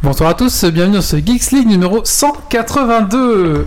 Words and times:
Bonsoir 0.00 0.30
à 0.30 0.34
tous, 0.34 0.64
bienvenue 0.66 0.94
dans 0.94 1.02
ce 1.02 1.16
Geeks 1.16 1.50
League 1.50 1.66
numéro 1.66 2.04
182. 2.04 3.66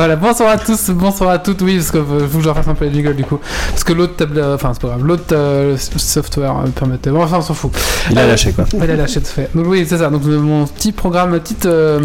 Voilà, 0.00 0.16
bonsoir 0.16 0.48
à 0.48 0.56
tous, 0.56 0.88
bonsoir 0.92 1.28
à 1.28 1.38
toutes, 1.38 1.60
oui, 1.60 1.76
parce 1.76 1.90
que 1.90 1.98
euh, 1.98 2.26
faut 2.26 2.38
que 2.38 2.44
je 2.44 2.48
refasse 2.48 2.66
un 2.68 2.72
peu 2.74 2.86
les 2.86 2.94
jingles 2.94 3.14
du 3.16 3.22
coup. 3.24 3.38
Parce 3.68 3.84
que 3.84 3.92
l'autre 3.92 4.16
table, 4.16 4.38
euh, 4.38 4.54
enfin 4.54 4.70
c'est 4.72 4.80
pas 4.80 4.88
grave, 4.88 5.04
l'autre 5.04 5.24
euh, 5.32 5.76
software 5.76 6.56
euh, 6.56 6.68
permettait. 6.70 7.10
Bon, 7.10 7.22
enfin 7.22 7.36
on 7.36 7.42
s'en 7.42 7.52
fout. 7.52 7.70
Il 8.10 8.16
a 8.18 8.22
Euh, 8.22 8.28
lâché 8.28 8.52
quoi. 8.52 8.64
Il 8.72 8.90
a 8.90 8.96
lâché, 8.96 9.20
tout 9.20 9.26
fait. 9.26 9.50
Donc 9.54 9.66
oui, 9.68 9.84
c'est 9.86 9.98
ça. 9.98 10.08
Donc 10.08 10.24
mon 10.24 10.64
petit 10.66 10.92
programme, 10.92 11.32
ma 11.32 11.38
petite, 11.38 11.66
euh, 11.66 12.00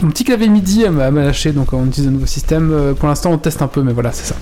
mon 0.00 0.10
petit 0.10 0.22
clavier 0.22 0.48
MIDI 0.48 0.84
euh, 0.84 0.90
m'a 0.92 1.10
lâché. 1.10 1.50
Donc 1.50 1.72
on 1.72 1.86
utilise 1.86 2.06
un 2.08 2.12
nouveau 2.12 2.26
système. 2.26 2.70
Euh, 2.72 2.92
Pour 2.94 3.08
l'instant, 3.08 3.32
on 3.32 3.38
teste 3.38 3.62
un 3.62 3.66
peu, 3.66 3.82
mais 3.82 3.92
voilà, 3.92 4.12
c'est 4.12 4.26
ça. 4.26 4.36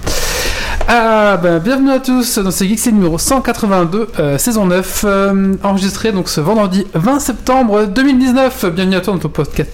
Ah, 0.86 1.38
ben, 1.42 1.58
bienvenue 1.60 1.92
à 1.92 1.98
tous 2.00 2.38
dans 2.40 2.50
ce 2.50 2.62
Geeks 2.62 2.92
numéro 2.92 3.16
182, 3.16 4.08
euh, 4.20 4.36
saison 4.36 4.66
9, 4.66 5.04
euh, 5.08 5.54
enregistré 5.62 6.12
donc 6.12 6.28
ce 6.28 6.42
vendredi 6.42 6.86
20 6.92 7.20
septembre 7.20 7.86
2019. 7.86 8.66
Bienvenue 8.74 8.96
à 8.96 9.00
toi 9.00 9.14
dans 9.14 9.18
ton 9.20 9.30
podcast 9.30 9.70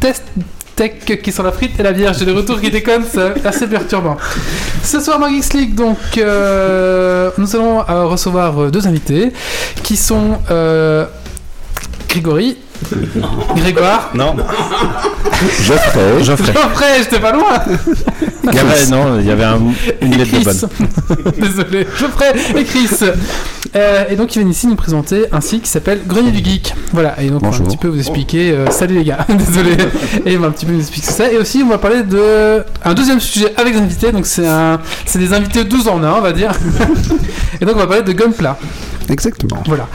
test 0.00 0.22
tech 0.76 1.20
qui 1.22 1.32
sont 1.32 1.42
la 1.42 1.52
frite 1.52 1.80
et 1.80 1.82
la 1.82 1.92
vierge. 1.92 2.18
J'ai 2.18 2.26
des 2.26 2.32
retours 2.32 2.60
qui 2.60 2.70
déconnent, 2.70 3.06
c'est 3.10 3.44
assez 3.44 3.66
perturbant. 3.66 4.16
Ce 4.84 5.00
soir 5.00 5.18
dans 5.18 5.26
League, 5.26 5.74
donc, 5.74 5.96
euh, 6.18 7.30
nous 7.38 7.56
allons 7.56 7.80
euh, 7.80 8.04
recevoir 8.04 8.62
euh, 8.62 8.70
deux 8.70 8.86
invités 8.86 9.32
qui 9.82 9.96
sont 9.96 10.38
Grégory, 12.08 12.58
Grégoire, 13.56 14.10
Non. 14.14 14.36
Geoffrey. 15.62 16.22
Geoffrey. 16.24 16.52
Geoffrey, 16.52 16.86
j'étais 17.00 17.18
pas 17.20 17.32
loin, 17.32 17.44
Il 18.44 18.54
y 18.54 18.58
avait, 18.58 18.86
non, 18.90 19.18
il 19.20 19.26
y 19.26 19.30
avait 19.30 19.44
un- 19.44 19.60
une 20.00 20.12
et 20.14 20.16
lettre 20.18 20.38
de 20.38 20.44
bonne. 20.44 21.32
Désolé, 21.38 21.86
Geoffrey 21.98 22.32
et 22.56 22.64
Chris. 22.64 22.88
Euh, 23.74 24.04
et 24.08 24.16
donc 24.16 24.34
ils 24.34 24.38
viennent 24.38 24.50
ici 24.50 24.66
nous 24.68 24.76
présenter 24.76 25.26
un 25.32 25.40
site 25.40 25.62
qui 25.64 25.68
s'appelle 25.70 26.00
Grenier 26.06 26.30
du 26.30 26.42
Geek. 26.42 26.74
Voilà, 26.92 27.20
et 27.20 27.28
donc 27.28 27.40
on 27.42 27.46
va 27.46 27.48
un 27.48 27.50
Bonjour. 27.50 27.66
petit 27.66 27.76
peu 27.76 27.88
vous 27.88 27.98
expliquer. 27.98 28.52
euh, 28.52 28.70
salut 28.70 28.94
les 28.94 29.04
gars, 29.04 29.18
désolé. 29.28 29.76
Et 30.24 30.36
on 30.36 30.40
va 30.40 30.46
un 30.46 30.50
petit 30.52 30.64
peu 30.64 30.72
vous 30.72 30.80
expliquer 30.80 31.10
ça. 31.10 31.30
Et 31.30 31.36
aussi 31.36 31.62
on 31.64 31.68
va 31.68 31.78
parler 31.78 32.02
de 32.02 32.62
un 32.84 32.94
deuxième 32.94 33.20
sujet 33.20 33.52
avec 33.56 33.74
des 33.74 33.80
invités. 33.80 34.12
Donc 34.12 34.26
c'est 34.26 34.46
un, 34.46 34.80
c'est 35.04 35.18
des 35.18 35.34
invités 35.34 35.64
12 35.64 35.88
en 35.88 36.02
1 36.02 36.12
on 36.12 36.20
va 36.20 36.32
dire. 36.32 36.52
et 37.60 37.64
donc 37.64 37.74
on 37.76 37.80
va 37.80 37.86
parler 37.86 38.02
de 38.02 38.12
Gunpla. 38.12 38.56
Exactement. 39.08 39.62
Voilà. 39.66 39.88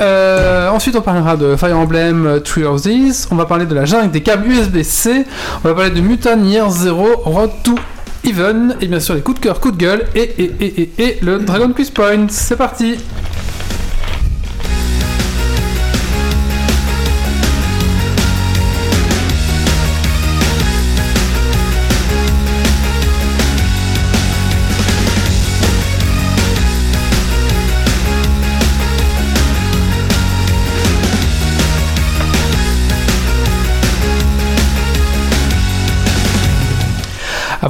Euh, 0.00 0.68
ensuite, 0.70 0.96
on 0.96 1.00
parlera 1.02 1.36
de 1.36 1.56
Fire 1.56 1.76
Emblem 1.76 2.26
euh, 2.26 2.40
Three 2.40 2.64
Houses. 2.64 3.28
On 3.30 3.36
va 3.36 3.46
parler 3.46 3.66
de 3.66 3.74
la 3.74 3.84
jungle 3.84 4.10
des 4.10 4.22
câbles 4.22 4.46
USB-C. 4.48 5.24
On 5.64 5.68
va 5.68 5.74
parler 5.74 5.90
de 5.90 6.00
Mutant 6.00 6.38
Zero 6.70 7.08
Road 7.24 7.50
to 7.62 7.74
Even. 8.24 8.76
Et 8.80 8.86
bien 8.86 9.00
sûr, 9.00 9.14
les 9.14 9.20
coups 9.20 9.40
de 9.40 9.44
cœur, 9.44 9.60
coups 9.60 9.74
de 9.74 9.78
gueule. 9.78 10.04
Et, 10.14 10.22
et, 10.22 10.54
et, 10.60 10.82
et, 10.82 11.02
et 11.02 11.18
le 11.22 11.40
Dragon 11.40 11.72
Quiz 11.72 11.90
Point. 11.90 12.26
C'est 12.28 12.56
parti. 12.56 12.96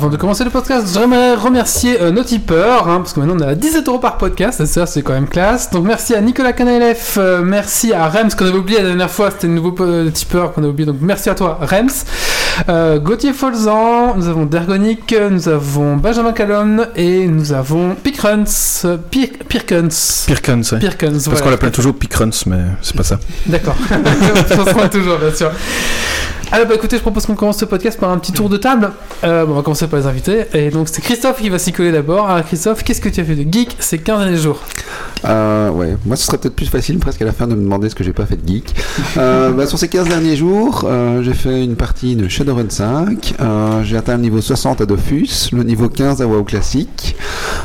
Avant 0.02 0.10
de 0.10 0.16
commencer 0.16 0.42
le 0.42 0.50
podcast, 0.50 0.88
j'aimerais 0.92 1.36
remercier 1.36 2.02
euh, 2.02 2.10
nos 2.10 2.24
tipeurs, 2.24 2.88
hein, 2.88 2.96
parce 2.98 3.12
que 3.12 3.20
maintenant 3.20 3.36
on 3.38 3.48
à 3.48 3.54
17 3.54 3.86
euros 3.86 4.00
par 4.00 4.18
podcast, 4.18 4.60
et 4.60 4.66
ça 4.66 4.84
c'est 4.84 5.02
quand 5.02 5.12
même 5.12 5.28
classe. 5.28 5.70
Donc 5.70 5.84
merci 5.84 6.12
à 6.12 6.20
Nicolas 6.20 6.52
Canelef, 6.52 7.18
euh, 7.18 7.40
merci 7.44 7.92
à 7.92 8.08
Rems 8.08 8.30
qu'on 8.36 8.46
avait 8.46 8.58
oublié 8.58 8.80
la 8.80 8.88
dernière 8.88 9.10
fois, 9.12 9.30
c'était 9.30 9.46
le 9.46 9.52
nouveau 9.52 9.72
euh, 9.78 10.10
tipeur 10.10 10.54
qu'on 10.54 10.64
a 10.64 10.66
oublié, 10.66 10.86
donc 10.86 10.96
merci 11.00 11.30
à 11.30 11.36
toi 11.36 11.56
Rems. 11.60 12.04
Euh, 12.68 12.98
Gauthier 12.98 13.32
Folzan, 13.32 14.14
nous 14.16 14.28
avons 14.28 14.44
Dergonic, 14.46 15.14
nous 15.30 15.48
avons 15.48 15.96
Benjamin 15.96 16.32
Calonne, 16.32 16.88
et 16.96 17.26
nous 17.26 17.52
avons 17.52 17.90
euh, 18.84 18.96
Pir- 19.10 19.28
Pirkens. 19.48 20.24
Pirkens, 20.26 20.72
ouais. 20.72 20.78
Pirkens, 20.78 21.12
Parce 21.12 21.24
voilà. 21.26 21.40
qu'on 21.42 21.50
l'appelle 21.50 21.70
toujours 21.72 21.94
Picruns, 21.94 22.30
mais 22.46 22.58
c'est 22.82 22.96
pas 22.96 23.02
ça. 23.02 23.18
D'accord. 23.46 23.76
On 23.90 24.82
se 24.82 24.88
toujours, 24.88 25.18
bien 25.18 25.34
sûr. 25.34 25.50
Alors, 26.54 26.66
bah 26.66 26.74
écoutez, 26.74 26.96
je 26.98 27.00
propose 27.00 27.24
qu'on 27.24 27.34
commence 27.34 27.56
ce 27.56 27.64
podcast 27.64 27.98
par 27.98 28.10
un 28.10 28.18
petit 28.18 28.32
tour 28.32 28.50
de 28.50 28.58
table. 28.58 28.90
Euh, 29.24 29.46
bon, 29.46 29.52
on 29.52 29.56
va 29.56 29.62
commencer 29.62 29.86
par 29.86 29.98
les 29.98 30.06
invités. 30.06 30.44
Et 30.52 30.68
donc, 30.68 30.86
c'est 30.90 31.00
Christophe 31.00 31.40
qui 31.40 31.48
va 31.48 31.58
s'y 31.58 31.72
coller 31.72 31.92
d'abord. 31.92 32.28
Alors, 32.28 32.44
Christophe, 32.44 32.84
qu'est-ce 32.84 33.00
que 33.00 33.08
tu 33.08 33.22
as 33.22 33.24
fait 33.24 33.36
de 33.36 33.50
geek 33.50 33.74
ces 33.78 33.96
15 33.96 34.18
derniers 34.20 34.36
jours? 34.36 34.60
Euh, 35.24 35.70
ouais, 35.70 35.96
moi 36.04 36.16
ce 36.16 36.26
serait 36.26 36.36
peut-être 36.36 36.56
plus 36.56 36.66
facile 36.66 36.98
presque 36.98 37.22
à 37.22 37.24
la 37.24 37.32
fin 37.32 37.46
de 37.46 37.54
me 37.54 37.62
demander 37.62 37.88
ce 37.88 37.94
que 37.94 38.02
j'ai 38.02 38.12
pas 38.12 38.26
fait 38.26 38.36
de 38.36 38.46
geek. 38.46 38.74
Euh, 39.16 39.50
bah, 39.52 39.66
sur 39.66 39.78
ces 39.78 39.88
15 39.88 40.08
derniers 40.08 40.36
jours, 40.36 40.84
euh, 40.84 41.22
j'ai 41.22 41.32
fait 41.32 41.62
une 41.64 41.76
partie 41.76 42.16
de 42.16 42.28
Shadowrun 42.42 42.68
5. 42.70 43.34
Euh, 43.40 43.84
j'ai 43.84 43.96
atteint 43.96 44.16
le 44.16 44.22
niveau 44.22 44.40
60 44.40 44.80
à 44.80 44.86
Dofus, 44.86 45.50
le 45.52 45.62
niveau 45.62 45.88
15 45.88 46.20
à 46.22 46.26
WoW 46.26 46.42
Classic. 46.42 47.14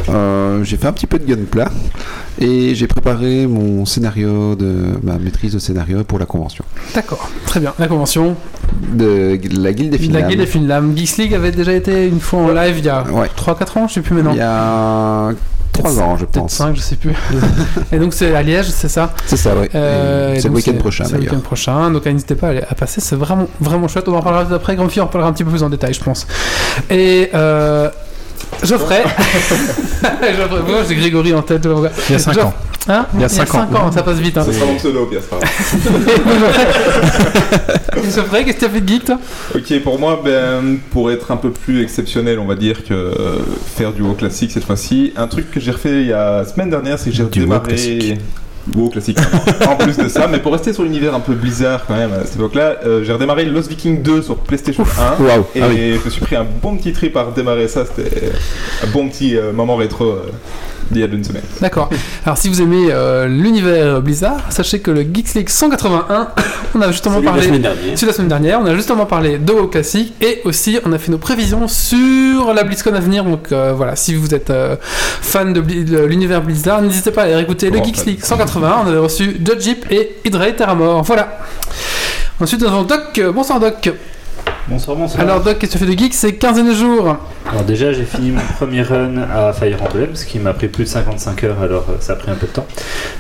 Euh, 0.08 0.64
j'ai 0.64 0.78
fait 0.78 0.86
un 0.88 0.94
petit 0.94 1.08
peu 1.08 1.18
de 1.18 1.26
Gunpla. 1.26 1.72
Et 2.40 2.76
j'ai 2.76 2.86
préparé 2.86 3.48
mon 3.48 3.86
scénario 3.88 4.54
de 4.56 5.00
ma 5.02 5.18
maîtrise 5.18 5.54
de 5.54 5.60
scénario 5.60 6.04
pour 6.04 6.20
la 6.20 6.28
convention. 6.28 6.64
D'accord, 6.94 7.28
très 7.48 7.60
bien. 7.60 7.74
La 7.80 7.88
convention, 7.88 8.36
De 8.94 9.40
la 9.60 9.74
Guilde 9.74 9.90
des 9.90 9.98
la 9.98 10.04
Finlames. 10.04 10.28
Guilde 10.28 10.40
des 10.42 10.46
Finlames. 10.46 10.94
Geeks 10.96 11.18
League 11.18 11.34
avait 11.34 11.52
déjà 11.52 11.74
été 11.74 12.08
une 12.08 12.20
fois 12.20 12.42
en 12.42 12.50
live 12.54 12.76
il 12.78 12.86
y 12.86 12.90
a 12.90 13.04
Ouais. 13.12 13.30
3-4 13.36 13.80
ans, 13.80 13.88
je 13.88 13.96
sais 13.96 14.02
plus 14.02 14.14
maintenant. 14.14 14.34
Il 14.34 14.38
y 14.38 14.42
a 14.42 15.32
3 15.80 16.00
ans, 16.02 16.18
je 16.18 16.26
pense. 16.26 16.54
5, 16.54 16.76
je 16.76 16.82
sais 16.82 16.96
plus. 16.96 17.14
et 17.92 18.00
donc, 18.00 18.14
c'est 18.14 18.34
à 18.36 18.42
Liège, 18.44 18.68
c'est 18.70 18.88
ça? 18.90 19.14
C'est 19.26 19.38
ça, 19.38 19.54
oui. 19.60 19.68
Euh, 19.76 20.36
c'est 20.40 20.48
le 20.48 20.54
week-end 20.56 20.74
prochain 20.76 21.06
C'est 21.06 21.14
le 21.16 21.22
week-end 21.22 21.40
prochain, 21.40 21.92
donc 21.92 22.06
n'hésitez 22.06 22.36
pas 22.36 22.48
à, 22.48 22.50
aller- 22.52 22.64
à 22.70 22.76
passer, 22.76 23.02
c'est 23.02 23.16
vraiment, 23.16 23.48
vraiment 23.60 23.88
chouette. 23.88 24.08
On 24.08 24.16
en 24.16 24.22
parlera 24.22 24.54
après, 24.56 24.76
Grand 24.76 24.88
on 24.98 25.02
en 25.02 25.08
parlera 25.08 25.30
un 25.30 25.34
petit 25.34 25.44
peu 25.44 25.52
plus 25.52 25.64
en 25.64 25.70
détail, 25.70 25.94
je 25.94 26.04
pense. 26.04 26.28
Et 26.90 27.30
euh, 27.34 27.90
Geoffrey. 28.64 29.04
Geoffrey, 30.04 30.62
moi 30.68 30.80
j'ai 30.88 30.96
Grégory 30.96 31.34
en 31.34 31.42
tête. 31.42 31.68
Il 32.10 32.14
y 32.14 32.16
a 32.16 32.20
5 32.20 32.34
Geoff- 32.34 32.44
ans. 32.46 32.54
Hein 32.90 33.06
Il 33.16 33.20
y 33.20 33.24
a 33.26 33.30
cinq 33.30 33.54
ans. 33.54 33.92
ça 33.92 34.02
passe 34.02 34.20
vite. 34.20 34.38
Hein. 34.38 34.46
Ce 34.46 34.54
sera 34.54 34.66
mon 34.66 34.76
pseudo, 34.78 35.08
Pierre, 35.08 35.22
c'est. 35.22 35.36
Geoffrey, 38.16 38.46
qu'est-ce 38.46 38.56
que 38.56 38.60
tu 38.60 38.66
as 38.66 38.70
fait 38.70 38.82
de 38.82 38.88
geek 38.88 39.06
toi? 39.06 39.20
Ok, 39.56 39.80
pour 39.84 40.00
moi, 40.00 40.22
ben, 40.24 40.78
pour 40.92 41.12
être 41.12 41.32
un 41.32 41.38
peu 41.38 41.52
plus 41.52 41.82
exceptionnel, 41.84 42.40
on 42.40 42.46
va 42.46 42.56
dire 42.56 42.86
que 42.86 42.94
euh, 42.94 43.40
faire 43.76 43.92
du 43.92 44.02
WoW 44.02 44.14
classique 44.14 44.52
cette 44.52 44.64
fois-ci, 44.64 45.12
un 45.18 45.28
truc 45.28 45.52
que 45.52 45.60
j'ai 45.60 45.72
refait 45.72 46.02
il 46.02 46.08
y 46.08 46.14
a 46.14 46.38
la 46.40 46.46
semaine 46.46 46.70
dernière, 46.70 46.98
c'est 46.98 47.10
que 47.10 47.16
j'ai 47.16 47.24
redémarré. 47.24 48.18
WoW 48.76 48.90
classique. 48.90 49.18
en 49.68 49.76
plus 49.76 49.98
de 49.98 50.08
ça, 50.08 50.28
mais 50.28 50.40
pour 50.40 50.52
rester 50.52 50.74
sur 50.74 50.84
l'univers 50.84 51.14
un 51.16 51.20
peu 51.20 51.34
Blizzard 51.34 51.86
quand 51.86 51.96
même 51.96 52.12
à 52.14 52.26
cette 52.26 52.36
époque-là, 52.36 52.78
euh, 52.86 53.04
j'ai 53.04 53.14
redémarré 53.14 53.46
Lost 53.46 53.70
Viking 53.70 54.02
2 54.02 54.22
sur 54.22 54.38
PlayStation 54.38 54.84
1. 55.20 55.24
Waouh. 55.24 55.46
Et 55.56 55.62
Ah 55.62 55.68
oui. 55.70 55.98
je 56.00 56.06
me 56.06 56.10
suis 56.10 56.22
pris 56.22 56.36
un 56.36 56.46
bon 56.62 56.78
petit 56.78 56.94
trip 56.94 57.16
à 57.18 57.24
redémarrer 57.24 57.68
ça, 57.68 57.86
c'était 57.86 58.32
un 58.84 58.88
bon 58.88 59.08
petit 59.10 59.38
euh, 59.38 59.54
moment 59.54 59.76
rétro 59.76 60.06
euh, 60.06 60.32
d'il 60.92 61.02
y 61.02 61.04
a 61.04 61.08
une 61.08 61.24
semaine. 61.24 61.44
D'accord. 61.62 61.90
Alors 62.26 62.38
si 62.38 62.50
vous 62.50 62.62
aimez 62.62 62.88
euh, 62.92 63.28
l'univers 63.28 64.02
Blizzard, 64.02 64.42
sachez 64.50 64.80
que 64.80 64.92
le 64.92 65.02
Geeks 65.02 65.34
League 65.36 65.50
181, 65.50 66.30
on 66.76 66.82
a 66.82 66.92
justement 66.92 67.20
de 67.20 67.26
la 67.26 67.32
parlé. 67.32 67.46
semaine 67.48 67.62
dernière. 67.62 67.98
C'est 67.98 68.06
la 68.06 68.14
semaine 68.14 68.28
dernière, 68.30 68.60
on 68.62 68.66
a 68.66 68.76
justement 68.76 69.06
parlé 69.06 69.38
de 69.38 69.52
WoW 69.54 69.68
Classic 69.68 70.14
et 70.22 70.42
aussi 70.46 70.80
on 70.86 70.94
a 70.94 70.98
fait 70.98 71.12
nos 71.12 71.18
prévisions 71.18 71.68
sur 71.68 72.54
la 72.54 72.64
BlizzCon 72.64 72.94
à 72.94 73.00
venir. 73.00 73.24
Donc 73.24 73.52
euh, 73.52 73.74
voilà, 73.76 73.96
si 73.96 74.16
vous 74.16 74.34
êtes 74.34 74.50
euh, 74.50 74.76
fan 74.82 75.54
de, 75.54 75.62
Bli- 75.62 75.86
de 75.86 76.00
l'univers 76.04 76.42
Blizzard, 76.42 76.82
n'hésitez 76.82 77.12
pas 77.12 77.24
à 77.24 77.26
aller 77.26 77.42
écouter 77.42 77.70
le 77.70 77.84
Geeks. 77.84 78.06
League 78.06 78.20
181. 78.24 78.84
On 78.86 78.88
avait 78.90 78.98
reçu 79.00 79.38
Judge 79.46 79.62
Jeep 79.64 79.86
et 79.92 80.18
Hydrate 80.26 80.56
Terramore. 80.56 81.04
Voilà. 81.04 81.40
Ensuite, 82.40 82.62
nous 82.62 82.68
avons 82.68 82.84
Doc. 82.84 83.20
Bonsoir 83.34 83.60
Doc. 83.60 83.90
Bonsoir, 84.70 84.98
bonsoir. 84.98 85.22
Alors 85.24 85.42
Doc, 85.42 85.60
qu'est-ce 85.60 85.74
que 85.74 85.78
tu 85.78 85.86
fais 85.86 85.96
de 85.96 85.98
geek 85.98 86.14
ces 86.14 86.36
15 86.36 86.56
derniers 86.56 86.76
jours 86.76 87.16
Alors 87.50 87.64
déjà, 87.64 87.94
j'ai 87.94 88.04
fini 88.04 88.32
mon 88.32 88.42
premier 88.58 88.82
run 88.82 89.16
à 89.34 89.54
Fire 89.54 89.82
Emblem, 89.82 90.10
ce 90.14 90.26
qui 90.26 90.40
m'a 90.40 90.54
pris 90.54 90.68
plus 90.68 90.84
de 90.84 90.90
55 90.90 91.44
heures, 91.46 91.62
alors 91.62 91.86
euh, 91.90 91.94
ça 92.02 92.14
a 92.14 92.16
pris 92.18 92.32
un 92.32 92.36
peu 92.36 92.48
de 92.48 92.52
temps. 92.52 92.68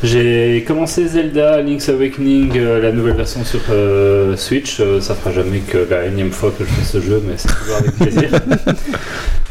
J'ai 0.03 0.65
commencé 0.67 1.07
Zelda 1.07 1.61
Link's 1.61 1.87
Awakening, 1.87 2.51
euh, 2.57 2.81
la 2.81 2.91
nouvelle 2.91 3.15
version 3.15 3.45
sur 3.45 3.61
euh, 3.71 4.35
Switch. 4.35 4.81
Ça 4.99 5.15
fera 5.15 5.31
jamais 5.31 5.59
que 5.59 5.77
la 5.89 6.05
énième 6.07 6.31
fois 6.31 6.51
que 6.57 6.65
je 6.65 6.69
fais 6.69 6.83
ce 6.83 7.01
jeu, 7.01 7.23
mais 7.25 7.35
c'est 7.37 7.47
toujours 7.47 7.77
avec 7.77 7.91
plaisir. 7.95 8.29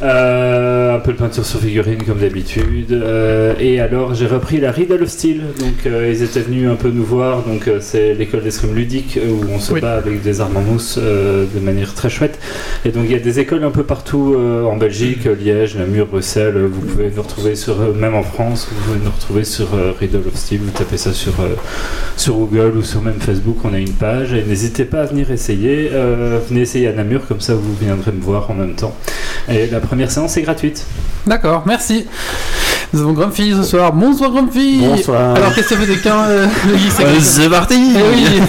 Euh, 0.02 0.94
un 0.94 0.98
peu 0.98 1.14
de 1.14 1.16
peinture 1.16 1.46
sur 1.46 1.58
figurine 1.58 2.02
comme 2.02 2.18
d'habitude. 2.18 2.92
Euh, 2.92 3.54
et 3.58 3.80
alors 3.80 4.12
j'ai 4.12 4.26
repris 4.26 4.60
la 4.60 4.70
Riddle 4.70 5.02
of 5.02 5.08
Steel. 5.08 5.40
Donc 5.58 5.86
euh, 5.86 6.12
ils 6.14 6.22
étaient 6.22 6.40
venus 6.42 6.68
un 6.68 6.74
peu 6.74 6.90
nous 6.90 7.02
voir. 7.02 7.40
Donc 7.44 7.66
euh, 7.66 7.78
c'est 7.80 8.12
l'école 8.12 8.42
d'escrime 8.42 8.74
ludique 8.74 9.16
euh, 9.16 9.30
où 9.30 9.46
on 9.50 9.58
se 9.58 9.72
Oui. 9.72 9.80
bat 9.80 9.94
avec 9.94 10.20
des 10.20 10.42
armes 10.42 10.58
en 10.58 10.60
mousse 10.60 10.98
euh, 11.02 11.46
de 11.50 11.60
manière 11.60 11.85
très 11.94 12.10
chouette. 12.10 12.38
Et 12.84 12.90
donc 12.90 13.04
il 13.06 13.12
y 13.12 13.14
a 13.14 13.18
des 13.18 13.40
écoles 13.40 13.64
un 13.64 13.70
peu 13.70 13.84
partout 13.84 14.34
euh, 14.36 14.64
en 14.64 14.76
Belgique, 14.76 15.24
Liège, 15.24 15.76
Namur, 15.76 16.06
Bruxelles. 16.06 16.56
Vous 16.70 16.80
pouvez 16.80 17.10
nous 17.14 17.22
retrouver 17.22 17.56
sur, 17.56 17.80
euh, 17.80 17.92
même 17.92 18.14
en 18.14 18.22
France, 18.22 18.68
vous 18.70 18.84
pouvez 18.84 19.04
nous 19.04 19.10
retrouver 19.10 19.44
sur 19.44 19.74
euh, 19.74 19.92
Riddle 19.98 20.26
of 20.26 20.34
Steel. 20.34 20.60
Vous 20.60 20.70
tapez 20.70 20.96
ça 20.96 21.12
sur, 21.12 21.34
sur 22.16 22.34
Google 22.34 22.78
ou 22.78 22.82
sur 22.82 23.02
même 23.02 23.20
Facebook. 23.20 23.58
On 23.64 23.74
a 23.74 23.78
une 23.78 23.92
page. 23.92 24.32
Et 24.32 24.42
n'hésitez 24.42 24.84
pas 24.84 25.02
à 25.02 25.06
venir 25.06 25.30
essayer. 25.30 25.90
Venez 26.48 26.60
essayer 26.60 26.88
à 26.88 26.92
Namur, 26.92 27.26
comme 27.26 27.40
ça 27.40 27.54
vous 27.54 27.74
viendrez 27.80 28.12
me 28.12 28.20
voir 28.20 28.50
en 28.50 28.54
même 28.54 28.74
temps. 28.74 28.94
Et 29.48 29.66
la 29.66 29.80
première 29.80 30.10
séance 30.10 30.36
est 30.36 30.42
gratuite. 30.42 30.86
D'accord, 31.26 31.64
merci. 31.66 32.06
Nous 32.92 33.00
avons 33.02 33.12
Grumpy 33.12 33.52
ce 33.54 33.62
soir. 33.62 33.92
Bonsoir 33.92 34.30
Grumpy 34.30 34.78
Bonsoir. 34.80 35.34
Alors 35.36 35.54
qu'est-ce 35.54 35.68
que 35.68 35.74
ça 35.74 35.80
fait 35.80 35.86
des 35.86 35.98
qu'un 35.98 36.24
euh, 36.24 36.46
le 36.68 36.76
geek 36.76 36.92
Euh, 37.00 37.14
secret 37.14 37.20
C'est 37.20 37.48
parti 37.50 37.92
Eh 37.94 38.14
oui 38.14 38.40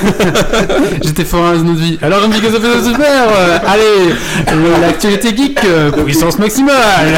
J'étais 1.03 1.25
fort 1.25 1.47
à 1.47 1.55
une 1.55 1.69
autre 1.69 1.79
vie. 1.79 1.97
Alors 2.01 2.19
Grumpy, 2.19 2.39
qu'est-ce 2.39 2.55
que 2.55 2.61
ça 2.61 2.69
fait 2.69 2.77
de 2.81 2.83
super 2.85 3.27
Euh, 3.35 3.57
Allez, 3.67 4.13
le- 4.55 4.81
l'actualité 4.81 5.35
geek, 5.35 5.59
euh, 5.65 5.91
puissance 5.91 6.37
maximale 6.39 6.75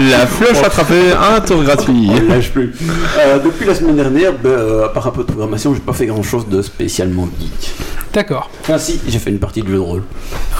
La 0.00 0.26
flèche 0.26 0.62
attrapée, 0.64 1.12
un 1.12 1.40
tour 1.40 1.62
gratuit. 1.62 2.08
On 2.10 2.32
lâche 2.32 2.50
plus. 2.50 2.72
Euh, 3.18 3.38
depuis 3.38 3.66
la 3.66 3.74
semaine 3.74 3.96
dernière, 3.96 4.32
ben, 4.32 4.48
euh, 4.50 4.86
à 4.86 4.88
part 4.88 5.06
un 5.06 5.10
peu 5.10 5.20
de 5.22 5.26
programmation, 5.28 5.74
j'ai 5.74 5.80
pas 5.80 5.92
fait 5.92 6.06
grand 6.06 6.22
chose 6.22 6.48
de 6.48 6.62
spécialement 6.62 7.28
geek. 7.38 7.70
D'accord, 8.14 8.50
Enfin, 8.62 8.78
si, 8.78 8.98
j'ai 9.06 9.18
fait 9.18 9.28
une 9.30 9.38
partie 9.38 9.60
de 9.62 9.68
jeu 9.68 9.74
de 9.74 9.78
rôle. 9.80 10.02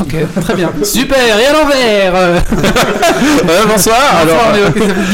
ok, 0.01 0.15
très 0.43 0.55
bien. 0.55 0.71
Super, 0.83 1.19
et 1.19 1.47
à 1.47 1.53
l'envers 1.55 2.13
euh, 2.15 2.39
bonsoir. 3.67 3.97
Alors, 4.21 4.53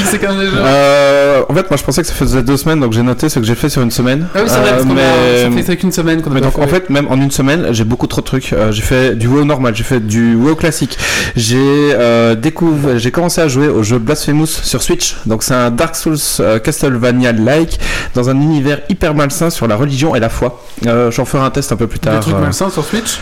que 0.03 0.09
fait 0.09 0.19
c'est 0.21 0.27
euh, 0.29 1.43
en 1.49 1.55
fait, 1.55 1.71
moi, 1.71 1.77
je 1.77 1.83
pensais 1.85 2.03
que 2.03 2.07
ça 2.09 2.15
faisait 2.15 2.43
deux 2.43 2.57
semaines, 2.57 2.81
donc 2.81 2.93
j'ai 2.93 3.03
noté 3.03 3.29
ce 3.29 3.39
que 3.39 3.45
j'ai 3.45 3.55
fait 3.55 3.69
sur 3.69 3.83
une 3.83 3.91
semaine. 3.91 4.27
Ah 4.35 4.39
oui, 4.43 4.45
c'est 4.49 4.59
vrai, 4.61 4.71
parce 4.71 4.85
Euh, 4.85 5.39
a- 5.39 5.43
ça 5.45 5.51
mais 5.51 5.63
fait 5.63 5.77
qu'une 5.77 5.93
semaine 5.93 6.23
qu'on 6.23 6.31
a 6.31 6.35
Mais 6.35 6.41
donc 6.41 6.59
en 6.59 6.67
fait 6.67 6.91
même 6.91 7.07
en 7.11 7.17
une 7.17 7.31
semaine 7.31 7.69
j'ai 7.73 7.85
beaucoup 7.85 8.07
trop 8.07 8.21
de 8.21 8.27
trucs. 8.27 8.53
Euh, 8.53 8.73
j'ai 8.73 8.83
fait 8.83 9.15
du 9.17 9.27
WoW 9.27 9.45
normal, 9.45 9.75
j'ai 9.75 9.85
fait 9.85 10.01
du 10.01 10.35
WoW 10.35 10.55
classique. 10.57 10.99
J'ai 11.37 11.95
découvert, 12.37 12.99
j'ai 12.99 13.11
commencé 13.11 13.41
à 13.41 13.49
jouer 13.49 13.69
au 13.69 13.83
jeu 13.83 13.99
Blasphemous 13.99 14.47
sur 14.47 14.83
Switch. 14.83 15.17
Donc 15.27 15.43
c'est 15.43 15.55
un 15.55 15.71
Dark 15.71 15.97
Souls 15.97 16.17
euh, 16.41 16.59
Castlevania 16.59 17.33
like 17.33 17.79
dans 18.15 18.29
un 18.31 18.35
univers 18.41 18.81
hyper 18.89 19.15
malsain 19.15 19.51
sur 19.51 19.67
la 19.67 19.77
religion 19.77 20.15
et 20.15 20.21
la 20.21 20.29
foi. 20.29 20.63
J'en 20.85 21.25
ferai 21.25 21.45
un 21.45 21.51
test 21.51 21.73
un 21.73 21.77
peu 21.77 21.87
plus 21.87 21.99
des 21.99 22.09
tard. 22.11 22.21
trucs 22.21 22.35
euh. 22.35 22.41
malsains 22.41 22.71
sur 22.71 22.85
Switch? 22.85 23.19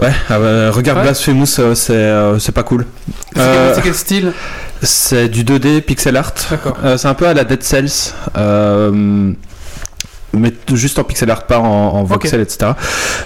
Ouais, 0.00 0.12
ah 0.28 0.38
bah, 0.38 0.70
regarde 0.72 0.98
Ouais. 0.98 1.04
Blasphemous, 1.04 1.46
euh, 1.60 1.74
c'est 1.74 1.92
euh, 1.94 2.38
c'est 2.38 2.52
pas 2.52 2.62
cool. 2.64 2.84
C'est 3.34 3.40
Euh, 3.40 3.72
quel- 3.74 3.84
quel 3.84 3.94
style? 3.94 4.32
C'est 4.82 5.28
du 5.28 5.44
2D 5.44 5.80
pixel 5.82 6.16
art. 6.16 6.32
D'accord. 6.50 6.76
Euh, 6.84 6.96
c'est 6.98 7.08
un 7.08 7.14
peu 7.14 7.26
à 7.28 7.32
la 7.34 7.44
Dead 7.44 7.62
Cells. 7.62 8.12
Mais 10.38 10.52
juste 10.72 10.98
en 10.98 11.04
pixel 11.04 11.30
art, 11.30 11.44
pas 11.44 11.58
en, 11.58 11.64
en 11.64 12.04
voxel, 12.04 12.40
etc. 12.40 12.72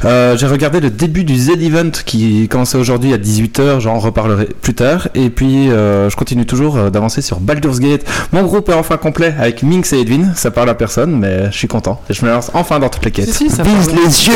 Euh, 0.05 0.37
J'ai 0.37 0.47
regardé 0.47 0.81
le 0.81 0.91
début 0.91 1.25
du 1.25 1.37
Z-Event 1.37 1.91
qui 2.05 2.49
commençait 2.49 2.79
aujourd'hui 2.79 3.13
à 3.13 3.19
18h, 3.19 3.81
j'en 3.81 3.99
reparlerai 3.99 4.47
plus 4.61 4.75
tard. 4.75 5.09
Et 5.15 5.31
puis, 5.31 5.71
euh, 5.71 6.09
je 6.11 6.17
continue 6.17 6.47
toujours 6.47 6.77
euh, 6.77 6.91
d'avancer 6.91 7.23
sur 7.23 7.41
Baldur's 7.41 7.81
Gate. 7.81 8.03
Mon 8.33 8.43
groupe 8.43 8.69
est 8.69 8.75
enfin 8.75 8.97
complet 8.97 9.35
avec 9.39 9.63
Minx 9.63 9.93
et 9.93 10.01
Edwin. 10.01 10.33
Ça 10.37 10.51
parle 10.51 10.69
à 10.71 10.75
personne, 10.75 11.19
mais 11.19 11.47
je 11.51 11.57
suis 11.57 11.69
content. 11.69 12.01
Et 12.11 12.15
je 12.15 12.25
me 12.25 12.31
lance 12.31 12.51
enfin 12.55 12.79
dans 12.79 12.89
toutes 12.89 13.05
les 13.05 13.11
quêtes. 13.11 13.33
si, 13.33 13.51
ça, 13.51 13.63
Vise 13.63 13.87
parle- 13.89 13.99
les 13.99 14.27
yeux, 14.27 14.33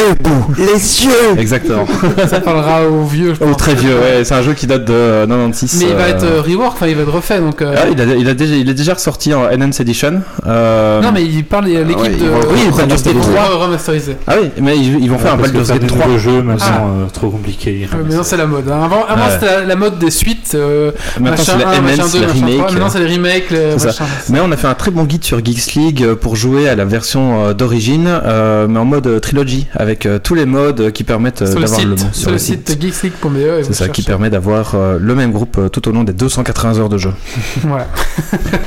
Les 0.59 1.05
yeux 1.05 1.39
Exactement. 1.41 1.87
ça 2.29 2.41
parlera 2.41 2.87
aux 2.89 3.05
vieux, 3.05 3.35
je 3.35 3.39
pense. 3.39 3.57
très 3.57 3.75
vieux, 3.75 3.95
ouais. 3.99 4.25
C'est 4.25 4.35
un 4.35 4.43
jeu 4.43 4.55
qui 4.55 4.67
date 4.67 4.85
de 4.85 4.93
euh, 4.93 5.27
96. 5.27 5.81
Mais 5.85 5.91
il 5.91 5.97
va 5.97 6.03
euh, 6.05 6.09
être 6.43 6.49
rework, 6.49 6.75
enfin 6.75 6.87
il 6.87 6.97
va 6.97 7.03
être 7.03 7.13
refait 7.13 7.41
donc. 7.41 7.63
euh, 7.63 7.75
ah, 7.77 7.85
il, 7.91 8.01
a, 8.01 8.05
il, 8.15 8.29
a 8.29 8.35
déjà, 8.35 8.55
il 8.55 8.69
est 8.69 8.75
déjà 8.75 8.95
ressorti 8.95 9.33
en 9.35 9.43
Enhanced 9.45 9.81
Edition. 9.81 10.21
Euh, 10.47 11.01
Non 11.01 11.13
mais 11.13 11.25
il 11.25 11.45
parle 11.45 11.67
l'équipe 11.67 11.99
ouais, 11.99 12.11
de. 12.11 12.25
Ils 12.65 12.71
remasterisé. 12.71 13.13
Baldur's 13.15 13.29
Gate 13.29 13.47
3 13.47 13.59
remasterisé. 13.65 14.17
Ah 14.27 14.35
oui, 14.41 14.51
mais 14.61 14.77
ils, 14.77 15.01
ils 15.05 15.11
vont 15.11 15.19
faire 15.19 15.35
un 15.35 15.37
Baldur's 15.37 15.69
Gate 15.69 15.81
des 15.81 15.87
3. 15.87 16.07
nouveaux 16.07 16.19
jeux 16.19 16.43
maintenant 16.43 16.67
Ah. 16.71 16.83
euh, 17.05 17.07
trop 17.13 17.31
compliqué. 17.31 17.89
Ouais, 17.93 17.99
maintenant 18.03 18.23
c'est 18.23 18.37
la 18.37 18.47
mode. 18.47 18.69
hein. 18.71 18.83
Avant, 18.85 19.05
avant 19.07 19.23
Ouais. 19.27 19.31
c'était 19.33 19.47
la, 19.47 19.65
la 19.65 19.77
mode 19.77 19.99
des 19.99 20.11
suites. 20.11 20.53
euh, 20.55 20.93
Maintenant 21.21 21.43
c'est 21.45 21.53
machin 21.57 21.71
les 21.73 21.77
1, 21.79 21.81
machin 21.83 22.03
MNs, 22.05 22.13
2, 22.13 22.19
les 22.21 22.27
machin 22.27 22.33
3. 22.33 22.47
remakes. 22.47 22.73
Maintenant 22.73 22.89
c'est 22.91 22.99
les 23.05 23.15
remakes, 23.17 23.51
les 23.51 23.77
machin. 23.85 24.05
Mais 24.31 24.41
on 24.41 24.53
a 24.53 24.57
fait 24.57 24.67
un 24.69 24.75
très 24.75 24.91
bon 24.91 25.05
guide 25.05 25.25
sur 25.25 25.45
Geeks 25.45 25.75
League 25.75 26.03
euh, 26.03 26.15
pour 26.17 26.37
jouer 26.37 26.69
à 26.69 26.75
la 26.77 26.85
version 26.85 27.45
euh, 27.47 27.53
d'origine, 27.55 28.07
euh, 28.09 28.67
mais 28.69 28.79
en 28.79 28.85
mode 28.85 29.21
trilogy, 29.21 29.67
avec 29.75 30.09
tous 30.23 30.35
les 30.35 30.47
modes 30.47 30.91
qui 30.93 31.05
permettent 31.05 31.43
d'avoir 31.43 31.61
le 31.63 31.97
site, 31.97 32.15
sur 32.15 32.31
le 32.31 32.39
site 32.39 32.77
geeksleague.be. 32.81 33.63
C'est 33.65 33.73
ça 33.75 33.89
qui 33.89 34.03
permet 34.03 34.31
d'avoir 34.31 34.75
le 34.99 35.15
même 35.15 35.33
groupe 35.33 35.59
tout 35.73 35.89
au 35.89 35.93
long 35.93 36.05
des 36.05 36.13
280 36.13 36.79
heures 36.79 36.89
de 36.89 36.99
jeu. 36.99 37.13
Voilà. 37.65 37.87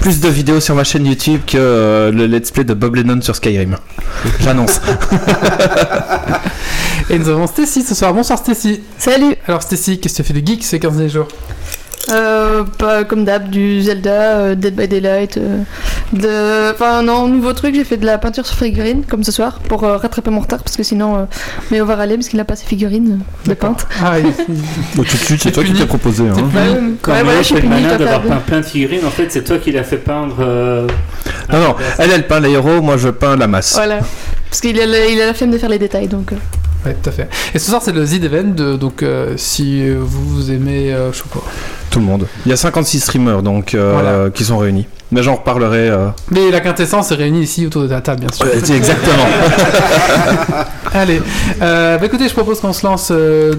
Plus 0.02 0.20
de 0.22 0.30
vidéos 0.30 0.60
sur 0.60 0.76
ma 0.76 0.84
chaîne 0.84 1.06
YouTube 1.06 1.42
que 1.46 1.58
euh, 1.58 2.12
le 2.12 2.26
let's 2.28 2.52
play 2.52 2.64
de 2.64 2.74
Bob 2.74 2.96
Lennon 2.96 3.22
sur 3.22 3.36
Skyrim. 3.36 3.76
J'annonce. 4.40 4.82
Et 7.10 7.20
nous 7.20 7.30
avons 7.30 7.48
Stacy 7.48 7.84
ce 7.84 7.96
soir. 7.96 8.14
Bonsoir 8.14 8.40
Stacy. 8.40 8.82
Salut 8.98 9.36
Alors 9.48 9.62
Stacy, 9.62 10.00
qu'est-ce 10.00 10.18
que 10.18 10.24
tu 10.24 10.34
fais 10.34 10.42
de 10.42 10.46
geek 10.46 10.64
ces 10.64 10.80
15 10.80 10.94
derniers 10.94 11.10
jours? 11.10 11.28
Euh, 12.12 12.63
Pas 12.78 13.04
comme 13.04 13.25
d'hab, 13.25 13.50
du 13.50 13.81
Zelda, 13.81 14.10
euh, 14.38 14.56
Dead 14.56 14.75
by 14.75 14.88
Daylight. 14.88 15.38
euh, 15.38 15.60
de... 16.13 16.72
Enfin, 16.74 17.02
non, 17.02 17.28
nouveau 17.28 17.54
truc, 17.54 17.75
j'ai 17.75 17.84
fait 17.84 17.98
de 17.98 18.06
la 18.06 18.18
peinture 18.18 18.46
sur 18.46 18.56
figurines, 18.57 19.04
comme 19.10 19.24
ce 19.24 19.31
soir, 19.31 19.60
pour 19.68 19.84
euh, 19.84 19.98
rattraper 19.98 20.30
mon 20.31 20.40
retard, 20.42 20.60
parce 20.63 20.78
que 20.78 20.84
sinon, 20.84 21.18
euh, 21.18 21.24
mais 21.72 21.81
on 21.81 21.86
va 21.86 21.96
râler 21.96 22.16
parce 22.16 22.28
qu'il 22.30 22.38
n'a 22.38 22.46
pas 22.46 22.56
ses 22.56 22.66
figurines 22.66 23.19
euh, 23.46 23.50
de 23.50 23.54
peintre. 23.56 23.88
Ah, 24.04 24.19
il- 24.19 24.31
tout 24.96 25.02
de 25.04 25.07
suite, 25.07 25.42
c'est 25.42 25.52
toi 25.52 25.63
qui 25.63 25.74
t'es 25.74 25.86
proposé. 25.86 26.24
Hein. 26.28 26.34
puni. 26.34 26.44
Ouais, 26.54 26.69
ouais, 26.69 26.80
Quand 27.02 27.12
ouais, 27.13 27.24
malin 27.24 27.42
toi, 27.90 27.98
d'avoir 27.98 28.22
peint 28.22 28.36
plein 28.46 28.60
de 28.62 28.66
figurines, 28.66 29.06
en 29.06 29.10
fait, 29.12 29.31
c'est 29.31 29.44
toi 29.44 29.58
qui 29.58 29.72
l'as 29.72 29.84
fait 29.84 29.98
peindre. 29.98 30.36
euh, 30.40 30.88
Non, 31.51 31.60
non, 31.60 31.75
elle, 31.98 32.12
elle 32.12 32.28
peint 32.28 32.40
les 32.40 32.51
héros, 32.51 32.81
moi 32.81 32.98
je 32.98 33.10
peins 33.10 33.36
la 33.36 33.48
masse. 33.48 33.74
Voilà. 33.74 34.00
Parce 34.50 34.62
qu'il 34.62 34.80
a, 34.80 34.86
il 34.86 35.22
a 35.22 35.25
la 35.25 35.34
flemme 35.34 35.51
de 35.51 35.58
faire 35.58 35.69
les 35.69 35.80
détails, 35.80 36.08
donc. 36.08 36.31
Ouais, 36.86 36.96
tout 37.02 37.10
à 37.10 37.12
fait. 37.14 37.28
Et 37.54 37.60
ce 37.60 37.70
soir 37.70 37.82
c'est 37.84 37.92
le 37.94 38.06
Z 38.06 38.16
Event, 38.24 38.44
de- 38.56 38.76
donc 38.76 39.02
euh, 39.04 39.34
si 39.38 39.90
vous 39.90 40.52
aimez, 40.52 40.94
euh, 40.94 41.12
je 41.12 41.18
sais 41.18 41.24
pas. 41.34 41.40
Tout 41.90 42.00
le 42.00 42.06
monde. 42.06 42.28
Il 42.46 42.50
y 42.50 42.54
a 42.54 42.58
56 42.58 43.00
streamers 43.00 43.42
donc 43.42 43.74
euh, 43.74 43.92
Voilà. 43.94 44.30
qui 44.30 44.44
sont 44.44 44.58
réunis. 44.58 44.86
Mais 45.12 45.22
j'en 45.24 45.36
reparlerai. 45.36 45.90
euh, 45.90 46.08
Mais 46.32 46.50
la 46.52 46.60
quintessence 46.60 47.12
est 47.12 47.16
réunie 47.16 47.42
ici 47.44 47.66
autour 47.66 47.84
de 47.84 47.88
la 47.88 48.02
table, 48.02 48.22
bien 48.22 48.30
sûr. 48.32 48.46
exactement. 48.76 49.26
Allez, 50.94 51.22
bah 51.60 52.00
écoutez, 52.04 52.28
je 52.28 52.34
propose 52.34 52.60
qu'on 52.60 52.74
se 52.74 52.86
lance 52.86 53.12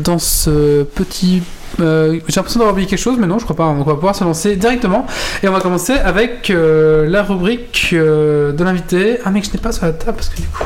dans 0.02 0.18
ce 0.18 0.82
petit. 0.84 1.42
euh, 1.80 2.18
J'ai 2.28 2.36
l'impression 2.36 2.58
d'avoir 2.58 2.72
oublié 2.72 2.88
quelque 2.88 2.98
chose, 2.98 3.16
mais 3.18 3.26
non, 3.26 3.38
je 3.38 3.44
crois 3.44 3.56
pas. 3.56 3.66
Donc 3.66 3.86
on 3.86 3.90
va 3.90 3.94
pouvoir 3.94 4.14
se 4.16 4.24
lancer 4.24 4.56
directement. 4.56 5.06
Et 5.42 5.48
on 5.48 5.52
va 5.52 5.60
commencer 5.60 5.92
avec 5.92 6.50
euh, 6.50 7.06
la 7.08 7.22
rubrique 7.22 7.90
euh, 7.92 8.52
de 8.52 8.64
l'invité. 8.64 9.18
Ah, 9.24 9.30
mec, 9.30 9.44
je 9.44 9.50
n'ai 9.52 9.58
pas 9.58 9.72
sur 9.72 9.84
la 9.86 9.92
table 9.92 10.16
parce 10.16 10.28
que 10.30 10.36
du 10.36 10.46
coup. 10.48 10.64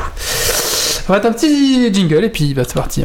On 1.11 1.13
va 1.13 1.17
mettre 1.19 1.29
un 1.29 1.33
petit 1.33 1.93
jingle 1.93 2.23
et 2.23 2.29
puis 2.29 2.53
bah, 2.53 2.63
c'est 2.65 2.73
parti. 2.73 3.03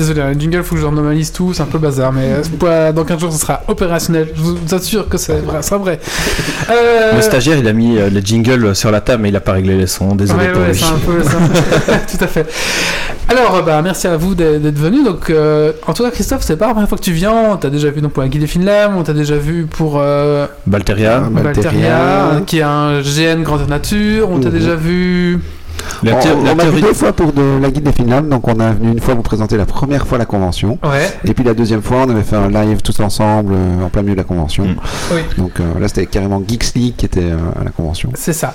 Désolé, 0.00 0.22
le 0.32 0.40
jingle, 0.40 0.62
faut 0.62 0.76
que 0.76 0.80
je 0.80 0.86
normalise 0.86 1.30
tout, 1.30 1.52
c'est 1.52 1.60
un 1.60 1.66
peu 1.66 1.76
bazar, 1.76 2.10
mais 2.10 2.36
euh, 2.62 2.90
dans 2.92 3.04
15 3.04 3.20
jours, 3.20 3.30
ce 3.34 3.38
sera 3.38 3.60
opérationnel. 3.68 4.28
Je 4.34 4.40
vous 4.40 4.56
assure 4.74 5.06
que 5.10 5.18
c'est 5.18 5.34
vrai, 5.40 5.56
ça 5.56 5.62
sera 5.62 5.76
vrai. 5.76 6.00
Euh, 6.70 7.16
Le 7.16 7.20
stagiaire, 7.20 7.58
il 7.58 7.68
a 7.68 7.74
mis 7.74 7.98
euh, 7.98 8.08
les 8.08 8.22
jingles 8.24 8.74
sur 8.74 8.90
la 8.90 9.02
table, 9.02 9.24
mais 9.24 9.28
il 9.28 9.36
a 9.36 9.40
pas 9.40 9.52
réglé 9.52 9.76
les 9.76 9.86
sons. 9.86 10.14
Désolé 10.14 10.46
Ouais, 10.46 10.52
pour 10.52 10.62
ouais, 10.62 10.68
lui. 10.72 10.78
c'est 10.78 10.86
un 10.86 10.98
peu 11.04 11.22
ça. 11.22 11.36
tout 12.16 12.24
à 12.24 12.26
fait. 12.28 12.46
Alors, 13.28 13.62
bah, 13.62 13.82
merci 13.82 14.06
à 14.06 14.16
vous 14.16 14.34
d'être 14.34 14.78
venu. 14.78 15.04
Donc, 15.04 15.28
euh, 15.28 15.72
en 15.86 15.92
tout 15.92 16.02
cas, 16.02 16.10
Christophe, 16.10 16.40
c'est 16.42 16.56
pas 16.56 16.68
la 16.68 16.72
première 16.72 16.88
fois 16.88 16.96
que 16.96 17.02
tu 17.04 17.12
viens. 17.12 17.32
On 17.52 17.56
t'a 17.58 17.68
déjà 17.68 17.90
vu 17.90 18.00
donc, 18.00 18.12
pour 18.12 18.22
la 18.22 18.30
Guide 18.30 18.40
des 18.40 18.46
Finlam, 18.46 18.96
on 18.96 19.02
t'a 19.02 19.12
déjà 19.12 19.36
vu 19.36 19.66
pour 19.66 19.98
euh, 20.00 20.46
Balteria. 20.66 21.20
Balteria. 21.30 21.42
Valteria, 21.70 21.96
euh, 22.36 22.40
qui 22.46 22.60
est 22.60 22.62
un 22.62 23.02
GN 23.02 23.42
Grandeur 23.42 23.68
Nature. 23.68 24.30
On 24.30 24.40
t'a 24.40 24.48
Mhm. 24.48 24.54
déjà 24.58 24.74
vu. 24.76 25.40
La, 26.02 26.16
on 26.16 26.20
thé- 26.20 26.28
la 26.44 26.52
on 26.52 26.56
m'a 26.56 26.64
vu 26.64 26.80
deux 26.80 26.92
fois 26.94 27.12
pour 27.12 27.32
de 27.32 27.58
la 27.60 27.70
guide 27.70 27.84
des 27.84 27.92
Finlam, 27.92 28.28
donc 28.28 28.46
on 28.48 28.58
est 28.60 28.72
venu 28.72 28.92
une 28.92 29.00
fois 29.00 29.14
vous 29.14 29.22
présenter 29.22 29.56
la 29.56 29.66
première 29.66 30.06
fois 30.06 30.18
la 30.18 30.24
convention, 30.24 30.78
Ouais. 30.82 31.10
et 31.24 31.34
puis 31.34 31.44
la 31.44 31.54
deuxième 31.54 31.82
fois 31.82 32.04
on 32.06 32.10
avait 32.10 32.22
fait 32.22 32.36
un 32.36 32.48
live 32.48 32.80
tous 32.82 32.98
ensemble 33.00 33.54
euh, 33.54 33.84
en 33.84 33.88
plein 33.88 34.02
milieu 34.02 34.14
de 34.14 34.20
la 34.20 34.24
convention. 34.24 34.64
Mm. 34.64 34.76
Oui. 35.12 35.20
Donc 35.38 35.52
euh, 35.60 35.78
là 35.80 35.88
c'était 35.88 36.06
carrément 36.06 36.42
Geeks 36.46 36.74
League 36.74 36.94
qui 36.96 37.06
était 37.06 37.20
euh, 37.20 37.36
à 37.60 37.64
la 37.64 37.70
convention. 37.70 38.10
C'est 38.14 38.32
ça. 38.32 38.54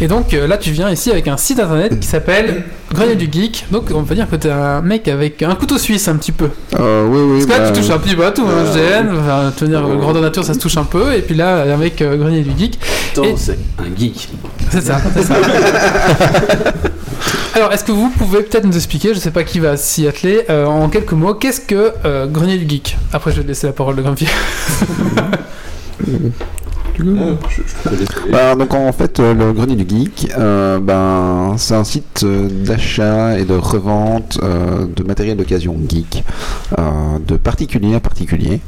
Et 0.00 0.08
donc 0.08 0.32
euh, 0.34 0.46
là, 0.46 0.56
tu 0.58 0.70
viens 0.70 0.90
ici 0.90 1.10
avec 1.10 1.28
un 1.28 1.36
site 1.36 1.60
internet 1.60 1.98
qui 2.00 2.06
s'appelle 2.08 2.64
Grenier 2.92 3.16
du 3.16 3.28
Geek. 3.30 3.66
Donc, 3.70 3.90
on 3.94 4.04
peut 4.04 4.14
dire 4.14 4.28
que 4.30 4.36
t'es 4.36 4.50
un 4.50 4.80
mec 4.80 5.08
avec 5.08 5.42
un 5.42 5.54
couteau 5.56 5.76
suisse 5.78 6.06
un 6.08 6.16
petit 6.16 6.32
peu. 6.32 6.48
Euh, 6.78 7.06
oui, 7.08 7.18
oui. 7.20 7.32
Parce 7.38 7.46
que 7.46 7.50
là, 7.50 7.58
bah, 7.58 7.74
tu 7.74 7.80
touches 7.80 7.90
un 7.90 7.98
petit 7.98 8.14
peu 8.14 8.24
à 8.24 8.30
tout. 8.30 8.42
Hein, 8.46 8.64
euh, 8.76 9.02
GN, 9.02 9.08
enfin, 9.18 9.52
euh, 9.66 9.96
Grandeur 9.96 10.22
Nature, 10.22 10.44
ça 10.44 10.54
se 10.54 10.58
touche 10.58 10.76
un 10.76 10.84
peu. 10.84 11.12
Et 11.14 11.22
puis 11.22 11.34
là, 11.34 11.62
avec 11.74 12.00
euh, 12.00 12.16
Grenier 12.16 12.42
du 12.42 12.56
Geek, 12.56 12.78
Attends, 13.12 13.24
Et- 13.24 13.34
c'est 13.36 13.58
un 13.78 13.98
geek. 13.98 14.28
C'est 14.70 14.80
ça, 14.82 15.00
c'est 15.14 15.22
ça. 15.22 15.34
Alors, 17.56 17.72
est-ce 17.72 17.84
que 17.84 17.92
vous 17.92 18.10
pouvez 18.10 18.42
peut-être 18.42 18.66
nous 18.66 18.76
expliquer, 18.76 19.14
je 19.14 19.18
sais 19.18 19.30
pas 19.30 19.42
qui 19.42 19.60
va 19.60 19.78
s'y 19.78 20.06
atteler, 20.06 20.44
euh, 20.50 20.66
en 20.66 20.90
quelques 20.90 21.12
mots, 21.12 21.32
qu'est-ce 21.32 21.62
que 21.62 21.94
euh, 22.04 22.26
Grenier 22.26 22.58
du 22.58 22.68
Geek? 22.68 22.98
Après, 23.14 23.30
je 23.30 23.36
vais 23.38 23.44
te 23.44 23.48
laisser 23.48 23.66
la 23.66 23.72
parole 23.72 23.96
de 23.96 24.02
Grumpy. 24.02 24.28
Bah, 28.30 28.54
donc 28.56 28.74
en 28.74 28.92
fait, 28.92 29.20
euh, 29.20 29.32
le 29.32 29.54
Grenier 29.54 29.74
du 29.74 29.88
Geek, 29.88 30.32
euh, 30.36 30.78
ben, 30.80 31.54
c'est 31.56 31.74
un 31.74 31.84
site 31.84 32.24
euh, 32.24 32.46
d'achat 32.50 33.38
et 33.38 33.46
de 33.46 33.54
revente 33.54 34.38
euh, 34.42 34.84
de 34.94 35.02
matériel 35.02 35.38
d'occasion 35.38 35.78
geek, 35.88 36.24
euh, 36.78 36.82
de 37.26 37.36
particulier 37.36 37.94
à 37.94 38.00
particulier, 38.00 38.60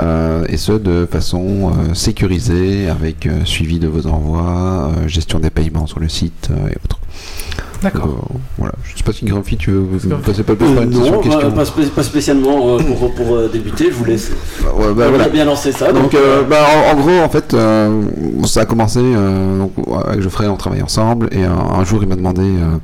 euh, 0.00 0.44
et 0.48 0.56
ce 0.56 0.72
de 0.72 1.06
façon 1.08 1.70
euh, 1.70 1.94
sécurisée 1.94 2.88
avec 2.88 3.26
euh, 3.26 3.44
suivi 3.44 3.78
de 3.78 3.86
vos 3.86 4.08
envois, 4.08 4.90
euh, 4.98 5.06
gestion 5.06 5.38
des 5.38 5.50
paiements 5.50 5.86
sur 5.86 6.00
le 6.00 6.08
site 6.08 6.48
euh, 6.50 6.70
et 6.70 6.76
autres. 6.84 6.98
D'accord. 7.82 8.28
Euh, 8.32 8.38
voilà. 8.58 8.74
Je 8.84 8.96
sais 8.96 9.02
pas 9.02 9.12
si 9.12 9.24
Grumpy, 9.24 9.56
tu 9.56 9.72
veux 9.72 9.98
passer 10.24 10.44
pas 10.44 10.54
plus 10.54 10.66
Euh, 10.68 10.84
non, 10.84 11.00
session 11.02 11.20
question. 11.20 11.40
pas, 11.50 11.50
pas 11.50 11.64
spé- 11.64 11.86
pas 11.86 12.02
spécialement 12.04 12.76
euh, 12.76 12.78
pour, 12.78 13.12
pour 13.12 13.34
euh, 13.34 13.48
débuter, 13.52 13.86
je 13.90 13.94
vous 13.96 14.04
laisse. 14.04 14.30
Ouais, 14.62 14.94
bah, 14.94 15.06
on 15.06 15.08
voilà. 15.10 15.24
a 15.24 15.28
bien 15.28 15.44
lancé 15.44 15.72
ça. 15.72 15.92
Donc, 15.92 16.02
Donc, 16.04 16.14
euh, 16.14 16.44
bah, 16.44 16.58
en, 16.88 16.92
en 16.96 17.00
gros, 17.00 17.10
en 17.24 17.28
fait, 17.28 17.54
euh, 17.54 18.02
ça 18.44 18.60
a 18.60 18.64
commencé. 18.66 19.00
euh, 19.02 19.58
donc, 19.58 19.72
avec 20.06 20.20
Geoffrey, 20.22 20.46
on 20.46 20.56
travaille 20.56 20.82
ensemble. 20.82 21.28
Et 21.32 21.42
un, 21.42 21.50
un 21.58 21.84
jour, 21.84 22.00
il 22.04 22.08
m'a 22.08 22.14
demandé 22.14 22.42
euh, 22.42 22.76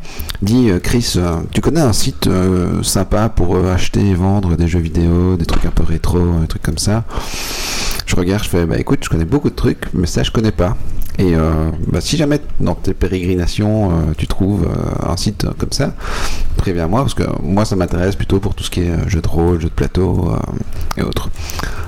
Dis, 0.43 0.69
euh, 0.69 0.81
Chris, 0.81 1.13
euh, 1.17 1.37
tu 1.53 1.61
connais 1.61 1.81
un 1.81 1.93
site 1.93 2.27
euh, 2.27 2.83
sympa 2.83 3.29
pour 3.29 3.55
euh, 3.55 3.73
acheter 3.73 4.01
et 4.05 4.15
vendre 4.15 4.57
des 4.57 4.67
jeux 4.67 4.81
vidéo, 4.81 5.37
des 5.37 5.47
trucs 5.47 5.65
un 5.65 5.71
peu 5.71 5.85
rétro, 5.85 6.19
des 6.41 6.49
trucs 6.49 6.63
comme 6.63 6.79
ça? 6.79 7.05
Je 8.07 8.17
regarde, 8.17 8.43
je 8.43 8.49
fais 8.49 8.67
Bah 8.67 8.79
écoute, 8.79 8.99
je 9.03 9.11
connais 9.11 9.27
beaucoup 9.27 9.51
de 9.51 9.55
trucs, 9.55 9.85
mais 9.95 10.07
ça, 10.07 10.25
je 10.25 10.33
connais 10.33 10.51
pas. 10.51 10.77
Et 11.19 11.35
euh, 11.35 11.71
bah, 11.89 12.01
si 12.01 12.17
jamais 12.17 12.41
dans 12.61 12.77
tes 12.77 12.95
pérégrinations, 12.95 13.91
euh, 13.91 13.95
tu 14.17 14.29
trouves 14.29 14.67
euh, 14.67 15.11
un 15.11 15.17
site 15.17 15.47
comme 15.59 15.73
ça, 15.73 15.93
préviens-moi, 16.57 17.01
parce 17.01 17.15
que 17.15 17.25
moi, 17.43 17.65
ça 17.65 17.75
m'intéresse 17.75 18.15
plutôt 18.15 18.39
pour 18.39 18.55
tout 18.55 18.63
ce 18.63 18.71
qui 18.71 18.83
est 18.83 19.09
jeux 19.09 19.21
de 19.21 19.27
rôle, 19.27 19.61
jeux 19.61 19.69
de 19.69 19.75
plateau 19.75 20.33
et 20.97 21.03
autres. 21.03 21.29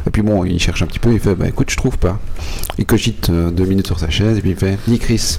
Et 0.07 0.11
puis 0.11 0.23
bon, 0.23 0.45
il 0.45 0.59
cherche 0.59 0.83
un 0.83 0.87
petit 0.87 0.99
peu, 0.99 1.13
il 1.13 1.21
fait 1.21 1.37
bah 1.37 1.47
écoute, 1.47 1.71
je 1.71 1.77
trouve 1.77 1.97
pas. 1.97 2.19
Il 2.79 2.87
cogite 2.87 3.31
deux 3.31 3.65
minutes 3.65 3.87
sur 3.87 4.01
sa 4.01 4.11
chaise 4.11 4.39
et 4.39 4.41
puis 4.41 4.51
il 4.51 4.57
fait 4.57 4.79
Dis 4.89 4.99
Chris, 4.99 5.39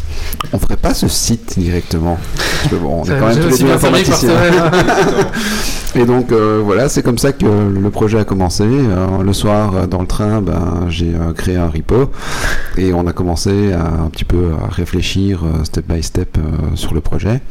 on 0.53 0.59
ferait 0.59 0.77
pas 0.77 0.93
ce 0.93 1.07
site 1.07 1.59
directement? 1.59 2.17
Parce 2.35 2.69
que 2.69 2.75
bon, 2.75 3.01
on 3.01 3.05
est 3.05 3.19
quand 3.19 3.27
même 3.27 3.39
tous 3.39 3.49
les 3.49 3.57
deux 3.57 3.71
informaticiens. 3.71 4.31
Et 5.93 6.05
donc 6.05 6.31
voilà, 6.31 6.87
c'est 6.87 7.03
comme 7.03 7.17
ça 7.17 7.33
que 7.33 7.45
le 7.45 7.89
projet 7.89 8.19
a 8.19 8.23
commencé. 8.23 8.65
Le 8.65 9.33
soir, 9.33 9.89
dans 9.89 9.99
le 9.99 10.07
train, 10.07 10.41
ben, 10.41 10.85
j'ai 10.87 11.11
créé 11.35 11.57
un 11.57 11.67
repo 11.67 12.09
et 12.77 12.93
on 12.93 13.05
a 13.07 13.11
commencé 13.11 13.73
à, 13.73 13.80
un 13.85 14.09
petit 14.09 14.25
peu 14.25 14.51
à 14.63 14.67
réfléchir 14.67 15.43
euh, 15.43 15.63
step 15.63 15.87
by 15.87 16.01
step 16.03 16.37
euh, 16.37 16.75
sur 16.75 16.93
le 16.93 17.01
projet. 17.01 17.41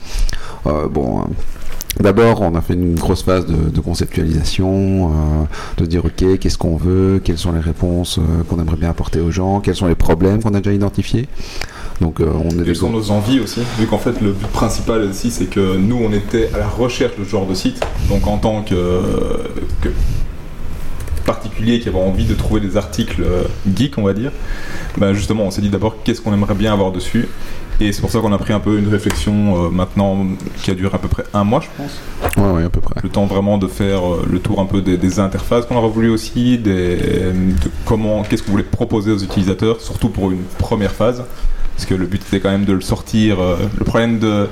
Euh, 0.66 0.88
bon. 0.88 1.24
D'abord, 1.98 2.40
on 2.42 2.54
a 2.54 2.60
fait 2.60 2.74
une 2.74 2.94
grosse 2.94 3.24
phase 3.24 3.46
de, 3.46 3.68
de 3.68 3.80
conceptualisation, 3.80 5.08
euh, 5.08 5.12
de 5.78 5.86
dire 5.86 6.04
ok, 6.04 6.38
qu'est-ce 6.38 6.56
qu'on 6.56 6.76
veut, 6.76 7.20
quelles 7.22 7.36
sont 7.36 7.50
les 7.50 7.60
réponses 7.60 8.18
euh, 8.18 8.44
qu'on 8.48 8.60
aimerait 8.60 8.76
bien 8.76 8.90
apporter 8.90 9.20
aux 9.20 9.32
gens, 9.32 9.60
quels 9.60 9.74
sont 9.74 9.88
les 9.88 9.96
problèmes 9.96 10.40
qu'on 10.40 10.54
a 10.54 10.60
déjà 10.60 10.72
identifiés. 10.72 11.26
Donc, 12.00 12.20
euh, 12.20 12.30
on 12.44 12.48
est 12.60 12.64
Quelles 12.64 12.76
sont 12.76 12.90
nos 12.90 13.10
envies 13.10 13.40
aussi 13.40 13.60
Vu 13.78 13.86
qu'en 13.86 13.98
fait, 13.98 14.20
le 14.20 14.32
but 14.32 14.46
principal 14.48 15.10
ici, 15.10 15.30
c'est 15.30 15.46
que 15.46 15.76
nous, 15.76 15.96
on 15.96 16.12
était 16.12 16.48
à 16.54 16.58
la 16.58 16.68
recherche 16.68 17.18
de 17.18 17.24
ce 17.24 17.28
genre 17.30 17.46
de 17.46 17.54
site. 17.54 17.84
Donc, 18.08 18.26
en 18.26 18.38
tant 18.38 18.62
que, 18.62 19.02
que 19.82 19.88
particulier 21.32 21.78
qui 21.78 21.88
avait 21.88 21.98
envie 21.98 22.24
de 22.24 22.34
trouver 22.34 22.60
des 22.60 22.76
articles 22.76 23.22
euh, 23.22 23.44
geeks, 23.76 23.96
on 23.98 24.02
va 24.02 24.14
dire, 24.14 24.32
ben 24.98 25.12
justement, 25.12 25.44
on 25.44 25.52
s'est 25.52 25.62
dit 25.62 25.70
d'abord 25.70 26.02
qu'est-ce 26.02 26.20
qu'on 26.20 26.34
aimerait 26.34 26.54
bien 26.54 26.72
avoir 26.72 26.90
dessus. 26.90 27.28
Et 27.82 27.92
c'est 27.92 28.02
pour 28.02 28.10
ça 28.10 28.20
qu'on 28.20 28.32
a 28.32 28.38
pris 28.38 28.52
un 28.52 28.60
peu 28.60 28.78
une 28.78 28.88
réflexion 28.88 29.64
euh, 29.64 29.70
maintenant 29.70 30.26
qui 30.62 30.70
a 30.70 30.74
duré 30.74 30.94
à 30.94 30.98
peu 30.98 31.08
près 31.08 31.24
un 31.32 31.44
mois, 31.44 31.60
je 31.62 31.68
pense. 31.82 31.98
Ouais, 32.36 32.52
ouais, 32.52 32.64
à 32.64 32.68
peu 32.68 32.80
près. 32.80 32.94
Le 33.02 33.08
temps 33.08 33.24
vraiment 33.24 33.56
de 33.56 33.66
faire 33.68 34.06
euh, 34.06 34.26
le 34.30 34.38
tour 34.38 34.60
un 34.60 34.66
peu 34.66 34.82
des, 34.82 34.98
des 34.98 35.18
interfaces 35.18 35.64
qu'on 35.64 35.76
aurait 35.76 35.88
voulu 35.88 36.10
aussi, 36.10 36.58
des, 36.58 36.96
de 36.96 37.70
comment, 37.86 38.22
qu'est-ce 38.22 38.42
qu'on 38.42 38.50
voulait 38.50 38.64
proposer 38.64 39.12
aux 39.12 39.18
utilisateurs, 39.18 39.80
surtout 39.80 40.10
pour 40.10 40.30
une 40.30 40.42
première 40.58 40.92
phase. 40.92 41.24
Parce 41.74 41.86
que 41.88 41.94
le 41.94 42.04
but 42.04 42.20
était 42.20 42.40
quand 42.40 42.50
même 42.50 42.66
de 42.66 42.74
le 42.74 42.82
sortir. 42.82 43.40
euh, 43.40 43.56
le 43.78 43.84
problème 43.86 44.18
de. 44.18 44.46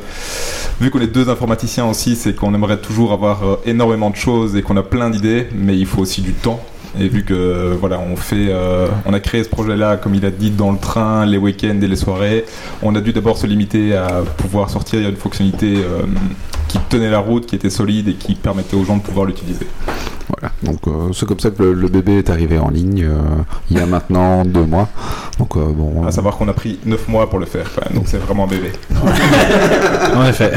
Vu 0.80 0.90
qu'on 0.90 1.00
est 1.00 1.06
deux 1.08 1.28
informaticiens 1.28 1.84
aussi, 1.84 2.16
c'est 2.16 2.34
qu'on 2.34 2.54
aimerait 2.54 2.80
toujours 2.80 3.12
avoir 3.12 3.58
énormément 3.66 4.08
de 4.08 4.16
choses 4.16 4.56
et 4.56 4.62
qu'on 4.62 4.76
a 4.78 4.82
plein 4.82 5.10
d'idées, 5.10 5.48
mais 5.54 5.76
il 5.76 5.84
faut 5.84 6.00
aussi 6.00 6.22
du 6.22 6.32
temps. 6.32 6.60
Et 6.98 7.08
vu 7.08 7.24
que 7.24 7.76
voilà, 7.78 7.98
on 7.98 8.16
fait, 8.16 8.46
euh, 8.48 8.88
on 9.04 9.12
a 9.12 9.20
créé 9.20 9.44
ce 9.44 9.48
projet-là, 9.48 9.96
comme 9.96 10.14
il 10.14 10.24
a 10.24 10.30
dit, 10.30 10.50
dans 10.50 10.72
le 10.72 10.78
train, 10.78 11.26
les 11.26 11.36
week-ends 11.36 11.80
et 11.80 11.86
les 11.86 11.96
soirées, 11.96 12.44
on 12.82 12.94
a 12.94 13.00
dû 13.00 13.12
d'abord 13.12 13.36
se 13.36 13.46
limiter 13.46 13.94
à 13.96 14.22
pouvoir 14.36 14.70
sortir 14.70 15.08
une 15.08 15.16
fonctionnalité 15.16 15.76
euh, 15.78 16.02
qui 16.68 16.78
tenait 16.88 17.10
la 17.10 17.18
route, 17.18 17.46
qui 17.46 17.56
était 17.56 17.70
solide 17.70 18.08
et 18.08 18.14
qui 18.14 18.34
permettait 18.34 18.76
aux 18.76 18.84
gens 18.84 18.96
de 18.96 19.02
pouvoir 19.02 19.26
l'utiliser. 19.26 19.66
Voilà. 20.28 20.52
Donc, 20.62 20.80
euh, 20.86 21.12
c'est 21.14 21.26
comme 21.26 21.40
ça 21.40 21.50
que 21.50 21.62
le, 21.62 21.72
le 21.74 21.88
bébé 21.88 22.18
est 22.18 22.30
arrivé 22.30 22.58
en 22.58 22.68
ligne 22.68 23.04
euh, 23.04 23.16
il 23.70 23.78
y 23.78 23.80
a 23.80 23.86
maintenant 23.86 24.44
deux 24.44 24.64
mois. 24.64 24.88
Donc, 25.38 25.56
euh, 25.56 25.60
bon. 25.72 26.04
À 26.06 26.10
savoir 26.12 26.36
qu'on 26.36 26.48
a 26.48 26.52
pris 26.52 26.78
9 26.84 27.08
mois 27.08 27.30
pour 27.30 27.38
le 27.38 27.46
faire, 27.46 27.70
donc 27.94 28.04
c'est 28.06 28.18
vraiment 28.18 28.44
un 28.44 28.48
bébé. 28.48 28.72
En 30.16 30.24
effet. 30.26 30.52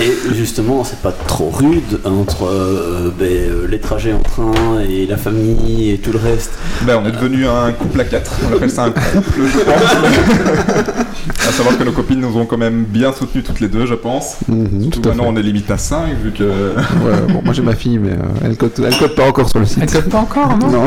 Et 0.00 0.12
justement, 0.34 0.84
c'est 0.84 1.00
pas 1.00 1.12
trop 1.12 1.50
rude 1.50 2.00
entre 2.04 2.46
euh, 2.46 3.10
ben, 3.16 3.26
euh, 3.30 3.66
les 3.68 3.78
trajets 3.78 4.12
en 4.12 4.18
train 4.20 4.80
et 4.88 5.06
la 5.06 5.16
famille 5.16 5.90
et 5.90 5.98
tout 5.98 6.12
le 6.12 6.18
reste. 6.18 6.52
Ben, 6.82 7.00
on 7.02 7.06
est 7.06 7.12
devenu 7.12 7.46
un 7.46 7.72
couple 7.72 8.00
à 8.00 8.04
4, 8.04 8.32
on 8.50 8.56
appelle 8.56 8.70
ça 8.70 8.84
un 8.84 8.90
couple, 8.90 9.40
je 9.46 9.58
pense. 9.60 10.96
à 11.48 11.52
savoir 11.52 11.78
que 11.78 11.84
nos 11.84 11.92
copines 11.92 12.20
nous 12.20 12.36
ont 12.36 12.46
quand 12.46 12.58
même 12.58 12.84
bien 12.84 13.12
soutenus 13.12 13.44
toutes 13.44 13.60
les 13.60 13.68
deux, 13.68 13.86
je 13.86 13.94
pense. 13.94 14.36
Mhm, 14.48 14.90
Tout 14.90 15.00
tout 15.00 15.08
maintenant, 15.10 15.24
on 15.28 15.36
est 15.36 15.42
limite 15.42 15.70
à 15.70 15.78
5, 15.78 16.06
vu 16.22 16.32
que. 16.32 16.42
Ouais, 16.44 17.20
bon, 17.28 17.42
moi 17.44 17.52
j'ai 17.54 17.62
ma 17.62 17.74
fille, 17.74 17.98
mais 17.98 18.12
euh, 18.12 18.41
elle 18.42 18.56
code, 18.56 18.72
elle 18.84 18.96
code 18.98 19.14
pas 19.14 19.28
encore 19.28 19.48
sur 19.48 19.58
le 19.60 19.64
Elle 19.64 19.88
site. 19.88 19.92
code 19.92 20.08
pas 20.10 20.18
encore, 20.18 20.56
non 20.58 20.68
Non, 20.70 20.84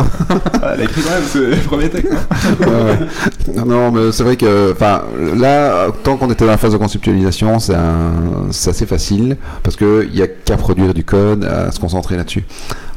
Ah, 0.62 0.72
elle 0.74 0.82
a 0.82 0.84
écrit 0.84 1.02
quand 1.02 1.12
même 1.12 1.24
ce 1.32 1.66
premier 1.68 1.90
texte. 1.90 2.12
hein. 2.14 2.56
ouais, 2.60 3.56
ouais. 3.58 3.66
non, 3.66 3.92
mais 3.92 4.12
c'est 4.12 4.24
vrai 4.24 4.36
que, 4.38 4.72
enfin, 4.74 5.04
là, 5.36 5.88
tant 6.04 6.18
qu'on 6.18 6.30
était 6.32 6.46
dans 6.46 6.52
la 6.52 6.58
phase 6.58 6.74
de 6.74 6.78
conceptualisation, 6.78 7.60
c'est 7.60 7.74
assez 8.70 8.86
facile 8.86 9.38
parce 9.64 9.76
que 9.76 10.08
il 10.12 10.18
y 10.18 10.22
a 10.22 10.28
qu'à 10.28 10.58
produire 10.58 10.94
du 10.94 11.04
code, 11.04 11.46
à 11.46 11.72
se 11.72 11.80
concentrer 11.80 12.18
là-dessus. 12.18 12.46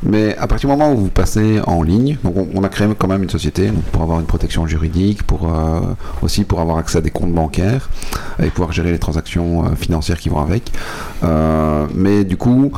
Mais 0.05 0.37
à 0.37 0.47
partir 0.47 0.69
du 0.71 0.77
moment 0.77 0.93
où 0.93 0.97
vous 0.97 1.09
passez 1.09 1.61
en 1.67 1.83
ligne, 1.83 2.19
donc 2.23 2.37
on, 2.37 2.49
on 2.55 2.63
a 2.63 2.69
créé 2.69 2.87
quand 2.97 3.09
même 3.09 3.25
une 3.25 3.31
société 3.31 3.67
donc 3.67 3.83
pour 3.91 4.03
avoir 4.03 4.21
une 4.21 4.27
protection 4.27 4.65
juridique, 4.67 5.25
pour 5.25 5.49
euh, 5.53 5.81
aussi 6.23 6.45
pour 6.45 6.61
avoir 6.61 6.79
accès 6.79 6.99
à 6.99 7.01
des 7.01 7.11
comptes 7.11 7.33
bancaires 7.33 7.89
et 8.41 8.47
pouvoir 8.49 8.71
gérer 8.73 8.93
les 8.93 9.01
transactions 9.01 9.65
euh, 9.65 9.69
financières 9.77 10.19
qui 10.19 10.29
vont 10.29 10.39
avec. 10.41 10.71
Euh, 11.25 11.87
mais 11.97 12.23
du 12.23 12.37
coup, 12.37 12.71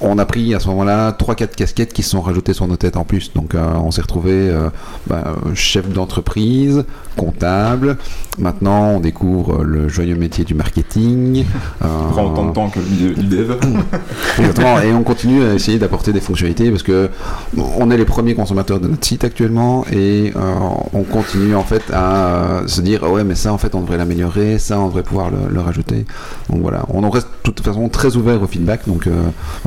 on 0.00 0.18
a 0.18 0.24
pris 0.24 0.54
à 0.54 0.60
ce 0.60 0.68
moment-là 0.68 1.12
3-4 1.12 1.54
casquettes 1.54 1.92
qui 1.92 2.02
se 2.02 2.10
sont 2.10 2.20
rajoutées 2.20 2.54
sur 2.54 2.66
nos 2.66 2.76
têtes 2.76 2.96
en 2.96 3.04
plus. 3.04 3.32
Donc 3.34 3.54
euh, 3.54 3.74
on 3.84 3.90
s'est 3.90 4.02
retrouvé 4.02 4.32
euh, 4.32 4.70
bah, 5.06 5.24
euh, 5.26 5.54
chef 5.54 5.88
d'entreprise, 5.88 6.84
comptable. 7.16 7.96
Maintenant 8.38 8.92
on 8.92 9.00
découvre 9.00 9.60
euh, 9.60 9.64
le 9.64 9.88
joyeux 9.88 10.16
métier 10.16 10.44
du 10.44 10.54
marketing. 10.54 11.44
Ça 11.80 11.88
prend 12.12 12.32
autant 12.32 12.46
de 12.46 12.52
temps 12.52 12.70
que 12.70 12.80
le 12.80 13.22
dev. 13.22 13.56
Exactement, 14.38 14.80
et 14.80 14.92
on 14.92 15.02
continue 15.02 15.44
à 15.44 15.54
essayer 15.54 15.78
d'apporter 15.78 16.12
des 16.12 16.20
fonctionnalités 16.20 16.70
parce 16.70 16.82
que 16.82 17.10
on 17.56 17.90
est 17.90 17.96
les 17.96 18.04
premiers 18.04 18.34
consommateurs 18.34 18.80
de 18.80 18.88
notre 18.88 19.04
site 19.04 19.24
actuellement 19.24 19.84
et 19.92 20.32
euh, 20.36 20.54
on 20.92 21.02
continue 21.02 21.54
en 21.54 21.62
fait 21.64 21.82
à 21.92 22.26
euh, 22.26 22.66
se 22.66 22.80
dire 22.80 23.02
ouais 23.10 23.24
mais 23.24 23.34
ça 23.34 23.52
en 23.52 23.58
fait 23.58 23.74
on 23.74 23.82
devrait 23.82 23.98
l'améliorer, 23.98 24.58
ça 24.58 24.78
on 24.78 24.86
devrait 24.88 25.02
pouvoir 25.02 25.30
le, 25.30 25.52
le 25.52 25.60
rajouter. 25.60 26.06
Donc 26.48 26.62
voilà, 26.62 26.84
on 26.88 27.04
en 27.04 27.10
reste 27.10 27.28
de 27.44 27.50
toute 27.50 27.64
façon 27.64 27.88
très 27.88 28.16
ouvert 28.16 28.42
au 28.42 28.46
feedback. 28.46 28.86
Donc 28.86 29.06
euh, 29.06 29.12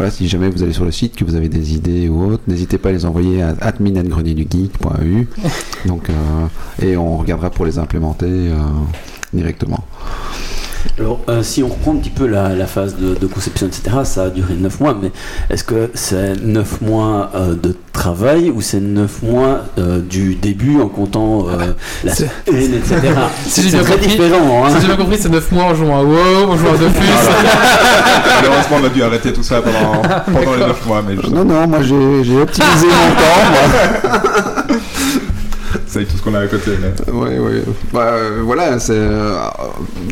voilà, 0.04 0.12
si 0.14 0.28
jamais 0.28 0.50
vous 0.50 0.62
allez 0.62 0.74
sur 0.74 0.84
le 0.84 0.92
site, 0.92 1.16
que 1.16 1.24
vous 1.24 1.36
avez 1.36 1.48
des 1.48 1.76
idées 1.76 2.10
ou 2.10 2.26
autres, 2.26 2.44
n'hésitez 2.48 2.78
pas 2.78 2.90
à 2.90 2.92
les 2.92 3.06
envoyer 3.06 3.42
à 3.42 3.56
admin@grenierdugeek.eu. 3.62 5.28
Donc 5.86 6.10
euh, 6.10 6.14
et 6.82 6.98
on 6.98 7.16
regardera 7.16 7.50
pour 7.50 7.66
les 7.66 7.80
implémenter 7.80 8.26
euh, 8.28 8.58
directement. 9.32 9.86
Alors, 11.00 11.20
euh, 11.28 11.42
si 11.42 11.64
on 11.64 11.70
reprend 11.70 11.94
un 11.94 11.96
petit 11.96 12.12
peu 12.12 12.28
la, 12.28 12.50
la 12.50 12.68
phase 12.68 12.96
de, 12.98 13.16
de 13.16 13.26
conception, 13.26 13.66
etc., 13.66 13.82
ça 14.04 14.26
a 14.26 14.30
duré 14.30 14.54
9 14.54 14.80
mois, 14.80 14.96
mais 15.02 15.12
est-ce 15.50 15.64
que 15.64 15.90
c'est 15.96 16.36
9 16.40 16.82
mois 16.82 17.32
euh, 17.34 17.56
de 17.56 17.76
travail 17.94 18.52
ou 18.52 18.62
c'est 18.62 18.80
9 18.80 19.24
mois 19.24 19.62
euh, 19.80 20.00
du 20.02 20.36
début 20.36 20.80
en 20.80 20.90
comptant 20.90 21.48
euh, 21.50 21.74
la 22.04 22.14
C'est- 22.14 22.30
semaine, 22.46 22.76
etc. 22.76 23.00
Si 23.44 23.50
C'est 23.50 23.62
j'ai 23.64 23.70
bien 23.72 23.82
très 23.84 23.94
compris- 23.96 24.08
différent. 24.08 24.66
Hein. 24.66 24.70
Si 24.76 24.82
j'ai 24.82 24.88
bien 24.88 24.96
compris, 24.98 25.18
c'est 25.20 25.30
9 25.30 25.52
mois 25.52 25.64
en 25.64 25.74
jouant 25.76 26.00
à 26.00 26.04
WoW, 26.04 26.50
en 26.52 26.58
jouant 26.58 26.74
à 26.74 26.78
Dofus. 26.78 27.02
Malheureusement, 28.42 28.78
on 28.82 28.86
a 28.86 28.90
dû 28.90 29.02
arrêter 29.04 29.34
tout 29.34 29.44
ça 29.44 29.62
pendant, 29.64 30.00
pendant 30.32 30.54
les 30.54 30.60
9 30.68 30.86
mois, 30.86 31.02
mais 31.08 31.16
je- 31.16 31.28
Non 31.28 31.44
non, 31.44 31.68
moi 31.68 31.80
j'ai 31.82 32.24
j'ai 32.24 32.40
optimisé 32.40 32.86
mon 32.86 33.16
temps. 33.16 34.22
Moi. 34.70 34.78
c'est 35.94 36.00
avec 36.00 36.10
tout 36.10 36.18
ce 36.18 36.24
qu'on 36.24 36.34
a 36.34 36.40
à 36.40 36.48
côté. 36.48 36.72
Mais... 36.82 37.12
Ouais, 37.14 37.38
ouais. 37.38 37.64
Bah, 37.94 38.14
euh, 38.14 38.42
voilà, 38.44 38.80
c'est 38.80 38.94
euh, 38.96 39.36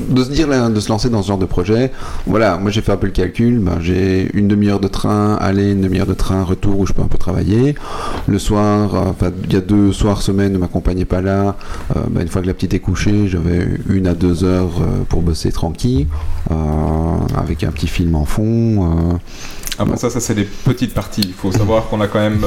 de 0.09 0.23
se 0.23 0.29
dire 0.29 0.47
là, 0.47 0.69
de 0.69 0.79
se 0.79 0.89
lancer 0.89 1.09
dans 1.09 1.23
ce 1.23 1.27
genre 1.27 1.39
de 1.39 1.45
projet. 1.45 1.91
Voilà, 2.27 2.57
moi 2.57 2.69
j'ai 2.69 2.81
fait 2.81 2.91
un 2.91 2.97
peu 2.97 3.07
le 3.07 3.11
calcul. 3.11 3.59
Ben, 3.59 3.77
j'ai 3.81 4.29
une 4.33 4.47
demi-heure 4.47 4.79
de 4.79 4.87
train 4.87 5.35
aller, 5.35 5.71
une 5.71 5.81
demi-heure 5.81 6.05
de 6.05 6.13
train 6.13 6.43
retour 6.43 6.79
où 6.79 6.85
je 6.85 6.93
peux 6.93 7.01
un 7.01 7.07
peu 7.07 7.17
travailler. 7.17 7.75
Le 8.27 8.37
soir, 8.37 8.93
euh, 8.95 8.99
enfin, 9.09 9.31
il 9.43 9.53
y 9.53 9.55
a 9.55 9.61
deux 9.61 9.91
soirs 9.91 10.21
semaine, 10.21 10.53
ne 10.53 10.59
m'accompagnait 10.59 11.05
pas 11.05 11.21
là. 11.21 11.55
Euh, 11.95 11.99
ben, 12.09 12.21
une 12.21 12.27
fois 12.27 12.41
que 12.43 12.47
la 12.47 12.53
petite 12.53 12.73
est 12.75 12.79
couchée, 12.79 13.27
j'avais 13.27 13.67
une 13.89 14.05
à 14.07 14.13
deux 14.13 14.43
heures 14.43 14.73
pour 15.09 15.21
bosser 15.21 15.51
tranquille, 15.51 16.07
euh, 16.51 16.55
avec 17.35 17.63
un 17.63 17.71
petit 17.71 17.87
film 17.87 18.15
en 18.15 18.25
fond. 18.25 18.43
euh. 18.43 19.17
Après 19.79 19.97
ça, 19.97 20.11
ça 20.11 20.19
c'est 20.19 20.35
les 20.35 20.43
petites 20.43 20.93
parties. 20.93 21.23
Il 21.25 21.33
faut 21.33 21.51
savoir 21.51 21.87
qu'on 21.87 22.01
a 22.01 22.07
quand 22.07 22.19
même. 22.19 22.45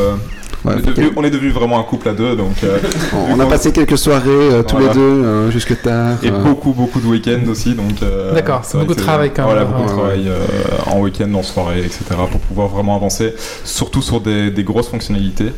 Ouais, 0.65 0.73
on, 0.75 0.79
est 0.79 0.83
devenu, 0.83 1.11
on 1.17 1.25
est 1.25 1.31
devenu 1.31 1.51
vraiment 1.51 1.79
un 1.79 1.83
couple 1.83 2.09
à 2.09 2.13
deux, 2.15 2.37
donc. 2.37 2.63
euh, 2.65 2.79
On, 3.15 3.35
on 3.37 3.41
a 3.41 3.47
passé 3.47 3.71
quelques 3.71 3.99
soirées 3.99 4.29
euh, 4.31 4.63
tous 4.63 4.77
Voilà. 4.77 4.89
les 4.89 4.95
deux 4.95 5.01
euh, 5.25 5.51
jusque 5.51 5.81
tard. 5.83 6.17
et 6.23 6.29
euh, 6.31 6.39
beaucoup, 6.43 6.73
beaucoup 6.73 7.01
de 7.01 7.07
week-ends 7.07 7.47
aussi, 7.51 7.75
donc. 7.75 8.03
euh, 8.03 8.33
D'accord, 8.35 8.63
c'est 8.65 8.79
beaucoup 8.79 8.95
de 8.95 8.99
travail 9.01 9.31
quand 9.35 9.43
même. 9.47 9.53
Voilà, 9.53 9.65
beaucoup 9.67 9.83
de 9.83 9.89
Ouais, 9.89 9.95
travail 9.95 10.25
euh, 10.29 10.39
en 10.87 11.01
week-end, 11.01 11.33
en 11.35 11.43
soirée, 11.43 11.81
etc. 11.81 12.05
pour 12.31 12.41
pouvoir 12.41 12.69
vraiment 12.69 12.97
avancer, 12.97 13.35
surtout 13.65 14.01
sur 14.03 14.21
des, 14.21 14.51
des 14.51 14.65
grosses 14.65 14.89
fonctionnalités. 14.89 15.53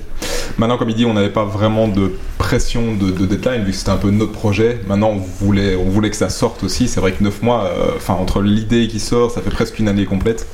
Maintenant, 0.58 0.76
comme 0.78 0.88
il 0.90 0.96
dit, 0.96 1.04
on 1.04 1.14
n'avait 1.14 1.28
pas 1.30 1.44
vraiment 1.44 1.86
de 1.86 2.12
pression 2.38 2.94
de, 2.94 3.10
de 3.10 3.26
deadline, 3.26 3.62
vu 3.62 3.70
que 3.72 3.76
c'était 3.76 3.90
un 3.90 3.96
peu 3.96 4.10
notre 4.10 4.32
projet. 4.32 4.80
Maintenant, 4.88 5.10
on 5.10 5.44
voulait, 5.44 5.76
on 5.76 5.88
voulait 5.88 6.10
que 6.10 6.16
ça 6.16 6.30
sorte 6.30 6.64
aussi. 6.64 6.88
C'est 6.88 7.00
vrai 7.00 7.12
que 7.12 7.22
9 7.22 7.42
mois, 7.42 7.64
euh, 7.66 7.90
enfin, 7.96 8.14
entre 8.14 8.40
l'idée 8.42 8.88
qui 8.88 8.98
sort, 8.98 9.30
ça 9.30 9.40
fait 9.40 9.50
presque 9.50 9.78
une 9.78 9.88
année 9.88 10.04
complète. 10.04 10.46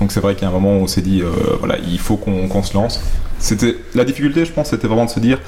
Donc 0.00 0.12
c'est 0.12 0.20
vrai 0.20 0.34
qu'il 0.34 0.42
y 0.42 0.46
a 0.46 0.48
un 0.48 0.52
moment 0.52 0.76
où 0.76 0.82
on 0.82 0.86
s'est 0.86 1.02
dit, 1.02 1.22
euh, 1.22 1.30
voilà, 1.58 1.76
il 1.78 1.98
faut 1.98 2.16
qu'on 2.16 2.62
se 2.62 2.74
lance. 2.74 3.00
C'était 3.38 3.76
la 3.94 4.04
difficulté, 4.04 4.44
je 4.44 4.52
pense, 4.52 4.70
c'était 4.70 4.86
vraiment 4.86 5.06
de 5.06 5.10
se 5.10 5.20
dire 5.20 5.38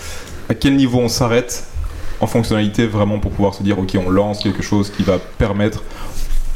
à 0.48 0.54
quel 0.54 0.76
niveau 0.76 0.98
on 0.98 1.08
s'arrête 1.08 1.64
en 2.20 2.26
fonctionnalité 2.26 2.86
vraiment 2.86 3.18
pour 3.18 3.32
pouvoir 3.32 3.54
se 3.54 3.62
dire, 3.62 3.78
ok, 3.78 3.96
on 4.04 4.10
lance 4.10 4.40
quelque 4.40 4.62
chose 4.62 4.90
qui 4.90 5.02
va 5.02 5.18
permettre 5.18 5.82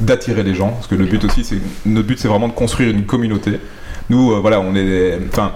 d'attirer 0.00 0.42
les 0.42 0.54
gens. 0.54 0.70
Parce 0.70 0.86
que 0.86 0.94
le 0.94 1.06
but 1.06 1.24
aussi, 1.24 1.44
c'est 1.44 1.58
notre 1.84 2.06
but, 2.06 2.18
c'est 2.18 2.28
vraiment 2.28 2.48
de 2.48 2.52
construire 2.52 2.90
une 2.90 3.04
communauté. 3.04 3.58
Nous, 4.08 4.32
euh, 4.32 4.40
voilà, 4.40 4.60
on 4.60 4.74
est, 4.74 5.18
enfin. 5.28 5.52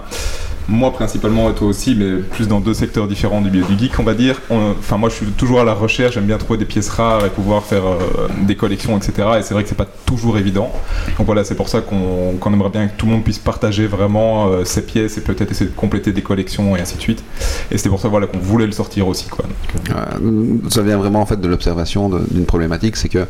Moi 0.67 0.91
principalement 0.93 1.49
et 1.49 1.53
toi 1.53 1.67
aussi, 1.67 1.95
mais 1.95 2.17
plus 2.21 2.47
dans 2.47 2.59
deux 2.59 2.73
secteurs 2.73 3.07
différents 3.07 3.41
du 3.41 3.49
milieu 3.51 3.65
du 3.65 3.77
geek, 3.77 3.99
on 3.99 4.03
va 4.03 4.13
dire. 4.13 4.39
Enfin, 4.49 4.97
moi, 4.97 5.09
je 5.09 5.15
suis 5.15 5.25
toujours 5.27 5.59
à 5.59 5.63
la 5.63 5.73
recherche. 5.73 6.15
J'aime 6.15 6.25
bien 6.25 6.37
trouver 6.37 6.59
des 6.59 6.65
pièces 6.65 6.89
rares 6.89 7.25
et 7.25 7.29
pouvoir 7.29 7.63
faire 7.63 7.85
euh, 7.85 8.27
des 8.47 8.55
collections, 8.55 8.97
etc. 8.97 9.27
Et 9.39 9.41
c'est 9.43 9.53
vrai 9.53 9.63
que 9.63 9.69
c'est 9.69 9.75
pas 9.75 9.87
toujours 10.05 10.37
évident. 10.37 10.71
Donc 11.17 11.25
voilà, 11.25 11.43
c'est 11.43 11.55
pour 11.55 11.67
ça 11.69 11.81
qu'on 11.81 12.53
aimerait 12.53 12.69
bien 12.69 12.87
que 12.87 12.97
tout 12.97 13.05
le 13.05 13.11
monde 13.13 13.23
puisse 13.23 13.39
partager 13.39 13.87
vraiment 13.87 14.47
euh, 14.47 14.63
ses 14.65 14.85
pièces 14.85 15.17
et 15.17 15.21
peut-être 15.21 15.51
essayer 15.51 15.69
de 15.69 15.75
compléter 15.75 16.11
des 16.13 16.21
collections 16.21 16.75
et 16.75 16.81
ainsi 16.81 16.95
de 16.95 17.01
suite. 17.01 17.23
Et 17.71 17.77
c'était 17.77 17.89
pour 17.89 17.99
ça 17.99 18.07
voilà 18.07 18.27
qu'on 18.27 18.39
voulait 18.39 18.65
le 18.65 18.71
sortir 18.71 19.07
aussi, 19.07 19.27
quoi. 19.27 19.45
Euh, 19.89 19.93
Euh, 20.23 20.57
ça 20.69 20.81
vient 20.81 20.97
vraiment 20.97 21.21
en 21.21 21.25
fait 21.25 21.39
de 21.39 21.47
l'observation 21.47 22.09
d'une 22.09 22.45
problématique, 22.45 22.95
c'est 22.95 23.09
que 23.09 23.25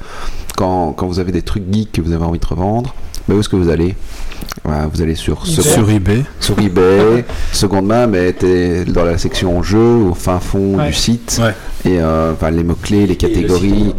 quand, 0.55 0.93
quand 0.93 1.07
vous 1.07 1.19
avez 1.19 1.31
des 1.31 1.41
trucs 1.41 1.63
geeks 1.71 1.91
que 1.91 2.01
vous 2.01 2.11
avez 2.13 2.23
envie 2.25 2.39
de 2.39 2.45
revendre, 2.45 2.93
ben 3.27 3.35
où 3.35 3.39
est-ce 3.39 3.49
que 3.49 3.55
vous 3.55 3.69
allez? 3.69 3.95
Voilà, 4.63 4.87
Vous 4.93 5.01
allez 5.01 5.15
sur, 5.15 5.45
Sur 5.47 5.63
Second- 5.63 5.75
Sur 5.85 5.89
eBay. 5.89 6.23
sur 6.39 6.59
eBay, 6.59 7.25
seconde 7.51 7.85
main, 7.87 8.05
mais 8.07 8.33
t'es 8.33 8.85
dans 8.85 9.03
la 9.05 9.17
section 9.17 9.63
jeux, 9.63 9.79
au 10.09 10.13
fin 10.13 10.39
fond 10.39 10.77
Ouais. 10.77 10.87
du 10.87 10.93
site, 10.93 11.39
Ouais. 11.41 11.53
et 11.89 11.99
euh, 12.01 12.33
enfin, 12.33 12.51
les 12.51 12.63
mots-clés, 12.63 13.07
les 13.07 13.15
catégories, 13.15 13.95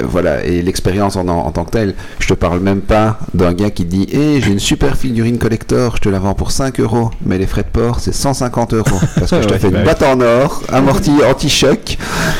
euh, 0.00 0.04
voilà, 0.08 0.44
et 0.44 0.62
l'expérience 0.62 1.16
en, 1.16 1.26
en 1.28 1.50
tant 1.50 1.64
que 1.64 1.70
telle. 1.72 1.94
Je 2.20 2.28
te 2.28 2.34
parle 2.34 2.60
même 2.60 2.80
pas 2.80 3.18
d'un 3.34 3.52
gars 3.52 3.70
qui 3.70 3.84
dit 3.84 4.06
Hé, 4.12 4.40
j'ai 4.40 4.52
une 4.52 4.58
super 4.60 4.96
figurine 4.96 5.38
collector, 5.38 5.96
je 5.96 6.02
te 6.02 6.08
la 6.08 6.18
vends 6.18 6.34
pour 6.34 6.50
5 6.52 6.78
euros, 6.80 7.10
mais 7.24 7.36
les 7.38 7.46
frais 7.46 7.62
de 7.64 7.68
port 7.68 7.98
c'est 8.00 8.14
150 8.14 8.74
euros. 8.74 9.00
Parce 9.16 9.30
que 9.32 9.42
je 9.42 9.46
te 9.48 9.52
Ouais, 9.54 9.58
fais 9.58 9.68
une 9.68 9.82
boîte 9.82 10.02
en 10.02 10.20
or, 10.20 10.62
amorti 10.72 11.10
anti-choc, 11.28 11.98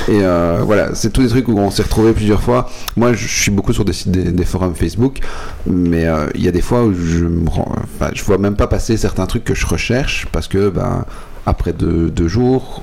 et 0.09 0.21
euh, 0.23 0.61
voilà, 0.65 0.95
c'est 0.95 1.13
tous 1.13 1.23
des 1.23 1.29
trucs 1.29 1.49
où 1.49 1.59
on 1.59 1.71
s'est 1.71 1.83
retrouvé 1.83 2.13
plusieurs 2.13 2.43
fois. 2.43 2.71
Moi, 2.97 3.13
je 3.13 3.27
suis 3.27 3.51
beaucoup 3.51 3.73
sur 3.73 3.85
des, 3.85 3.93
sites- 3.93 4.11
des, 4.11 4.31
des 4.31 4.45
forums 4.45 4.75
Facebook, 4.75 5.19
mais 5.67 6.07
euh, 6.07 6.27
il 6.35 6.45
y 6.45 6.49
a 6.49 6.53
des 6.53 6.63
fois 6.63 6.85
où 6.85 6.95
je 6.95 7.25
me 7.25 7.45
enfin, 7.61 8.11
je 8.15 8.23
vois 8.25 8.39
même 8.39 8.57
pas 8.57 8.67
passer 8.67 8.97
certains 8.97 9.27
trucs 9.27 9.45
que 9.45 9.55
je 9.55 9.67
recherche 9.67 10.27
parce 10.33 10.49
que 10.49 10.69
ben 10.69 11.05
après 11.49 11.73
deux, 11.73 12.11
deux 12.11 12.27
jours, 12.27 12.83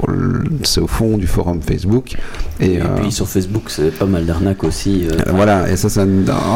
c'est 0.64 0.80
au 0.80 0.88
fond 0.88 1.18
du 1.18 1.28
forum 1.28 1.62
Facebook 1.62 2.16
et, 2.62 2.76
Et, 2.76 2.82
euh, 2.82 2.86
puis 3.02 3.12
sur 3.12 3.28
Facebook, 3.28 3.64
c'est 3.68 3.92
pas 3.92 4.06
mal 4.06 4.26
d'arnaques 4.26 4.64
aussi. 4.64 5.06
euh, 5.06 5.16
euh, 5.28 5.32
voilà, 5.34 5.70
et 5.70 5.76
ça 5.76 5.90
c'est 5.90 6.00
un, 6.00 6.08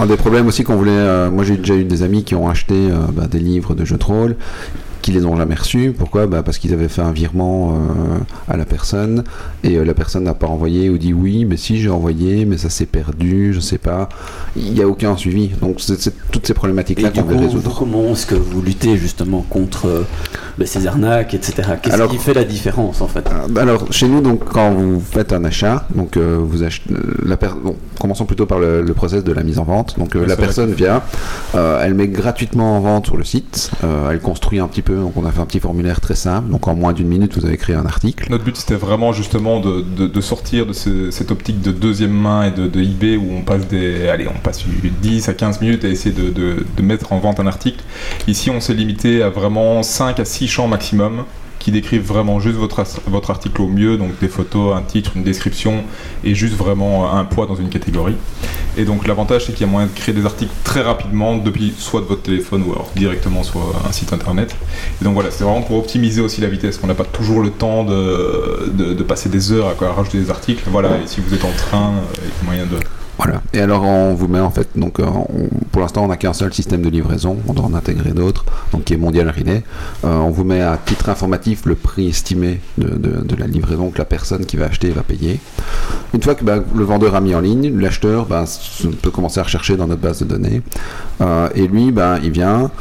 un 0.01 0.05
des 0.05 0.15
problèmes 0.15 0.47
aussi 0.47 0.63
qu'on 0.63 0.77
voulait. 0.77 0.91
euh, 0.93 1.29
moi 1.29 1.43
j'ai 1.43 1.57
déjà 1.57 1.75
eu 1.75 1.83
des 1.83 2.03
amis 2.03 2.23
qui 2.23 2.33
ont 2.33 2.47
acheté 2.47 2.89
bah, 3.13 3.27
des 3.27 3.39
livres 3.39 3.75
de 3.75 3.83
jeux 3.83 3.97
de 3.97 4.03
rôle 4.05 4.35
qui 5.01 5.11
les 5.11 5.25
ont 5.25 5.35
jamais 5.35 5.55
reçus. 5.55 5.93
Pourquoi? 5.97 6.27
Bah, 6.27 6.43
Parce 6.43 6.57
qu'ils 6.57 6.73
avaient 6.73 6.87
fait 6.87 7.01
un 7.01 7.11
virement 7.11 7.71
euh, 7.73 8.17
à 8.47 8.57
la 8.57 8.65
personne 8.65 9.23
et 9.63 9.75
euh, 9.77 9.85
la 9.85 9.93
personne 9.93 10.23
n'a 10.23 10.33
pas 10.33 10.47
envoyé 10.47 10.89
ou 10.89 10.97
dit 10.97 11.13
oui, 11.13 11.45
mais 11.45 11.57
si 11.57 11.79
j'ai 11.79 11.89
envoyé, 11.89 12.45
mais 12.45 12.57
ça 12.57 12.69
s'est 12.69 12.85
perdu, 12.85 13.53
je 13.53 13.59
sais 13.59 13.77
pas. 13.77 14.09
Il 14.55 14.73
n'y 14.73 14.81
a 14.81 14.87
aucun 14.87 15.15
suivi. 15.17 15.49
Donc 15.61 15.79
c'est 15.81 15.97
toutes 16.31 16.47
ces 16.47 16.53
problématiques-là 16.53 17.09
qu'on 17.11 17.23
veut 17.23 17.37
résoudre. 17.37 17.75
comment 17.77 18.11
est-ce 18.11 18.25
que 18.25 18.35
vous 18.35 18.61
luttez 18.61 18.97
justement 18.97 19.45
contre 19.49 19.87
euh, 19.87 20.03
ben, 20.57 20.65
ces 20.67 20.87
arnaques, 20.87 21.33
etc. 21.33 21.69
Qu'est-ce 21.81 21.93
Alors- 21.95 22.09
qui 22.09 22.17
fait 22.17 22.33
la 22.33 22.43
différence 22.43 23.01
en 23.01 23.07
fait? 23.07 23.27
Euh, 23.27 23.59
Alors, 23.61 23.91
chez 23.91 24.07
nous, 24.07 24.21
donc, 24.21 24.43
quand 24.45 24.71
vous 24.73 24.99
faites 24.99 25.33
un 25.33 25.43
achat, 25.45 25.85
donc 25.93 26.17
vous 26.17 26.63
achetez, 26.63 26.93
la 27.23 27.37
per- 27.37 27.49
bon, 27.63 27.75
commençons 27.99 28.25
plutôt 28.25 28.45
par 28.45 28.59
le, 28.59 28.81
le 28.81 28.93
process 28.93 29.23
de 29.23 29.31
la 29.33 29.43
mise 29.43 29.59
en 29.59 29.63
vente. 29.63 29.97
Donc, 29.99 30.15
la 30.15 30.35
personne 30.35 30.73
vient, 30.73 31.01
elle 31.53 31.93
met 31.93 32.07
gratuitement 32.07 32.77
en 32.77 32.81
vente 32.81 33.05
sur 33.05 33.17
le 33.17 33.23
site, 33.23 33.71
elle 34.09 34.19
construit 34.19 34.59
un 34.59 34.67
petit 34.67 34.81
peu. 34.81 34.86
Donc, 34.95 35.17
on 35.17 35.25
a 35.25 35.31
fait 35.31 35.39
un 35.41 35.45
petit 35.45 35.59
formulaire 35.59 36.01
très 36.01 36.15
simple. 36.15 36.49
Donc, 36.49 36.67
en 36.67 36.75
moins 36.75 36.93
d'une 36.93 37.07
minute, 37.07 37.37
vous 37.37 37.45
avez 37.45 37.57
créé 37.57 37.75
un 37.75 37.85
article. 37.85 38.27
Notre 38.29 38.43
but 38.43 38.55
c'était 38.57 38.75
vraiment 38.75 39.11
justement 39.13 39.59
de, 39.59 40.21
sortir 40.21 40.65
de 40.65 40.73
ce- 40.73 41.11
cette 41.11 41.31
optique 41.31 41.61
de 41.61 41.71
deuxième 41.71 42.11
main 42.11 42.43
et 42.45 42.51
de, 42.51 42.81
eBay 42.81 43.17
où 43.17 43.27
on 43.31 43.41
passe 43.41 43.67
des 43.67 44.07
allez 44.09 44.27
on 44.27 44.39
passe 44.39 44.63
10 45.01 45.29
à 45.29 45.33
15 45.33 45.61
minutes 45.61 45.83
à 45.85 45.87
essayer 45.89 46.13
de 46.15 46.81
mettre 46.81 47.13
en 47.13 47.19
vente 47.19 47.39
un 47.39 47.47
article. 47.47 47.83
Ici 48.27 48.49
on 48.49 48.59
s'est 48.59 48.73
limité 48.73 49.21
à 49.23 49.29
vraiment 49.29 49.83
5 49.83 50.19
à 50.19 50.25
6 50.25 50.47
champs 50.47 50.67
maximum 50.67 51.23
qui 51.67 51.71
décrivent 51.73 52.07
vraiment 52.07 52.39
juste 52.39 52.55
votre, 52.55 52.81
votre 53.07 53.29
article 53.29 53.61
au 53.61 53.67
mieux, 53.67 53.97
donc 53.97 54.17
des 54.21 54.29
photos, 54.29 54.73
un 54.73 54.81
titre, 54.83 55.11
une 55.17 55.23
description 55.23 55.83
et 56.23 56.33
juste 56.33 56.53
vraiment 56.53 57.13
un 57.13 57.25
poids 57.25 57.45
dans 57.45 57.57
une 57.57 57.67
catégorie. 57.67 58.15
Et 58.77 58.85
donc 58.85 59.05
l'avantage 59.05 59.47
c'est 59.47 59.51
qu'il 59.51 59.67
y 59.67 59.69
a 59.69 59.71
moyen 59.73 59.87
de 59.87 59.91
créer 59.91 60.15
des 60.15 60.25
articles 60.25 60.53
très 60.63 60.81
rapidement 60.81 61.35
depuis 61.35 61.73
soit 61.77 61.99
de 61.99 62.05
votre 62.05 62.21
téléphone 62.21 62.63
ou 62.65 62.71
alors 62.71 62.89
directement 62.95 63.43
sur 63.43 63.59
un 63.85 63.91
site 63.91 64.13
internet. 64.13 64.55
Et 65.01 65.03
donc 65.03 65.13
voilà, 65.13 65.29
c'est 65.29 65.43
vraiment 65.43 65.61
pour 65.61 65.77
optimiser 65.77 66.21
aussi 66.21 66.39
la 66.39 66.47
vitesse, 66.47 66.77
qu'on 66.77 66.87
n'a 66.87 66.95
pas 66.95 67.03
toujours 67.03 67.41
le 67.41 67.49
temps 67.49 67.83
de, 67.83 68.71
de, 68.71 69.03
passer 69.03 69.27
des 69.27 69.51
heures 69.51 69.67
à, 69.67 69.85
à 69.85 69.91
rajouter 69.91 70.19
des 70.19 70.29
articles. 70.29 70.63
Voilà, 70.67 70.91
et 71.03 71.07
si 71.07 71.19
vous 71.19 71.33
êtes 71.33 71.43
en 71.43 71.51
train, 71.51 71.89
euh, 71.89 72.21
il 72.21 72.27
y 72.27 72.29
a 72.29 72.45
moyen 72.45 72.65
de... 72.65 72.79
Voilà. 73.17 73.41
Et 73.53 73.59
alors, 73.59 73.83
on 73.83 74.13
vous 74.13 74.27
met 74.27 74.39
en 74.39 74.51
fait, 74.51 74.67
donc, 74.75 74.99
euh, 74.99 75.05
pour 75.71 75.81
l'instant, 75.81 76.05
on 76.05 76.07
n'a 76.07 76.17
qu'un 76.17 76.33
seul 76.33 76.53
système 76.53 76.81
de 76.81 76.89
livraison. 76.89 77.37
On 77.47 77.53
doit 77.53 77.65
en 77.65 77.73
intégrer 77.73 78.11
d'autres, 78.11 78.45
donc 78.71 78.83
qui 78.83 78.93
est 78.93 78.97
Mondial 78.97 79.29
Relay. 79.29 79.63
Euh, 80.05 80.17
on 80.17 80.29
vous 80.29 80.43
met 80.43 80.61
à 80.61 80.77
titre 80.77 81.09
informatif 81.09 81.65
le 81.65 81.75
prix 81.75 82.09
estimé 82.09 82.59
de, 82.77 83.35
la 83.37 83.47
livraison 83.47 83.89
que 83.89 83.97
la 83.97 84.05
personne 84.05 84.45
qui 84.45 84.57
va 84.57 84.65
acheter 84.65 84.89
va 84.91 85.01
payer. 85.01 85.39
Une 86.13 86.21
fois 86.21 86.35
que 86.35 86.43
bah, 86.43 86.59
le 86.75 86.83
vendeur 86.83 87.15
a 87.15 87.21
mis 87.21 87.33
en 87.33 87.41
ligne, 87.41 87.77
l'acheteur 87.79 88.25
bah, 88.25 88.45
peut 89.01 89.11
commencer 89.11 89.39
à 89.39 89.43
rechercher 89.43 89.77
dans 89.77 89.87
notre 89.87 90.01
base 90.01 90.19
de 90.19 90.25
données. 90.25 90.61
Euh, 91.21 91.49
et 91.55 91.67
lui, 91.67 91.91
bah, 91.91 92.17
il 92.23 92.31
vient, 92.31 92.71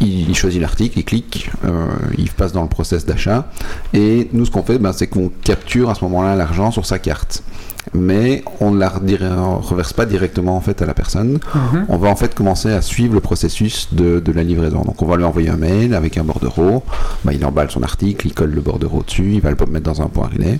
il, 0.00 0.34
choisit 0.34 0.60
l'article, 0.60 0.98
il 0.98 1.04
clique, 1.04 1.50
euh, 1.64 1.86
il 2.18 2.30
passe 2.30 2.52
dans 2.52 2.62
le 2.62 2.68
process 2.68 3.06
d'achat. 3.06 3.48
Et 3.92 4.28
nous, 4.32 4.46
ce 4.46 4.50
qu'on 4.50 4.62
fait, 4.62 4.80
c'est 4.92 5.06
qu'on 5.06 5.30
capture 5.42 5.90
à 5.90 5.94
ce 5.94 6.04
moment-là 6.04 6.34
l'argent 6.34 6.70
sur 6.70 6.86
sa 6.86 6.98
carte. 6.98 7.42
Mais 7.94 8.42
on 8.60 8.70
ne 8.72 8.78
la 8.78 8.88
reverse 8.88 9.92
pas 9.92 10.06
directement 10.06 10.56
en 10.56 10.60
fait 10.60 10.82
à 10.82 10.86
la 10.86 10.94
personne. 10.94 11.38
Mhm. 11.54 11.86
On 11.88 11.96
va 11.98 12.08
en 12.08 12.16
fait 12.16 12.34
commencer 12.34 12.70
à 12.72 12.82
suivre 12.82 13.14
le 13.14 13.20
processus 13.20 13.88
de, 13.92 14.20
de 14.20 14.32
la 14.32 14.42
livraison. 14.42 14.82
Donc 14.82 15.00
on 15.02 15.06
va 15.06 15.16
lui 15.16 15.24
envoyer 15.24 15.48
un 15.48 15.56
mail 15.56 15.94
avec 15.94 16.18
un 16.18 16.24
bordereau. 16.24 16.82
Bah, 17.24 17.32
il 17.32 17.44
emballe 17.44 17.70
son 17.70 17.82
article, 17.82 18.26
il 18.26 18.34
colle 18.34 18.50
le 18.50 18.60
bordereau 18.60 19.02
dessus, 19.02 19.32
il 19.34 19.40
va 19.40 19.50
le 19.50 19.56
mettre 19.70 19.84
dans 19.84 20.02
un 20.02 20.06
point 20.06 20.28
relais. 20.32 20.58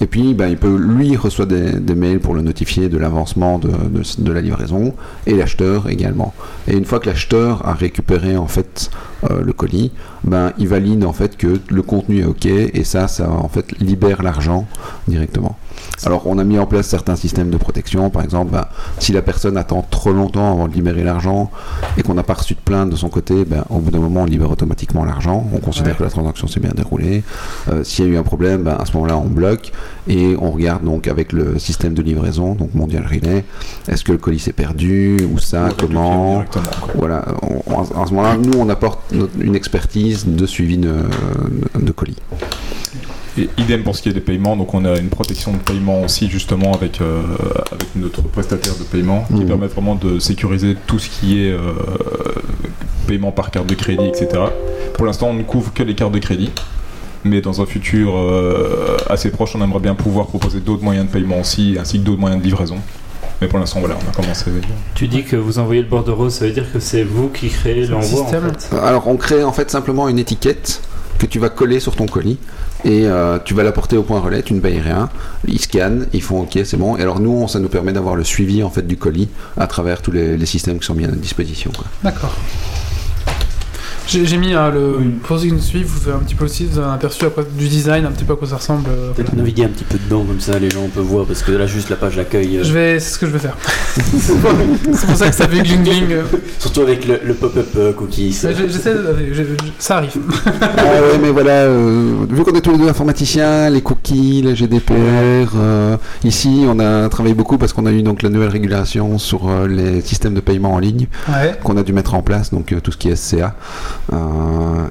Et 0.00 0.06
puis 0.06 0.34
bah, 0.34 0.48
il 0.48 0.56
peut, 0.56 0.76
lui 0.76 1.08
il 1.10 1.16
reçoit 1.16 1.46
des, 1.46 1.72
des 1.72 1.94
mails 1.94 2.20
pour 2.20 2.34
le 2.34 2.42
notifier 2.42 2.88
de 2.88 2.98
l'avancement 2.98 3.58
de, 3.58 3.68
de- 3.68 4.02
de 4.22 4.32
la 4.32 4.40
livraison 4.40 4.94
et 5.26 5.34
l'acheteur 5.34 5.88
également. 5.88 6.34
Et 6.68 6.76
une 6.76 6.84
fois 6.84 6.98
que 7.00 7.08
l'acheteur 7.08 7.66
a 7.66 7.74
récupéré 7.74 8.36
en 8.36 8.46
fait 8.48 8.90
euh, 9.30 9.42
le 9.42 9.52
colis, 9.52 9.92
ben 10.24 10.52
il 10.58 10.68
valide 10.68 11.04
en 11.04 11.12
fait 11.12 11.36
que 11.36 11.60
le 11.68 11.82
contenu 11.82 12.20
est 12.20 12.24
ok 12.24 12.46
et 12.46 12.84
ça, 12.84 13.08
ça 13.08 13.30
en 13.30 13.48
fait 13.48 13.78
libère 13.80 14.22
l'argent 14.22 14.66
directement. 15.08 15.56
Alors, 16.06 16.26
on 16.26 16.38
a 16.38 16.44
mis 16.44 16.58
en 16.58 16.66
place 16.66 16.86
certains 16.86 17.16
systèmes 17.16 17.50
de 17.50 17.56
protection. 17.56 18.10
Par 18.10 18.22
exemple, 18.22 18.52
ben, 18.52 18.66
si 18.98 19.12
la 19.12 19.22
personne 19.22 19.56
attend 19.56 19.82
trop 19.90 20.12
longtemps 20.12 20.52
avant 20.52 20.68
de 20.68 20.74
libérer 20.74 21.02
l'argent 21.04 21.50
et 21.96 22.02
qu'on 22.02 22.14
n'a 22.14 22.22
pas 22.22 22.34
reçu 22.34 22.54
de 22.54 22.58
plainte 22.60 22.90
de 22.90 22.96
son 22.96 23.08
côté, 23.08 23.44
ben, 23.44 23.64
au 23.70 23.78
bout 23.78 23.90
d'un 23.90 23.98
moment, 24.00 24.22
on 24.22 24.26
libère 24.26 24.50
automatiquement 24.50 25.04
l'argent. 25.04 25.46
On 25.54 25.58
considère 25.58 25.92
Ouais. 25.92 25.98
que 25.98 26.02
la 26.04 26.10
transaction 26.10 26.46
s'est 26.46 26.60
bien 26.60 26.72
déroulée. 26.74 27.22
Euh, 27.70 27.82
S'il 27.84 28.04
y 28.04 28.08
a 28.08 28.10
eu 28.12 28.16
un 28.16 28.22
problème, 28.22 28.62
ben, 28.64 28.76
à 28.78 28.84
ce 28.84 28.92
moment-là, 28.94 29.16
on 29.16 29.28
bloque 29.28 29.72
et 30.08 30.36
on 30.40 30.50
regarde 30.50 30.84
donc 30.84 31.08
avec 31.08 31.32
le 31.32 31.58
système 31.58 31.94
de 31.94 32.02
livraison, 32.02 32.54
donc 32.54 32.74
Mondial 32.74 33.06
Relay, 33.06 33.44
est-ce 33.88 34.04
que 34.04 34.12
le 34.12 34.18
colis 34.18 34.38
s'est 34.40 34.52
perdu 34.52 35.16
ou 35.32 35.38
ça, 35.38 35.68
on 35.70 35.74
comment 35.86 36.44
voilà, 36.94 37.24
on- 37.42 37.62
on- 37.72 38.02
à 38.02 38.06
ce 38.06 38.12
moment-là, 38.12 38.36
nous, 38.36 38.58
on 38.58 38.68
apporte 38.68 39.12
notre- 39.12 39.38
une 39.40 39.54
expertise 39.54 40.26
de 40.26 40.46
suivi 40.46 40.76
de, 40.78 40.94
de 41.78 41.92
colis. 41.92 42.16
Et 43.36 43.48
idem 43.58 43.82
pour 43.82 43.96
ce 43.96 44.02
qui 44.02 44.08
est 44.08 44.12
des 44.12 44.20
paiements, 44.20 44.56
donc 44.56 44.74
on 44.74 44.84
a 44.84 44.96
une 44.98 45.08
protection 45.08 45.52
de 45.52 45.58
paiement 45.58 46.02
aussi 46.02 46.28
justement 46.30 46.72
avec, 46.72 47.00
euh, 47.00 47.20
avec 47.72 47.88
notre 47.96 48.22
prestataire 48.22 48.74
de 48.78 48.84
paiement 48.84 49.24
qui 49.28 49.40
Mhm. 49.40 49.46
permet 49.46 49.66
vraiment 49.66 49.96
de 49.96 50.20
sécuriser 50.20 50.76
tout 50.86 51.00
ce 51.00 51.08
qui 51.10 51.44
est 51.44 51.50
euh, 51.50 51.72
paiement 53.06 53.32
par 53.32 53.50
carte 53.50 53.66
de 53.66 53.74
crédit, 53.74 54.06
etc. 54.06 54.28
Pour 54.94 55.06
l'instant, 55.06 55.28
on 55.30 55.34
ne 55.34 55.42
couvre 55.42 55.72
que 55.72 55.82
les 55.82 55.94
cartes 55.94 56.12
de 56.12 56.18
crédit, 56.20 56.50
mais 57.24 57.40
dans 57.40 57.60
un 57.60 57.66
futur 57.66 58.12
euh, 58.16 58.96
assez 59.10 59.30
proche, 59.30 59.56
on 59.56 59.62
aimerait 59.62 59.80
bien 59.80 59.94
pouvoir 59.96 60.26
proposer 60.26 60.60
d'autres 60.60 60.84
moyens 60.84 61.06
de 61.06 61.10
paiement 61.10 61.40
aussi, 61.40 61.76
ainsi 61.80 61.98
que 61.98 62.04
d'autres 62.04 62.20
moyens 62.20 62.40
de 62.40 62.46
livraison. 62.46 62.76
Mais 63.40 63.48
pour 63.48 63.58
l'instant, 63.58 63.80
voilà, 63.80 63.96
on 64.06 64.08
a 64.10 64.14
commencé. 64.14 64.44
Tu 64.94 65.08
dis 65.08 65.24
que 65.24 65.34
vous 65.34 65.58
envoyez 65.58 65.82
le 65.82 65.88
bordereau, 65.88 66.30
ça 66.30 66.46
veut 66.46 66.52
dire 66.52 66.70
que 66.72 66.78
c'est 66.78 67.02
vous 67.02 67.28
qui 67.28 67.48
créez 67.48 67.86
l'envoi 67.88 68.22
en 68.22 68.26
fait 68.28 68.70
Alors, 68.80 69.08
on 69.08 69.16
crée 69.16 69.42
en 69.42 69.52
fait 69.52 69.70
simplement 69.72 70.08
une 70.08 70.20
étiquette 70.20 70.80
que 71.18 71.26
tu 71.26 71.38
vas 71.40 71.48
coller 71.48 71.80
sur 71.80 71.96
ton 71.96 72.06
colis 72.06 72.38
et 72.84 73.06
euh, 73.06 73.38
tu 73.44 73.54
vas 73.54 73.62
l'apporter 73.62 73.96
au 73.96 74.02
point 74.02 74.20
relais, 74.20 74.42
tu 74.42 74.54
ne 74.54 74.60
payes 74.60 74.80
rien, 74.80 75.08
ils 75.46 75.60
scannent, 75.60 76.06
ils 76.12 76.22
font 76.22 76.42
OK, 76.42 76.58
c'est 76.64 76.76
bon. 76.76 76.96
Et 76.96 77.02
alors 77.02 77.20
nous, 77.20 77.48
ça 77.48 77.58
nous 77.58 77.68
permet 77.68 77.92
d'avoir 77.92 78.14
le 78.14 78.24
suivi 78.24 78.62
en 78.62 78.70
fait 78.70 78.86
du 78.86 78.96
colis 78.96 79.28
à 79.56 79.66
travers 79.66 80.02
tous 80.02 80.12
les, 80.12 80.36
les 80.36 80.46
systèmes 80.46 80.78
qui 80.78 80.86
sont 80.86 80.94
mis 80.94 81.04
à 81.04 81.08
notre 81.08 81.20
disposition. 81.20 81.72
D'accord. 82.02 82.34
J'ai 84.06 84.36
mis 84.36 84.52
hein, 84.52 84.70
le. 84.70 84.98
Pour 85.22 85.38
ceux 85.38 85.46
qui 85.46 85.52
nous 85.52 85.60
suivent, 85.60 85.86
vous 85.86 86.08
avez 86.08 86.18
un 86.18 86.20
petit 86.20 86.34
peu 86.34 86.44
aussi 86.44 86.66
vous 86.66 86.78
avez 86.78 86.88
un 86.88 86.92
aperçu 86.94 87.24
à 87.24 87.30
quoi- 87.30 87.42
du 87.44 87.68
design, 87.68 88.04
un 88.04 88.10
petit 88.10 88.24
peu 88.24 88.34
à 88.34 88.36
quoi 88.36 88.46
ça 88.46 88.56
ressemble. 88.56 88.88
euh, 88.90 89.12
Peut-être 89.12 89.28
voilà. 89.30 89.42
naviguer 89.42 89.64
un 89.64 89.68
petit 89.68 89.84
peu 89.84 89.98
dedans, 89.98 90.24
comme 90.24 90.40
ça 90.40 90.58
les 90.58 90.70
gens 90.70 90.86
peuvent 90.94 91.04
voir, 91.04 91.24
parce 91.24 91.42
que 91.42 91.52
là, 91.52 91.66
juste 91.66 91.88
la 91.90 91.96
page 91.96 92.16
d'accueil, 92.16 92.58
euh, 92.58 92.64
Je 92.64 92.72
vais, 92.72 93.00
c'est 93.00 93.14
ce 93.14 93.18
que 93.18 93.26
je 93.26 93.32
vais 93.32 93.38
faire. 93.38 93.56
c'est 93.96 95.06
pour 95.06 95.16
ça 95.16 95.28
que 95.30 95.34
ça 95.34 95.48
fait 95.48 95.62
gling 95.62 95.82
gling. 95.82 96.12
euh. 96.12 96.22
surtout 96.58 96.82
avec 96.82 97.06
le, 97.08 97.20
le 97.24 97.34
pop-up 97.34 97.66
euh, 97.76 97.92
cookies. 97.92 98.32
J'essaie, 98.32 98.94
de- 98.94 99.56
ça 99.78 99.96
arrive. 99.98 100.12
Ah 100.46 100.50
ouais, 100.84 101.18
mais 101.22 101.30
voilà, 101.30 101.50
euh, 101.64 102.26
vu 102.28 102.42
qu'on 102.44 102.52
est 102.54 102.60
tous 102.60 102.72
les 102.72 102.78
deux 102.78 102.88
informaticiens, 102.88 103.70
les 103.70 103.80
cookies, 103.82 104.42
les 104.42 104.54
GDPR, 104.54 105.52
euh, 105.56 105.96
ici 106.24 106.64
on 106.68 106.78
a 106.78 107.08
travaillé 107.08 107.34
beaucoup 107.34 107.56
parce 107.58 107.72
qu'on 107.72 107.86
a 107.86 107.92
eu 107.92 108.02
donc 108.02 108.22
la 108.22 108.28
nouvelle 108.28 108.50
régulation 108.50 109.18
sur 109.18 109.48
euh, 109.48 109.66
les 109.66 110.00
systèmes 110.02 110.34
de 110.34 110.40
paiement 110.40 110.74
en 110.74 110.78
ligne 110.78 111.06
Ouais. 111.28 111.54
qu'on 111.62 111.76
a 111.76 111.82
dû 111.82 111.92
mettre 111.92 112.14
en 112.14 112.22
place, 112.22 112.50
donc 112.50 112.72
euh, 112.72 112.80
tout 112.80 112.92
ce 112.92 112.96
qui 112.96 113.08
est 113.08 113.16
SCA, 113.16 113.54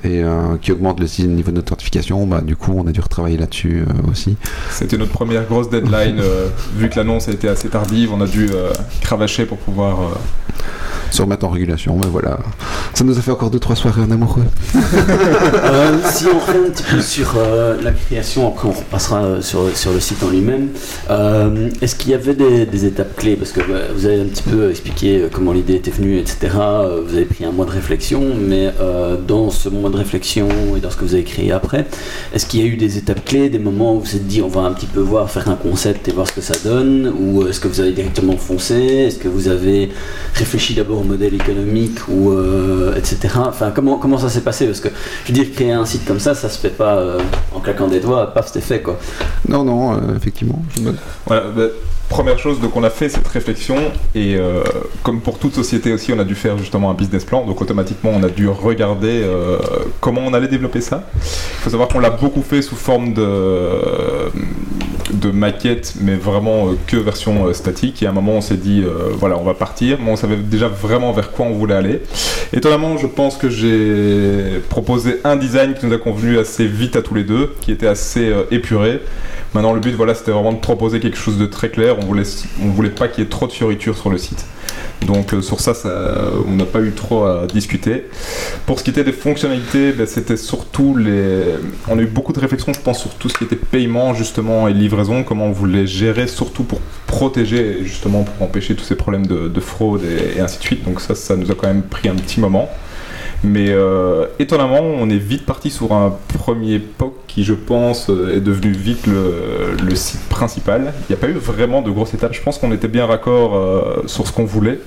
et 0.03 0.23
euh, 0.23 0.57
qui 0.61 0.71
augmente 0.71 0.99
le 0.99 1.25
niveau 1.27 1.51
de 1.51 1.57
notification, 1.57 2.25
bah, 2.27 2.41
du 2.41 2.55
coup 2.55 2.73
on 2.75 2.87
a 2.87 2.91
dû 2.91 2.99
retravailler 2.99 3.37
là-dessus 3.37 3.83
euh, 3.87 4.11
aussi. 4.11 4.35
C'était 4.71 4.97
notre 4.97 5.11
première 5.11 5.45
grosse 5.45 5.69
deadline. 5.69 6.19
euh, 6.19 6.49
vu 6.75 6.89
que 6.89 6.97
l'annonce 6.97 7.29
a 7.29 7.31
été 7.31 7.47
assez 7.47 7.69
tardive, 7.69 8.11
on 8.13 8.21
a 8.21 8.27
dû 8.27 8.49
euh, 8.51 8.71
cravacher 9.01 9.45
pour 9.45 9.57
pouvoir. 9.57 9.99
Se 11.11 11.21
remettre 11.21 11.45
en 11.45 11.49
régulation, 11.49 11.95
mais 12.01 12.09
voilà. 12.09 12.39
Ça 12.93 13.03
nous 13.03 13.17
a 13.17 13.21
fait 13.21 13.31
encore 13.31 13.51
2-3 13.51 13.75
soirées 13.75 14.01
en 14.01 14.11
amoureux. 14.11 14.45
Euh, 15.63 15.97
si 16.11 16.25
on 16.25 16.39
revient 16.39 16.67
un 16.67 16.69
petit 16.69 16.83
peu 16.83 17.01
sur 17.01 17.33
euh, 17.37 17.81
la 17.81 17.91
création, 17.91 18.47
après 18.47 18.67
on 18.67 18.71
repassera 18.71 19.23
euh, 19.23 19.41
sur, 19.41 19.75
sur 19.75 19.91
le 19.91 19.99
site 19.99 20.21
en 20.23 20.29
lui-même, 20.29 20.69
est-ce 21.81 21.95
qu'il 21.95 22.11
y 22.11 22.13
avait 22.13 22.33
des, 22.33 22.85
étapes 22.85 23.15
clés? 23.15 23.35
Parce 23.35 23.51
que 23.51 23.61
bah, 23.61 23.79
vous 23.95 24.05
avez 24.05 24.21
un 24.21 24.25
petit 24.25 24.43
peu 24.43 24.69
expliqué 24.69 25.27
comment 25.31 25.51
l'idée 25.51 25.75
était 25.75 25.91
venue, 25.91 26.19
etc. 26.19 26.49
Vous 27.07 27.15
avez 27.15 27.25
pris 27.25 27.45
un 27.45 27.51
mois 27.51 27.65
de 27.65 27.71
réflexion, 27.71 28.21
mais 28.39 28.71
dans 29.27 29.49
ce 29.49 29.69
mois 29.69 29.89
de 29.89 29.97
réflexion 29.97 30.47
et 30.75 30.79
dans 30.79 30.89
ce 30.89 30.97
que 30.97 31.05
vous 31.05 31.13
avez 31.13 31.23
créé 31.23 31.51
après, 31.51 31.85
est-ce 32.33 32.45
qu'il 32.45 32.59
y 32.59 32.63
a 32.63 32.67
eu 32.67 32.77
des 32.77 32.97
étapes 32.97 33.23
clés, 33.25 33.49
des 33.49 33.59
moments 33.59 33.95
où 33.95 33.99
vous 33.99 34.13
vous 34.13 34.15
êtes 34.15 34.27
dit 34.27 34.41
on 34.41 34.47
va 34.47 34.61
un 34.61 34.73
petit 34.73 34.85
peu 34.85 34.99
voir, 34.99 35.29
faire 35.31 35.49
un 35.49 35.55
concept 35.55 36.07
et 36.07 36.11
voir 36.11 36.27
ce 36.27 36.33
que 36.33 36.41
ça 36.41 36.55
donne? 36.63 37.11
Ou 37.19 37.47
est-ce 37.47 37.59
que 37.59 37.67
vous 37.67 37.79
avez 37.79 37.91
directement 37.91 38.37
foncé? 38.37 38.75
Est-ce 38.75 39.17
que 39.17 39.27
vous 39.27 39.47
avez 39.47 39.89
réfléchi 40.43 40.73
d'abord 40.73 40.99
au 40.99 41.03
modèle 41.03 41.33
économique 41.33 41.99
ou 42.09 42.31
euh, 42.31 42.95
etc. 42.95 43.17
Enfin, 43.37 43.71
comment, 43.73 43.97
comment 43.97 44.17
ça 44.17 44.29
s'est 44.29 44.41
passé? 44.41 44.65
Parce 44.65 44.79
que 44.81 44.89
je 45.25 45.31
veux 45.31 45.33
dire, 45.43 45.53
créer 45.53 45.71
un 45.71 45.85
site 45.85 46.05
comme 46.05 46.19
ça, 46.19 46.35
ça 46.35 46.49
se 46.49 46.57
fait 46.59 46.75
pas 46.83 46.95
euh, 46.97 47.19
en 47.53 47.59
claquant 47.59 47.87
des 47.87 47.99
doigts, 47.99 48.33
paf, 48.33 48.47
c'était 48.47 48.61
fait 48.61 48.81
quoi. 48.81 48.99
Non, 49.47 49.63
non, 49.63 49.93
euh, 49.93 50.15
effectivement. 50.17 50.61
je 50.75 50.81
me- 50.81 50.95
Voilà, 51.27 51.43
bah, 51.55 51.63
première 52.09 52.37
chose, 52.37 52.59
donc 52.59 52.75
on 52.75 52.83
a 52.83 52.89
fait 52.89 53.09
cette 53.09 53.27
réflexion 53.27 53.75
et 54.13 54.35
euh, 54.35 54.63
comme 55.01 55.21
pour 55.21 55.39
toute 55.39 55.55
société 55.55 55.91
aussi, 55.93 56.13
on 56.13 56.19
a 56.19 56.23
dû 56.23 56.35
faire 56.35 56.57
justement 56.57 56.91
un 56.91 56.93
business 56.93 57.25
plan. 57.25 57.45
Donc 57.45 57.61
automatiquement, 57.61 58.11
on 58.13 58.23
a 58.23 58.29
dû 58.29 58.47
regarder 58.47 59.21
euh, 59.23 59.57
comment 59.99 60.21
on 60.25 60.33
allait 60.33 60.47
développer 60.47 60.81
ça. 60.81 61.09
Il 61.15 61.63
faut 61.63 61.69
savoir 61.69 61.89
qu'on 61.89 61.99
l'a 61.99 62.11
beaucoup 62.11 62.41
fait 62.41 62.61
sous 62.61 62.75
forme 62.75 63.13
de 63.13 64.31
maquette, 65.31 65.95
mais 66.01 66.15
vraiment 66.15 66.67
euh, 66.67 66.77
que 66.87 66.97
version 66.97 67.51
statique. 67.53 68.03
Et 68.03 68.05
à 68.05 68.09
un 68.09 68.13
moment, 68.13 68.33
on 68.33 68.41
s'est 68.41 68.57
dit, 68.57 68.83
voilà, 69.17 69.37
on 69.37 69.43
va 69.43 69.53
partir, 69.53 69.97
mais 70.03 70.11
on 70.11 70.15
savait 70.15 70.35
déjà 70.37 70.67
vraiment 70.67 71.11
vers 71.13 71.31
quoi 71.31 71.45
on 71.45 71.53
voulait 71.53 71.75
aller. 71.75 72.01
Étonnamment, 72.51 72.97
je 72.97 73.07
pense 73.07 73.37
que 73.37 73.49
j'ai 73.49 74.61
proposé 74.69 75.19
un 75.23 75.35
design 75.35 75.73
qui 75.73 75.85
nous 75.85 75.93
a 75.93 75.97
convenu 75.97 76.37
assez 76.37 76.67
vite 76.67 76.95
à 76.95 77.01
tous 77.01 77.15
les 77.15 77.23
deux, 77.23 77.55
qui 77.61 77.71
était 77.71 77.87
assez 77.87 78.31
épuré. 78.51 79.01
Maintenant, 79.53 79.73
le 79.73 79.79
but, 79.79 79.93
voilà, 79.93 80.15
c'était 80.15 80.31
vraiment 80.31 80.53
de 80.53 80.59
proposer 80.59 80.99
quelque 80.99 81.17
chose 81.17 81.37
de 81.37 81.45
très 81.45 81.69
clair. 81.69 81.92
On 82.01 82.05
voulait, 82.05 82.23
voulait 82.59 82.89
pas 82.89 83.07
qu'il 83.07 83.23
y 83.23 83.27
ait 83.27 83.29
trop 83.29 83.47
de 83.47 83.51
fioritures 83.51 83.97
sur 83.97 84.09
le 84.09 84.17
site. 84.17 84.45
Donc 85.05 85.33
euh, 85.33 85.41
sur 85.41 85.59
ça, 85.59 85.73
on 86.47 86.55
n'a 86.55 86.65
pas 86.65 86.81
eu 86.81 86.91
trop 86.91 87.25
à 87.25 87.47
discuter. 87.47 88.05
Pour 88.65 88.79
ce 88.79 88.83
qui 88.83 88.89
était 88.91 89.03
des 89.03 89.11
fonctionnalités, 89.11 89.91
ben, 89.91 90.07
c'était 90.07 90.37
surtout 90.37 90.95
les. 90.95 91.43
On 91.87 91.97
a 91.99 92.01
eu 92.01 92.07
beaucoup 92.07 92.33
de 92.33 92.39
réflexions, 92.39 92.73
je 92.73 92.79
pense, 92.79 93.01
sur 93.01 93.11
tout 93.15 93.29
ce 93.29 93.37
qui 93.37 93.43
était 93.43 93.55
paiement 93.55 94.13
justement 94.13 94.67
et 94.67 94.73
livraison, 94.73 95.23
comment 95.23 95.47
on 95.47 95.51
voulait 95.51 95.87
gérer, 95.87 96.27
surtout 96.27 96.63
pour 96.63 96.79
protéger, 97.07 97.79
justement 97.83 98.23
pour 98.23 98.47
empêcher 98.47 98.75
tous 98.75 98.85
ces 98.85 98.95
problèmes 98.95 99.27
de, 99.27 99.47
de 99.47 99.59
fraude 99.59 100.01
et, 100.03 100.37
et 100.37 100.41
ainsi 100.41 100.57
de 100.59 100.63
suite. 100.63 100.83
Donc 100.85 101.01
ça, 101.01 101.15
ça 101.15 101.35
nous 101.35 101.51
a 101.51 101.55
quand 101.55 101.67
même 101.67 101.83
pris 101.83 102.09
un 102.09 102.15
petit 102.15 102.39
moment. 102.39 102.69
Mais 103.43 103.69
euh, 103.69 104.25
étonnamment, 104.39 104.79
on 104.79 105.09
est 105.09 105.17
vite 105.17 105.45
parti 105.45 105.69
sur 105.69 105.91
un 105.91 106.15
premier 106.39 106.79
POC 106.79 107.13
qui, 107.27 107.43
je 107.43 107.53
pense, 107.53 108.09
euh, 108.09 108.37
est 108.37 108.39
devenu 108.39 108.71
vite 108.71 109.05
le, 109.05 109.95
site 109.95 110.21
principal. 110.29 110.93
Il 111.01 111.13
n'y 111.13 111.15
a 111.15 111.19
pas 111.19 111.27
eu 111.27 111.33
vraiment 111.33 111.81
de 111.81 111.91
grosses 111.91 112.13
étapes. 112.13 112.33
Je 112.33 112.41
pense 112.41 112.57
qu'on 112.57 112.71
était 112.71 112.87
bien 112.87 113.05
raccord 113.05 113.55
euh, 113.55 114.03
sur 114.07 114.27
ce 114.27 114.31
qu'on 114.31 114.45
voulait. 114.45 114.79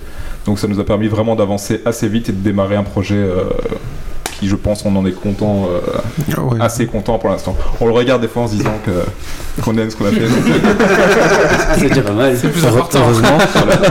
Donc 0.47 0.59
ça 0.59 0.69
nous 0.69 0.81
a 0.81 0.85
permis 0.85 1.09
vraiment 1.09 1.37
d'avancer 1.37 1.83
assez 1.85 2.09
vite 2.09 2.31
et 2.31 2.33
de 2.33 2.40
démarrer 2.40 2.77
un 2.77 2.85
projet 2.85 3.21
qui, 4.38 4.49
je 4.49 4.57
pense, 4.57 4.85
on 4.85 4.94
en 4.96 5.05
est 5.07 5.12
content, 5.12 5.68
euh, 5.70 5.81
Ouais. 6.42 6.61
assez 6.61 6.87
content 6.87 7.18
pour 7.18 7.31
l'instant. 7.31 7.57
On 7.81 7.87
le 7.87 7.92
regarde 7.92 8.20
des 8.22 8.29
fois 8.29 8.42
en 8.42 8.49
se 8.49 8.55
disant 8.55 8.75
que 8.85 8.90
qu'on 9.62 9.77
aime 9.79 9.88
ce 9.90 9.96
qu'on 9.96 10.05
a 10.07 10.11
fait. 10.11 10.20
C'est 11.79 11.88
déjà 11.88 12.03
pas 12.03 12.12
mal. 12.12 12.37
C'est 12.40 12.49
plus 12.49 12.64
important. 12.64 12.99
Heureusement. 13.03 13.38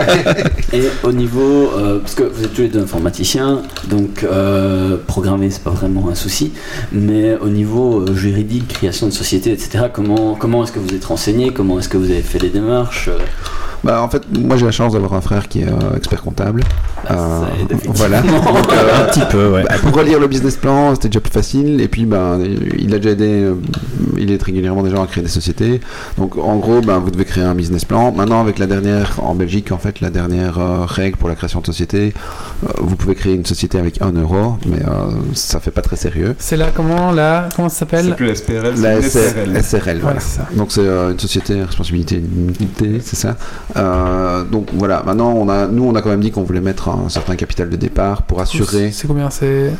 Et 0.74 0.84
au 1.04 1.12
niveau, 1.12 1.72
euh, 1.78 2.00
parce 2.00 2.14
que 2.16 2.24
vous 2.24 2.44
êtes 2.44 2.54
tous 2.54 2.62
les 2.62 2.68
deux 2.68 2.82
informaticiens, 2.84 3.62
donc 3.90 4.24
euh, 4.24 4.98
programmer 5.08 5.50
c'est 5.50 5.64
pas 5.64 5.72
vraiment 5.72 6.10
un 6.10 6.16
souci, 6.16 6.52
mais 6.92 7.36
au 7.42 7.48
niveau 7.50 8.06
juridique, 8.14 8.68
création 8.68 9.08
de 9.08 9.12
société, 9.12 9.52
etc. 9.52 9.86
Comment 9.92 10.36
comment 10.36 10.64
est-ce 10.64 10.72
que 10.72 10.80
vous 10.80 10.94
êtes 10.94 11.06
renseigné? 11.06 11.52
Comment 11.52 11.80
est-ce 11.80 11.90
que 11.90 11.98
vous 11.98 12.12
avez 12.12 12.22
fait 12.22 12.40
les 12.40 12.50
démarches? 12.50 13.08
Euh, 13.10 13.18
Bah, 13.86 14.02
en 14.02 14.10
fait, 14.10 14.24
moi 14.36 14.58
j'ai 14.58 14.66
la 14.66 14.72
chance 14.72 14.94
d'avoir 14.94 15.14
un 15.14 15.22
frère 15.22 15.48
qui 15.48 15.62
est 15.62 15.68
euh, 15.68 15.96
expert 15.96 16.22
comptable. 16.24 16.64
bah, 17.08 17.10
ça 17.10 17.16
Euh, 17.16 17.76
voilà. 17.94 18.22
Donc, 18.24 18.34
euh, 18.74 19.04
Un 19.04 19.06
petit 19.10 19.22
peu, 19.30 19.50
ouais. 19.52 19.64
bah, 19.64 19.76
pour 19.82 19.94
relire 19.96 20.20
le 20.20 20.28
business 20.28 20.56
plan, 20.58 20.96
c'était 20.96 21.10
déjà 21.10 21.20
plus 21.20 21.32
facile. 21.32 21.80
Et 21.80 21.88
puis, 21.88 22.06
ben, 22.06 22.40
il 22.78 22.94
a 22.96 22.98
déjà 22.98 23.12
aidé, 23.12 23.28
euh, 23.44 23.54
il 24.18 24.32
aide 24.32 24.42
régulièrement 24.42 24.82
des 24.82 24.90
gens 24.90 25.04
à 25.04 25.08
créer 25.08 25.24
des 25.24 25.30
sociétés. 25.30 25.82
Donc, 26.18 26.36
en 26.38 26.56
gros, 26.58 26.82
ben, 26.82 26.98
vous 26.98 27.12
devez 27.12 27.26
créer 27.26 27.44
un 27.44 27.54
business 27.54 27.86
plan. 27.86 28.12
Maintenant, 28.12 28.42
avec 28.42 28.58
la 28.58 28.66
dernière, 28.66 29.20
en 29.22 29.36
Belgique, 29.36 29.72
en 29.72 29.78
fait, 29.78 30.02
la 30.02 30.10
dernière 30.10 30.58
euh, 30.58 30.86
règle 30.86 31.18
pour 31.18 31.30
la 31.30 31.36
création 31.36 31.62
de 31.62 31.68
société, 31.68 32.14
euh, 32.64 32.70
vous 32.80 32.96
pouvez 32.96 33.14
créer 33.14 33.36
une 33.36 33.46
société 33.46 33.78
avec 33.78 34.02
1 34.02 34.14
euro, 34.14 34.58
mais 34.66 34.80
euh, 34.80 35.12
ça 35.34 35.60
fait 35.60 35.70
pas 35.72 35.82
très 35.82 35.96
sérieux. 35.96 36.36
C'est 36.40 36.58
là, 36.58 36.68
comment, 36.76 37.12
là, 37.12 37.50
comment 37.56 37.70
ça 37.70 37.86
C'est 37.88 37.98
s'appelle 37.98 38.16
plus 38.16 38.26
la 38.26 38.36
SPRL, 38.36 38.82
La 38.82 39.02
c'est 39.04 39.62
SRL. 39.62 40.00
Voilà. 40.02 40.20
c'est 40.20 40.38
ça. 40.38 40.48
Donc 40.56 40.72
c'est 40.72 40.82
euh, 40.82 41.12
une 41.12 41.20
société 41.20 41.62
à 41.62 41.66
responsabilité 41.68 42.16
limitée, 42.16 43.00
c'est 43.04 43.16
ça. 43.16 43.36
Euh, 43.78 44.44
donc 44.44 44.68
voilà, 44.74 45.04
maintenant 45.06 45.32
on 45.34 45.50
a, 45.50 45.68
nous 45.68 45.84
on 45.86 45.96
a 45.96 46.02
quand 46.02 46.10
même 46.10 46.22
dit 46.22 46.32
qu'on 46.32 46.44
voulait 46.44 46.62
mettre 46.62 46.88
un 46.90 47.10
certain 47.10 47.36
capital 47.36 47.70
de 47.70 47.76
départ 47.76 48.22
pour 48.22 48.40
assurer. 48.42 48.92
C'est 48.92 49.08
combien 49.08 49.30
C'est. 49.30 49.72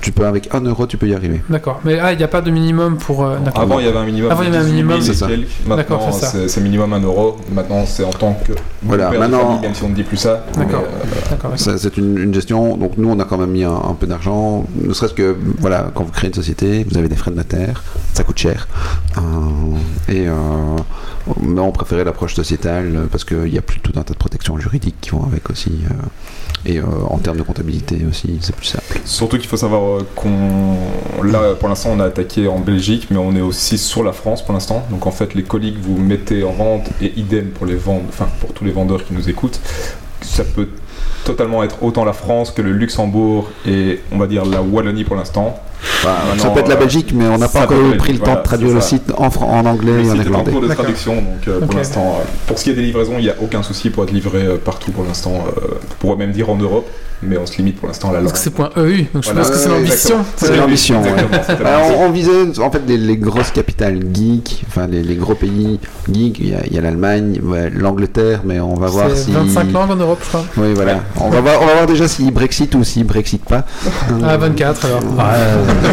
Tu 0.00 0.12
peux 0.12 0.26
avec 0.26 0.52
1 0.54 0.60
euro, 0.62 0.86
tu 0.86 0.96
peux 0.96 1.06
y 1.08 1.14
arriver. 1.14 1.42
D'accord. 1.48 1.80
Mais 1.84 1.98
ah, 2.00 2.12
il 2.12 2.18
n'y 2.18 2.24
a 2.24 2.28
pas 2.28 2.40
de 2.40 2.50
minimum 2.50 2.96
pour. 2.98 3.24
euh. 3.24 3.36
Avant, 3.54 3.78
il 3.78 3.86
y 3.86 3.88
avait 3.88 3.98
un 3.98 4.04
minimum. 4.04 4.30
Avant, 4.30 4.42
il 4.42 4.46
y 4.46 4.48
avait 4.48 4.58
un 4.58 4.62
de 4.62 4.66
18 4.66 4.76
000 4.76 4.86
minimum, 4.88 5.00
c'est 5.02 5.14
ça. 5.14 5.28
Maintenant, 5.66 6.00
c'est 6.12 6.20
ça. 6.20 6.26
c'est 6.32 6.48
c'est 6.48 6.60
minimum 6.60 6.92
1 6.92 7.00
euro. 7.00 7.36
Maintenant, 7.52 7.84
c'est 7.86 8.04
en 8.04 8.10
tant 8.10 8.36
que 8.44 8.52
Voilà, 8.82 9.10
maintenant- 9.10 9.38
famille, 9.46 9.60
même 9.62 9.74
si 9.74 9.82
on 9.84 9.88
ne 9.88 9.94
dit 9.94 10.02
plus 10.02 10.16
ça. 10.16 10.44
D'accord. 10.58 10.82
Euh, 10.84 11.76
C'est 11.78 11.96
une, 11.96 12.18
une 12.18 12.34
gestion. 12.34 12.76
Donc 12.76 12.92
nous 12.96 13.08
on 13.10 13.18
a 13.20 13.24
quand 13.24 13.38
même 13.38 13.50
mis 13.50 13.64
un, 13.64 13.72
un 13.72 13.94
peu 13.98 14.06
d'argent, 14.06 14.64
ne 14.82 14.92
serait-ce 14.92 15.14
que 15.14 15.36
voilà, 15.58 15.90
quand 15.94 16.04
vous 16.04 16.10
créez 16.12 16.28
une 16.28 16.34
société, 16.34 16.84
vous 16.90 16.98
avez 16.98 17.08
des 17.08 17.16
frais 17.16 17.30
de 17.30 17.36
notaire, 17.36 17.82
ça 18.14 18.24
coûte 18.24 18.38
cher. 18.38 18.66
Euh, 19.16 19.20
et 20.12 20.26
euh, 20.28 20.32
mais 21.40 21.60
on 21.60 21.72
préférait 21.72 22.04
l'approche 22.04 22.34
sociétale 22.34 22.96
euh, 22.96 23.06
parce 23.10 23.24
qu'il 23.24 23.52
y 23.52 23.58
a 23.58 23.62
plus 23.62 23.80
tout 23.80 23.92
un 23.96 24.02
tas 24.02 24.12
de 24.12 24.18
protections 24.18 24.58
juridiques 24.58 24.96
qui 25.00 25.10
vont 25.10 25.24
avec 25.24 25.50
aussi. 25.50 25.72
euh, 25.90 25.94
et 26.66 26.78
euh, 26.78 26.84
en 27.10 27.18
termes 27.18 27.36
de 27.36 27.42
comptabilité 27.42 28.06
aussi, 28.08 28.38
c'est 28.40 28.56
plus 28.56 28.66
simple. 28.66 29.00
Surtout 29.04 29.36
qu'il 29.36 29.48
faut 29.48 29.56
savoir 29.56 30.02
qu'on. 30.14 30.76
Là, 31.22 31.54
pour 31.54 31.68
l'instant, 31.68 31.90
on 31.92 32.00
a 32.00 32.06
attaqué 32.06 32.48
en 32.48 32.58
Belgique, 32.58 33.08
mais 33.10 33.18
on 33.18 33.36
est 33.36 33.42
aussi 33.42 33.76
sur 33.76 34.02
la 34.02 34.12
France 34.12 34.42
pour 34.42 34.54
l'instant. 34.54 34.82
Donc, 34.90 35.06
en 35.06 35.10
fait, 35.10 35.34
les 35.34 35.42
colis 35.42 35.74
que 35.74 35.80
vous 35.80 35.98
mettez 35.98 36.42
en 36.42 36.52
vente, 36.52 36.88
et 37.02 37.12
idem 37.18 37.50
pour 37.50 37.66
les 37.66 37.74
ventes, 37.74 38.04
enfin, 38.08 38.28
pour 38.40 38.54
tous 38.54 38.64
les 38.64 38.72
vendeurs 38.72 39.04
qui 39.04 39.12
nous 39.12 39.28
écoutent, 39.28 39.60
ça 40.22 40.42
peut 40.42 40.68
totalement 41.24 41.62
être 41.62 41.82
autant 41.82 42.04
la 42.04 42.12
France 42.12 42.50
que 42.50 42.62
le 42.62 42.72
Luxembourg 42.72 43.50
et, 43.66 44.00
on 44.10 44.18
va 44.18 44.26
dire, 44.26 44.44
la 44.44 44.62
Wallonie 44.62 45.04
pour 45.04 45.16
l'instant. 45.16 45.58
Ça 46.38 46.50
peut 46.50 46.60
être 46.60 46.68
la 46.68 46.76
Belgique, 46.76 47.12
mais 47.14 47.26
on 47.26 47.38
n'a 47.38 47.48
pas 47.48 47.62
encore 47.62 47.96
pris 47.98 48.12
le 48.12 48.18
temps 48.18 48.36
de 48.36 48.42
traduire 48.42 48.74
le 48.74 48.80
site 48.80 49.12
en, 49.16 49.26
en 49.26 49.66
anglais 49.66 50.04
et 50.04 50.10
en 50.10 50.14
néerlandais. 50.14 50.50
en 50.50 50.52
cours 50.52 50.60
de 50.60 50.74
traduction, 50.74 51.14
donc 51.16 51.60
pour 51.66 51.76
l'instant, 51.76 52.20
pour 52.46 52.58
ce 52.58 52.64
qui 52.64 52.70
est 52.70 52.74
des 52.74 52.82
livraisons, 52.82 53.14
il 53.18 53.24
n'y 53.24 53.30
a 53.30 53.36
aucun 53.40 53.62
souci 53.62 53.90
pour 53.90 54.04
être 54.04 54.12
livré 54.12 54.44
partout 54.64 54.92
pour 54.92 55.04
l'instant. 55.04 55.32
on 55.34 55.94
pourrait 55.98 56.16
même 56.16 56.32
dire 56.32 56.50
en 56.50 56.56
Europe 56.56 56.88
mais 57.26 57.38
on 57.38 57.46
se 57.46 57.56
limite 57.56 57.76
pour 57.76 57.88
l'instant 57.88 58.10
à 58.10 58.12
la 58.12 58.18
langue. 58.20 58.28
Parce 58.28 58.40
que 58.40 58.44
c'est 58.44 58.54
point 58.54 58.70
EU, 58.76 59.04
donc 59.12 59.24
je 59.24 59.30
pense 59.30 59.50
que 59.50 59.56
c'est 59.56 59.68
l'ambition. 59.68 60.24
C'est 60.36 60.56
l'ambition. 60.56 61.02
on, 61.98 62.10
visait 62.10 62.58
en 62.58 62.70
fait 62.70 62.82
les, 62.86 63.16
grosses 63.16 63.50
capitales 63.50 64.00
geek, 64.12 64.64
enfin 64.68 64.86
les, 64.86 65.14
gros 65.16 65.34
pays 65.34 65.78
geek. 66.12 66.38
Il 66.40 66.48
y 66.48 66.78
a, 66.78 66.80
l'Allemagne, 66.80 67.40
l'Angleterre, 67.72 68.42
mais 68.44 68.60
on 68.60 68.74
va 68.74 68.88
voir 68.88 69.10
si. 69.16 69.30
25 69.30 69.72
langues 69.72 69.90
en 69.92 69.96
Europe, 69.96 70.18
je 70.22 70.28
crois. 70.28 70.44
Oui, 70.56 70.74
voilà. 70.74 71.00
On 71.20 71.30
va 71.30 71.40
voir, 71.40 71.62
on 71.62 71.66
va 71.66 71.72
voir 71.74 71.86
déjà 71.86 72.08
si 72.08 72.30
Brexit 72.30 72.74
ou 72.74 72.84
si 72.84 73.04
Brexit 73.04 73.44
pas. 73.44 73.64
Ah, 74.22 74.36
24 74.36 74.86
alors. 74.86 75.00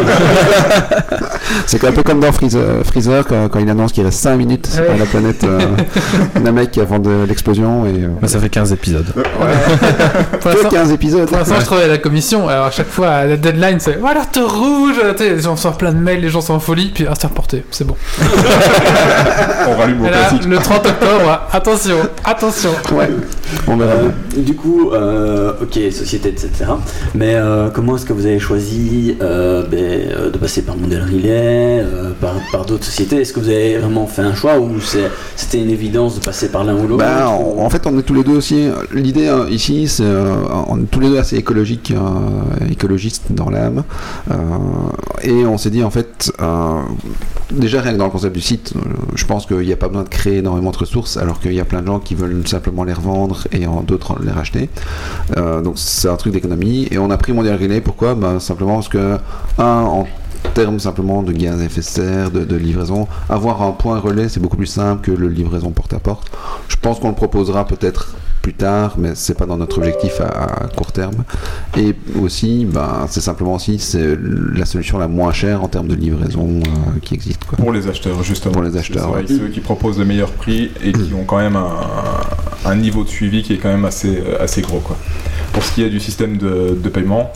c'est 1.65 1.83
un 1.83 1.91
peu 1.91 2.03
comme 2.03 2.19
dans 2.19 2.31
Freezer, 2.31 2.83
Freezer 2.85 3.25
quand, 3.25 3.59
il 3.59 3.69
annonce 3.69 3.91
qu'il 3.91 4.03
reste 4.03 4.19
5 4.19 4.35
minutes 4.35 4.67
sur 4.67 4.83
la 4.97 5.05
planète 5.05 5.43
euh, 5.43 5.59
Namek 6.41 6.77
avant 6.77 6.99
de 6.99 7.25
l'explosion. 7.27 7.85
et 7.85 8.03
euh, 8.03 8.27
Ça 8.27 8.39
fait 8.39 8.49
15 8.49 8.71
épisodes. 8.73 9.13
Ouais. 9.15 10.53
15 10.69 10.91
épisodes. 10.93 11.27
Pour 11.27 11.37
l'instant, 11.37 11.55
je 11.59 11.65
travaille 11.65 11.85
à 11.85 11.89
la 11.89 11.97
commission. 11.97 12.47
Alors, 12.47 12.65
à 12.65 12.71
chaque 12.71 12.89
fois, 12.89 13.25
la 13.25 13.37
deadline, 13.37 13.79
c'est 13.79 13.97
oh, 14.01 14.05
alerte 14.05 14.39
rouge. 14.41 14.95
Les 15.19 15.41
gens 15.41 15.55
sortent 15.55 15.79
plein 15.79 15.93
de 15.93 15.99
mails, 15.99 16.21
les 16.21 16.29
gens 16.29 16.41
sont 16.41 16.53
en 16.53 16.59
folie. 16.59 16.91
Puis, 16.93 17.05
ah, 17.09 17.13
c'est 17.19 17.27
reporté. 17.27 17.63
C'est 17.71 17.85
bon. 17.85 17.95
On 19.67 19.77
rallume 19.77 20.01
au 20.05 20.07
classique. 20.07 20.45
Le 20.45 20.57
30 20.57 20.85
octobre, 20.85 21.47
attention, 21.51 21.97
attention. 22.23 22.71
Ouais. 22.91 23.09
Euh, 23.69 24.09
du 24.37 24.55
coup, 24.55 24.91
euh, 24.91 25.53
ok, 25.61 25.79
société, 25.91 26.29
etc. 26.29 26.51
Mais 27.15 27.35
euh, 27.35 27.69
comment 27.69 27.95
est-ce 27.95 28.05
que 28.05 28.13
vous 28.13 28.25
avez 28.25 28.39
choisi 28.39 29.17
ben, 29.19 29.90
de 30.31 30.37
passer 30.37 30.61
par 30.63 30.77
Model 30.77 31.03
Relay, 31.03 31.83
par, 32.19 32.35
par 32.51 32.65
d'autres 32.65 32.85
sociétés 32.85 33.21
Est-ce 33.21 33.33
que 33.33 33.39
vous 33.39 33.49
avez 33.49 33.77
vraiment 33.77 34.07
fait 34.07 34.21
un 34.21 34.33
choix 34.33 34.59
ou 34.59 34.79
c'était 35.35 35.61
une 35.61 35.69
évidence 35.69 36.15
de 36.15 36.23
passer 36.23 36.49
par 36.49 36.63
l'un 36.63 36.75
ou 36.75 36.87
l'autre? 36.87 36.97
Bah, 37.03 37.29
en, 37.29 37.69
fait, 37.69 37.85
on 37.87 37.97
est 37.97 38.03
tous 38.03 38.13
les 38.13 38.23
deux 38.23 38.35
aussi. 38.35 38.67
L'idée 38.93 39.31
ici, 39.49 39.87
c'est 39.87 40.03
on 40.67 40.79
est 40.79 40.91
tous 40.91 40.99
les 40.99 41.09
deux 41.09 41.19
assez 41.19 41.37
écologiques, 41.37 41.93
écologistes 42.69 43.31
dans 43.31 43.49
l'âme. 43.49 43.83
et 45.23 45.45
on 45.45 45.57
s'est 45.57 45.71
dit, 45.71 45.83
en 45.83 45.91
fait, 45.91 46.31
déjà 47.51 47.81
rien 47.81 47.93
que 47.93 47.97
dans 47.97 48.05
le 48.05 48.11
concept 48.11 48.35
du 48.35 48.41
site, 48.41 48.73
je 49.15 49.25
pense 49.25 49.45
qu'il 49.45 49.59
n'y 49.59 49.73
a 49.73 49.77
pas 49.77 49.87
besoin 49.87 50.03
de 50.03 50.09
créer 50.09 50.37
énormément 50.37 50.71
de 50.71 50.77
ressources, 50.77 51.17
alors 51.17 51.39
qu'il 51.39 51.53
y 51.53 51.59
a 51.59 51.65
plein 51.65 51.81
de 51.81 51.87
gens 51.87 51.99
qui 51.99 52.15
veulent 52.15 52.47
simplement 52.47 52.83
les 52.83 52.93
revendre 52.93 53.47
et 53.51 53.65
d'autres 53.87 54.15
les 54.23 54.31
racheter. 54.31 54.69
Euh, 55.37 55.61
donc 55.61 55.73
c'est 55.77 56.09
un 56.09 56.15
truc 56.15 56.33
d'économie. 56.33 56.87
Et 56.91 56.97
on 56.97 57.09
a 57.09 57.17
pris 57.17 57.33
Mondial 57.33 57.57
Relay, 57.61 57.81
pourquoi? 57.81 58.15
Bah, 58.15 58.39
Simplement 58.39 58.75
parce 58.75 58.89
que, 58.89 59.17
en 59.79 60.07
termes 60.53 60.79
simplement 60.79 61.23
de 61.23 61.31
gaz 61.31 61.61
à 61.61 61.65
effet 61.65 61.81
de 61.81 61.85
serre, 61.85 62.31
de, 62.31 62.55
livraison, 62.55 63.07
avoir 63.29 63.61
un 63.61 63.71
point 63.71 63.99
relais, 63.99 64.29
c'est 64.29 64.39
beaucoup 64.39 64.57
plus 64.57 64.65
simple 64.65 65.01
que 65.01 65.11
le 65.11 65.29
livraison 65.29 65.71
porte 65.71 65.93
à 65.93 65.99
porte. 65.99 66.31
Je 66.67 66.75
pense 66.75 66.99
qu'on 66.99 67.09
le 67.09 67.15
proposera 67.15 67.65
peut-être 67.65 68.15
plus 68.41 68.53
tard, 68.53 68.95
mais 68.97 69.11
c'est 69.13 69.37
pas 69.37 69.45
dans 69.45 69.57
notre 69.57 69.77
objectif 69.77 70.19
à, 70.19 70.67
court 70.75 70.91
terme. 70.91 71.23
Et 71.77 71.95
aussi, 72.19 72.65
ben, 72.65 73.05
c'est 73.07 73.21
simplement 73.21 73.53
aussi 73.53 73.77
c'est 73.77 74.17
la 74.55 74.65
solution 74.65 74.97
la 74.97 75.07
moins 75.07 75.31
chère 75.31 75.63
en 75.63 75.67
termes 75.67 75.87
de 75.87 75.95
livraison 75.95 76.47
euh, 76.59 76.99
qui 77.01 77.13
existe. 77.13 77.45
Quoi. 77.45 77.57
Pour 77.57 77.71
les 77.71 77.87
acheteurs, 77.87 78.23
justement. 78.23 78.53
Pour 78.53 78.63
les 78.63 78.75
acheteurs. 78.75 79.13
Ouais. 79.13 79.25
Ceux 79.27 79.49
qui 79.49 79.59
proposent 79.59 79.99
le 79.99 80.05
meilleur 80.05 80.31
prix 80.31 80.71
et 80.83 80.91
qui 80.91 81.13
ont 81.13 81.23
quand 81.23 81.37
même 81.37 81.57
un, 82.65 82.75
niveau 82.75 83.03
de 83.03 83.09
suivi 83.09 83.43
qui 83.43 83.53
est 83.53 83.57
quand 83.57 83.69
même 83.69 83.85
assez, 83.85 84.17
euh, 84.17 84.43
assez 84.43 84.61
gros. 84.61 84.79
Quoi. 84.79 84.97
Pour 85.53 85.63
ce 85.63 85.73
qui 85.73 85.83
est 85.83 85.89
du 85.89 85.99
système 85.99 86.37
de, 86.37 86.89
paiement, 86.89 87.31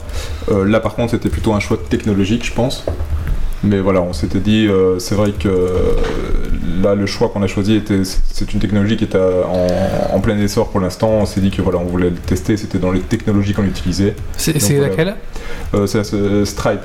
euh, 0.50 0.64
là 0.64 0.80
par 0.80 0.94
contre 0.94 1.12
c'était 1.12 1.28
plutôt 1.28 1.52
un 1.52 1.60
choix 1.60 1.78
technologique, 1.88 2.44
je 2.44 2.52
pense. 2.52 2.84
Mais 3.66 3.80
voilà, 3.80 4.00
on 4.00 4.12
s'était 4.12 4.38
dit, 4.38 4.66
euh, 4.66 4.98
c'est 4.98 5.14
vrai 5.14 5.32
que 5.32 5.48
euh, 5.48 5.94
là, 6.82 6.94
le 6.94 7.06
choix 7.06 7.28
qu'on 7.28 7.42
a 7.42 7.46
choisi, 7.46 7.74
était, 7.74 8.02
c'est 8.04 8.52
une 8.52 8.60
technologie 8.60 8.96
qui 8.96 9.04
est 9.04 9.16
en, 9.16 10.20
plein 10.20 10.38
essor 10.38 10.68
pour 10.68 10.80
l'instant. 10.80 11.08
On 11.08 11.26
s'est 11.26 11.40
dit 11.40 11.50
que 11.50 11.62
voilà, 11.62 11.78
on 11.78 11.84
voulait 11.84 12.10
le 12.10 12.16
tester, 12.16 12.56
c'était 12.56 12.78
dans 12.78 12.92
les 12.92 13.00
technologies 13.00 13.54
qu'on 13.54 13.64
utilisait. 13.64 14.14
C'est, 14.36 14.78
laquelle? 14.78 15.16
Euh, 15.74 15.86
C'est 15.86 16.44
Stripe. 16.44 16.80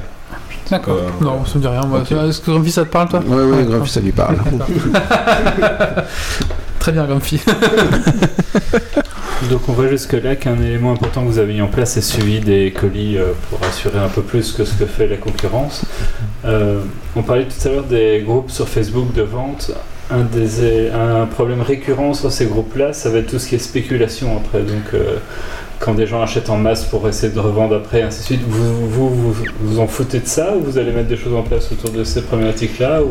D'accord. 0.70 0.98
non, 1.20 1.46
ça 1.46 1.60
me 1.60 1.62
dit 1.62 1.67
rien. 1.67 2.30
Est-ce 2.30 2.39
que 2.39 2.52
Grumpy, 2.52 2.72
ça 2.72 2.86
te 2.86 2.89
parle, 2.89 3.10
toi? 3.10 3.22
Oui, 3.26 3.44
oui, 3.44 3.65
Grumpy, 3.65 3.89
ça 3.89 4.00
lui 4.00 4.13
parle. 4.13 4.38
Très 6.82 6.91
bien, 6.94 7.06
Grumpy. 7.06 7.39
Donc 9.52 9.70
on 9.70 9.74
voit 9.74 9.88
jusque 9.88 10.13
là 10.13 10.36
qu'un 10.36 10.60
élément 10.60 10.91
important 10.91 11.22
que 11.22 11.28
vous 11.28 11.38
avez 11.38 11.54
mis 11.54 11.62
en 11.62 11.67
place 11.67 11.96
est 11.96 12.02
suivi 12.02 12.39
des 12.39 12.72
colis 12.72 13.20
euh, 13.20 13.34
pour 13.50 13.63
assurer 13.63 14.00
un 14.00 14.08
peu 14.08 14.24
plus 14.24 14.52
que 14.52 14.65
ce 14.65 14.74
que 14.74 14.88
fait 14.88 15.06
la 15.06 15.17
concurrence. 15.17 15.86
Euh, 16.44 16.82
on 17.15 17.22
parlait 17.22 17.46
tout 17.46 17.67
à 17.67 17.72
l'heure 17.72 17.84
des 17.84 18.24
groupes 18.26 18.50
sur 18.50 18.67
Facebook 18.67 19.13
de 19.13 19.22
vente. 19.22 19.70
Un, 20.10 20.24
des, 20.24 20.89
un 20.89 21.28
problème 21.28 21.62
récurrent 21.62 22.15
sur 22.15 22.32
ces 22.32 22.48
groupes-là, 22.48 22.94
ça 22.94 23.12
va 23.12 23.20
être 23.20 23.30
tout 23.30 23.38
ce 23.38 23.50
qui 23.50 23.56
est 23.56 23.60
spéculation 23.60 24.36
après. 24.36 24.63
Donc 24.63 24.96
euh, 24.96 25.17
quand 25.82 25.96
des 25.96 26.06
gens 26.06 26.22
achètent 26.22 26.50
en 26.50 26.58
masse 26.58 26.86
pour 26.86 27.08
essayer 27.10 27.34
de 27.34 27.39
revendre 27.39 27.76
après, 27.76 28.04
ainsi 28.04 28.20
de 28.20 28.26
suite, 28.26 28.41
vous 28.48 28.88
vous, 28.88 29.34
vous, 29.62 29.80
en 29.80 29.88
foutez 29.88 30.20
de 30.20 30.28
ça 30.28 30.56
ou 30.56 30.62
vous 30.62 30.78
allez 30.78 30.91
mettre 30.91 31.08
des 31.10 31.17
choses 31.17 31.34
en 31.36 31.41
place 31.41 31.72
autour 31.72 31.89
de 31.89 32.04
ces 32.04 32.22
problématiques-là. 32.22 33.02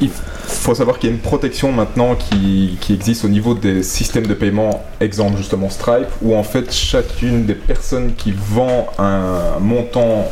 Il 0.00 0.10
faut 0.10 0.74
savoir 0.74 0.98
qu'il 0.98 1.10
y 1.10 1.12
a 1.12 1.14
une 1.14 1.22
protection 1.22 1.72
maintenant 1.72 2.16
qui, 2.16 2.76
qui, 2.80 2.92
existe 2.92 3.24
au 3.24 3.28
niveau 3.28 3.54
des 3.54 3.82
systèmes 3.82 4.26
de 4.26 4.34
paiement, 4.34 4.84
exemple 5.00 5.36
justement 5.36 5.70
Stripe, 5.70 6.08
où 6.20 6.34
en 6.34 6.42
fait 6.42 6.72
chacune 6.72 7.46
des 7.46 7.54
personnes 7.54 8.14
qui 8.14 8.32
vend 8.32 8.88
un 8.98 9.60
montant 9.60 10.28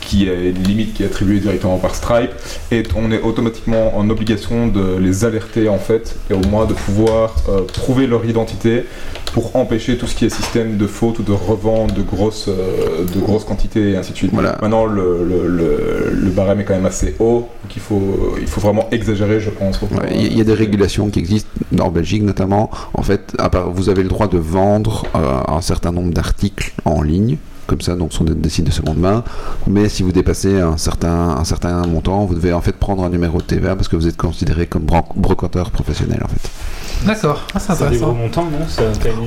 qui 0.00 0.28
est 0.28 0.50
une 0.50 0.62
limite 0.62 0.94
qui 0.94 1.02
est 1.02 1.06
attribuée 1.06 1.40
directement 1.40 1.78
par 1.78 1.94
Stripe, 1.94 2.30
et 2.70 2.82
on 2.96 3.12
est 3.12 3.20
automatiquement 3.20 3.96
en 3.96 4.08
obligation 4.10 4.66
de 4.68 4.96
les 4.98 5.24
alerter 5.24 5.68
en 5.68 5.78
fait, 5.78 6.16
et 6.30 6.34
au 6.34 6.40
moins 6.48 6.66
de 6.66 6.74
pouvoir 6.74 7.34
euh, 7.48 7.62
trouver 7.62 8.06
leur 8.06 8.24
identité 8.24 8.84
pour 9.32 9.54
empêcher 9.54 9.96
tout 9.96 10.06
ce 10.06 10.14
qui 10.14 10.24
est 10.24 10.30
système 10.30 10.76
de 10.76 10.86
faute 10.86 11.20
ou 11.20 11.22
de 11.22 11.32
revente 11.32 11.94
de 11.94 12.02
grosses, 12.02 12.48
euh, 12.48 13.04
de 13.04 13.20
grosses 13.20 13.44
quantités 13.44 13.90
et 13.90 13.96
ainsi 13.96 14.12
de 14.12 14.16
suite. 14.16 14.32
Maintenant, 14.32 14.86
le, 14.86 15.24
le, 15.24 16.10
le, 16.12 16.30
barème 16.30 16.60
est 16.60 16.64
quand 16.64 16.74
même 16.74 16.86
assez 16.86 17.14
haut, 17.18 17.48
donc 17.62 17.76
il 17.76 17.80
faut, 17.82 18.36
il 18.40 18.46
faut 18.46 18.60
vraiment 18.60 18.88
exagérer, 18.90 19.40
je 19.40 19.50
pense. 19.50 19.78
Il 20.12 20.36
y 20.36 20.40
a 20.40 20.44
des 20.44 20.54
régulations 20.54 21.10
qui 21.10 21.20
existent, 21.20 21.50
en 21.78 21.90
Belgique 21.90 22.22
notamment. 22.22 22.70
En 22.94 23.02
fait, 23.02 23.36
vous 23.72 23.88
avez 23.88 24.02
le 24.02 24.08
droit 24.08 24.28
de 24.28 24.38
vendre 24.38 25.06
euh, 25.14 25.40
un 25.46 25.60
certain 25.60 25.92
nombre 25.92 26.12
d'articles 26.12 26.72
en 26.84 27.02
ligne 27.02 27.36
comme 27.70 27.80
ça, 27.80 27.94
donc 27.94 28.12
sont 28.12 28.24
des, 28.24 28.48
sites 28.48 28.66
de 28.66 28.72
seconde 28.72 28.98
main. 28.98 29.22
Mais 29.68 29.88
si 29.88 30.02
vous 30.02 30.10
dépassez 30.10 30.60
un 30.60 30.76
certain, 30.76 31.36
un 31.38 31.44
certain 31.44 31.86
montant, 31.86 32.24
vous 32.24 32.34
devez 32.34 32.52
en 32.52 32.60
fait 32.60 32.72
prendre 32.72 33.04
un 33.04 33.08
numéro 33.08 33.38
de 33.38 33.44
TVA 33.44 33.76
parce 33.76 33.86
que 33.86 33.94
vous 33.94 34.08
êtes 34.08 34.16
considéré 34.16 34.66
comme 34.66 34.82
brocanteur 34.82 35.70
professionnel 35.70 36.20
en 36.24 36.28
fait. 36.28 36.50
D'accord, 37.04 37.46
ah, 37.54 37.58
c'est 37.58 37.72
intéressant. 37.72 37.90
des 37.90 37.98
gros 37.98 38.12
montants, 38.12 38.44
non 38.44 38.58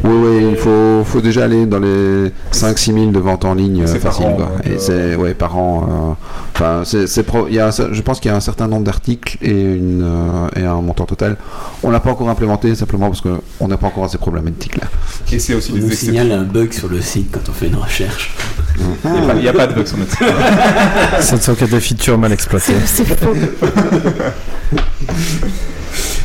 Oui, 0.04 0.12
oui, 0.14 0.48
il 0.52 0.58
faut, 0.58 1.04
faut 1.06 1.22
déjà 1.22 1.46
aller 1.46 1.66
dans 1.66 1.80
les 1.80 2.32
5-6 2.52 2.94
000 2.94 3.12
de 3.12 3.20
ventes 3.20 3.46
en 3.46 3.56
ligne 3.56 3.86
facile. 3.88 4.28
et 4.64 4.78
c'est 4.78 5.16
ouais, 5.16 5.34
par 5.34 5.58
an. 5.58 5.88
Euh, 5.90 6.14
enfin, 6.54 6.84
c'est, 6.86 7.06
il 7.50 7.56
y 7.56 7.60
a, 7.60 7.72
je 7.72 8.02
pense 8.02 8.20
qu'il 8.20 8.30
y 8.30 8.34
a 8.34 8.38
un 8.38 8.42
certain 8.42 8.68
nombre 8.68 8.84
d'articles 8.84 9.38
et, 9.42 9.50
une, 9.50 10.04
euh, 10.04 10.62
et 10.62 10.66
un 10.66 10.82
montant 10.82 11.06
total. 11.06 11.38
On 11.82 11.90
l'a 11.90 12.00
pas 12.00 12.12
encore 12.12 12.30
implémenté 12.30 12.76
simplement 12.76 13.10
parce 13.10 13.22
qu'on 13.22 13.68
n'a 13.68 13.78
pas 13.78 13.88
encore 13.88 14.10
ces 14.10 14.18
problématiques 14.20 14.78
là. 14.78 14.88
Et 15.32 15.40
c'est 15.40 15.56
aussi 15.56 15.72
on 15.72 15.76
des 15.76 15.82
nous 15.82 15.92
signale 15.92 16.32
un 16.32 16.44
bug 16.44 16.74
sur 16.74 16.90
le 16.90 17.02
site 17.02 17.32
quand 17.32 17.50
on 17.50 17.54
fait 17.54 17.68
une 17.68 17.76
recherche. 17.76 18.36
Il 19.36 19.42
n'y 19.42 19.48
a, 19.48 19.54
pas 19.54 19.68
de 19.68 19.74
bug 19.74 19.88
sur 19.88 19.98
notre 19.98 20.12
site. 20.12 20.20
Ça 21.22 21.36
ne 21.36 21.42
sont 21.42 21.56
que 21.56 21.66
des 21.66 21.80
features 21.80 22.18
mal 22.18 22.32
exploitées. 22.32 22.76
C'est 22.86 23.06
faux. 23.06 23.34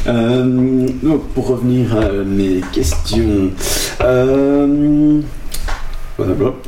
Euh, 0.09 0.89
donc, 1.03 1.29
pour 1.35 1.49
revenir 1.49 1.97
à 1.97 2.11
mes 2.25 2.63
questions. 2.73 3.51
Euh, 4.01 5.21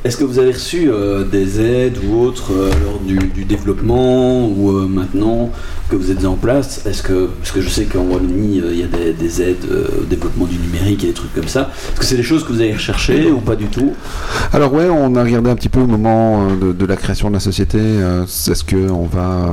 est-ce 0.04 0.16
que 0.16 0.24
vous 0.24 0.38
avez 0.38 0.52
reçu 0.52 0.90
euh, 0.90 1.24
des 1.24 1.60
aides 1.60 1.98
ou 2.04 2.20
autres 2.20 2.52
euh, 2.52 2.70
lors 2.84 3.00
du, 3.00 3.44
développement 3.44 4.46
ou 4.46 4.70
euh, 4.70 4.86
maintenant 4.86 5.50
que 5.90 5.96
vous 5.96 6.10
êtes 6.12 6.24
en 6.24 6.36
place 6.36 6.86
Est-ce 6.86 7.02
que 7.02 7.26
parce 7.26 7.50
que 7.50 7.60
je 7.60 7.68
sais 7.68 7.84
qu'en 7.84 8.02
Wallonie 8.02 8.62
il 8.64 8.78
y 8.78 8.84
a 8.84 8.86
des, 8.86 9.42
aides 9.42 9.66
au 10.00 10.04
développement 10.04 10.46
du 10.46 10.56
numérique 10.56 11.02
et 11.04 11.08
des 11.08 11.12
trucs 11.12 11.34
comme 11.34 11.48
ça. 11.48 11.70
Est-ce 11.92 12.00
que 12.00 12.04
c'est 12.06 12.16
des 12.16 12.22
choses 12.22 12.44
que 12.44 12.52
vous 12.52 12.60
avez 12.60 12.72
recherchées 12.72 13.30
ou 13.30 13.40
pas 13.40 13.56
du 13.56 13.66
tout? 13.66 13.92
Alors 14.52 14.72
ouais, 14.72 14.88
on 14.88 15.14
a 15.16 15.22
regardé 15.22 15.50
un 15.50 15.56
petit 15.56 15.68
peu 15.68 15.80
au 15.80 15.86
moment 15.86 16.54
de, 16.54 16.86
la 16.86 16.96
création 16.96 17.28
de 17.28 17.34
la 17.34 17.40
société. 17.40 17.78
Est-ce 17.78 18.64
que 18.64 18.90
on 18.90 19.04
va 19.04 19.50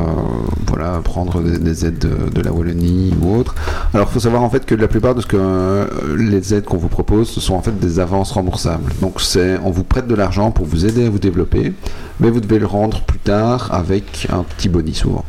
voilà 0.67 0.99
prendre 1.03 1.41
des, 1.41 1.85
aides 1.85 1.97
de, 1.97 2.41
la 2.41 2.51
Wallonie 2.51 3.13
ou 3.21 3.35
autre? 3.35 3.55
Alors 3.93 4.07
il 4.09 4.13
faut 4.13 4.19
savoir 4.19 4.43
en 4.43 4.49
fait 4.49 4.65
que 4.65 4.75
la 4.75 4.87
plupart 4.87 5.15
de 5.15 5.21
ce 5.21 5.27
que 5.27 5.87
les 6.17 6.53
aides 6.53 6.65
qu'on 6.65 6.77
vous 6.77 6.87
propose, 6.87 7.29
ce 7.29 7.41
sont 7.41 7.55
en 7.55 7.61
fait 7.61 7.77
des 7.79 7.99
avances 7.99 8.31
remboursables. 8.31 8.91
Donc 9.01 9.21
c'est 9.21 9.57
on 9.63 9.71
vous 9.71 9.83
prête 9.83 10.07
de 10.07 10.15
l'argent 10.15 10.51
pour 10.51 10.65
vous 10.65 10.85
aider 10.85 11.05
à 11.07 11.09
vous 11.09 11.19
développer, 11.19 11.73
mais 12.19 12.29
vous 12.29 12.41
devez 12.41 12.59
le 12.59 12.67
rendre 12.67 13.01
plus 13.01 13.19
tard 13.19 13.69
avec 13.73 14.27
un 14.31 14.43
petit 14.43 14.69
bonus 14.69 14.97
souvent. 14.97 15.25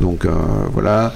Donc 0.00 0.24
euh, 0.24 0.30
voilà, 0.72 1.12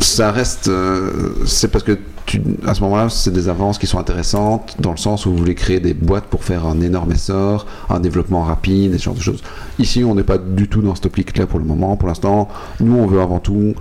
ça 0.00 0.30
reste, 0.30 0.68
euh, 0.68 1.34
c'est 1.46 1.68
parce 1.68 1.84
que 1.84 1.98
tu- 2.26 2.42
à 2.66 2.74
ce 2.74 2.80
moment-là, 2.82 3.08
c'est 3.08 3.32
des 3.32 3.48
avances 3.48 3.78
qui 3.78 3.86
sont 3.86 3.98
intéressantes 3.98 4.76
dans 4.78 4.90
le 4.90 4.96
sens 4.96 5.26
où 5.26 5.30
vous 5.30 5.36
voulez 5.36 5.54
créer 5.54 5.80
des 5.80 5.94
boîtes 5.94 6.24
pour 6.24 6.44
faire 6.44 6.66
un 6.66 6.80
énorme 6.80 7.12
essor, 7.12 7.66
un 7.90 8.00
développement 8.00 8.42
rapide, 8.42 8.94
et 8.94 8.98
ce 8.98 9.04
genre 9.04 9.14
de 9.14 9.20
choses. 9.20 9.42
Ici, 9.78 10.04
on 10.04 10.14
n'est 10.14 10.22
pas 10.22 10.38
du 10.38 10.68
tout 10.68 10.80
dans 10.82 10.94
cette 10.94 11.06
optique-là 11.06 11.46
pour 11.46 11.58
le 11.58 11.64
moment. 11.64 11.96
Pour 11.96 12.08
l'instant, 12.08 12.48
nous, 12.80 12.96
on 12.96 13.06
veut 13.06 13.20
avant 13.20 13.40
tout 13.40 13.74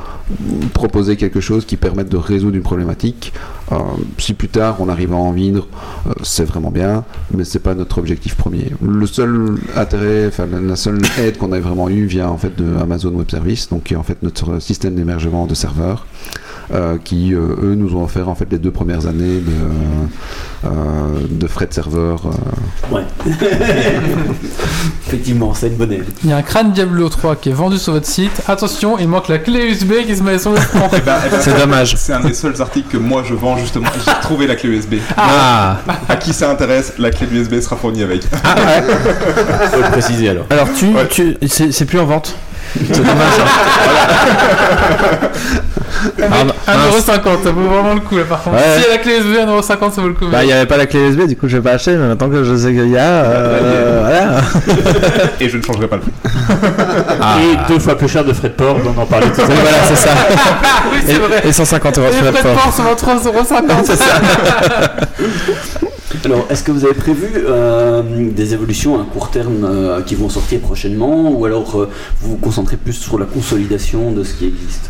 proposer 0.74 1.16
quelque 1.16 1.40
chose 1.40 1.66
qui 1.66 1.78
permette 1.78 2.10
de 2.10 2.18
résoudre 2.18 2.56
une 2.56 2.64
problématique. 2.64 3.34
Euh, 3.72 3.78
si 4.18 4.34
plus 4.34 4.50
tard 4.50 4.78
on 4.80 4.90
arrive 4.90 5.14
à 5.14 5.16
en 5.16 5.32
vivre, 5.32 5.68
euh, 6.08 6.12
c'est 6.24 6.44
vraiment 6.44 6.72
bien, 6.72 7.06
mais 7.34 7.44
c'est 7.46 7.60
pas 7.60 7.76
notre 7.76 7.98
objectif 7.98 8.36
premier. 8.36 8.72
Le 8.82 9.06
seul 9.08 9.56
intérêt, 9.76 10.28
enfin 10.28 10.46
la, 10.46 10.76
seule 10.76 11.00
aide 11.20 11.38
qu'on 11.38 11.52
a 11.54 11.60
vraiment 11.60 11.90
eu 11.90 12.06
vient 12.06 12.28
en 12.28 12.38
fait 12.38 12.56
de 12.56 12.78
Amazon 12.82 13.12
Web 13.12 13.32
Service, 13.32 13.70
donc 13.70 13.84
qui 13.84 13.94
est 13.94 13.98
en 13.98 14.04
fait 14.04 14.22
notre 14.22 14.60
système 14.60 14.96
d'hébergement 14.96 15.46
de 15.48 15.54
serveurs. 15.56 16.06
Euh, 16.74 16.98
qui 17.04 17.34
euh, 17.34 17.56
eux 17.62 17.76
nous 17.76 17.96
ont 17.96 18.04
offert 18.04 18.30
en 18.30 18.36
fait 18.36 18.48
les 18.52 18.60
deux 18.60 18.72
premières 18.72 19.06
années 19.08 19.40
de, 19.40 19.52
euh, 20.66 20.70
de 21.30 21.48
frais 21.48 21.66
de 21.68 21.74
serveur 21.74 22.22
euh, 22.28 22.96
Ouais. 22.96 23.04
Effectivement, 25.08 25.54
c'est 25.54 25.68
une 25.68 25.76
bonne 25.76 25.92
aide. 25.92 26.06
Il 26.24 26.30
y 26.30 26.34
a 26.34 26.38
un 26.38 26.42
crâne 26.42 26.72
Diablo 26.72 27.08
3 27.10 27.36
qui 27.36 27.50
est 27.50 27.54
vendu 27.54 27.78
sur 27.78 27.94
votre 27.94 28.06
site. 28.08 28.42
Attention, 28.48 28.98
il 28.98 29.08
manque 29.08 29.28
la 29.28 29.38
clé 29.40 29.70
USB 29.72 29.94
qui 30.08 30.16
se 30.16 30.24
met 30.24 30.40
sur 30.40 30.52
le. 30.52 30.58
Eh 30.94 31.00
ben, 31.02 31.18
eh 31.26 31.30
ben, 31.30 31.38
C'est 31.42 31.58
dommage. 31.58 31.96
C'est 31.98 32.14
un 32.14 32.22
des 32.22 32.34
seuls 32.34 32.60
articles 32.62 32.90
que 32.90 32.98
moi 32.98 33.24
je 33.26 33.34
vends 33.34 33.58
justement. 33.58 33.88
J'ai 34.06 34.12
trouvé 34.22 34.48
la 34.48 34.56
clé 34.56 34.70
USB. 34.70 34.96
Ah, 35.18 35.78
À 36.10 36.16
qui 36.16 36.34
ça 36.34 36.50
intéresse, 36.50 36.94
la 36.98 37.12
clé 37.12 37.28
USB 37.32 37.60
sera 37.60 37.76
fournie 37.76 38.04
avec. 38.04 38.24
ah 38.44 38.56
ouais. 38.56 39.68
Faut 39.72 39.82
le 39.82 39.92
préciser 39.92 40.30
alors. 40.30 40.46
Alors 40.50 40.68
tu, 40.74 40.88
Ouais. 40.88 41.08
tu 41.08 41.36
c'est 41.48 41.86
plus 41.86 42.00
en 42.00 42.06
vente? 42.06 42.36
C'est 42.76 42.98
dommage. 42.98 43.16
Ah, 46.22 46.44
mince. 46.44 47.08
1,50€, 47.08 47.44
ça 47.44 47.52
vaut 47.52 47.62
vraiment 47.62 47.94
le 47.94 48.00
coup 48.02 48.18
là 48.18 48.24
par 48.28 48.42
contre. 48.42 48.58
Ouais. 48.58 48.64
Si 48.78 48.82
il 48.82 48.88
y 48.88 48.92
a 48.92 48.92
la 48.92 48.98
clé 48.98 49.18
USB, 49.20 49.36
1,50€, 49.48 49.92
ça 49.94 50.02
vaut 50.02 50.08
le 50.10 50.14
coup. 50.14 50.26
Bah, 50.30 50.44
il 50.44 50.48
n'y 50.48 50.54
avait 50.54 50.66
pas 50.66 50.76
la 50.78 50.86
clé 50.86 51.00
USB, 51.00 51.28
du 51.28 51.38
coup, 51.38 51.48
je 51.48 51.58
vais 51.58 51.64
pas 51.64 51.72
acheter, 51.74 51.92
mais 51.92 52.08
maintenant 52.08 52.30
que 52.30 52.44
je 52.44 52.56
sais 52.56 52.74
qu'il 52.74 52.90
y 52.90 52.98
a. 52.98 53.02
euh, 53.04 54.00
voilà. 54.02 54.42
Et 55.40 55.48
je 55.50 55.58
ne 55.58 55.64
changerai 55.64 55.88
pas 55.88 55.96
le 55.98 56.02
prix. 56.02 56.12
Ah. 57.22 57.38
Et 57.42 57.72
deux 57.72 57.80
fois 57.80 57.98
plus 57.98 58.10
cher 58.10 58.26
de 58.26 58.34
frais 58.34 58.50
de 58.50 58.54
port, 58.54 58.76
on 58.84 59.02
en 59.02 59.06
parlait 59.06 59.28
tout 59.28 59.42
à 59.42 59.46
l'heure. 59.48 59.58
voilà, 59.62 59.78
c'est 59.88 59.96
ça. 59.96 60.10
oui, 60.92 61.00
c'est 61.06 61.14
vrai. 61.14 61.42
Et, 61.46 61.50
et 61.50 61.54
150 61.54 61.98
euros 62.00 62.08
Et 62.10 62.14
sur 62.16 62.22
les 62.26 62.32
la 62.32 62.38
frais 62.38 62.50
de 62.50 62.56
port. 62.56 62.64
port 62.64 62.74
sont 62.74 62.84
à 62.84 63.16
3,50€. 63.16 63.86
C'est 63.86 63.96
ça. 63.96 64.06
Alors, 66.26 66.46
est-ce 66.50 66.64
que 66.64 66.72
vous 66.72 66.86
avez 66.86 66.94
prévu 66.94 67.28
euh, 67.36 68.02
des 68.32 68.54
évolutions 68.54 69.02
à 69.02 69.04
court 69.04 69.30
terme 69.32 69.66
euh, 69.66 70.02
qui 70.02 70.16
vont 70.16 70.30
sortir 70.30 70.60
prochainement 70.62 71.32
ou 71.32 71.44
alors 71.46 71.82
euh, 71.82 71.90
vous 72.22 72.32
vous 72.32 72.38
concentrez 72.38 72.78
plus 72.78 72.94
sur 72.94 73.20
la 73.20 73.26
consolidation 73.26 74.12
de 74.12 74.24
ce 74.24 74.36
qui 74.36 74.46
existe? 74.46 74.90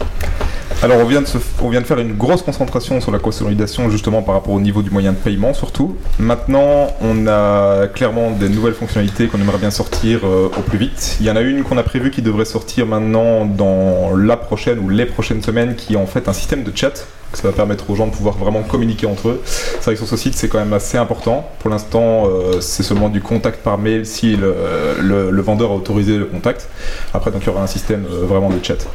Alors 0.82 0.98
on 1.00 1.06
vient, 1.06 1.22
de 1.22 1.86
faire 1.86 2.00
une 2.00 2.14
grosse 2.14 2.42
concentration 2.42 3.00
sur 3.00 3.12
la 3.12 3.20
consolidation 3.20 3.90
justement 3.90 4.22
par 4.22 4.36
rapport 4.36 4.54
au 4.54 4.60
niveau 4.60 4.82
du 4.82 4.90
moyen 4.90 5.14
de 5.14 5.18
paiement 5.18 5.54
surtout. 5.54 5.96
Maintenant 6.20 6.88
on 7.02 7.26
a 7.26 7.88
clairement 7.88 8.32
des 8.32 8.50
nouvelles 8.50 8.74
fonctionnalités 8.74 9.28
qu'on 9.28 9.40
aimerait 9.40 9.60
bien 9.60 9.72
sortir 9.72 10.26
au 10.26 10.62
plus 10.62 10.78
vite. 10.78 11.16
Il 11.22 11.26
y 11.26 11.32
en 11.32 11.38
a 11.38 11.42
une 11.42 11.64
qu'on 11.64 11.78
a 11.78 11.84
prévue 11.84 12.12
qui 12.12 12.22
devrait 12.22 12.44
sortir 12.44 12.86
maintenant 12.86 13.46
dans 13.46 14.18
la 14.18 14.36
prochaine 14.36 14.80
ou 14.80 14.90
les 14.90 15.06
prochaines 15.06 15.42
semaines 15.42 15.76
qui 15.76 15.94
est 15.94 15.98
en 15.98 16.08
fait 16.08 16.28
un 16.28 16.34
système 16.34 16.64
de 16.64 16.72
chat. 16.76 17.08
Ça 17.34 17.48
va 17.48 17.54
permettre 17.54 17.90
aux 17.90 17.96
gens 17.96 18.08
de 18.08 18.12
pouvoir 18.12 18.38
vraiment 18.38 18.62
communiquer 18.62 19.08
entre 19.08 19.30
eux. 19.30 19.42
C'est 19.46 19.84
vrai 19.84 19.94
que 19.94 20.00
sur 20.00 20.08
ce 20.08 20.18
site 20.18 20.36
c'est 20.36 20.48
quand 20.48 20.60
même 20.60 20.74
assez 20.74 20.98
important. 20.98 21.50
Pour 21.60 21.70
l'instant 21.70 22.28
euh, 22.28 22.62
c'est 22.62 22.84
seulement 22.84 23.10
du 23.10 23.22
contact 23.22 23.64
par 23.64 23.78
mail 23.78 24.06
si 24.06 24.36
le, 24.36 25.42
vendeur 25.42 25.72
a 25.72 25.76
autorisé 25.76 26.18
le 26.18 26.26
contact. 26.26 26.70
Après 27.14 27.32
donc 27.32 27.44
il 27.44 27.48
y 27.48 27.50
aura 27.50 27.64
un 27.64 27.68
système 27.68 28.06
euh, 28.12 28.26
vraiment 28.26 28.50
de 28.50 28.64
chat. 28.64 28.86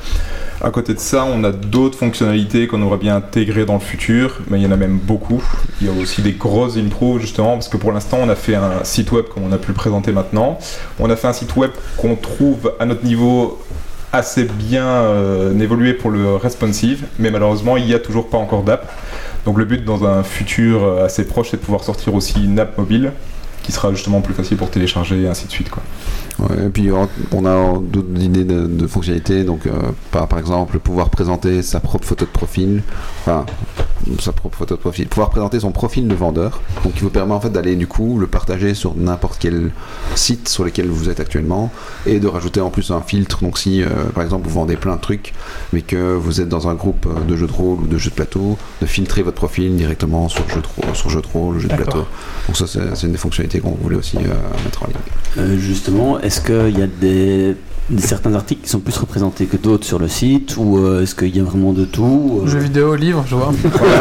À 0.60 0.70
côté 0.70 0.92
de 0.92 0.98
ça, 0.98 1.24
on 1.24 1.44
a 1.44 1.52
d'autres 1.52 1.96
fonctionnalités 1.96 2.66
qu'on 2.66 2.82
aurait 2.82 2.96
bien 2.96 3.14
intégrées 3.14 3.64
dans 3.64 3.74
le 3.74 3.80
futur, 3.80 4.40
mais 4.48 4.58
il 4.58 4.64
y 4.64 4.66
en 4.66 4.72
a 4.72 4.76
même 4.76 4.98
beaucoup. 4.98 5.40
Il 5.80 5.86
y 5.86 5.90
a 5.90 5.92
aussi 5.92 6.20
des 6.20 6.32
grosses 6.32 6.76
intros 6.76 7.20
justement, 7.20 7.52
parce 7.52 7.68
que 7.68 7.76
pour 7.76 7.92
l'instant, 7.92 8.18
on 8.20 8.28
a 8.28 8.34
fait 8.34 8.56
un 8.56 8.82
site 8.82 9.12
web 9.12 9.26
comme 9.26 9.44
on 9.44 9.52
a 9.52 9.58
pu 9.58 9.68
le 9.68 9.74
présenter 9.74 10.10
maintenant. 10.10 10.58
On 10.98 11.08
a 11.10 11.14
fait 11.14 11.28
un 11.28 11.32
site 11.32 11.54
web 11.54 11.70
qu'on 11.96 12.16
trouve 12.16 12.72
à 12.80 12.86
notre 12.86 13.04
niveau 13.04 13.60
assez 14.12 14.44
bien 14.44 14.86
euh, 14.86 15.58
évolué 15.58 15.92
pour 15.92 16.10
le 16.10 16.36
responsive, 16.36 17.04
mais 17.18 17.30
malheureusement, 17.30 17.76
il 17.76 17.84
n'y 17.86 17.94
a 17.94 17.98
toujours 17.98 18.28
pas 18.28 18.38
encore 18.38 18.62
d'app. 18.62 18.90
Donc 19.44 19.58
le 19.58 19.64
but 19.64 19.84
dans 19.84 20.04
un 20.04 20.22
futur 20.22 20.82
euh, 20.82 21.04
assez 21.04 21.26
proche, 21.26 21.50
c'est 21.50 21.56
de 21.58 21.62
pouvoir 21.62 21.84
sortir 21.84 22.14
aussi 22.14 22.44
une 22.44 22.58
app 22.58 22.76
mobile 22.78 23.12
qui 23.62 23.72
sera 23.72 23.92
justement 23.92 24.20
plus 24.22 24.34
facile 24.34 24.56
pour 24.56 24.70
télécharger 24.70 25.22
et 25.22 25.28
ainsi 25.28 25.46
de 25.46 25.52
suite. 25.52 25.68
Quoi. 25.68 25.82
Ouais, 26.38 26.66
et 26.66 26.68
puis 26.68 26.88
on 27.32 27.46
a 27.46 27.78
d'autres 27.80 28.22
idées 28.22 28.44
de, 28.44 28.66
de 28.66 28.86
fonctionnalités, 28.86 29.42
donc 29.42 29.66
euh, 29.66 29.72
par, 30.12 30.28
par 30.28 30.38
exemple 30.38 30.78
pouvoir 30.78 31.10
présenter 31.10 31.62
sa 31.62 31.80
propre 31.80 32.06
photo 32.06 32.24
de 32.26 32.30
profil, 32.30 32.82
enfin 33.22 33.44
sa 34.20 34.32
propre 34.32 34.56
photo 34.56 34.76
de 34.76 34.80
profil, 34.80 35.08
pouvoir 35.08 35.30
présenter 35.30 35.58
son 35.60 35.72
profil 35.72 36.06
de 36.06 36.14
vendeur, 36.14 36.60
donc 36.84 36.94
qui 36.94 37.00
vous 37.00 37.10
permet 37.10 37.34
en 37.34 37.40
fait 37.40 37.50
d'aller 37.50 37.74
du 37.74 37.88
coup 37.88 38.18
le 38.18 38.26
partager 38.28 38.74
sur 38.74 38.94
n'importe 38.94 39.38
quel 39.40 39.70
site 40.14 40.48
sur 40.48 40.64
lequel 40.64 40.86
vous 40.86 41.10
êtes 41.10 41.18
actuellement 41.20 41.72
et 42.06 42.20
de 42.20 42.28
rajouter 42.28 42.60
en 42.60 42.70
plus 42.70 42.92
un 42.92 43.00
filtre. 43.00 43.42
Donc 43.42 43.58
si 43.58 43.82
euh, 43.82 43.88
par 44.14 44.22
exemple 44.22 44.46
vous 44.46 44.54
vendez 44.54 44.76
plein 44.76 44.94
de 44.94 45.00
trucs, 45.00 45.34
mais 45.72 45.82
que 45.82 46.14
vous 46.14 46.40
êtes 46.40 46.48
dans 46.48 46.68
un 46.68 46.74
groupe 46.74 47.06
euh, 47.06 47.24
de 47.24 47.36
jeux 47.36 47.48
de 47.48 47.52
rôle 47.52 47.80
ou 47.80 47.86
de 47.88 47.98
jeux 47.98 48.10
de 48.10 48.14
plateau, 48.14 48.56
de 48.80 48.86
filtrer 48.86 49.22
votre 49.22 49.36
profil 49.36 49.76
directement 49.76 50.28
sur 50.28 50.48
jeu 50.48 50.60
de 50.60 50.82
rôle, 50.82 50.94
sur 50.94 51.10
jeu 51.10 51.20
de 51.20 51.26
rôle, 51.26 51.58
jeu 51.58 51.68
de 51.68 51.74
plateau. 51.74 52.06
Donc 52.46 52.56
ça 52.56 52.66
c'est 52.68 52.78
c'est 52.94 53.06
une 53.06 53.12
des 53.12 53.18
fonctionnalités 53.18 53.58
qu'on 53.58 53.72
voulait 53.72 53.96
aussi 53.96 54.16
euh, 54.18 54.20
mettre 54.64 54.84
en 54.84 54.86
ligne. 54.86 54.96
Euh, 55.38 55.56
Justement, 55.58 56.18
est-ce 56.28 56.42
qu'il 56.42 56.78
y 56.78 56.82
a 56.82 56.86
des, 56.86 57.56
des 57.88 58.02
certains 58.02 58.34
articles 58.34 58.60
qui 58.62 58.68
sont 58.68 58.80
plus 58.80 58.98
représentés 58.98 59.46
que 59.46 59.56
d'autres 59.56 59.86
sur 59.86 59.98
le 59.98 60.08
site 60.08 60.56
ou 60.58 60.76
euh, 60.76 61.02
est-ce 61.02 61.14
qu'il 61.14 61.34
y 61.34 61.40
a 61.40 61.42
vraiment 61.42 61.72
de 61.72 61.86
tout 61.86 62.42
euh, 62.42 62.46
Jeux 62.46 62.58
vidéo, 62.58 62.94
livres, 62.94 63.24
je 63.26 63.34
vois. 63.34 63.50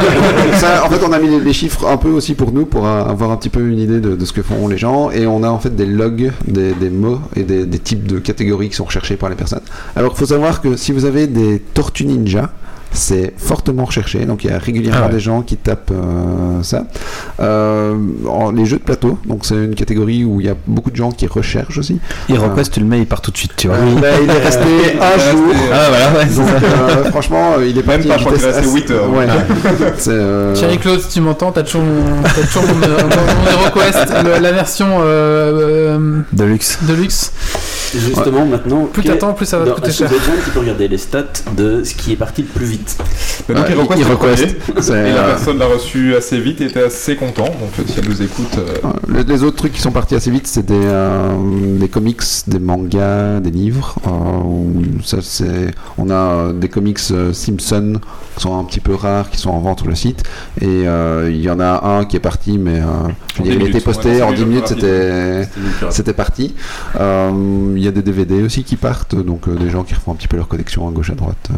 Ça, 0.55 0.83
en 0.85 0.89
fait, 0.89 0.99
on 1.07 1.13
a 1.13 1.19
mis 1.19 1.29
les, 1.29 1.39
les 1.39 1.53
chiffres 1.53 1.87
un 1.87 1.95
peu 1.95 2.09
aussi 2.09 2.35
pour 2.35 2.51
nous, 2.51 2.65
pour 2.65 2.85
avoir 2.85 3.31
un 3.31 3.37
petit 3.37 3.47
peu 3.47 3.61
une 3.61 3.79
idée 3.79 4.01
de, 4.01 4.17
de 4.17 4.25
ce 4.25 4.33
que 4.33 4.41
font 4.41 4.67
les 4.67 4.77
gens. 4.77 5.09
Et 5.11 5.25
on 5.25 5.41
a 5.41 5.49
en 5.49 5.59
fait 5.59 5.73
des 5.73 5.85
logs, 5.85 6.33
des, 6.45 6.73
des 6.73 6.89
mots 6.89 7.21
et 7.37 7.43
des, 7.43 7.65
des 7.65 7.79
types 7.79 8.05
de 8.05 8.19
catégories 8.19 8.67
qui 8.67 8.75
sont 8.75 8.83
recherchés 8.83 9.15
par 9.15 9.29
les 9.29 9.37
personnes. 9.37 9.63
Alors, 9.95 10.11
il 10.13 10.19
faut 10.19 10.25
savoir 10.25 10.59
que 10.59 10.75
si 10.75 10.91
vous 10.91 11.05
avez 11.05 11.27
des 11.27 11.59
tortues 11.59 12.07
ninja, 12.07 12.51
c'est 12.91 13.33
fortement 13.37 13.85
recherché, 13.85 14.25
donc 14.25 14.43
il 14.43 14.49
y 14.49 14.53
a 14.53 14.57
régulièrement 14.57 15.01
Ah 15.03 15.07
ouais. 15.07 15.13
des 15.13 15.19
gens 15.19 15.41
qui 15.41 15.57
tapent 15.57 15.91
euh, 15.91 16.61
ça. 16.63 16.85
Euh, 17.39 17.95
en- 18.27 18.51
les 18.51 18.65
jeux 18.65 18.77
de 18.77 18.83
plateau, 18.83 19.17
donc 19.25 19.45
c'est 19.45 19.55
une 19.55 19.75
catégorie 19.75 20.23
où 20.23 20.39
il 20.41 20.47
y 20.47 20.49
a 20.49 20.55
beaucoup 20.67 20.89
de 20.91 20.95
gens 20.95 21.11
qui 21.11 21.27
recherchent 21.27 21.77
aussi. 21.77 21.99
HeroQuest, 22.29 22.73
tu 22.73 22.79
le 22.79 22.85
mets, 22.85 22.99
il 22.99 23.05
part 23.05 23.21
tout 23.21 23.31
de 23.31 23.37
suite, 23.37 23.51
tu 23.57 23.67
vois. 23.67 23.77
Euh, 23.77 23.95
bah, 24.01 24.07
il 24.23 24.29
est 24.29 24.39
resté 24.43 24.63
un 25.01 25.31
jour. 25.31 25.53
Ah, 25.71 25.85
voilà, 25.89 26.19
ouais. 26.19 26.25
Donc 26.25 26.47
euh, 26.63 27.03
franchement, 27.11 27.53
euh, 27.59 27.67
il 27.67 27.77
est 27.77 27.85
Même 27.85 28.03
pas, 28.03 28.17
je 28.17 28.23
crois 28.25 28.33
qu'il 28.37 28.43
est 28.43 28.47
resté 28.47 28.59
assez- 28.61 28.73
8 28.73 28.91
heures. 28.91 29.09
Ouais. 29.11 29.27
Euh, 30.07 30.53
Thierry 30.53 30.77
Claude, 30.77 31.01
si 31.01 31.09
tu 31.09 31.21
m'entends, 31.21 31.51
t'as 31.51 31.63
toujours 31.63 31.81
mon, 31.83 32.21
t'as 32.23 32.45
toujours 32.47 32.63
mon, 32.63 32.75
mon- 32.75 32.85
mon 32.85 33.61
HeroQuest, 33.61 34.13
le- 34.23 34.41
la 34.41 34.51
version 34.51 34.87
euh, 35.01 35.95
euh, 35.97 36.19
Deluxe. 36.33 36.79
Deluxe. 36.83 37.31
Justement, 37.93 38.45
maintenant, 38.45 38.83
Plus 38.91 39.03
t'attends, 39.03 39.33
plus 39.33 39.45
ça 39.45 39.59
va 39.59 39.65
te 39.65 39.71
coûter 39.71 39.91
cher. 39.91 40.09
vous 40.09 40.15
êtes 40.15 40.21
un 40.29 40.41
petit 40.41 40.51
peu 40.51 40.59
regarder 40.59 40.87
les 40.87 40.97
stats 40.97 41.23
de 41.55 41.83
ce 41.83 41.93
qui 41.95 42.11
est 42.13 42.15
parti 42.15 42.41
le 42.41 42.47
plus 42.47 42.65
vite 42.65 42.97
Mais 43.47 43.55
donc, 43.55 43.65
euh, 43.65 43.67
c'est 43.69 43.75
le 43.75 44.01
HeroQuest, 44.01 44.57
premier. 44.59 44.81
c'est, 44.81 45.09
Et 45.09 45.13
la 45.13 45.19
euh, 45.23 45.27
personne 45.29 45.57
l'a 45.59 45.65
reçu 45.67 46.15
assez 46.15 46.39
vite 46.39 46.61
et 46.61 46.65
était 46.65 46.83
assez 46.83 47.15
content. 47.15 47.45
Donc 47.45 47.71
euh, 47.79 47.83
si 47.87 47.99
elle 47.99 48.09
nous 48.09 48.21
écoute, 48.21 48.57
euh, 48.57 48.89
Les, 49.13 49.23
les 49.23 49.43
autres 49.43 49.57
trucs 49.57 49.73
qui 49.73 49.81
sont 49.81 49.91
partis 49.91 50.15
assez 50.15 50.31
vite, 50.31 50.47
c'est 50.47 50.65
des, 50.65 50.73
euh, 50.75 51.29
des 51.79 51.87
comics, 51.87 52.21
des 52.47 52.59
mangas, 52.59 53.39
des 53.39 53.51
livres. 53.51 53.95
euh, 54.07 54.11
ça, 55.03 55.17
c'est, 55.21 55.71
on 55.97 56.09
a 56.09 56.13
euh, 56.13 56.53
des 56.53 56.69
comics 56.69 56.99
euh, 57.11 57.31
Simpson 57.33 57.99
qui 58.35 58.43
sont 58.43 58.59
un 58.59 58.63
petit 58.65 58.79
peu 58.81 58.93
rares, 58.93 59.29
qui 59.29 59.37
sont 59.37 59.49
en 59.49 59.59
vente 59.59 59.79
sur 59.79 59.87
le 59.87 59.95
site. 59.95 60.23
Et 60.61 60.65
euh, 60.87 61.29
il 61.31 61.41
y 61.41 61.49
en 61.49 61.59
a 61.59 61.85
un 61.87 62.05
qui 62.05 62.15
est 62.17 62.19
parti, 62.21 62.57
mais 62.57 62.79
euh, 62.79 62.83
je 63.37 63.43
veux 63.43 63.43
En 63.43 63.43
dire, 63.43 63.53
10 63.53 63.59
il 63.59 63.65
a 63.65 63.69
été 63.69 63.79
posté 63.81 64.21
en 64.21 64.29
c'est 64.29 64.35
10 64.35 64.41
le 64.41 64.47
minutes, 64.47 64.67
c'était, 64.67 65.47
c'était 65.89 66.13
parti. 66.13 66.53
Euh, 66.99 67.73
Il 67.75 67.76
y 67.83 67.87
a 67.87 67.91
des 67.91 68.01
DVD 68.01 68.41
aussi 68.43 68.63
qui 68.63 68.75
partent, 68.75 69.15
donc 69.15 69.47
euh, 69.47 69.55
des 69.55 69.69
gens 69.69 69.83
qui 69.83 69.93
refont 69.93 70.11
un 70.11 70.15
petit 70.15 70.27
peu 70.27 70.37
leur 70.37 70.47
collection 70.47 70.87
à 70.87 70.91
gauche 70.91 71.09
à 71.09 71.15
droite. 71.15 71.49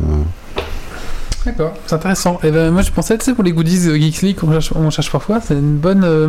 D'accord, 1.45 1.73
c'est 1.87 1.95
intéressant. 1.95 2.37
Et 2.43 2.51
ben 2.51 2.69
moi 2.69 2.81
je 2.81 2.91
pensais, 2.91 3.17
tu 3.17 3.23
sais, 3.25 3.33
pour 3.33 3.45
les 3.45 3.53
goodies 3.53 3.87
euh, 3.87 3.95
Geeks 3.95 4.21
League 4.23 4.35
qu'on 4.37 4.51
cherche, 4.51 4.73
on 4.75 4.89
cherche 4.89 5.09
parfois, 5.09 5.39
c'est 5.39 5.53
une 5.53 5.77
bonne, 5.77 6.03
euh, 6.03 6.27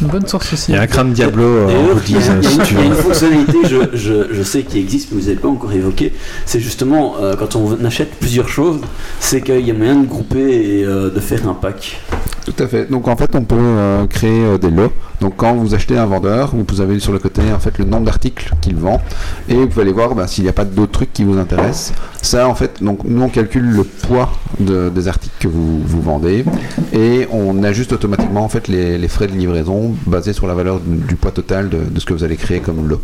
une 0.00 0.06
bonne 0.06 0.26
source 0.26 0.52
aussi. 0.52 0.70
Il 0.70 0.74
y 0.76 0.78
a 0.78 0.82
un 0.82 0.86
crâne 0.86 1.12
Diablo 1.12 1.42
euh, 1.42 1.64
en 1.64 1.66
D'ailleurs, 1.66 2.00
il 2.06 2.10
y, 2.10 2.14
goodies, 2.14 2.28
a- 2.30 2.36
il 2.36 2.42
y 2.44 2.46
a 2.46 2.64
si 2.64 2.74
une- 2.74 2.94
fonctionnalité, 2.94 3.58
je, 3.68 3.96
je, 3.96 4.32
je 4.34 4.42
sais 4.44 4.62
qui 4.62 4.78
existe, 4.78 5.10
mais 5.12 5.20
vous 5.20 5.26
n'avez 5.26 5.40
pas 5.40 5.48
encore 5.48 5.72
évoqué. 5.72 6.12
C'est 6.46 6.60
justement 6.60 7.14
euh, 7.20 7.34
quand 7.36 7.56
on 7.56 7.84
achète 7.84 8.14
plusieurs 8.20 8.48
choses, 8.48 8.80
c'est 9.18 9.40
qu'il 9.40 9.66
y 9.66 9.70
a 9.70 9.74
moyen 9.74 9.96
de 9.96 10.06
grouper 10.06 10.78
et 10.78 10.84
euh, 10.84 11.10
de 11.10 11.18
faire 11.20 11.48
un 11.48 11.54
pack. 11.54 12.00
Tout 12.44 12.54
à 12.62 12.66
fait. 12.66 12.90
Donc 12.90 13.06
en 13.08 13.16
fait, 13.16 13.34
on 13.34 13.42
peut 13.44 13.56
euh, 13.58 14.06
créer 14.06 14.44
euh, 14.44 14.58
des 14.58 14.70
lots. 14.70 14.92
Donc 15.20 15.34
quand 15.36 15.54
vous 15.54 15.74
achetez 15.74 15.96
un 15.96 16.06
vendeur, 16.06 16.52
vous 16.54 16.80
avez 16.80 16.98
sur 16.98 17.12
le 17.12 17.20
côté 17.20 17.40
en 17.54 17.60
fait 17.60 17.78
le 17.78 17.84
nombre 17.84 18.06
d'articles 18.06 18.50
qu'il 18.60 18.74
vend 18.74 19.00
et 19.48 19.54
vous 19.54 19.68
pouvez 19.68 19.82
aller 19.82 19.92
voir 19.92 20.16
bah, 20.16 20.26
s'il 20.26 20.42
n'y 20.42 20.50
a 20.50 20.52
pas 20.52 20.64
d'autres 20.64 20.90
trucs 20.90 21.12
qui 21.12 21.22
vous 21.22 21.38
intéressent. 21.38 21.92
Ça 22.20 22.48
en 22.48 22.54
fait, 22.56 22.82
donc 22.82 23.04
nous 23.04 23.22
on 23.22 23.28
calcule 23.28 23.62
le 23.70 23.84
poids 23.84 24.32
de- 24.60 24.88
des 24.90 25.08
articles 25.08 25.34
que 25.40 25.48
vous, 25.48 25.80
vous 25.84 26.02
vendez 26.02 26.44
et 26.92 27.26
on 27.30 27.62
ajuste 27.62 27.92
automatiquement 27.92 28.44
en 28.44 28.48
fait 28.48 28.68
les, 28.68 28.98
les 28.98 29.08
frais 29.08 29.26
de 29.26 29.32
livraison 29.32 29.94
basés 30.06 30.32
sur 30.32 30.46
la 30.46 30.54
valeur 30.54 30.80
du, 30.80 30.96
du 30.98 31.16
poids 31.16 31.30
total 31.30 31.68
de, 31.68 31.78
de 31.90 32.00
ce 32.00 32.04
que 32.06 32.12
vous 32.12 32.24
allez 32.24 32.36
créer 32.36 32.60
comme 32.60 32.88
lot. 32.88 33.00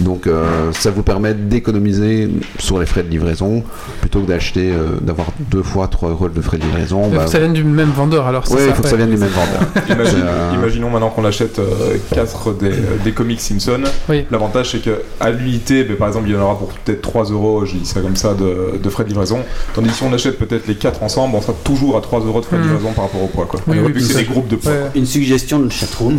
Donc 0.00 0.26
euh, 0.26 0.72
ça 0.72 0.90
vous 0.90 1.02
permet 1.02 1.34
d'économiser 1.34 2.30
sur 2.58 2.78
les 2.78 2.86
frais 2.86 3.02
de 3.02 3.08
livraison 3.10 3.62
plutôt 4.00 4.20
que 4.22 4.26
d'acheter, 4.28 4.70
euh, 4.72 4.96
d'avoir 5.00 5.28
deux 5.50 5.62
fois 5.62 5.88
3 5.88 6.10
euros 6.10 6.28
de 6.28 6.40
frais 6.40 6.58
de 6.58 6.62
livraison. 6.64 7.02
Il 7.06 7.10
faut 7.12 7.16
bah, 7.18 7.24
que 7.24 7.30
ça 7.30 7.38
vienne 7.38 7.52
du 7.52 7.64
même 7.64 7.90
vendeur 7.90 8.26
alors. 8.26 8.44
oui, 8.50 8.56
il 8.60 8.68
ça, 8.68 8.74
faut 8.74 8.82
que 8.82 8.86
ouais. 8.86 8.90
ça 8.90 8.96
vienne 8.96 9.10
du 9.10 9.16
même 9.16 9.28
vendeur. 9.30 9.60
Imagine- 9.90 10.18
Euh, 10.24 10.52
Imaginons 10.54 10.90
maintenant 10.90 11.10
qu'on 11.10 11.24
achète 11.24 11.60
4 12.14 12.54
des, 12.58 12.66
euh, 12.70 12.72
des 13.04 13.12
comics 13.12 13.40
Simpson. 13.40 13.80
Oui. 14.08 14.24
L'avantage 14.30 14.72
c'est 14.72 14.82
que 14.82 15.02
à 15.20 15.30
l'unité, 15.30 15.84
ben, 15.84 15.96
par 15.96 16.08
exemple, 16.08 16.28
il 16.28 16.34
y 16.34 16.36
en 16.36 16.42
aura 16.42 16.58
pour 16.58 16.68
peut-être 16.68 17.00
3 17.02 17.26
euros, 17.26 17.64
je 17.64 17.76
dis 17.76 17.86
ça 17.86 18.00
comme 18.00 18.16
ça, 18.16 18.34
de, 18.34 18.78
de 18.82 18.88
frais 18.90 19.04
de 19.04 19.08
livraison. 19.08 19.38
Tandis 19.74 19.88
que 19.90 19.94
si 19.94 20.02
on 20.02 20.12
achète 20.12 20.38
peut-être 20.38 20.66
les 20.66 20.74
4 20.74 20.87
ensemble, 21.02 21.36
on 21.36 21.40
sera 21.40 21.54
toujours 21.64 21.96
à 21.96 22.00
3 22.00 22.20
euros 22.20 22.40
de 22.40 22.46
frais 22.46 22.56
de 22.56 22.62
Hmm. 22.62 22.66
livraison 22.68 22.92
par 22.92 23.04
rapport 23.04 23.22
au 23.22 23.26
poids. 23.28 23.46
Quoi. 23.46 23.60
Oui, 23.66 23.76
Et 23.76 23.80
oui, 23.80 23.86
vu 23.88 23.92
que 23.94 23.98
bien 23.98 24.08
c'est 24.08 24.14
des 24.18 24.24
groupes 24.24 24.48
de 24.48 24.56
poids. 24.56 24.72
Ouais. 24.72 24.78
Une 24.94 25.06
suggestion 25.06 25.58
de 25.60 25.68
chatroom, 25.70 26.18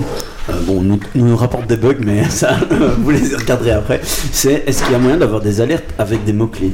euh, 0.49 0.53
bon, 0.65 0.81
nous, 0.81 0.99
nous 1.15 1.35
rapporte 1.37 1.67
des 1.67 1.77
bugs, 1.77 1.95
mais 1.99 2.23
ça, 2.29 2.55
vous 2.99 3.09
les 3.11 3.35
regarderez 3.35 3.71
après. 3.71 4.01
C'est 4.03 4.63
est-ce 4.67 4.83
qu'il 4.83 4.91
y 4.91 4.95
a 4.95 4.99
moyen 4.99 5.17
d'avoir 5.17 5.41
des 5.41 5.61
alertes 5.61 5.89
avec 5.97 6.23
des 6.25 6.33
mots-clés? 6.33 6.71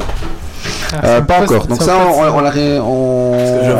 Euh, 0.93 1.17
c'est 1.19 1.25
pas 1.25 1.41
encore. 1.43 1.67
Donc 1.67 1.81
ça, 1.81 1.93
on, 2.07 2.37
on, 2.37 2.41
l'a 2.41 2.49
ré- 2.49 2.79
on- 2.79 3.33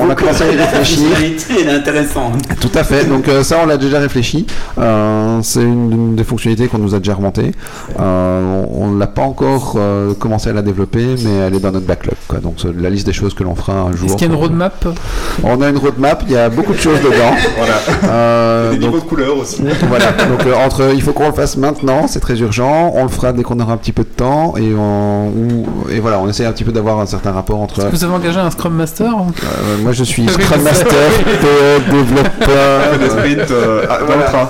on 0.05 0.09
a 0.09 0.15
commencé 0.15 0.43
à 0.43 0.51
y 0.51 0.55
La 0.55 0.65
réfléchir. 0.65 1.07
fonctionnalité, 1.07 1.53
elle 1.61 1.67
est 1.69 1.77
intéressante. 1.77 2.33
Tout 2.59 2.71
à 2.75 2.83
fait. 2.83 3.05
Donc 3.05 3.27
euh, 3.27 3.43
ça, 3.43 3.57
on 3.63 3.65
l'a 3.67 3.77
déjà 3.77 3.99
réfléchi. 3.99 4.45
Euh, 4.77 5.39
c'est 5.43 5.61
une, 5.61 5.91
une 5.91 6.15
des 6.15 6.23
fonctionnalités 6.23 6.67
qu'on 6.67 6.77
nous 6.79 6.95
a 6.95 6.99
déjà 6.99 7.13
remontées. 7.15 7.51
Euh, 7.99 8.63
on 8.71 8.87
ne 8.91 8.99
l'a 8.99 9.07
pas 9.07 9.21
encore 9.23 9.75
euh, 9.77 10.13
commencé 10.13 10.49
à 10.49 10.53
la 10.53 10.61
développer, 10.61 11.05
mais 11.23 11.31
elle 11.47 11.55
est 11.55 11.59
dans 11.59 11.71
notre 11.71 11.85
backlog. 11.85 12.15
Quoi. 12.27 12.39
Donc 12.39 12.55
c'est 12.61 12.75
la 12.75 12.89
liste 12.89 13.05
des 13.05 13.13
choses 13.13 13.33
que 13.33 13.43
l'on 13.43 13.55
fera 13.55 13.73
un 13.73 13.91
jour. 13.95 14.07
Est-ce 14.07 14.15
qu'il 14.17 14.27
y 14.27 14.29
a 14.29 14.33
une 14.33 14.39
roadmap? 14.39 14.87
On 15.43 15.61
a 15.61 15.69
une 15.69 15.77
roadmap. 15.77 16.23
Il 16.27 16.33
y 16.33 16.37
a 16.37 16.49
beaucoup 16.49 16.73
de 16.73 16.79
choses 16.79 16.99
dedans. 17.01 17.15
Voilà. 17.57 17.75
Euh, 18.13 18.71
des 18.71 18.77
donc, 18.77 18.91
niveaux 18.91 19.03
de 19.03 19.07
couleurs 19.09 19.37
aussi. 19.37 19.61
voilà. 19.87 20.11
Donc 20.11 20.45
euh, 20.45 20.53
entre, 20.65 20.91
il 20.93 21.01
faut 21.01 21.13
qu'on 21.13 21.27
le 21.27 21.33
fasse 21.33 21.57
maintenant, 21.57 22.07
c'est 22.07 22.19
très 22.19 22.39
urgent. 22.39 22.91
On 22.95 23.03
le 23.03 23.09
fera 23.09 23.31
dès 23.33 23.43
qu'on 23.43 23.59
aura 23.59 23.73
un 23.73 23.77
petit 23.77 23.91
peu 23.91 24.03
de 24.03 24.09
temps 24.09 24.55
et 24.57 24.73
on, 24.77 25.27
ou- 25.27 25.65
et 25.89 25.99
voilà, 25.99 26.19
on 26.19 26.27
essaie 26.27 26.45
un 26.45 26.51
petit 26.51 26.63
peu 26.63 26.71
d'avoir 26.71 26.94
un 27.01 27.05
certain 27.05 27.31
rapport 27.31 27.59
entre. 27.61 27.79
Est-ce 27.79 27.87
que 27.87 27.95
vous 27.95 28.03
avez 28.03 28.13
engagé 28.13 28.39
un 28.39 28.51
Scrum 28.51 28.73
Master 28.73 29.13
Euh, 29.15 29.77
moi, 29.81 29.91
je 29.91 30.03
suis 30.03 30.27
Scrum. 30.27 30.61
Master, 30.63 30.87
PO, 31.41 31.91
développeur. 31.91 32.99
des 32.99 33.09
sprints 33.09 33.51
euh, 33.51 33.85
à- 33.89 33.99
dans 33.99 34.05
Voilà. 34.05 34.21
le 34.21 34.27
train. 34.27 34.49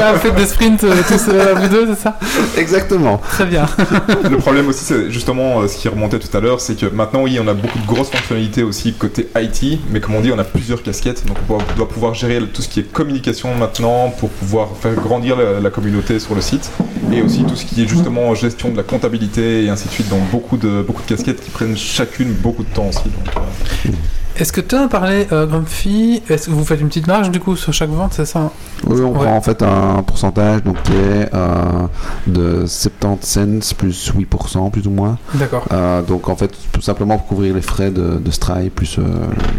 Ah, 0.00 0.14
faites 0.18 0.34
des 0.34 0.46
sprints 0.46 0.84
euh, 0.84 0.94
tous 1.08 1.28
euh, 1.28 1.54
vous 1.56 1.68
deux, 1.68 1.86
c'est 1.94 2.02
ça? 2.02 2.18
Exactement. 2.56 3.18
Très 3.28 3.46
bien. 3.46 3.66
Le 4.30 4.36
problème 4.38 4.68
aussi, 4.68 4.84
c'est 4.84 5.10
justement 5.10 5.60
euh, 5.60 5.68
ce 5.68 5.76
qui 5.76 5.88
remontait 5.88 6.18
tout 6.18 6.34
à 6.36 6.40
l'heure, 6.40 6.60
c'est 6.60 6.74
que 6.78 6.86
maintenant, 6.86 7.22
oui, 7.22 7.38
on 7.42 7.48
a 7.48 7.54
beaucoup 7.54 7.78
de 7.78 7.86
grosses 7.86 8.10
fonctionnalités 8.10 8.62
aussi 8.62 8.92
côté 8.92 9.28
IT, 9.36 9.80
mais 9.90 10.00
comme 10.00 10.14
on 10.14 10.20
dit, 10.20 10.30
on 10.32 10.38
a 10.38 10.44
plusieurs 10.44 10.82
casquettes, 10.82 11.26
donc 11.26 11.36
on 11.48 11.54
doit- 11.54 11.64
doit 11.76 11.88
pouvoir 11.88 12.14
gérer 12.14 12.40
tout 12.52 12.62
ce 12.62 12.68
qui 12.68 12.80
est 12.80 12.92
communication 12.92 13.54
maintenant 13.54 14.10
pour 14.18 14.28
pouvoir 14.30 14.68
faire 14.80 14.94
grandir 14.94 15.36
la, 15.36 15.60
la 15.60 15.70
communauté 15.70 16.18
sur 16.18 16.34
le 16.34 16.40
site, 16.40 16.70
et 17.12 17.22
aussi 17.22 17.44
tout 17.44 17.56
ce 17.56 17.64
qui 17.64 17.82
est 17.82 17.88
justement 17.88 18.34
gestion 18.34 18.70
de 18.70 18.76
la 18.76 18.82
comptabilité 18.82 19.64
et 19.64 19.68
ainsi 19.70 19.86
de 19.88 19.92
suite, 19.92 20.08
donc 20.08 20.20
beaucoup 20.30 20.56
de, 20.56 20.82
beaucoup 20.82 21.02
de 21.02 21.08
casquettes 21.08 21.42
qui 21.42 21.50
prennent 21.50 21.76
chacune 21.86 22.32
beaucoup 22.32 22.64
de 22.64 22.68
temps 22.74 22.88
aussi. 22.88 23.00
Euh, 23.06 23.90
Est-ce 24.38 24.52
que 24.52 24.60
tu 24.60 24.74
as 24.74 24.86
parlé, 24.88 25.26
euh, 25.32 25.46
Grumpy? 25.46 26.22
Est-ce 26.28 26.46
que 26.48 26.50
vous 26.52 26.64
faites 26.64 26.80
une 26.80 26.88
petite 26.88 27.06
marge 27.06 27.30
du 27.30 27.40
coup 27.40 27.56
sur 27.56 27.72
chaque 27.72 27.88
vente, 27.88 28.12
c'est 28.12 28.26
ça? 28.26 28.50
Oui, 28.86 29.00
on 29.00 29.08
Ouais. 29.12 29.24
prend 29.24 29.34
en 29.36 29.40
fait 29.40 29.62
un 29.62 30.02
pourcentage 30.02 30.62
donc, 30.62 30.82
qui 30.82 30.92
est 30.92 31.30
euh, 31.34 31.86
de 32.26 32.66
70 32.66 33.26
cents 33.26 33.74
plus 33.78 34.12
8% 34.14 34.70
plus 34.70 34.86
ou 34.86 34.90
moins. 34.90 35.16
D'accord. 35.34 35.64
Euh, 35.72 36.02
donc 36.02 36.28
en 36.28 36.36
fait, 36.36 36.50
tout 36.70 36.82
simplement 36.82 37.16
pour 37.16 37.28
couvrir 37.28 37.54
les 37.54 37.62
frais 37.62 37.90
de, 37.90 38.18
de 38.18 38.30
Stripe 38.30 38.74
plus 38.74 38.98
euh, 38.98 39.02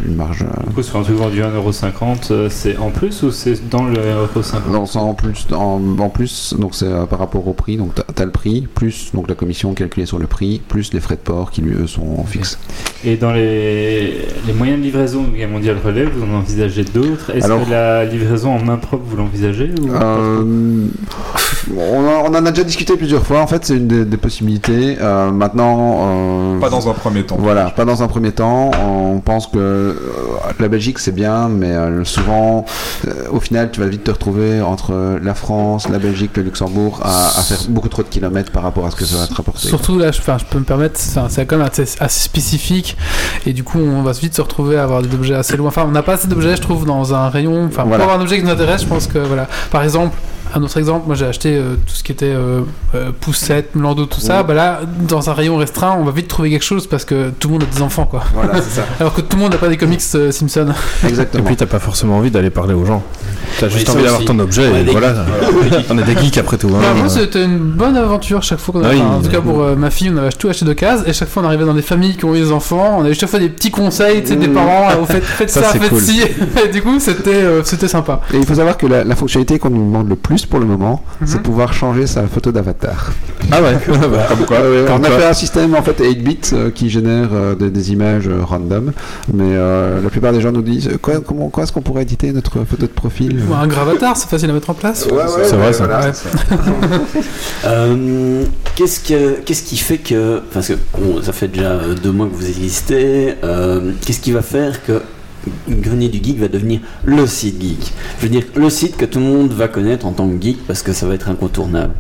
une 0.06 0.16
marge. 0.16 0.44
euh, 0.44 0.68
Du 0.68 0.74
coup, 0.76 0.84
sur 0.84 0.98
un 1.00 1.02
truc 1.04 1.16
vendu 1.18 1.42
1,50€, 1.42 2.32
euh, 2.32 2.48
c'est 2.52 2.78
en 2.78 2.92
plus 2.92 3.24
ou 3.24 3.32
c'est 3.32 3.68
dans 3.70 3.84
le 3.84 3.96
1,50€ 3.98 4.70
non, 4.72 4.86
ça 4.86 5.00
en 5.00 5.16
plus, 5.16 5.48
en, 5.54 5.82
en 5.98 6.10
plus, 6.10 6.54
donc 6.60 6.76
c'est 6.76 6.86
euh, 6.86 7.06
par 7.08 7.18
rapport 7.18 7.48
au 7.48 7.54
prix, 7.54 7.78
donc 7.78 7.96
tu 7.96 8.22
as, 8.22 8.26
le 8.26 8.32
prix, 8.32 8.68
plus 8.76 9.10
donc 9.16 9.28
la 9.28 9.34
commission 9.36 9.74
calculée 9.74 10.06
sur 10.06 10.20
le 10.20 10.28
prix, 10.28 10.62
plus 10.68 10.94
les 10.94 11.00
frais 11.00 11.16
de 11.16 11.22
port 11.22 11.50
qui 11.50 11.62
lui 11.62 11.74
eux 11.74 11.88
sont 11.88 12.24
fixes. 12.26 12.60
Et 13.04 13.16
dans 13.16 13.32
les, 13.32 14.28
les 14.46 14.54
moyens 14.54 14.67
de 14.76 14.82
livraison 14.82 15.24
du 15.24 15.38
Game 15.38 15.52
Mondial 15.52 15.78
Relais, 15.84 16.06
vous 16.06 16.24
en 16.24 16.38
envisagez 16.40 16.84
d'autres? 16.84 17.30
Est-ce 17.36 17.46
Alors- 17.46 17.64
que 17.66 17.72
la 17.72 18.06
livraison 18.06 18.52
en 18.56 18.60
main 18.64 18.78
propre, 18.78 19.04
vous 19.08 19.16
l'envisagez 19.18 19.72
Euh, 19.90 20.88
on, 21.76 22.08
en- 22.08 22.46
a 22.46 22.52
déjà 22.52 22.64
discuté 22.64 22.96
plusieurs 22.98 23.26
fois, 23.26 23.40
en 23.42 23.48
fait 23.48 23.66
c'est 23.66 23.76
une 23.76 23.88
des, 23.88 24.06
des 24.06 24.18
possibilités. 24.18 24.98
Euh, 25.02 25.32
maintenant... 25.32 26.56
euh, 26.56 26.60
pas 26.60 26.70
dans 26.70 26.90
un 26.90 26.94
premier 26.94 27.24
temps. 27.24 27.38
Voilà, 27.40 27.70
pas 27.70 27.86
dans 27.86 28.04
un 28.04 28.08
premier 28.08 28.32
temps. 28.32 28.72
On 28.82 29.20
pense 29.20 29.48
que 29.48 29.58
euh, 29.58 29.94
la 30.60 30.68
Belgique 30.68 31.00
c'est 31.00 31.14
bien, 31.14 31.50
mais 31.50 31.72
euh, 31.72 32.04
souvent, 32.04 32.66
euh, 33.08 33.12
au 33.32 33.40
final, 33.40 33.70
tu 33.72 33.80
vas 33.80 33.88
vite 33.88 34.04
te 34.04 34.12
retrouver 34.12 34.62
entre 34.62 35.20
la 35.22 35.34
France, 35.34 35.90
la 35.90 36.00
Belgique, 36.00 36.32
le 36.38 36.44
Luxembourg 36.44 37.00
à, 37.04 37.28
à 37.28 37.42
faire 37.42 37.60
beaucoup 37.70 37.90
trop 37.90 38.04
de 38.04 38.08
kilomètres 38.08 38.52
par 38.52 38.64
rapport 38.64 38.86
à 38.86 38.92
ce 38.92 38.96
que 38.96 39.06
ça 39.06 39.18
va 39.18 39.28
te 39.28 39.34
rapporter. 39.34 39.68
Surtout 39.68 39.98
là, 39.98 40.12
je, 40.12 40.22
peux 40.22 40.60
me 40.60 40.64
permettre, 40.64 41.00
c'est 41.00 41.46
quand 41.46 41.58
même 41.58 41.68
assez, 41.68 41.84
assez 42.00 42.20
spécifique 42.24 42.98
et 43.46 43.54
du 43.54 43.64
coup 43.64 43.80
on 43.80 44.02
va 44.04 44.12
vite 44.12 44.36
se 44.36 44.42
retrouver 44.42 44.57
à 44.78 44.84
avoir 44.84 45.02
des 45.02 45.14
objets 45.14 45.36
assez 45.36 45.56
loin. 45.58 45.68
Enfin, 45.70 45.86
on 45.88 45.92
n'a 45.92 46.02
pas 46.04 46.14
assez 46.14 46.28
d'objets, 46.28 46.56
je 46.56 46.62
trouve, 46.62 46.86
dans 46.86 47.14
un 47.14 47.30
rayon. 47.30 47.66
Enfin, 47.66 47.84
Voilà. 47.84 47.98
pour 47.98 48.04
avoir 48.06 48.20
un 48.20 48.22
objet 48.22 48.38
qui 48.40 48.44
nous 48.44 48.50
intéresse, 48.52 48.82
je 48.82 48.88
pense 48.88 49.08
que 49.08 49.20
voilà. 49.20 49.48
Par 49.72 49.84
exemple, 49.84 50.18
un 50.56 50.64
autre 50.64 50.78
exemple, 50.78 51.06
moi 51.08 51.16
j'ai 51.16 51.26
acheté 51.26 51.56
euh, 51.56 51.76
tout 51.86 51.94
ce 51.94 52.04
qui 52.04 52.12
était 52.12 52.26
euh, 52.26 52.62
euh, 52.96 53.12
poussette, 53.20 53.70
Lando, 53.76 54.06
tout 54.06 54.20
ça. 54.20 54.40
Oui. 54.42 54.46
Bah 54.48 54.54
là, 54.54 54.80
dans 55.08 55.30
un 55.30 55.34
rayon 55.34 55.58
restreint, 55.58 55.96
on 56.00 56.04
va 56.04 56.12
vite 56.12 56.28
trouver 56.28 56.50
quelque 56.50 56.64
chose 56.66 56.88
parce 56.88 57.06
que 57.06 57.30
tout 57.40 57.48
le 57.50 57.54
monde 57.54 57.64
a 57.64 57.76
des 57.76 57.82
enfants, 57.82 58.06
quoi. 58.06 58.24
Voilà, 58.34 58.56
c'est 58.62 58.80
ça. 58.82 58.86
Alors 59.00 59.14
que 59.14 59.22
tout 59.22 59.38
le 59.38 59.44
monde 59.44 59.52
n'a 59.52 59.58
pas 59.58 59.68
des 59.70 59.78
comics 59.78 60.02
euh, 60.16 60.32
Simpson. 60.32 60.68
Et 61.04 61.08
Exactement. 61.08 61.44
puis 61.46 61.56
t'as 61.56 61.66
pas 61.66 61.80
forcément 61.80 62.18
envie 62.18 62.32
d'aller 62.32 62.50
parler 62.50 62.74
aux 62.74 62.86
gens. 62.86 63.04
T'as 63.60 63.70
juste 63.70 63.90
envie 63.90 64.04
d'avoir 64.04 64.24
ton 64.26 64.38
objet 64.40 64.70
On 64.72 64.76
et 64.76 64.84
voilà. 64.92 65.26
On 65.90 65.98
est 65.98 66.04
des 66.04 66.16
geeks 66.22 66.38
après 66.38 66.58
tout. 66.58 66.68
hein. 66.70 66.80
Bah, 66.82 66.94
moi, 66.96 67.10
c'était 67.10 67.44
une 67.44 67.58
bonne 67.58 67.96
aventure 67.98 68.44
chaque 68.44 68.60
fois 68.60 68.74
qu'on 68.74 68.84
a. 68.84 68.90
Oui. 68.90 69.02
enfin, 69.02 69.16
en 69.18 69.22
tout 69.22 69.30
cas, 69.30 69.42
pour 69.42 69.62
euh, 69.64 69.76
ma 69.76 69.90
fille, 69.90 70.12
on 70.14 70.18
avait 70.18 70.30
tout 70.30 70.48
acheté 70.50 70.66
de 70.66 70.74
cases. 70.74 71.02
Et 71.06 71.14
chaque 71.14 71.30
fois, 71.30 71.44
on 71.44 71.46
arrivait 71.46 71.66
dans 71.66 71.74
des 71.74 71.82
familles 71.82 72.16
qui 72.18 72.26
ont 72.26 72.36
eu 72.36 72.40
des 72.40 72.52
enfants. 72.52 72.98
On 73.00 73.06
avait 73.06 73.14
chaque 73.14 73.30
fois 73.30 73.40
des 73.40 73.50
petits 73.50 73.72
conseils, 73.72 74.22
tu 74.22 74.30
sais, 74.30 74.36
des 74.36 74.48
Mmh. 74.48 74.54
parents. 74.54 74.90
euh, 74.92 75.06
faites, 75.06 75.24
faites 75.24 75.50
ça, 75.50 75.62
Ça, 75.64 75.70
faites 75.80 75.90
cool. 75.90 76.02
ci. 76.02 76.22
Et 76.66 76.68
du 76.70 76.82
coup, 76.82 77.00
c'était 77.00 77.30
euh, 77.32 77.62
c'était 77.64 77.88
sympa. 77.88 78.22
Et 78.34 78.38
il 78.38 78.46
faut 78.46 78.56
savoir 78.56 78.78
que 78.78 78.86
la, 78.88 79.04
la 79.04 79.16
fonctionnalité 79.16 79.60
qu'on 79.60 79.70
nous 79.70 79.86
demande 79.86 80.08
le 80.10 80.16
plus 80.16 80.37
pour 80.46 80.60
le 80.60 80.66
moment, 80.66 81.04
Mhm. 81.22 81.28
c'est 81.28 81.42
pouvoir 81.42 81.74
changer 81.74 82.06
sa 82.08 82.28
photo 82.28 82.52
d'avatar. 82.52 83.12
Ah 83.52 83.62
ouais. 83.62 83.78
Comme 83.86 84.46
quoi, 84.46 84.60
ouais, 84.60 84.84
Comme 84.86 85.02
on 85.02 85.04
a 85.04 85.08
quoi. 85.08 85.18
fait 85.20 85.26
un 85.26 85.34
système 85.34 85.74
en 85.76 85.82
fait 85.82 85.98
8 86.04 86.16
bits 86.24 86.38
euh, 86.54 86.70
qui 86.70 86.90
génère 86.90 87.30
euh, 87.34 87.56
des, 87.56 87.70
des 87.70 87.92
images 87.92 88.28
euh, 88.28 88.44
random, 88.44 88.92
mais 89.34 89.44
euh, 89.48 90.02
la 90.04 90.10
plupart 90.10 90.34
des 90.34 90.42
gens 90.42 90.52
nous 90.52 90.62
disent 90.62 90.90
euh, 90.90 90.98
quoi, 91.02 91.20
comment, 91.26 91.50
quoi 91.50 91.64
est-ce 91.64 91.72
qu'on 91.72 91.82
pourrait 91.82 92.04
éditer 92.04 92.32
notre 92.34 92.64
photo 92.66 92.84
de 92.84 92.92
profil 92.92 93.42
Un 93.60 93.68
gravatar, 93.68 94.16
c'est 94.18 94.30
facile 94.30 94.50
à 94.50 94.54
mettre 94.54 94.70
en 94.70 94.74
place. 94.74 95.08
C'est 95.08 95.56
vrai, 95.56 95.74
ça. 95.74 95.86
voilà. 95.88 96.08
Ouais. 96.08 96.12
Euh, 97.66 98.44
qu'est-ce, 98.76 99.00
que, 99.00 99.40
qu'est-ce 99.42 99.64
qui 99.64 99.78
fait 99.78 99.98
que. 99.98 100.42
Parce 100.54 100.68
que 100.68 100.74
bon, 100.98 101.22
ça 101.22 101.34
fait 101.34 101.48
déjà 101.48 101.72
euh, 101.72 101.96
deux 101.96 102.12
mois 102.12 102.28
que 102.28 102.36
vous 102.36 102.48
existez. 102.48 103.34
euh, 103.44 103.92
qu'est-ce 104.06 104.20
qui 104.20 104.32
va 104.32 104.42
faire 104.42 104.84
que 104.86 105.02
Grenier 105.68 106.10
du 106.10 106.24
Geek 106.24 106.40
va 106.40 106.48
devenir 106.48 106.80
le 107.04 107.26
site 107.28 107.62
geek 107.62 107.94
Je 108.20 108.24
veux 108.24 108.30
dire, 108.30 108.44
le 108.56 108.70
site 108.70 108.98
que 108.98 109.06
tout 109.06 109.20
le 109.20 109.26
monde 109.26 109.52
va 109.52 109.68
connaître 109.68 110.06
en 110.06 110.12
tant 110.12 110.28
que 110.28 110.42
geek 110.42 110.66
parce 110.68 110.82
que 110.82 110.94
ça 110.94 111.08
va 111.08 111.16
être 111.16 111.30
incontournable. 111.30 111.94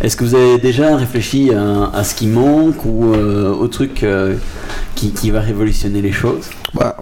Est-ce 0.00 0.16
que 0.16 0.24
vous 0.24 0.34
avez 0.34 0.58
déjà 0.58 0.96
réfléchi 0.96 1.50
à, 1.52 2.04
ce 2.04 2.14
qui 2.14 2.26
manque 2.26 2.84
ou 2.84 3.12
euh, 3.12 3.52
au 3.52 3.68
truc 3.68 4.02
euh, 4.02 4.36
qui 4.94 5.30
va 5.30 5.40
révolutionner 5.40 6.00
les 6.00 6.12
choses? 6.12 6.48
Bah, 6.74 6.96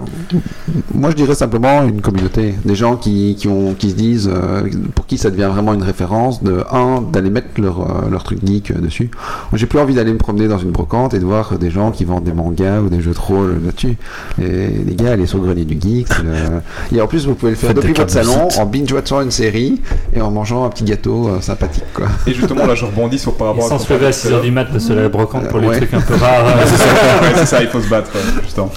moi, 0.95 1.11
je 1.11 1.17
dirais 1.17 1.35
simplement 1.35 1.83
une 1.85 2.01
communauté, 2.01 2.55
des 2.65 2.75
gens 2.75 2.97
qui, 2.97 3.37
qui, 3.39 3.49
ont, 3.49 3.75
qui 3.75 3.91
se 3.91 3.95
disent, 3.97 4.31
euh, 4.33 4.63
pour 4.95 5.07
qui 5.07 5.19
ça 5.19 5.31
devient 5.31 5.49
vraiment 5.53 5.75
une 5.75 5.83
référence, 5.83 6.43
de 6.43 6.65
un, 6.73 7.03
d'aller 7.03 7.31
mettre 7.31 7.49
leur, 7.59 7.81
euh, 7.81 8.11
leur 8.11 8.25
truc 8.25 8.39
geek 8.45 8.71
euh, 8.71 8.79
dessus. 8.81 9.11
Moi, 9.53 9.59
j'ai 9.59 9.67
plus 9.67 9.79
envie 9.79 9.95
d'aller 9.95 10.13
me 10.13 10.19
promener 10.19 10.49
dans 10.49 10.59
une 10.59 10.71
brocante 10.71 11.13
et 11.15 11.19
de 11.19 11.25
voir 11.25 11.59
des 11.59 11.71
gens 11.71 11.91
qui 11.91 12.05
vendent 12.05 12.25
des 12.25 12.33
mangas 12.33 12.81
ou 12.81 12.89
des 12.89 13.01
jeux 13.03 13.13
de 13.13 13.19
rôle 13.19 13.61
là-dessus. 13.65 13.97
Et 14.41 14.69
les 14.87 14.95
gars, 14.95 15.13
allez 15.13 15.27
sur 15.27 15.39
le 15.39 15.45
grenier 15.45 15.65
du 15.65 15.79
geek. 15.81 16.09
le- 16.23 16.61
Et 16.97 17.01
en 17.01 17.07
plus, 17.07 17.27
vous 17.27 17.35
pouvez 17.35 17.53
le 17.53 17.57
faire 17.57 17.69
Faites 17.69 17.77
depuis 17.77 17.93
votre 17.93 18.11
salon, 18.11 18.49
en 18.59 18.65
binge-watchant 18.67 19.21
une 19.21 19.31
série 19.31 19.81
et 20.15 20.21
en 20.21 20.31
mangeant 20.31 20.65
un 20.65 20.71
petit 20.71 20.85
gâteau 20.85 21.29
euh, 21.29 21.41
sympathique, 21.41 21.85
quoi. 21.95 22.07
Et 22.27 22.33
justement, 22.33 22.67
là, 22.67 22.75
je 22.75 22.85
rebondis 22.87 23.19
sur 23.19 23.35
par 23.35 23.49
Et 23.49 23.51
rapport 23.51 23.67
à 23.67 23.69
sans 23.69 23.79
se 23.79 23.93
lever 23.93 24.07
à 24.07 24.11
parlait 24.11 24.23
tout 24.23 24.29
à 24.35 24.39
6h 24.39 24.43
du 24.43 24.51
mat 24.51 24.65
parce 24.73 24.87
que 24.87 24.93
la 24.95 25.09
brocante 25.09 25.49
pour 25.49 25.59
les 25.59 25.69
Ouais. 25.69 25.77
trucs 25.77 25.93
un 25.95 26.01
peu 26.01 26.15
rares. 26.15 26.47
euh, 26.47 26.63
c'est 26.65 26.77
ça, 26.77 26.85
ouais, 27.23 27.33
c'est 27.37 27.47
ça, 27.47 27.63
il 27.63 27.69
faut 27.69 27.81
se 27.81 27.89
battre, 27.89 28.11
justement. 28.43 28.71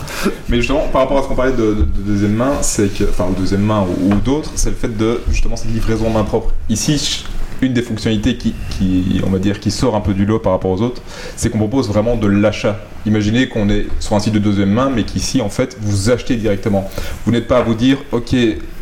Mais 0.49 0.57
justement, 0.57 0.80
par 0.91 1.01
rapport 1.01 1.17
à 1.19 1.23
ce 1.23 1.27
qu'on 1.27 1.35
parlait 1.35 1.51
de, 1.53 1.57
de- 1.57 1.73
de 1.73 2.01
deuxième 2.05 2.33
main, 2.33 2.53
c'est 2.61 2.93
que, 2.93 3.03
enfin, 3.05 3.27
deuxième 3.37 3.61
main 3.61 3.85
ou, 4.01 4.11
ou 4.13 4.15
d'autres, 4.15 4.51
c'est 4.55 4.69
le 4.69 4.75
fait 4.75 4.95
de 4.95 5.21
justement 5.29 5.55
cette 5.55 5.71
livraison 5.71 6.07
en 6.07 6.11
main 6.11 6.23
propre. 6.23 6.51
Ici, 6.69 7.25
une 7.61 7.73
des 7.73 7.81
fonctionnalités 7.83 8.37
qui, 8.37 8.55
qui, 8.71 9.21
on 9.25 9.29
va 9.29 9.37
dire, 9.37 9.59
qui 9.59 9.69
sort 9.71 9.95
un 9.95 10.01
peu 10.01 10.13
du 10.13 10.25
lot 10.25 10.39
par 10.39 10.51
rapport 10.53 10.71
aux 10.71 10.81
autres, 10.81 11.01
c'est 11.35 11.49
qu'on 11.49 11.59
propose 11.59 11.87
vraiment 11.87 12.15
de 12.15 12.27
l'achat. 12.27 12.79
Imaginez 13.05 13.47
qu'on 13.49 13.69
est 13.69 13.85
sur 13.99 14.15
un 14.15 14.19
site 14.19 14.33
de 14.33 14.39
deuxième 14.39 14.71
main, 14.71 14.89
mais 14.93 15.03
qu'ici, 15.03 15.41
en 15.41 15.49
fait, 15.49 15.77
vous 15.79 16.09
achetez 16.09 16.35
directement. 16.37 16.89
Vous 17.25 17.31
n'êtes 17.31 17.47
pas 17.47 17.57
à 17.59 17.61
vous 17.61 17.75
dire, 17.75 17.97
ok, 18.11 18.33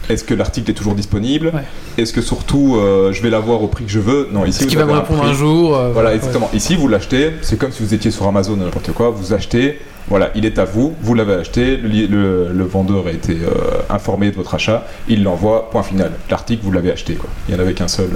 est-ce 0.09 0.23
que 0.23 0.33
l'article 0.33 0.71
est 0.71 0.73
toujours 0.73 0.95
disponible? 0.95 1.51
Est-ce 1.97 2.13
que 2.13 2.21
surtout 2.21 2.77
euh, 2.77 3.11
je 3.11 3.21
vais 3.21 3.29
l'avoir 3.29 3.61
au 3.61 3.67
prix 3.67 3.83
que 3.83 3.91
je 3.91 3.99
veux? 3.99 4.29
Non, 4.31 4.45
ici. 4.45 4.61
Est-ce 4.61 4.67
qu'il 4.69 4.77
va 4.79 4.85
me 4.85 4.93
répondre 4.93 5.23
un, 5.23 5.33
jour 5.33 5.75
euh, 5.77 5.91
Voilà, 5.93 6.15
exactement. 6.15 6.49
Ici, 6.53 6.75
vous 6.75 6.87
l'achetez. 6.87 7.31
C'est 7.41 7.59
comme 7.59 7.71
si 7.71 7.83
vous 7.83 7.93
étiez 7.93 8.11
sur 8.11 8.25
Amazon 8.27 8.55
n'importe 8.55 8.91
quoi. 8.93 9.09
Vous 9.09 9.33
achetez. 9.33 9.79
Voilà, 10.09 10.31
il 10.33 10.43
est 10.45 10.57
à 10.57 10.65
vous, 10.65 10.95
vous 11.01 11.13
l'avez 11.13 11.33
acheté, 11.33 11.77
le, 11.77 12.63
vendeur 12.63 13.05
a 13.05 13.11
été 13.11 13.33
euh, 13.33 13.81
informé 13.91 14.31
de 14.31 14.35
votre 14.35 14.55
achat, 14.55 14.87
il 15.07 15.23
l'envoie, 15.23 15.69
point 15.69 15.83
final. 15.83 16.11
L'article, 16.31 16.63
vous 16.63 16.71
l'avez 16.71 16.91
acheté, 16.91 17.15
il 17.47 17.53
n'y 17.53 17.59
en 17.59 17.63
avait 17.63 17.75
qu'un 17.75 17.87
seul. 17.87 18.09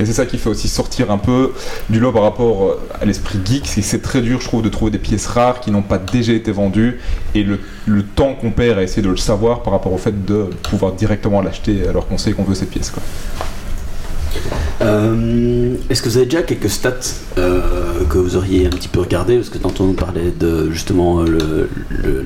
Et 0.00 0.06
c'est 0.06 0.14
ça 0.14 0.24
qui 0.24 0.38
fait 0.38 0.48
aussi 0.48 0.68
sortir 0.68 1.10
un 1.10 1.18
peu 1.18 1.52
du 1.90 2.00
lot 2.00 2.12
par 2.12 2.22
rapport 2.22 2.64
euh, 2.64 2.80
à 2.98 3.04
l'esprit 3.04 3.40
geek, 3.44 3.66
c'est 3.66 3.82
c'est 3.82 4.00
très 4.00 4.22
dur, 4.22 4.40
je 4.40 4.46
trouve, 4.46 4.62
de 4.62 4.70
trouver 4.70 4.90
des 4.90 4.98
pièces 4.98 5.26
rares 5.26 5.60
qui 5.60 5.70
n'ont 5.70 5.82
pas 5.82 5.98
déjà 5.98 6.32
été 6.32 6.50
vendues, 6.50 6.98
et 7.34 7.42
le, 7.42 7.58
temps 8.16 8.34
qu'on 8.34 8.50
perd 8.50 8.78
à 8.78 8.82
essayer 8.82 9.02
de 9.02 9.10
le 9.10 9.16
savoir 9.16 9.62
par 9.62 9.72
rapport 9.72 9.92
au 9.92 9.98
fait 9.98 10.24
de 10.24 10.44
pouvoir 10.62 10.92
directement 10.92 11.42
l'acheter 11.42 11.86
alors 11.88 12.06
qu'on 12.06 12.18
sait 12.18 12.32
qu'on 12.32 12.44
veut 12.44 12.54
cette 12.54 12.70
pièce. 12.70 12.90
Quoi. 12.90 13.02
Euh, 14.80 15.74
est-ce 15.88 16.02
que 16.02 16.08
vous 16.08 16.16
avez 16.16 16.26
déjà 16.26 16.42
quelques 16.42 16.68
stats 16.68 16.94
euh, 17.38 17.60
que 18.08 18.18
vous 18.18 18.36
auriez 18.36 18.66
un 18.66 18.70
petit 18.70 18.88
peu 18.88 19.00
regardé 19.00 19.36
Parce 19.36 19.48
que 19.48 19.58
tantôt 19.58 19.84
on 19.84 19.92
parlait 19.92 20.32
de 20.38 20.70
justement 20.70 21.20
euh, 21.20 21.68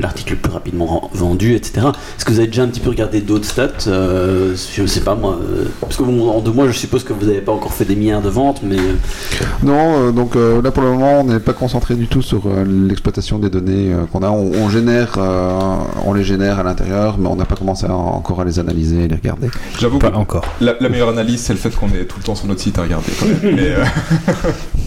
l'article 0.00 0.32
le, 0.32 0.38
plus 0.38 0.52
rapidement 0.52 1.10
vendu, 1.12 1.54
etc. 1.54 1.88
Est-ce 2.16 2.24
que 2.24 2.32
vous 2.32 2.38
avez 2.38 2.48
déjà 2.48 2.62
un 2.62 2.68
petit 2.68 2.80
peu 2.80 2.90
regardé 2.90 3.20
d'autres 3.20 3.44
stats 3.44 3.84
Je 3.86 4.82
ne 4.82 4.86
sais 4.86 5.00
pas 5.00 5.14
moi. 5.14 5.38
parce 5.80 5.96
que 5.96 6.02
en 6.02 6.40
deux 6.40 6.52
mois, 6.52 6.66
je 6.68 6.72
suppose 6.72 7.04
que 7.04 7.12
vous 7.12 7.26
n'avez 7.26 7.40
pas 7.40 7.52
encore 7.52 7.72
fait 7.72 7.84
des 7.84 7.96
milliards 7.96 8.22
de 8.22 8.28
ventes, 8.30 8.60
mais. 8.62 8.76
Non, 9.62 10.10
donc 10.10 10.34
là 10.34 10.70
pour 10.70 10.82
le 10.82 10.90
moment, 10.90 11.20
on 11.20 11.24
n'est 11.24 11.40
pas 11.40 11.52
concentré 11.52 11.94
du 11.94 12.06
tout 12.06 12.22
sur 12.22 12.42
l'exploitation 12.66 13.38
des 13.38 13.50
données 13.50 13.92
qu'on 14.12 14.22
a. 14.22 14.30
On, 14.30 14.68
génère, 14.68 15.18
on 16.04 16.12
les 16.12 16.24
génère 16.24 16.58
à 16.58 16.62
l'intérieur, 16.62 17.16
mais 17.18 17.28
on 17.28 17.36
n'a 17.36 17.44
pas 17.44 17.56
commencé 17.56 17.86
encore 17.86 18.40
à 18.40 18.44
les 18.44 18.58
analyser 18.58 19.04
et 19.04 19.08
les 19.08 19.16
regarder. 19.16 19.48
J'avoue 19.78 19.98
pas 19.98 20.12
encore. 20.14 20.44
La, 20.60 20.74
la 20.80 20.88
meilleure 20.88 21.10
analyse, 21.10 21.42
c'est 21.42 21.52
le 21.52 21.58
fait 21.58 21.74
qu'on 21.74 21.88
est 22.00 22.04
tout 22.04 22.18
le 22.18 22.24
temps 22.24 22.34
sur 22.34 22.46
notre 22.46 22.60
site 22.60 22.78
à 22.78 22.82
regarder. 22.82 23.10
Euh, 23.44 23.84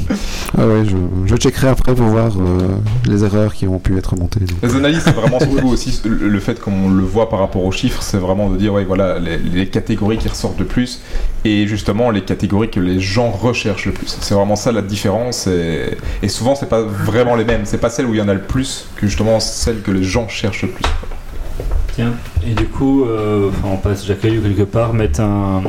ah 0.57 0.67
ouais, 0.67 0.83
je, 0.85 0.95
je, 1.25 1.35
checkerai 1.35 1.67
après 1.67 1.93
pour 1.93 2.07
voir 2.07 2.31
euh, 2.37 2.67
les 3.05 3.23
erreurs 3.23 3.53
qui 3.53 3.67
ont 3.67 3.79
pu 3.79 3.97
être 3.97 4.15
montées. 4.15 4.41
Les 4.61 4.75
analyses, 4.75 5.01
c'est 5.03 5.15
vraiment 5.15 5.39
surtout 5.39 5.67
aussi 5.69 6.01
le 6.05 6.39
fait 6.39 6.59
qu'on 6.59 6.89
le 6.89 7.03
voit 7.03 7.29
par 7.29 7.39
rapport 7.39 7.63
aux 7.63 7.71
chiffres, 7.71 8.01
c'est 8.01 8.17
vraiment 8.17 8.49
de 8.49 8.57
dire, 8.57 8.73
ouais, 8.73 8.83
voilà, 8.85 9.19
les, 9.19 9.67
catégories 9.67 10.17
qui 10.17 10.27
ressortent 10.27 10.59
le 10.59 10.65
plus 10.65 11.01
et 11.45 11.65
justement 11.67 12.09
les 12.09 12.21
catégories 12.21 12.69
que 12.69 12.79
les 12.79 12.99
gens 12.99 13.29
recherchent 13.29 13.85
le 13.85 13.93
plus. 13.93 14.17
C'est 14.19 14.33
vraiment 14.33 14.55
ça 14.55 14.71
la 14.71 14.81
différence 14.81 15.47
et, 15.47 15.97
et 16.21 16.27
souvent, 16.27 16.55
c'est 16.55 16.69
pas 16.69 16.81
vraiment 16.81 17.35
les 17.35 17.45
mêmes. 17.45 17.61
C'est 17.65 17.77
pas 17.77 17.89
celle 17.89 18.05
où 18.07 18.13
il 18.13 18.19
y 18.19 18.21
en 18.21 18.27
a 18.27 18.33
le 18.33 18.41
plus 18.41 18.87
que 18.97 19.07
justement 19.07 19.39
celle 19.39 19.81
que 19.81 19.91
les 19.91 20.03
gens 20.03 20.27
cherchent 20.27 20.63
le 20.63 20.69
plus. 20.69 20.85
Tiens, 21.93 22.13
et 22.45 22.53
du 22.53 22.67
coup, 22.67 23.03
euh, 23.03 23.49
on 23.65 23.75
passe 23.75 24.05
Jacques 24.05 24.21
quelque 24.21 24.63
part, 24.63 24.93
mettre 24.93 25.19
un 25.19 25.61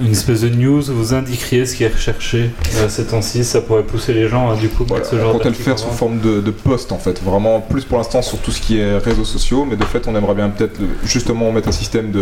une 0.00 0.12
espèce 0.12 0.40
de 0.42 0.48
news 0.48 0.82
vous 0.82 1.14
indiqueriez 1.14 1.66
ce 1.66 1.76
qui 1.76 1.84
est 1.84 1.88
recherché 1.92 2.50
à 2.82 2.88
ces 2.88 3.06
temps-ci, 3.06 3.44
ça 3.44 3.60
pourrait 3.60 3.82
pousser 3.82 4.12
les 4.12 4.28
gens 4.28 4.50
à 4.50 4.56
du 4.56 4.68
coup 4.68 4.84
mettre 4.90 5.06
ce 5.06 5.16
genre 5.18 5.30
On 5.30 5.38
compte 5.38 5.44
le 5.44 5.52
faire 5.52 5.78
sous 5.78 5.90
forme 5.90 6.20
de, 6.20 6.40
de, 6.40 6.50
post 6.50 6.92
en 6.92 6.98
fait, 6.98 7.22
vraiment 7.22 7.60
plus 7.60 7.84
pour 7.84 7.98
l'instant 7.98 8.22
sur 8.22 8.38
tout 8.38 8.50
ce 8.50 8.60
qui 8.60 8.78
est 8.78 8.98
réseaux 8.98 9.24
sociaux, 9.24 9.66
mais 9.68 9.76
de 9.76 9.84
fait 9.84 10.06
on 10.08 10.16
aimerait 10.16 10.34
bien 10.34 10.48
peut-être 10.48 10.80
justement 11.04 11.52
mettre 11.52 11.68
un 11.68 11.72
système 11.72 12.12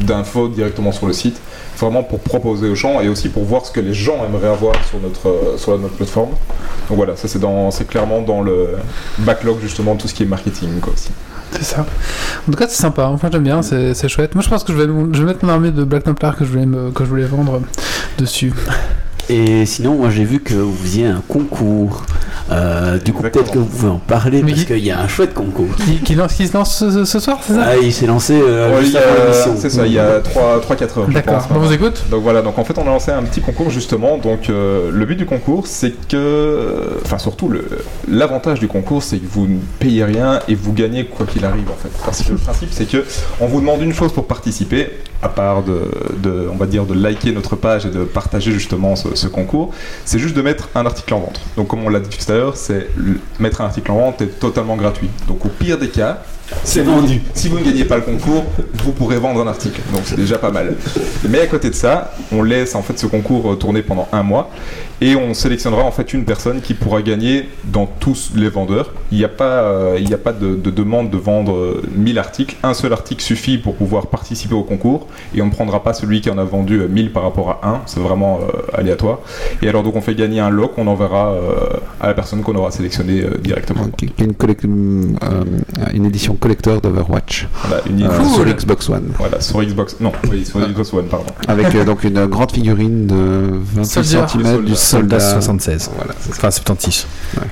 d'infos 0.00 0.48
directement 0.48 0.92
sur 0.92 1.06
le 1.06 1.12
site, 1.12 1.40
vraiment 1.78 2.02
pour 2.02 2.20
proposer 2.20 2.68
aux 2.68 2.74
gens 2.74 3.00
et 3.00 3.08
aussi 3.08 3.28
pour 3.28 3.44
voir 3.44 3.64
ce 3.66 3.72
que 3.72 3.80
les 3.80 3.94
gens 3.94 4.24
aimeraient 4.24 4.48
avoir 4.48 4.74
sur 4.88 4.98
notre, 5.00 5.58
sur 5.58 5.78
notre 5.78 5.94
plateforme. 5.94 6.30
Donc 6.88 6.96
voilà, 6.96 7.16
ça 7.16 7.28
c'est 7.28 7.86
clairement 7.86 8.20
dans 8.20 8.42
le 8.42 8.70
backlog 9.18 9.58
justement 9.60 9.94
de 9.94 10.00
tout 10.00 10.08
ce 10.08 10.14
qui 10.14 10.24
est 10.24 10.26
marketing 10.26 10.80
quoi 10.80 10.92
aussi. 10.92 11.10
C'est 11.52 11.64
ça. 11.64 11.86
En 12.48 12.52
tout 12.52 12.58
cas, 12.58 12.66
c'est 12.68 12.80
sympa. 12.80 13.06
Enfin, 13.06 13.28
j'aime 13.32 13.42
bien, 13.42 13.62
c'est 13.62 14.08
chouette. 14.08 14.34
Moi, 14.34 14.42
je 14.42 14.48
pense 14.48 14.64
que 14.64 14.72
je 14.72 14.78
vais, 14.78 15.24
mettre 15.24 15.44
mon 15.44 15.52
armée 15.52 15.70
de 15.70 15.84
Black 15.84 16.04
Templar 16.04 16.36
que 16.36 16.44
je 16.44 16.50
voulais, 16.50 16.66
que 16.94 17.04
je 17.04 17.08
voulais 17.08 17.24
vendre 17.24 17.60
dessus. 18.18 18.52
Et 19.28 19.64
sinon, 19.64 19.94
moi 19.94 20.10
j'ai 20.10 20.24
vu 20.24 20.40
que 20.40 20.54
vous 20.54 20.74
faisiez 20.74 21.06
un 21.06 21.22
concours. 21.28 22.04
Euh, 22.50 22.98
du 22.98 23.12
coup, 23.12 23.22
peut-être 23.22 23.50
que 23.50 23.58
vous 23.58 23.64
pouvez 23.64 23.88
en 23.88 23.98
parler 23.98 24.42
parce 24.42 24.64
qu'il 24.64 24.78
y 24.78 24.90
a 24.90 25.00
un 25.00 25.08
chouette 25.08 25.34
concours. 25.34 25.68
Qui, 26.04 26.14
lance, 26.14 26.34
qui 26.34 26.46
se 26.46 26.54
lance 26.54 26.84
ce, 27.04 27.18
soir, 27.20 27.38
c'est 27.42 27.54
ça 27.54 27.64
Ah, 27.64 27.76
il 27.76 27.92
s'est 27.92 28.06
lancé 28.06 28.40
euh, 28.40 28.82
C'est 29.56 29.70
ça, 29.70 29.86
il 29.86 29.92
y 29.92 29.98
a 29.98 30.20
3-4 30.20 31.00
heures. 31.00 31.08
D'accord, 31.08 31.48
on 31.54 31.58
vous 31.58 31.72
écoute. 31.72 32.04
Donc 32.10 32.22
voilà, 32.22 32.42
donc 32.42 32.58
en 32.58 32.64
fait, 32.64 32.76
on 32.78 32.82
a 32.82 32.86
lancé 32.86 33.10
un 33.10 33.22
petit 33.22 33.40
concours 33.40 33.70
justement. 33.70 34.18
Donc 34.18 34.48
euh, 34.48 34.90
le 34.92 35.04
but 35.04 35.16
du 35.16 35.26
concours, 35.26 35.66
c'est 35.66 35.92
que. 36.08 36.98
Enfin, 37.04 37.18
surtout, 37.18 37.52
l'avantage 38.08 38.60
du 38.60 38.68
concours, 38.68 39.02
c'est 39.02 39.18
que 39.18 39.26
vous 39.26 39.46
ne 39.46 39.58
payez 39.78 40.04
rien 40.04 40.40
et 40.48 40.54
vous 40.54 40.72
gagnez 40.72 41.06
quoi 41.06 41.26
qu'il 41.26 41.44
arrive 41.44 41.68
en 41.70 41.76
fait. 41.76 41.90
Parce 42.04 42.22
que 42.22 42.32
le 42.32 42.38
principe, 42.38 42.68
c'est 42.72 42.88
que 42.88 43.04
on 43.40 43.46
vous 43.46 43.60
demande 43.60 43.82
une 43.82 43.94
chose 43.94 44.12
pour 44.12 44.26
participer, 44.26 44.90
à 45.22 45.28
part 45.28 45.62
de, 45.62 45.90
de, 46.22 46.48
on 46.52 46.56
va 46.56 46.66
dire, 46.66 46.84
de 46.84 46.94
liker 46.94 47.32
notre 47.32 47.56
page 47.56 47.86
et 47.86 47.90
de 47.90 48.04
partager 48.04 48.52
justement 48.52 48.96
ce, 48.96 49.14
ce 49.14 49.26
concours, 49.26 49.72
c'est 50.04 50.18
juste 50.18 50.36
de 50.36 50.42
mettre 50.42 50.68
un 50.74 50.86
article 50.86 51.14
en 51.14 51.20
vente. 51.20 51.40
Donc 51.56 51.68
comme 51.68 51.84
on 51.84 51.88
l'a 51.88 52.00
dit 52.00 52.08
tout 52.08 52.20
c'est 52.54 52.88
mettre 53.38 53.60
un 53.60 53.64
article 53.66 53.90
en 53.90 53.96
vente 53.96 54.22
est 54.22 54.38
totalement 54.38 54.76
gratuit. 54.76 55.08
Donc 55.28 55.44
au 55.44 55.48
pire 55.48 55.78
des 55.78 55.88
cas, 55.88 56.22
c'est 56.64 56.82
vendu. 56.82 57.20
Si 57.34 57.48
vous 57.48 57.58
ne 57.58 57.64
gagnez 57.64 57.84
pas 57.84 57.96
le 57.96 58.02
concours, 58.02 58.44
vous 58.74 58.92
pourrez 58.92 59.16
vendre 59.18 59.40
un 59.40 59.46
article. 59.46 59.80
Donc 59.92 60.02
c'est 60.04 60.16
déjà 60.16 60.38
pas 60.38 60.50
mal. 60.50 60.74
Mais 61.28 61.40
à 61.40 61.46
côté 61.46 61.70
de 61.70 61.74
ça, 61.74 62.12
on 62.32 62.42
laisse 62.42 62.74
en 62.74 62.82
fait 62.82 62.98
ce 62.98 63.06
concours 63.06 63.58
tourner 63.58 63.82
pendant 63.82 64.08
un 64.12 64.22
mois 64.22 64.50
et 65.00 65.16
on 65.16 65.34
sélectionnera 65.34 65.82
en 65.82 65.90
fait 65.90 66.12
une 66.12 66.24
personne 66.24 66.60
qui 66.60 66.74
pourra 66.74 67.02
gagner 67.02 67.48
dans 67.64 67.86
tous 67.86 68.32
les 68.34 68.48
vendeurs. 68.48 68.92
Il 69.12 69.18
n'y 69.18 69.24
a 69.24 69.28
pas, 69.28 69.62
euh, 69.62 69.98
il 70.00 70.12
a 70.12 70.18
pas 70.18 70.32
de, 70.32 70.54
demande 70.56 71.10
de 71.10 71.16
vendre 71.16 71.82
1000 71.96 72.18
articles. 72.18 72.56
Un 72.62 72.74
seul 72.74 72.92
article 72.92 73.22
suffit 73.22 73.58
pour 73.58 73.74
pouvoir 73.76 74.06
participer 74.06 74.54
au 74.54 74.62
concours 74.62 75.08
et 75.34 75.42
on 75.42 75.46
ne 75.46 75.50
prendra 75.50 75.82
pas 75.82 75.94
celui 75.94 76.20
qui 76.20 76.30
en 76.30 76.38
a 76.38 76.44
vendu 76.44 76.80
1000 76.88 77.12
par 77.12 77.22
rapport 77.22 77.60
à 77.62 77.68
un. 77.68 77.80
C'est 77.86 78.00
vraiment 78.00 78.40
euh, 78.42 78.78
aléatoire. 78.78 79.20
Et 79.62 79.68
alors 79.68 79.82
donc 79.82 79.96
on 79.96 80.00
fait 80.00 80.14
gagner 80.14 80.40
un 80.40 80.50
lot 80.50 80.68
qu'on 80.68 80.86
enverra 80.86 81.32
euh, 81.32 81.78
à 82.00 82.08
la 82.08 82.14
personne 82.14 82.42
qu'on 82.42 82.54
aura 82.54 82.70
sélectionnée 82.70 83.24
directement. 83.42 83.84
Une, 84.62 85.16
une 85.94 86.04
édition 86.04 86.34
collecteur 86.34 86.80
d'Overwatch 86.80 87.48
sur 88.34 88.44
Xbox 88.44 88.88
One. 88.88 89.12
Voilà, 89.18 89.40
sur 89.40 89.62
Xbox. 89.62 89.96
Non, 90.00 90.12
oui, 90.30 90.44
sur 90.44 90.60
Xbox 90.60 90.92
One, 90.92 91.06
pardon. 91.06 91.26
Avec 91.48 91.76
donc 91.84 92.04
une 92.04 92.26
grande 92.26 92.52
figurine 92.52 93.06
de 93.06 93.50
28 93.74 94.04
cm 94.04 94.64
du 94.64 94.74
Soldat 94.90 95.20
76. 95.20 95.90
Voilà, 95.96 96.14
enfin 96.28 96.50
76. 96.50 97.06
Ouais. 97.36 97.42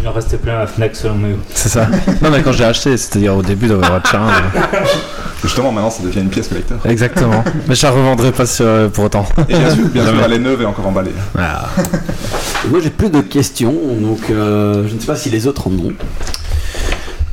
Il 0.00 0.08
en 0.08 0.12
restait 0.12 0.36
plein 0.36 0.60
à 0.60 0.66
Fnac 0.66 0.96
selon 0.96 1.14
nous. 1.16 1.36
C'est 1.54 1.68
ça. 1.68 1.86
non 2.22 2.30
mais 2.30 2.42
quand 2.42 2.52
j'ai 2.52 2.64
acheté, 2.64 2.96
c'est-à-dire 2.96 3.36
au 3.36 3.42
début 3.42 3.66
d'Overwatch 3.66 4.14
1. 4.14 4.18
Euh. 4.18 4.30
Justement, 5.42 5.72
maintenant 5.72 5.90
ça 5.90 6.02
devient 6.02 6.20
une 6.20 6.30
pièce 6.30 6.48
collector. 6.48 6.78
Exactement. 6.84 7.44
mais 7.68 7.74
je 7.74 7.82
la 7.84 7.92
revendrai 7.92 8.32
pas 8.32 8.44
pour 8.92 9.04
autant. 9.04 9.26
Et 9.48 9.54
bien 9.54 9.70
sûr, 9.70 9.84
bien 9.86 10.04
sûr 10.04 10.14
elle 10.24 10.32
est 10.32 10.38
neuve 10.38 10.62
et 10.62 10.64
encore 10.64 10.86
emballée. 10.86 11.12
Ah. 11.38 11.68
Moi 12.68 12.80
j'ai 12.82 12.90
plus 12.90 13.10
de 13.10 13.20
questions, 13.20 13.74
donc 14.00 14.30
euh, 14.30 14.86
je 14.88 14.94
ne 14.94 15.00
sais 15.00 15.06
pas 15.06 15.16
si 15.16 15.30
les 15.30 15.46
autres 15.46 15.66
en 15.66 15.72
ont. 15.72 15.92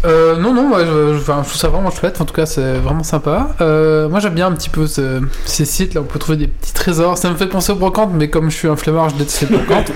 Euh, 0.06 0.38
non, 0.38 0.54
non, 0.54 0.70
moi, 0.70 0.86
je, 0.86 1.18
je, 1.18 1.24
trouve 1.24 1.56
ça 1.56 1.68
vraiment 1.68 1.92
chouette. 1.92 2.22
En 2.22 2.26
tout 2.26 2.34
cas, 2.34 2.46
c'est 2.46 2.76
vraiment 2.76 3.04
sympa. 3.04 3.50
Euh, 3.60 4.08
moi, 4.08 4.20
j'aime 4.20 4.34
bien 4.34 4.48
un 4.48 4.54
petit 4.54 4.70
peu 4.70 4.88
ces 4.88 5.66
sites 5.66 5.94
là 5.94 6.02
où 6.02 6.04
on 6.06 6.08
peut 6.08 6.20
trouver 6.20 6.38
des 6.38 6.48
petits 6.48 6.74
trésors. 6.74 7.18
Ça 7.18 7.30
me 7.30 7.36
fait 7.36 7.48
penser 7.48 7.72
aux 7.72 7.76
brocantes, 7.76 8.12
mais 8.14 8.30
comme 8.30 8.50
je 8.50 8.56
suis 8.56 8.68
un 8.68 8.76
flemmard, 8.76 9.10
je 9.10 9.16
déteste 9.16 9.50
les 9.50 9.58
brocantes. 9.58 9.92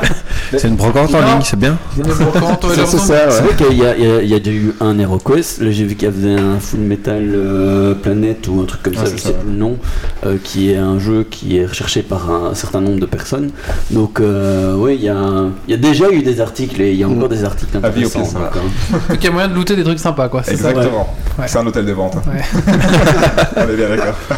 c'est 0.50 0.68
une 0.68 0.76
brocante 0.76 1.14
en 1.14 1.20
ligne, 1.20 1.42
c'est 1.42 1.58
bien. 1.58 1.78
C'est 1.96 3.42
vrai 3.42 3.54
qu'il 3.56 3.78
y, 3.78 4.34
a 4.34 4.38
déjà 4.38 4.56
eu 4.56 4.74
un 4.80 4.98
HeroQuest. 4.98 5.60
Là, 5.60 5.70
j'ai 5.70 5.84
vu 5.84 5.94
qu'il 5.94 6.08
y 6.08 6.10
avait 6.10 6.40
un 6.40 6.58
Full 6.58 6.80
Metal 6.80 7.22
euh, 7.34 7.94
Planet 7.94 8.46
ou 8.48 8.60
un 8.60 8.64
truc 8.64 8.82
comme 8.82 8.94
ça, 8.94 9.04
je 9.04 9.16
sais 9.16 9.32
plus 9.32 9.50
le 9.50 9.56
nom, 9.56 9.76
euh, 10.24 10.36
qui 10.42 10.70
est 10.70 10.76
un 10.76 10.98
jeu 10.98 11.26
qui 11.28 11.58
est 11.58 11.66
recherché 11.66 12.02
par 12.02 12.30
un 12.30 12.54
certain 12.54 12.80
nombre 12.80 13.00
de 13.00 13.06
personnes. 13.06 13.50
Donc, 13.90 14.20
oui, 14.20 14.96
il 14.96 15.04
y, 15.04 15.08
a, 15.08 15.44
y 15.68 15.74
a 15.74 15.76
déjà 15.76 16.10
eu 16.10 16.22
des 16.22 16.40
articles 16.40 16.80
et 16.80 16.92
il 16.92 16.98
y 16.98 17.04
a 17.04 17.08
encore 17.08 17.28
mm. 17.28 17.32
des 17.32 17.44
articles 17.44 17.76
intéressants. 17.76 18.20
Donc, 18.22 19.18
il 19.22 19.24
y 19.24 19.28
a 19.28 19.45
moyen 19.46 19.54
de 19.54 19.54
looter 19.54 19.76
des 19.76 19.84
trucs 19.84 19.98
sympas, 19.98 20.28
quoi. 20.28 20.42
Exactement. 20.48 21.08
C'est 21.46 21.58
un 21.58 21.66
hôtel 21.66 21.84
des 21.86 21.92
ventes. 21.92 22.16
Ouais. 22.26 22.42
on 23.56 23.68
est 23.68 23.76
bien 23.76 23.88
d'accord. 23.88 24.14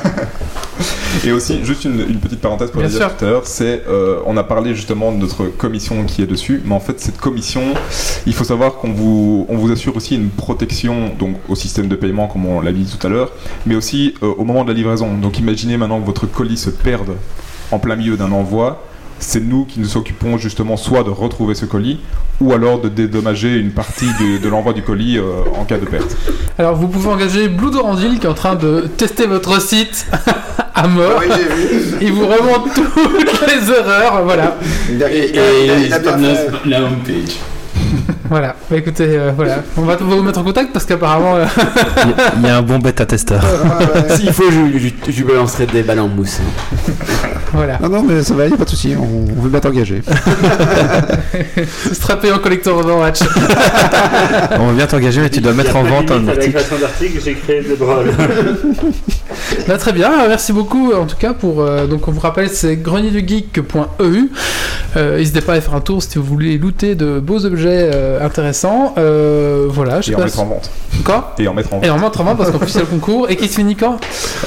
Et 1.24 1.32
aussi, 1.32 1.64
juste 1.64 1.84
une, 1.84 2.20
petite 2.20 2.40
parenthèse 2.40 2.70
pour 2.70 2.82
le 2.82 2.88
dire 2.88 3.16
tout 3.16 3.24
à 3.24 3.28
l'heure, 3.28 3.46
c'est 3.46 3.82
euh, 3.88 4.20
on 4.26 4.36
a 4.36 4.44
parlé 4.44 4.74
justement 4.74 5.10
de 5.10 5.16
notre 5.16 5.46
commission 5.46 6.04
qui 6.04 6.22
est 6.22 6.26
dessus, 6.26 6.62
mais 6.64 6.74
en 6.74 6.80
fait 6.80 7.00
cette 7.00 7.16
commission, 7.16 7.62
il 8.26 8.34
faut 8.34 8.44
savoir 8.44 8.74
qu'on 8.74 8.92
vous, 8.92 9.46
on 9.48 9.56
vous 9.56 9.72
assure 9.72 9.96
aussi 9.96 10.14
une 10.14 10.28
protection 10.28 11.10
donc 11.18 11.36
au 11.48 11.56
système 11.56 11.88
de 11.88 11.96
paiement 11.96 12.28
comme 12.28 12.46
on 12.46 12.60
l'a 12.60 12.72
dit 12.72 12.84
tout 12.84 13.04
à 13.04 13.10
l'heure, 13.10 13.32
mais 13.66 13.74
aussi 13.74 14.14
euh, 14.22 14.32
au 14.36 14.44
moment 14.44 14.64
de 14.64 14.68
la 14.68 14.74
livraison. 14.74 15.16
Donc 15.16 15.38
imaginez 15.38 15.76
maintenant 15.76 16.00
que 16.00 16.06
votre 16.06 16.26
colis 16.26 16.58
se 16.58 16.70
perde 16.70 17.16
en 17.72 17.78
plein 17.78 17.96
milieu 17.96 18.16
d'un 18.16 18.30
envoi, 18.30 18.84
c'est 19.20 19.40
nous 19.40 19.64
qui 19.64 19.80
nous 19.80 19.96
occupons 19.96 20.38
justement 20.38 20.76
soit 20.76 21.04
de 21.04 21.10
retrouver 21.10 21.54
ce 21.54 21.64
colis 21.64 22.00
ou 22.40 22.52
alors 22.52 22.80
de 22.80 22.88
dédommager 22.88 23.56
une 23.56 23.72
partie 23.72 24.06
de, 24.20 24.48
l'envoi 24.48 24.72
du 24.72 24.82
colis 24.82 25.18
euh, 25.18 25.42
en 25.56 25.64
cas 25.64 25.78
de 25.78 25.84
perte. 25.84 26.16
Alors 26.58 26.76
vous 26.76 26.88
pouvez 26.88 27.08
engager 27.08 27.48
Blue 27.48 27.70
Dorandil 27.70 28.18
qui 28.18 28.26
est 28.26 28.30
en 28.30 28.34
train 28.34 28.54
de 28.54 28.88
tester 28.96 29.26
votre 29.26 29.60
site 29.60 30.06
à 30.74 30.86
mort. 30.86 31.22
Il 32.00 32.12
vous 32.12 32.26
remonte 32.26 32.72
toutes 32.74 33.46
les 33.46 33.70
erreurs, 33.72 34.22
voilà. 34.24 34.56
Et, 34.90 35.84
et 35.84 35.88
bien 35.88 36.00
fait. 36.00 36.50
la 36.66 36.82
homepage. 36.82 37.36
Voilà. 38.30 38.56
Bah 38.70 38.76
écoutez, 38.76 39.06
euh, 39.08 39.32
voilà. 39.34 39.62
On 39.76 39.82
va, 39.82 39.96
vous 39.96 40.22
mettre 40.22 40.38
en 40.40 40.44
contact 40.44 40.70
parce 40.72 40.84
qu'apparemment. 40.84 41.36
euh, 41.36 41.44
Il 42.04 42.10
y 42.10 42.12
a- 42.12 42.32
il 42.36 42.42
y, 42.46 42.48
a 42.48 42.56
un 42.58 42.62
bon 42.62 42.78
bêta-testeur. 42.78 43.42
Ouais, 43.42 43.86
ouais. 44.10 44.16
S'il 44.16 44.32
faut, 44.32 44.50
je, 44.50 44.78
je, 44.78 45.12
je 45.12 45.24
balancerai 45.24 45.66
des 45.66 45.82
balles 45.82 46.00
en 46.00 46.08
mousse. 46.08 46.38
voilà. 47.52 47.78
Non, 47.82 47.88
non, 47.88 48.02
mais 48.02 48.22
ça 48.22 48.34
va, 48.34 48.46
il 48.46 48.52
a 48.52 48.56
pas 48.56 48.64
de 48.64 48.70
souci, 48.70 48.94
on, 48.98 49.26
on 49.38 49.42
veut 49.42 49.48
bien 49.50 49.60
t'engager. 49.60 50.02
Strappé 51.92 52.30
en 52.32 52.38
collector 52.38 52.76
Overwatch. 52.78 53.20
On 54.58 54.66
va 54.68 54.72
bien 54.72 54.86
t'engager, 54.86 55.20
mais 55.20 55.30
tu 55.30 55.40
dois 55.40 55.52
mettre 55.52 55.76
en 55.76 55.82
vente 55.84 56.10
un 56.10 56.22
la 56.22 56.32
article. 56.32 56.50
création 56.54 56.78
d'articles, 56.78 57.20
j'ai 57.24 57.34
créé 57.34 57.62
des 57.62 57.74
brawls. 57.76 58.10
Bah, 59.66 59.76
très 59.78 59.92
bien, 59.92 60.10
euh, 60.12 60.28
merci 60.28 60.52
beaucoup 60.52 60.92
en 60.92 61.06
tout 61.06 61.16
cas 61.16 61.32
pour. 61.32 61.60
euh, 61.62 61.86
donc 61.86 62.06
on 62.08 62.12
vous 62.12 62.20
rappelle, 62.20 62.48
c'est 62.50 62.76
grenierdugeek.eu. 62.76 64.30
Euh, 64.96 65.18
N'hésitez 65.18 65.40
pas 65.40 65.54
à 65.54 65.60
faire 65.60 65.74
un 65.74 65.80
tour 65.80 66.02
si 66.02 66.18
vous 66.18 66.24
voulez 66.24 66.58
looter 66.58 66.94
de 66.94 67.20
beaux 67.20 67.44
objets 67.44 67.90
euh, 67.98 68.24
intéressants. 68.24 68.94
Euh, 68.98 69.66
voilà, 69.68 70.00
je 70.00 70.06
sais 70.06 70.12
Et 70.12 70.16
en 70.16 70.20
mettre 70.24 70.40
en 70.40 70.46
vente. 70.46 70.70
Quoi 71.04 71.34
Et 71.38 71.46
en 71.48 71.54
mettre 71.54 71.72
en 71.74 71.80
Et 71.82 71.88
vente. 71.88 71.98
en 71.98 72.00
montre 72.00 72.20
en 72.20 72.34
parce 72.36 72.50
qu'en 72.50 72.58
plus 72.58 72.70
il 72.72 72.76
y 72.76 72.78
a 72.78 72.80
le 72.82 72.86
concours 72.86 73.28
et 73.30 73.36
qui 73.36 73.48
se 73.48 73.54
finit 73.56 73.76
quand? 73.76 73.96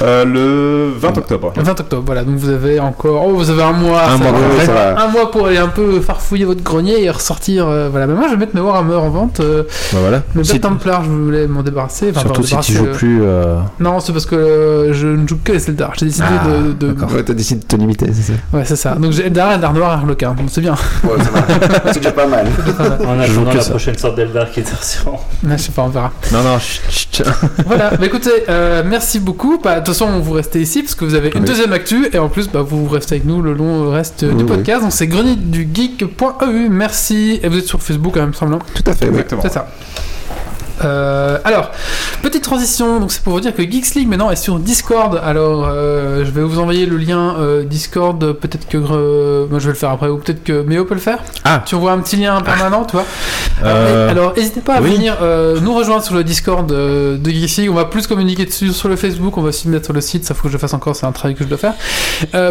Euh, 0.02 0.24
le 0.24 0.92
20 0.98 1.18
octobre. 1.18 1.52
Le 1.56 1.62
20 1.62 1.80
octobre, 1.80 2.02
voilà. 2.04 2.24
Donc 2.24 2.36
vous 2.36 2.48
avez 2.48 2.80
encore. 2.80 3.24
Oh, 3.26 3.34
vous 3.34 3.50
avez 3.50 3.62
un 3.62 3.72
mois. 3.72 4.02
Un 4.04 4.18
ça 4.18 4.24
mois 4.24 4.32
va. 4.32 4.38
complet. 4.48 4.66
ça 4.66 4.72
va. 4.72 5.00
Un 5.02 5.08
mois 5.08 5.30
pour 5.30 5.46
aller 5.46 5.58
un 5.58 5.68
peu 5.68 6.00
farfouiller 6.00 6.44
votre 6.44 6.62
grenier 6.62 7.02
et 7.02 7.10
ressortir. 7.10 7.66
euh, 7.68 7.88
voilà, 7.90 8.06
mais 8.06 8.14
moi 8.14 8.24
je 8.26 8.32
vais 8.32 8.38
mettre 8.38 8.54
mes 8.54 8.60
Warhammer 8.60 8.94
en 8.96 9.10
vente. 9.10 9.40
Euh, 9.40 9.62
Bah 9.92 9.98
voilà. 10.00 10.22
mes 10.34 10.44
Si- 10.44 10.60
Templar, 10.60 11.04
je 11.04 11.10
voulais 11.10 11.46
m'en 11.46 11.62
débarrasser. 11.62 12.10
Enfin, 12.10 12.20
surtout 12.20 12.42
si 12.44 12.56
tu 12.58 12.72
joues 12.72 12.86
euh, 12.86 12.94
plus. 12.94 13.20
euh, 13.22 13.56
Non, 13.80 14.00
c'est 14.00 14.12
parce 14.12 14.26
que 14.26 14.34
euh, 14.36 14.92
je 14.92 15.06
ne 15.08 15.26
joue 15.26 15.38
que 15.42 15.52
les 15.52 15.68
Eldar. 15.68 15.92
J'ai 15.98 16.06
décidé 16.06 16.26
Ah, 16.30 16.46
de. 16.48 16.72
de-. 16.92 17.04
Ouais, 17.14 17.22
t'as 17.24 17.32
décidé 17.34 17.60
de 17.60 17.66
te 17.66 17.76
limiter, 17.76 18.06
c'est 18.12 18.32
ça 18.32 18.38
Ouais, 18.52 18.62
c'est 18.64 18.76
ça. 18.76 18.94
Donc 18.94 19.12
j'ai 19.12 19.26
Eldar, 19.26 19.52
Eldar 19.52 19.72
Noir, 19.72 19.90
Harlequin. 19.92 20.34
Donc 20.34 20.46
c'est 20.50 20.60
bien. 20.60 20.74
Ouais, 21.04 21.10
c'est 21.86 21.96
déjà 21.98 22.12
pas 22.12 22.26
mal. 22.26 22.46
En 23.06 23.22
Je 23.22 23.32
attendant 23.42 23.52
que 23.52 23.56
la 23.58 23.62
ça. 23.62 23.70
prochaine 23.70 23.98
sorte 23.98 24.16
d'Eldar 24.16 24.50
qui 24.50 24.60
est. 24.60 24.64
Ouais, 25.44 25.56
je 25.58 25.62
sais 25.62 25.72
pas, 25.72 25.82
on 25.82 25.88
verra. 25.88 26.12
Non, 26.32 26.42
non, 26.42 26.58
chut, 26.58 26.80
chut. 26.90 27.22
voilà, 27.66 27.90
bah 27.90 28.06
écoutez, 28.06 28.30
euh, 28.48 28.82
merci 28.86 29.18
beaucoup. 29.20 29.58
Bah, 29.62 29.74
de 29.80 29.84
toute 29.84 29.94
façon, 29.94 30.18
vous 30.20 30.32
restez 30.32 30.60
ici 30.60 30.82
parce 30.82 30.94
que 30.94 31.04
vous 31.04 31.14
avez 31.14 31.30
une 31.34 31.40
Oui. 31.40 31.46
deuxième 31.46 31.72
actu 31.72 32.08
et 32.12 32.18
en 32.18 32.28
plus, 32.28 32.48
bah, 32.48 32.62
vous 32.62 32.86
restez 32.86 33.16
avec 33.16 33.26
nous 33.26 33.42
le 33.42 33.52
long 33.54 33.90
reste 33.90 34.24
Oui, 34.28 34.34
du 34.34 34.44
oui. 34.44 34.48
podcast. 34.48 34.82
Donc 34.82 34.92
c'est 34.92 35.06
grenierdugeek.eu. 35.08 36.68
Merci. 36.70 37.40
Et 37.42 37.48
vous 37.48 37.58
êtes 37.58 37.66
sur 37.66 37.82
Facebook, 37.82 38.14
quand 38.14 38.20
même, 38.20 38.28
me 38.30 38.34
semble. 38.34 38.54
hein 38.54 38.58
Tout 38.74 38.84
à 38.86 38.94
fait. 38.94 39.06
Exactement. 39.08 39.42
C'est 39.42 39.52
ça. 39.52 39.68
Euh, 40.84 41.38
alors, 41.44 41.70
petite 42.22 42.42
transition, 42.42 43.00
donc 43.00 43.12
c'est 43.12 43.22
pour 43.22 43.34
vous 43.34 43.40
dire 43.40 43.54
que 43.54 43.62
Geeks 43.62 43.94
League 43.94 44.08
maintenant 44.08 44.30
est 44.30 44.36
sur 44.36 44.58
Discord. 44.58 45.20
Alors, 45.22 45.66
euh, 45.66 46.24
je 46.24 46.30
vais 46.30 46.42
vous 46.42 46.58
envoyer 46.58 46.86
le 46.86 46.96
lien 46.96 47.36
euh, 47.38 47.64
Discord. 47.64 48.32
Peut-être 48.32 48.68
que 48.68 48.78
moi 48.78 49.58
je 49.58 49.66
vais 49.66 49.72
le 49.72 49.78
faire 49.78 49.90
après, 49.90 50.08
ou 50.08 50.18
peut-être 50.18 50.42
que 50.42 50.62
Méo 50.62 50.84
peut 50.84 50.94
le 50.94 51.00
faire. 51.00 51.18
Ah. 51.44 51.62
Tu 51.64 51.74
envoies 51.74 51.92
un 51.92 51.98
petit 51.98 52.16
lien 52.16 52.40
permanent, 52.40 52.84
tu 52.84 52.92
vois. 52.92 53.04
Alors, 53.62 54.34
n'hésitez 54.36 54.60
pas 54.60 54.74
à 54.74 54.80
oui. 54.80 54.94
venir 54.94 55.16
nous 55.62 55.74
rejoindre 55.74 56.02
sur 56.02 56.14
le 56.14 56.24
Discord 56.24 56.66
de 56.66 57.30
Geeks 57.30 57.56
League. 57.58 57.70
On 57.70 57.74
va 57.74 57.84
plus 57.84 58.06
communiquer 58.06 58.44
dessus 58.44 58.72
sur 58.72 58.88
le 58.88 58.96
Facebook. 58.96 59.36
On 59.36 59.42
va 59.42 59.48
aussi 59.50 59.66
le 59.66 59.74
mettre 59.74 59.86
sur 59.86 59.94
le 59.94 60.00
site. 60.00 60.24
Ça 60.24 60.34
faut 60.34 60.44
que 60.44 60.52
je 60.52 60.58
fasse 60.58 60.74
encore. 60.74 60.96
C'est 60.96 61.06
un 61.06 61.12
travail 61.12 61.34
que 61.34 61.44
je 61.44 61.48
dois 61.48 61.58
faire. 61.58 61.74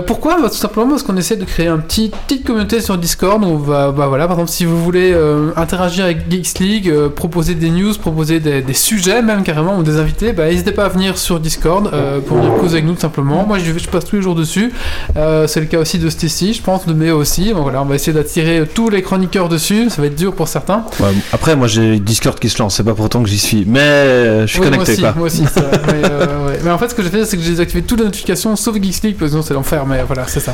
Pourquoi? 0.06 0.40
Bah, 0.42 0.50
Tout 0.50 0.56
simplement 0.56 0.90
parce 0.90 1.04
qu'on 1.04 1.18
essaie 1.18 1.36
de 1.36 1.46
créer 1.46 1.68
un 1.68 1.80
petit 1.80 2.12
petite 2.28 2.46
communauté 2.46 2.82
sur 2.82 2.98
Discord. 2.98 3.44
On 3.44 3.58
va, 3.58 3.92
bah 3.92 4.08
voilà, 4.08 4.28
par 4.28 4.38
exemple, 4.38 4.52
si 4.52 4.66
vous 4.66 4.82
voulez 4.82 5.16
interagir 5.56 6.06
avec 6.06 6.30
Geeks 6.30 6.60
League, 6.60 6.94
proposer 7.16 7.56
des 7.56 7.70
news, 7.70 7.94
proposer 7.94 8.11
des, 8.40 8.62
des 8.62 8.74
sujets 8.74 9.22
même 9.22 9.44
carrément 9.44 9.78
ou 9.78 9.84
des 9.84 9.98
invités, 9.98 10.34
bah, 10.34 10.46
n'hésitez 10.48 10.72
pas 10.72 10.86
à 10.86 10.90
venir 10.90 11.18
sur 11.18 11.40
Discord 11.40 11.90
euh, 11.94 12.20
pour 12.20 12.38
venir 12.38 12.54
causer 12.60 12.74
avec 12.76 12.86
nous 12.86 12.94
tout 12.94 13.02
simplement. 13.02 13.46
Moi, 13.48 13.58
je, 13.60 13.78
je 13.78 13.88
passe 13.90 14.06
tous 14.06 14.16
les 14.18 14.22
jours 14.22 14.36
dessus. 14.36 14.72
Euh, 15.18 15.48
c'est 15.48 15.60
le 15.60 15.66
cas 15.66 15.80
aussi 15.80 16.00
de 16.00 16.10
Stacy, 16.10 16.54
je 16.54 16.62
pense, 16.62 16.86
de 16.86 16.94
Méo 16.94 17.18
aussi. 17.18 17.54
Bon, 17.54 17.62
voilà, 17.64 17.82
on 17.82 17.86
va 17.86 17.96
essayer 17.96 18.14
d'attirer 18.14 18.64
tous 18.74 18.90
les 18.90 19.02
chroniqueurs 19.02 19.50
dessus. 19.50 19.90
Ça 19.90 20.02
va 20.02 20.08
être 20.08 20.16
dur 20.16 20.34
pour 20.34 20.48
certains. 20.48 20.84
ouais, 21.00 21.08
après, 21.34 21.56
moi 21.56 21.68
j'ai 21.68 22.00
Discord 22.00 22.38
qui 22.40 22.50
se 22.50 22.60
lance, 22.62 22.76
c'est 22.76 22.84
pas 22.84 22.94
pour 22.94 23.06
autant 23.06 23.24
que 23.24 23.30
j'y 23.30 23.40
suis. 23.40 23.66
Mais 23.68 23.80
euh, 23.80 24.42
je 24.48 24.52
suis 24.52 24.60
Oui, 24.60 24.70
connecté, 24.70 24.98
moi 25.02 25.28
aussi, 25.28 25.42
Moi 25.42 25.52
mais, 25.88 26.10
euh, 26.10 26.48
ouais. 26.48 26.60
Mais 26.64 26.72
en 26.72 26.78
fait, 26.78 26.90
ce 26.90 26.96
que 26.96 27.04
j'ai 27.04 27.10
fait, 27.10 27.26
c'est 27.26 27.38
que 27.38 27.44
j'ai 27.44 27.52
désactivé 27.52 27.82
toutes 27.84 28.00
les 28.00 28.06
notifications 28.06 28.56
sauf 28.56 28.76
Geeks 28.82 29.04
League, 29.04 29.16
parce 29.18 29.28
que 29.28 29.28
sinon 29.30 29.42
c'est 29.42 29.54
l'enfer, 29.54 29.86
mais 29.86 30.04
voilà, 30.06 30.26
c'est 30.28 30.40
ça. 30.40 30.54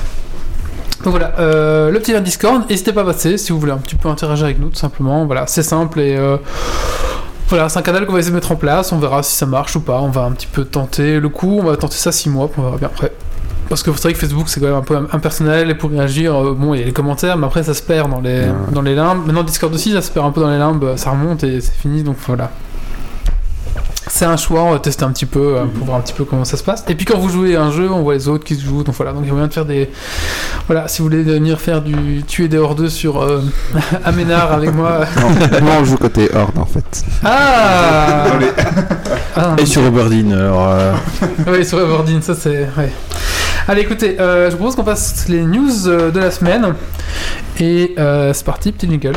Donc 1.03 1.11
voilà, 1.11 1.33
euh, 1.39 1.91
le 1.91 1.99
petit 1.99 2.11
lien 2.11 2.21
Discord, 2.21 2.63
n'hésitez 2.69 2.91
pas 2.91 3.01
à 3.01 3.05
passer 3.05 3.37
si 3.37 3.51
vous 3.51 3.59
voulez 3.59 3.71
un 3.71 3.77
petit 3.77 3.95
peu 3.95 4.09
interagir 4.09 4.45
avec 4.45 4.59
nous, 4.59 4.69
tout 4.69 4.77
simplement. 4.79 5.25
Voilà, 5.25 5.45
c'est 5.47 5.61
simple 5.63 5.99
et. 5.99 6.15
euh, 6.17 6.37
voilà, 7.49 7.69
c'est 7.69 7.79
un 7.79 7.81
canal 7.81 8.05
qu'on 8.05 8.13
va 8.13 8.19
essayer 8.19 8.31
de 8.31 8.35
mettre 8.35 8.51
en 8.51 8.55
place, 8.55 8.91
on 8.91 8.97
verra 8.99 9.23
si 9.23 9.35
ça 9.35 9.45
marche 9.45 9.75
ou 9.75 9.81
pas, 9.81 9.99
on 10.01 10.09
va 10.09 10.21
un 10.23 10.31
petit 10.31 10.47
peu 10.47 10.65
tenter 10.65 11.19
le 11.19 11.29
coup, 11.29 11.59
on 11.61 11.63
va 11.63 11.77
tenter 11.77 11.95
ça 11.97 12.11
6 12.11 12.29
mois, 12.29 12.47
puis 12.49 12.59
on 12.59 12.63
verra 12.65 12.77
bien 12.77 12.87
après. 12.93 13.11
Parce 13.69 13.83
que 13.83 13.89
vous 13.89 13.97
savez 13.97 14.13
que 14.13 14.19
Facebook 14.19 14.47
c'est 14.47 14.59
quand 14.61 14.67
même 14.67 14.75
un 14.75 14.81
peu 14.81 14.95
impersonnel 15.11 15.69
et 15.69 15.75
pour 15.75 15.89
réagir, 15.89 16.33
euh, 16.35 16.53
bon 16.57 16.73
il 16.73 16.79
y 16.79 16.83
a 16.83 16.85
les 16.85 16.93
commentaires, 16.93 17.37
mais 17.37 17.45
après 17.47 17.63
ça 17.63 17.73
se 17.73 17.81
perd 17.81 18.09
dans 18.09 18.21
les, 18.21 18.41
Ouais. 18.41 18.51
dans 18.71 18.81
les 18.81 18.95
limbes. 18.95 19.25
Maintenant 19.25 19.43
Discord 19.43 19.73
aussi 19.73 19.91
ça 19.91 20.01
se 20.01 20.09
perd 20.11 20.25
un 20.25 20.31
peu 20.31 20.39
dans 20.41 20.49
les 20.49 20.57
limbes, 20.57 20.93
ça 20.95 21.11
remonte 21.11 21.43
et 21.43 21.59
c'est 21.59 21.73
fini, 21.75 22.01
donc 22.03 22.15
voilà. 22.25 22.49
C'est 24.09 24.25
un 24.25 24.37
choix, 24.37 24.63
on 24.63 24.71
va 24.71 24.79
tester 24.79 25.03
un 25.03 25.11
petit 25.11 25.25
peu 25.25 25.57
euh, 25.57 25.65
pour 25.65 25.85
voir 25.85 25.97
un 25.97 26.01
petit 26.01 26.13
peu 26.13 26.23
comment 26.23 26.45
ça 26.45 26.57
se 26.57 26.63
passe. 26.63 26.83
Et 26.87 26.95
puis 26.95 27.05
quand 27.05 27.17
vous 27.17 27.29
jouez 27.29 27.55
à 27.55 27.63
un 27.63 27.71
jeu, 27.71 27.89
on 27.91 28.01
voit 28.01 28.13
les 28.13 28.27
autres 28.27 28.43
qui 28.45 28.55
se 28.55 28.63
jouent, 28.63 28.83
donc 28.83 28.95
voilà. 28.95 29.11
Donc 29.11 29.21
il 29.23 29.27
y 29.27 29.29
a 29.29 29.33
moyen 29.33 29.47
de 29.47 29.53
faire 29.53 29.65
des. 29.65 29.89
Voilà, 30.67 30.87
si 30.87 30.99
vous 31.01 31.09
voulez 31.09 31.23
venir 31.23 31.59
faire 31.59 31.81
du 31.81 32.23
tuer 32.23 32.47
des 32.47 32.57
hors 32.57 32.75
deux 32.75 32.89
sur 32.89 33.21
euh, 33.21 33.41
Aménard 34.05 34.51
avec 34.53 34.73
moi. 34.73 35.01
Non, 35.19 35.61
moi 35.61 35.73
on 35.81 35.85
joue 35.85 35.97
côté 35.97 36.29
Horde 36.33 36.57
en 36.57 36.65
fait. 36.65 37.03
Ah, 37.23 38.25
ah 39.35 39.55
Et 39.57 39.65
sur 39.65 39.85
Uberdeen, 39.85 40.31
alors. 40.33 40.67
euh, 40.69 40.93
Oui, 41.47 41.65
sur 41.65 41.79
Everdeen, 41.79 42.21
ça 42.21 42.33
c'est. 42.35 42.67
Ouais. 42.77 42.91
Allez, 43.67 43.81
écoutez, 43.81 44.19
euh, 44.19 44.45
je 44.45 44.51
vous 44.51 44.57
propose 44.57 44.75
qu'on 44.75 44.83
passe 44.83 45.27
les 45.27 45.41
news 45.41 45.85
de 45.85 46.19
la 46.19 46.31
semaine. 46.31 46.73
Et 47.59 47.95
euh, 47.97 48.31
c'est 48.33 48.45
parti, 48.45 48.71
petit 48.71 48.87
jingle. 48.89 49.13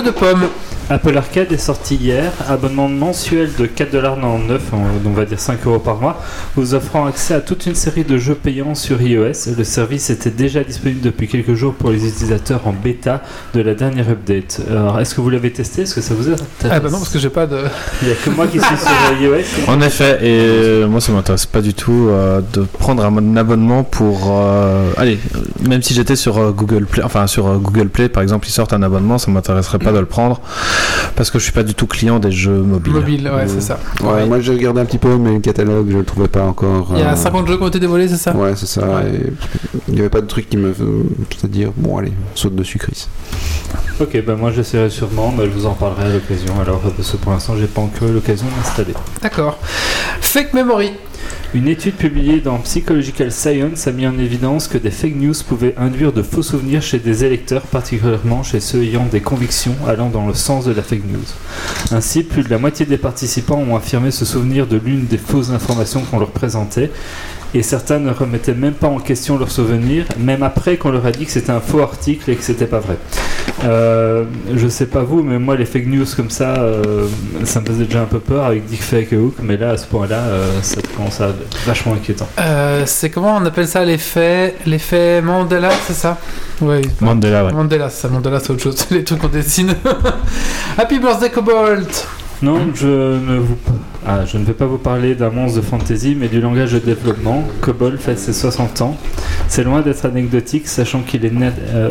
Jeu 0.00 0.04
de 0.04 0.12
pommes. 0.12 0.69
Apple 0.92 1.16
Arcade 1.16 1.52
est 1.52 1.56
sorti 1.56 1.94
hier, 1.94 2.32
abonnement 2.48 2.88
mensuel 2.88 3.48
de 3.56 3.66
4,99$, 3.66 4.58
en- 4.72 4.86
on 5.06 5.10
va 5.12 5.24
dire 5.24 5.38
5 5.38 5.64
euros 5.64 5.78
par 5.78 5.98
mois, 6.00 6.20
vous 6.56 6.74
offrant 6.74 7.06
accès 7.06 7.32
à 7.32 7.40
toute 7.40 7.66
une 7.66 7.76
série 7.76 8.02
de 8.02 8.18
jeux 8.18 8.34
payants 8.34 8.74
sur 8.74 9.00
iOS. 9.00 9.54
Le 9.56 9.62
service 9.62 10.10
était 10.10 10.30
déjà 10.30 10.64
disponible 10.64 11.00
depuis 11.00 11.28
quelques 11.28 11.54
jours 11.54 11.74
pour 11.74 11.90
les 11.90 12.08
utilisateurs 12.08 12.66
en 12.66 12.72
bêta 12.72 13.22
de 13.54 13.60
la 13.60 13.74
dernière 13.74 14.10
update. 14.10 14.62
Alors, 14.68 14.98
est-ce 14.98 15.14
que 15.14 15.20
vous 15.20 15.30
l'avez 15.30 15.52
testé? 15.52 15.82
Est-ce 15.82 15.94
que 15.94 16.00
ça 16.00 16.12
vous 16.12 16.28
intéresse? 16.28 16.48
Ah 16.68 16.80
bah 16.80 16.88
non, 16.90 16.98
parce 16.98 17.10
que 17.10 17.20
j'ai 17.20 17.30
pas 17.30 17.46
de. 17.46 17.58
Il 18.02 18.08
n'y 18.08 18.12
a 18.12 18.16
que 18.16 18.30
moi 18.30 18.48
qui 18.48 18.58
suis 18.58 18.76
sur 18.76 19.22
iOS. 19.22 19.70
En 19.70 19.80
effet, 19.82 20.18
et 20.22 20.40
euh, 20.40 20.88
moi 20.88 21.00
ça 21.00 21.12
m'intéresse 21.12 21.46
pas 21.46 21.60
du 21.60 21.72
tout 21.72 22.08
euh, 22.10 22.40
de 22.52 22.62
prendre 22.62 23.04
un 23.04 23.36
abonnement 23.36 23.84
pour. 23.84 24.28
euh, 24.32 24.90
allez, 24.96 25.20
même 25.68 25.82
si 25.82 25.94
j'étais 25.94 26.16
sur 26.16 26.38
euh, 26.38 26.50
Google 26.50 26.86
Play, 26.86 27.04
enfin 27.04 27.28
sur 27.28 27.46
Google 27.60 27.88
Play 27.90 28.08
par 28.08 28.24
exemple, 28.24 28.48
ils 28.48 28.52
sortent 28.52 28.72
un 28.72 28.82
abonnement, 28.82 29.18
ça 29.18 29.30
m'intéresserait 29.30 29.78
pas 29.78 29.92
de 29.92 30.00
le 30.00 30.06
prendre 30.06 30.40
parce 31.16 31.30
que 31.30 31.38
je 31.38 31.44
suis 31.44 31.52
pas 31.52 31.62
du 31.62 31.74
tout 31.74 31.86
client 31.86 32.18
des 32.18 32.30
jeux 32.30 32.60
mobiles. 32.62 32.92
Mobile, 32.92 33.24
ouais, 33.24 33.42
Euh, 33.42 33.48
c'est 33.48 33.60
ça. 33.60 33.78
Ouais, 34.02 34.26
moi 34.26 34.40
j'ai 34.40 34.52
regardé 34.52 34.80
un 34.80 34.84
petit 34.84 34.98
peu, 34.98 35.16
mais 35.16 35.34
le 35.34 35.40
catalogue 35.40 35.88
je 35.90 35.96
le 35.98 36.04
trouvais 36.04 36.28
pas 36.28 36.42
encore. 36.42 36.88
Il 36.94 37.00
y 37.00 37.02
a 37.02 37.12
euh, 37.12 37.16
50 37.16 37.46
jeux 37.48 37.56
qui 37.56 37.62
ont 37.62 37.68
été 37.68 37.80
dévoilés, 37.80 38.08
c'est 38.08 38.16
ça? 38.16 38.34
Ouais, 38.34 38.52
c'est 38.56 38.66
ça. 38.66 39.02
Et 39.06 39.32
Il 39.88 39.94
n'y 39.94 40.00
avait 40.00 40.08
pas 40.10 40.20
de 40.20 40.26
truc 40.26 40.48
qui 40.48 40.56
me. 40.56 40.74
C'est-à-dire, 41.38 41.70
bon, 41.76 41.98
allez, 41.98 42.12
saute 42.34 42.54
dessus, 42.54 42.78
Chris. 42.78 43.06
Ok, 44.00 44.22
bah 44.26 44.34
moi 44.34 44.50
j'essaierai 44.50 44.88
sûrement, 44.90 45.32
mais 45.36 45.44
je 45.44 45.50
vous 45.50 45.66
en 45.66 45.74
parlerai 45.74 46.04
à 46.04 46.08
l'occasion. 46.14 46.58
Alors, 46.60 46.80
euh, 46.86 46.90
parce 46.96 47.10
que 47.10 47.16
pour 47.18 47.32
l'instant, 47.32 47.54
j'ai 47.58 47.66
pas 47.66 47.82
encore 47.82 48.08
eu 48.08 48.12
l'occasion 48.12 48.46
d'installer. 48.56 48.94
D'accord. 49.22 49.58
Fake 50.20 50.54
Memory. 50.54 50.92
Une 51.52 51.66
étude 51.66 51.96
publiée 51.96 52.38
dans 52.40 52.58
Psychological 52.58 53.32
Science 53.32 53.88
a 53.88 53.92
mis 53.92 54.06
en 54.06 54.16
évidence 54.18 54.68
que 54.68 54.78
des 54.78 54.92
fake 54.92 55.16
news 55.16 55.34
pouvaient 55.48 55.74
induire 55.76 56.12
de 56.12 56.22
faux 56.22 56.44
souvenirs 56.44 56.80
chez 56.80 57.00
des 57.00 57.24
électeurs, 57.24 57.62
particulièrement 57.62 58.44
chez 58.44 58.60
ceux 58.60 58.84
ayant 58.84 59.06
des 59.06 59.20
convictions 59.20 59.74
allant 59.88 60.10
dans 60.10 60.28
le 60.28 60.34
sens 60.34 60.66
de 60.66 60.72
la 60.72 60.82
fake 60.82 61.06
news. 61.06 61.26
Ainsi, 61.90 62.22
plus 62.22 62.44
de 62.44 62.50
la 62.50 62.58
moitié 62.58 62.86
des 62.86 62.98
participants 62.98 63.58
ont 63.58 63.74
affirmé 63.74 64.12
se 64.12 64.24
souvenir 64.24 64.68
de 64.68 64.76
l'une 64.76 65.06
des 65.06 65.18
fausses 65.18 65.50
informations 65.50 66.02
qu'on 66.02 66.20
leur 66.20 66.30
présentait, 66.30 66.92
et 67.54 67.62
certains 67.62 67.98
ne 67.98 68.10
remettaient 68.10 68.54
même 68.54 68.74
pas 68.74 68.88
en 68.88 68.98
question 68.98 69.38
leurs 69.38 69.50
souvenirs, 69.50 70.04
même 70.18 70.42
après 70.42 70.76
qu'on 70.76 70.90
leur 70.90 71.06
a 71.06 71.10
dit 71.10 71.26
que 71.26 71.32
c'était 71.32 71.50
un 71.50 71.60
faux 71.60 71.80
article 71.80 72.30
et 72.30 72.36
que 72.36 72.42
c'était 72.42 72.66
pas 72.66 72.78
vrai. 72.78 72.96
Euh, 73.64 74.24
je 74.54 74.68
sais 74.68 74.86
pas 74.86 75.02
vous, 75.02 75.22
mais 75.22 75.38
moi 75.38 75.56
les 75.56 75.64
fake 75.64 75.86
news 75.86 76.06
comme 76.16 76.30
ça, 76.30 76.54
euh, 76.56 77.06
ça 77.44 77.60
me 77.60 77.66
faisait 77.66 77.84
déjà 77.84 78.02
un 78.02 78.06
peu 78.06 78.20
peur 78.20 78.44
avec 78.44 78.66
Deepfake 78.66 79.12
et 79.12 79.16
Hook, 79.16 79.34
mais 79.42 79.56
là 79.56 79.70
à 79.70 79.76
ce 79.76 79.86
point-là, 79.86 80.18
euh, 80.18 80.62
ça 80.62 80.80
commence 80.96 81.20
à 81.20 81.28
être 81.28 81.58
vachement 81.66 81.94
inquiétant. 81.94 82.28
Euh, 82.38 82.84
c'est 82.86 83.10
comment 83.10 83.36
on 83.36 83.44
appelle 83.44 83.68
ça 83.68 83.84
l'effet 83.84 84.54
l'effet 84.66 85.20
Mandela, 85.20 85.70
c'est 85.86 85.94
ça? 85.94 86.18
Oui. 86.60 86.82
Mandela, 87.00 87.44
ouais. 87.44 87.52
Mandela, 87.52 87.90
c'est 87.90 88.02
ça. 88.02 88.08
Mandela, 88.08 88.40
c'est 88.40 88.50
autre 88.50 88.62
chose. 88.62 88.76
C'est 88.76 88.90
les 88.94 89.04
trucs 89.04 89.20
qu'on 89.20 89.28
dessine. 89.28 89.74
Happy 90.78 90.98
birthday, 90.98 91.30
Cobalt 91.30 92.06
Non, 92.42 92.58
je 92.74 92.86
ne, 92.86 93.38
vous... 93.38 93.56
ah, 94.06 94.20
vais 94.24 94.52
pas 94.54 94.64
vous 94.66 94.78
parler 94.78 95.14
d'un 95.14 95.28
monstre 95.30 95.56
de 95.60 95.62
fantasy, 95.62 96.16
mais 96.18 96.28
du 96.28 96.40
langage 96.40 96.72
de 96.72 96.78
développement. 96.78 97.44
Cobol 97.60 97.98
fait 97.98 98.18
ses 98.18 98.32
60 98.32 98.80
ans. 98.80 98.96
C'est 99.48 99.62
loin 99.62 99.82
d'être 99.82 100.06
anecdotique, 100.06 100.66
sachant 100.66 101.02
qu'il 101.02 101.24
est 101.26 101.30
net. 101.30 101.54
euh, 101.74 101.90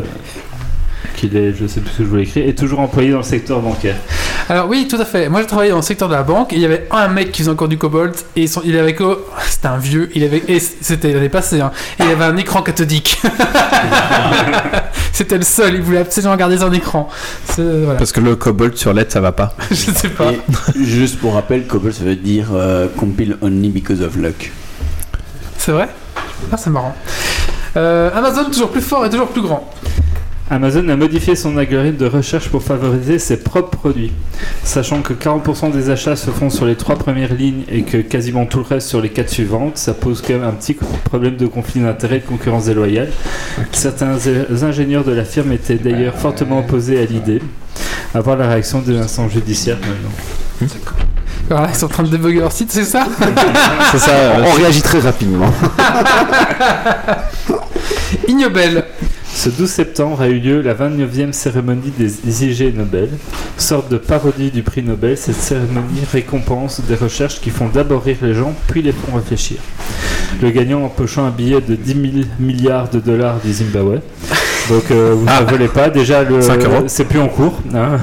qu'il 1.16 1.36
est, 1.36 1.52
je 1.54 1.66
sais 1.66 1.80
plus 1.80 1.90
ce 1.90 1.98
que 1.98 2.04
je 2.04 2.08
voulais 2.08 2.22
écrire, 2.22 2.48
est 2.48 2.58
toujours 2.58 2.80
employé 2.80 3.10
dans 3.10 3.18
le 3.18 3.22
secteur 3.22 3.60
bancaire. 3.60 3.96
Alors 4.50 4.68
oui, 4.68 4.88
tout 4.88 4.96
à 4.96 5.04
fait. 5.04 5.28
Moi, 5.28 5.42
j'ai 5.42 5.46
travaillé 5.46 5.70
dans 5.70 5.76
le 5.76 5.82
secteur 5.82 6.08
de 6.08 6.14
la 6.14 6.24
banque 6.24 6.52
et 6.52 6.56
il 6.56 6.62
y 6.62 6.64
avait 6.64 6.88
un 6.90 7.06
mec 7.06 7.30
qui 7.30 7.38
faisait 7.42 7.52
encore 7.52 7.68
du 7.68 7.78
Cobalt 7.78 8.26
et 8.34 8.48
son- 8.48 8.62
il 8.64 8.76
avait 8.76 8.96
que... 8.96 9.04
C'était 9.48 9.68
un 9.68 9.78
vieux. 9.78 10.10
Il 10.16 10.24
avait... 10.24 10.42
Et 10.48 10.58
c'était 10.58 11.12
l'année 11.12 11.28
passée. 11.28 11.60
Hein. 11.60 11.70
Et 12.00 12.02
il 12.02 12.10
avait 12.10 12.24
un 12.24 12.36
écran 12.36 12.60
cathodique. 12.60 13.22
c'était 15.12 15.36
le 15.38 15.44
seul. 15.44 15.76
Il 15.76 15.82
voulait 15.82 15.98
absolument 16.00 16.34
garder 16.34 16.58
son 16.58 16.72
écran. 16.72 17.08
Voilà. 17.56 17.94
Parce 17.96 18.10
que 18.10 18.18
le 18.18 18.34
cobalt 18.34 18.76
sur 18.76 18.92
LED, 18.92 19.12
ça 19.12 19.20
va 19.20 19.30
pas. 19.30 19.54
Je 19.70 19.76
sais 19.76 20.08
pas. 20.08 20.32
Et 20.32 20.40
juste 20.84 21.20
pour 21.20 21.34
rappel, 21.34 21.68
Cobol 21.68 21.92
ça 21.94 22.02
veut 22.02 22.16
dire 22.16 22.48
euh, 22.52 22.88
compile 22.96 23.36
only 23.42 23.68
because 23.68 24.00
of 24.02 24.16
luck. 24.16 24.50
C'est 25.58 25.70
vrai? 25.72 25.88
Ah, 26.50 26.56
c'est 26.56 26.70
marrant. 26.70 26.96
Euh, 27.76 28.10
Amazon, 28.16 28.46
toujours 28.46 28.70
plus 28.70 28.80
fort 28.80 29.06
et 29.06 29.10
toujours 29.10 29.28
plus 29.28 29.42
grand. 29.42 29.70
Amazon 30.52 30.88
a 30.88 30.96
modifié 30.96 31.36
son 31.36 31.56
algorithme 31.56 31.96
de 31.96 32.06
recherche 32.06 32.48
pour 32.48 32.64
favoriser 32.64 33.20
ses 33.20 33.36
propres 33.36 33.78
produits. 33.78 34.10
Sachant 34.64 35.00
que 35.00 35.12
40% 35.12 35.70
des 35.70 35.90
achats 35.90 36.16
se 36.16 36.32
font 36.32 36.50
sur 36.50 36.66
les 36.66 36.74
trois 36.74 36.96
premières 36.96 37.32
lignes 37.32 37.62
et 37.70 37.82
que 37.82 37.98
quasiment 37.98 38.46
tout 38.46 38.58
le 38.58 38.64
reste 38.64 38.88
sur 38.88 39.00
les 39.00 39.10
quatre 39.10 39.30
suivantes, 39.30 39.78
ça 39.78 39.94
pose 39.94 40.20
quand 40.26 40.34
même 40.34 40.42
un 40.42 40.50
petit 40.50 40.74
problème 41.04 41.36
de 41.36 41.46
conflit 41.46 41.80
d'intérêts 41.80 42.16
et 42.16 42.20
de 42.20 42.26
concurrence 42.26 42.64
déloyale. 42.64 43.12
Certains 43.70 44.18
ingénieurs 44.62 45.04
de 45.04 45.12
la 45.12 45.24
firme 45.24 45.52
étaient 45.52 45.76
d'ailleurs 45.76 46.16
fortement 46.16 46.58
opposés 46.58 47.00
à 47.00 47.04
l'idée. 47.04 47.40
À 48.12 48.20
voir 48.20 48.36
la 48.36 48.48
réaction 48.48 48.80
de 48.82 48.92
l'instance 48.92 49.30
judiciaire 49.30 49.78
maintenant. 49.78 50.68
Voilà, 51.48 51.68
ils 51.68 51.76
sont 51.76 51.86
en 51.86 51.90
train 51.90 52.02
de 52.02 52.08
débugger 52.08 52.40
leur 52.40 52.50
site, 52.50 52.72
c'est 52.72 52.84
ça 52.84 53.06
C'est 53.92 53.98
ça. 53.98 54.12
On 54.44 54.52
réagit 54.54 54.82
très 54.82 54.98
rapidement. 54.98 55.52
Ignobel. 58.26 58.84
Ce 59.42 59.48
12 59.48 59.70
septembre 59.70 60.20
a 60.20 60.28
eu 60.28 60.38
lieu 60.38 60.60
la 60.60 60.74
29e 60.74 61.32
cérémonie 61.32 61.90
des 61.96 62.44
IG 62.44 62.76
Nobel, 62.76 63.08
sorte 63.56 63.90
de 63.90 63.96
parodie 63.96 64.50
du 64.50 64.62
prix 64.62 64.82
Nobel. 64.82 65.16
Cette 65.16 65.36
cérémonie 65.36 66.02
récompense 66.12 66.82
des 66.82 66.94
recherches 66.94 67.40
qui 67.40 67.48
font 67.48 67.70
d'abord 67.70 68.02
rire 68.02 68.18
les 68.20 68.34
gens, 68.34 68.54
puis 68.68 68.82
les 68.82 68.92
font 68.92 69.16
réfléchir. 69.16 69.56
Le 70.42 70.50
gagnant 70.50 70.84
empochant 70.84 71.24
un 71.24 71.30
billet 71.30 71.62
de 71.62 71.74
10 71.74 71.92
000 71.92 72.26
milliards 72.38 72.90
de 72.90 73.00
dollars 73.00 73.40
du 73.42 73.50
Zimbabwe. 73.50 74.00
Donc 74.70 74.84
euh, 74.92 75.14
vous 75.16 75.26
Ah. 75.28 75.42
ne 75.42 75.50
volez 75.50 75.68
pas. 75.68 75.90
Déjà, 75.90 76.22
le, 76.22 76.40
5 76.40 76.64
euros. 76.64 76.84
c'est 76.86 77.04
plus 77.04 77.18
en 77.18 77.28
cours. 77.28 77.60
hein. 77.74 77.98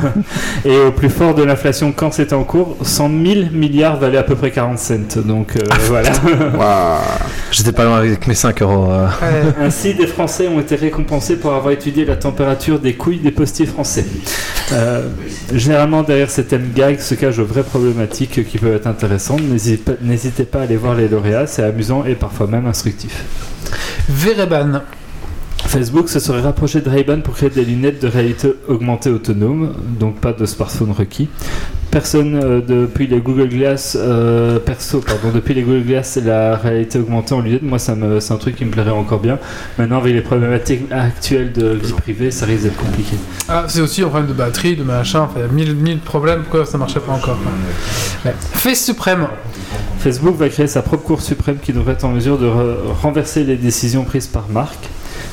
Et 0.66 0.78
au 0.78 0.92
plus 0.92 1.10
fort 1.10 1.34
de 1.34 1.44
l'inflation, 1.44 1.94
quand 1.96 2.12
c'était 2.14 2.34
en 2.36 2.44
cours, 2.44 2.76
100 2.82 3.10
000 3.10 3.36
milliards 3.54 3.98
valaient 3.98 4.18
à 4.18 4.24
peu 4.24 4.36
près 4.36 4.52
40 4.52 4.78
cents. 4.78 4.96
Donc 5.26 5.56
euh, 5.56 5.60
voilà. 5.88 6.12
Waouh. 6.58 7.00
J'étais 7.52 7.72
pas 7.72 7.86
loin 7.86 7.98
avec 8.00 8.28
mes 8.28 8.36
5 8.36 8.62
euros. 8.62 8.92
euh. 8.92 9.08
Ainsi, 9.62 9.94
des 9.94 10.08
Français 10.08 10.48
ont 10.50 10.60
été 10.60 10.76
récompensés 10.76 11.38
pour 11.38 11.54
avoir 11.54 11.72
étudié 11.72 12.04
la 12.06 12.18
température 12.18 12.80
des 12.80 12.94
couilles 12.96 13.20
des 13.20 13.32
postiers 13.32 13.66
français. 13.66 14.06
Euh, 14.74 15.08
généralement, 15.54 16.04
derrière 16.04 16.30
ces 16.30 16.44
thèmes 16.44 16.72
gags 16.76 17.00
se 17.00 17.16
cachent 17.16 17.38
de 17.38 17.44
vraies 17.44 17.64
problématiques 17.64 18.46
qui 18.46 18.58
peuvent 18.58 18.76
être 18.76 18.88
intéressantes. 18.88 19.42
N'hésitez 19.42 19.78
pas, 19.78 19.92
n'hésitez 20.02 20.44
pas 20.44 20.60
à 20.60 20.64
aller 20.64 20.76
voir 20.76 20.96
les 20.96 21.08
lauréats, 21.08 21.48
c'est 21.48 21.64
amusant 21.64 22.04
et 22.06 22.16
parfois 22.16 22.48
même 22.48 22.66
instructif. 22.68 23.24
Vereban. 24.10 24.82
Facebook 25.68 26.10
se 26.10 26.20
serait 26.20 26.42
rapproché 26.42 26.82
de 26.82 26.90
Ray-Ban 26.90 27.20
pour 27.22 27.34
créer 27.36 27.50
des 27.50 27.66
lunettes 27.66 28.02
de 28.02 28.08
réalité 28.08 28.54
augmentée 28.68 29.10
autonome, 29.10 29.74
donc 30.00 30.16
pas 30.20 30.32
de 30.34 30.46
smartphone 30.46 30.92
requis. 30.92 31.28
Personne 31.92 32.40
euh, 32.42 32.62
depuis 32.62 33.08
les 33.08 33.20
Google 33.20 33.50
Glass, 33.50 33.98
euh, 34.00 34.60
perso, 34.60 35.00
pardon, 35.00 35.30
depuis 35.34 35.54
les 35.54 35.64
Google 35.64 35.84
Glass, 35.84 36.18
la 36.24 36.56
réalité 36.56 37.00
augmentée 37.00 37.34
en 37.34 37.42
lunettes, 37.42 37.64
moi 37.64 37.80
ça 37.80 37.96
me, 37.96 38.20
c'est 38.20 38.34
un 38.34 38.38
truc 38.38 38.56
qui 38.56 38.66
me 38.66 38.72
plairait 38.72 38.92
encore 38.92 39.20
bien. 39.20 39.40
Maintenant, 39.78 39.98
avec 39.98 40.14
les 40.14 40.22
problématiques 40.22 40.92
actuelles 40.92 41.54
de 41.54 41.68
vie 41.70 41.94
privée, 41.94 42.32
ça 42.32 42.46
risque 42.46 42.64
d'être 42.64 42.78
compliqué. 42.78 43.16
Ah, 43.50 43.66
c'est 43.68 43.82
aussi 43.82 44.02
un 44.04 44.08
problème 44.08 44.28
de 44.30 44.34
batterie, 44.34 44.76
de 44.76 44.84
machin, 44.84 45.22
enfin, 45.22 45.36
il 45.38 45.42
y 45.42 45.46
a 45.46 45.48
mille, 45.48 45.76
mille 45.76 46.00
problèmes, 46.00 46.42
pourquoi 46.44 46.66
ça 46.66 46.78
marchait 46.78 47.00
pas 47.00 47.14
encore. 47.14 47.38
Ouais. 48.26 48.34
Face 48.40 48.84
suprême. 48.86 49.28
Facebook 50.00 50.36
va 50.38 50.50
créer 50.50 50.68
sa 50.68 50.82
propre 50.82 51.04
Cour 51.04 51.22
suprême 51.22 51.58
qui 51.62 51.74
devrait 51.74 51.94
être 51.94 52.06
en 52.06 52.12
mesure 52.12 52.38
de 52.38 52.46
re- 52.48 52.76
renverser 53.02 53.44
les 53.44 53.56
décisions 53.56 54.04
prises 54.04 54.28
par 54.28 54.48
Marc. 54.50 54.78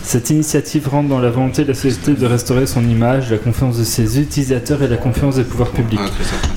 Cette 0.04 0.28
initiative 0.28 0.86
rentre 0.88 1.08
dans 1.08 1.18
la 1.18 1.30
volonté 1.30 1.62
de 1.62 1.68
la 1.68 1.74
société 1.74 2.12
de 2.12 2.26
restaurer 2.26 2.66
son 2.66 2.86
image, 2.86 3.30
la 3.30 3.38
confiance 3.38 3.78
de 3.78 3.84
ses 3.84 4.20
utilisateurs 4.20 4.82
et 4.82 4.88
la 4.88 4.98
confiance 4.98 5.36
des 5.36 5.44
pouvoirs 5.44 5.70
publics. 5.70 5.98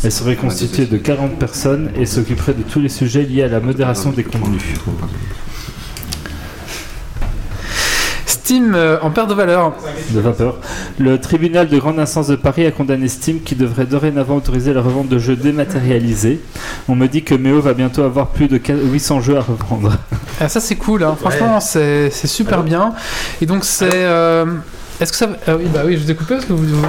Elle 0.04 0.12
serait 0.12 0.36
constituée 0.36 0.86
de 0.86 0.98
40 0.98 1.40
personnes 1.40 1.90
et 1.96 2.06
s'occuperait 2.06 2.54
de 2.54 2.64
tous 2.64 2.82
les 2.82 2.90
sujets 2.90 3.24
liés 3.24 3.44
à 3.44 3.48
la 3.48 3.62
modération 3.62 4.12
des 4.12 4.26
contenus. 4.26 4.62
Steam 8.48 8.76
euh, 8.76 8.98
en 9.02 9.10
perte 9.10 9.30
de 9.30 9.34
valeur. 9.34 9.74
De 10.12 10.22
vapeur. 10.22 10.56
Le 11.00 11.20
tribunal 11.20 11.68
de 11.68 11.78
grande 11.78 12.00
instance 12.00 12.28
de 12.28 12.38
Paris 12.38 12.66
a 12.66 12.72
condamné 12.72 13.10
Steam 13.10 13.42
qui 13.42 13.56
devrait 13.56 13.86
dorénavant 13.86 14.38
autoriser 14.38 14.74
la 14.74 14.82
revente 14.82 15.10
de 15.10 15.20
jeux 15.20 15.36
dématérialisés. 15.36 16.40
On 16.88 16.96
me 16.96 17.08
dit 17.08 17.24
que 17.24 17.36
Méo 17.36 17.60
va 17.60 17.74
bientôt 17.74 18.04
avoir 18.04 18.28
plus 18.28 18.48
de 18.48 18.58
800 18.66 19.20
jeux 19.20 19.36
à 19.36 19.42
revendre. 19.42 19.98
Ah, 20.40 20.48
ça 20.48 20.62
c'est 20.62 20.76
cool, 20.78 21.04
hein. 21.04 21.18
franchement 21.20 21.60
c'est 21.60 22.10
c'est 22.10 22.28
super 22.28 22.64
bien. 22.64 22.94
Et 23.42 23.46
donc 23.46 23.66
c'est... 23.66 23.90
euh, 23.92 24.46
Est-ce 25.00 25.12
que 25.12 25.18
ça... 25.18 25.28
Ah 25.48 25.56
oui, 25.56 25.66
bah 25.72 25.82
oui, 25.86 25.96
je 25.98 26.04
vous 26.04 26.12
ai 26.12 26.16
coupé 26.16 26.36
parce 26.36 26.46
que 26.46 26.54
vous... 26.54 26.66
vous... 26.66 26.88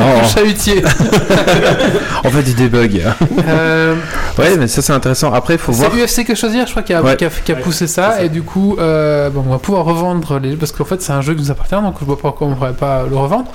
Oh. 0.00 0.26
Chalutier. 0.34 0.82
En 2.24 2.30
fait, 2.30 2.42
du 2.42 2.52
debug. 2.54 3.02
Euh, 3.48 3.94
Ouais, 4.38 4.56
mais 4.58 4.68
ça 4.68 4.80
c'est 4.82 4.92
intéressant. 4.92 5.32
Après, 5.32 5.54
il 5.54 5.58
faut 5.58 5.72
voir. 5.72 5.90
c'est 6.06 6.22
UFC 6.22 6.26
que 6.26 6.34
choisir, 6.34 6.66
je 6.66 6.70
crois, 6.72 6.82
qui 6.82 6.92
a, 6.94 7.02
Ouais. 7.02 7.16
qui 7.16 7.24
a- 7.24 7.30
qui 7.30 7.52
a 7.52 7.56
poussé 7.56 7.86
ça. 7.86 8.22
Et 8.22 8.28
du 8.28 8.42
coup, 8.42 8.76
euh, 8.78 9.28
bon, 9.30 9.44
on 9.46 9.50
va 9.50 9.58
pouvoir 9.58 9.84
revendre 9.84 10.38
les 10.38 10.56
parce 10.56 10.72
qu'en 10.72 10.84
fait, 10.84 11.00
c'est 11.02 11.12
un 11.12 11.20
jeu 11.22 11.34
qui 11.34 11.42
nous 11.42 11.50
appartient, 11.50 11.74
donc 11.74 11.94
je 12.00 12.04
vois 12.04 12.16
pas 12.16 12.22
pourquoi 12.30 12.46
on 12.48 12.54
pourrait 12.54 12.72
pas 12.72 13.04
le 13.08 13.16
revendre. 13.16 13.50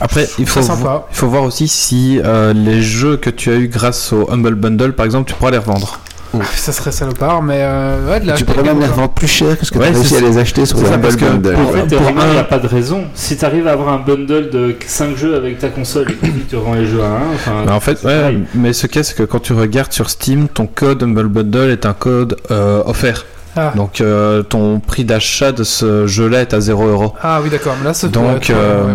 Après, 0.00 0.28
il 0.38 0.46
faut, 0.46 0.60
Très 0.60 0.68
vo- 0.68 0.76
sympa. 0.76 1.06
il 1.10 1.16
faut 1.16 1.26
voir 1.28 1.42
aussi 1.42 1.66
si 1.68 2.20
euh, 2.24 2.52
les 2.52 2.82
jeux 2.82 3.16
que 3.16 3.30
tu 3.30 3.50
as 3.50 3.54
eu 3.54 3.68
grâce 3.68 4.12
au 4.12 4.30
Humble 4.30 4.54
Bundle, 4.54 4.92
par 4.92 5.06
exemple, 5.06 5.28
tu 5.28 5.34
pourras 5.34 5.50
les 5.50 5.58
revendre. 5.58 5.98
Ah, 6.34 6.44
Ça 6.54 6.72
serait 6.72 6.92
salopard, 6.92 7.42
mais 7.42 7.58
euh, 7.60 8.10
ouais, 8.10 8.20
de 8.20 8.26
la 8.26 8.34
Tu 8.34 8.44
pourrais 8.44 8.62
même 8.62 8.80
les 8.80 8.86
revendre 8.86 9.10
plus 9.10 9.26
cher 9.28 9.58
que 9.58 9.64
ce 9.64 9.70
que 9.70 9.78
tu 9.78 9.84
as 9.84 9.88
réussi 9.88 10.16
à 10.16 10.20
les 10.20 10.38
acheter 10.38 10.66
sur 10.66 10.78
le 10.78 10.84
que 10.84 11.24
Bundle. 11.24 11.54
En 11.56 11.64
pour- 11.64 11.72
fait, 11.72 11.96
pour 11.96 12.10
il 12.10 12.30
n'y 12.32 12.38
a 12.38 12.44
pas 12.44 12.58
de 12.58 12.66
raison. 12.66 13.04
Si 13.14 13.36
tu 13.36 13.44
arrives 13.44 13.66
à 13.66 13.72
avoir 13.72 13.88
un 13.88 13.98
bundle 13.98 14.50
de 14.50 14.74
5 14.86 15.16
jeux 15.16 15.36
avec 15.36 15.58
ta 15.58 15.68
console 15.68 16.08
et 16.10 16.28
que 16.28 16.50
tu 16.50 16.56
revends 16.56 16.74
les 16.74 16.86
jeux 16.86 17.02
à 17.02 17.06
1, 17.06 17.10
enfin. 17.34 17.52
Mais 17.66 17.72
en 17.72 17.80
fait, 17.80 18.02
ouais, 18.04 18.38
mais 18.54 18.72
ce 18.72 18.86
cas, 18.86 19.02
c'est 19.02 19.14
que 19.16 19.22
quand 19.22 19.40
tu 19.40 19.52
regardes 19.52 19.92
sur 19.92 20.10
Steam, 20.10 20.48
ton 20.48 20.66
code 20.66 21.02
Humble 21.02 21.28
Bundle 21.28 21.70
est 21.70 21.86
un 21.86 21.94
code 21.94 22.36
euh, 22.50 22.82
offert. 22.84 23.24
Ah. 23.56 23.72
Donc, 23.74 24.00
euh, 24.00 24.42
ton 24.42 24.78
prix 24.78 25.04
d'achat 25.04 25.50
de 25.52 25.64
ce 25.64 26.06
jeu-là 26.06 26.42
est 26.42 26.54
à 26.54 26.60
0 26.60 26.86
euros. 26.86 27.14
Ah 27.22 27.40
oui, 27.42 27.50
d'accord, 27.50 27.74
mais 27.80 27.86
là, 27.86 27.94
c'est 27.94 28.10
Donc, 28.10 28.50
euh, 28.50 28.94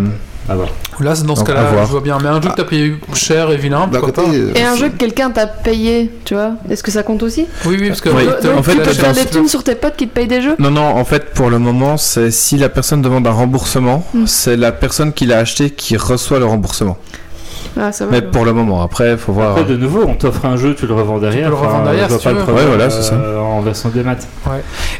À 0.49 0.55
voir. 0.55 0.67
là, 0.99 1.15
c'est 1.15 1.25
dans 1.25 1.35
ce 1.37 1.43
cas-là, 1.45 1.69
je 1.85 1.89
vois 1.89 2.01
bien. 2.01 2.17
Mais 2.21 2.27
un 2.27 2.41
jeu 2.41 2.49
que 2.49 2.55
t'as 2.55 2.63
payé 2.65 2.95
cher 3.13 3.49
et 3.51 3.55
vilain, 3.57 3.87
pourquoi 3.89 4.11
côté, 4.11 4.21
pas 4.23 4.33
euh, 4.35 4.51
Et 4.55 4.61
un 4.63 4.73
c'est- 4.73 4.79
jeu 4.81 4.89
que 4.89 4.97
quelqu'un 4.97 5.29
t'a 5.31 5.47
payé, 5.47 6.11
tu 6.25 6.33
vois, 6.33 6.51
est-ce 6.69 6.83
que 6.83 6.91
ça 6.91 7.01
compte 7.03 7.23
aussi? 7.23 7.45
Oui, 7.65 7.77
oui, 7.79 7.87
parce 7.87 8.01
que 8.01 8.09
Oui. 8.09 8.23
euh, 8.27 8.41
Donc 8.41 8.57
en 8.59 8.63
fait, 8.63 8.73
tu 8.73 8.77
peux 8.79 8.93
faire 8.93 9.13
des 9.13 9.25
thunes 9.25 9.47
sur 9.47 9.63
tes 9.63 9.75
potes 9.75 9.95
qui 9.95 10.07
te 10.07 10.13
payent 10.13 10.27
des 10.27 10.41
jeux? 10.41 10.55
Non, 10.59 10.69
non, 10.71 10.81
en 10.85 11.05
fait, 11.05 11.33
pour 11.33 11.49
le 11.49 11.59
moment, 11.59 11.95
c'est 11.97 12.29
si 12.29 12.57
la 12.57 12.67
personne 12.69 13.01
demande 13.01 13.25
un 13.25 13.31
remboursement, 13.31 14.05
Mm. 14.13 14.27
c'est 14.27 14.57
la 14.57 14.71
personne 14.73 15.13
qui 15.13 15.25
l'a 15.25 15.37
acheté 15.37 15.69
qui 15.69 15.95
reçoit 15.95 16.39
le 16.39 16.45
remboursement. 16.45 16.97
Ah, 17.79 17.91
ça 17.91 18.05
va. 18.05 18.11
Mais 18.11 18.21
pour 18.21 18.45
le 18.45 18.53
moment, 18.53 18.81
après, 18.83 19.17
faut 19.17 19.33
voir. 19.33 19.51
Après, 19.51 19.63
de 19.63 19.75
nouveau, 19.77 20.03
on 20.07 20.13
t'offre 20.15 20.45
un 20.45 20.57
jeu, 20.57 20.75
tu 20.75 20.85
le 20.87 20.93
revends 20.93 21.17
derrière. 21.19 21.49
peux 21.49 21.55
le 21.55 21.67
Enfin, 21.67 21.83
derrière, 21.83 22.07
vois 22.07 22.17
si 22.19 22.23
pas 22.23 22.29
tu 22.29 22.35
le 22.35 22.39
veux. 22.41 22.45
problème, 22.45 22.69
Ouais, 22.69 22.75
voilà, 22.75 22.89
c'est 22.89 23.01
ça. 23.01 23.15
euh, 23.15 23.39
En 23.39 23.61
version 23.61 23.89
des 23.89 24.03
maths. 24.03 24.27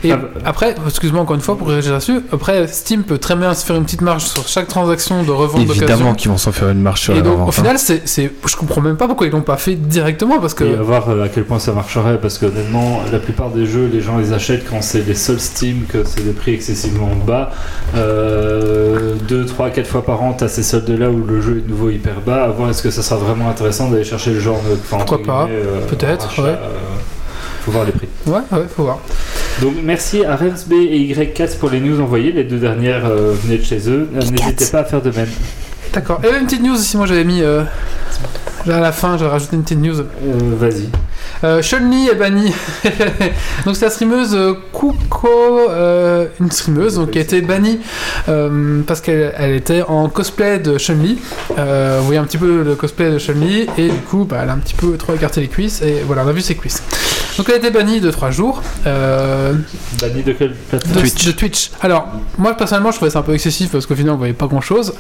Et 0.04 0.12
Ah 0.12 0.18
bah. 0.18 0.28
après, 0.46 0.76
excuse-moi 0.88 1.22
encore 1.22 1.36
une 1.36 1.42
fois 1.42 1.58
pour 1.58 1.68
réagir 1.70 1.92
là-dessus, 1.94 2.20
après 2.32 2.68
Steam 2.68 3.04
peut 3.04 3.18
très 3.18 3.36
bien 3.36 3.54
se 3.54 3.66
faire 3.66 3.76
une 3.76 3.84
petite 3.84 4.02
marge 4.02 4.24
sur 4.24 4.48
chaque 4.48 4.68
transaction 4.68 5.24
de 5.24 5.32
revente 5.32 5.62
Évidemment 5.62 6.14
qu'ils 6.14 6.30
vont 6.32 6.38
s'en 6.38 6.52
faire 6.52 6.70
une 6.70 6.82
marche 6.82 7.02
sur 7.04 7.14
Et 7.14 7.18
la 7.18 7.22
donc 7.24 7.34
revente, 7.34 7.48
au 7.48 7.50
hein. 7.50 7.52
final, 7.54 7.80
c'est, 7.80 8.02
c'est, 8.08 8.32
je 8.48 8.56
comprends 8.56 8.82
même 8.82 8.96
pas 8.98 9.08
pourquoi 9.08 9.28
ils 9.28 9.32
l'ont 9.32 9.42
pas 9.42 9.58
fait 9.58 9.76
directement 9.76 10.40
parce 10.40 10.54
que 10.54 10.64
Et 10.64 10.76
à 10.76 10.82
voir 10.82 11.10
euh, 11.10 11.24
à 11.26 11.30
quel 11.30 11.46
point 11.46 11.60
ça 11.60 11.72
marcherait, 11.74 12.20
parce 12.20 12.38
que 12.38 12.46
honnêtement, 12.48 13.02
la 13.12 13.20
plupart 13.20 13.50
des 13.50 13.66
jeux, 13.66 13.90
les 13.92 14.02
gens 14.02 14.18
les 14.18 14.34
achètent 14.34 14.68
quand 14.70 14.82
c'est 14.82 15.06
les 15.06 15.16
seuls 15.16 15.40
Steam, 15.40 15.84
que 15.88 16.04
c'est 16.06 16.24
des 16.24 16.32
prix 16.34 16.54
excessivement 16.54 17.10
bas. 17.26 17.52
Euh, 17.96 19.16
deux, 19.28 19.46
trois, 19.46 19.70
quatre 19.70 19.88
fois 19.88 20.04
par 20.04 20.22
an, 20.24 20.34
t'as 20.34 20.48
ces 20.48 20.64
soldes-là 20.64 21.10
où 21.10 21.24
le 21.26 21.42
jeu 21.42 21.58
est 21.58 21.62
de 21.68 21.70
nouveau 21.70 21.90
hyper 21.90 22.22
bas. 22.26 22.44
À 22.44 22.48
voir 22.50 22.63
est-ce 22.70 22.84
que 22.84 22.92
ça 22.92 23.02
sera 23.02 23.18
vraiment 23.18 23.50
intéressant 23.50 23.90
d'aller 23.90 24.04
chercher 24.04 24.32
le 24.32 24.40
genre 24.40 24.62
de. 24.62 24.76
Pourquoi 24.76 25.22
pas, 25.22 25.48
euh, 25.50 25.86
peut-être, 25.88 26.42
ouais. 26.42 26.50
euh, 26.50 26.58
faut 27.62 27.72
voir 27.72 27.86
les 27.86 27.92
prix. 27.92 28.08
ouais, 28.28 28.42
ouais, 28.52 28.66
faut 28.76 28.84
voir. 28.84 29.00
Donc 29.62 29.76
merci 29.84 30.26
à 30.26 30.36
Rensb 30.36 30.74
et 30.74 31.14
Y4 31.14 31.58
pour 31.58 31.70
les 31.70 31.80
news 31.80 32.02
envoyées. 32.02 32.32
Les 32.32 32.44
deux 32.44 32.60
dernières 32.60 33.06
euh, 33.06 33.34
venaient 33.34 33.58
de 33.58 33.64
chez 33.64 33.90
eux. 33.90 34.10
N'hésitez 34.14 34.66
pas 34.72 34.80
à 34.80 34.84
faire 34.84 35.02
de 35.02 35.12
même. 35.12 35.30
D'accord. 35.94 36.22
Et 36.24 36.40
une 36.40 36.46
petite 36.46 36.64
news 36.64 36.74
aussi, 36.74 36.98
moi 36.98 37.06
j'avais 37.06 37.24
mis. 37.24 37.42
Euh, 38.68 38.78
à 38.78 38.80
la 38.80 38.92
fin, 38.92 39.18
j'ai 39.18 39.26
rajouté 39.26 39.56
une 39.56 39.64
petite 39.64 39.80
news. 39.80 40.00
Euh, 40.00 40.06
Vas-y. 40.58 40.90
Euh, 41.44 41.62
Chun-Li 41.62 42.10
est 42.10 42.16
bannie. 42.16 42.54
donc 43.66 43.76
c'est 43.76 43.86
la 43.86 43.92
streameuse 43.92 44.34
euh, 44.34 44.54
Kuko, 44.72 45.70
euh, 45.70 46.28
une 46.40 46.52
streameuse 46.52 46.96
donc, 46.96 47.12
qui 47.12 47.18
a 47.18 47.22
été 47.22 47.42
bannie 47.42 47.80
euh, 48.30 48.82
parce 48.86 49.02
qu'elle 49.02 49.34
elle 49.38 49.56
était 49.56 49.82
en 49.82 50.10
cosplay 50.10 50.60
de 50.60 50.78
Chun-Li. 50.78 51.20
Euh, 51.58 51.98
vous 52.00 52.06
voyez 52.06 52.20
un 52.20 52.26
petit 52.26 52.38
peu 52.38 52.64
le 52.64 52.76
cosplay 52.76 53.12
de 53.12 53.18
Chun-Li 53.18 53.68
et 53.78 53.90
du 53.90 54.00
coup 54.10 54.26
bah, 54.26 54.40
elle 54.44 54.50
a 54.50 54.54
un 54.54 54.58
petit 54.58 54.76
peu 54.76 54.96
trop 54.98 55.14
écarté 55.14 55.42
les 55.42 55.48
cuisses 55.48 55.82
et 55.82 56.04
voilà 56.06 56.24
on 56.26 56.30
a 56.30 56.34
vu 56.34 56.42
ses 56.42 56.56
cuisses. 56.56 56.82
Donc 57.38 57.48
elle 57.50 57.56
a 57.56 57.58
été 57.58 57.70
bannie 57.72 58.00
de 58.00 58.12
3 58.12 58.32
jours. 58.32 58.62
Euh, 58.86 59.54
Banni 60.00 60.24
de 60.24 60.34
quelle 60.34 60.50
de 60.52 60.56
plateforme 60.70 61.00
Twitch. 61.00 61.26
de 61.26 61.32
Twitch. 61.32 61.72
Alors, 61.82 62.08
moi 62.38 62.54
personnellement, 62.56 62.92
je 62.92 62.98
trouvais 62.98 63.12
ça 63.12 63.20
un 63.20 63.24
peu 63.24 63.34
excessif 63.34 63.72
parce 63.72 63.86
qu'au 63.86 63.96
final, 63.96 64.14
on 64.14 64.18
voyait 64.18 64.34
pas 64.34 64.48
grand 64.48 64.62
chose. 64.62 64.94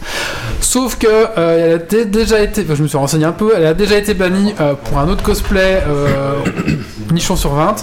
Sauf 0.59 0.97
que 0.97 1.07
euh, 1.07 1.65
elle 1.67 1.73
a 1.73 1.77
dé- 1.77 2.05
déjà 2.05 2.41
été, 2.41 2.63
enfin, 2.63 2.75
je 2.75 2.83
me 2.83 2.87
suis 2.87 2.97
renseigné 2.97 3.25
un 3.25 3.31
peu, 3.33 3.53
elle 3.55 3.65
a 3.65 3.73
déjà 3.73 3.97
été 3.97 4.13
bannie 4.13 4.53
euh, 4.59 4.73
pour 4.73 4.97
un 4.99 5.07
autre 5.09 5.21
cosplay 5.23 5.83
euh, 5.87 6.37
nichon 7.11 7.35
sur 7.35 7.51
20. 7.53 7.75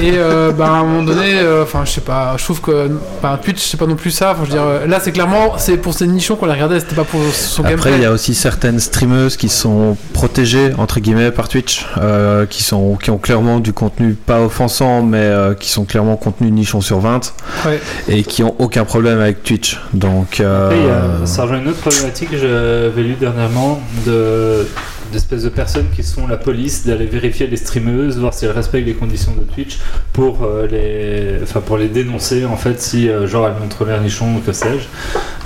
Et 0.00 0.12
euh, 0.14 0.52
bah, 0.52 0.66
à 0.66 0.70
un 0.70 0.82
moment 0.84 1.02
donné, 1.02 1.38
euh, 1.40 1.62
enfin, 1.64 1.82
je 1.84 1.90
sais 1.90 2.00
pas, 2.00 2.34
je 2.38 2.44
trouve 2.44 2.60
que 2.60 2.90
bah, 3.22 3.38
Twitch, 3.42 3.60
c'est 3.70 3.76
pas 3.76 3.86
non 3.86 3.96
plus 3.96 4.10
ça. 4.10 4.32
Enfin, 4.32 4.42
je 4.44 4.50
veux 4.50 4.56
dire, 4.56 4.88
là, 4.88 5.00
c'est 5.02 5.12
clairement, 5.12 5.54
c'est 5.58 5.76
pour 5.76 5.94
ces 5.94 6.06
nichons 6.06 6.36
qu'on 6.36 6.46
les 6.46 6.52
regardait, 6.52 6.78
c'était 6.80 6.94
pas 6.96 7.04
pour 7.04 7.20
son 7.32 7.62
Après, 7.64 7.74
il 7.74 7.76
gameplay. 7.82 8.02
y 8.02 8.06
a 8.06 8.12
aussi 8.12 8.34
certaines 8.34 8.78
streameuses 8.80 9.36
qui 9.36 9.48
sont 9.48 9.96
protégées 10.12 10.72
entre 10.78 11.00
guillemets 11.00 11.30
par 11.32 11.48
Twitch, 11.48 11.86
euh, 11.98 12.46
qui 12.46 12.62
sont 12.62 12.96
qui 12.96 13.10
ont 13.10 13.18
clairement 13.18 13.58
du 13.60 13.72
contenu 13.80 14.12
pas 14.14 14.40
offensant, 14.42 15.02
mais 15.02 15.18
euh, 15.18 15.54
qui 15.54 15.70
sont 15.70 15.84
clairement 15.86 16.16
contenu 16.16 16.50
nichon 16.50 16.80
sur 16.80 17.00
20 17.00 17.32
Ouais. 17.66 17.80
et 18.08 18.22
qui 18.22 18.42
ont 18.42 18.54
aucun 18.58 18.84
problème 18.84 19.18
avec 19.20 19.42
Twitch. 19.42 19.80
Donc, 19.94 20.40
euh, 20.40 21.24
ça 21.24 21.42
rejoint 21.42 21.58
une 21.60 21.68
autre 21.68 21.80
problématique 21.80 22.30
que 22.30 22.36
j'avais 22.36 23.02
lu 23.02 23.14
dernièrement 23.18 23.80
de 24.06 24.66
d'espèces 25.12 25.42
de 25.42 25.48
personnes 25.48 25.86
qui 25.96 26.04
sont 26.04 26.28
la 26.28 26.36
police 26.36 26.86
d'aller 26.86 27.06
vérifier 27.06 27.48
les 27.48 27.56
streameuses, 27.56 28.18
voir 28.18 28.32
si 28.32 28.44
elles 28.44 28.52
respectent 28.52 28.86
les 28.86 28.94
conditions 28.94 29.32
de 29.32 29.42
Twitch 29.52 29.78
pour 30.12 30.44
euh, 30.44 30.68
les, 30.70 31.42
enfin 31.42 31.60
pour 31.60 31.78
les 31.78 31.88
dénoncer 31.88 32.44
en 32.44 32.56
fait 32.56 32.80
si 32.80 33.08
euh, 33.08 33.26
genre 33.26 33.48
elles 33.48 33.60
montrent 33.60 33.84
l'air 33.84 34.00
nichon 34.00 34.36
ou 34.36 34.38
que 34.40 34.52
sais-je. 34.52 34.86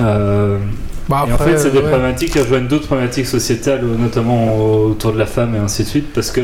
Euh, 0.03 0.59
Bah, 1.09 1.25
et 1.29 1.33
en 1.33 1.39
fait, 1.39 1.59
c'est 1.59 1.71
des 1.71 1.79
ouais. 1.79 1.89
problématiques 1.89 2.33
qui 2.33 2.41
rejoignent 2.41 2.67
d'autres 2.69 2.87
problématiques 2.87 3.27
sociétales, 3.27 3.83
notamment 3.85 4.57
autour 4.87 5.13
de 5.13 5.19
la 5.19 5.27
femme 5.27 5.55
et 5.55 5.59
ainsi 5.59 5.83
de 5.85 5.89
suite, 5.89 6.13
parce 6.15 6.31
que 6.31 6.43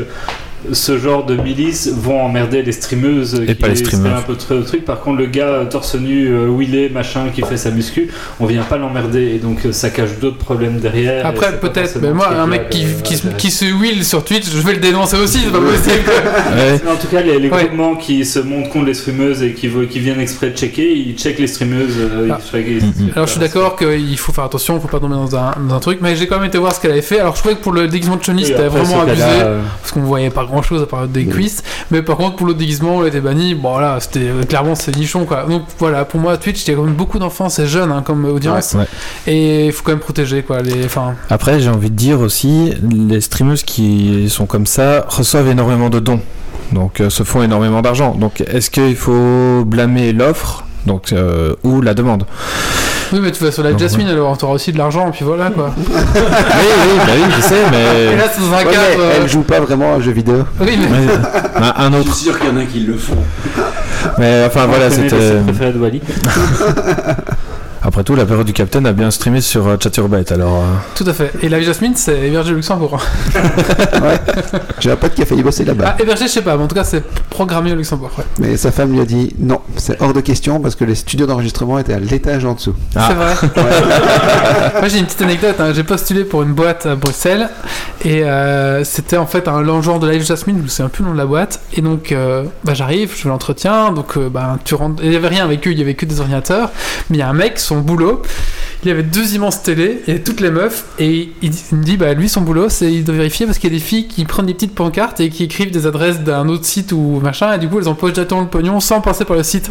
ce 0.71 0.97
genre 0.97 1.25
de 1.25 1.35
milices 1.35 1.91
vont 1.95 2.21
emmerder 2.21 2.61
les 2.61 2.71
streameuses 2.71 3.41
Et 3.41 3.45
qui 3.47 3.55
pas 3.55 3.67
les 3.69 3.75
streamers. 3.75 4.17
un 4.17 4.21
peu 4.21 4.35
trop 4.35 4.55
de 4.55 4.61
trucs. 4.63 4.85
Par 4.85 5.01
contre, 5.01 5.17
le 5.19 5.25
gars 5.27 5.47
euh, 5.47 5.65
torse 5.65 5.95
nu, 5.95 6.27
euh, 6.27 6.47
wheelé, 6.47 6.89
machin, 6.89 7.25
qui 7.33 7.41
fait 7.41 7.57
sa 7.57 7.71
muscu, 7.71 8.09
on 8.39 8.45
vient 8.45 8.63
pas 8.63 8.77
l'emmerder 8.77 9.31
et 9.35 9.37
donc 9.39 9.65
euh, 9.65 9.71
ça 9.71 9.89
cache 9.89 10.19
d'autres 10.19 10.37
problèmes 10.37 10.79
derrière. 10.79 11.25
Après, 11.25 11.59
peut-être, 11.59 11.97
mais 12.01 12.11
moi, 12.13 12.29
un 12.29 12.47
mec 12.47 12.69
qui, 12.69 12.83
se- 12.83 13.23
l'intérêt. 13.23 13.37
qui 13.37 13.51
se 13.51 13.65
wheel 13.65 14.03
sur 14.05 14.23
Twitch, 14.23 14.45
je 14.49 14.57
vais 14.59 14.73
le 14.73 14.79
dénoncer 14.79 15.17
aussi, 15.17 15.39
c'est 15.39 15.51
pas 15.51 15.59
possible. 15.59 16.03
ouais. 16.55 16.91
En 16.91 16.95
tout 16.95 17.07
cas, 17.07 17.21
les, 17.21 17.39
les 17.39 17.49
Ouais. 17.49 17.65
groupements 17.65 17.95
qui 17.95 18.23
se 18.25 18.39
montrent 18.39 18.69
contre 18.69 18.85
les 18.85 18.93
streameuses 18.93 19.43
et 19.43 19.53
qui, 19.53 19.69
qui 19.89 19.99
viennent 19.99 20.19
exprès 20.21 20.51
de 20.51 20.57
checker, 20.57 20.93
ils 20.95 21.15
checkent 21.15 21.39
les 21.39 21.47
streameuses. 21.47 21.95
euh, 21.99 22.29
Ah. 22.31 22.37
ils 22.53 22.81
Mhm. 22.81 23.11
Alors 23.15 23.25
je 23.27 23.31
suis 23.31 23.39
d'accord 23.39 23.75
qu'il 23.75 24.17
faut 24.17 24.31
faire 24.31 24.43
attention, 24.45 24.75
il 24.77 24.81
faut 24.81 24.87
pas 24.87 24.99
tomber 24.99 25.15
dans 25.15 25.35
un, 25.35 25.53
dans 25.67 25.75
un 25.75 25.79
truc, 25.79 25.99
mais 26.01 26.15
j'ai 26.15 26.27
quand 26.27 26.37
même 26.37 26.47
été 26.47 26.57
voir 26.57 26.73
ce 26.73 26.79
qu'elle 26.79 26.91
avait 26.91 27.01
fait. 27.01 27.19
Alors 27.19 27.35
je 27.35 27.39
trouvais 27.41 27.55
que 27.55 27.61
pour 27.61 27.71
le 27.71 27.87
déguisement 27.87 28.15
de 28.15 28.21
Oui, 28.41 28.45
c'était 28.45 28.67
vraiment 28.67 29.01
abusé, 29.01 29.23
euh, 29.27 29.59
parce 29.81 29.91
qu'on 29.91 30.01
voyait 30.01 30.29
pas 30.29 30.43
grand 30.51 30.61
chose 30.61 30.81
à 30.83 30.85
part 30.85 31.07
des 31.07 31.25
cuisses, 31.25 31.63
mais 31.89 32.01
par 32.03 32.17
contre 32.17 32.35
pour 32.35 32.45
l'autre 32.47 32.59
déguisement 32.59 33.01
elle 33.01 33.07
était 33.07 33.21
bannie, 33.21 33.55
bon 33.55 33.77
là 33.79 33.97
c'était 33.99 34.19
euh, 34.27 34.43
clairement 34.43 34.75
c'est 34.75 34.95
nichon 34.95 35.25
quoi. 35.25 35.45
Donc 35.49 35.63
voilà, 35.79 36.05
pour 36.05 36.19
moi 36.19 36.37
Twitch 36.37 36.63
il 36.67 36.71
y 36.71 36.73
a 36.73 36.77
quand 36.77 36.83
même 36.83 36.93
beaucoup 36.93 37.17
d'enfants, 37.17 37.49
c'est 37.49 37.67
jeune 37.67 37.91
hein, 37.91 38.03
comme 38.05 38.25
audience, 38.25 38.73
Ouais. 38.75 38.85
et 39.27 39.67
il 39.67 39.71
faut 39.71 39.83
quand 39.83 39.91
même 39.93 39.99
protéger 39.99 40.43
quoi. 40.43 40.61
Les, 40.61 40.85
enfin, 40.85 41.15
Après, 41.29 41.59
j'ai 41.59 41.69
envie 41.69 41.89
de 41.89 41.95
dire 41.95 42.19
aussi, 42.19 42.73
les 42.89 43.21
streameuses 43.21 43.63
qui 43.63 44.29
sont 44.29 44.45
comme 44.45 44.65
ça 44.67 45.05
reçoivent 45.07 45.47
énormément 45.49 45.89
de 45.89 45.99
dons, 45.99 46.19
donc 46.73 46.99
euh, 47.01 47.09
se 47.09 47.23
font 47.23 47.41
énormément 47.41 47.81
d'argent. 47.81 48.13
Donc, 48.15 48.41
est-ce 48.41 48.69
qu'il 48.69 48.95
faut 48.95 49.63
blâmer 49.65 50.13
l'offre, 50.13 50.63
donc 50.85 51.11
euh, 51.13 51.55
ou 51.63 51.81
la 51.81 51.93
demande? 51.93 52.25
Oui 53.13 53.19
mais 53.21 53.31
tu 53.31 53.43
vas 53.43 53.51
sur 53.51 53.63
la 53.63 53.75
Jasmine 53.77 54.07
alors 54.07 54.37
t'auras 54.37 54.53
aussi 54.53 54.71
de 54.71 54.77
l'argent, 54.77 55.07
et 55.07 55.11
puis 55.11 55.23
voilà 55.25 55.49
quoi. 55.49 55.73
Oui, 55.77 55.83
oui, 56.15 56.97
bah 57.05 57.13
oui, 57.15 57.23
je 57.37 57.41
sais, 57.41 57.55
Et 57.55 58.09
mais 58.09 58.15
là 58.17 58.23
c'est 58.33 58.41
dans 58.41 58.53
un 58.53 58.57
Ouais, 58.57 58.63
cadre. 58.63 58.75
mais 58.97 59.03
euh, 59.03 59.11
elle 59.21 59.29
joue 59.29 59.41
pas 59.43 59.59
vraiment 59.59 59.93
à 59.93 59.97
un 59.97 60.01
jeu 60.01 60.11
vidéo. 60.11 60.43
Oui 60.59 60.77
mais 60.77 60.87
Ouais, 60.97 61.13
un, 61.55 61.73
un 61.85 61.91
Je 61.91 61.97
autre. 61.97 62.15
suis 62.15 62.25
sûr 62.25 62.39
qu'il 62.39 62.49
y 62.49 62.51
en 62.51 62.57
a 62.57 62.65
qui 62.65 62.79
le 62.81 62.95
font. 62.97 63.17
Mais 64.17 64.43
enfin 64.47 64.61
on 64.65 64.69
voilà, 64.69 64.89
c'était. 64.89 65.15
Après 67.83 68.03
tout, 68.03 68.15
la 68.15 68.25
période 68.25 68.45
du 68.45 68.53
Captain 68.53 68.85
a 68.85 68.91
bien 68.91 69.09
streamé 69.09 69.41
sur 69.41 69.67
euh, 69.67 69.75
Chaturbate, 69.81 70.31
alors. 70.31 70.57
euh, 70.57 70.65
tout 70.95 71.03
à 71.07 71.13
fait. 71.13 71.31
Et 71.41 71.49
la 71.49 71.61
Jasmine 71.61 71.93
c'est 71.95 72.27
hébergé 72.27 72.51
au 72.51 72.55
Luxembourg. 72.55 73.01
J'ai 74.79 74.91
un 74.91 74.95
pote 74.95 75.15
qui 75.15 75.23
a 75.23 75.25
failli 75.25 75.41
bosser 75.43 75.65
là-bas. 75.65 75.95
Ah 75.97 76.01
hébergé 76.01 76.25
je 76.27 76.31
sais 76.31 76.41
pas, 76.41 76.55
mais 76.57 76.63
en 76.63 76.67
tout 76.67 76.75
cas 76.75 76.83
c'est 76.83 77.03
programmé 77.29 77.71
au 77.71 77.75
Luxembourg. 77.75 78.11
Ouais. 78.17 78.23
Mais 78.39 78.57
sa 78.57 78.71
femme 78.71 78.91
lui 78.93 78.99
a 78.99 79.05
dit 79.05 79.33
non, 79.39 79.61
c'est 79.77 80.01
hors 80.01 80.13
de 80.13 80.21
question 80.21 80.59
parce 80.59 80.75
que 80.75 80.85
les 80.85 80.95
studios 80.95 81.25
d'enregistrement 81.25 81.79
étaient 81.79 81.93
à 81.93 81.99
l'étage 81.99 82.45
en 82.45 82.53
dessous. 82.53 82.75
Ah. 82.95 83.09
C'est 83.09 83.15
vrai. 83.15 83.63
Moi 84.79 84.87
j'ai 84.87 84.99
une 84.99 85.05
petite 85.05 85.21
anecdote, 85.21 85.55
hein. 85.59 85.71
j'ai 85.73 85.83
postulé 85.83 86.23
pour 86.23 86.43
une 86.43 86.53
boîte 86.53 86.85
à 86.85 86.95
Bruxelles 86.95 87.49
et 88.03 88.23
euh, 88.23 88.83
c'était 88.83 89.17
en 89.17 89.25
fait 89.27 89.47
un 89.47 89.81
genre 89.81 89.99
de 89.99 90.09
live 90.09 90.23
Jasmine, 90.23 90.57
je 90.57 90.63
me 90.63 90.67
souviens 90.67 90.89
plus 90.89 91.03
le 91.03 91.09
nom 91.09 91.13
de 91.13 91.19
la 91.19 91.25
boîte. 91.25 91.61
Et 91.73 91.81
donc 91.81 92.11
euh, 92.11 92.43
bah, 92.63 92.73
j'arrive, 92.73 93.11
je 93.15 93.21
fais 93.23 93.29
l'entretien, 93.29 93.91
donc 93.91 94.17
euh, 94.17 94.29
bah, 94.29 94.57
tu 94.63 94.75
rentres. 94.75 95.03
Il 95.03 95.11
y 95.11 95.15
avait 95.15 95.27
rien 95.27 95.43
avec 95.45 95.67
eux, 95.67 95.71
il 95.71 95.79
y 95.79 95.81
avait 95.81 95.93
que 95.93 96.05
des 96.05 96.19
ordinateurs, 96.19 96.69
mais 97.09 97.17
il 97.17 97.19
y 97.19 97.23
a 97.23 97.29
un 97.29 97.33
mec, 97.33 97.59
son 97.71 97.83
boulot, 97.83 98.21
il 98.83 98.87
y 98.87 98.91
avait 98.91 99.03
deux 99.03 99.35
immenses 99.35 99.61
télés 99.63 100.01
et 100.07 100.21
toutes 100.21 100.39
les 100.39 100.49
meufs 100.51 100.85
et 100.99 101.29
il, 101.41 101.51
il 101.71 101.77
me 101.77 101.83
dit 101.83 101.97
bah 101.97 102.13
lui 102.13 102.27
son 102.29 102.41
boulot 102.41 102.67
c'est 102.69 102.91
il 102.91 103.03
doit 103.03 103.15
vérifier 103.15 103.45
parce 103.45 103.57
qu'il 103.59 103.71
y 103.71 103.75
a 103.75 103.77
des 103.77 103.83
filles 103.83 104.07
qui 104.07 104.25
prennent 104.25 104.45
des 104.47 104.53
petites 104.53 104.73
pancartes 104.75 105.19
et 105.19 105.29
qui 105.29 105.43
écrivent 105.43 105.71
des 105.71 105.85
adresses 105.85 106.19
d'un 106.21 106.47
autre 106.49 106.65
site 106.65 106.91
ou 106.91 107.19
machin 107.21 107.53
et 107.53 107.59
du 107.59 107.67
coup 107.69 107.79
elles 107.79 107.87
empochent 107.87 108.13
directement 108.13 108.41
le 108.41 108.47
pognon 108.47 108.79
sans 108.79 109.01
passer 109.01 109.25
par 109.25 109.35
le 109.37 109.43
site. 109.43 109.69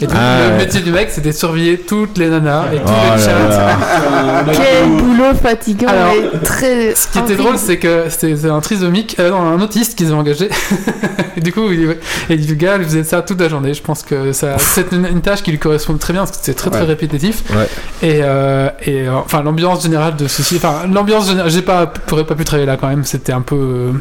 Et 0.00 0.06
donc 0.06 0.16
Ah 0.18 0.38
le 0.46 0.52
ouais. 0.52 0.58
métier 0.58 0.80
du 0.80 0.90
mec 0.90 1.08
c'était 1.10 1.30
de 1.30 1.34
surveiller 1.36 1.78
toutes 1.78 2.18
les 2.18 2.28
nanas 2.28 2.64
et 2.72 2.76
tous 2.78 2.82
Oh 2.86 3.16
les 3.16 3.22
chats. 3.22 4.52
Quel 4.52 4.88
boulot 4.90 5.34
fatigant 5.40 5.88
Alors, 5.88 6.12
et 6.12 6.38
très. 6.44 6.94
Ce 6.94 7.08
qui 7.08 7.18
était 7.18 7.36
drôle, 7.36 7.58
c'est 7.58 7.78
que 7.78 8.04
c'était 8.08 8.36
c'est 8.36 8.48
un 8.50 8.60
trisomique, 8.60 9.16
euh, 9.18 9.30
non, 9.30 9.40
un 9.40 9.60
autiste 9.60 9.96
qu'ils 9.96 10.12
ont 10.12 10.18
engagé. 10.18 10.48
et 11.36 11.40
du 11.40 11.52
coup, 11.52 11.70
il, 11.70 11.96
et 12.30 12.36
le 12.36 12.54
gars 12.54 12.76
lui 12.78 12.84
faisait 12.84 13.04
ça 13.04 13.22
toute 13.22 13.40
la 13.40 13.48
journée. 13.48 13.74
Je 13.74 13.82
pense 13.82 14.02
que 14.02 14.32
ça, 14.32 14.56
c'est 14.58 14.92
une, 14.92 15.06
une 15.06 15.20
tâche 15.20 15.42
qui 15.42 15.50
lui 15.50 15.58
correspond 15.58 15.94
très 15.96 16.12
bien 16.12 16.24
parce 16.24 16.38
que 16.38 16.44
c'est 16.44 16.54
très 16.54 16.70
très 16.70 16.78
Ouais. 16.80 16.86
répétitif. 16.86 17.42
Ouais. 17.50 17.66
Et, 18.02 18.20
euh, 18.22 18.47
et 18.84 19.08
euh, 19.08 19.14
enfin, 19.24 19.42
l'ambiance 19.42 19.82
générale 19.82 20.16
de 20.16 20.26
ceci, 20.28 20.56
enfin, 20.56 20.82
l'ambiance 20.92 21.28
générale, 21.28 21.50
j'ai 21.50 21.62
pas, 21.62 21.86
pourrais 21.86 22.24
pas 22.24 22.34
pu 22.34 22.44
travailler 22.44 22.66
là 22.66 22.76
quand 22.76 22.88
même. 22.88 23.04
C'était 23.04 23.32
un 23.32 23.40
peu, 23.42 23.56
euh, 23.56 23.92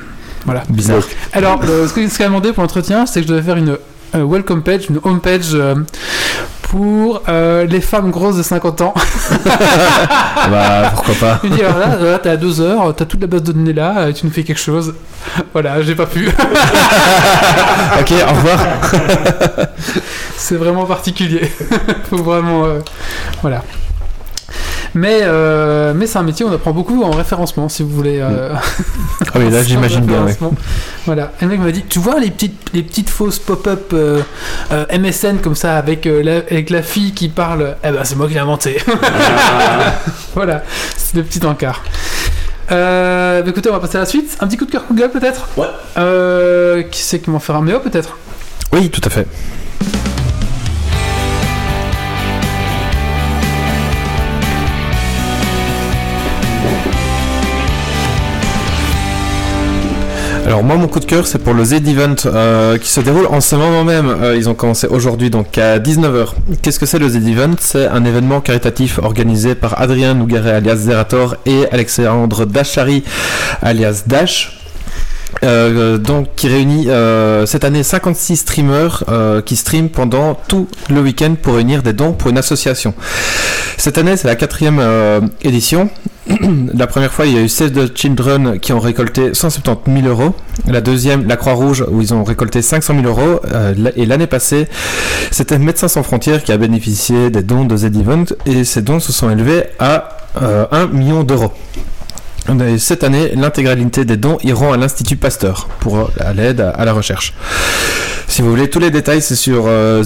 voilà. 0.45 0.63
Bizarre. 0.69 1.01
Alors, 1.33 1.59
euh, 1.67 1.87
ce 1.87 1.93
que- 1.93 2.07
ce 2.07 2.17
qu'elle 2.17 2.27
a 2.27 2.29
demandé 2.29 2.51
pour 2.53 2.63
l'entretien, 2.63 3.05
c'est 3.05 3.21
que 3.21 3.27
je 3.27 3.31
devais 3.33 3.43
faire 3.43 3.57
une 3.57 3.77
euh, 4.15 4.23
welcome 4.23 4.61
page, 4.63 4.85
une 4.89 4.99
home 5.03 5.19
page 5.19 5.49
euh, 5.53 5.75
pour 6.63 7.21
euh, 7.29 7.65
les 7.65 7.81
femmes 7.81 8.09
grosses 8.11 8.37
de 8.37 8.43
50 8.43 8.81
ans. 8.81 8.93
bah, 10.49 10.91
pourquoi 10.93 11.13
pas. 11.15 11.39
Il 11.43 11.49
dit 11.51 11.61
alors 11.61 11.77
là, 11.79 11.95
là 12.11 12.19
t'as 12.19 12.35
deux 12.37 12.59
heures, 12.61 12.93
t'as 12.95 13.05
toute 13.05 13.21
la 13.21 13.27
base 13.27 13.43
de 13.43 13.51
données 13.51 13.73
là, 13.73 13.93
euh, 13.99 14.11
tu 14.13 14.25
nous 14.25 14.31
fais 14.31 14.43
quelque 14.43 14.59
chose. 14.61 14.93
Voilà, 15.53 15.81
j'ai 15.81 15.95
pas 15.95 16.05
pu. 16.05 16.27
ok, 17.99 18.11
au 18.11 18.33
revoir. 18.35 18.59
C'est 20.37 20.55
vraiment 20.55 20.85
particulier. 20.85 21.41
Faut 22.09 22.17
vraiment. 22.17 22.65
euh, 22.65 22.79
voilà. 23.41 23.63
Mais, 24.99 25.19
euh, 25.21 25.93
mais 25.95 26.07
c'est 26.07 26.17
un 26.17 26.23
métier 26.23 26.43
où 26.43 26.49
on 26.49 26.53
apprend 26.53 26.71
beaucoup 26.71 27.03
en 27.03 27.11
référencement, 27.11 27.69
si 27.69 27.83
vous 27.83 27.89
voulez. 27.89 28.17
euh, 28.19 28.49
Ah 29.21 29.37
oui, 29.37 29.49
là, 29.51 29.61
j'imagine 29.61 30.01
bien, 30.05 30.23
ouais. 30.23 30.35
Voilà. 31.05 31.31
Et 31.39 31.45
le 31.45 31.51
mec 31.51 31.59
m'a 31.59 31.71
dit 31.71 31.83
Tu 31.87 31.99
vois 31.99 32.19
les 32.19 32.31
petites, 32.31 32.71
les 32.73 32.81
petites 32.81 33.09
fausses 33.11 33.37
pop-up 33.37 33.91
euh, 33.93 34.21
euh, 34.71 34.85
MSN 34.97 35.37
comme 35.37 35.55
ça, 35.55 35.77
avec, 35.77 36.07
euh, 36.07 36.23
la, 36.23 36.37
avec 36.37 36.71
la 36.71 36.81
fille 36.81 37.13
qui 37.13 37.29
parle 37.29 37.75
Eh 37.83 37.91
ben, 37.91 38.03
c'est 38.03 38.15
moi 38.15 38.27
qui 38.27 38.33
l'ai 38.33 38.39
inventé. 38.39 38.77
voilà, 40.35 40.63
c'est 40.95 41.15
le 41.17 41.23
petit 41.23 41.45
encart. 41.45 41.83
Euh, 42.71 43.43
bah, 43.43 43.49
écoutez, 43.49 43.69
on 43.69 43.73
va 43.73 43.79
passer 43.79 43.97
à 43.97 44.01
la 44.01 44.05
suite. 44.07 44.35
Un 44.39 44.47
petit 44.47 44.57
coup 44.57 44.65
de 44.65 44.71
cœur 44.71 44.85
coup 44.87 44.93
de 44.95 44.99
gueule 44.99 45.11
peut-être? 45.11 45.47
Ouais. 45.57 45.67
Euh, 45.97 46.81
qui 46.83 47.01
c'est 47.03 47.19
qui 47.19 47.29
m'en 47.29 47.39
fera 47.39 47.59
un 47.59 47.61
méo 47.61 47.79
peut-être? 47.79 48.17
Oui, 48.73 48.89
tout 48.89 49.01
à 49.05 49.09
fait. 49.09 49.27
Alors 60.47 60.63
moi 60.63 60.77
mon 60.77 60.87
coup 60.87 61.01
de 61.01 61.05
cœur 61.05 61.27
c'est 61.27 61.39
pour 61.39 61.53
le 61.53 61.61
Z-Event 61.65 62.15
euh, 62.25 62.77
qui 62.77 62.87
se 62.87 63.01
déroule 63.01 63.25
en 63.25 63.41
ce 63.41 63.57
moment 63.57 63.83
même. 63.83 64.07
Euh, 64.07 64.37
ils 64.37 64.47
ont 64.47 64.53
commencé 64.53 64.87
aujourd'hui 64.87 65.29
donc 65.29 65.57
à 65.57 65.77
19h. 65.77 66.29
Qu'est-ce 66.61 66.79
que 66.79 66.85
c'est 66.85 66.99
le 66.99 67.09
Z-Event? 67.09 67.55
C'est 67.59 67.85
un 67.85 68.05
événement 68.05 68.39
caritatif 68.39 68.97
organisé 68.97 69.55
par 69.55 69.81
Adrien 69.81 70.13
Nougaret 70.13 70.51
alias 70.53 70.77
Zerator 70.77 71.35
et 71.45 71.65
Alexandre 71.69 72.45
Dachary 72.45 73.03
alias 73.61 74.03
Dash. 74.07 74.56
Euh, 75.43 75.97
donc 75.97 76.29
qui 76.35 76.47
réunit 76.47 76.89
euh, 76.89 77.45
cette 77.45 77.63
année 77.63 77.83
56 77.83 78.37
streamers 78.37 79.03
euh, 79.09 79.41
qui 79.41 79.55
streament 79.55 79.89
pendant 79.89 80.35
tout 80.47 80.67
le 80.89 81.01
week-end 81.01 81.35
pour 81.39 81.55
réunir 81.55 81.83
des 81.83 81.93
dons 81.93 82.13
pour 82.13 82.29
une 82.29 82.37
association. 82.37 82.93
Cette 83.77 83.97
année 83.97 84.17
c'est 84.17 84.27
la 84.27 84.35
quatrième 84.35 84.81
édition. 85.43 85.89
la 86.73 86.87
première 86.87 87.13
fois 87.13 87.25
il 87.25 87.33
y 87.33 87.37
a 87.37 87.41
eu 87.41 87.49
Save 87.49 87.71
the 87.71 87.95
Children 87.95 88.59
qui 88.59 88.73
ont 88.73 88.79
récolté 88.79 89.33
170 89.33 90.01
000 90.01 90.07
euros. 90.07 90.35
La 90.67 90.81
deuxième 90.81 91.27
la 91.27 91.37
Croix-Rouge 91.37 91.85
où 91.89 92.01
ils 92.01 92.13
ont 92.13 92.23
récolté 92.23 92.61
500 92.61 92.95
000 93.01 93.07
euros. 93.07 93.39
Et 93.95 94.05
l'année 94.05 94.27
passée 94.27 94.67
c'était 95.31 95.59
Médecins 95.59 95.87
sans 95.87 96.03
frontières 96.03 96.43
qui 96.43 96.51
a 96.51 96.57
bénéficié 96.57 97.29
des 97.29 97.43
dons 97.43 97.65
de 97.65 97.77
Z-Event 97.77 98.25
et 98.45 98.63
ces 98.63 98.81
dons 98.81 98.99
se 98.99 99.11
sont 99.11 99.29
élevés 99.29 99.65
à 99.79 100.17
euh, 100.41 100.65
1 100.71 100.87
million 100.87 101.23
d'euros. 101.23 101.51
Et 102.49 102.77
Cette 102.77 103.03
année, 103.03 103.31
l'intégralité 103.35 104.05
des 104.05 104.17
dons 104.17 104.37
iront 104.43 104.71
à 104.71 104.77
l'Institut 104.77 105.17
Pasteur 105.17 105.67
pour 105.79 105.97
euh, 105.97 106.33
l'aide 106.33 106.61
à, 106.61 106.85
la 106.85 106.93
recherche. 106.93 107.33
Si 108.27 108.41
vous 108.41 108.49
voulez 108.49 108.69
tous 108.69 108.79
les 108.79 108.91
détails, 108.91 109.21
c'est 109.21 109.35
sur 109.35 109.65
euh, 109.67 110.03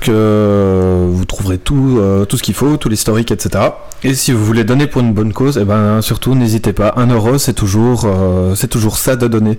que 0.00 1.06
vous 1.10 1.24
trouverez 1.24 1.58
tout, 1.58 1.96
euh, 1.98 2.24
tout 2.24 2.36
ce 2.36 2.42
qu'il 2.42 2.54
faut, 2.54 2.76
tout 2.76 2.88
l'historique, 2.88 3.30
etc. 3.30 3.64
Et 4.04 4.14
si 4.14 4.32
vous 4.32 4.44
voulez 4.44 4.64
donner 4.64 4.86
pour 4.86 5.00
une 5.00 5.12
bonne 5.12 5.32
cause, 5.32 5.58
eh 5.60 5.64
ben 5.64 6.02
surtout 6.02 6.34
n'hésitez 6.34 6.72
pas. 6.72 6.94
Un 6.96 7.06
euro, 7.08 7.38
c'est 7.38 7.54
toujours, 7.54 8.04
euh, 8.04 8.54
c'est 8.54 8.68
toujours 8.68 8.96
ça 8.96 9.16
de 9.16 9.26
donner. 9.28 9.58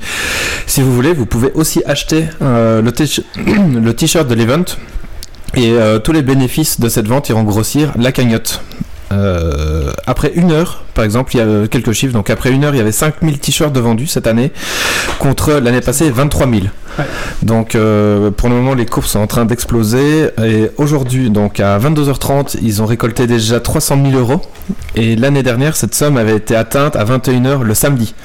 Si 0.66 0.82
vous 0.82 0.94
voulez, 0.94 1.14
vous 1.14 1.26
pouvez 1.26 1.52
aussi 1.54 1.82
acheter 1.86 2.26
le 2.42 3.92
t-shirt 3.92 4.28
de 4.28 4.34
l'event. 4.34 4.66
Et 5.56 5.74
tous 6.04 6.12
les 6.12 6.22
bénéfices 6.22 6.80
de 6.80 6.90
cette 6.90 7.08
vente 7.08 7.30
iront 7.30 7.44
grossir 7.44 7.92
la 7.98 8.12
cagnotte. 8.12 8.62
Euh, 9.12 9.92
après 10.06 10.32
une 10.36 10.52
heure, 10.52 10.84
par 10.94 11.06
exemple, 11.06 11.36
il 11.36 11.38
y 11.38 11.42
a 11.42 11.68
quelques 11.68 11.92
chiffres. 11.92 12.14
Donc 12.14 12.30
après 12.30 12.52
une 12.52 12.64
heure, 12.64 12.74
il 12.74 12.78
y 12.78 12.82
avait 12.82 12.92
5000 12.92 13.40
t-shirts 13.40 13.74
de 13.74 13.80
vendus 13.80 14.08
cette 14.08 14.28
année, 14.28 14.52
contre 15.20 15.54
l'année 15.54 15.82
passée 15.82 16.10
23 16.10 16.48
000. 16.48 16.62
Ouais. 16.98 17.06
Donc 17.44 17.76
euh, 17.76 18.32
pour 18.32 18.50
le 18.50 18.56
moment, 18.56 18.74
les 18.74 18.86
courses 18.86 19.12
sont 19.12 19.20
en 19.20 19.28
train 19.28 19.46
d'exploser. 19.46 20.30
Et 20.44 20.72
aujourd'hui, 20.78 21.30
donc 21.30 21.60
à 21.60 21.78
22h30, 21.80 22.58
ils 22.62 22.82
ont 22.82 22.86
récolté 22.86 23.28
déjà 23.28 23.60
300 23.60 23.98
000 24.12 24.18
euros. 24.20 24.42
Et 24.96 25.16
l'année 25.16 25.44
dernière, 25.44 25.76
cette 25.76 25.96
somme 25.96 26.18
avait 26.18 26.36
été 26.36 26.56
atteinte 26.56 26.96
à 26.96 27.06
21h 27.06 27.62
le 27.62 27.74
samedi. 27.74 28.16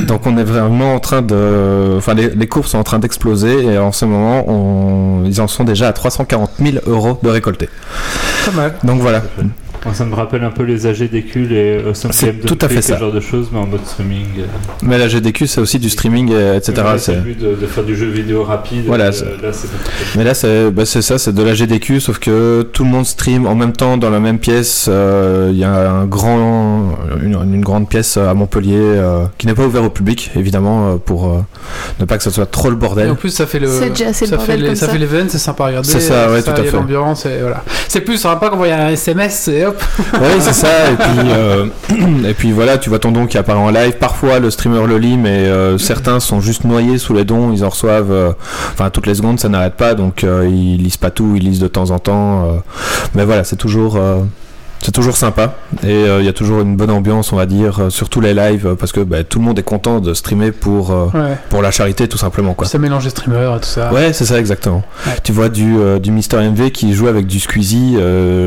Donc 0.00 0.26
on 0.26 0.36
est 0.36 0.44
vraiment 0.44 0.94
en 0.94 0.98
train 0.98 1.22
de... 1.22 1.94
Enfin, 1.96 2.14
les, 2.14 2.30
les 2.30 2.46
courses 2.46 2.70
sont 2.72 2.78
en 2.78 2.84
train 2.84 2.98
d'exploser. 2.98 3.64
Et 3.64 3.78
en 3.78 3.92
ce 3.92 4.04
moment, 4.04 4.44
on... 4.48 5.24
ils 5.24 5.40
en 5.40 5.46
sont 5.46 5.64
déjà 5.64 5.88
à 5.88 5.92
340 5.92 6.50
000 6.60 6.78
euros 6.86 7.18
de 7.22 7.28
récoltés. 7.28 7.68
Pas 8.44 8.52
mal. 8.52 8.74
Donc 8.82 9.00
voilà. 9.00 9.22
Ça 9.94 10.04
me 10.04 10.14
rappelle 10.14 10.44
un 10.44 10.50
peu 10.50 10.62
les 10.64 10.86
AGDQ, 10.86 11.46
les 11.48 11.78
Awesome 11.86 12.12
C'est 12.12 12.26
Game 12.26 12.36
tout 12.46 12.58
à 12.60 12.68
fait 12.68 12.82
ce 12.82 12.88
ça. 12.92 12.98
genre 12.98 13.12
de 13.12 13.20
choses, 13.20 13.48
mais 13.52 13.58
en 13.58 13.66
mode 13.66 13.84
streaming. 13.86 14.26
euh. 14.40 14.44
Mais 14.82 14.98
la 14.98 15.08
GDQ, 15.08 15.46
c'est 15.46 15.60
aussi 15.60 15.78
du 15.78 15.88
streaming, 15.88 16.30
et- 16.30 16.56
etc. 16.56 16.72
Mais 16.76 16.82
là, 16.84 16.98
c'est- 16.98 17.16
but 17.16 17.38
de, 17.38 17.54
de 17.54 17.66
faire 17.66 17.84
du 17.84 17.96
jeu 17.96 18.06
vidéo 18.08 18.44
rapide. 18.44 18.84
Voilà, 18.86 19.06
euh, 19.06 19.10
là, 19.42 19.50
plus- 19.50 19.68
Mais 20.16 20.24
là, 20.24 20.34
c'est 20.34 20.70
bah, 20.70 20.84
c'est 20.84 21.02
ça, 21.02 21.18
c'est 21.18 21.34
de 21.34 21.42
la 21.42 21.54
GDQ, 21.54 21.98
sauf 22.00 22.18
que 22.18 22.62
tout 22.72 22.84
le 22.84 22.90
monde 22.90 23.06
stream 23.06 23.46
en 23.46 23.54
même 23.54 23.72
temps 23.72 23.96
dans 23.96 24.10
la 24.10 24.20
même 24.20 24.38
pièce. 24.38 24.86
Euh, 24.88 25.48
Il 25.52 25.58
y 25.58 25.64
a 25.64 25.90
un 25.90 26.04
grand, 26.06 26.92
une, 27.22 27.32
une 27.54 27.60
grande 27.62 27.88
pièce 27.88 28.16
à 28.16 28.32
Montpellier 28.34 28.76
euh, 28.78 29.24
qui 29.38 29.46
n'est 29.46 29.54
pas 29.54 29.64
ouverte 29.66 29.84
au 29.86 29.90
public, 29.90 30.30
évidemment, 30.36 30.90
euh, 30.92 30.96
pour 30.96 31.26
euh, 31.26 31.38
ne 31.98 32.04
pas 32.04 32.16
que 32.18 32.22
ce 32.22 32.30
soit 32.30 32.46
trop 32.46 32.68
le 32.70 32.76
Et 32.76 32.78
bordel. 32.78 33.10
en 33.10 33.14
plus, 33.14 33.30
ça 33.30 33.46
fait 33.46 33.58
le. 33.58 33.66
C'est 33.68 33.90
déjà 33.90 34.08
assez 34.08 34.26
le 34.26 34.30
ça 34.32 34.38
fait 34.38 34.56
les- 34.56 34.66
comme 34.66 34.74
ça 34.76 34.86
ça. 34.86 34.92
fait 34.92 34.98
l'event, 34.98 35.26
c'est 35.28 35.38
sympa 35.38 35.64
à 35.64 35.66
regarder. 35.68 35.88
C'est 35.88 36.00
ça, 36.00 36.30
ouais, 36.30 36.42
tout 36.42 36.50
à 36.50 36.54
il 36.58 36.64
y 36.64 36.68
a 36.68 36.70
fait. 36.70 36.76
L'ambiance, 36.76 37.26
et 37.26 37.38
voilà. 37.40 37.64
C'est 37.88 38.02
plus 38.02 38.18
sympa 38.18 38.50
quand 38.50 38.64
il 38.64 38.68
y 38.68 38.72
a 38.72 38.86
un 38.86 38.90
SMS 38.90 39.48
et 39.48 39.64
hop. 39.70 39.82
Oui, 40.14 40.28
c'est 40.40 40.52
ça. 40.52 40.90
Et 40.90 40.96
puis, 40.96 41.30
euh, 41.30 41.66
et 42.28 42.34
puis 42.34 42.52
voilà, 42.52 42.78
tu 42.78 42.88
vois 42.88 42.98
ton 42.98 43.10
don 43.12 43.26
qui 43.26 43.38
apparaît 43.38 43.58
en 43.58 43.70
live. 43.70 43.92
Parfois, 43.98 44.38
le 44.38 44.50
streamer 44.50 44.86
le 44.86 44.98
lit, 44.98 45.16
mais 45.16 45.46
euh, 45.46 45.78
certains 45.78 46.20
sont 46.20 46.40
juste 46.40 46.64
noyés 46.64 46.98
sous 46.98 47.14
les 47.14 47.24
dons. 47.24 47.52
Ils 47.52 47.64
en 47.64 47.68
reçoivent, 47.70 48.12
euh, 48.12 48.32
enfin, 48.72 48.90
toutes 48.90 49.06
les 49.06 49.14
secondes, 49.14 49.40
ça 49.40 49.48
n'arrête 49.48 49.74
pas. 49.74 49.94
Donc, 49.94 50.22
ils 50.24 50.76
lisent 50.76 50.96
pas 50.96 51.10
tout, 51.10 51.32
ils 51.36 51.42
lisent 51.44 51.60
de 51.60 51.68
temps 51.68 51.90
en 51.90 51.98
temps. 51.98 52.62
mais 53.14 53.24
voilà, 53.24 53.44
c'est 53.44 53.56
toujours. 53.56 53.98
c'est 54.82 54.92
toujours 54.92 55.16
sympa 55.16 55.54
et 55.86 56.06
il 56.18 56.24
y 56.24 56.28
a 56.28 56.32
toujours 56.32 56.60
une 56.62 56.74
bonne 56.76 56.90
ambiance, 56.90 57.32
on 57.32 57.36
va 57.36 57.44
dire, 57.46 57.86
sur 57.90 58.08
tous 58.08 58.20
les 58.20 58.32
lives, 58.34 58.74
parce 58.78 58.92
que 58.92 59.00
bah, 59.00 59.24
tout 59.24 59.38
le 59.38 59.44
monde 59.44 59.58
est 59.58 59.62
content 59.62 60.00
de 60.00 60.14
streamer 60.14 60.52
pour, 60.52 60.90
Ouais. 60.90 61.36
pour 61.50 61.60
la 61.62 61.70
charité, 61.70 62.08
tout 62.08 62.16
simplement. 62.18 62.54
Quoi. 62.54 62.66
Ça 62.66 62.78
mélange 62.78 63.04
les 63.04 63.10
streamers 63.10 63.56
et 63.56 63.60
tout 63.60 63.66
ça. 63.68 63.92
Ouais, 63.92 64.12
c'est 64.12 64.24
ça 64.24 64.38
exactement. 64.38 64.82
Ouais. 65.06 65.12
Tu 65.22 65.32
vois 65.32 65.48
du, 65.48 65.76
du 66.00 66.10
Mister 66.10 66.38
MV 66.38 66.70
qui 66.70 66.94
joue 66.94 67.08
avec 67.08 67.26
du 67.26 67.40
Squeezie, 67.40 67.96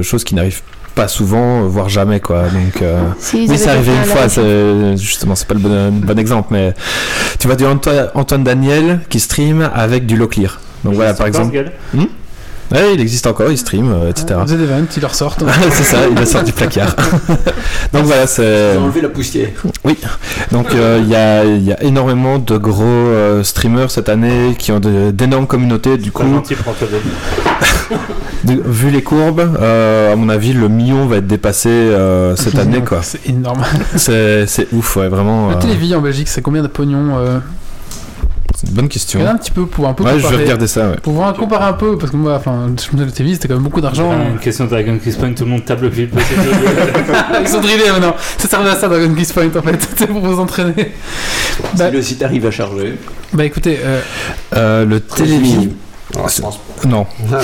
chose 0.01 0.23
qui 0.23 0.35
n'arrive 0.35 0.61
pas 0.61 0.67
souvent, 1.07 1.63
euh, 1.63 1.67
voire 1.67 1.89
jamais 1.89 2.19
quoi. 2.19 2.43
Donc 2.43 2.81
euh, 2.81 3.01
Si, 3.19 3.45
oui, 3.49 3.57
c'est 3.57 3.69
arrivé 3.69 3.91
une 3.93 3.99
un 3.99 4.03
fois. 4.03 4.29
c'est- 4.29 4.97
Justement, 4.97 5.35
c'est 5.35 5.47
pas 5.47 5.53
le 5.55 5.59
bon, 5.59 5.91
bon 5.91 6.19
exemple, 6.19 6.49
mais 6.51 6.73
tu 7.39 7.47
vois 7.47 7.55
du 7.55 7.65
Anto- 7.65 7.89
Antoine 8.13 8.43
Daniel 8.43 8.99
qui 9.09 9.19
stream 9.19 9.69
avec 9.73 10.05
du 10.05 10.15
Locklear. 10.17 10.59
Donc 10.83 10.93
voilà, 10.95 11.13
par 11.13 11.27
exemple. 11.27 11.51
Ouais, 12.71 12.93
il 12.95 13.01
existe 13.01 13.27
encore, 13.27 13.51
il 13.51 13.57
stream, 13.57 13.91
euh, 13.91 14.09
etc. 14.09 14.39
The 14.47 14.51
Event, 14.51 14.85
ils 14.95 15.01
le 15.01 15.07
ressortent. 15.07 15.43
c'est 15.71 15.83
ça, 15.83 16.07
il 16.09 16.17
le 16.17 16.25
sort 16.25 16.43
du 16.43 16.51
placard. 16.51 16.95
Donc 17.93 18.03
voilà, 18.05 18.25
c'est. 18.27 18.73
Ils 18.73 18.79
ont 18.79 18.83
enlevé 18.83 19.01
la 19.01 19.09
poussière. 19.09 19.49
Donc 20.51 20.73
euh, 20.73 20.99
il 21.01 21.09
y, 21.09 21.15
a, 21.15 21.43
il 21.43 21.63
y 21.63 21.71
a 21.71 21.83
énormément 21.83 22.39
de 22.39 22.57
gros 22.57 22.83
euh, 22.83 23.43
streamers 23.43 23.91
cette 23.91 24.09
année 24.09 24.55
qui 24.57 24.71
ont 24.71 24.79
d'énormes 24.79 25.47
communautés. 25.47 25.97
Du 25.97 26.11
coup, 26.11 26.23
gentil 26.23 26.55
vu 28.43 28.89
les 28.89 29.03
courbes, 29.03 29.57
euh, 29.59 30.13
à 30.13 30.15
mon 30.15 30.29
avis, 30.29 30.53
le 30.53 30.67
million 30.67 31.05
va 31.05 31.17
être 31.17 31.27
dépassé 31.27 31.69
euh, 31.69 32.35
cette 32.35 32.57
année. 32.57 32.81
quoi. 32.81 32.99
C'est 33.01 33.27
énorme. 33.27 33.63
C'est 33.95 34.67
ouf, 34.71 34.95
ouais, 34.97 35.09
vraiment. 35.09 35.49
La 35.49 35.57
euh, 35.57 35.59
télévision 35.59 35.99
en 35.99 36.01
Belgique, 36.01 36.27
c'est 36.27 36.41
combien 36.41 36.61
de 36.61 36.67
pognon 36.67 37.17
euh... 37.17 37.39
c'est 38.63 38.69
une 38.69 38.75
bonne 38.75 38.87
question. 38.87 39.19
Regarde 39.19 39.35
un 39.35 39.39
petit 39.39 39.51
peu 39.51 39.65
pour 39.65 39.87
un 39.87 39.93
peu 39.93 40.03
Ouais, 40.03 40.19
je 40.19 40.27
vais 40.27 40.37
regarder 40.37 40.67
ça. 40.67 40.89
Ouais. 40.89 40.95
Pour 41.01 41.13
voir 41.13 41.33
comparer 41.33 41.65
un 41.65 41.73
peu, 41.73 41.97
parce 41.97 42.11
que 42.11 42.17
moi, 42.17 42.35
enfin, 42.35 42.67
je 42.67 42.71
me 42.71 42.93
disais, 42.93 43.05
la 43.05 43.11
télévision, 43.11 43.35
c'était 43.35 43.47
quand 43.49 43.55
même 43.55 43.63
beaucoup 43.63 43.81
d'argent. 43.81 44.11
Une 44.31 44.39
question 44.39 44.65
de 44.65 44.69
Dragon 44.69 44.97
Quest 45.03 45.19
Point, 45.19 45.33
tout 45.33 45.43
le 45.45 45.51
monde 45.51 45.65
table 45.65 45.83
le 45.83 45.89
vide. 45.89 46.09
Ils 47.41 47.47
sont 47.47 47.61
drillés 47.61 47.89
maintenant. 47.91 48.15
Ça 48.37 48.47
servait 48.47 48.69
à 48.69 48.75
ça, 48.75 48.87
Dragon 48.87 49.13
Quest 49.13 49.33
Point, 49.33 49.47
en 49.55 49.61
fait. 49.61 49.89
C'est 49.95 50.07
pour 50.07 50.21
vous 50.21 50.39
entraîner. 50.39 50.91
Bah, 51.77 51.87
Si 51.89 51.91
le 51.95 52.01
site 52.01 52.23
arrive 52.23 52.45
à 52.45 52.51
charger. 52.51 52.95
bah 53.33 53.45
écoutez, 53.45 53.79
euh, 53.83 54.01
Euh, 54.55 54.85
le 54.85 54.99
télévision. 54.99 55.69
Ah, 56.15 56.27
je 56.33 56.41
pense 56.41 56.59
Non. 56.85 56.89
non, 56.91 57.05
non. 57.31 57.37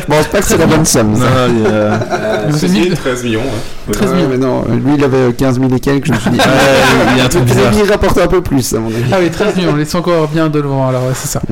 je 0.00 0.06
pense 0.06 0.26
pas 0.26 0.38
que 0.40 0.44
c'est 0.46 0.56
la 0.58 0.66
bonne 0.66 0.84
somme. 0.84 1.12
Non, 1.12 1.26
il 1.48 1.62
y 1.62 1.66
a- 1.66 2.00
c'est 2.52 2.58
C'est 2.66 2.68
mille- 2.68 2.94
13 2.94 3.22
millions. 3.24 3.40
hein. 3.42 3.92
13 3.92 4.10
Ouais, 4.10 4.16
000. 4.18 4.28
mais 4.30 4.38
non, 4.38 4.64
lui 4.70 4.94
il 4.96 5.04
avait 5.04 5.32
15 5.32 5.58
000 5.60 5.72
et 5.74 5.80
quelques, 5.80 6.06
je 6.06 6.12
me 6.12 6.18
suis 6.18 6.30
dit. 6.30 6.38
Il 7.12 7.18
y 7.18 7.20
a 7.20 7.24
un 7.24 7.28
truc 7.28 7.44
bizarre. 7.46 7.72
il 7.74 7.90
rapporte 7.90 8.18
un 8.18 8.26
peu 8.26 8.40
plus 8.42 8.72
à 8.74 8.78
mon 8.80 8.88
avis. 8.88 9.04
Ah 9.12 9.16
oui, 9.20 9.30
13 9.30 9.56
millions, 9.56 9.74
ils 9.78 9.86
sont 9.86 9.98
encore 9.98 10.28
bien 10.28 10.48
devant, 10.48 10.88
alors 10.88 11.02
ouais, 11.04 11.12
c'est 11.14 11.28
ça. 11.28 11.42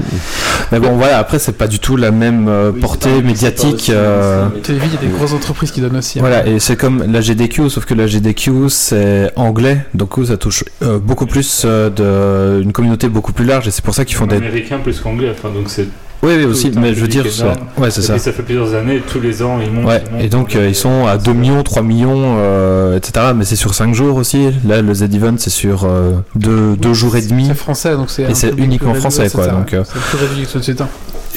Mais 0.72 0.78
bon, 0.80 0.96
voilà, 0.96 1.18
après, 1.18 1.38
c'est 1.38 1.52
pas 1.56 1.66
du 1.66 1.78
tout 1.78 1.96
la 1.96 2.10
même 2.10 2.46
euh, 2.48 2.72
portée 2.72 3.22
médiatique. 3.22 3.90
euh, 3.90 4.46
il 4.68 4.74
y 4.74 4.78
a 4.78 5.00
des 5.00 5.08
grosses 5.16 5.32
entreprises 5.32 5.70
qui 5.72 5.80
donnent 5.80 5.96
aussi. 5.96 6.18
hein. 6.18 6.22
Voilà, 6.22 6.46
et 6.46 6.58
c'est 6.60 6.76
comme 6.76 7.04
la 7.12 7.20
GDQ, 7.20 7.68
sauf 7.70 7.84
que 7.84 7.94
la 7.94 8.06
GDQ 8.06 8.68
c'est 8.68 9.30
anglais, 9.36 9.78
donc 9.94 10.10
ça 10.26 10.36
touche 10.36 10.64
euh, 10.82 10.98
beaucoup 10.98 11.26
plus 11.26 11.62
euh, 11.64 11.90
de 11.90 12.62
une 12.62 12.72
communauté 12.72 13.08
beaucoup 13.08 13.32
plus 13.32 13.44
large, 13.44 13.66
et 13.68 13.70
c'est 13.70 13.84
pour 13.84 13.94
ça 13.94 14.04
qu'ils 14.04 14.16
font 14.16 14.26
des. 14.26 14.36
Américain 14.36 14.78
plus 14.82 15.00
qu'anglais, 15.00 15.30
enfin 15.32 15.48
donc 15.52 15.64
c'est. 15.68 15.86
Oui, 16.22 16.34
oui, 16.36 16.44
aussi, 16.44 16.70
mais 16.76 16.94
je 16.94 17.00
veux 17.00 17.08
dire, 17.08 17.24
énorme. 17.26 17.56
ouais, 17.78 17.90
c'est 17.90 18.02
ça. 18.02 18.12
puis 18.14 18.22
ça 18.22 18.32
fait 18.32 18.42
plusieurs 18.42 18.74
années, 18.74 19.02
tous 19.06 19.20
les 19.20 19.42
ans 19.42 19.58
ils 19.60 19.70
montent. 19.70 19.86
Ouais, 19.86 20.02
ils 20.06 20.12
montent, 20.12 20.22
et 20.24 20.28
donc 20.28 20.54
ils 20.54 20.58
euh, 20.60 20.68
ils 20.68 20.74
sont 20.74 21.06
à 21.06 21.16
2 21.16 21.32
millions, 21.32 21.62
3 21.62 21.82
millions, 21.82 22.36
euh, 22.38 22.96
etc. 22.96 23.28
Mais 23.34 23.44
c'est 23.44 23.56
sur 23.56 23.74
5 23.74 23.94
jours 23.94 24.16
aussi. 24.16 24.50
Là, 24.66 24.82
le 24.82 24.92
Z-Event, 24.92 25.36
c'est 25.38 25.50
sur 25.50 25.88
2 26.36 26.76
Oui, 26.84 26.94
jours 26.94 27.16
et 27.16 27.22
demi. 27.22 27.46
C'est 27.46 27.54
français, 27.54 27.96
donc 27.96 28.10
c'est. 28.10 28.30
Et 28.30 28.34
c'est 28.34 28.52
uniquement 28.58 28.94
français, 28.94 29.30
quoi, 29.30 29.44
ça, 29.44 29.50
donc, 29.52 29.72
euh, 29.72 29.82
C'est. 29.84 30.76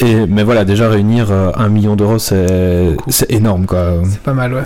Et, 0.01 0.25
mais 0.27 0.43
voilà, 0.43 0.65
déjà 0.65 0.89
réunir 0.89 1.27
euh, 1.29 1.51
un 1.55 1.69
million 1.69 1.95
d'euros, 1.95 2.17
c'est 2.17 2.97
énorme, 3.29 3.65
quoi. 3.65 3.93
C'est 4.09 4.19
pas 4.19 4.33
mal, 4.33 4.53
ouais. 4.53 4.63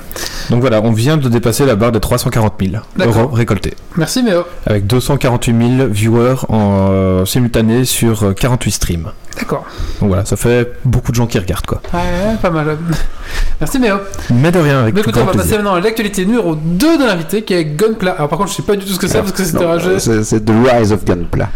Donc 0.50 0.62
voilà, 0.62 0.82
on 0.82 0.92
vient 0.92 1.18
de 1.18 1.28
dépasser 1.28 1.66
la 1.66 1.76
barre 1.76 1.92
des 1.92 2.00
340 2.00 2.54
000 2.60 2.82
D'accord. 2.96 3.24
euros 3.24 3.36
récoltés. 3.36 3.74
Merci, 3.98 4.24
Méo. 4.24 4.44
Avec 4.66 4.88
248 4.88 5.78
000 5.78 5.90
viewers 5.90 6.36
en 6.48 6.88
euh, 6.92 7.26
simultané 7.26 7.84
sur 7.84 8.24
euh, 8.24 8.34
48 8.34 8.72
streams. 8.72 9.08
D'accord. 9.38 9.66
Donc 10.00 10.10
voilà, 10.10 10.26
ça 10.26 10.36
fait 10.36 10.74
beaucoup 10.84 11.12
de 11.12 11.16
gens 11.16 11.28
qui 11.28 11.38
regardent 11.38 11.66
quoi. 11.66 11.82
Ouais, 11.94 12.00
ouais, 12.00 12.36
pas 12.42 12.50
mal. 12.50 12.78
Merci, 13.60 13.80
Méo. 13.80 13.98
Mais 14.32 14.52
de 14.52 14.60
rien, 14.60 14.82
avec 14.82 14.94
Mais 14.94 15.02
écoutez, 15.02 15.20
on 15.20 15.26
va 15.26 15.34
passer 15.34 15.56
maintenant 15.56 15.76
à 15.76 15.80
l'actualité 15.80 16.26
numéro 16.26 16.56
2 16.56 16.98
de 16.98 17.06
l'invité 17.06 17.44
qui 17.44 17.54
est 17.54 17.66
Gunpla. 17.66 18.12
Alors, 18.12 18.30
par 18.30 18.40
contre, 18.40 18.52
je 18.52 18.56
sais 18.56 18.64
pas 18.64 18.76
du 18.76 18.86
tout 18.86 18.94
ce 18.94 19.00
que 19.00 19.08
c'est 19.08 19.20
parce 19.20 19.32
que 19.32 19.44
c'était 19.44 19.66
rageux. 19.66 20.00
C'est 20.00 20.46
The 20.46 20.52
Rise 20.66 20.92
of 20.92 21.06
Gunpla. 21.06 21.50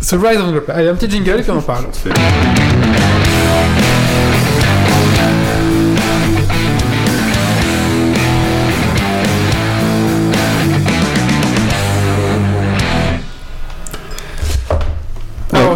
C'est 0.00 0.16
Rise 0.16 0.38
of 0.38 0.52
Gunpla. 0.52 0.74
Allez, 0.74 0.88
un 0.88 0.94
petit 0.94 1.10
jingle 1.10 1.40
et 1.40 1.42
puis 1.42 1.50
on 1.50 1.58
en 1.58 1.62
parle. 1.62 1.84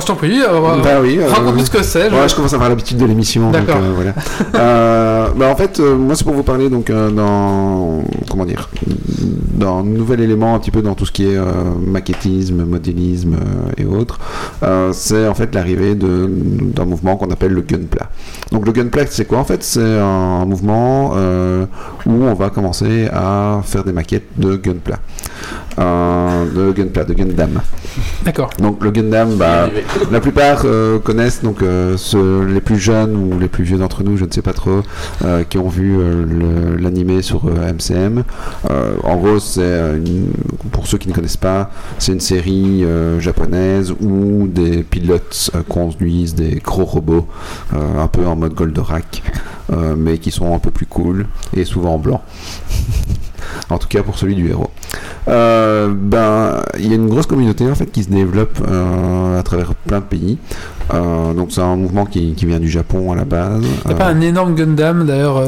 Je 0.02 0.06
t'en 0.06 0.14
prie, 0.16 0.40
euh, 0.42 0.60
Bah 0.82 0.90
oui. 1.02 1.18
euh, 1.18 1.28
raconte-nous 1.28 1.64
ce 1.64 1.70
que 1.70 1.82
c'est. 1.82 2.10
je- 2.10 2.14
Ouais, 2.14 2.28
je 2.28 2.34
commence 2.34 2.52
à 2.52 2.56
avoir 2.56 2.68
l'habitude 2.68 2.98
de 2.98 3.04
l'émission. 3.06 3.50
D'accord. 3.50 3.76
euh, 3.76 3.92
voilà. 3.94 4.12
Euh, 4.54 5.28
bah, 5.36 5.48
en 5.50 5.56
fait, 5.56 5.80
euh, 5.80 5.96
moi, 5.96 6.14
c'est 6.14 6.24
pour 6.24 6.34
vous 6.34 6.42
parler 6.42 6.68
donc 6.68 6.90
euh, 6.90 7.10
dans 7.10 8.02
comment 8.30 8.44
dire 8.44 8.68
d'un 9.18 9.82
nouvel 9.84 10.20
élément 10.20 10.54
un 10.54 10.58
petit 10.58 10.70
peu 10.72 10.82
dans 10.82 10.94
tout 10.94 11.06
ce 11.06 11.12
qui 11.12 11.24
est 11.24 11.36
euh, 11.36 11.44
maquettisme, 11.86 12.64
modélisme 12.64 13.34
euh, 13.34 13.72
et 13.82 13.84
autres. 13.84 14.18
Euh, 14.62 14.90
c'est 14.92 15.26
en 15.28 15.34
fait 15.34 15.54
l'arrivée 15.54 15.94
de- 15.94 16.28
d'un 16.28 16.84
mouvement 16.84 17.16
qu'on 17.16 17.30
appelle 17.30 17.52
le 17.52 17.60
gunpla. 17.62 18.08
Donc 18.50 18.66
le 18.66 18.72
gunpla, 18.72 19.04
c'est 19.08 19.24
quoi 19.24 19.38
En 19.38 19.44
fait, 19.44 19.62
c'est 19.62 19.80
un 19.98 20.44
mouvement 20.44 21.12
euh, 21.16 21.64
où 22.06 22.24
on 22.24 22.34
va 22.34 22.50
commencer 22.50 23.08
à 23.12 23.60
faire 23.64 23.84
des 23.84 23.92
maquettes 23.92 24.26
de 24.36 24.56
gunpla. 24.56 24.96
Euh, 25.78 26.44
de 26.54 26.72
gunpla, 26.72 27.04
de 27.04 27.14
Gundam. 27.14 27.60
D'accord. 28.24 28.50
Donc 28.58 28.82
le 28.84 28.90
Gundam, 28.90 29.36
bah, 29.36 29.68
la 30.10 30.20
plupart 30.20 30.62
euh, 30.64 30.98
connaissent 30.98 31.42
donc 31.42 31.62
euh, 31.62 31.96
les 32.46 32.60
plus 32.60 32.78
jeunes 32.78 33.16
ou 33.16 33.38
les 33.38 33.48
plus 33.48 33.64
vieux 33.64 33.78
d'entre 33.78 34.02
nous, 34.02 34.16
je 34.16 34.24
ne 34.24 34.30
sais 34.30 34.42
pas 34.42 34.52
trop, 34.52 34.82
euh, 35.24 35.44
qui 35.44 35.58
ont 35.58 35.68
vu 35.68 35.98
l'animé 36.78 37.22
sur 37.22 37.44
MCM. 37.44 38.24
En 38.68 39.16
gros, 39.16 39.38
pour 40.70 40.86
ceux 40.86 40.98
qui 40.98 41.08
ne 41.08 41.12
connaissent 41.12 41.36
pas, 41.36 41.70
c'est 41.98 42.12
une 42.12 42.20
série 42.20 42.84
japonaise 43.18 43.92
où 44.00 44.46
des 44.48 44.82
pilotes 44.82 45.50
conduisent 45.68 46.34
des 46.34 46.56
gros 46.56 46.84
robots, 46.84 47.26
un 47.72 48.06
peu 48.08 48.26
en 48.26 48.36
mode 48.36 48.54
Goldorak, 48.54 49.22
mais 49.96 50.18
qui 50.18 50.30
sont 50.30 50.54
un 50.54 50.58
peu 50.58 50.70
plus 50.70 50.86
cool 50.86 51.26
et 51.56 51.64
souvent 51.64 51.94
en 51.94 51.98
blanc. 51.98 52.22
en 53.70 53.78
tout 53.78 53.88
cas 53.88 54.02
pour 54.02 54.18
celui 54.18 54.34
du 54.34 54.48
héros. 54.50 54.70
Euh, 55.28 55.92
ben, 55.94 56.60
il 56.78 56.88
y 56.88 56.92
a 56.92 56.96
une 56.96 57.08
grosse 57.08 57.26
communauté 57.26 57.68
en 57.70 57.74
fait 57.74 57.86
qui 57.86 58.02
se 58.02 58.10
développe 58.10 58.58
euh, 58.68 59.38
à 59.38 59.42
travers 59.42 59.74
plein 59.74 60.00
de 60.00 60.04
pays. 60.04 60.38
Euh, 60.92 61.32
donc 61.32 61.48
c'est 61.52 61.60
un 61.60 61.76
mouvement 61.76 62.04
qui, 62.06 62.34
qui 62.34 62.44
vient 62.46 62.58
du 62.58 62.68
Japon 62.68 63.12
à 63.12 63.16
la 63.16 63.24
base. 63.24 63.62
T'as 63.84 63.92
Euh, 63.92 63.94
pas 63.94 64.06
un 64.06 64.20
énorme 64.20 64.54
Gundam 64.54 65.06
d'ailleurs 65.06 65.42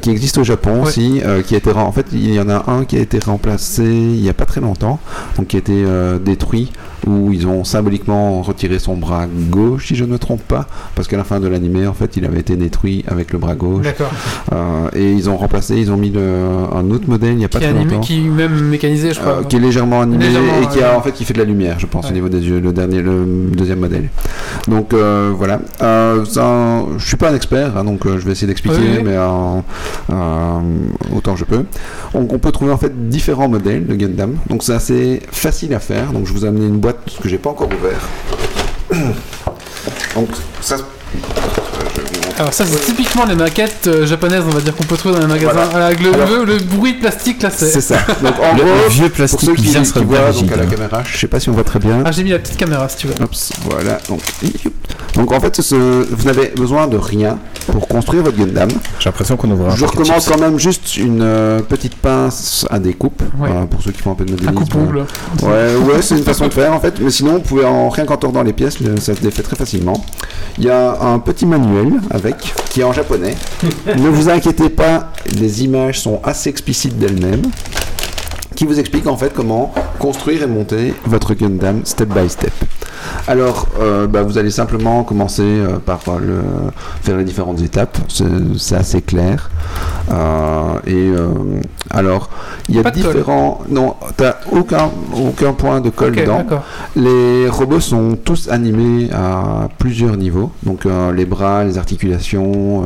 qui 0.00 0.10
existe 0.10 0.38
au 0.38 0.44
Japon 0.44 0.82
Ouais. 0.82 0.88
aussi, 0.88 1.22
qui 1.46 1.54
a 1.54 1.58
été 1.58 1.70
en 1.72 1.92
fait 1.92 2.06
il 2.12 2.32
y 2.32 2.40
en 2.40 2.48
a 2.48 2.64
un 2.70 2.84
qui 2.84 2.96
a 2.96 3.00
été 3.00 3.18
remplacé 3.18 3.84
il 3.84 4.20
y 4.24 4.28
a 4.28 4.34
pas 4.34 4.46
très 4.46 4.60
longtemps, 4.60 4.98
donc 5.36 5.48
qui 5.48 5.56
a 5.56 5.58
été 5.58 5.84
détruit 6.24 6.70
où 7.06 7.32
ils 7.32 7.46
ont 7.46 7.64
symboliquement 7.64 8.42
retiré 8.42 8.78
son 8.78 8.96
bras 8.96 9.26
gauche 9.50 9.88
si 9.88 9.96
je 9.96 10.04
ne 10.04 10.10
me 10.12 10.18
trompe 10.18 10.42
pas, 10.42 10.66
parce 10.94 11.08
qu'à 11.08 11.16
la 11.16 11.24
fin 11.24 11.40
de 11.40 11.48
l'animé 11.48 11.86
en 11.86 11.94
fait 11.94 12.16
il 12.16 12.24
avait 12.24 12.40
été 12.40 12.56
détruit 12.56 13.04
avec 13.08 13.32
le 13.32 13.38
bras 13.38 13.54
gauche 13.54 13.84
D'accord. 13.84 14.10
Euh, 14.52 14.88
et 14.94 15.12
ils 15.12 15.28
ont 15.30 15.36
remplacé, 15.36 15.76
ils 15.76 15.90
ont 15.90 15.96
mis 15.96 16.10
le- 16.10 16.20
un 16.74 16.90
autre 16.90 17.08
modèle 17.08 17.34
il 17.34 17.40
y 17.40 17.44
a 17.44 17.48
pas 17.48 17.58
Qui 17.58 17.64
est 17.64 17.68
très 17.68 17.76
animé, 17.76 17.92
longtemps. 17.94 18.06
qui 18.06 18.18
est 18.26 18.28
même 18.28 18.68
mécanisé, 18.68 19.12
je 19.14 19.20
crois. 19.20 19.32
Euh, 19.38 19.42
qui 19.44 19.56
est 19.56 19.60
légèrement 19.60 20.00
animé 20.02 20.26
Légèrement, 20.26 20.60
et 20.62 20.66
qui 20.68 20.82
a 20.82 20.96
en 20.96 21.00
fait 21.02 21.12
qui 21.12 21.24
fait 21.24 21.34
de 21.34 21.38
la 21.38 21.44
lumière, 21.44 21.78
je 21.78 21.86
pense, 21.86 22.04
Ouais. 22.04 22.10
au 22.10 22.14
niveau 22.14 22.28
des 22.28 22.40
yeux, 22.46 22.60
le 22.60 22.72
dernier, 22.72 23.00
le 23.02 23.24
deuxième 23.56 23.80
modèle. 23.80 24.08
Donc 24.68 24.92
euh, 24.92 25.32
voilà. 25.36 25.60
Un- 25.80 26.22
je 26.98 27.04
suis 27.06 27.16
pas 27.16 27.30
un 27.30 27.34
expert, 27.34 27.76
hein, 27.76 27.84
donc 27.84 28.06
je 28.06 28.24
vais 28.24 28.32
essayer 28.32 28.46
d'expliquer, 28.46 28.76
Oui, 28.78 28.88
oui. 28.98 29.02
mais 29.04 29.16
autant 31.16 31.36
je 31.36 31.44
peux. 31.44 31.64
On, 32.14 32.26
on 32.30 32.38
peut 32.38 32.52
trouver 32.52 32.72
en 32.72 32.76
fait 32.76 33.08
différents 33.08 33.48
modèles 33.48 33.86
de 33.86 33.94
Gundam, 33.94 34.34
donc 34.48 34.62
c'est 34.62 34.72
assez 34.74 35.20
facile 35.30 35.74
à 35.74 35.80
faire. 35.80 36.12
Donc 36.12 36.26
je 36.26 36.32
vous 36.32 36.44
ai 36.44 36.48
amené 36.48 36.66
une 36.66 36.78
boîte 36.78 36.89
que 36.92 37.28
j'ai 37.28 37.38
pas 37.38 37.50
encore 37.50 37.68
ouvert. 37.68 38.00
donc 40.14 40.28
ça. 40.60 40.76
Alors 42.38 42.52
ça 42.54 42.64
c'est 42.64 42.80
typiquement 42.86 43.24
les 43.26 43.34
maquettes 43.34 43.86
euh, 43.88 44.06
japonaises 44.06 44.42
on 44.46 44.50
va 44.50 44.60
dire 44.60 44.74
qu'on 44.74 44.84
peut 44.84 44.96
trouver 44.96 45.14
dans 45.16 45.20
les 45.20 45.26
magasins 45.26 45.64
Voilà. 45.70 45.86
avec 45.86 46.00
le, 46.00 46.14
Alors- 46.14 46.28
le- 46.28 46.44
le 46.44 46.58
bruit 46.58 46.94
de 46.94 47.00
plastique 47.00 47.42
là 47.42 47.50
C'est 47.50 47.68
c'est 47.70 47.80
ça. 47.80 47.96
Donc 48.22 48.34
en 48.40 48.56
Le, 48.56 48.62
gros, 48.62 48.72
le 48.84 48.88
vieux 48.88 49.08
pour 49.08 49.16
plastique 49.16 49.40
ceux 49.40 49.54
qui 49.54 49.62
vient 49.62 49.82
qui 49.82 49.92
bien 49.92 50.02
voient 50.02 50.26
rigide. 50.26 50.42
donc 50.46 50.52
à 50.52 50.56
la 50.56 50.62
hein. 50.62 50.66
caméra, 50.70 51.02
je 51.04 51.18
sais 51.18 51.26
pas 51.26 51.40
si 51.40 51.50
on 51.50 51.52
voit 51.52 51.64
très 51.64 51.78
bien. 51.80 52.02
ah 52.04 52.12
j'ai 52.12 52.22
mis 52.24 52.30
la 52.30 52.38
petite 52.38 52.56
caméra 52.56 52.88
si 52.88 52.96
tu 52.98 53.06
veux 53.08 53.14
Oups, 53.22 53.50
voilà. 53.68 53.98
Donc, 54.08 54.20
donc 55.14 55.32
en 55.32 55.40
fait, 55.40 55.60
ce- 55.60 56.06
vous 56.14 56.24
n'avez 56.24 56.48
besoin 56.56 56.86
de 56.86 56.96
rien 56.96 57.38
pour 57.66 57.86
construire 57.88 58.22
votre 58.22 58.36
Gundam. 58.36 58.68
J'ai 58.98 59.06
l'impression 59.08 59.36
qu'on 59.36 59.50
ouvre 59.50 59.66
un 59.66 59.76
Je 59.76 59.84
paquet 59.84 59.96
de 59.96 60.00
recommence 60.02 60.24
chips. 60.24 60.32
quand 60.34 60.40
même 60.40 60.58
juste 60.58 60.96
une 60.96 61.20
euh, 61.22 61.60
petite 61.60 61.96
pince 61.96 62.66
à 62.70 62.78
découpe 62.78 63.22
Ouais. 63.38 63.48
euh, 63.50 63.64
pour 63.66 63.82
ceux 63.82 63.90
qui 63.92 64.00
font 64.00 64.12
un 64.12 64.14
peu 64.14 64.24
de 64.24 64.32
un 64.32 64.52
modélisme. 64.52 64.54
coupe-ongle 64.54 65.04
Ouais, 65.42 65.74
ouais, 65.94 66.02
c'est 66.02 66.16
une 66.16 66.24
façon 66.24 66.48
de 66.48 66.52
faire 66.52 66.72
en 66.72 66.80
fait, 66.80 66.94
mais 67.00 67.10
sinon, 67.10 67.34
vous 67.34 67.40
pouvez 67.40 67.64
en 67.64 67.88
rien 67.88 68.04
qu'en 68.06 68.16
tordant 68.16 68.42
les 68.42 68.52
pièces, 68.52 68.78
ça 69.00 69.14
se 69.14 69.20
défait 69.20 69.42
très 69.42 69.56
facilement. 69.56 70.04
Il 70.58 70.64
y 70.64 70.70
a 70.70 71.00
un 71.00 71.18
petit 71.18 71.46
manuel 71.46 71.92
avec, 72.10 72.54
qui 72.70 72.80
est 72.80 72.84
en 72.84 72.92
japonais. 72.92 73.36
ne 73.96 74.08
vous 74.08 74.28
inquiétez 74.28 74.68
pas, 74.68 75.12
les 75.38 75.64
images 75.64 76.00
sont 76.00 76.20
assez 76.24 76.50
explicites 76.50 76.98
d'elles-mêmes, 76.98 77.42
qui 78.56 78.64
vous 78.66 78.78
explique 78.78 79.06
en 79.06 79.16
fait 79.16 79.32
comment 79.34 79.72
construire 79.98 80.42
et 80.42 80.46
monter 80.46 80.94
votre 81.06 81.34
Gundam 81.34 81.80
step 81.84 82.08
by 82.08 82.28
step. 82.28 82.52
Alors, 83.26 83.68
euh, 83.80 84.06
bah, 84.06 84.22
vous 84.22 84.38
allez 84.38 84.50
simplement 84.50 85.04
commencer 85.04 85.42
euh, 85.42 85.78
par 85.78 86.00
euh, 86.08 86.18
le, 86.20 86.42
faire 87.02 87.16
les 87.16 87.24
différentes 87.24 87.60
étapes, 87.60 87.98
c'est 88.08 88.76
assez 88.76 89.02
clair. 89.02 89.50
Euh, 90.10 90.74
et 90.86 91.10
alors, 91.90 92.30
il 92.68 92.76
y 92.76 92.78
a 92.78 92.82
Pas 92.82 92.90
différents. 92.90 93.60
Non, 93.68 93.96
t'as 94.16 94.36
aucun 94.50 94.90
aucun 95.16 95.52
point 95.52 95.80
de 95.80 95.90
colle 95.90 96.16
dedans. 96.16 96.44
Les 96.96 97.48
robots 97.48 97.80
sont 97.80 98.16
tous 98.16 98.48
animés 98.48 99.10
à 99.12 99.68
plusieurs 99.78 100.16
niveaux, 100.16 100.50
donc 100.62 100.86
les 101.14 101.24
bras, 101.24 101.64
les 101.64 101.78
articulations, 101.78 102.84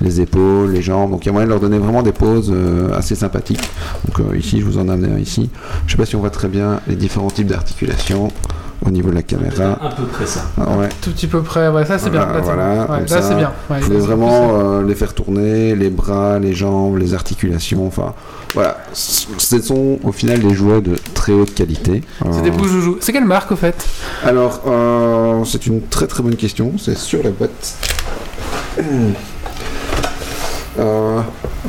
les 0.00 0.20
épaules, 0.20 0.70
les 0.70 0.82
jambes. 0.82 1.10
Donc 1.10 1.24
il 1.24 1.26
y 1.26 1.28
a 1.30 1.32
moyen 1.32 1.46
de 1.46 1.50
leur 1.50 1.60
donner 1.60 1.78
vraiment 1.78 2.02
des 2.02 2.12
poses 2.12 2.52
assez 2.96 3.14
sympathiques. 3.14 3.68
Donc 4.06 4.34
ici, 4.36 4.60
je 4.60 4.64
vous 4.64 4.78
en 4.78 4.88
ai 4.88 4.92
amené 4.92 5.12
un 5.12 5.18
ici. 5.18 5.50
Je 5.86 5.92
sais 5.92 5.98
pas 5.98 6.06
si 6.06 6.16
on 6.16 6.20
voit 6.20 6.30
très 6.30 6.48
bien 6.48 6.80
les 6.86 6.96
différents 6.96 7.30
types 7.30 7.48
d'articulations 7.48 8.30
au 8.86 8.90
niveau 8.90 9.10
de 9.10 9.14
la 9.14 9.22
caméra. 9.22 9.78
À 9.82 9.88
peu 9.90 10.04
près 10.04 10.26
ça. 10.26 10.42
Ah 10.58 10.76
ouais. 10.76 10.88
tout 11.00 11.10
petit 11.10 11.26
peu 11.26 11.42
près 11.42 11.68
ouais 11.68 11.84
ça 11.86 11.98
c'est 11.98 12.10
bien 12.10 12.24
Voilà, 12.26 12.38
là, 12.38 12.42
c'est 12.44 12.54
voilà. 12.54 13.00
Ouais, 13.00 13.06
là 13.08 13.22
c'est 13.22 13.34
bien 13.34 13.52
Ouais, 13.70 13.78
c'est 13.82 13.98
vraiment 13.98 14.50
euh, 14.58 14.82
les 14.86 14.94
faire 14.94 15.14
tourner, 15.14 15.74
les 15.74 15.90
bras, 15.90 16.38
les 16.38 16.54
jambes, 16.54 16.98
les 16.98 17.14
articulations. 17.14 17.86
Enfin, 17.86 18.14
voilà. 18.54 18.76
Ce 18.92 19.60
sont 19.60 19.98
au 20.02 20.12
final 20.12 20.38
des 20.40 20.54
jouets 20.54 20.80
de 20.80 20.96
très 21.14 21.32
haute 21.32 21.54
qualité. 21.54 22.02
c'est 22.20 22.28
Euh, 22.28 22.40
des 22.42 22.50
beaux 22.50 22.64
joujoux 22.64 22.98
c'est 23.00 23.12
quelle 23.12 23.24
marque 23.24 23.52
au 23.52 23.56
fait? 23.56 23.86
Alors, 24.24 24.62
euh, 24.66 25.44
c'est 25.44 25.66
une 25.66 25.80
très 25.82 26.06
très 26.06 26.22
bonne 26.22 26.36
question. 26.36 26.72
C'est 26.78 26.96
sur 26.96 27.22
la 27.22 27.30
boîte. 27.30 27.76
Euh, 30.78 31.20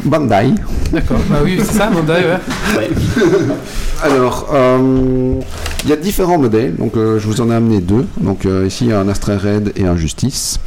Bandai. 0.04 0.50
d'accord 0.92 1.18
bah 1.30 1.38
oui 1.44 1.58
c'est 1.60 1.78
ça 1.78 1.88
Bandai 1.90 2.24
ouais 2.26 2.90
Alors, 4.04 4.50
euh, 4.54 5.40
il 5.84 5.90
y 5.90 5.94
a 5.94 5.96
différents 5.96 6.38
modèles. 6.38 6.76
Donc, 6.76 6.98
euh, 6.98 7.18
je 7.18 7.28
vous 7.28 7.40
en 7.40 7.50
ai 7.50 7.56
amené 7.56 7.80
deux. 7.80 8.06
Donc, 8.20 8.46
ici, 8.66 8.86
il 8.86 8.90
y 8.90 8.94
a 8.94 9.00
un 9.00 9.08
Astra 9.08 9.38
Red 9.38 9.72
et 9.76 9.86
un 9.86 9.96
Justice. 9.96 10.60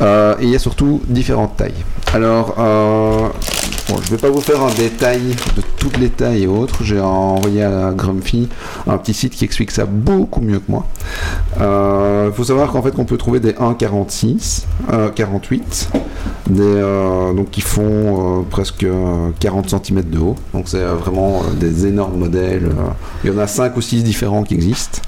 Et 0.00 0.04
il 0.42 0.48
y 0.48 0.56
a 0.56 0.58
surtout 0.58 1.00
différentes 1.06 1.56
tailles. 1.56 1.84
Alors, 2.12 2.54
bon, 2.56 3.96
je 4.02 4.10
ne 4.10 4.16
vais 4.16 4.16
pas 4.16 4.30
vous 4.30 4.40
faire 4.40 4.60
un 4.62 4.72
détail 4.74 5.20
de 5.56 5.62
toutes 5.82 5.98
les 5.98 6.10
tailles 6.10 6.44
et 6.44 6.46
autres. 6.46 6.84
J'ai 6.84 7.00
envoyé 7.00 7.64
à 7.64 7.90
Grumpy 7.92 8.48
un 8.86 8.96
petit 8.98 9.14
site 9.14 9.34
qui 9.34 9.44
explique 9.44 9.72
ça 9.72 9.84
beaucoup 9.84 10.40
mieux 10.40 10.60
que 10.60 10.70
moi. 10.70 10.86
Il 11.58 12.32
faut 12.34 12.44
savoir 12.44 12.70
qu'en 12.70 12.82
fait, 12.82 12.92
qu'on 12.92 13.04
peut 13.04 13.16
trouver 13.16 13.40
des 13.40 13.52
1,46, 13.52 14.62
euh, 14.92 15.08
48, 15.10 15.90
des, 16.48 16.62
euh, 16.62 17.32
donc 17.34 17.50
qui 17.50 17.60
font 17.60 18.40
euh, 18.40 18.42
presque 18.48 18.84
euh, 18.84 19.30
40 19.40 19.70
cm 19.84 20.02
de 20.02 20.18
haut. 20.18 20.36
Donc 20.54 20.64
c'est 20.68 20.78
euh, 20.78 20.94
vraiment 20.94 21.42
euh, 21.44 21.54
des 21.58 21.86
énormes 21.86 22.16
modèles. 22.16 22.66
euh. 22.66 22.90
Il 23.24 23.32
y 23.32 23.34
en 23.34 23.38
a 23.38 23.46
5 23.48 23.76
ou 23.76 23.80
6 23.80 24.04
différents 24.04 24.44
qui 24.44 24.54
existent. 24.54 25.00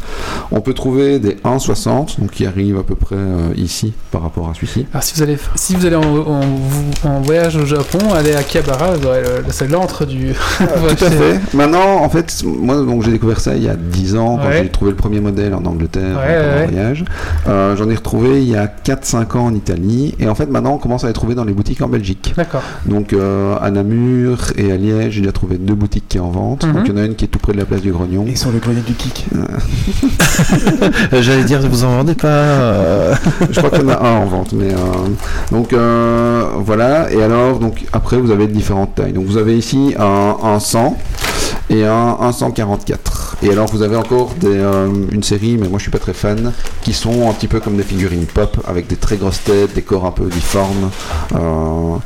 On 0.51 0.61
peut 0.61 0.75
trouver 0.75 1.18
des 1.20 1.35
1,60, 1.45 2.20
donc 2.20 2.31
qui 2.33 2.47
arrivent 2.47 2.79
à 2.79 2.83
peu 2.83 2.95
près 2.97 3.16
euh, 3.16 3.53
ici 3.57 3.93
par 4.11 4.22
rapport 4.22 4.49
à 4.51 4.55
celui-ci. 4.55 4.87
alors 4.93 5.03
si 5.05 5.14
vous 5.14 5.22
allez 5.22 5.39
si 5.55 5.75
vous 5.77 5.87
allez 5.87 5.97
en, 5.97 7.20
voyage 7.22 7.57
au 7.57 7.64
Japon 7.64 7.99
allez 8.14 8.35
à 8.35 8.43
Kiabara 8.43 8.93
vous 8.97 9.07
aurez 9.07 9.22
le- 9.22 9.43
Tout 10.96 11.04
à 11.04 11.10
fait. 11.10 11.40
Maintenant, 11.54 11.96
en 12.02 12.08
fait, 12.08 12.42
moi, 12.44 12.76
donc 12.76 13.02
j'ai 13.02 13.10
découvert 13.12 13.40
ça 13.40 13.54
il 13.56 13.62
y 13.64 13.68
a 13.68 13.74
10 13.76 14.16
ans 14.16 14.38
quand 14.40 14.48
Ouais. 14.48 14.62
j'ai 14.64 14.68
trouvé 14.68 14.90
le 14.90 14.96
premier 14.96 15.20
modèle 15.20 15.54
en 15.54 15.64
Angleterre 15.64 16.16
Ouais, 16.16 16.34
pendant 16.34 16.48
ouais, 16.48 16.52
un 16.52 16.56
ouais. 16.60 16.66
voyage. 16.66 17.04
Euh, 17.48 17.76
J'en 17.76 17.88
ai 17.90 17.94
retrouvé 17.94 18.42
il 18.42 18.48
y 18.48 18.56
a 18.56 18.66
4-5 18.66 19.36
ans 19.36 19.46
en 19.46 19.54
Italie. 19.54 20.14
Et 20.18 20.28
en 20.28 20.34
fait, 20.34 20.46
maintenant, 20.50 20.74
on 20.74 20.78
commence 20.78 21.04
à 21.04 21.08
les 21.08 21.12
trouver 21.12 21.34
dans 21.34 21.44
les 21.44 21.52
boutiques 21.52 21.82
en 21.82 21.88
Belgique. 21.88 22.32
d'accord 22.36 22.62
Donc 22.86 23.12
euh, 23.12 23.56
à 23.60 23.70
Namur 23.70 24.52
et 24.56 24.72
à 24.72 24.76
Liège, 24.76 25.14
j'ai 25.14 25.20
déjà 25.20 25.32
trouvé 25.32 25.56
deux 25.58 25.74
boutiques 25.74 26.08
qui 26.08 26.18
en 26.18 26.30
vendent. 26.30 26.64
Mhm. 26.64 26.72
Donc 26.72 26.82
il 26.86 26.90
y 26.90 26.94
en 26.98 27.02
a 27.02 27.06
une 27.06 27.14
qui 27.14 27.24
est 27.24 27.28
tout 27.28 27.38
près 27.38 27.52
de 27.52 27.58
la 27.58 27.64
place 27.64 27.80
du 27.80 27.92
Grognon. 27.92 28.24
Et 28.28 28.36
sur 28.36 28.50
le 28.50 28.58
grenier 28.58 28.80
du 28.86 28.94
kick. 28.94 29.26
Euh, 29.34 29.44
J'allais 31.22 31.44
dire, 31.44 31.60
vous 31.60 31.84
en 31.84 31.96
vendez 31.96 32.14
pas. 32.14 33.14
Je 33.50 33.58
crois 33.58 33.70
qu'il 33.70 33.82
y 33.82 33.84
en 33.84 33.90
a 33.94 34.02
un 34.06 34.16
en 34.18 34.26
vente. 34.26 34.52
Mais, 34.52 34.70
euh, 34.72 34.76
donc 35.50 35.72
euh, 35.72 36.44
voilà. 36.58 37.10
Et 37.12 37.22
alors, 37.22 37.58
donc 37.58 37.84
après, 37.92 38.16
vous 38.18 38.30
avez 38.30 38.46
différentes 38.46 38.94
tailles. 38.96 39.12
Donc 39.12 39.24
vous 39.26 39.36
avez 39.36 39.56
ici 39.56 39.94
un, 39.98 40.36
un 40.42 40.53
100 40.61 40.96
et 41.75 41.85
un, 41.85 42.16
un 42.20 42.33
144. 42.33 43.37
Et 43.43 43.51
alors 43.51 43.66
vous 43.68 43.83
avez 43.83 43.97
encore 43.97 44.35
des, 44.39 44.49
euh, 44.49 44.89
une 45.11 45.22
série, 45.22 45.57
mais 45.59 45.68
moi 45.68 45.79
je 45.79 45.85
suis 45.85 45.91
pas 45.91 45.99
très 45.99 46.14
fan, 46.14 46.53
qui 46.83 46.93
sont 46.93 47.29
un 47.29 47.33
petit 47.33 47.49
peu 47.49 47.61
comme 47.61 47.77
des 47.77 47.83
figurines 47.83 48.27
pop 48.27 48.57
avec 48.66 48.87
des 48.87 48.97
très 48.97 49.16
grosses 49.16 49.43
têtes, 49.43 49.75
des 49.75 49.83
corps 49.83 50.07
un 50.07 50.12
peu 50.12 50.27
difformes. 50.27 50.91
Euh, 51.35 51.97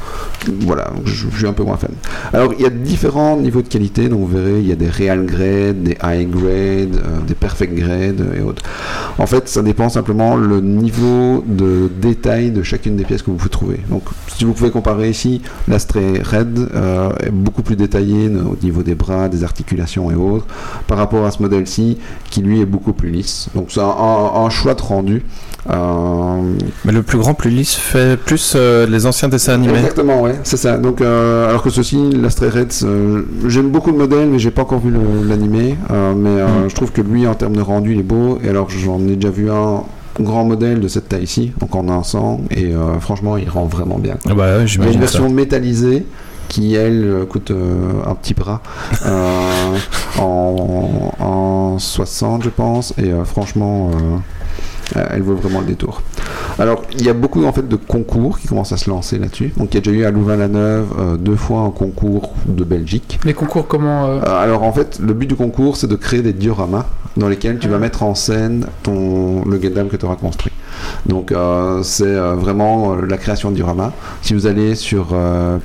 voilà, 0.60 0.90
je, 1.04 1.26
suis 1.36 1.46
un 1.46 1.52
peu 1.52 1.64
moins 1.64 1.76
fan. 1.76 1.90
Alors, 2.32 2.52
il 2.54 2.62
y 2.62 2.66
a 2.66 2.70
différents 2.70 3.36
niveaux 3.36 3.62
de 3.62 3.68
qualité. 3.68 4.08
Donc, 4.08 4.20
vous 4.20 4.26
verrez, 4.26 4.60
il 4.60 4.66
y 4.66 4.72
a 4.72 4.76
des 4.76 4.88
real 4.88 5.26
grade, 5.26 5.82
des 5.82 5.96
high 6.02 6.30
grade, 6.30 6.96
euh, 6.96 7.20
des 7.26 7.34
perfect 7.34 7.74
grade 7.74 8.24
et 8.36 8.40
autres. 8.40 8.62
En 9.18 9.26
fait, 9.26 9.48
ça 9.48 9.62
dépend 9.62 9.88
simplement 9.88 10.36
le 10.36 10.60
niveau 10.60 11.44
de 11.46 11.90
détail 12.00 12.50
de 12.50 12.62
chacune 12.62 12.96
des 12.96 13.04
pièces 13.04 13.22
que 13.22 13.30
vous 13.30 13.36
pouvez 13.36 13.50
trouver. 13.50 13.80
Donc, 13.90 14.04
si 14.28 14.44
vous 14.44 14.52
pouvez 14.52 14.70
comparer 14.70 15.10
ici, 15.10 15.42
l'Astray 15.66 16.22
Red 16.22 16.58
euh, 16.74 17.10
est 17.20 17.30
beaucoup 17.30 17.62
plus 17.62 17.76
détaillé 17.76 18.28
au 18.28 18.56
niveau 18.62 18.82
des 18.82 18.94
bras, 18.94 19.28
des 19.28 19.44
articulations 19.44 19.57
et 20.10 20.14
autres, 20.14 20.46
par 20.86 20.98
rapport 20.98 21.24
à 21.26 21.30
ce 21.30 21.42
modèle-ci, 21.42 21.98
qui 22.30 22.40
lui 22.42 22.60
est 22.60 22.66
beaucoup 22.66 22.92
plus 22.92 23.10
lisse. 23.10 23.48
Donc, 23.54 23.66
c'est 23.70 23.80
un, 23.80 23.84
un- 23.84 24.44
un 24.44 24.50
choix 24.50 24.74
de 24.74 24.82
rendu. 24.82 25.24
Euh, 25.70 26.40
Mais 26.84 26.92
le 26.92 27.02
plus 27.02 27.18
grand, 27.18 27.34
plus 27.34 27.50
lisse, 27.50 27.74
fait 27.74 28.16
plus 28.18 28.54
euh, 28.56 28.86
les 28.86 29.06
anciens 29.06 29.28
dessins 29.28 29.54
animés. 29.54 29.78
Exactement, 29.78 30.22
ouais, 30.22 30.34
c'est 30.44 30.56
ça. 30.56 30.78
Donc, 30.78 31.00
euh, 31.00 31.48
alors 31.48 31.62
que 31.62 31.70
ceci, 31.70 32.10
l'Astray 32.12 32.50
Red, 32.50 32.72
euh, 32.84 33.22
j'aime 33.46 33.70
beaucoup 33.70 33.90
le 33.90 33.98
modèle, 33.98 34.28
mais 34.28 34.38
j'ai 34.38 34.50
pas 34.50 34.62
encore 34.62 34.80
vu 34.80 34.92
l'animé. 35.26 35.76
mais 35.90 35.94
euh, 36.28 36.68
je 36.68 36.74
trouve 36.74 36.92
que 36.92 37.02
lui, 37.02 37.26
en 37.26 37.34
termes 37.34 37.56
de 37.56 37.62
rendu, 37.62 37.92
il 37.94 38.00
est 38.00 38.04
beau. 38.04 38.38
Et 38.44 38.48
alors, 38.48 38.70
j'en 38.70 39.00
ai 39.00 39.16
déjà 39.16 39.30
vu 39.30 39.50
un 39.50 39.82
grand 40.20 40.44
modèle 40.44 40.80
de 40.80 40.88
cette 40.88 41.08
taille-ci, 41.08 41.52
donc 41.60 41.74
en 41.76 41.88
un 41.88 42.02
sang, 42.02 42.40
et 42.50 42.72
franchement, 43.00 43.36
il 43.36 43.48
rend 43.48 43.66
vraiment 43.66 43.98
bien. 43.98 44.16
Ah 44.28 44.34
bah 44.34 44.46
Il 44.46 44.50
y 44.50 44.56
a 44.56 44.60
une 44.62 44.66
j'imagine 44.66 44.92
ça. 44.94 44.98
version 45.00 45.30
métallisée 45.30 46.04
qui, 46.48 46.74
elle, 46.74 47.04
euh, 47.04 47.24
coûte 47.26 47.50
euh, 47.50 47.92
un 48.06 48.14
petit 48.14 48.34
bras 48.34 48.60
euh, 49.06 49.76
en, 50.18 51.12
en 51.20 51.78
60, 51.78 52.42
je 52.44 52.48
pense, 52.50 52.94
et 52.98 53.10
franchement, 53.24 53.90
elle 54.94 55.22
vaut 55.22 55.34
vraiment 55.34 55.60
le 55.60 55.66
détour. 55.66 56.02
Alors, 56.58 56.82
il 56.92 57.04
y 57.04 57.08
a 57.08 57.12
beaucoup 57.12 57.44
en 57.44 57.52
fait 57.52 57.68
de 57.68 57.76
concours 57.76 58.38
qui 58.40 58.48
commencent 58.48 58.72
à 58.72 58.76
se 58.76 58.90
lancer 58.90 59.18
là-dessus. 59.18 59.52
Donc, 59.56 59.68
il 59.72 59.74
y 59.74 59.78
a 59.78 59.80
déjà 59.80 59.96
eu 59.96 60.04
à 60.04 60.10
Louvain-la-Neuve 60.10 60.86
euh, 60.98 61.16
deux 61.16 61.36
fois 61.36 61.60
un 61.60 61.70
concours 61.70 62.32
de 62.46 62.64
Belgique. 62.64 63.20
Les 63.24 63.34
concours, 63.34 63.68
comment. 63.68 64.06
euh, 64.06 64.20
Euh, 64.26 64.42
alors, 64.42 64.64
en 64.64 64.72
fait, 64.72 64.98
le 65.00 65.12
but 65.12 65.26
du 65.26 65.36
concours, 65.36 65.76
c'est 65.76 65.86
de 65.86 65.94
créer 65.94 66.22
des 66.22 66.32
dioramas 66.32 66.86
dans 67.16 67.28
lesquels 67.28 67.58
tu 67.58 67.68
vas 67.68 67.78
mettre 67.78 68.02
en 68.02 68.14
scène 68.16 68.66
ton, 68.82 69.44
le 69.44 69.58
Gundam 69.58 69.88
que 69.88 69.96
tu 69.96 70.04
auras 70.04 70.16
construit. 70.16 70.52
Donc, 71.06 71.32
euh, 71.32 71.82
c'est 71.82 72.04
euh, 72.04 72.34
vraiment 72.34 72.92
euh, 72.92 73.06
la 73.06 73.16
création 73.16 73.50
de 73.50 73.56
diorama. 73.56 73.92
Si 74.22 74.34
vous 74.34 74.46
allez 74.46 74.74
sur 74.74 75.14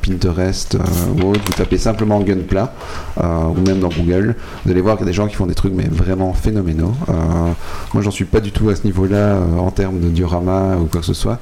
Pinterest 0.01 0.77
ou 1.17 1.29
autre, 1.29 1.41
vous 1.45 1.53
tapez 1.53 1.77
simplement 1.77 2.19
Gunpla 2.21 2.73
ou 3.17 3.61
même 3.65 3.79
dans 3.79 3.89
Google, 3.89 4.35
vous 4.65 4.71
allez 4.71 4.81
voir 4.81 4.97
qu'il 4.97 5.05
y 5.05 5.09
a 5.09 5.11
des 5.11 5.15
gens 5.15 5.27
qui 5.27 5.35
font 5.35 5.45
des 5.45 5.55
trucs 5.55 5.73
mais 5.73 5.87
vraiment 5.89 6.33
phénoménaux. 6.33 6.93
Moi, 7.93 8.03
j'en 8.03 8.11
suis 8.11 8.25
pas 8.25 8.39
du 8.39 8.51
tout 8.51 8.69
à 8.69 8.75
ce 8.75 8.83
niveau-là 8.85 9.37
en 9.57 9.71
termes 9.71 9.99
de 9.99 10.09
diorama 10.09 10.77
ou 10.81 10.85
quoi 10.85 11.01
que 11.01 11.07
ce 11.07 11.13
soit. 11.13 11.39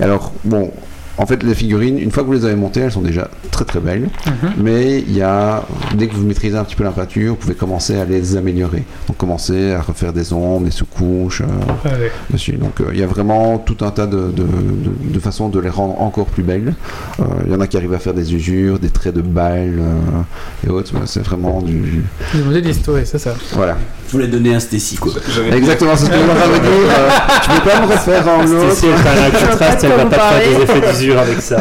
Alors, 0.00 0.32
bon. 0.44 0.70
En 1.18 1.26
fait, 1.26 1.42
les 1.42 1.54
figurines, 1.54 1.98
une 1.98 2.10
fois 2.12 2.22
que 2.22 2.28
vous 2.28 2.34
les 2.34 2.44
avez 2.44 2.54
montées, 2.54 2.80
elles 2.80 2.92
sont 2.92 3.00
déjà 3.02 3.28
très 3.50 3.64
très 3.64 3.80
belles. 3.80 4.08
mhm. 4.26 4.52
Mais 4.58 4.98
il 5.00 5.16
y 5.16 5.22
a, 5.22 5.64
dès 5.94 6.06
que 6.06 6.14
vous 6.14 6.24
maîtrisez 6.24 6.56
un 6.56 6.64
petit 6.64 6.76
peu 6.76 6.84
la 6.84 6.90
peinture, 6.92 7.30
vous 7.30 7.36
pouvez 7.36 7.54
commencer 7.54 7.98
à 7.98 8.04
les 8.04 8.36
améliorer. 8.36 8.84
Donc 9.08 9.16
commencer 9.16 9.72
à 9.72 9.80
refaire 9.82 10.12
des 10.12 10.32
ombres, 10.32 10.64
des 10.64 10.70
sous-couches 10.70 11.42
euh, 11.42 11.88
Ouais, 11.88 11.90
ouais. 12.04 12.12
dessus. 12.30 12.52
Donc 12.52 12.80
euh, 12.80 12.90
il 12.92 13.00
y 13.00 13.02
a 13.02 13.06
vraiment 13.06 13.58
tout 13.58 13.84
un 13.84 13.90
tas 13.90 14.06
de, 14.06 14.16
de, 14.16 14.42
de- 14.44 15.12
de 15.14 15.18
façons 15.20 15.48
de 15.48 15.58
les 15.58 15.68
rendre 15.68 16.00
encore 16.00 16.26
plus 16.26 16.42
belles. 16.44 16.74
Euh, 17.20 17.24
Il 17.46 17.52
y 17.52 17.54
en 17.56 17.60
a 17.60 17.66
qui 17.66 17.76
arrivent 17.76 17.94
à 17.94 17.98
faire 17.98 18.14
des 18.14 18.32
usures, 18.34 18.78
des 18.78 18.90
traits 18.90 19.14
de 19.14 19.22
balles 19.22 19.80
euh, 19.80 20.66
et 20.66 20.70
autres. 20.70 20.92
C'est 21.06 21.22
vraiment 21.24 21.60
du... 21.62 22.04
Les 22.34 22.42
modélistes, 22.42 22.86
ouais, 22.88 23.04
c'est 23.04 23.18
ça. 23.18 23.34
Voilà. 23.54 23.76
Je 24.06 24.12
voulais 24.12 24.28
donner 24.28 24.54
un 24.54 24.60
Stacy 24.60 24.96
quoi. 24.96 25.12
Exactement, 25.52 25.96
c'est 25.96 26.06
ce 26.06 26.10
que 26.10 26.16
je 26.16 26.20
me 26.22 26.26
dire. 26.26 26.72
Euh, 26.90 27.08
tu 27.42 27.50
peux 27.50 27.68
pas 27.70 27.80
me 27.86 27.92
refaire 27.92 28.28
en 28.28 28.42
l'autre 28.42 28.72
Stacy, 28.72 28.86
elle 28.86 28.98
fait 29.02 29.36
un 29.44 29.46
contraste, 29.50 29.84
elle 29.84 29.90
va 29.96 30.06
pas 30.06 30.18
faire 30.30 30.48
des 30.56 30.62
effets 30.62 30.80
d'usure 30.92 31.07
avec 31.16 31.40
ça. 31.40 31.60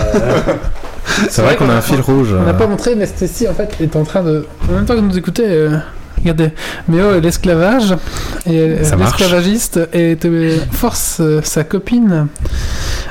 C'est 1.29 1.41
vrai 1.41 1.55
qu'on 1.55 1.69
a 1.69 1.75
un 1.75 1.81
fil 1.81 2.01
rouge. 2.01 2.33
On 2.33 2.43
n'a 2.43 2.49
euh. 2.49 2.53
pas 2.53 2.67
montré, 2.67 2.95
mais 2.95 3.05
Stacy 3.05 3.47
en 3.47 3.53
fait 3.53 3.75
est 3.79 3.95
en 3.95 4.03
train 4.03 4.23
de. 4.23 4.45
En 4.69 4.73
même 4.73 4.85
temps 4.85 4.95
que 4.95 4.99
nous 4.99 5.17
écouter, 5.17 5.45
euh, 5.45 5.77
regardez. 6.19 6.49
Mais 6.87 6.97
oh, 7.01 7.19
l'esclavage 7.19 7.95
et 8.45 8.75
l'esclavagiste 8.97 9.79
et 9.93 10.17
euh, 10.25 10.57
force 10.71 11.17
euh, 11.19 11.41
sa 11.43 11.63
copine 11.63 12.27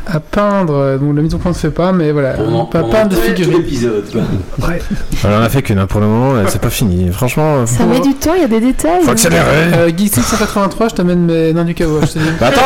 à 0.07 0.21
peindre. 0.21 0.99
Donc 0.99 1.17
la 1.17 1.23
mise 1.23 1.35
au 1.35 1.39
point 1.39 1.51
ne 1.53 1.57
se 1.57 1.61
fait 1.63 1.71
pas, 1.71 1.93
mais 1.93 2.13
voilà, 2.13 2.35
On 2.39 2.53
on 2.55 2.59
en- 2.61 2.67
peut 2.67 2.79
on 2.79 2.87
en 2.87 2.91
peindre 2.91 3.11
des 3.11 3.17
figurines. 3.17 3.59
l'épisode. 3.63 4.05
Ouais. 4.61 4.81
On 5.25 5.29
en 5.29 5.43
a 5.43 5.49
fait 5.49 5.63
qu'une 5.63 5.79
hein, 5.79 5.87
pour 5.87 6.01
le 6.01 6.07
moment, 6.07 6.35
c'est 6.49 6.61
pas 6.61 6.71
fini. 6.71 7.11
Franchement, 7.13 7.57
euh, 7.59 7.67
Ça 7.67 7.85
met 7.87 8.01
du 8.01 8.15
temps, 8.15 8.35
il 8.35 8.43
y 8.43 8.45
a 8.45 8.49
des 8.49 8.61
détails. 8.61 9.03
faut 9.03 9.11
accélérer. 9.11 9.43
Euh, 9.77 9.89
Geek 9.97 10.15
683, 10.15 10.89
je 10.89 10.95
t'amène 10.95 11.21
mes 11.27 11.53
nains 11.53 11.65
du 11.65 11.75
caveau. 11.75 12.01
Bah 12.41 12.47
attends, 12.49 12.61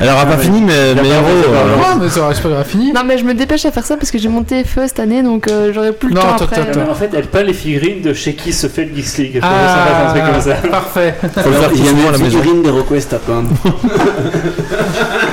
elle 0.00 0.08
aura 0.08 0.26
pas 0.26 0.38
fini, 0.38 0.60
mais 0.60 0.94
mes 0.94 1.08
héros. 1.08 1.24
euh, 1.26 1.76
Non, 1.76 2.00
mais 2.02 2.08
ça 2.08 2.20
aura 2.20 2.32
pas 2.32 2.64
fini. 2.64 2.92
Non, 2.92 3.02
mais 3.06 3.18
je 3.18 3.24
me 3.24 3.34
dépêche 3.34 3.64
à 3.66 3.72
faire 3.72 3.84
ça 3.84 3.96
parce 3.96 4.10
que 4.10 4.18
j'ai 4.18 4.28
monté 4.28 4.62
FE 4.64 4.80
cette 4.86 5.00
année 5.00 5.22
donc 5.22 5.48
euh, 5.48 5.72
j'aurai 5.74 5.92
plus 5.92 6.08
le 6.10 6.14
Non, 6.14 6.20
temps 6.20 6.36
toi, 6.36 6.46
après. 6.46 6.62
toi, 6.64 6.72
toi. 6.72 6.82
Mais 6.84 6.90
en 6.90 6.94
fait, 6.94 7.10
elle 7.14 7.26
peint 7.26 7.42
les 7.42 7.52
figurines 7.52 8.02
de 8.02 8.12
chez 8.14 8.34
qui 8.34 8.52
se 8.52 8.66
fait 8.68 8.84
le 8.84 8.94
Geeks 8.94 9.17
League. 9.18 9.32
Je 9.34 9.40
Ah, 9.42 10.08
un 10.08 10.10
truc 10.12 10.32
comme 10.32 10.40
ça. 10.40 10.54
Parfait. 10.68 11.14
Faut 11.20 11.50
le 11.50 11.56
faire 11.56 11.70
Il 11.74 11.84
y 11.84 11.88
a 11.88 11.90
à 11.90 11.94
la 12.12 12.16
une 12.18 12.24
maison. 12.24 12.38
figurine 12.40 12.62
des 12.62 12.70
requests 12.70 13.12
à 13.12 13.18
peindre. 13.18 13.50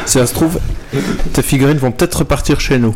Si 0.06 0.14
ça 0.20 0.26
se 0.28 0.34
trouve, 0.34 0.60
tes 1.34 1.42
figurines 1.42 1.78
vont 1.78 1.92
peut-être 1.92 2.20
repartir 2.20 2.60
chez 2.60 2.78
nous. 2.78 2.96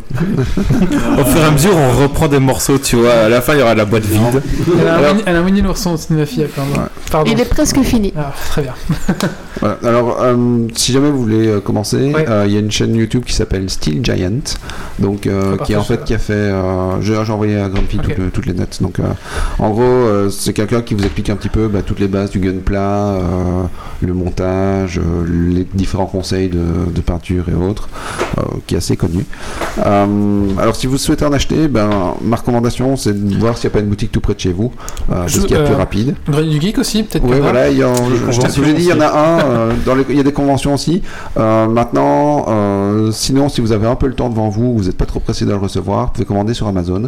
Au 1.20 1.24
fur 1.26 1.42
et 1.42 1.46
à 1.46 1.52
mesure, 1.52 1.76
on 1.76 2.02
reprend 2.02 2.28
des 2.28 2.40
morceaux, 2.40 2.78
tu 2.78 2.98
vois. 2.98 3.12
À 3.14 3.30
la 3.30 3.42
fin, 3.42 3.54
il 3.54 3.60
y 3.60 3.62
aura 3.64 3.74
la 3.76 3.86
boîte 3.86 4.04
vide. 4.06 4.42
Elle 4.80 4.88
a 4.88 4.94
un, 4.94 4.98
Alors- 4.98 5.12
Winnie- 5.12 5.24
elle 5.26 5.36
a 5.36 5.40
un 5.40 5.44
Winnie 5.44 5.62
l'ourson 5.62 5.94
aussi, 5.94 6.14
ma 6.14 6.26
fille. 6.26 6.46
Quand 6.56 6.64
même. 6.66 6.74
Ouais. 6.84 6.90
Pardon. 7.12 7.32
Il 7.32 7.40
est 7.40 7.46
presque 7.46 7.82
fini. 7.82 8.14
Ah, 8.18 8.32
très 8.50 8.62
bien. 8.64 8.74
Voilà. 9.62 9.78
Alors, 9.86 10.18
euh, 10.22 10.68
si 10.74 10.94
jamais 10.94 11.10
vous 11.10 11.22
voulez 11.24 11.48
euh, 11.48 11.60
commencer, 11.60 12.14
Ouais. 12.14 12.26
euh, 12.30 12.46
il 12.48 12.54
y 12.54 12.56
a 12.56 12.62
une 12.62 12.72
chaîne 12.72 12.96
YouTube 12.96 13.24
qui 13.26 13.34
s'appelle 13.34 13.70
Steel 13.70 14.00
Giant, 14.06 14.56
donc 15.00 15.28
qui 15.66 15.74
est 15.74 15.76
en 15.76 15.84
fait 15.84 16.02
qui 16.06 16.14
a 16.14 16.18
fait. 16.18 16.32
euh, 16.34 17.02
J'ai 17.02 17.18
envoyé 17.18 17.60
à 17.60 17.68
Grande 17.68 17.88
Fille 17.90 18.00
Ok. 18.02 18.16
toutes, 18.16 18.32
toutes 18.32 18.46
les 18.46 18.54
notes. 18.54 18.78
Donc, 18.82 19.00
euh, 19.00 19.04
en 19.58 19.72
gros, 19.72 19.82
euh, 19.84 20.30
c'est 20.30 20.54
quelqu'un 20.54 20.79
qui 20.82 20.94
vous 20.94 21.04
explique 21.04 21.30
un 21.30 21.36
petit 21.36 21.50
peu 21.50 21.68
bah, 21.68 21.82
toutes 21.86 22.00
les 22.00 22.08
bases 22.08 22.32
du 22.32 22.40
gunpla, 22.40 22.80
euh, 22.80 23.22
le 24.02 24.14
montage, 24.14 25.00
euh, 25.00 25.26
les 25.28 25.66
différents 25.74 26.06
conseils 26.06 26.50
de, 26.50 26.60
de 26.94 27.02
peinture 27.02 27.46
et 27.50 27.54
autres, 27.54 27.90
euh, 28.38 28.42
qui 28.68 28.76
est 28.76 28.78
assez 28.80 28.98
connu. 28.98 29.26
Euh, 29.86 30.06
alors, 30.60 30.76
si 30.76 30.88
vous 30.88 30.98
souhaitez 30.98 31.26
en 31.26 31.34
acheter, 31.34 31.68
ben, 31.68 31.90
ma 32.22 32.36
recommandation, 32.36 32.96
c'est 32.98 33.14
de 33.14 33.38
voir 33.38 33.58
s'il 33.58 33.70
n'y 33.70 33.74
a 33.74 33.76
pas 33.76 33.80
une 33.82 33.90
boutique 33.90 34.12
tout 34.12 34.22
près 34.22 34.34
de 34.34 34.40
chez 34.40 34.52
vous, 34.54 34.72
euh, 35.12 35.16
parce 35.16 35.38
qu'il 35.40 35.52
y 35.52 35.56
a 35.56 35.64
plus 35.64 35.76
rapide. 35.76 36.16
Grenier 36.28 36.50
du 36.50 36.62
Geek 36.62 36.78
aussi, 36.80 37.04
peut-être. 37.04 37.24
Oui, 37.26 37.38
voilà, 37.42 37.70
il 37.70 37.78
y 37.78 37.84
a, 37.84 37.94
je, 37.94 38.16
je, 38.16 38.20
conventions 38.26 38.50
je 38.52 38.62
l'ai 38.64 38.74
dit, 38.74 38.84
il 38.84 38.90
y 38.90 38.94
en 38.94 39.02
a 39.02 39.08
un. 39.08 39.40
euh, 39.40 39.72
dans 39.86 39.96
les- 39.96 40.06
il 40.10 40.16
y 40.18 40.20
a 40.20 40.24
des 40.24 40.34
conventions 40.34 40.74
aussi. 40.74 41.02
Euh, 41.38 41.68
maintenant, 41.68 42.46
euh, 42.50 43.12
sinon, 43.12 43.50
si 43.50 43.62
vous 43.62 43.72
avez 43.72 43.88
un 43.88 43.96
peu 43.96 44.08
le 44.08 44.14
temps 44.14 44.30
devant 44.30 44.50
vous, 44.50 44.78
vous 44.78 44.84
n'êtes 44.86 44.98
pas 44.98 45.06
trop 45.06 45.20
pressé 45.20 45.46
de 45.46 45.52
le 45.52 45.58
recevoir, 45.58 46.08
vous 46.08 46.12
pouvez 46.14 46.26
commander 46.26 46.54
sur 46.54 46.68
Amazon. 46.68 47.04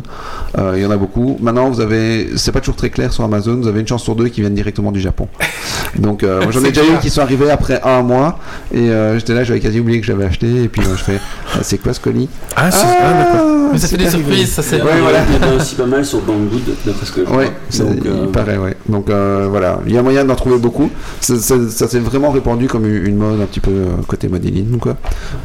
Euh, 0.58 0.74
il 0.76 0.84
y 0.84 0.86
en 0.86 0.92
a 0.92 0.98
beaucoup. 0.98 1.38
Maintenant, 1.42 1.70
vous 1.70 1.80
avez, 1.82 2.30
c'est 2.38 2.52
pas 2.52 2.60
toujours 2.60 2.76
très 2.76 2.90
clair 2.90 3.12
sur 3.14 3.24
Amazon. 3.24 3.61
Vous 3.62 3.68
avez 3.68 3.80
une 3.82 3.88
chance 3.88 4.04
sur 4.04 4.16
deux 4.16 4.28
qui 4.30 4.42
viennent 4.42 4.54
directement 4.56 4.92
du 4.92 5.00
Japon. 5.00 5.28
Donc, 6.00 6.24
euh, 6.24 6.42
j'en 6.52 6.62
ai 6.64 6.70
déjà 6.70 6.84
eu 6.84 6.88
clair. 6.88 7.00
qui 7.00 7.10
sont 7.10 7.22
arrivés 7.22 7.50
après 7.52 7.82
un 7.84 8.02
mois. 8.02 8.40
Et 8.74 8.90
euh, 8.90 9.18
j'étais 9.20 9.34
là, 9.34 9.44
j'avais 9.44 9.60
quasi 9.60 9.80
oublié 9.80 10.00
que 10.00 10.06
j'avais 10.08 10.26
acheté. 10.26 10.64
Et 10.64 10.68
puis, 10.68 10.82
euh, 10.82 10.96
je 10.96 11.04
fais, 11.04 11.20
Ah, 11.54 11.60
c'est 11.62 11.78
quoi 11.78 11.94
ce 11.94 12.00
colis? 12.00 12.30
Ah, 12.56 12.72
c'est 12.72 12.86
ah, 12.88 13.14
d'accord. 13.14 13.48
Mais 13.74 13.78
ça 13.78 13.88
fait 13.88 13.98
des 13.98 14.06
rigolo. 14.06 14.24
surprises, 14.26 14.52
ça 14.52 14.62
c'est. 14.64 14.82
Ouais, 14.82 15.00
voilà. 15.02 15.20
Il 15.30 15.36
y 15.36 15.50
en 15.50 15.54
a 15.54 15.56
aussi 15.62 15.76
pas 15.76 15.86
mal 15.86 16.04
sur 16.06 16.20
Banggood, 16.22 16.62
d'après 16.86 17.06
ce 17.06 17.12
que 17.12 17.26
je 17.26 17.30
Ouais, 17.30 17.46
vois. 17.46 17.54
c'est- 17.70 17.84
Donc, 17.84 18.06
euh, 18.06 18.24
il 18.26 18.32
paraît, 18.32 18.58
ouais. 18.58 18.76
Donc 18.90 19.10
euh, 19.10 19.48
voilà, 19.50 19.80
il 19.86 19.94
y 19.94 19.98
a 19.98 20.02
moyen 20.04 20.26
d'en 20.26 20.36
trouver 20.36 20.58
beaucoup. 20.58 20.90
Ça, 21.22 21.38
ça- 21.38 21.70
ça 21.70 21.88
s'est 21.88 22.00
vraiment 22.00 22.32
répandu 22.32 22.68
comme 22.68 22.86
une 22.86 23.16
mode 23.16 23.40
un 23.42 23.46
petit 23.46 23.60
peu 23.62 23.72
côté 24.08 24.28
modeling, 24.28 24.78
quoi. 24.80 24.98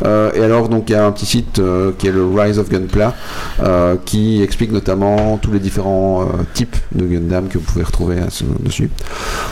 Euh, 0.04 0.30
et 0.34 0.42
alors, 0.42 0.68
donc, 0.68 0.84
il 0.88 0.92
y 0.92 0.96
a 0.96 1.06
un 1.06 1.12
petit 1.12 1.26
site 1.26 1.58
euh, 1.58 1.92
qui 1.98 2.08
est 2.08 2.12
le 2.12 2.24
Rise 2.24 2.58
of 2.58 2.68
Gunpla, 2.68 3.14
euh, 3.62 3.96
qui 4.04 4.42
explique 4.42 4.72
notamment 4.72 5.38
tous 5.40 5.52
les 5.52 5.60
différents 5.60 6.22
euh, 6.22 6.42
types 6.54 6.76
de 6.94 7.04
Gundam 7.06 7.48
que 7.48 7.58
vous 7.58 7.64
pouvez 7.64 7.84
retrouver 7.84 8.05
ce- 8.30 8.44
dessus. 8.60 8.90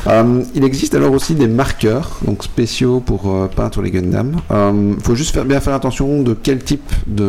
Euh, 0.07 0.43
il 0.55 0.65
existe 0.65 0.95
alors 0.95 1.13
aussi 1.13 1.35
des 1.35 1.49
marqueurs, 1.49 2.19
donc 2.27 2.45
spéciaux 2.45 3.01
pour 3.01 3.31
euh, 3.35 3.47
peindre 3.55 3.83
les 3.83 3.91
Gundam. 3.91 4.37
Il 4.51 5.03
faut 5.03 5.15
juste 5.15 5.35
faire, 5.35 5.45
bien 5.45 5.61
faire 5.61 5.75
attention 5.75 6.23
de 6.23 6.35
quel 6.41 6.63
type 6.63 6.93
de 7.07 7.25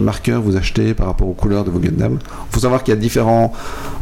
marqueur 0.00 0.40
vous 0.42 0.56
achetez 0.56 0.94
par 0.94 1.06
rapport 1.06 1.28
aux 1.28 1.32
couleurs 1.34 1.64
de 1.64 1.70
vos 1.70 1.78
Gundam. 1.78 2.18
Il 2.50 2.54
faut 2.54 2.60
savoir 2.60 2.82
qu'il 2.82 2.94
y 2.94 2.96
a 2.96 3.00
différents 3.00 3.52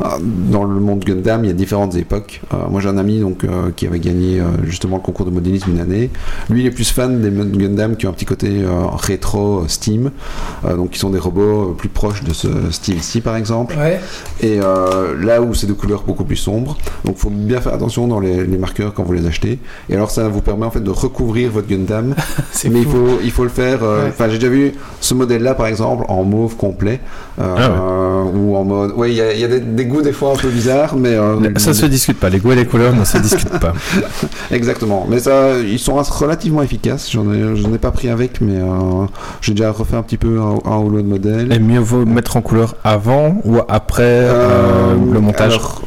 euh, 0.05 0.07
dans 0.51 0.65
le 0.65 0.81
monde 0.81 1.05
Gundam, 1.05 1.45
il 1.45 1.49
y 1.49 1.51
a 1.51 1.55
différentes 1.55 1.95
époques. 1.97 2.41
Euh, 2.53 2.57
moi, 2.71 2.81
j'ai 2.81 2.89
un 2.89 2.99
ami 2.99 3.21
donc 3.21 3.45
euh, 3.45 3.71
qui 3.75 3.87
avait 3.87 4.01
gagné 4.01 4.41
euh, 4.41 4.45
justement 4.65 4.97
le 4.97 5.03
concours 5.03 5.27
de 5.27 5.31
modélisme 5.31 5.71
une 5.71 5.81
année. 5.81 6.11
Lui, 6.51 6.61
il 6.61 6.67
est 6.67 6.71
plus 6.71 6.91
fan 6.91 7.21
des 7.21 7.31
Gundam 7.59 7.97
qui 7.97 8.07
ont 8.07 8.11
un 8.11 8.15
petit 8.15 8.25
côté 8.25 8.49
euh, 8.63 8.87
rétro 8.93 9.61
euh, 9.61 9.65
Steam, 9.69 10.11
euh, 10.65 10.77
donc 10.77 10.91
qui 10.91 10.99
sont 10.99 11.11
des 11.11 11.19
robots 11.19 11.71
euh, 11.71 11.75
plus 11.77 11.89
proches 11.89 12.23
de 12.23 12.33
ce 12.33 12.49
style-ci, 12.71 13.21
par 13.21 13.37
exemple. 13.37 13.75
Ouais. 13.79 14.01
Et 14.41 14.61
euh, 14.61 15.15
là 15.21 15.41
où 15.43 15.55
c'est 15.55 15.67
de 15.67 15.73
couleurs 15.73 16.03
beaucoup 16.03 16.25
plus 16.25 16.37
sombres, 16.37 16.52
donc 17.05 17.17
faut 17.17 17.31
bien 17.31 17.61
faire 17.61 17.75
attention 17.75 18.07
dans 18.07 18.21
les, 18.21 18.45
les 18.47 18.57
marqueurs 18.59 18.93
quand 18.95 19.03
vous 19.03 19.13
les 19.13 19.27
achetez. 19.27 19.59
Et 19.89 19.95
alors 19.95 20.11
ça 20.11 20.29
vous 20.29 20.41
permet 20.41 20.67
en 20.67 20.71
fait 20.71 20.81
de 20.83 20.91
recouvrir 20.91 21.51
votre 21.51 21.69
Gundam, 21.69 22.15
mais 22.71 22.81
il 22.81 22.87
faut 22.87 23.19
il 23.25 23.31
faut 23.31 23.45
le 23.45 23.49
faire. 23.49 23.83
euh, 23.83 24.05
Ouais. 24.05 24.09
Enfin 24.11 24.29
j'ai 24.29 24.39
déjà 24.39 24.49
vu 24.51 24.73
ce 25.01 25.15
modèle-là 25.15 25.55
par 25.55 25.67
exemple 25.67 26.05
en 26.09 26.25
mauve 26.25 26.57
complet 26.57 27.01
euh, 27.41 27.55
Ah 27.57 27.71
ouais. 27.71 27.77
euh, 27.81 28.25
ou 28.39 28.57
en 28.57 28.65
mode. 28.65 28.93
Ouais 28.97 29.11
il 29.11 29.17
y 29.17 29.21
a, 29.21 29.33
il 29.33 29.41
y 29.41 29.45
a 29.45 29.49
des, 29.49 29.61
des 29.61 29.85
goûts 29.85 30.03
des 30.03 30.13
fois 30.13 30.33
un 30.33 30.37
peu 30.37 30.49
bizarres, 30.49 30.97
mais 30.97 31.11
euh, 31.11 31.39
Ça 31.59 31.75
se 31.75 31.87
discute 31.87 32.19
pas. 32.19 32.29
Les 32.31 32.39
goûts 32.39 32.53
et 32.53 32.57
les 32.57 32.67
couleurs 32.67 32.95
ne 32.95 33.05
se 33.05 33.19
discutent 33.29 33.59
pas. 33.61 33.73
exactement. 34.51 35.07
Mais 35.09 35.19
ça 35.19 35.59
ils 35.59 35.79
sont 35.79 35.95
relativement 35.95 36.63
efficaces. 36.63 37.11
J'en 37.11 37.31
ai, 37.33 37.57
j'en 37.57 37.73
ai 37.75 37.79
pas 37.79 37.91
pris 37.91 38.09
avec, 38.09 38.41
mais 38.41 38.57
euh, 38.59 39.07
j'ai 39.41 39.53
déjà 39.55 39.71
refait 39.71 39.97
un 39.97 40.03
petit 40.03 40.17
peu 40.17 40.41
un, 40.41 40.71
un 40.71 40.79
ou 40.79 40.91
l'autre 40.91 41.09
modèle. 41.09 41.53
Et 41.53 41.59
mieux 41.59 41.79
vaut 41.81 42.05
mettre 42.05 42.37
en 42.37 42.41
couleur 42.43 42.75
avant 42.85 43.37
ou 43.45 43.59
après 43.69 44.03
euh, 44.03 44.95
le 45.13 45.21
montage 45.21 45.55
alors, 45.55 45.83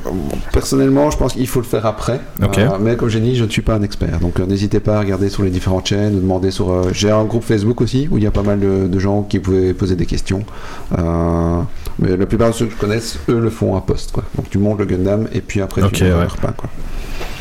personnellement, 0.51 1.11
je 1.11 1.17
pense 1.17 1.33
qu'il 1.33 1.47
faut 1.47 1.59
le 1.59 1.65
faire 1.65 1.85
après. 1.85 2.19
Euh, 2.41 2.77
mais 2.79 2.95
comme 2.95 3.09
j'ai 3.09 3.19
dit, 3.19 3.35
je 3.35 3.43
ne 3.43 3.49
suis 3.49 3.61
pas 3.61 3.75
un 3.75 3.81
expert. 3.83 4.19
Donc 4.19 4.39
euh, 4.39 4.45
n'hésitez 4.45 4.79
pas 4.79 4.97
à 4.97 4.99
regarder 4.99 5.29
sur 5.29 5.43
les 5.43 5.49
différentes 5.49 5.87
chaînes, 5.87 6.19
demander 6.19 6.51
sur. 6.51 6.71
euh, 6.71 6.89
j'ai 6.93 7.11
un 7.11 7.23
groupe 7.23 7.43
Facebook 7.43 7.81
aussi 7.81 8.07
où 8.09 8.17
il 8.17 8.23
y 8.23 8.27
a 8.27 8.31
pas 8.31 8.43
mal 8.43 8.59
de, 8.59 8.87
de 8.87 8.99
gens 8.99 9.23
qui 9.23 9.39
pouvaient 9.39 9.73
poser 9.73 9.95
des 9.95 10.05
questions. 10.05 10.43
Mais 11.97 12.17
la 12.17 12.25
plupart 12.25 12.49
de 12.49 12.53
ceux 12.53 12.65
que 12.65 12.73
je 12.73 12.77
connaisse, 12.77 13.19
eux 13.29 13.39
le 13.39 13.49
font 13.49 13.75
à 13.75 13.81
poste. 13.81 14.11
Quoi. 14.11 14.23
Donc 14.35 14.49
tu 14.49 14.57
montes 14.57 14.79
le 14.79 14.85
Gundam 14.85 15.27
et 15.33 15.41
puis 15.41 15.61
après 15.61 15.81
tu 15.91 16.03
ouais. 16.03 16.09
le 16.09 16.27
repas. 16.27 16.51
Quoi. 16.51 16.69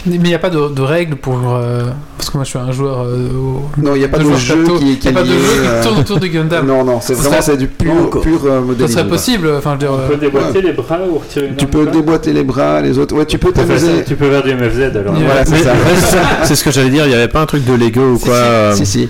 Mais 0.06 0.16
il 0.16 0.20
n'y 0.22 0.34
a 0.34 0.38
pas 0.38 0.50
de, 0.50 0.68
de 0.68 0.82
règles 0.82 1.16
pour. 1.16 1.38
euh, 1.56 1.82
parce 2.18 2.30
que 2.30 2.36
moi 2.36 2.44
je 2.44 2.50
suis 2.50 2.58
un 2.58 2.72
joueur. 2.72 3.00
euh, 3.02 3.28
au- 3.34 3.62
Non, 3.80 3.94
il 3.94 3.98
n'y 4.00 4.04
a 4.04 4.08
pas 4.08 4.18
de 4.18 4.34
jeu 4.34 4.56
plateau. 4.56 4.78
qui, 4.78 4.92
Il 4.92 4.98
qui 4.98 5.08
n'y 5.08 5.14
a 5.14 5.18
pas 5.20 5.22
de 5.26 5.28
lié, 5.32 5.38
jeu 5.38 5.62
qui 5.62 5.66
euh, 5.68 5.82
tourne 5.82 5.98
autour 6.00 6.20
de 6.20 6.26
Gundam. 6.26 6.66
Non, 6.74 6.84
non, 6.84 7.00
c'est 7.00 7.14
vraiment 7.14 7.30
serait- 7.30 7.42
c'est 7.42 7.56
du 7.56 7.66
pur, 7.68 7.94
Non, 7.94 8.04
encore. 8.04 8.22
pur 8.22 8.40
euh, 8.44 8.60
Ça 8.80 8.88
serait 8.88 9.08
possible. 9.08 9.48
Enfin, 9.58 9.76
je 9.80 9.86
veux 9.86 9.92
dire. 9.92 10.04
On 10.04 10.08
peut 10.08 10.14
euh, 10.14 10.16
déboîter 10.16 10.62
les 10.62 10.72
bras 10.72 10.98
ou 11.10 11.18
retirer 11.18 11.46
une 11.48 11.56
Tu 11.56 11.66
peux 11.66 11.86
déboîter 11.86 12.32
les 12.32 12.44
bras, 12.44 12.80
les 12.80 12.98
autres. 12.98 13.14
Ouais, 13.16 13.26
tu 13.26 13.38
peux 13.38 13.52
t'amuser. 13.52 14.04
Tu 14.06 14.14
peux 14.16 14.30
faire 14.30 14.42
du 14.42 14.54
MFZ 14.54 14.96
alors. 14.96 15.14
Ouais. 15.14 15.20
Voilà, 15.24 15.44
c'est 15.44 15.56
ça. 15.62 15.72
ouais, 15.72 15.78
c'est 15.96 16.06
ça. 16.16 16.18
C'est 16.44 16.54
ce 16.54 16.64
que 16.64 16.70
j'allais 16.70 16.90
dire, 16.90 17.04
il 17.06 17.08
n'y 17.10 17.14
avait 17.14 17.28
pas 17.28 17.40
un 17.40 17.46
truc 17.46 17.64
de 17.64 17.72
Lego 17.74 18.12
ou 18.14 18.18
quoi 18.18 18.72
si, 18.74 18.84
si, 18.86 19.08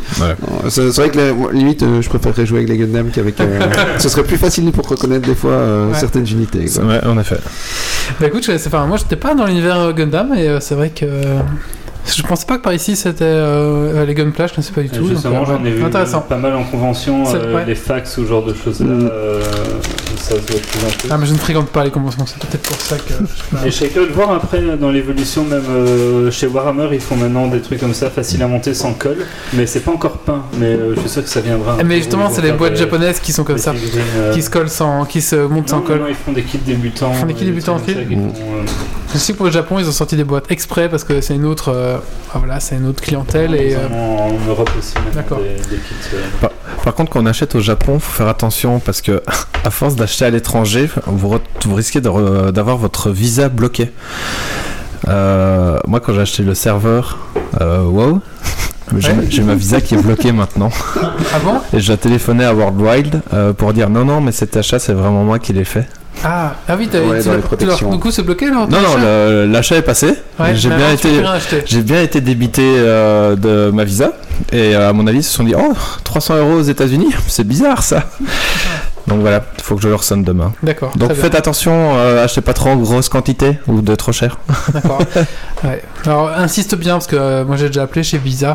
C'est 0.68 0.82
vrai 0.96 1.10
que 1.10 1.52
limite, 1.52 1.84
je 2.00 2.08
préférerais 2.08 2.46
jouer 2.46 2.58
avec 2.58 2.68
les 2.70 2.78
Gundam 2.78 3.08
qu'avec. 3.12 3.34
ce 3.98 4.08
serait 4.08 4.24
plus 4.24 4.36
facile 4.36 4.70
pour 4.72 4.88
reconnaître 4.88 5.26
des 5.26 5.34
fois 5.34 5.58
certaines 5.94 6.26
unités. 6.26 6.64
Ouais, 6.80 7.00
en 7.06 7.18
effet. 7.18 7.36
Bah 8.20 8.26
écoute, 8.26 8.48
moi 8.86 8.96
j'étais 8.98 9.16
pas 9.16 9.34
dans 9.34 9.46
l'univers 9.46 9.92
Gundam 9.94 10.34
et 10.34 10.58
c'est 10.60 10.74
vrai 10.74 10.83
que. 10.90 11.04
euh, 11.06 11.40
Je 12.06 12.22
pensais 12.22 12.44
pas 12.46 12.58
que 12.58 12.62
par 12.62 12.74
ici 12.74 12.96
c'était 12.96 13.24
euh, 13.24 14.04
les 14.04 14.14
Gunpla, 14.14 14.46
je 14.46 14.52
ne 14.58 14.62
sais 14.62 14.72
pas 14.72 14.82
du 14.82 14.90
tout. 14.90 15.06
Justement, 15.08 15.42
euh, 15.42 15.46
j'en 15.46 15.64
ai 15.64 15.70
vu 15.70 15.82
Intéressant. 15.84 16.20
pas 16.20 16.36
mal 16.36 16.54
en 16.54 16.64
convention, 16.64 17.24
C'est- 17.24 17.36
euh, 17.38 17.54
ouais. 17.54 17.64
les 17.66 17.74
fax 17.74 18.18
ou 18.18 18.22
ce 18.22 18.26
genre 18.28 18.44
de 18.44 18.52
choses-là. 18.52 18.86
Mm. 18.86 19.08
euh, 19.10 19.40
ça 20.24 20.30
se 20.36 20.40
voit 20.40 20.60
de 20.60 20.64
plus 20.66 20.84
en 20.84 20.90
plus. 20.98 21.08
Ah, 21.10 21.18
mais 21.18 21.26
je 21.26 21.32
ne 21.32 21.38
fréquente 21.38 21.68
pas 21.68 21.84
les 21.84 21.90
conventions, 21.90 22.24
c'est 22.26 22.38
peut-être 22.38 22.62
pour 22.68 22.80
ça 22.80 22.96
que. 22.96 23.12
je 23.12 23.14
sais 23.26 23.42
pas. 23.52 23.66
Et 23.66 23.70
je 23.70 23.76
serais 23.76 23.88
curieux 23.88 24.08
de 24.08 24.12
voir 24.14 24.32
après 24.32 24.60
dans 24.80 24.90
l'évolution, 24.90 25.44
même 25.44 25.62
euh, 25.68 26.30
chez 26.30 26.46
Warhammer, 26.46 26.88
ils 26.92 27.00
font 27.00 27.16
maintenant 27.16 27.46
des 27.48 27.60
trucs 27.60 27.80
comme 27.80 27.94
ça, 27.94 28.10
faciles 28.10 28.42
à 28.42 28.48
monter 28.48 28.74
sans 28.74 28.92
colle, 28.94 29.18
mais 29.52 29.66
c'est 29.66 29.80
pas 29.80 29.92
encore 29.92 30.18
peint. 30.18 30.42
Mais 30.58 30.66
euh, 30.66 30.94
je 30.94 31.00
suis 31.00 31.08
sûr 31.10 31.22
que 31.24 31.28
ça 31.28 31.40
viendra. 31.40 31.76
Ah, 31.78 31.84
mais 31.84 31.96
justement, 31.98 32.30
c'est 32.30 32.42
les 32.42 32.52
boîtes 32.52 32.76
japonaises 32.76 33.20
qui 33.20 33.32
sont 33.32 33.44
comme 33.44 33.58
ça, 33.58 33.72
euh, 34.16 34.32
qui 34.32 34.42
se 34.42 34.50
collent 34.50 34.68
sans, 34.70 35.04
qui 35.04 35.20
se 35.20 35.36
montent 35.36 35.68
sans 35.68 35.80
colle. 35.80 36.00
non, 36.00 36.06
ils 36.08 36.14
font 36.14 36.32
des 36.32 36.42
kits 36.42 36.58
débutants. 36.58 37.12
Ils 37.14 37.20
font 37.20 37.26
des 37.26 37.34
kits 37.34 37.44
débutants 37.44 37.78
font, 37.78 37.84
euh, 37.88 38.62
Je 39.12 39.18
sais 39.18 39.32
que 39.32 39.36
pour 39.38 39.46
le 39.46 39.52
Japon, 39.52 39.78
ils 39.78 39.88
ont 39.88 39.92
sorti 39.92 40.16
des 40.16 40.24
boîtes 40.24 40.50
exprès 40.50 40.88
parce 40.88 41.04
que 41.04 41.20
c'est 41.20 41.34
une 41.34 41.44
autre, 41.44 41.70
euh, 41.74 41.98
ah, 42.32 42.38
voilà, 42.38 42.60
c'est 42.60 42.76
une 42.76 42.86
autre 42.86 43.02
clientèle 43.02 43.54
et. 43.54 43.74
euh, 43.74 43.86
en 43.88 44.30
Europe 44.48 44.70
aussi, 44.78 44.94
D'accord. 45.14 45.38
des, 45.38 45.54
des 45.76 45.82
kits. 45.82 45.94
euh, 46.14 46.48
Par 46.84 46.94
contre, 46.94 47.10
quand 47.10 47.20
on 47.20 47.26
achète 47.26 47.54
au 47.54 47.60
Japon, 47.60 47.98
faut 47.98 48.12
faire 48.12 48.28
attention 48.28 48.78
parce 48.80 49.00
que 49.02 49.22
à 49.64 49.70
force 49.70 49.96
d'acheter 49.96 50.13
à 50.22 50.30
l'étranger, 50.30 50.88
vous, 51.06 51.38
risquez 51.74 52.00
de 52.00 52.08
re- 52.08 52.50
d'avoir 52.52 52.76
votre 52.76 53.10
visa 53.10 53.48
bloqué. 53.48 53.90
Euh, 55.08 55.78
moi, 55.86 56.00
quand 56.00 56.14
j'ai 56.14 56.20
acheté 56.20 56.42
le 56.42 56.54
serveur, 56.54 57.18
euh, 57.60 57.82
wow, 57.84 58.20
j'ai 58.98 59.10
Ouais. 59.12 59.44
ma- 59.44 59.54
visa 59.54 59.80
qui 59.80 59.94
est 59.94 60.02
bloquée 60.02 60.32
maintenant. 60.32 60.70
Ah 61.34 61.38
bon? 61.44 61.54
Et 61.72 61.80
j'ai 61.80 61.96
téléphoné 61.96 62.44
à 62.44 62.54
World 62.54 62.80
Wild 62.80 63.20
euh, 63.32 63.52
pour 63.52 63.72
dire 63.72 63.90
non, 63.90 64.04
non, 64.04 64.20
mais 64.20 64.32
cet 64.32 64.56
achat, 64.56 64.78
c'est 64.78 64.92
vraiment 64.94 65.24
moi 65.24 65.38
qui 65.38 65.52
l'ai 65.52 65.64
fait. 65.64 65.86
Ah, 66.22 66.54
ah 66.68 66.76
oui, 66.78 66.88
t'as 66.90 67.00
Ouais, 67.00 67.20
tu 67.58 67.66
leur- 67.66 67.90
du 67.90 67.98
coup 67.98 68.10
c'est 68.10 68.22
bloqué 68.22 68.46
là 68.46 68.66
Non, 68.70 68.78
non, 68.80 69.50
l'achat 69.52 69.76
est 69.76 69.82
passé. 69.82 70.14
Ouais, 70.38 70.52
bien 70.54 70.92
été. 70.92 71.08
J'ai 71.66 71.82
bien 71.82 72.00
été 72.02 72.20
débité 72.20 72.62
euh, 72.62 73.34
de 73.36 73.70
ma 73.74 73.82
visa 73.84 74.12
et 74.52 74.74
euh, 74.76 74.88
à 74.88 74.92
mon 74.92 75.06
avis 75.08 75.18
ils 75.18 75.22
se 75.24 75.34
sont 75.34 75.44
dit 75.44 75.54
oh 75.58 75.74
300 76.04 76.36
euros 76.36 76.54
aux 76.54 76.62
États-Unis 76.62 77.10
c'est 77.28 77.46
bizarre 77.46 77.82
ça 77.82 78.04
donc 79.06 79.20
voilà 79.20 79.44
il 79.58 79.62
faut 79.62 79.76
que 79.76 79.82
je 79.82 79.88
leur 79.88 80.02
sonne 80.04 80.22
demain 80.24 80.52
D'accord. 80.62 80.92
donc 80.96 81.12
bien. 81.12 81.22
faites 81.22 81.34
attention 81.34 81.72
euh, 81.96 82.24
achetez 82.24 82.40
pas 82.40 82.52
trop 82.54 82.70
en 82.70 82.76
grosse 82.76 83.08
quantité 83.08 83.58
ou 83.68 83.80
de 83.82 83.94
trop 83.94 84.12
cher 84.12 84.38
D'accord. 84.72 84.98
Ouais. 85.62 85.82
Alors 86.06 86.30
insiste 86.36 86.74
bien 86.74 86.94
parce 86.94 87.06
que 87.06 87.16
euh, 87.16 87.44
moi 87.44 87.56
j'ai 87.56 87.66
déjà 87.68 87.82
appelé 87.84 88.02
chez 88.02 88.18
Visa 88.18 88.54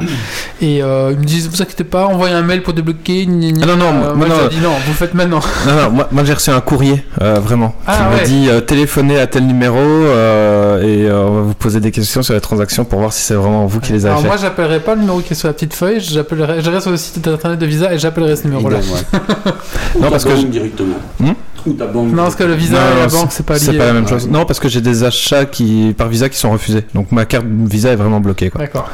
et 0.61 0.81
euh, 0.83 1.09
ils 1.13 1.19
me 1.19 1.23
disent 1.23 1.49
vous 1.49 1.61
inquiétez 1.61 1.83
pas, 1.83 2.05
envoyez 2.05 2.33
un 2.35 2.41
mail 2.43 2.61
pour 2.63 2.73
débloquer. 2.73 3.25
gna, 3.25 3.51
gna, 3.51 3.59
Ah 3.63 3.65
non, 3.67 3.77
non, 3.77 3.91
moi- 3.93 4.13
moi 4.15 4.27
non. 4.27 4.35
j'ai 4.43 4.49
dit 4.57 4.61
non, 4.63 4.69
vous 4.71 4.89
le 4.91 4.93
faites 4.95 5.13
maintenant. 5.15 5.39
non, 5.67 5.75
non, 5.75 5.89
moi, 5.91 6.07
moi, 6.11 6.23
j'ai 6.23 6.33
reçu 6.33 6.49
un 6.51 6.61
courrier 6.61 7.03
vraiment 7.19 7.73
Ah, 7.87 7.95
qui 7.95 8.01
ouais. 8.03 8.09
m'a 8.09 8.23
dit 8.57 8.65
téléphonez 8.65 9.19
à 9.19 9.25
tel 9.27 9.45
numéro 9.47 9.77
et 9.79 11.09
on 11.11 11.33
va 11.35 11.41
vous 11.41 11.53
poser 11.55 11.79
des 11.79 11.91
questions 11.91 12.21
sur 12.21 12.33
les 12.35 12.41
transactions 12.41 12.85
pour 12.85 12.99
voir 12.99 13.11
si 13.13 13.21
c'est 13.23 13.33
vraiment 13.35 13.65
vous 13.65 13.79
qui 13.79 13.91
les 13.93 14.05
avez 14.05 14.09
Alors 14.11 14.21
fait 14.21 14.27
moi 14.27 14.37
j'appellerai 14.37 14.79
pas 14.79 14.93
le 14.95 15.01
numéro 15.01 15.19
qui 15.21 15.33
est 15.33 15.35
sur 15.35 15.47
la 15.47 15.53
petite 15.53 15.73
feuille, 15.73 15.99
j'appellerai, 15.99 16.61
j'irai 16.61 16.81
sur 16.81 16.91
le 16.91 16.97
site 16.97 17.27
internet 17.27 17.57
de 17.59 17.65
Visa 17.65 17.91
et 17.93 17.97
j'appellerai 17.99 18.35
ce 18.35 18.43
numéro 18.43 18.69
là. 18.69 18.77
Ouais. 18.77 19.19
Non, 19.99 20.09
parce 20.11 20.23
que 20.23 20.35
je- 20.35 20.38
directement. 20.47 20.97
Hmm? 21.19 21.33
Ou 21.65 21.73
ta 21.73 21.85
banque. 21.85 22.09
Non 22.11 22.23
parce 22.23 22.35
que 22.35 22.43
le 22.43 22.53
Visa 22.53 22.73
Non, 22.75 22.79
et 22.97 22.99
la 23.03 23.09
c'est- 23.09 23.15
banque 23.17 23.29
c'est 23.31 23.45
pas 23.45 23.53
lié. 23.55 23.59
c'est 23.59 23.73
pas 23.77 23.85
la 23.85 23.93
même 23.93 24.07
chose 24.07 24.25
Ouais. 24.25 24.31
non 24.31 24.45
parce 24.45 24.59
que 24.59 24.69
j'ai 24.69 24.81
des 24.81 25.03
achats 25.03 25.45
qui 25.45 25.93
par 25.97 26.07
visa 26.07 26.29
qui 26.29 26.37
sont 26.37 26.51
refusés 26.51 26.83
donc 26.93 27.11
ma 27.11 27.25
carte 27.25 27.45
visa 27.47 27.89
est 27.91 27.95
vraiment 27.95 28.19
bloquée 28.19 28.49
quoi 28.49 28.61
D'accord, 28.61 28.89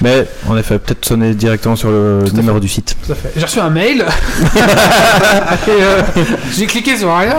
mais 0.00 0.26
en 0.48 0.56
effet 0.56 0.78
peut-être 0.78 1.04
sonner 1.04 1.34
directement 1.34 1.76
sur 1.76 1.90
le 1.90 2.20
Tout 2.28 2.36
numéro 2.36 2.60
du 2.60 2.68
site 2.68 2.96
tout 3.04 3.12
à 3.12 3.14
fait. 3.14 3.32
J'ai 3.36 3.44
reçu 3.44 3.58
un 3.60 3.70
mail 3.70 4.04
et 4.56 5.70
euh, 5.70 6.02
j'ai 6.54 6.66
cliqué 6.66 6.96
sur 6.96 7.14
rien, 7.16 7.34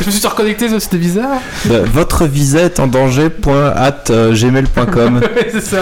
je 0.00 0.06
me 0.06 0.10
suis 0.10 0.26
reconnecté 0.26 0.66
sur 0.66 0.74
le 0.74 0.80
site 0.80 0.92
de 0.92 0.98
Visa. 0.98 1.28
Euh, 1.70 1.84
Votre 1.92 2.26
visa 2.26 2.60
est 2.60 2.80
en 2.80 2.86
danger. 2.86 3.30
point 3.30 3.72
at, 3.76 4.04
euh, 4.10 4.34
gmail.com. 4.34 5.20
C'est 5.52 5.60
ça. 5.60 5.78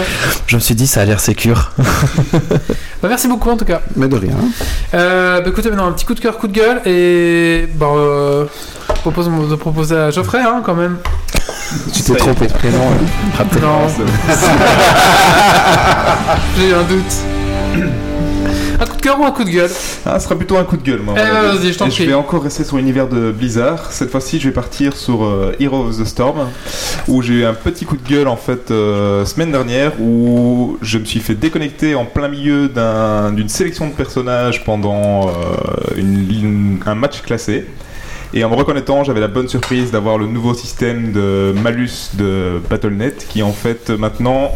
Je 0.47 0.55
me 0.55 0.61
suis 0.61 0.75
dit, 0.75 0.87
ça 0.87 1.01
a 1.01 1.05
l'air 1.05 1.19
sécure. 1.19 1.71
Bah, 3.01 3.09
merci 3.09 3.27
beaucoup 3.27 3.49
en 3.49 3.57
tout 3.57 3.65
cas. 3.65 3.81
Mais 3.97 4.07
de 4.07 4.15
rien. 4.15 4.31
Euh, 4.95 5.41
bah 5.41 5.49
écoutez, 5.49 5.69
maintenant 5.69 5.87
un 5.87 5.91
petit 5.91 6.05
coup 6.05 6.15
de 6.15 6.19
cœur, 6.19 6.37
coup 6.37 6.47
de 6.47 6.53
gueule, 6.53 6.81
et 6.87 7.67
bah, 7.75 7.87
euh, 8.41 8.45
je 8.95 9.01
propose 9.01 9.29
de 9.49 9.55
proposer 9.55 9.95
à 9.97 10.11
Geoffrey 10.11 10.41
hein, 10.41 10.61
quand 10.65 10.75
même. 10.75 10.97
Tu 11.93 12.01
t'es 12.03 12.15
trompé 12.15 12.47
de 12.47 12.53
prénom. 12.53 12.77
hein. 12.79 13.43
Non, 13.61 13.87
j'ai 16.57 16.69
eu 16.69 16.73
un 16.73 16.83
doute. 16.83 17.03
Un 18.79 18.85
coup 18.85 18.97
de 18.97 19.01
cœur 19.01 19.19
ou 19.19 19.25
un 19.25 19.31
coup 19.31 19.43
de 19.45 19.49
gueule? 19.49 19.69
Ah, 20.05 20.19
ce 20.19 20.25
sera 20.25 20.35
plutôt 20.35 20.57
un 20.57 20.63
coup 20.65 20.75
de 20.75 20.83
gueule, 20.83 20.99
moi. 21.01 21.13
Eh 21.17 21.21
ben, 21.21 21.41
vas-y, 21.55 21.71
je 21.71 21.77
t'en 21.77 21.85
Et 21.85 21.89
prie. 21.89 22.03
Je 22.03 22.09
vais 22.09 22.13
encore 22.13 22.43
rester 22.43 22.63
sur 22.65 22.75
l'univers 22.77 23.07
de 23.07 23.31
Blizzard. 23.31 23.91
Cette 23.91 24.11
fois-ci, 24.11 24.37
je 24.39 24.49
vais 24.49 24.53
partir 24.53 24.95
sur 24.97 25.23
euh, 25.23 25.55
Hero 25.61 25.85
of 25.87 25.97
the 25.97 26.03
Storm, 26.05 26.47
où 27.07 27.21
j'ai 27.21 27.33
eu 27.35 27.45
un 27.45 27.53
petit 27.53 27.85
coup 27.85 27.95
de 27.95 28.07
gueule 28.07 28.27
en 28.27 28.35
fait 28.35 28.71
euh, 28.71 29.23
semaine 29.25 29.51
dernière, 29.51 29.93
où 30.01 30.77
je 30.81 30.97
me 30.97 31.05
suis 31.05 31.21
fait 31.21 31.35
déconnecter 31.35 31.95
en 31.95 32.03
plein 32.05 32.27
milieu 32.27 32.67
d'un- 32.67 33.31
d'une 33.31 33.47
sélection 33.49 33.87
de 33.87 33.93
personnages 33.93 34.63
pendant 34.65 35.29
euh, 35.29 35.31
une, 35.95 36.29
une- 36.29 36.79
un 36.85 36.95
match 36.95 37.21
classé. 37.21 37.65
Et 38.33 38.43
en 38.43 38.49
me 38.49 38.55
reconnectant, 38.55 39.03
j'avais 39.03 39.19
la 39.19 39.27
bonne 39.27 39.47
surprise 39.47 39.91
d'avoir 39.91 40.17
le 40.17 40.27
nouveau 40.27 40.53
système 40.53 41.11
de 41.11 41.53
malus 41.61 42.11
de 42.15 42.61
Battle.net 42.69 43.27
qui 43.29 43.43
en 43.43 43.53
fait 43.53 43.89
maintenant 43.89 44.51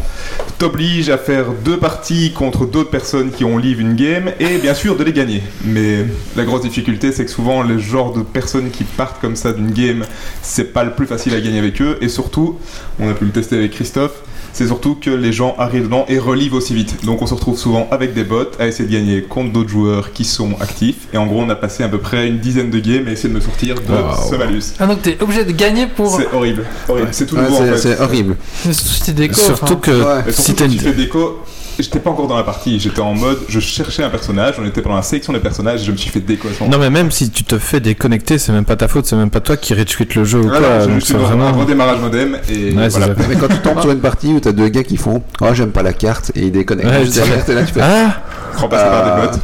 t'oblige 0.58 1.08
à 1.08 1.16
faire 1.16 1.52
deux 1.64 1.78
parties 1.78 2.32
contre 2.32 2.66
d'autres 2.66 2.90
personnes 2.90 3.30
qui 3.30 3.44
ont 3.44 3.56
live 3.56 3.80
une 3.80 3.94
game 3.94 4.32
et 4.38 4.58
bien 4.58 4.74
sûr 4.74 4.96
de 4.96 5.04
les 5.04 5.12
gagner. 5.12 5.42
Mais 5.64 6.04
la 6.36 6.44
grosse 6.44 6.62
difficulté 6.62 7.12
c'est 7.12 7.24
que 7.24 7.30
souvent 7.30 7.62
les 7.62 7.78
genres 7.78 8.12
de 8.12 8.22
personnes 8.22 8.70
qui 8.70 8.84
partent 8.84 9.20
comme 9.20 9.36
ça 9.36 9.52
d'une 9.52 9.70
game, 9.70 10.04
c'est 10.42 10.72
pas 10.72 10.84
le 10.84 10.92
plus 10.92 11.06
facile 11.06 11.34
à 11.34 11.40
gagner 11.40 11.58
avec 11.58 11.80
eux 11.80 11.98
et 12.00 12.08
surtout, 12.08 12.58
on 12.98 13.08
a 13.08 13.14
pu 13.14 13.24
le 13.24 13.30
tester 13.30 13.56
avec 13.56 13.72
Christophe, 13.72 14.22
c'est 14.60 14.66
surtout 14.66 14.94
que 14.94 15.08
les 15.08 15.32
gens 15.32 15.54
arrivent 15.58 15.84
dedans 15.84 16.04
et 16.06 16.18
relivent 16.18 16.52
aussi 16.52 16.74
vite. 16.74 17.02
Donc 17.06 17.22
on 17.22 17.26
se 17.26 17.32
retrouve 17.32 17.56
souvent 17.58 17.88
avec 17.90 18.12
des 18.12 18.24
bots 18.24 18.44
à 18.58 18.66
essayer 18.66 18.86
de 18.86 18.92
gagner 18.92 19.22
contre 19.22 19.52
d'autres 19.54 19.70
joueurs 19.70 20.12
qui 20.12 20.24
sont 20.26 20.50
actifs. 20.60 21.08
Et 21.14 21.16
en 21.16 21.24
gros, 21.26 21.40
on 21.40 21.48
a 21.48 21.54
passé 21.54 21.82
à 21.82 21.88
peu 21.88 21.96
près 21.96 22.28
une 22.28 22.40
dizaine 22.40 22.68
de 22.68 22.78
games 22.78 23.08
à 23.08 23.12
essayer 23.12 23.30
de 23.30 23.34
me 23.34 23.40
sortir 23.40 23.76
de 23.76 23.80
Wow. 23.90 24.30
ce 24.30 24.36
malus. 24.36 24.62
Ah 24.78 24.86
donc 24.86 25.00
t'es 25.00 25.16
obligé 25.22 25.44
de 25.46 25.52
gagner 25.52 25.86
pour... 25.86 26.14
C'est 26.14 26.28
horrible. 26.34 26.66
horrible. 26.90 27.08
C'est 27.12 27.24
tout 27.24 27.36
Ouais, 27.36 27.42
nouveau 27.44 27.56
en 27.56 27.58
c'est- 27.60 27.70
fait. 27.72 27.78
c'est 27.96 28.00
horrible. 28.00 28.36
Mais 28.66 28.72
surtout 28.74 28.92
si 28.92 29.02
t'es 29.02 29.12
déco. 29.12 29.34
Surtout 29.34 29.64
enfin. 29.64 29.74
que 29.76 29.90
Ouais. 30.26 30.32
Si 30.32 30.42
surtout 30.42 30.64
une... 30.64 30.70
tu 30.72 30.78
fais 30.80 30.92
déco, 30.92 31.38
j'étais 31.82 31.98
pas 32.00 32.10
encore 32.10 32.28
dans 32.28 32.36
la 32.36 32.42
partie. 32.42 32.78
J'étais 32.80 33.00
en 33.00 33.14
mode, 33.14 33.38
je 33.48 33.60
cherchais 33.60 34.02
un 34.02 34.10
personnage. 34.10 34.54
On 34.60 34.66
était 34.66 34.82
pendant 34.82 34.96
la 34.96 35.02
sélection 35.02 35.32
des 35.32 35.40
personnages. 35.40 35.82
et 35.82 35.84
Je 35.84 35.92
me 35.92 35.96
suis 35.96 36.10
fait 36.10 36.20
déco 36.20 36.48
à 36.48 36.52
ce 36.52 36.60
moment. 36.62 36.72
Non, 36.76 36.78
mais 36.82 36.90
même 36.90 37.10
si 37.10 37.30
tu 37.30 37.44
te 37.44 37.58
fais 37.58 37.80
déconnecter, 37.80 38.38
c'est 38.38 38.52
même 38.52 38.64
pas 38.64 38.76
ta 38.76 38.88
faute, 38.88 39.06
c'est 39.06 39.16
même 39.16 39.30
pas 39.30 39.40
toi 39.40 39.56
qui 39.56 39.74
retweet 39.74 40.14
le 40.14 40.24
jeu 40.24 40.40
ou 40.40 40.48
quoi. 40.48 40.86
donc 40.86 41.02
c'est 41.02 41.14
eu 41.14 41.16
un 41.16 41.20
vraiment. 41.20 41.52
redémarrage 41.52 42.00
modem 42.00 42.38
et 42.48 42.72
Ouais, 42.74 42.88
voilà. 42.88 43.08
Mais 43.28 43.36
quand 43.36 43.48
tu 43.48 43.58
tombes 43.58 43.80
sur 43.80 43.90
une 43.90 44.00
partie 44.00 44.32
où 44.32 44.40
t'as 44.40 44.52
deux 44.52 44.68
gars 44.68 44.84
qui 44.84 44.96
font 44.96 45.22
Oh, 45.40 45.46
j'aime 45.52 45.72
pas 45.72 45.82
la 45.82 45.92
carte 45.92 46.32
et 46.34 46.40
ils 46.46 46.52
déconnectent. 46.52 46.88
Ouais, 46.88 47.06
t'es 47.46 47.54
là, 47.54 47.62
tu 47.64 47.72
fais 47.72 47.80
Ah 47.82 48.16
Euh, 48.62 49.22
des 49.22 49.28
bots. 49.28 49.38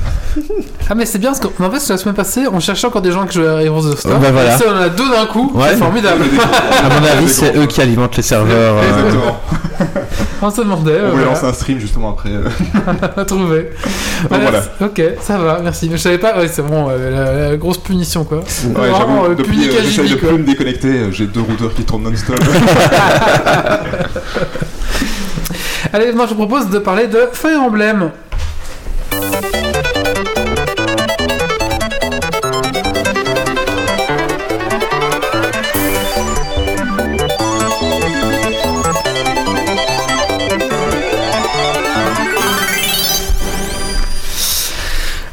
Ah 0.89 0.95
mais 0.95 1.07
c'est 1.07 1.19
bien 1.19 1.31
parce 1.33 1.41
qu'en 1.41 1.71
fait 1.71 1.89
la 1.89 1.97
semaine 1.99 2.15
passée 2.15 2.43
on 2.53 2.61
cherchait 2.61 2.87
encore 2.87 3.03
des 3.03 3.11
gens 3.13 3.27
qui 3.27 3.35
jouaient 3.39 3.49
à 3.49 3.63
Heroes 3.63 3.87
of 3.87 3.95
the 3.95 3.99
Storm. 3.99 4.21
Bah, 4.21 4.31
voilà. 4.33 4.55
Et 4.55 4.59
ça 4.59 4.65
on 4.69 4.77
en 4.77 4.81
a 4.83 4.89
deux 4.89 5.09
d'un 5.11 5.27
coup, 5.27 5.51
Ouais. 5.55 5.69
c'est 5.71 5.77
formidable. 5.77 6.23
À 6.85 6.89
mon 7.01 7.07
avis, 7.19 7.29
c'est 7.29 7.57
eux 7.57 7.67
qui 7.67 7.81
alimentent 7.81 8.17
les 8.17 8.23
serveurs. 8.23 8.77
euh, 8.77 8.89
Exactement. 8.89 9.37
On 10.43 10.51
se 10.51 10.61
demandait, 10.61 10.91
On 10.91 11.05
euh, 11.05 11.11
voulait 11.11 11.25
voilà, 11.25 11.31
lancer 11.41 11.47
un 11.47 11.53
stream 11.55 11.79
justement 11.81 12.11
après. 12.13 12.29
euh. 12.29 12.45
voilà. 14.29 14.63
Ok, 14.83 15.03
ça 15.21 15.39
va, 15.39 15.61
merci. 15.63 15.89
Mais 15.91 15.97
je 15.97 16.03
savais 16.03 16.19
pas, 16.19 16.37
ouais 16.39 16.49
c'est 16.49 16.63
bon, 16.63 16.89
la, 16.89 17.49
la 17.51 17.57
grosse 17.57 17.79
punition 17.79 18.25
quoi. 18.25 18.39
Ouais, 18.39 18.45
Vraiment, 18.91 19.23
j'avoue, 19.23 19.35
depuis, 19.35 19.71
j'essaye 19.71 20.11
de 20.11 20.15
plus 20.17 20.29
me 20.33 20.45
déconnecter. 20.45 21.11
J'ai 21.13 21.27
deux 21.27 21.41
routeurs 21.41 21.73
qui 21.75 21.83
tournent 21.85 22.03
non-stop. 22.05 22.39
Allez, 25.93 26.13
moi 26.13 26.27
je 26.29 26.35
vous 26.35 26.47
propose 26.47 26.69
de 26.69 26.79
parler 26.79 27.07
de 27.07 27.29
Fire 27.33 27.61
Emblem. 27.63 28.11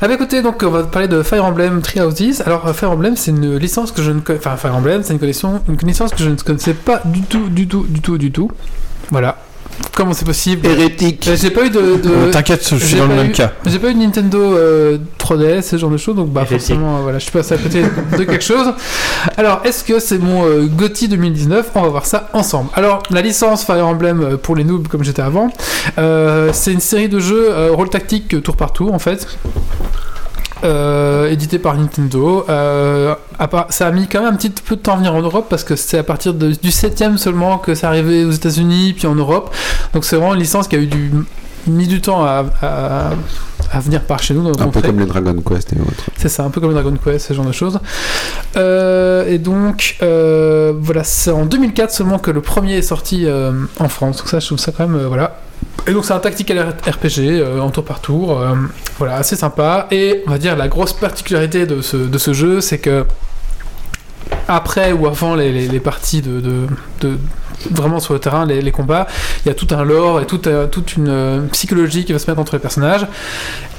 À 0.03 0.09
mes 0.09 0.17
côtés, 0.17 0.41
donc, 0.41 0.61
on 0.63 0.69
va 0.69 0.83
parler 0.83 1.07
de 1.07 1.23
Fire 1.23 1.45
Emblem 1.45 1.81
Three 1.81 2.01
Houses. 2.01 2.41
Alors, 2.45 2.67
euh, 2.67 2.73
Fire 2.73 2.91
Emblem, 2.91 3.15
c'est 3.15 3.31
une 3.31 3.55
licence 3.55 3.93
que 3.93 4.01
je 4.01 4.11
ne 4.11 4.19
connais... 4.19 4.37
Enfin, 4.37 4.57
Fire 4.57 4.75
c'est 5.01 5.13
une, 5.13 5.61
une 5.69 5.87
licence 5.87 6.11
que 6.11 6.21
je 6.21 6.29
ne 6.29 6.35
connaissais 6.35 6.73
pas 6.73 7.01
du 7.05 7.21
tout, 7.21 7.47
du 7.47 7.69
tout, 7.69 7.85
du 7.87 8.01
tout, 8.01 8.17
du 8.17 8.29
tout. 8.29 8.51
Voilà. 9.11 9.37
Comment 9.95 10.13
c'est 10.13 10.25
possible 10.25 10.65
Hérétique. 10.65 11.27
Euh, 11.27 11.35
J'ai 11.39 11.51
pas 11.51 11.65
eu 11.65 11.69
de... 11.69 11.79
de- 11.79 12.01
Euh, 12.09 12.31
T'inquiète, 12.31 12.67
je 12.67 12.75
suis 12.83 12.95
dans 12.97 13.05
le 13.05 13.13
même 13.15 13.27
eu- 13.29 13.31
cas. 13.31 13.51
J'ai 13.65 13.77
pas 13.77 13.89
eu 13.89 13.93
de 13.93 13.99
Nintendo 13.99 14.39
euh, 14.39 14.97
3DS, 15.19 15.61
ce 15.61 15.77
genre 15.77 15.91
de 15.91 15.97
choses, 15.97 16.15
donc 16.15 16.29
bah 16.29 16.41
Hérétique. 16.41 16.59
forcément, 16.75 16.97
euh, 16.97 17.01
voilà, 17.01 17.19
je 17.19 17.23
suis 17.23 17.31
passé 17.31 17.53
à 17.53 17.57
côté 17.57 17.83
de 18.17 18.23
quelque 18.23 18.43
chose. 18.43 18.73
Alors, 19.37 19.61
est-ce 19.65 19.83
que 19.83 19.99
c'est 19.99 20.17
mon 20.17 20.45
euh, 20.45 20.65
GOTY 20.67 21.07
2019 21.09 21.69
On 21.75 21.81
va 21.83 21.87
voir 21.89 22.05
ça 22.07 22.29
ensemble. 22.33 22.69
Alors, 22.75 23.03
la 23.11 23.21
licence 23.21 23.63
Fire 23.65 23.85
Emblem 23.85 24.21
euh, 24.21 24.37
pour 24.37 24.55
les 24.55 24.63
noobs, 24.63 24.87
comme 24.87 25.03
j'étais 25.03 25.21
avant, 25.21 25.49
euh, 25.99 26.49
c'est 26.53 26.73
une 26.73 26.79
série 26.79 27.09
de 27.09 27.19
jeux 27.19 27.47
euh, 27.51 27.71
rôle 27.71 27.89
tactique 27.89 28.33
euh, 28.33 28.41
tour 28.41 28.55
par 28.57 28.73
tour, 28.73 28.93
en 28.93 28.99
fait. 28.99 29.27
Euh, 30.63 31.29
édité 31.29 31.59
par 31.59 31.75
Nintendo. 31.77 32.45
Euh, 32.47 33.15
ça 33.69 33.87
a 33.87 33.91
mis 33.91 34.07
quand 34.07 34.21
même 34.23 34.33
un 34.33 34.37
petit 34.37 34.49
peu 34.49 34.77
de 34.77 34.81
temps 34.81 34.93
à 34.93 34.95
venir 34.97 35.13
en 35.13 35.21
Europe 35.21 35.47
parce 35.49 35.65
que 35.65 35.75
c'est 35.75 35.97
à 35.97 36.03
partir 36.03 36.33
de- 36.33 36.51
du 36.53 36.69
7ème 36.71 37.17
seulement 37.17 37.57
que 37.57 37.75
c'est 37.75 37.85
arrivé 37.85 38.23
aux 38.23 38.31
États-Unis 38.31 38.93
puis 38.93 39.05
en 39.07 39.15
Europe. 39.15 39.53
Donc 39.93 40.05
c'est 40.05 40.15
vraiment 40.15 40.33
une 40.35 40.39
licence 40.39 40.69
qui 40.69 40.77
a 40.77 40.79
eu 40.79 40.85
du, 40.87 41.11
mis 41.67 41.87
du 41.87 41.99
temps 41.99 42.23
à, 42.23 42.45
à- 42.61 43.09
à 43.73 43.79
venir 43.81 44.03
par 44.03 44.21
chez 44.23 44.33
nous. 44.35 44.47
Un 44.47 44.53
peu 44.69 44.81
comme 44.81 44.99
les 44.99 45.05
Dragon 45.05 45.35
Quest 45.45 45.73
et 45.73 45.81
autres. 45.81 46.03
C'est 46.15 46.29
ça, 46.29 46.43
un 46.45 46.49
peu 46.49 46.61
comme 46.61 46.71
Dragon 46.73 46.93
Quest, 47.03 47.27
ce 47.27 47.33
genre 47.33 47.45
de 47.45 47.51
choses. 47.51 47.79
Euh, 48.55 49.27
et 49.27 49.39
donc, 49.39 49.97
voilà, 49.99 51.03
c'est 51.03 51.31
en 51.31 51.45
2004 51.45 51.91
seulement 51.91 52.19
que 52.19 52.31
le 52.31 52.41
premier 52.41 52.77
est 52.77 52.81
sorti 52.83 53.25
en 53.79 53.89
France. 53.89 54.17
Donc 54.19 54.27
ça, 54.29 54.39
je 54.39 54.45
trouve 54.45 54.59
ça 54.59 54.71
quand 54.71 54.87
même, 54.87 55.01
voilà. 55.07 55.37
Et 55.85 55.91
donc 55.91 56.05
c'est 56.05 56.13
un 56.13 56.19
tactical 56.19 56.75
RPG 56.87 57.19
euh, 57.19 57.59
en 57.59 57.69
tour 57.69 57.83
par 57.83 57.99
tour, 57.99 58.39
euh, 58.39 58.55
voilà, 58.97 59.15
assez 59.15 59.35
sympa. 59.35 59.87
Et 59.91 60.23
on 60.27 60.31
va 60.31 60.37
dire 60.37 60.55
la 60.55 60.69
grosse 60.69 60.93
particularité 60.93 61.65
de 61.65 61.81
ce, 61.81 62.33
jeu, 62.33 62.61
c'est 62.61 62.77
que 62.77 63.05
après 64.47 64.93
ou 64.93 65.07
avant 65.07 65.35
les, 65.35 65.79
parties 65.81 66.21
de, 66.21 66.67
vraiment 67.69 67.99
sur 67.99 68.13
le 68.13 68.19
terrain, 68.19 68.45
les, 68.45 68.71
combats, 68.71 69.07
il 69.45 69.49
y 69.49 69.51
a 69.51 69.55
tout 69.55 69.67
un 69.71 69.83
lore 69.83 70.21
et 70.21 70.25
euh, 70.47 70.67
toute 70.67 70.95
une 70.95 71.49
psychologie 71.51 72.05
qui 72.05 72.13
va 72.13 72.19
se 72.19 72.29
mettre 72.29 72.39
entre 72.39 72.53
les 72.53 72.61
personnages 72.61 73.05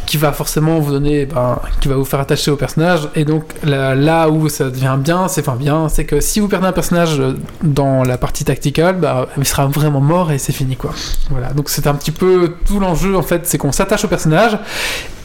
qui 0.06 0.16
va 0.16 0.32
forcément 0.32 0.78
vous 0.80 0.92
donner, 0.92 1.26
ben, 1.26 1.58
qui 1.80 1.88
va 1.88 1.96
vous 1.96 2.04
faire 2.04 2.20
attacher 2.20 2.50
au 2.50 2.56
personnage. 2.56 3.08
Et 3.14 3.24
donc 3.24 3.44
là, 3.64 4.28
où 4.28 4.48
ça 4.48 4.70
devient 4.70 4.96
bien, 4.98 5.28
c'est 5.28 5.44
bien, 5.56 5.88
c'est 5.88 6.04
que 6.04 6.20
si 6.20 6.40
vous 6.40 6.48
perdez 6.48 6.66
un 6.66 6.72
personnage 6.72 7.20
euh, 7.20 7.34
dans 7.62 8.02
la 8.02 8.18
partie 8.18 8.44
tacticale, 8.44 8.96
bah, 8.96 9.28
il 9.36 9.46
sera 9.46 9.66
vraiment 9.66 10.00
mort 10.00 10.32
et 10.32 10.38
c'est 10.38 10.52
fini 10.52 10.76
quoi. 10.76 10.92
Voilà. 11.30 11.52
Donc 11.52 11.68
c'est 11.68 11.86
un 11.86 11.94
petit 11.94 12.10
peu 12.10 12.54
tout 12.66 12.80
l'enjeu 12.80 13.16
en 13.16 13.22
fait, 13.22 13.46
c'est 13.46 13.58
qu'on 13.58 13.72
s'attache 13.72 14.04
au 14.04 14.08
personnage 14.08 14.58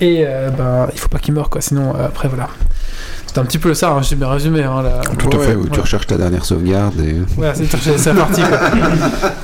et 0.02 0.24
euh, 0.26 0.50
ben 0.50 0.88
il 0.94 1.00
faut 1.00 1.10
pas 1.10 1.20
qu'il 1.20 1.34
meure 1.34 1.50
quoi. 1.50 1.62
Sinon 1.62 1.94
euh, 1.96 2.08
après 2.08 2.28
voilà. 2.28 2.50
C'est 3.32 3.38
un 3.40 3.44
petit 3.46 3.60
peu 3.60 3.76
ça, 3.76 3.92
hein, 3.92 4.02
j'ai 4.02 4.16
bien 4.16 4.28
résumé. 4.28 4.64
Hein, 4.64 4.82
la- 4.82 5.02
Tout 5.16 5.30
à 5.32 5.38
Ouais, 5.38 5.46
fait. 5.46 5.56
Où 5.56 5.68
tu 5.70 5.80
recherches 5.80 6.08
ta 6.08 6.18
dernière 6.18 6.44
sauvegarde 6.44 7.00
et. 7.00 7.16
Ouais, 7.40 7.54
c'est 7.54 7.98
c'est 7.98 8.14
parti 8.16 8.42
quoi. 8.42 8.58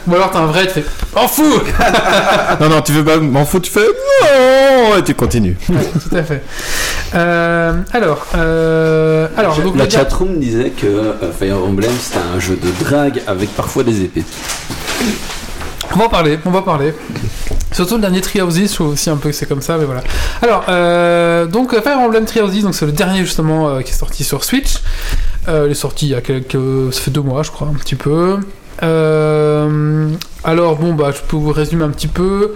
Ou 0.08 0.16
alors 0.16 0.32
t'as 0.32 0.40
un 0.40 0.48
vrai, 0.48 0.66
tu 0.66 0.74
fais 0.82 0.86
en 1.16 1.28
fou 1.28 1.44
Non, 2.60 2.70
non, 2.70 2.82
tu 2.82 2.94
veux 2.94 3.04
pas 3.06 3.18
m'en 3.18 3.46
foutre, 3.46 3.66
tu 3.68 3.72
fais 3.72 3.86
non 3.86 4.98
et 4.98 5.04
tu 5.04 5.14
continues. 5.14 5.56
Ouais, 5.70 5.76
Tout 6.10 6.16
à 6.16 6.24
fait. 6.24 6.42
Euh, 7.14 7.74
alors, 7.94 8.26
euh, 8.36 9.28
alors 9.38 9.60
donc 9.62 9.78
la 9.78 9.88
chatroom 9.88 10.40
disait 10.40 10.72
que 10.72 10.88
euh, 10.88 11.32
Fire 11.38 11.64
Emblem 11.64 11.92
c'était 12.02 12.18
un 12.36 12.40
jeu 12.40 12.58
de 12.62 12.84
drague 12.84 13.22
avec 13.28 13.56
parfois 13.56 13.84
des 13.84 14.02
épées. 14.02 14.24
On 15.94 16.00
va 16.00 16.10
parler, 16.10 16.40
on 16.46 16.52
va 16.52 16.62
parler. 16.62 16.94
Surtout 17.72 17.96
le 17.96 18.02
dernier 18.02 18.22
Treehouses, 18.22 18.70
je 18.70 18.74
trouve 18.74 18.94
aussi 18.94 19.10
un 19.10 19.18
peu 19.18 19.30
que 19.30 19.36
c'est 19.36 19.48
comme 19.48 19.62
ça, 19.62 19.78
mais 19.78 19.86
voilà. 19.86 20.02
Alors, 20.42 20.64
euh, 20.70 21.46
donc 21.46 21.74
euh, 21.74 21.82
Fire 21.82 22.00
Emblem 22.00 22.26
Treehouses, 22.26 22.64
donc 22.64 22.74
c'est 22.74 22.86
le 22.86 22.92
dernier 22.92 23.20
justement 23.20 23.70
euh, 23.70 23.82
qui 23.82 23.92
est 23.92 23.96
sorti 23.96 24.24
sur 24.24 24.44
Switch. 24.44 24.78
Euh, 25.48 25.66
il 25.68 25.72
est 25.72 25.76
sorti 25.76 26.08
il 26.08 26.12
y 26.12 26.16
a 26.16 26.22
quelques, 26.22 26.94
ça 26.94 27.02
fait 27.02 27.12
deux 27.12 27.22
mois, 27.22 27.44
je 27.44 27.52
crois, 27.52 27.68
un 27.68 27.74
petit 27.74 27.96
peu. 27.96 28.40
Alors 30.48 30.76
bon 30.78 30.94
bah 30.94 31.10
je 31.12 31.22
peux 31.28 31.38
vous 31.38 31.52
résumer 31.52 31.84
un 31.84 31.90
petit 31.90 32.08
peu. 32.08 32.54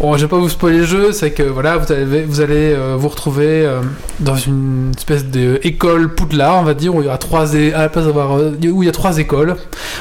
Bon, 0.00 0.16
je 0.16 0.22
vais 0.22 0.28
pas 0.28 0.36
vous 0.38 0.48
spoiler 0.48 0.78
le 0.78 0.84
jeu, 0.84 1.12
c'est 1.12 1.30
que 1.30 1.44
voilà 1.44 1.76
vous 1.76 1.92
allez 1.92 2.24
vous 2.24 2.40
allez 2.40 2.74
euh, 2.74 2.96
vous 2.98 3.08
retrouver 3.08 3.64
euh, 3.64 3.80
dans 4.18 4.34
une 4.34 4.90
espèce 4.96 5.24
d'école 5.26 6.12
Poudlard 6.14 6.56
on 6.58 6.62
va 6.64 6.74
dire 6.74 6.92
où 6.94 7.02
il 7.02 7.06
y 7.06 7.10
a 7.10 7.16
trois 7.18 7.54
é- 7.54 7.72
à 7.72 7.82
la 7.82 7.88
place 7.88 8.06
d'avoir 8.06 8.36
euh, 8.36 8.52
où 8.72 8.82
il 8.82 8.86
y 8.86 8.88
a 8.88 8.92
trois 8.92 9.18
écoles, 9.18 9.54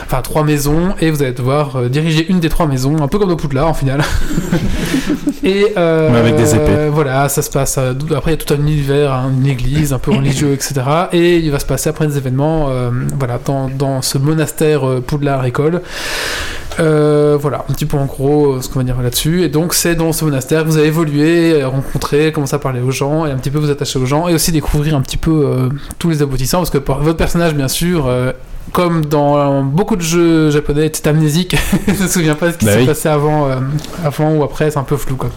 enfin 0.05 0.21
trois 0.23 0.43
maisons 0.43 0.95
et 0.99 1.11
vous 1.11 1.21
allez 1.21 1.33
devoir 1.33 1.75
euh, 1.75 1.87
diriger 1.89 2.25
une 2.29 2.39
des 2.39 2.49
trois 2.49 2.65
maisons, 2.65 2.97
un 2.99 3.07
peu 3.07 3.19
comme 3.19 3.29
dans 3.29 3.35
Poudlard 3.35 3.67
en 3.67 3.73
final. 3.75 4.01
et 5.43 5.67
euh, 5.77 6.09
Mais 6.11 6.17
avec 6.19 6.35
des 6.35 6.55
épées. 6.55 6.89
Voilà, 6.91 7.29
ça 7.29 7.43
se 7.43 7.49
passe. 7.51 7.77
euh, 7.77 7.93
après 8.15 8.31
il 8.33 8.39
y 8.39 8.41
a 8.41 8.43
tout 8.43 8.53
un 8.55 8.57
univers, 8.57 9.13
hein, 9.13 9.31
une 9.39 9.45
église 9.47 9.93
un 9.93 9.99
peu 9.99 10.11
religieux 10.11 10.53
etc. 10.53 10.81
Et 11.11 11.37
il 11.37 11.51
va 11.51 11.59
se 11.59 11.65
passer 11.65 11.89
après 11.89 12.07
des 12.07 12.17
événements 12.17 12.67
euh, 12.69 12.89
voilà 13.19 13.39
dans, 13.45 13.69
dans 13.69 14.01
ce 14.01 14.17
monastère 14.17 14.87
euh, 14.87 14.99
Poudlard 14.99 15.45
école. 15.45 15.81
Euh, 16.79 17.37
voilà, 17.39 17.65
un 17.69 17.73
petit 17.73 17.85
peu 17.85 17.97
en 17.97 18.05
gros 18.05 18.53
euh, 18.53 18.61
ce 18.61 18.69
qu'on 18.69 18.79
va 18.79 18.85
dire 18.85 19.01
là-dessus. 19.01 19.43
Et 19.43 19.49
donc, 19.49 19.73
c'est 19.73 19.95
dans 19.95 20.13
ce 20.13 20.23
monastère 20.23 20.63
que 20.63 20.69
vous 20.69 20.77
allez 20.77 20.87
évoluer, 20.87 21.61
euh, 21.61 21.67
rencontrer, 21.67 22.31
commencer 22.31 22.55
à 22.55 22.59
parler 22.59 22.79
aux 22.79 22.91
gens 22.91 23.25
et 23.25 23.31
un 23.31 23.37
petit 23.37 23.49
peu 23.51 23.59
vous 23.59 23.69
attacher 23.69 23.99
aux 23.99 24.05
gens 24.05 24.27
et 24.27 24.33
aussi 24.33 24.51
découvrir 24.51 24.95
un 24.95 25.01
petit 25.01 25.17
peu 25.17 25.45
euh, 25.45 25.69
tous 25.97 26.09
les 26.09 26.21
aboutissants 26.21 26.59
parce 26.59 26.69
que 26.69 26.77
pour 26.77 26.97
votre 26.99 27.17
personnage, 27.17 27.53
bien 27.53 27.67
sûr. 27.67 28.05
euh, 28.07 28.31
comme 28.71 29.03
dans 29.05 29.63
beaucoup 29.63 29.95
de 29.95 30.01
jeux 30.01 30.51
japonais, 30.51 30.85
est 30.85 31.07
amnésique, 31.07 31.55
ne 31.87 31.93
se 31.95 32.07
souvient 32.07 32.35
pas 32.35 32.47
de 32.47 32.51
ce 32.53 32.57
qui 32.59 32.65
Bah 32.65 32.73
s'est 32.73 32.79
oui. 32.81 32.85
passé 32.85 33.09
avant, 33.09 33.47
avant 34.05 34.35
ou 34.35 34.43
après, 34.43 34.69
c'est 34.69 34.77
un 34.77 34.83
peu 34.83 34.95
flou 34.95 35.15
quoi. 35.15 35.31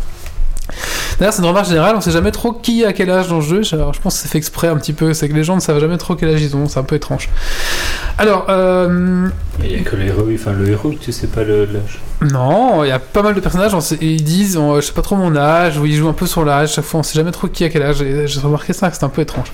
D'ailleurs, 1.18 1.34
c'est 1.34 1.42
une 1.42 1.48
remarque 1.48 1.66
générale, 1.68 1.94
on 1.96 2.00
sait 2.00 2.10
jamais 2.10 2.30
trop 2.32 2.52
qui 2.52 2.84
a 2.84 2.92
quel 2.92 3.10
âge 3.10 3.28
dans 3.28 3.36
le 3.36 3.42
jeu. 3.42 3.62
Alors, 3.72 3.92
je 3.94 4.00
pense 4.00 4.14
que 4.16 4.20
c'est 4.22 4.28
fait 4.28 4.38
exprès 4.38 4.68
un 4.68 4.76
petit 4.76 4.92
peu, 4.92 5.12
c'est 5.14 5.28
que 5.28 5.34
les 5.34 5.44
gens 5.44 5.54
ne 5.54 5.60
savent 5.60 5.78
jamais 5.80 5.98
trop 5.98 6.14
quel 6.16 6.30
âge 6.34 6.42
ils 6.42 6.56
ont, 6.56 6.66
c'est 6.68 6.78
un 6.80 6.82
peu 6.84 6.96
étrange. 6.96 7.28
Alors, 8.18 8.46
euh, 8.48 9.28
Il 9.62 9.68
n'y 9.70 9.76
a 9.76 9.82
que 9.82 9.96
le 9.96 10.06
héros, 10.06 10.26
enfin 10.34 10.52
le 10.52 10.68
héros, 10.68 10.92
tu 11.00 11.12
sais 11.12 11.26
pas 11.28 11.42
le- 11.44 11.66
l'âge. 11.66 12.00
non, 12.32 12.84
il 12.84 12.88
y 12.88 12.92
a 12.92 12.98
pas 12.98 13.22
mal 13.22 13.34
de 13.34 13.40
personnages, 13.40 13.74
on 13.74 13.80
sait- 13.80 13.98
ils 14.00 14.22
disent, 14.24 14.56
on- 14.56 14.76
je 14.80 14.86
sais 14.86 14.92
pas 14.92 15.02
trop 15.02 15.16
mon 15.16 15.34
âge, 15.36 15.78
ou 15.78 15.86
ils 15.86 15.94
jouent 15.94 16.08
un 16.08 16.12
peu 16.14 16.26
sur 16.26 16.44
l'âge, 16.44 16.74
chaque 16.74 16.84
fois 16.84 17.00
on 17.00 17.02
sait 17.02 17.14
jamais 17.14 17.30
trop 17.32 17.48
qui 17.48 17.64
a 17.64 17.68
quel 17.68 17.82
âge, 17.82 17.96
j'ai 18.26 18.40
remarqué 18.40 18.72
ça, 18.72 18.90
que 18.90 18.96
c'est 18.96 19.04
un 19.04 19.08
peu 19.08 19.22
étrange. 19.22 19.52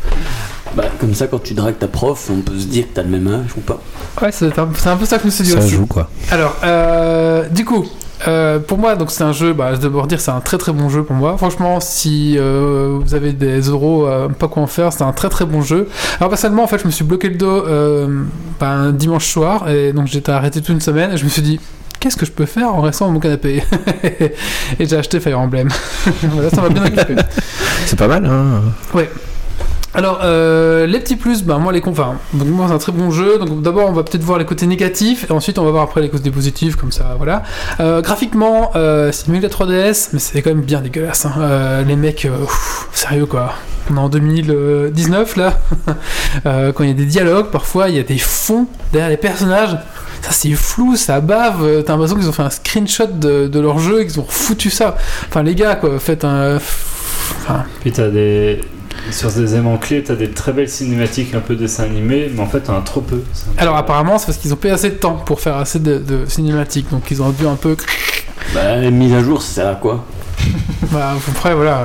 Bah, 0.75 0.85
comme 1.01 1.15
ça, 1.15 1.27
quand 1.27 1.43
tu 1.43 1.55
dragues 1.55 1.79
ta 1.79 1.89
prof, 1.89 2.29
on 2.31 2.41
peut 2.41 2.59
se 2.59 2.67
dire 2.67 2.85
que 2.85 2.95
t'as 2.95 3.03
le 3.03 3.09
même 3.09 3.27
âge 3.29 3.51
ou 3.57 3.61
pas. 3.61 3.81
Ouais, 4.21 4.31
c'est 4.33 4.47
un, 4.59 4.67
peu 4.67 5.07
ça 5.07 5.17
que 5.17 5.23
je 5.23 5.27
me 5.27 5.31
suis 5.31 5.45
dit 5.45 5.51
Ça 5.53 5.59
aussi. 5.59 5.71
joue 5.71 5.87
quoi. 5.87 6.11
Alors, 6.31 6.57
euh, 6.63 7.49
du 7.49 7.65
coup, 7.65 7.87
euh, 8.27 8.59
pour 8.59 8.79
moi, 8.79 8.97
donc 8.97 9.11
c'est 9.11 9.23
un 9.23 9.33
jeu, 9.33 9.53
bah, 9.53 9.75
je 9.75 9.87
dois 9.87 10.07
dire, 10.07 10.21
c'est 10.21 10.31
un 10.31 10.41
très 10.41 10.59
très 10.59 10.73
bon 10.73 10.89
jeu 10.89 11.05
pour 11.05 11.15
moi. 11.15 11.37
Franchement, 11.37 11.81
si 11.81 12.37
euh, 12.37 12.99
vous 13.01 13.15
avez 13.15 13.33
des 13.33 13.61
euros, 13.61 14.07
euh, 14.07 14.29
pas 14.29 14.49
quoi 14.49 14.63
en 14.63 14.67
faire, 14.67 14.93
c'est 14.93 15.05
un 15.05 15.13
très 15.13 15.29
très 15.29 15.45
bon 15.45 15.63
jeu. 15.63 15.89
Alors, 16.19 16.31
personnellement, 16.31 16.65
en 16.65 16.67
fait, 16.67 16.79
je 16.79 16.87
me 16.87 16.91
suis 16.91 17.05
bloqué 17.05 17.29
le 17.29 17.37
dos 17.37 17.67
euh, 17.67 18.25
bah, 18.59 18.71
un 18.71 18.93
dimanche 18.93 19.27
soir, 19.27 19.69
et 19.69 19.93
donc 19.93 20.09
j'étais 20.09 20.33
arrêté 20.33 20.61
toute 20.61 20.71
une 20.71 20.81
semaine, 20.81 21.13
et 21.13 21.17
je 21.17 21.25
me 21.25 21.29
suis 21.29 21.43
dit, 21.43 21.61
qu'est-ce 22.01 22.17
que 22.17 22.27
je 22.27 22.33
peux 22.33 22.47
faire 22.47 22.75
en 22.75 22.81
restant 22.81 23.07
dans 23.07 23.13
mon 23.13 23.21
canapé? 23.21 23.63
Et 24.79 24.87
j'ai 24.87 24.97
acheté 24.97 25.21
Fire 25.21 25.41
Emblem. 25.41 25.69
voilà, 26.23 26.51
ça 26.51 26.63
m'a 26.63 26.69
bien 26.69 26.85
occupé. 26.85 27.17
C'est 27.87 27.99
pas 27.99 28.09
mal, 28.09 28.25
hein. 28.25 28.63
Alors, 29.95 30.21
euh, 30.23 30.87
les 30.87 31.01
petits 31.01 31.17
plus, 31.17 31.43
bah, 31.43 31.57
moi, 31.59 31.73
les 31.73 31.81
cons, 31.81 31.93
enfin, 31.93 32.17
donc 32.35 32.47
moi, 32.49 32.67
c'est 32.69 32.75
un 32.75 32.79
très 32.79 32.93
bon 32.93 33.11
jeu. 33.11 33.39
Donc, 33.39 33.63
d'abord, 33.63 33.89
on 33.89 33.93
va 33.93 34.03
peut-être 34.03 34.23
voir 34.23 34.39
les 34.39 34.45
côtés 34.45 34.67
négatifs, 34.67 35.25
et 35.29 35.33
ensuite, 35.33 35.59
on 35.59 35.65
va 35.65 35.71
voir 35.71 35.83
après 35.85 36.03
les 36.03 36.11
côtés 36.11 36.31
positifs, 36.31 36.77
comme 36.77 36.93
ça, 36.93 37.15
voilà. 37.17 37.43
Euh, 37.81 38.03
graphiquement, 38.03 38.71
euh, 38.77 39.11
c'est 39.13 39.29
mieux 39.29 39.39
que 39.39 39.45
la 39.45 39.49
3DS, 39.49 40.11
mais 40.13 40.19
c'est 40.19 40.43
quand 40.43 40.51
même 40.51 40.61
bien 40.61 40.83
dégueulasse. 40.83 41.25
hein. 41.27 41.83
Les 41.87 41.97
mecs, 41.97 42.29
sérieux, 42.93 43.27
quoi. 43.27 43.55
On 43.91 43.97
est 43.97 44.01
en 44.01 44.09
2019, 44.11 45.37
là. 45.37 45.59
Quand 46.45 46.85
il 46.85 46.89
y 46.89 46.93
a 46.93 46.95
des 46.95 47.07
dialogues, 47.07 47.47
parfois, 47.51 47.89
il 47.89 47.97
y 47.97 47.99
a 47.99 48.03
des 48.03 48.19
fonds 48.19 48.67
derrière 48.93 49.09
les 49.11 49.17
personnages. 49.17 49.79
Ça, 50.21 50.33
c'est 50.33 50.51
flou, 50.51 50.97
ça 50.97 51.21
bave. 51.21 51.83
T'as 51.85 51.93
l'impression 51.95 52.17
qu'ils 52.17 52.29
ont 52.29 52.33
fait 52.33 52.43
un 52.43 52.51
screenshot 52.51 53.07
de, 53.07 53.47
de 53.47 53.61
leur 53.61 53.79
jeu 53.79 54.03
et 54.03 54.07
qu'ils 54.07 54.21
ont 54.21 54.27
foutu 54.29 54.69
ça. 54.69 54.97
Enfin, 55.29 55.43
les 55.43 55.55
gars, 55.55 55.77
quoi, 55.77 55.99
faites 55.99 56.25
un. 56.25 56.57
Enfin, 56.57 57.65
Puis 57.81 57.93
t'as 57.93 58.09
des. 58.09 58.61
Sur 59.11 59.33
des 59.33 59.55
aimants 59.55 59.79
clés, 59.79 60.03
t'as 60.03 60.15
des 60.15 60.31
très 60.31 60.53
belles 60.53 60.69
cinématiques 60.69 61.35
un 61.35 61.41
peu 61.41 61.57
dessin 61.57 61.85
animé, 61.85 62.31
mais 62.35 62.41
en 62.41 62.47
fait 62.47 62.61
t'en 62.61 62.77
as 62.77 62.83
trop 62.83 63.01
peu. 63.01 63.23
Alors 63.57 63.77
apparemment 63.77 64.19
c'est 64.19 64.27
parce 64.27 64.39
qu'ils 64.39 64.53
ont 64.53 64.57
pas 64.57 64.73
assez 64.73 64.91
de 64.91 64.97
temps 64.97 65.15
pour 65.15 65.41
faire 65.41 65.57
assez 65.57 65.79
de, 65.79 65.99
de 65.99 66.27
cinématiques, 66.27 66.91
donc 66.91 67.11
ils 67.11 67.23
ont 67.23 67.31
dû 67.31 67.47
un 67.47 67.57
peu... 67.57 67.77
Bah, 68.55 68.77
les 68.77 68.91
mises 68.91 69.15
à 69.15 69.23
jour, 69.23 69.43
ça 69.43 69.55
sert 69.55 69.69
à 69.69 69.75
quoi? 69.75 70.05
Bah 70.93 71.13
après 71.29 71.55
voilà... 71.55 71.83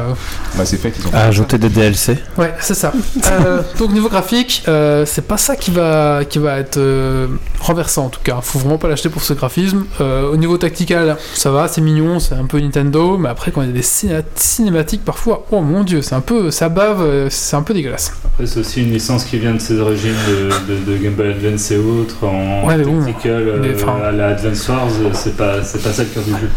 Bah, 0.56 0.64
c'est 0.66 0.78
fait 0.78 0.92
qu'ils 0.92 1.06
ont. 1.08 1.14
À 1.14 1.24
ajouter 1.24 1.58
des 1.58 1.68
DLC. 1.68 2.18
Ouais 2.38 2.54
c'est 2.62 2.74
ça. 2.76 2.94
Euh, 3.32 3.62
donc 3.78 3.92
niveau 3.92 4.08
graphique, 4.08 4.64
euh, 4.70 5.06
c'est 5.06 5.28
pas 5.28 5.36
ça 5.38 5.56
qui 5.58 5.72
va, 5.72 6.22
qui 6.24 6.40
va 6.40 6.58
être 6.60 6.78
euh, 6.78 7.28
renversant 7.60 8.06
en 8.06 8.10
tout 8.10 8.22
cas. 8.24 8.40
Faut 8.42 8.60
vraiment 8.60 8.78
pas 8.78 8.88
l'acheter 8.88 9.10
pour 9.10 9.24
ce 9.24 9.34
graphisme. 9.34 9.84
Euh, 10.00 10.30
au 10.32 10.38
niveau 10.38 10.58
tactical, 10.58 11.18
ça 11.34 11.52
va, 11.52 11.68
c'est 11.68 11.82
mignon, 11.82 12.20
c'est 12.20 12.36
un 12.36 12.46
peu 12.46 12.60
Nintendo, 12.60 13.18
mais 13.18 13.28
après 13.30 13.52
quand 13.52 13.62
il 13.64 13.68
y 13.68 13.72
a 13.72 13.74
des 13.74 13.82
ciné- 13.82 14.22
cinématiques 14.36 15.04
parfois, 15.04 15.46
oh 15.52 15.60
mon 15.62 15.84
dieu, 15.84 16.02
c'est 16.02 16.16
un 16.16 16.22
peu... 16.22 16.50
ça 16.52 16.70
bave, 16.70 17.28
c'est 17.30 17.56
un 17.58 17.62
peu 17.64 17.74
dégueulasse. 17.74 18.14
Après, 18.26 18.46
c'est 18.46 18.60
aussi 18.62 18.84
une 18.84 18.92
licence 18.94 19.26
qui 19.26 19.38
vient 19.38 19.54
de 19.54 19.60
ses 19.60 19.80
origines 19.80 20.16
de, 20.30 20.74
de- 20.74 20.92
de 20.92 20.98
Game 20.98 21.14
Boy 21.14 21.30
Advance 21.32 21.72
et 21.72 21.78
autres 21.78 22.24
en 22.26 22.66
Ouais, 22.66 22.78
mais 22.78 22.84
bon, 22.86 23.04
tactical 23.04 23.32
euh, 23.48 23.58
mais 23.60 24.06
à 24.06 24.12
la 24.12 24.28
Advance 24.30 24.70
Wars, 24.70 24.88
c'est 25.14 25.36
pas, 25.36 25.62
c'est 25.64 25.82
pas 25.84 25.92
ça 25.92 26.04
le 26.04 26.10
cœur 26.10 26.24
du 26.24 26.32
jeu. 26.32 26.50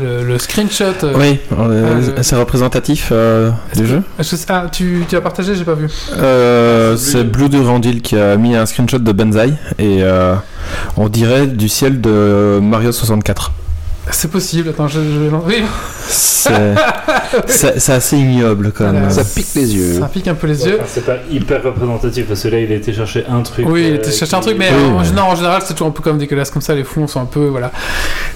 Le, 0.00 0.24
le 0.24 0.38
screenshot. 0.38 0.89
Euh, 1.04 1.12
Oui, 1.16 1.38
euh, 1.58 2.10
Ah, 2.16 2.22
c'est 2.22 2.36
représentatif 2.36 3.08
euh, 3.12 3.50
du 3.76 3.86
jeu. 3.86 4.02
je 4.18 4.22
sais- 4.24 4.46
ah, 4.48 4.66
tu, 4.70 5.04
tu 5.08 5.16
as 5.16 5.20
partagé, 5.20 5.54
j'ai 5.54 5.64
pas 5.64 5.74
vu. 5.74 5.88
Euh, 6.16 6.96
c'est 6.96 7.24
Blue 7.24 7.48
Durandil 7.48 8.02
qui 8.02 8.16
a 8.16 8.36
mis 8.36 8.54
un 8.56 8.66
screenshot 8.66 8.98
de 8.98 9.12
Banzai 9.12 9.54
et 9.78 10.02
euh, 10.02 10.34
on 10.96 11.08
dirait 11.08 11.46
du 11.46 11.68
ciel 11.68 12.00
de 12.00 12.58
Mario 12.62 12.92
64. 12.92 13.52
C'est 14.12 14.30
possible, 14.30 14.68
attends, 14.70 14.88
je. 14.88 15.00
je- 15.00 15.34
Oui, 15.46 15.62
C'est 16.08 16.50
c'est- 17.46 17.78
c'est 17.78 17.92
assez 17.92 18.16
ignoble 18.16 18.72
quand 18.72 18.92
même. 18.92 19.10
Ça 19.10 19.22
pique 19.24 19.54
les 19.54 19.74
yeux. 19.76 20.00
ça 20.00 20.06
pique 20.06 20.26
un 20.28 20.34
peu 20.34 20.46
les 20.46 20.64
yeux. 20.66 20.76
Enfin, 20.80 20.88
c'est 20.88 21.06
pas 21.06 21.16
hyper 21.30 21.62
représentatif 21.62 22.26
parce 22.26 22.42
que 22.42 22.48
là 22.48 22.58
il 22.60 22.72
a 22.72 22.74
été 22.74 22.92
chercher 22.92 23.24
un 23.30 23.42
truc. 23.42 23.66
Oui, 23.68 23.84
il 23.86 23.92
euh, 23.92 23.96
était 23.96 24.10
cherché 24.10 24.34
un 24.34 24.40
qui- 24.40 24.46
truc, 24.46 24.56
mais 24.58 24.70
Oui, 24.70 24.84
en, 24.84 24.98
ouais. 25.02 25.10
non, 25.14 25.22
en 25.22 25.34
général, 25.36 25.62
c'est 25.64 25.74
toujours 25.74 25.88
un 25.88 25.92
peu 25.92 26.02
comme 26.02 26.18
dégueulasse 26.18 26.50
comme 26.50 26.62
ça. 26.62 26.74
Les 26.74 26.84
fonds 26.84 27.06
sont 27.06 27.20
un 27.20 27.26
peu. 27.26 27.46
Voilà. 27.46 27.70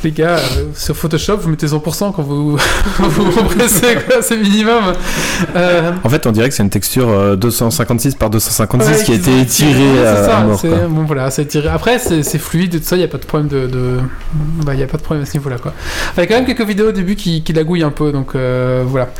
Les 0.04 0.12
gars, 0.12 0.36
euh, 0.36 0.64
sur 0.74 0.96
Photoshop, 0.96 1.38
vous 1.38 1.48
mettez 1.50 1.66
100% 1.66 2.12
quand 2.14 2.22
vous 2.22 2.56
vous 2.98 3.30
compressez, 3.32 3.96
quoi, 4.06 4.22
c'est 4.22 4.36
minimum. 4.36 4.92
Euh, 5.56 5.92
En 6.04 6.08
fait, 6.08 6.26
on 6.26 6.32
dirait 6.32 6.48
que 6.48 6.54
c'est 6.54 6.62
une 6.62 6.70
texture 6.70 7.08
euh, 7.08 7.36
256 7.36 8.14
par 8.14 8.30
256 8.30 8.90
ouais, 8.98 9.04
qui 9.04 9.12
a 9.12 9.14
été 9.16 9.40
étirée 9.40 9.72
c'est 9.96 10.06
à, 10.06 10.24
ça, 10.24 10.38
à 10.38 10.44
mort. 10.44 10.58
c'est- 10.60 10.68
quoi. 10.68 10.78
Bon, 10.88 11.04
voilà, 11.04 11.30
c'est 11.30 11.46
tiré. 11.46 11.68
Après, 11.68 11.98
c'est 11.98 12.22
c'est 12.22 12.38
fluide 12.38 12.74
et 12.74 12.80
tout 12.80 12.86
ça, 12.86 12.96
il 12.96 13.00
n'y 13.00 13.04
a 13.04 13.08
pas 13.08 13.18
de 13.18 13.24
problème 13.26 13.48
de. 13.48 13.66
de... 13.66 13.98
Bah, 14.64 14.74
il 14.74 14.76
n'y 14.76 14.82
a 14.82 14.86
pas 14.86 14.98
de 14.98 15.02
problème 15.02 15.22
à 15.24 15.26
ce 15.26 15.32
niveau-là, 15.36 15.56
quoi. 15.58 15.63
Il 16.16 16.20
y 16.20 16.22
a 16.22 16.26
quand 16.26 16.34
même 16.34 16.46
quelques 16.46 16.66
vidéos 16.66 16.88
au 16.88 16.92
début 16.92 17.16
qui, 17.16 17.42
qui 17.42 17.52
lagouillent 17.52 17.82
un 17.82 17.90
peu, 17.90 18.12
donc 18.12 18.34
euh, 18.34 18.84
voilà. 18.86 19.10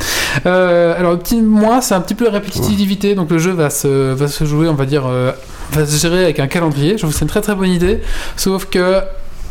Euh, 0.45 0.97
alors, 0.97 1.17
petit 1.19 1.41
moins, 1.41 1.81
c'est 1.81 1.95
un 1.95 2.01
petit 2.01 2.15
peu 2.15 2.25
la 2.25 2.31
répétitivité, 2.31 3.15
donc 3.15 3.31
le 3.31 3.37
jeu 3.37 3.51
va 3.51 3.69
se, 3.69 4.13
va 4.13 4.27
se 4.27 4.45
jouer, 4.45 4.67
on 4.67 4.73
va 4.73 4.85
dire, 4.85 5.05
euh, 5.07 5.31
va 5.71 5.85
se 5.85 5.97
gérer 5.99 6.23
avec 6.23 6.39
un 6.39 6.47
calendrier. 6.47 6.93
Je 6.93 6.97
trouve 6.97 7.11
que 7.11 7.17
c'est 7.17 7.25
une 7.25 7.29
très 7.29 7.41
très 7.41 7.55
bonne 7.55 7.71
idée, 7.71 8.01
sauf 8.35 8.65
que. 8.65 9.01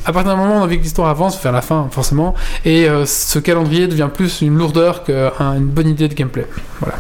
À 0.07 0.13
partir 0.13 0.33
d'un 0.33 0.37
moment, 0.37 0.57
on 0.57 0.61
a 0.61 0.65
envie 0.65 0.77
que 0.77 0.83
l'histoire 0.83 1.09
avance, 1.09 1.43
vers 1.43 1.51
la 1.51 1.63
fin, 1.63 1.89
forcément, 1.91 2.35
et 2.67 2.87
euh, 2.87 3.07
ce 3.07 3.39
calendrier 3.39 3.87
devient 3.87 4.11
plus 4.13 4.43
une 4.43 4.55
lourdeur 4.59 5.03
qu'une 5.03 5.65
bonne 5.65 5.89
idée 5.89 6.09
de 6.09 6.15
gameplay. 6.15 6.47
Voilà. 6.81 6.99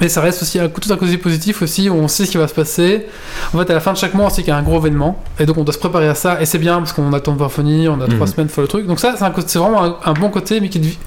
Mais 0.00 0.08
ça 0.10 0.20
reste 0.20 0.42
aussi 0.42 0.58
un, 0.58 0.68
tout 0.68 0.92
un 0.92 0.96
côté 0.96 1.16
positif 1.16 1.62
aussi, 1.62 1.88
où 1.88 1.94
on 1.94 2.06
sait 2.08 2.26
ce 2.26 2.30
qui 2.32 2.36
va 2.36 2.46
se 2.48 2.54
passer. 2.54 3.06
En 3.54 3.58
fait, 3.58 3.70
à 3.70 3.74
la 3.74 3.80
fin 3.80 3.92
de 3.92 3.96
chaque 3.98 4.12
mois, 4.14 4.26
on 4.26 4.30
sait 4.30 4.42
qu'il 4.42 4.50
y 4.50 4.54
a 4.54 4.56
un 4.58 4.62
gros 4.62 4.78
événement, 4.78 5.22
et 5.40 5.46
donc 5.46 5.56
on 5.56 5.64
doit 5.64 5.72
se 5.72 5.78
préparer 5.78 6.06
à 6.08 6.14
ça, 6.14 6.40
et 6.40 6.44
c'est 6.46 6.58
bien 6.58 6.76
parce 6.78 6.92
qu'on 6.92 7.12
attend 7.14 7.32
de 7.32 7.38
voir 7.38 7.48
venir, 7.50 7.92
on 7.92 8.00
a 8.02 8.06
trois 8.06 8.26
Mhm. 8.26 8.32
semaines 8.32 8.46
pour 8.48 8.54
faire 8.56 8.62
le 8.62 8.68
truc. 8.68 8.86
Donc 8.86 9.00
ça, 9.00 9.14
c'est 9.16 9.24
un 9.24 9.30
côté- 9.30 9.48
c'est 9.48 9.58
vraiment 9.58 9.82
un, 9.84 9.96
un 10.04 10.12
bon 10.12 10.28
côté, 10.28 10.60
mais 10.60 10.68
qui, 10.68 10.80
devi- 10.80 10.98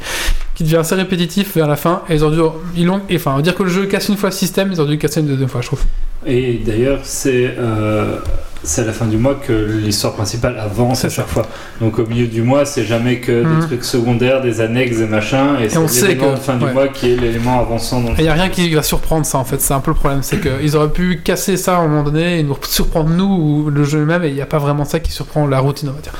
qui 0.55 0.63
devient 0.63 0.77
assez 0.77 0.95
répétitif 0.95 1.55
vers 1.55 1.67
la 1.67 1.75
fin. 1.75 2.01
Et 2.09 2.15
ils 2.15 2.25
ont 2.25 2.31
dû, 2.31 2.39
ils 2.75 2.85
l'ont, 2.87 3.01
et 3.09 3.17
enfin, 3.17 3.33
on 3.33 3.35
va 3.37 3.41
dire 3.43 3.53
que 3.55 3.63
le 3.63 3.69
jeu 3.69 3.85
casse 3.85 4.09
une 4.09 4.17
fois 4.17 4.29
le 4.29 4.35
système, 4.35 4.71
ils 4.71 4.81
ont 4.81 4.85
dû 4.85 4.91
le 4.93 4.97
casser 4.97 5.19
une 5.19 5.27
deuxième 5.27 5.49
fois, 5.49 5.61
je 5.61 5.67
trouve. 5.67 5.83
Et 6.25 6.59
d'ailleurs, 6.65 6.99
c'est 7.03 7.53
euh, 7.59 8.17
c'est 8.63 8.81
à 8.81 8.85
la 8.85 8.93
fin 8.93 9.05
du 9.05 9.17
mois 9.17 9.35
que 9.35 9.53
l'histoire 9.53 10.13
principale 10.13 10.57
avance 10.59 11.05
à 11.05 11.09
chaque 11.09 11.27
fois. 11.27 11.45
Donc 11.79 11.99
au 11.99 12.05
milieu 12.05 12.27
du 12.27 12.41
mois, 12.41 12.65
c'est 12.65 12.83
jamais 12.83 13.19
que 13.19 13.43
Mhm. 13.43 13.59
des 13.59 13.65
trucs 13.67 13.83
secondaires, 13.85 14.41
des 14.41 14.61
annexes 14.61 14.97
et 14.99 15.05
machin. 15.05 15.59
Et, 15.61 15.69
c'est 15.69 16.07
l'élément 16.07 16.31
de 16.31 16.35
fin 16.37 16.59
ouais. 16.59 16.67
du 16.67 16.73
mois 16.73 16.87
qui 16.89 17.11
est 17.11 17.15
l'élément 17.15 17.59
avançant 17.59 18.01
dans 18.01 18.09
le 18.09 18.15
Et 18.15 18.19
il 18.19 18.23
n'y 18.23 18.29
a 18.29 18.33
rien 18.33 18.49
qui 18.49 18.73
va 18.73 18.83
surprendre 18.83 19.25
ça 19.25 19.37
en 19.37 19.45
fait, 19.45 19.61
c'est 19.61 19.73
un 19.73 19.79
peu 19.79 19.91
le 19.91 19.95
problème, 19.95 20.23
c'est 20.23 20.39
qu'ils 20.41 20.75
auraient 20.75 20.89
pu 20.91 21.21
casser 21.23 21.57
ça 21.57 21.77
à 21.77 21.79
un 21.79 21.87
moment 21.87 22.03
donné 22.03 22.39
et 22.39 22.43
nous 22.43 22.57
surprendre 22.67 23.09
nous 23.09 23.25
ou 23.25 23.69
le 23.69 23.83
jeu 23.83 24.03
même, 24.05 24.23
et 24.23 24.29
il 24.29 24.35
n'y 24.35 24.41
a 24.41 24.45
pas 24.45 24.59
vraiment 24.59 24.85
ça 24.85 24.99
qui 24.99 25.11
surprend 25.11 25.47
la 25.47 25.59
routine, 25.59 25.89
on 25.89 25.93
va 25.93 26.01
dire. 26.01 26.13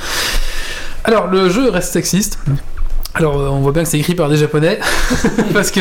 Alors, 1.04 1.28
le 1.28 1.48
jeu 1.48 1.70
reste 1.70 1.92
sexiste. 1.92 2.38
Alors, 3.14 3.40
euh, 3.40 3.48
on 3.48 3.58
voit 3.60 3.72
bien 3.72 3.82
que 3.82 3.88
c'est 3.88 3.98
écrit 3.98 4.14
par 4.14 4.28
des 4.28 4.36
japonais, 4.36 4.78
parce 5.52 5.72
que 5.72 5.80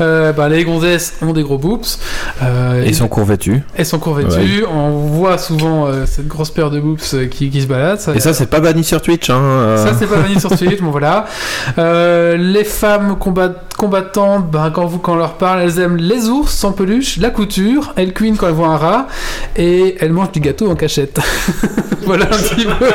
euh, 0.00 0.32
bah, 0.32 0.48
les 0.48 0.64
gonzesses 0.64 1.14
ont 1.20 1.34
des 1.34 1.42
gros 1.42 1.58
boobs. 1.58 1.82
euh, 2.42 2.82
Et 2.82 2.88
ils 2.88 2.94
sont 2.94 3.08
court 3.08 3.24
vêtus. 3.26 3.62
elles 3.76 3.84
sont 3.84 3.98
court 3.98 4.14
vêtues, 4.14 4.64
on 4.72 4.90
voit 4.90 5.36
souvent 5.36 5.86
euh, 5.86 6.06
cette 6.06 6.26
grosse 6.28 6.50
paire 6.50 6.70
de 6.70 6.80
boobs 6.80 6.98
qui, 7.30 7.50
qui 7.50 7.60
se 7.62 7.66
balade. 7.66 8.00
Et 8.14 8.20
ça, 8.20 8.32
c'est 8.32 8.46
pas 8.46 8.60
banni 8.60 8.84
sur 8.84 9.02
Twitch. 9.02 9.28
Hein. 9.28 9.74
Ça, 9.76 9.92
c'est 9.98 10.06
pas 10.06 10.16
banni 10.16 10.40
sur 10.40 10.48
Twitch, 10.56 10.80
bon 10.80 10.90
voilà. 10.90 11.26
Les 11.76 12.64
femmes 12.64 13.16
combat- 13.18 13.52
combattantes, 13.82 14.48
ben, 14.48 14.70
quand, 14.70 14.86
vous, 14.86 14.98
quand 14.98 15.14
on 15.14 15.16
leur 15.16 15.34
parle, 15.34 15.60
elles 15.62 15.80
aiment 15.80 15.96
les 15.96 16.28
ours 16.28 16.52
sans 16.54 16.70
peluche, 16.70 17.16
la 17.18 17.30
couture, 17.30 17.92
elles 17.96 18.12
cuinent 18.12 18.36
quand 18.36 18.46
elles 18.46 18.54
voient 18.54 18.68
un 18.68 18.76
rat, 18.76 19.08
et 19.56 19.96
elles 19.98 20.12
mangent 20.12 20.30
du 20.30 20.38
gâteau 20.38 20.70
en 20.70 20.76
cachette. 20.76 21.18
voilà 22.06 22.26
un 22.26 22.28
petit 22.28 22.64
peu 22.64 22.86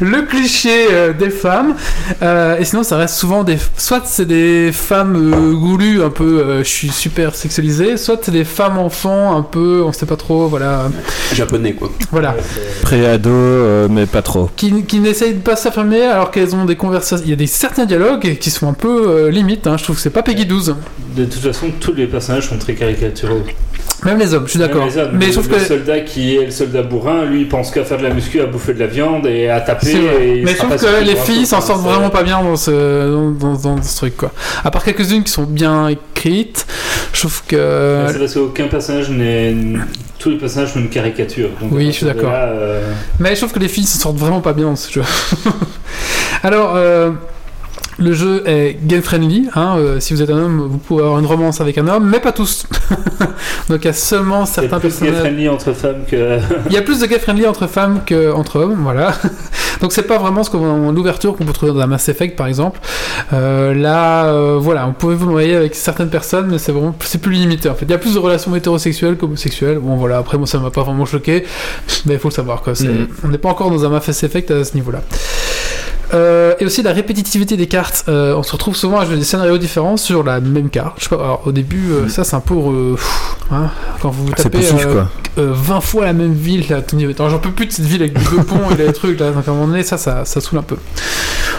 le 0.00 0.22
cliché 0.22 0.86
euh, 0.92 1.12
des 1.12 1.28
femmes. 1.28 1.74
Euh, 2.22 2.56
et 2.58 2.64
sinon, 2.64 2.82
ça 2.84 2.96
reste 2.96 3.16
souvent 3.16 3.44
des. 3.44 3.58
Soit 3.76 4.02
c'est 4.06 4.24
des 4.24 4.70
femmes 4.72 5.16
euh, 5.16 5.52
goulues, 5.52 6.02
un 6.02 6.08
peu, 6.08 6.40
euh, 6.40 6.58
je 6.64 6.68
suis 6.68 6.88
super 6.88 7.34
sexualisée, 7.34 7.98
soit 7.98 8.18
c'est 8.22 8.30
des 8.32 8.44
femmes 8.44 8.78
enfants, 8.78 9.36
un 9.36 9.42
peu, 9.42 9.82
on 9.84 9.92
sait 9.92 10.06
pas 10.06 10.16
trop, 10.16 10.48
voilà. 10.48 10.88
Japonais, 11.34 11.74
quoi. 11.74 11.90
Voilà. 12.10 12.34
Pré-ado, 12.80 13.28
euh, 13.30 13.88
mais 13.90 14.06
pas 14.06 14.22
trop. 14.22 14.48
qui, 14.56 14.84
qui 14.84 15.00
n'essayent 15.00 15.34
de 15.34 15.40
pas 15.40 15.56
s'affirmer 15.56 16.02
alors 16.02 16.30
qu'elles 16.30 16.54
ont 16.56 16.64
des 16.64 16.76
conversations. 16.76 17.24
Il 17.26 17.30
y 17.30 17.34
a 17.34 17.36
des 17.36 17.46
certains 17.46 17.84
dialogues 17.84 18.38
qui 18.38 18.50
sont 18.50 18.68
un 18.68 18.72
peu 18.72 19.08
euh, 19.08 19.30
limites. 19.30 19.66
hein. 19.66 19.76
Je 19.76 19.84
trouve 19.84 19.96
que 19.96 20.02
c'est 20.02 20.10
pas 20.10 20.22
Peggy 20.30 20.46
12. 20.46 20.76
De 21.16 21.24
toute 21.24 21.34
façon, 21.42 21.66
tous 21.80 21.92
les 21.92 22.06
personnages 22.06 22.48
sont 22.48 22.56
très 22.56 22.74
caricaturaux. 22.74 23.42
Même 24.04 24.18
les 24.20 24.32
hommes, 24.32 24.44
je 24.46 24.50
suis 24.50 24.58
d'accord. 24.60 24.86
Mais 25.12 25.26
le, 25.26 25.32
trouve 25.32 25.48
le 25.50 25.56
que. 25.56 25.60
soldat 25.64 26.00
qui 26.00 26.36
est 26.36 26.44
le 26.44 26.50
soldat 26.52 26.82
bourrin, 26.82 27.24
lui, 27.24 27.40
il 27.40 27.48
pense 27.48 27.72
qu'à 27.72 27.82
faire 27.84 27.98
de 27.98 28.04
la 28.04 28.10
muscu, 28.14 28.40
à 28.40 28.46
bouffer 28.46 28.72
de 28.74 28.78
la 28.78 28.86
viande 28.86 29.26
et 29.26 29.48
à 29.48 29.60
taper. 29.60 29.90
Et 29.90 30.42
Mais 30.44 30.52
je 30.52 30.56
sera 30.56 30.68
trouve 30.68 30.80
pas 30.88 31.00
que 31.00 31.04
les 31.04 31.16
filles 31.16 31.46
s'en 31.46 31.60
sortent 31.60 31.82
vraiment 31.82 32.10
pas 32.10 32.22
bien 32.22 32.40
dans 32.44 32.54
ce, 32.54 33.10
dans, 33.10 33.32
dans- 33.32 33.58
dans 33.76 33.82
ce 33.82 33.96
truc 33.96 34.16
quoi. 34.16 34.30
À 34.64 34.70
part 34.70 34.84
quelques-unes 34.84 35.24
qui 35.24 35.32
sont 35.32 35.42
bien 35.42 35.88
écrites, 35.88 36.64
je 37.12 37.18
trouve 37.18 37.42
que. 37.48 38.04
C'est 38.12 38.18
parce 38.20 38.34
qu'aucun 38.34 38.68
personnage 38.68 39.10
n'est. 39.10 39.52
Tous 40.20 40.30
les 40.30 40.36
personnages 40.38 40.72
sont 40.74 40.78
une 40.80 40.90
caricature. 40.90 41.48
Donc, 41.60 41.70
Oui, 41.72 41.86
je 41.86 41.90
suis 41.90 42.06
d'accord. 42.06 42.30
euh, 42.32 42.92
Mais 43.18 43.30
je 43.34 43.40
trouve 43.40 43.52
que 43.52 43.58
les 43.58 43.68
filles 43.68 43.84
s'en 43.84 43.98
sortent 43.98 44.18
vraiment 44.18 44.40
pas 44.40 44.52
bien 44.52 44.66
dans 44.66 44.76
ce 44.76 44.92
jeu. 44.92 45.02
Alors, 46.44 46.74
euh, 46.76 47.10
le 48.00 48.12
jeu 48.12 48.42
est 48.46 48.78
game 48.82 49.02
friendly. 49.02 49.48
Hein, 49.54 49.76
euh, 49.76 50.00
si 50.00 50.14
vous 50.14 50.22
êtes 50.22 50.30
un 50.30 50.38
homme, 50.38 50.68
vous 50.70 50.78
pouvez 50.78 51.02
avoir 51.02 51.18
une 51.18 51.26
romance 51.26 51.60
avec 51.60 51.78
un 51.78 51.86
homme, 51.86 52.08
mais 52.08 52.18
pas 52.18 52.32
tous. 52.32 52.66
Donc 53.68 53.80
il 53.82 53.84
y 53.84 53.88
a 53.88 53.92
seulement 53.92 54.46
certains 54.46 54.80
plus 54.80 54.88
personnages. 54.88 55.14
gay-friendly 55.14 55.48
entre 55.48 55.72
femmes 55.72 56.02
que. 56.08 56.38
Il 56.66 56.72
y 56.72 56.78
a 56.78 56.82
plus 56.82 57.00
de 57.00 57.06
gay 57.06 57.18
friendly 57.18 57.46
entre 57.46 57.66
femmes 57.66 58.00
qu'entre 58.06 58.60
hommes, 58.60 58.80
voilà. 58.82 59.12
Donc 59.80 59.92
c'est 59.92 60.02
pas 60.02 60.18
vraiment 60.18 60.42
ce 60.42 60.50
qu'on 60.50 60.92
l'ouverture 60.92 61.36
qu'on 61.36 61.44
peut 61.44 61.52
trouver 61.52 61.72
dans 61.72 61.80
un 61.80 61.86
Mass 61.86 62.08
Effect 62.08 62.36
par 62.36 62.46
exemple. 62.46 62.80
Euh, 63.32 63.74
là, 63.74 64.26
euh, 64.26 64.58
voilà, 64.60 64.86
on 64.86 64.92
pouvait 64.92 65.14
vous 65.14 65.30
noyer 65.30 65.54
avec 65.54 65.74
certaines 65.74 66.10
personnes, 66.10 66.48
mais 66.50 66.58
c'est 66.58 66.72
vraiment 66.72 66.94
c'est 67.00 67.20
plus 67.20 67.32
limité 67.32 67.68
en 67.68 67.74
fait. 67.74 67.84
Il 67.84 67.90
y 67.90 67.94
a 67.94 67.98
plus 67.98 68.14
de 68.14 68.18
relations 68.18 68.54
hétérosexuelles 68.56 69.16
qu'homosexuelles. 69.16 69.78
Bon 69.78 69.96
voilà, 69.96 70.18
après 70.18 70.38
moi 70.38 70.46
ça 70.46 70.58
m'a 70.58 70.70
pas 70.70 70.82
vraiment 70.82 71.06
choqué, 71.06 71.44
mais 72.06 72.14
il 72.14 72.20
faut 72.20 72.28
le 72.28 72.34
savoir 72.34 72.62
quoi. 72.62 72.72
Mhm. 72.72 73.08
On 73.24 73.28
n'est 73.28 73.38
pas 73.38 73.50
encore 73.50 73.70
dans 73.70 73.84
un 73.84 73.88
Mass 73.88 74.22
Effect 74.22 74.50
à 74.50 74.64
ce 74.64 74.74
niveau-là. 74.74 75.02
Euh, 76.12 76.54
et 76.58 76.66
aussi 76.66 76.82
la 76.82 76.92
répétitivité 76.92 77.56
des 77.56 77.66
cartes. 77.68 78.04
Euh, 78.08 78.34
on 78.34 78.42
se 78.42 78.52
retrouve 78.52 78.74
souvent 78.74 78.98
à 78.98 79.04
jouer 79.06 79.16
des 79.16 79.24
scénarios 79.24 79.58
différents 79.58 79.96
sur 79.96 80.24
la 80.24 80.40
même 80.40 80.68
carte. 80.68 80.94
Je 80.98 81.04
sais 81.04 81.08
pas, 81.10 81.22
alors, 81.22 81.42
au 81.46 81.52
début, 81.52 81.92
euh, 81.92 82.08
ça 82.08 82.24
c'est 82.24 82.34
un 82.36 82.40
peu. 82.40 82.54
pff, 82.96 83.36
hein, 83.52 83.70
quand 84.00 84.10
vous 84.10 84.30
tapez 84.32 84.58
poussif, 84.58 84.86
euh, 84.86 84.92
quoi. 84.92 85.08
euh, 85.38 85.52
20 85.52 85.80
fois 85.80 86.04
la 86.06 86.12
même 86.12 86.32
ville, 86.32 86.64
là, 86.68 86.80
j'en 87.28 87.38
peux 87.38 87.52
plus 87.52 87.66
de 87.66 87.72
cette 87.72 87.84
ville 87.84 88.02
avec 88.02 88.14
deux 88.14 88.42
ponts 88.42 88.70
et 88.72 88.74
des 88.74 88.92
trucs, 88.92 89.20
là, 89.20 89.30
donc 89.30 89.46
à 89.46 89.50
un 89.50 89.54
moment 89.54 89.68
donné, 89.68 89.82
ça, 89.84 89.98
ça, 89.98 90.24
ça 90.24 90.40
saoule 90.40 90.58
un 90.58 90.62
peu. 90.62 90.76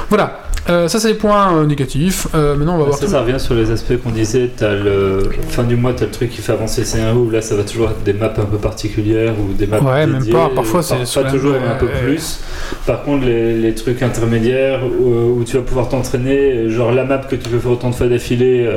Voilà, 0.09 0.41
Euh, 0.69 0.87
ça 0.87 0.99
c'est 0.99 1.09
les 1.09 1.13
points 1.15 1.57
euh, 1.57 1.65
négatifs. 1.65 2.27
Euh, 2.35 2.55
maintenant, 2.55 2.75
on 2.75 2.77
va 2.77 2.83
voir 2.85 2.97
Ça, 2.97 3.05
tout. 3.05 3.11
ça 3.11 3.21
revient 3.21 3.39
sur 3.39 3.55
les 3.55 3.71
aspects 3.71 3.97
qu'on 3.97 4.11
disait. 4.11 4.49
T'as 4.55 4.73
le 4.75 5.29
fin 5.49 5.63
du 5.63 5.75
mois, 5.75 5.93
t'as 5.93 6.05
le 6.05 6.11
truc 6.11 6.29
qui 6.29 6.41
fait 6.41 6.51
avancer 6.51 6.81
le 6.81 6.87
scénario. 6.87 7.21
Où 7.21 7.29
là, 7.29 7.41
ça 7.41 7.55
va 7.55 7.63
toujours 7.63 7.89
être 7.89 8.03
des 8.03 8.13
maps 8.13 8.33
un 8.37 8.45
peu 8.45 8.57
particulières 8.57 9.33
ou 9.39 9.53
des 9.53 9.67
maps. 9.67 9.79
Ouais, 9.79 10.05
même 10.05 10.25
pas, 10.27 10.49
parfois, 10.53 10.83
c'est 10.83 10.95
pas, 10.95 11.23
pas 11.23 11.31
toujours, 11.31 11.53
mais 11.53 11.67
un 11.67 11.75
peu 11.77 11.87
plus. 11.87 12.41
Par 12.85 13.03
contre, 13.03 13.25
les, 13.25 13.57
les 13.57 13.73
trucs 13.73 14.03
intermédiaires 14.03 14.81
où, 14.85 15.39
où 15.39 15.43
tu 15.43 15.57
vas 15.57 15.63
pouvoir 15.63 15.89
t'entraîner, 15.89 16.69
genre 16.69 16.91
la 16.91 17.05
map 17.05 17.17
que 17.19 17.35
tu 17.35 17.49
peux 17.49 17.59
faire 17.59 17.71
autant 17.71 17.89
de 17.89 17.95
fois 17.95 18.07
d'affilée 18.07 18.69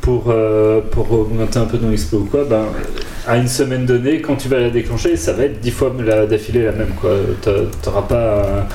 pour 0.00 0.32
pour 0.90 1.12
augmenter 1.12 1.58
un 1.58 1.66
peu 1.66 1.78
ton 1.78 1.92
XP 1.92 2.14
ou 2.14 2.24
quoi, 2.30 2.44
ben 2.48 2.64
à 3.26 3.36
une 3.36 3.48
semaine 3.48 3.84
donnée, 3.86 4.20
quand 4.20 4.36
tu 4.36 4.48
vas 4.48 4.58
la 4.58 4.70
déclencher, 4.70 5.16
ça 5.16 5.32
va 5.32 5.44
être 5.44 5.60
dix 5.60 5.70
fois 5.70 5.90
d'affilée 6.26 6.64
la 6.64 6.72
même 6.72 6.94
quoi. 7.00 7.10
T'a- 7.42 7.50
T'auras 7.82 8.02
pas 8.02 8.68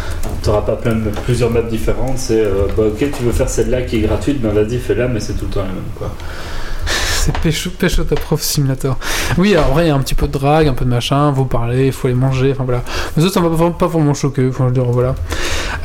pas 0.61 0.75
plein 0.75 0.95
plusieurs 1.25 1.49
maps 1.51 1.61
différentes. 1.63 2.17
C'est 2.17 2.41
euh, 2.41 2.67
bah, 2.77 2.83
ok, 2.87 2.97
tu 2.99 3.23
veux 3.23 3.31
faire 3.31 3.49
celle-là 3.49 3.81
qui 3.83 3.97
est 3.97 4.01
gratuite, 4.01 4.41
ben 4.41 4.49
vas-y 4.51 4.77
fais-la, 4.79 5.07
mais 5.07 5.19
c'est 5.19 5.33
tout 5.33 5.45
le 5.45 5.51
temps 5.51 5.61
la 5.61 5.67
même 5.67 5.91
quoi. 5.97 6.15
C'est 7.25 7.35
Pécho, 7.39 7.71
Pécho 7.71 8.03
prof 8.03 8.39
simulator. 8.39 8.99
Oui, 9.39 9.55
alors, 9.55 9.69
vrai, 9.69 9.85
il 9.85 9.87
y 9.87 9.89
a 9.89 9.95
un 9.95 9.99
petit 9.99 10.13
peu 10.13 10.27
de 10.27 10.31
drague, 10.31 10.67
un 10.67 10.75
peu 10.75 10.85
de 10.85 10.91
machin, 10.91 11.31
vous 11.31 11.45
parlez, 11.45 11.87
il 11.87 11.91
faut 11.91 12.07
les 12.07 12.13
manger, 12.13 12.51
enfin 12.51 12.65
voilà. 12.65 12.83
Mais 13.17 13.23
ça, 13.23 13.29
ça 13.31 13.41
m'a 13.41 13.49
pas, 13.71 13.87
vraiment 13.87 14.13
choqué, 14.13 14.47
enfin, 14.47 14.67
je 14.67 14.73
dire, 14.75 14.83
voilà. 14.83 15.15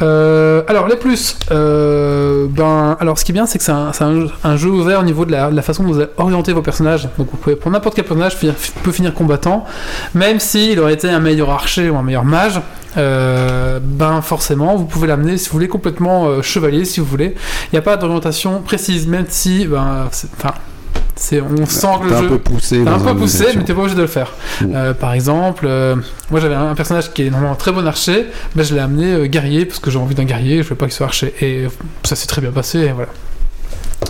Euh, 0.03 0.63
alors, 0.69 0.87
les 0.87 0.97
plus, 0.97 1.39
euh, 1.51 2.47
ben, 2.51 2.95
alors 3.01 3.19
ce 3.19 3.25
qui 3.25 3.33
est 3.33 3.39
bien, 3.41 3.47
c'est 3.47 3.57
que 3.57 3.65
c'est 3.65 3.73
un, 3.73 4.57
jeu 4.59 4.69
ouvert 4.69 5.01
au 5.01 5.03
niveau 5.03 5.25
de 5.25 5.33
la, 5.33 5.63
façon 5.63 5.83
dont 5.83 5.93
vous 5.93 6.03
orientez 6.19 6.53
vos 6.53 6.61
personnages. 6.61 7.09
Donc, 7.17 7.29
vous 7.31 7.39
pouvez 7.39 7.57
prendre 7.57 7.73
n'importe 7.75 7.95
quel 7.97 8.05
personnage, 8.05 8.37
finir- 8.37 8.53
peut 8.83 8.93
finir 8.93 9.15
combattant, 9.15 9.65
même 10.13 10.41
s'il 10.41 10.79
aurait 10.79 10.93
été 10.93 11.09
un 11.09 11.21
meilleur 11.21 11.49
archer 11.49 11.89
ou 11.89 11.97
un 11.97 12.03
meilleur 12.03 12.25
mage. 12.27 12.61
euh, 12.99 13.79
ben 13.81 14.21
forcément 14.21 14.75
vous 14.75 14.85
pouvez 14.85 15.07
l'amener 15.07 15.39
si 15.39 15.49
vous 15.49 15.53
voulez 15.53 15.69
complètement 15.69 16.43
chevalier 16.43 16.85
si 16.85 16.99
vous 16.99 17.07
voulez 17.07 17.37
il 17.67 17.75
n'y 17.75 17.79
a 17.79 17.83
pas 17.83 17.97
d'orientation 17.97 18.63
précise 18.63 19.07
même 19.07 19.27
si 19.29 19.65
ben 19.65 20.09
enfin 20.37 20.55
C'est, 21.21 21.43
on 21.43 21.67
sent 21.67 21.87
que 22.01 22.05
le 22.05 22.11
T'as 22.11 22.17
un 22.17 22.23
jeu. 22.23 22.29
peu 22.31 22.39
poussé. 22.39 22.83
T'as 22.83 22.95
un 22.95 22.99
peu 22.99 23.15
poussé, 23.15 23.45
mais 23.55 23.63
t'es 23.63 23.75
pas 23.75 23.81
obligé 23.81 23.95
de 23.95 24.01
le 24.01 24.07
faire. 24.07 24.33
Mm. 24.63 24.73
Euh, 24.75 24.95
par 24.95 25.13
exemple, 25.13 25.67
euh, 25.69 25.95
moi 26.31 26.41
j'avais 26.41 26.55
un 26.55 26.75
personnage 26.75 27.13
qui 27.13 27.27
est 27.27 27.31
normalement 27.31 27.53
un 27.53 27.57
très 27.57 27.73
bon 27.73 27.87
archer, 27.87 28.25
mais 28.57 28.65
je 28.65 28.75
l'ai 28.75 28.81
amené 28.81 29.13
euh, 29.13 29.27
guerrier 29.27 29.67
parce 29.67 29.81
que 29.81 29.91
j'ai 29.91 29.99
envie 29.99 30.15
d'un 30.15 30.25
guerrier, 30.25 30.63
je 30.63 30.71
veux 30.71 30.77
pas 30.77 30.87
qu'il 30.87 30.95
soit 30.95 31.07
archer. 31.07 31.35
Et 31.43 31.67
ça 32.05 32.17
s'est 32.17 32.27
très 32.27 32.41
bien 32.41 32.53
passé, 32.53 32.79
et 32.79 32.93
voilà. 32.93 33.11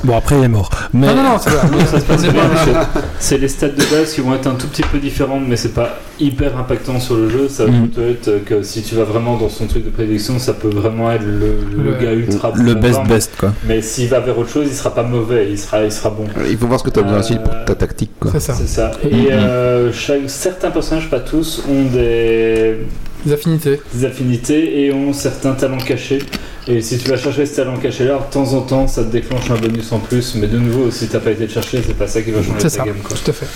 Bon, 0.05 0.17
après, 0.17 0.39
il 0.39 0.45
est 0.45 0.49
mort. 0.49 0.71
Mais... 0.95 1.09
Non, 1.09 1.15
non, 1.17 1.23
non, 1.23 1.39
c'est 1.39 1.51
vrai. 1.51 1.69
Non, 1.73 1.85
ça 1.85 2.01
se 2.01 2.05
passe 2.05 2.21
On 2.23 2.29
est 2.29 2.33
bien. 2.33 2.43
pas- 2.49 2.57
c'est- 2.65 3.01
C'est 3.19 3.39
les 3.39 3.49
stats 3.49 3.69
de 3.69 3.83
base 3.95 4.15
qui 4.15 4.21
vont 4.23 4.35
être 4.35 4.47
un 4.47 4.55
tout 4.55 4.67
petit 4.67 4.83
peu 4.83 4.99
différentes, 4.99 5.43
mais 5.47 5.57
c'est 5.57 5.75
pas 5.75 5.99
hyper 6.19 6.57
impactant 6.57 6.99
sur 7.01 7.17
le 7.17 7.29
jeu. 7.29 7.49
Ça 7.49 7.67
Mm. 7.67 7.89
peut 7.89 8.09
être 8.11 8.45
que 8.45 8.63
si 8.63 8.83
tu 8.83 8.95
vas 8.95 9.05
vraiment 9.05 9.37
dans 9.37 9.49
son 9.51 9.67
truc 9.67 9.85
de 9.85 9.91
prédiction, 9.91 10.39
ça 10.39 10.55
peut 10.55 10.71
vraiment 10.71 11.11
être 11.13 11.25
le, 11.25 11.57
le 11.77 11.91
Le- 11.91 11.97
gars 11.99 12.13
ultra 12.13 12.53
Le 12.55 12.75
bon 12.75 12.81
best 12.81 13.03
best, 13.07 13.33
quoi. 13.39 13.53
Mais 13.67 13.83
s'il 13.83 14.09
va 14.09 14.21
vers 14.21 14.39
autre 14.39 14.49
chose, 14.51 14.67
il 14.69 14.75
sera 14.75 14.95
pas 14.95 15.03
mauvais, 15.03 15.49
il 15.51 15.59
sera, 15.59 15.83
il 15.85 15.93
sera 15.93 16.09
bon. 16.11 16.25
Il 16.49 16.57
faut 16.57 16.67
voir 16.67 16.79
ce 16.81 16.85
que 16.85 16.91
tu 16.91 17.01
as 17.01 17.03
besoin 17.03 17.21
aussi 17.21 17.35
pour 17.37 17.53
Euh, 17.53 17.65
ta 17.67 17.75
tactique. 17.75 18.13
Quoi. 18.19 18.31
C'est 18.33 18.41
ça. 18.41 18.55
C'est 18.55 18.69
ça. 18.69 18.91
Mhm. 19.05 19.11
Et 19.13 19.33
euh, 19.33 19.93
chaque- 19.93 20.21
certains 20.29 20.71
personnages, 20.71 21.11
pas 21.11 21.21
tous, 21.21 21.63
ont 21.69 21.85
des, 21.93 22.87
Les 23.27 23.33
affinités. 23.33 23.81
des 23.95 24.05
affinités 24.05 24.85
et 24.87 24.93
ont 24.93 25.13
certains 25.13 25.53
talents 25.53 25.79
cachés. 25.79 26.21
Et 26.69 26.83
si 26.83 26.99
tu 26.99 27.09
vas 27.09 27.17
chercher 27.17 27.47
ce 27.47 27.57
talent 27.57 27.77
caché 27.79 28.05
là, 28.05 28.19
de 28.19 28.33
temps 28.33 28.53
en 28.53 28.61
temps, 28.61 28.87
ça 28.87 29.03
te 29.03 29.11
déclenche 29.11 29.51
un 29.51 29.57
bonus 29.57 29.91
en 29.93 29.99
plus. 29.99 30.35
Mais 30.37 30.47
de 30.47 30.59
nouveau, 30.59 30.91
si 30.91 31.09
t'as 31.09 31.19
pas 31.19 31.31
été 31.31 31.45
le 31.47 31.49
chercher, 31.53 31.83
c'est 31.85 31.97
pas 31.97 32.07
ça 32.07 32.21
qui 32.23 32.31
va 32.31 32.43
changer 32.43 32.55
C'est 32.59 32.65
ta 32.65 32.71
ça. 32.71 32.85
game. 32.85 32.97
Quoi. 33.03 33.17
Tout 33.17 33.31
à 33.31 33.35
fait. 33.35 33.47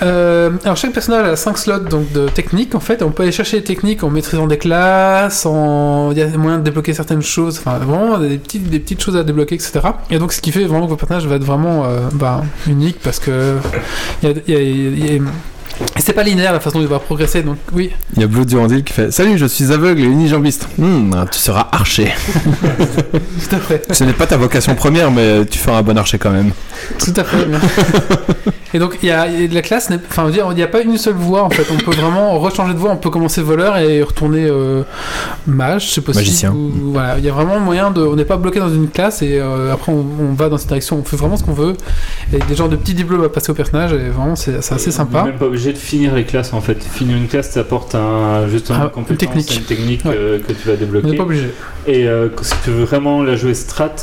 Euh, 0.00 0.50
alors 0.64 0.76
chaque 0.76 0.92
personnage 0.92 1.26
a 1.26 1.34
5 1.36 1.58
slots 1.58 1.78
donc 1.80 2.12
de 2.12 2.28
techniques 2.28 2.74
en 2.76 2.80
fait. 2.80 3.02
On 3.02 3.10
peut 3.10 3.24
aller 3.24 3.32
chercher 3.32 3.56
les 3.58 3.64
techniques 3.64 4.04
en 4.04 4.10
maîtrisant 4.10 4.46
des 4.46 4.56
classes, 4.58 5.44
en... 5.44 6.12
il 6.12 6.18
y 6.18 6.22
a 6.22 6.28
moyen 6.38 6.58
de 6.58 6.62
débloquer 6.64 6.94
certaines 6.94 7.22
choses, 7.22 7.58
enfin 7.58 7.78
vraiment 7.78 8.16
des 8.18 8.38
petites, 8.38 8.70
des 8.70 8.78
petites 8.78 9.02
choses 9.02 9.16
à 9.16 9.24
débloquer, 9.24 9.56
etc. 9.56 9.80
Et 10.10 10.18
donc 10.20 10.32
ce 10.32 10.40
qui 10.40 10.52
fait 10.52 10.64
vraiment 10.64 10.84
que 10.84 10.90
votre 10.90 11.00
personnage 11.06 11.26
va 11.26 11.34
être 11.36 11.44
vraiment 11.44 11.84
euh, 11.86 11.98
bah, 12.12 12.44
unique 12.68 12.98
parce 13.02 13.18
que 13.18 13.56
il 14.22 14.28
y 14.28 14.32
a, 14.32 14.34
il 14.46 14.54
y 14.54 14.56
a- 14.56 14.60
il 14.60 14.98
y 15.06 15.10
a- 15.10 15.14
et 15.14 15.22
c'est 15.98 16.12
pas 16.12 16.22
linéaire 16.22 16.52
la 16.52 16.60
façon 16.60 16.78
dont 16.78 16.84
il 16.84 16.88
va 16.88 16.98
progresser. 16.98 17.42
Donc 17.42 17.58
oui, 17.72 17.90
Il 18.14 18.20
y 18.20 18.24
a 18.24 18.26
Blue 18.26 18.44
Durandil 18.44 18.82
qui 18.84 18.92
fait 18.92 19.12
Salut, 19.12 19.38
je 19.38 19.46
suis 19.46 19.72
aveugle 19.72 20.02
et 20.02 20.06
unijambiste. 20.06 20.68
Hmm, 20.78 21.12
tu 21.30 21.38
seras 21.38 21.68
archer. 21.72 22.12
tout 23.12 23.54
à 23.54 23.58
fait. 23.58 23.86
Ce 23.92 24.04
n'est 24.04 24.12
pas 24.12 24.26
ta 24.26 24.36
vocation 24.36 24.74
première, 24.74 25.10
mais 25.10 25.44
tu 25.46 25.58
feras 25.58 25.78
un 25.78 25.82
bon 25.82 25.96
archer 25.96 26.18
quand 26.18 26.30
même. 26.30 26.52
Tout 26.98 27.14
à 27.16 27.24
fait. 27.24 27.46
Et 28.74 28.78
donc, 28.78 28.98
il 29.02 29.08
y 29.08 29.12
a, 29.12 29.26
la 29.26 29.62
classe, 29.62 29.88
enfin, 30.10 30.28
dire, 30.30 30.46
il 30.50 30.56
n'y 30.56 30.62
a 30.62 30.66
pas 30.66 30.82
une 30.82 30.98
seule 30.98 31.14
voie 31.14 31.42
en 31.42 31.50
fait. 31.50 31.64
On 31.72 31.76
peut 31.78 31.90
vraiment 31.96 32.38
rechanger 32.38 32.74
de 32.74 32.78
voie. 32.78 32.90
On 32.90 32.96
peut 32.96 33.10
commencer 33.10 33.40
voleur 33.42 33.78
et 33.78 34.02
retourner 34.02 34.46
euh, 34.46 34.82
mage, 35.46 35.90
c'est 35.92 36.00
possible. 36.02 36.24
Magicien. 36.24 36.52
ou- 36.52 36.92
voilà, 36.92 37.18
il 37.18 37.24
y 37.24 37.28
a 37.28 37.32
vraiment 37.32 37.58
moyen 37.60 37.90
de. 37.90 38.02
On 38.02 38.16
n'est 38.16 38.24
pas 38.24 38.36
bloqué 38.36 38.58
dans 38.60 38.68
une 38.72 38.88
classe 38.88 39.22
et 39.22 39.38
euh, 39.40 39.72
après 39.72 39.90
on, 39.92 40.04
on 40.20 40.32
va 40.34 40.48
dans 40.48 40.58
cette 40.58 40.68
direction. 40.68 40.98
On 40.98 41.04
fait 41.04 41.16
vraiment 41.16 41.36
ce 41.36 41.44
qu'on 41.44 41.52
veut. 41.52 41.74
Et 42.32 42.38
des 42.38 42.54
genres 42.54 42.68
de 42.68 42.76
petits 42.76 42.94
diplômes 42.94 43.24
à 43.24 43.28
passer 43.28 43.50
au 43.50 43.54
personnage. 43.54 43.92
Et 43.92 44.08
vraiment, 44.10 44.36
c'est 44.36 44.56
assez 44.56 44.88
On 44.88 44.92
sympa. 44.92 45.22
n'est 45.22 45.30
même 45.30 45.38
pas 45.38 45.46
obligé 45.46 45.72
de 45.72 45.78
finir 45.78 46.14
les 46.14 46.24
classes 46.24 46.52
en 46.52 46.60
fait. 46.60 46.82
Finir 46.82 47.16
une 47.16 47.26
classe, 47.28 47.50
ça 47.50 47.60
apporte 47.60 47.94
un, 47.94 48.48
justement 48.48 48.78
Ah, 48.82 48.84
une 48.84 48.90
compétence, 48.90 49.22
une 49.22 49.28
technique. 49.28 49.56
une 49.56 49.64
technique 49.64 50.04
Ouais. 50.04 50.14
euh, 50.16 50.38
que 50.40 50.52
tu 50.52 50.68
vas 50.68 50.72
On 50.72 50.74
n'est 50.74 50.76
débloquer. 50.80 51.16
pas 51.16 51.22
obligé. 51.22 51.50
Et 51.86 52.06
euh, 52.06 52.28
si 52.42 52.54
tu 52.64 52.70
veux 52.70 52.84
vraiment 52.84 53.22
la 53.22 53.34
jouer 53.36 53.54
strat, 53.54 53.94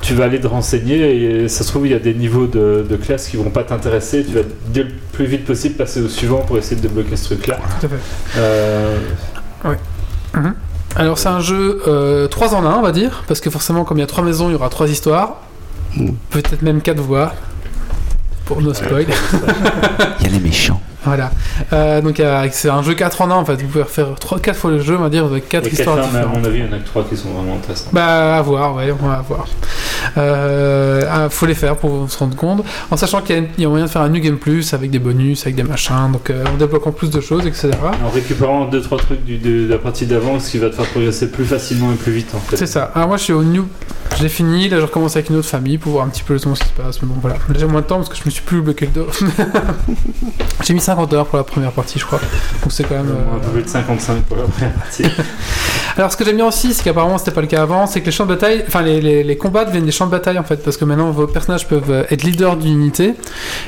tu 0.00 0.14
vas 0.14 0.24
aller 0.24 0.40
te 0.40 0.46
renseigner 0.46 1.42
et 1.42 1.48
ça 1.48 1.62
se 1.62 1.68
trouve 1.68 1.86
il 1.86 1.92
y 1.92 1.94
a 1.94 1.98
des 1.98 2.14
niveaux 2.14 2.46
de, 2.46 2.86
de 2.88 2.96
classe 2.96 3.28
qui 3.28 3.36
vont 3.36 3.50
pas 3.50 3.64
t'intéresser. 3.64 4.24
Tu 4.24 4.32
vas 4.34 4.42
dès 4.68 4.84
le 4.84 4.90
plus 5.12 5.26
vite 5.26 5.44
possible 5.44 5.74
passer 5.74 6.00
au 6.00 6.08
suivant 6.08 6.38
pour 6.38 6.56
essayer 6.56 6.76
de 6.76 6.86
débloquer 6.86 7.16
ce 7.16 7.34
truc-là. 7.34 7.58
Tout 7.80 7.86
à 7.86 7.88
fait. 7.88 7.96
Euh, 8.38 8.98
Alors, 10.96 11.18
c'est 11.18 11.28
un 11.28 11.40
jeu 11.40 11.82
euh, 11.86 12.28
3 12.28 12.54
en 12.54 12.64
1, 12.64 12.74
on 12.76 12.82
va 12.82 12.92
dire. 12.92 13.24
Parce 13.28 13.40
que 13.40 13.50
forcément, 13.50 13.84
comme 13.84 13.98
il 13.98 14.00
y 14.00 14.04
a 14.04 14.08
3 14.08 14.24
maisons, 14.24 14.48
il 14.48 14.52
y 14.52 14.54
aura 14.54 14.68
3 14.68 14.88
histoires. 14.88 15.42
Mm. 15.96 16.10
Peut-être 16.30 16.62
même 16.62 16.80
4 16.80 17.00
voix. 17.00 17.34
Pour 18.46 18.62
no 18.62 18.74
spoil. 18.74 19.06
Il 20.20 20.26
y 20.26 20.28
a 20.28 20.32
les 20.32 20.40
méchants. 20.40 20.80
Voilà. 21.04 21.30
Euh, 21.72 22.00
donc 22.02 22.20
euh, 22.20 22.46
c'est 22.52 22.68
un 22.68 22.82
jeu 22.82 22.94
4 22.94 23.22
en 23.22 23.30
1 23.30 23.34
en 23.34 23.44
fait. 23.44 23.56
Vous 23.62 23.68
pouvez 23.68 23.82
refaire 23.84 24.08
3, 24.18 24.38
4 24.40 24.56
fois 24.56 24.70
le 24.70 24.80
jeu, 24.80 24.96
on 24.98 25.02
va 25.02 25.08
dire, 25.08 25.24
avec 25.24 25.48
4 25.48 25.64
les 25.64 25.72
histoires 25.72 25.96
quatre, 25.96 26.08
mais 26.12 26.18
à 26.18 26.22
différentes. 26.22 26.42
mon 26.42 26.48
avis, 26.48 26.58
il 26.58 26.64
y 26.66 26.68
en 26.68 26.72
a 26.72 26.78
que 26.78 26.86
trois 26.86 27.04
qui 27.04 27.16
sont 27.16 27.30
vraiment 27.30 27.56
intéressants. 27.56 27.90
Bah 27.92 28.36
à 28.36 28.42
voir, 28.42 28.74
ouais, 28.76 28.92
on 29.02 29.06
va 29.06 29.24
voir. 29.26 29.46
Euh, 30.18 31.02
ah, 31.10 31.28
faut 31.30 31.46
les 31.46 31.54
faire 31.54 31.76
pour 31.76 32.10
se 32.10 32.18
rendre 32.18 32.36
compte. 32.36 32.64
En 32.90 32.96
sachant 32.96 33.20
qu'il 33.22 33.36
y, 33.36 33.38
a- 33.38 33.42
il 33.58 33.62
y 33.62 33.66
a 33.66 33.68
moyen 33.68 33.84
de 33.86 33.90
faire 33.90 34.02
un 34.02 34.08
New 34.08 34.20
Game 34.20 34.36
Plus 34.38 34.74
avec 34.74 34.90
des 34.90 34.98
bonus, 34.98 35.42
avec 35.42 35.54
des 35.56 35.62
machins, 35.62 36.10
donc 36.12 36.30
euh, 36.30 36.44
en 36.46 36.56
débloquant 36.56 36.92
plus 36.92 37.10
de 37.10 37.20
choses, 37.20 37.46
etc. 37.46 37.70
En 38.04 38.10
récupérant 38.10 38.66
deux 38.66 38.80
trois 38.82 38.98
trucs 38.98 39.24
du- 39.24 39.38
de, 39.38 39.66
de 39.66 39.68
la 39.70 39.78
partie 39.78 40.06
d'avant, 40.06 40.38
ce 40.40 40.50
qui 40.50 40.58
va 40.58 40.68
te 40.70 40.74
faire 40.74 40.86
progresser 40.86 41.30
plus 41.30 41.44
facilement 41.44 41.92
et 41.92 41.96
plus 41.96 42.12
vite 42.12 42.34
en 42.34 42.38
fait. 42.40 42.56
C'est 42.56 42.66
ça. 42.66 42.90
Alors 42.94 43.08
moi 43.08 43.16
je 43.16 43.22
suis 43.24 43.32
au 43.32 43.42
New. 43.42 43.66
J'ai 44.18 44.28
fini, 44.28 44.68
là 44.68 44.78
je 44.78 44.82
recommence 44.84 45.14
avec 45.16 45.30
une 45.30 45.36
autre 45.36 45.48
famille 45.48 45.78
pour 45.78 45.92
voir 45.92 46.04
un 46.04 46.08
petit 46.08 46.24
peu 46.24 46.34
le 46.34 46.40
temps 46.40 46.54
ce 46.54 46.60
qui 46.62 46.68
se 46.68 46.72
passe. 46.74 47.00
Mais 47.00 47.08
bon 47.08 47.14
voilà. 47.20 47.36
Là 47.36 47.54
j'ai 47.58 47.66
moins 47.66 47.80
de 47.80 47.86
temps 47.86 47.96
parce 47.96 48.08
que 48.08 48.16
je 48.16 48.22
me 48.26 48.30
suis 48.30 48.42
plus 48.42 48.60
bloqué 48.60 48.86
le 48.86 48.92
dos. 48.92 49.06
j'ai 50.64 50.74
mis 50.74 50.80
50 50.90 51.12
heures 51.14 51.26
pour 51.26 51.38
la 51.38 51.44
première 51.44 51.72
partie 51.72 51.98
je 51.98 52.04
crois. 52.04 52.20
Donc 52.62 52.70
c'est 52.72 52.84
quand 52.84 52.96
même. 52.96 53.08
Euh, 53.10 53.12
euh, 53.34 53.36
Un 53.36 53.38
peu 53.40 53.50
plus 53.50 53.62
de 53.62 53.68
55 53.68 54.22
pour 54.24 54.36
la 54.36 54.44
première 54.44 54.72
partie. 54.74 55.04
Alors 55.96 56.12
ce 56.12 56.16
que 56.16 56.24
j'aime 56.24 56.36
bien 56.36 56.46
aussi, 56.46 56.72
c'est 56.74 56.82
qu'apparemment 56.82 57.18
c'était 57.18 57.30
pas 57.32 57.40
le 57.40 57.46
cas 57.46 57.62
avant, 57.62 57.86
c'est 57.86 58.00
que 58.00 58.06
les 58.06 58.12
champs 58.12 58.24
de 58.24 58.30
bataille, 58.34 58.64
enfin 58.66 58.82
les, 58.82 59.00
les, 59.00 59.24
les 59.24 59.36
combats 59.36 59.64
deviennent 59.64 59.84
des 59.86 59.92
champs 59.92 60.06
de 60.06 60.10
bataille 60.10 60.38
en 60.38 60.44
fait, 60.44 60.62
parce 60.62 60.76
que 60.76 60.84
maintenant 60.84 61.10
vos 61.10 61.26
personnages 61.26 61.66
peuvent 61.68 61.90
euh, 61.90 62.04
être 62.10 62.22
leaders 62.22 62.56
d'une 62.56 62.72
unité, 62.74 63.14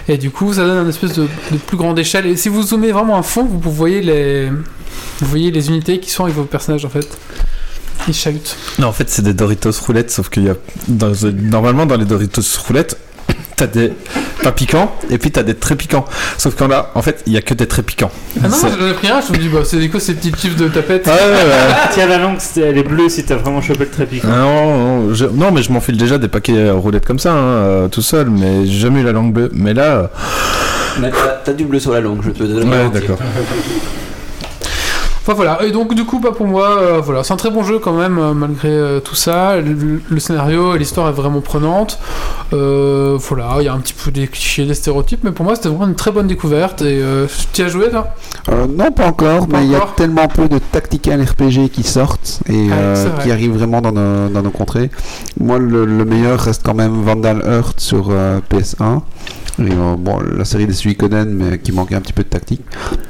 et 0.09 0.19
du 0.19 0.31
coup 0.31 0.53
ça 0.55 0.65
donne 0.65 0.87
un 0.87 0.89
espèce 0.89 1.13
de, 1.15 1.23
de 1.51 1.57
plus 1.59 1.77
grande 1.77 1.99
échelle. 1.99 2.27
Et 2.27 2.37
si 2.37 2.49
vous 2.49 2.63
zoomez 2.63 2.93
vraiment 2.93 3.19
à 3.19 3.23
fond, 3.23 3.45
vous, 3.45 3.59
vous 3.59 3.73
voyez 3.73 4.01
les, 4.01 4.47
vous 4.49 5.27
voyez 5.27 5.51
les 5.51 5.69
unités 5.69 5.99
qui 6.01 6.11
sont 6.11 6.25
avec 6.25 6.37
vos 6.37 6.45
personnages 6.45 6.85
en 6.85 6.91
fait. 6.91 7.07
Ils 8.09 8.15
chahutent. 8.15 8.57
Non, 8.81 8.89
en 8.89 8.93
fait, 8.93 9.09
c'est 9.11 9.23
des 9.23 9.33
Doritos 9.35 9.71
roulettes, 9.87 10.11
sauf 10.11 10.29
qu'il 10.29 10.43
y 10.45 10.49
a. 10.51 10.55
dans- 10.89 11.13
normalement, 11.33 11.87
dans 11.87 11.97
les 11.97 12.05
Doritos 12.05 12.43
roulettes, 12.67 12.97
t'as 13.57 13.67
des 13.67 13.93
pas 14.43 14.51
piquants, 14.53 14.93
et 15.09 15.19
puis 15.19 15.31
t'as 15.31 15.43
des 15.45 15.55
très 15.55 15.77
piquants. 15.77 16.05
Sauf 16.37 16.57
qu'en 16.57 16.67
là, 16.67 16.91
en 16.97 17.03
fait, 17.03 17.23
il 17.27 17.33
y 17.33 17.37
a 17.37 17.43
que 17.43 17.55
des 17.55 17.67
très 17.69 17.83
piquants. 17.83 18.11
Ah 18.43 18.49
non, 18.49 18.89
ai 18.89 18.93
pris 18.95 19.09
un, 19.09 19.21
je 19.21 19.33
me 19.33 19.39
dis 19.39 19.49
bah 19.49 19.61
c'est 19.65 19.89
quoi 19.89 20.01
ces 20.01 20.15
petits 20.15 20.33
chips 20.37 20.57
de 20.57 20.67
tapette 20.69 21.07
Ouais, 21.07 21.13
ouais, 21.13 21.19
ouais. 21.19 21.75
Tiens, 21.93 22.07
la 22.09 22.19
langue, 22.19 22.37
c'est- 22.41 22.61
elle 22.63 22.79
est 22.79 22.83
bleue 22.83 23.09
si 23.09 23.25
t'as 23.25 23.37
vraiment 23.37 23.61
chopé 23.61 23.85
le 23.85 23.91
très 23.91 24.07
piquant. 24.07 24.29
Ah 24.33 24.39
Non, 24.39 24.77
non, 25.07 25.15
je, 25.15 25.27
non, 25.27 25.53
mais 25.53 25.63
je 25.63 25.71
m'enfile 25.73 25.97
déjà 25.97 26.19
des 26.19 26.29
paquets 26.29 26.57
euh, 26.57 26.75
roulettes 26.75 27.07
comme 27.07 27.21
ça, 27.21 27.33
hein, 27.33 27.37
euh, 27.37 27.89
tout 27.89 28.03
seul, 28.03 28.31
mais 28.31 28.67
j'ai 28.67 28.81
jamais 28.81 29.01
eu 29.01 29.05
la 29.05 29.13
langue 29.13 29.33
bleue. 29.33 29.51
Mais 29.55 29.75
là, 29.75 29.85
euh, 29.85 30.07
Mais 31.01 31.11
t'as- 31.45 31.53
du 31.53 31.65
bleu 31.65 31.79
sur 31.79 31.93
la 31.93 32.01
langue, 32.01 32.21
je 32.25 32.31
peux 32.31 32.45
te 32.47 32.53
le 32.53 32.65
ouais, 32.65 32.89
d'accord. 32.93 33.19
Enfin 35.25 35.35
voilà, 35.35 35.63
et 35.65 35.71
donc 35.71 35.95
du 35.95 36.05
coup, 36.05 36.19
bah, 36.19 36.33
pour 36.37 36.49
moi, 36.49 36.77
euh, 36.81 37.01
voilà, 37.01 37.23
c'est 37.23 37.33
un 37.33 37.37
très 37.37 37.51
bon 37.51 37.63
jeu 37.63 37.79
quand 37.79 37.93
même, 37.93 38.19
euh, 38.19 38.35
malgré 38.35 38.71
euh, 38.71 38.99
tout 38.99 39.15
ça. 39.15 39.57
Le, 39.61 40.01
le 40.09 40.21
scénario 40.21 40.75
et 40.75 40.79
l'histoire 40.81 41.09
est 41.09 41.13
vraiment 41.13 41.41
prenante. 41.41 42.01
Voilà, 42.51 43.55
il 43.61 43.65
y 43.65 43.69
a 43.69 43.73
un 43.73 43.79
petit 43.79 43.95
peu 43.95 44.11
des 44.11 44.27
clichés, 44.27 44.65
des 44.67 44.75
stéréotypes, 44.75 45.21
mais 45.23 45.31
pour 45.31 45.45
moi, 45.45 45.55
c'était 45.55 45.69
vraiment 45.69 45.87
une 45.87 45.95
très 45.95 46.11
bonne 46.11 46.27
découverte. 46.27 46.83
Et 46.83 47.01
tu 47.53 47.63
as 47.63 47.69
joué, 47.69 47.89
toi? 47.89 48.09
Non, 48.69 48.91
pas 48.91 49.07
encore, 49.07 49.47
Pas 49.47 49.59
mais 49.59 49.65
il 49.67 49.71
y 49.71 49.77
a 49.77 49.87
tellement 49.97 50.27
peu 50.29 50.49
de 50.49 50.59
tactical 50.59 51.23
RPG 51.23 51.71
qui 51.73 51.83
sortent 51.85 52.41
et 52.49 52.69
Ah, 52.73 53.23
qui 53.23 53.31
arrivent 53.31 53.57
vraiment 53.57 53.81
dans 53.81 53.93
nos, 53.93 54.29
dans 54.29 54.43
nos 54.43 54.51
contrées. 54.51 54.91
Moi, 55.41 55.59
le, 55.59 55.85
le 55.87 56.05
meilleur 56.05 56.41
reste 56.41 56.63
quand 56.65 56.75
même 56.75 57.03
Vandal 57.03 57.43
Earth 57.47 57.81
sur 57.81 58.09
euh, 58.11 58.41
PS1. 58.51 59.01
Et, 59.59 59.71
euh, 59.71 59.97
bon, 59.99 60.19
la 60.21 60.45
série 60.45 60.67
des 60.67 60.73
Suikoden, 60.73 61.29
mais 61.29 61.59
qui 61.59 61.73
manquait 61.73 61.95
un 61.95 62.01
petit 62.01 62.13
peu 62.13 62.23
de 62.23 62.29
tactique. 62.29 62.63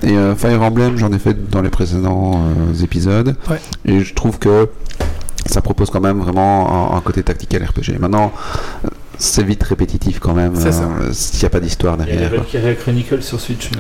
Et 0.03 0.17
euh, 0.17 0.35
Fire 0.35 0.61
Emblem, 0.63 0.97
j'en 0.97 1.13
ai 1.13 1.19
fait 1.19 1.51
dans 1.51 1.63
les 1.63 1.71
précédents 1.71 2.43
euh, 2.43 2.83
épisodes. 2.85 3.37
Ouais. 3.49 3.61
Et 3.85 4.01
je 4.01 4.15
trouve 4.15 4.39
que 4.39 4.69
ça 5.47 5.61
propose 5.61 5.91
quand 5.91 6.01
même 6.01 6.19
vraiment 6.19 6.93
un, 6.93 6.97
un 6.97 7.01
côté 7.01 7.23
tactical 7.23 7.65
RPG. 7.65 7.99
Maintenant, 8.01 8.33
euh, 8.85 8.89
c'est 9.19 9.43
vite 9.45 9.63
répétitif 9.63 10.19
quand 10.19 10.35
même. 10.35 10.53
C'est 10.57 10.73
ça. 10.73 10.83
euh, 11.01 11.13
S'il 11.13 11.41
n'y 11.41 11.47
a 11.47 11.51
pas 11.51 11.61
d'histoire 11.61 11.97
Il 12.01 12.09
y 12.09 12.13
a 12.25 12.29
derrière. 12.29 12.79
Chronicle 12.79 13.23
sur 13.23 13.39
Switch. 13.41 13.71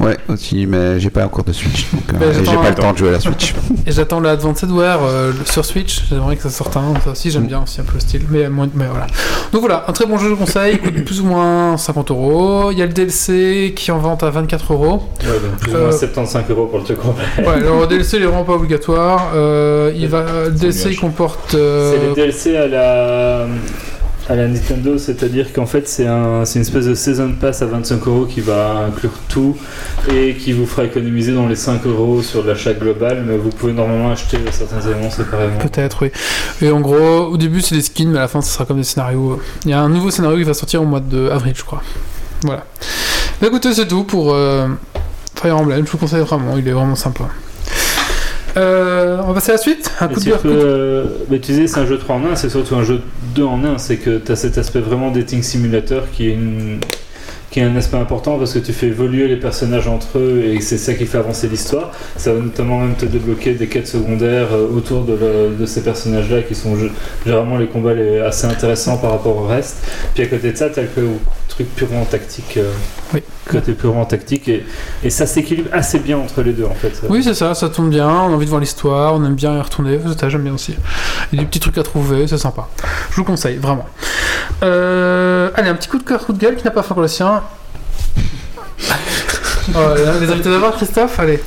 mais- 0.00 0.06
Ouais, 0.06 0.16
aussi, 0.28 0.66
mais 0.66 0.98
j'ai 0.98 1.10
pas 1.10 1.24
encore 1.26 1.44
de 1.44 1.52
Switch. 1.52 1.86
Donc, 1.92 2.02
euh, 2.22 2.32
j'ai 2.34 2.42
pas 2.44 2.50
un 2.66 2.68
le 2.70 2.74
temps 2.74 2.92
de 2.92 2.98
jouer 2.98 3.08
à 3.10 3.12
la 3.12 3.20
Switch. 3.20 3.54
Et 3.86 3.92
j'attends 3.92 4.20
le 4.20 4.28
Advancedware 4.28 4.98
euh, 5.04 5.32
sur 5.44 5.64
Switch. 5.64 6.04
J'aimerais 6.08 6.36
que 6.36 6.42
ça 6.42 6.50
sorte 6.50 6.76
un. 6.76 6.94
Ça 7.04 7.10
aussi, 7.10 7.30
j'aime 7.30 7.46
bien 7.46 7.62
aussi 7.62 7.80
un 7.80 7.84
peu 7.84 7.94
le 7.94 8.00
style. 8.00 8.22
Mais, 8.30 8.48
moins- 8.48 8.68
mais 8.74 8.86
voilà. 8.90 9.06
Donc 9.52 9.60
voilà, 9.60 9.84
un 9.88 9.92
très 9.92 10.06
bon 10.06 10.18
jeu, 10.18 10.30
je 10.30 10.34
conseille. 10.34 10.78
Il 10.82 10.92
coûte 10.92 11.04
plus 11.04 11.20
ou 11.20 11.26
moins 11.26 11.76
50 11.76 12.10
euros. 12.10 12.70
Il 12.72 12.78
y 12.78 12.82
a 12.82 12.86
le 12.86 12.92
DLC 12.92 13.72
qui 13.76 13.90
en 13.92 13.98
vente 13.98 14.22
à 14.22 14.30
24 14.30 14.72
euros. 14.72 15.02
Ouais, 15.22 15.28
donc 15.28 15.58
plus 15.60 15.72
ou 15.72 15.76
Euh, 15.76 15.82
moins 15.82 15.92
75 15.92 16.44
euros 16.50 16.66
pour 16.66 16.78
le 16.78 16.84
truc 16.84 16.98
complet. 16.98 17.24
Ouais, 17.38 17.46
alors 17.48 17.80
le 17.82 17.86
DLC 17.86 18.16
il 18.16 18.22
est 18.22 18.26
vraiment 18.26 18.44
pas 18.44 18.54
obligatoire. 18.54 19.30
Euh, 19.34 19.92
il 19.96 20.08
va, 20.08 20.24
le 20.46 20.50
DLC 20.52 20.90
il 20.92 20.98
comporte. 20.98 21.50
C'est 21.50 21.56
euh, 21.58 22.08
les 22.08 22.14
DLC 22.14 22.56
à 22.56 22.66
la, 22.66 23.46
à 24.30 24.36
la 24.36 24.46
Nintendo, 24.46 24.96
c'est-à-dire 24.96 25.52
qu'en 25.52 25.66
fait 25.66 25.88
c'est 25.88 26.06
un, 26.06 26.44
une 26.44 26.60
espèce 26.60 26.86
de 26.86 26.94
Season 26.94 27.32
Pass 27.32 27.62
à 27.62 27.66
25 27.66 28.06
euros 28.06 28.26
qui 28.26 28.40
va 28.40 28.86
inclure 28.86 29.10
tout 29.28 29.56
et 30.08 30.36
qui 30.36 30.52
vous 30.52 30.66
fera 30.66 30.84
économiser 30.84 31.34
dans 31.34 31.48
les 31.48 31.56
5 31.56 31.84
euros 31.84 32.22
sur 32.22 32.44
l'achat 32.44 32.72
global, 32.72 33.24
mais 33.26 33.36
vous 33.36 33.48
pouvez 33.48 33.72
normalement 33.72 34.12
acheter 34.12 34.38
certains 34.52 34.88
éléments 34.88 35.10
séparément. 35.10 35.58
Peut-être, 35.58 36.02
oui. 36.02 36.12
Et 36.62 36.70
en 36.70 36.80
gros, 36.80 37.26
au 37.26 37.36
début, 37.36 37.60
c'est 37.60 37.74
des 37.74 37.82
skins, 37.82 38.08
mais 38.08 38.18
à 38.18 38.22
la 38.22 38.28
fin, 38.28 38.40
ça 38.40 38.52
sera 38.52 38.66
comme 38.66 38.76
des 38.76 38.84
scénarios. 38.84 39.40
Il 39.64 39.72
y 39.72 39.74
a 39.74 39.80
un 39.80 39.88
nouveau 39.88 40.12
scénario 40.12 40.38
qui 40.38 40.44
va 40.44 40.54
sortir 40.54 40.80
au 40.80 40.86
mois 40.86 41.00
de 41.00 41.28
avril, 41.28 41.54
je 41.56 41.64
crois. 41.64 41.82
Voilà. 42.42 42.64
Bah, 43.40 43.48
écoutez, 43.48 43.74
c'est 43.74 43.88
tout 43.88 44.04
pour 44.04 44.32
euh, 44.32 44.68
Fire 45.34 45.56
Emblem. 45.56 45.84
Je 45.84 45.90
vous 45.90 45.98
conseille 45.98 46.20
vraiment, 46.20 46.56
il 46.56 46.68
est 46.68 46.72
vraiment 46.72 46.94
sympa. 46.94 47.24
Euh, 48.56 49.18
on 49.22 49.28
va 49.28 49.34
passer 49.34 49.50
à 49.52 49.54
la 49.54 49.58
suite 49.60 49.90
Un 50.00 50.08
Mais 50.08 50.14
coup 50.14 50.20
de 50.20 50.24
tu, 50.24 50.30
peux, 50.38 50.48
euh, 50.48 51.04
mais 51.30 51.38
tu 51.38 51.52
disais 51.52 51.66
c'est 51.68 51.78
un 51.80 51.86
jeu 51.86 51.98
3 51.98 52.16
en 52.16 52.24
1, 52.32 52.36
c'est 52.36 52.50
surtout 52.50 52.74
un 52.74 52.82
jeu 52.84 53.00
2 53.34 53.44
en 53.44 53.62
1, 53.64 53.78
c'est 53.78 53.96
que 53.96 54.18
tu 54.18 54.32
as 54.32 54.36
cet 54.36 54.58
aspect 54.58 54.80
vraiment 54.80 55.10
dating 55.10 55.42
simulator 55.42 56.02
qui 56.12 56.28
est 56.28 56.34
une, 56.34 56.78
qui 57.50 57.60
est 57.60 57.62
un 57.62 57.74
aspect 57.76 57.96
important 57.96 58.38
parce 58.38 58.52
que 58.54 58.58
tu 58.58 58.72
fais 58.72 58.88
évoluer 58.88 59.28
les 59.28 59.36
personnages 59.36 59.86
entre 59.88 60.18
eux 60.18 60.42
et 60.44 60.60
c'est 60.60 60.78
ça 60.78 60.94
qui 60.94 61.06
fait 61.06 61.18
avancer 61.18 61.48
l'histoire. 61.48 61.92
Ça 62.16 62.32
va 62.32 62.40
notamment 62.40 62.78
même 62.80 62.94
te 62.94 63.06
débloquer 63.06 63.54
des 63.54 63.66
quêtes 63.66 63.88
secondaires 63.88 64.48
euh, 64.52 64.66
autour 64.76 65.04
de, 65.04 65.12
le- 65.14 65.56
de 65.58 65.66
ces 65.66 65.82
personnages-là 65.82 66.42
qui 66.42 66.54
sont 66.54 66.74
gé- 66.76 66.90
généralement 67.24 67.56
les 67.56 67.66
combats 67.66 67.94
les- 67.94 68.18
assez 68.18 68.46
intéressants 68.46 68.98
par 68.98 69.10
rapport 69.12 69.36
au 69.36 69.46
reste. 69.46 69.78
Puis 70.14 70.22
à 70.24 70.26
côté 70.26 70.52
de 70.52 70.56
ça, 70.56 70.70
tu 70.70 70.78
as 70.80 70.82
le 70.82 70.88
truc 71.50 71.68
purement 71.74 72.04
tactique. 72.06 72.56
euh, 72.56 72.72
Oui. 73.12 73.22
Côté 73.48 73.72
purement 73.72 74.04
tactique 74.04 74.48
et, 74.48 74.64
et 75.02 75.10
ça 75.10 75.26
s'équilibre 75.26 75.68
assez 75.72 75.98
bien 75.98 76.16
entre 76.18 76.40
les 76.42 76.52
deux 76.52 76.64
en 76.64 76.74
fait. 76.74 76.92
Oui, 77.08 77.22
c'est 77.22 77.34
ça, 77.34 77.54
ça 77.54 77.68
tombe 77.68 77.90
bien, 77.90 78.08
on 78.08 78.32
a 78.32 78.34
envie 78.34 78.44
de 78.46 78.50
voir 78.50 78.60
l'histoire, 78.60 79.14
on 79.14 79.24
aime 79.24 79.34
bien 79.34 79.56
y 79.56 79.60
retourner, 79.60 79.98
j'aime 80.28 80.42
bien 80.42 80.54
aussi. 80.54 80.76
Il 81.32 81.36
y 81.36 81.38
a 81.40 81.42
des 81.42 81.48
petits 81.48 81.60
trucs 81.60 81.76
à 81.78 81.82
trouver, 81.82 82.26
c'est 82.28 82.38
sympa. 82.38 82.68
Je 83.10 83.16
vous 83.16 83.24
conseille, 83.24 83.56
vraiment. 83.56 83.86
Euh, 84.62 85.50
allez, 85.56 85.68
un 85.68 85.74
petit 85.74 85.88
coup 85.88 85.98
de 85.98 86.04
cœur, 86.04 86.24
coup 86.24 86.32
de 86.32 86.38
gueule 86.38 86.56
qui 86.56 86.64
n'a 86.64 86.70
pas 86.70 86.82
fait 86.82 86.92
encore 86.92 87.02
le 87.02 87.08
sien? 87.08 87.42
Oh, 89.72 89.78
les 90.20 90.28
invités 90.28 90.50
d'abord, 90.50 90.74
Christophe, 90.76 91.20
allez. 91.20 91.40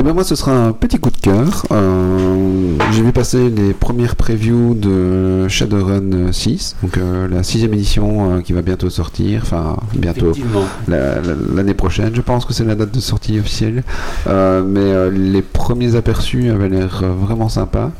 Et 0.00 0.02
ben 0.02 0.14
moi 0.14 0.24
ce 0.24 0.34
sera 0.34 0.52
un 0.52 0.72
petit 0.72 0.98
coup 0.98 1.10
de 1.10 1.18
cœur. 1.18 1.66
Euh, 1.72 2.74
J'ai 2.90 3.02
vu 3.02 3.12
passer 3.12 3.50
les 3.50 3.74
premières 3.74 4.16
previews 4.16 4.74
de 4.74 5.46
Shadowrun 5.46 6.32
6, 6.32 6.76
donc 6.82 6.96
euh, 6.96 7.28
la 7.28 7.42
sixième 7.42 7.74
édition 7.74 8.36
euh, 8.36 8.40
qui 8.40 8.54
va 8.54 8.62
bientôt 8.62 8.88
sortir, 8.88 9.42
enfin 9.42 9.76
bientôt 9.94 10.30
Effectivement. 10.30 10.62
la- 10.88 11.16
la- 11.20 11.34
l'année 11.54 11.74
prochaine, 11.74 12.12
je 12.14 12.22
pense 12.22 12.46
que 12.46 12.54
c'est 12.54 12.64
la 12.64 12.76
date 12.76 12.92
de 12.94 13.00
sortie 13.00 13.38
officielle. 13.38 13.82
Mais 14.26 15.10
les 15.10 15.42
premiers 15.42 15.94
aperçus 15.96 16.48
avaient 16.48 16.70
l'air 16.70 17.02
vraiment 17.04 17.50
sympas. 17.50 17.90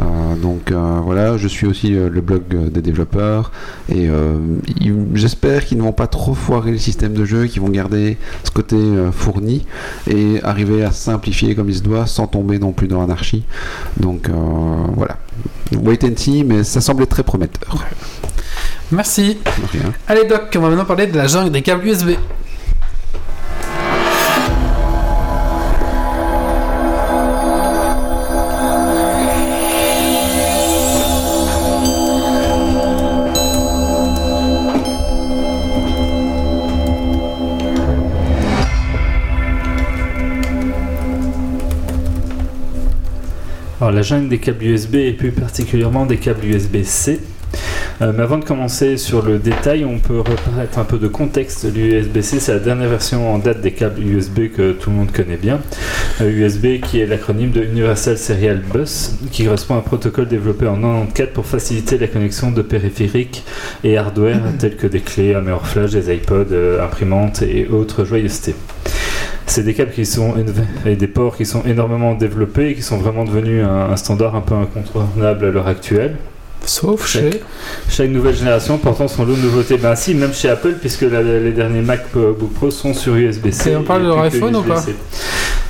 Euh, 0.00 0.04
donc 0.42 0.72
voilà, 1.04 1.36
je 1.36 1.46
suis 1.46 1.68
aussi 1.68 1.90
le 1.90 2.20
blog 2.20 2.42
des 2.72 2.82
développeurs 2.82 3.52
et 3.88 4.08
j'espère 5.14 5.64
qu'ils 5.64 5.78
ne 5.78 5.82
vont 5.84 5.92
pas 5.92 6.08
trop 6.08 6.34
foirer 6.34 6.72
le 6.72 6.78
système 6.78 7.12
de 7.12 7.24
jeu, 7.24 7.46
qu'ils 7.46 7.62
vont 7.62 7.68
garder 7.68 8.16
ce 8.42 8.50
côté 8.50 8.76
fourni 9.12 9.64
et 10.10 10.40
arriver 10.42 10.82
à 10.82 10.90
simplifier 10.90 11.43
comme 11.52 11.68
il 11.68 11.76
se 11.76 11.82
doit 11.82 12.06
sans 12.06 12.26
tomber 12.26 12.58
non 12.58 12.72
plus 12.72 12.88
dans 12.88 13.00
l'anarchie. 13.00 13.44
Donc 13.98 14.28
euh, 14.28 14.32
voilà, 14.96 15.18
wait 15.76 16.04
and 16.04 16.16
see, 16.16 16.44
mais 16.44 16.64
ça 16.64 16.80
semblait 16.80 17.06
très 17.06 17.22
prometteur. 17.22 17.84
Merci. 18.92 19.38
Allez, 20.06 20.24
Doc, 20.24 20.54
on 20.56 20.60
va 20.60 20.68
maintenant 20.68 20.84
parler 20.84 21.06
de 21.06 21.16
la 21.16 21.26
jungle 21.26 21.50
des 21.50 21.62
câbles 21.62 21.86
USB. 21.86 22.10
La 43.94 44.02
jungle 44.02 44.28
des 44.28 44.38
câbles 44.38 44.64
USB 44.64 44.96
et 44.96 45.12
plus 45.12 45.30
particulièrement 45.30 46.04
des 46.04 46.16
câbles 46.16 46.44
USB-C. 46.44 47.20
Euh, 48.02 48.12
mais 48.14 48.24
avant 48.24 48.38
de 48.38 48.44
commencer 48.44 48.96
sur 48.96 49.22
le 49.22 49.38
détail, 49.38 49.84
on 49.84 49.98
peut 49.98 50.18
remettre 50.18 50.78
un 50.78 50.84
peu 50.84 50.98
de 50.98 51.06
contexte. 51.06 51.64
L'USB-C, 51.72 52.40
c'est 52.40 52.52
la 52.52 52.58
dernière 52.58 52.88
version 52.88 53.32
en 53.32 53.38
date 53.38 53.60
des 53.60 53.70
câbles 53.70 54.02
USB 54.02 54.50
que 54.52 54.72
tout 54.72 54.90
le 54.90 54.96
monde 54.96 55.12
connaît 55.12 55.36
bien. 55.36 55.60
Euh, 56.20 56.28
USB 56.28 56.80
qui 56.80 57.00
est 57.00 57.06
l'acronyme 57.06 57.52
de 57.52 57.62
Universal 57.62 58.18
Serial 58.18 58.58
Bus, 58.58 59.12
qui 59.30 59.44
correspond 59.44 59.76
à 59.76 59.78
un 59.78 59.82
protocole 59.82 60.26
développé 60.26 60.66
en 60.66 60.74
94 60.74 61.28
pour 61.32 61.46
faciliter 61.46 61.96
la 61.98 62.08
connexion 62.08 62.50
de 62.50 62.62
périphériques 62.62 63.44
et 63.84 63.96
hardware 63.96 64.40
tels 64.58 64.76
que 64.76 64.88
des 64.88 65.00
clés, 65.00 65.34
un 65.34 65.40
meilleur 65.40 65.66
flash, 65.66 65.92
des 65.92 66.12
iPods, 66.12 66.46
euh, 66.50 66.84
imprimantes 66.84 67.42
et 67.42 67.68
autres 67.68 68.04
joyeusetés. 68.04 68.56
C'est 69.46 69.62
des 69.62 69.74
câbles 69.74 69.92
qui 69.92 70.06
sont 70.06 70.34
et 70.86 70.96
des 70.96 71.06
ports 71.06 71.36
qui 71.36 71.44
sont 71.46 71.62
énormément 71.64 72.14
développés 72.14 72.70
et 72.70 72.74
qui 72.74 72.82
sont 72.82 72.96
vraiment 72.96 73.24
devenus 73.24 73.62
un, 73.64 73.90
un 73.90 73.96
standard 73.96 74.34
un 74.34 74.40
peu 74.40 74.54
incontournable 74.54 75.44
à 75.44 75.50
l'heure 75.50 75.68
actuelle. 75.68 76.16
Sauf 76.66 77.06
Chaque- 77.06 77.22
chez. 77.32 77.42
Chaque 77.90 78.08
nouvelle 78.08 78.34
génération 78.34 78.78
portant 78.78 79.06
son 79.06 79.26
lot 79.26 79.34
de 79.36 79.42
nouveautés. 79.42 79.76
Ben 79.76 79.94
si, 79.96 80.14
même 80.14 80.32
chez 80.32 80.48
Apple, 80.48 80.76
puisque 80.80 81.02
la- 81.02 81.22
les 81.22 81.52
derniers 81.52 81.82
MacBook 81.82 82.54
Pro 82.54 82.70
sont 82.70 82.94
sur 82.94 83.14
USB-C. 83.16 83.72
Et 83.72 83.76
on 83.76 83.82
parle 83.82 84.02
de 84.04 84.06
leur 84.08 84.26
plus 84.28 84.36
iPhone 84.38 84.56
ou 84.56 84.62
pas. 84.62 84.82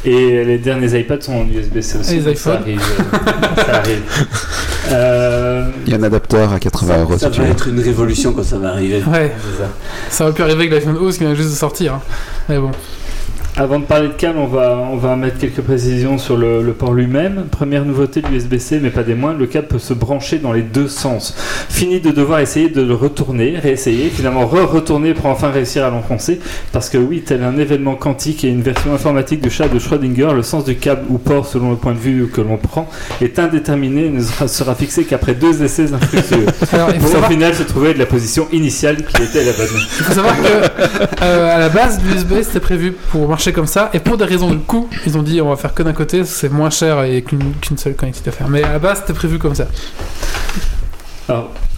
Et 0.04 0.44
les 0.44 0.58
derniers 0.58 1.00
iPads 1.00 1.22
sont 1.22 1.32
en 1.34 1.46
USB-C 1.48 1.98
aussi. 1.98 2.16
Et 2.16 2.20
les 2.20 2.34
ça 2.36 2.52
iPhones 2.54 2.62
arrive. 2.62 2.80
euh, 2.80 3.62
ça 3.64 3.74
arrive. 3.78 4.02
Euh, 4.92 5.68
Il 5.86 5.92
y 5.92 5.96
a 5.96 5.98
un 5.98 6.02
adapteur 6.04 6.52
à 6.52 6.60
80 6.60 7.00
euros. 7.00 7.18
Ça 7.18 7.26
si 7.26 7.32
tu 7.32 7.40
va 7.42 7.48
être 7.48 7.68
une 7.68 7.80
révolution 7.80 8.32
quand 8.32 8.44
ça 8.44 8.58
va 8.58 8.68
arriver. 8.68 9.02
Ouais, 9.10 9.32
ça. 9.58 9.64
ça 10.10 10.24
aurait 10.24 10.32
pu 10.34 10.42
arriver 10.42 10.68
avec 10.68 10.70
l'iPhone 10.84 10.96
11 11.00 11.18
qui 11.18 11.24
vient 11.24 11.34
juste 11.34 11.50
de 11.50 11.54
sortir. 11.56 11.94
hein. 11.94 12.02
Mais 12.48 12.58
bon. 12.58 12.70
Avant 13.56 13.78
de 13.78 13.84
parler 13.84 14.08
de 14.08 14.14
câble, 14.14 14.40
on 14.40 14.48
va, 14.48 14.76
on 14.90 14.96
va 14.96 15.14
mettre 15.14 15.38
quelques 15.38 15.60
précisions 15.60 16.18
sur 16.18 16.36
le, 16.36 16.60
le 16.60 16.72
port 16.72 16.92
lui-même. 16.92 17.44
Première 17.52 17.84
nouveauté 17.84 18.20
de 18.20 18.26
l'USB-C, 18.26 18.80
mais 18.82 18.90
pas 18.90 19.04
des 19.04 19.14
moindres, 19.14 19.38
le 19.38 19.46
câble 19.46 19.68
peut 19.68 19.78
se 19.78 19.94
brancher 19.94 20.38
dans 20.38 20.52
les 20.52 20.62
deux 20.62 20.88
sens. 20.88 21.36
Fini 21.68 22.00
de 22.00 22.10
devoir 22.10 22.40
essayer 22.40 22.68
de 22.68 22.82
le 22.82 22.94
retourner, 22.94 23.56
réessayer, 23.56 24.10
finalement 24.10 24.44
re-retourner 24.44 25.14
pour 25.14 25.26
enfin 25.26 25.52
réussir 25.52 25.84
à 25.84 25.90
l'enfoncer. 25.90 26.40
Parce 26.72 26.90
que 26.90 26.98
oui, 26.98 27.22
tel 27.24 27.44
un 27.44 27.56
événement 27.56 27.94
quantique 27.94 28.42
et 28.42 28.48
une 28.48 28.60
version 28.60 28.92
informatique 28.92 29.40
du 29.40 29.50
chat 29.50 29.68
de 29.68 29.78
Schrödinger, 29.78 30.34
le 30.34 30.42
sens 30.42 30.64
du 30.64 30.74
câble 30.74 31.04
ou 31.08 31.18
port, 31.18 31.46
selon 31.46 31.70
le 31.70 31.76
point 31.76 31.92
de 31.92 31.98
vue 31.98 32.26
que 32.26 32.40
l'on 32.40 32.56
prend, 32.56 32.90
est 33.20 33.38
indéterminé 33.38 34.06
et 34.06 34.10
ne 34.10 34.20
sera, 34.20 34.74
fixé 34.74 35.04
qu'après 35.04 35.34
deux 35.34 35.62
essais 35.62 35.92
infructueux. 35.92 36.46
Pour 37.00 37.20
au 37.20 37.22
final 37.30 37.54
se 37.54 37.62
trouver 37.62 37.94
de 37.94 38.00
la 38.00 38.06
position 38.06 38.48
initiale 38.50 38.96
qui 39.04 39.22
était 39.22 39.44
la 39.44 39.52
bonne. 39.52 39.68
il 39.70 40.04
faut 40.04 40.12
savoir 40.12 40.34
que 40.36 41.22
euh, 41.22 41.54
à 41.54 41.58
la 41.60 41.68
base, 41.68 42.00
l'USB 42.02 42.42
c'était 42.42 42.58
prévu 42.58 42.90
pour 42.90 43.28
marcher 43.28 43.43
comme 43.52 43.66
ça, 43.66 43.90
et 43.92 44.00
pour 44.00 44.16
des 44.16 44.24
raisons 44.24 44.50
de 44.50 44.56
coût, 44.56 44.88
ils 45.06 45.16
ont 45.18 45.22
dit 45.22 45.40
on 45.40 45.50
va 45.50 45.56
faire 45.56 45.74
que 45.74 45.82
d'un 45.82 45.92
côté, 45.92 46.24
c'est 46.24 46.48
moins 46.48 46.70
cher 46.70 47.02
et 47.02 47.22
qu'une 47.22 47.54
seule 47.76 47.94
connectivité 47.94 48.30
à 48.30 48.32
faire. 48.32 48.48
Mais 48.48 48.62
à 48.62 48.72
la 48.72 48.78
base, 48.78 49.00
c'était 49.00 49.12
prévu 49.12 49.38
comme 49.38 49.54
ça. 49.54 49.66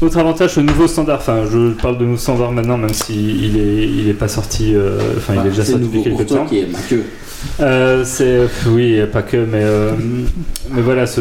Autre 0.03 0.19
avantage, 0.19 0.57
le 0.57 0.63
nouveau 0.65 0.87
standard, 0.87 1.19
enfin 1.21 1.45
je 1.51 1.71
parle 1.73 1.99
de 1.99 2.05
nouveau 2.05 2.17
standard 2.19 2.53
maintenant, 2.53 2.77
même 2.77 2.93
s'il 2.93 3.57
est, 3.57 3.87
il 3.89 4.09
est 4.09 4.15
pas 4.15 4.29
sorti, 4.29 4.75
euh, 4.75 4.99
enfin 5.17 5.35
il 5.37 5.47
est 5.47 5.51
déjà 5.51 5.65
c'est 5.65 5.73
sorti 5.73 5.87
depuis 5.87 6.09
pour 6.11 6.19
quelques 6.19 6.29
temps. 6.31 6.45
qui 6.47 6.61
est 6.61 6.67
Mathieu. 6.71 7.05
Euh, 7.61 8.03
c'est 8.05 8.41
oui, 8.67 8.99
pas 9.13 9.23
que, 9.23 9.37
mais 9.37 9.61
euh, 9.63 9.93
mais 10.73 10.81
voilà, 10.83 11.07
ce- 11.07 11.21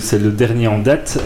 c'est 0.00 0.18
le 0.22 0.30
dernier 0.30 0.68
en 0.68 0.78
date. 0.78 1.18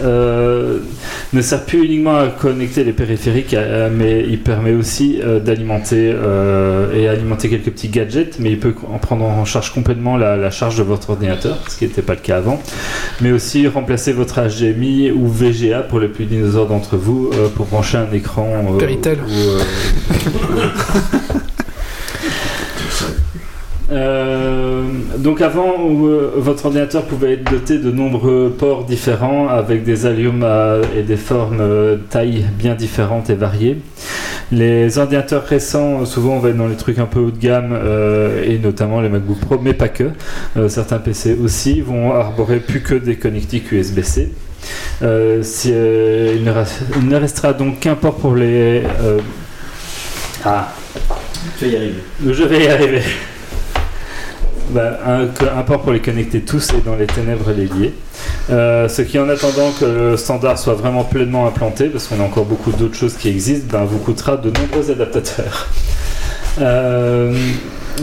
Ne 1.33 1.41
sert 1.41 1.65
plus 1.65 1.83
uniquement 1.85 2.17
à 2.17 2.27
connecter 2.27 2.83
les 2.83 2.93
périphériques, 2.93 3.55
mais 3.95 4.25
il 4.27 4.39
permet 4.39 4.73
aussi 4.73 5.19
d'alimenter 5.45 6.15
et 6.95 7.07
alimenter 7.07 7.49
quelques 7.49 7.69
petits 7.71 7.89
gadgets, 7.89 8.37
mais 8.39 8.51
il 8.51 8.59
peut 8.59 8.73
en 8.91 8.97
prendre 8.97 9.25
en 9.25 9.45
charge 9.45 9.71
complètement 9.73 10.17
la, 10.17 10.35
la 10.37 10.51
charge 10.51 10.77
de 10.77 10.83
votre 10.83 11.11
ordinateur, 11.11 11.59
ce 11.67 11.77
qui 11.77 11.83
n'était 11.85 12.01
pas 12.01 12.13
le 12.15 12.21
cas 12.21 12.37
avant. 12.37 12.61
Mais 13.21 13.31
aussi 13.31 13.67
remplacer 13.67 14.13
votre 14.13 14.39
HDMI 14.41 15.11
ou 15.11 15.27
VGA 15.27 15.81
pour 15.81 15.99
les 15.99 16.07
plus 16.07 16.25
dinosaures 16.25 16.67
d'entre 16.67 16.88
vous 16.97 17.29
euh, 17.33 17.47
pour 17.49 17.65
brancher 17.67 17.97
un 17.97 18.11
écran. 18.11 18.47
euh, 18.73 18.77
Péritel. 18.77 19.19
ou, 19.19 19.31
euh, 19.31 19.59
Euh, 23.91 24.83
donc 25.17 25.41
avant, 25.41 25.73
euh, 25.79 26.31
votre 26.35 26.67
ordinateur 26.67 27.05
pouvait 27.05 27.33
être 27.33 27.49
doté 27.51 27.79
de 27.79 27.89
nombreux 27.89 28.53
ports 28.55 28.83
différents 28.85 29.47
avec 29.47 29.83
des 29.83 30.05
allumes 30.05 30.43
euh, 30.43 30.83
et 30.95 31.01
des 31.01 31.17
formes 31.17 31.57
euh, 31.59 31.97
tailles 32.09 32.45
bien 32.57 32.75
différentes 32.75 33.31
et 33.31 33.35
variées. 33.35 33.79
Les 34.51 34.97
ordinateurs 34.99 35.43
récents, 35.43 36.05
souvent 36.05 36.33
on 36.35 36.39
va 36.39 36.49
être 36.49 36.57
dans 36.57 36.67
les 36.67 36.75
trucs 36.75 36.99
un 36.99 37.05
peu 37.05 37.19
haut 37.19 37.31
de 37.31 37.39
gamme 37.39 37.71
euh, 37.71 38.43
et 38.43 38.59
notamment 38.59 39.01
les 39.01 39.09
MacBook 39.09 39.39
Pro, 39.39 39.57
mais 39.59 39.73
pas 39.73 39.89
que. 39.89 40.11
Euh, 40.57 40.69
certains 40.69 40.99
PC 40.99 41.35
aussi 41.43 41.81
vont 41.81 42.13
arborer 42.13 42.59
plus 42.59 42.81
que 42.81 42.93
des 42.93 43.15
connectiques 43.15 43.71
USB-C. 43.71 44.31
Euh, 45.01 45.41
si, 45.43 45.71
euh, 45.73 46.33
il, 46.35 46.43
ne 46.43 46.51
reste- 46.51 46.81
il 46.97 47.07
ne 47.07 47.15
restera 47.15 47.53
donc 47.53 47.79
qu'un 47.79 47.95
port 47.95 48.15
pour 48.15 48.35
les... 48.35 48.83
euh, 49.01 49.19
Ah, 50.45 50.73
Tu 51.57 51.65
vas 51.65 51.71
y 51.71 51.75
arriver. 51.77 52.03
je 52.25 52.43
vais 52.43 52.65
y 52.65 52.67
arriver. 52.67 53.01
Bah, 54.71 54.99
un, 55.07 55.61
port 55.63 55.81
pour 55.81 55.91
les 55.93 55.99
connecter 55.99 56.41
tous 56.41 56.69
et 56.73 56.81
dans 56.85 56.95
les 56.95 57.07
ténèbres 57.07 57.51
les 57.51 57.65
lier. 57.65 57.93
Euh, 58.51 58.87
ce 58.87 59.01
qui, 59.01 59.17
en 59.17 59.27
attendant 59.27 59.71
que 59.79 59.85
le 59.85 60.17
standard 60.17 60.59
soit 60.59 60.75
vraiment 60.75 61.03
pleinement 61.03 61.47
implanté, 61.47 61.85
parce 61.85 62.05
qu'on 62.07 62.19
a 62.19 62.23
encore 62.23 62.45
beaucoup 62.45 62.71
d'autres 62.71 62.95
choses 62.95 63.15
qui 63.15 63.29
existent, 63.29 63.65
ben, 63.71 63.85
vous 63.85 63.97
coûtera 63.97 64.37
de 64.37 64.51
nombreux 64.51 64.91
adaptateurs. 64.91 65.67
Euh, 66.61 67.33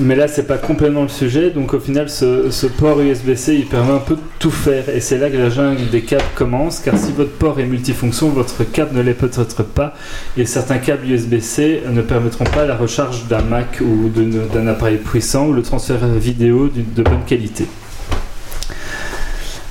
mais 0.00 0.16
là, 0.16 0.28
c'est 0.28 0.46
pas 0.46 0.58
complètement 0.58 1.02
le 1.02 1.08
sujet. 1.08 1.50
Donc, 1.50 1.74
au 1.74 1.80
final, 1.80 2.08
ce, 2.08 2.66
port 2.66 3.00
USB-C, 3.00 3.54
il 3.54 3.66
permet 3.66 3.92
un 3.92 3.98
peu 3.98 4.14
de 4.14 4.20
tout 4.38 4.50
faire. 4.50 4.88
Et 4.88 5.00
c'est 5.00 5.18
là 5.18 5.30
que 5.30 5.36
la 5.36 5.50
jungle 5.50 5.88
des 5.90 6.02
câbles 6.02 6.24
commence. 6.34 6.80
Car 6.80 6.96
si 6.96 7.12
votre 7.12 7.32
port 7.32 7.58
est 7.60 7.66
multifonction, 7.66 8.28
votre 8.30 8.64
câble 8.64 8.96
ne 8.96 9.02
l'est 9.02 9.14
peut-être 9.14 9.62
pas. 9.62 9.94
Et 10.36 10.46
certains 10.46 10.78
câbles 10.78 11.06
USB-C 11.06 11.82
ne 11.90 12.02
permettront 12.02 12.44
pas 12.44 12.66
la 12.66 12.76
recharge 12.76 13.26
d'un 13.28 13.42
Mac 13.42 13.80
ou 13.80 14.08
d'un 14.08 14.66
appareil 14.66 14.96
puissant 14.96 15.48
ou 15.48 15.52
le 15.52 15.62
transfert 15.62 16.06
vidéo 16.06 16.68
de 16.68 17.02
bonne 17.02 17.24
qualité. 17.26 17.66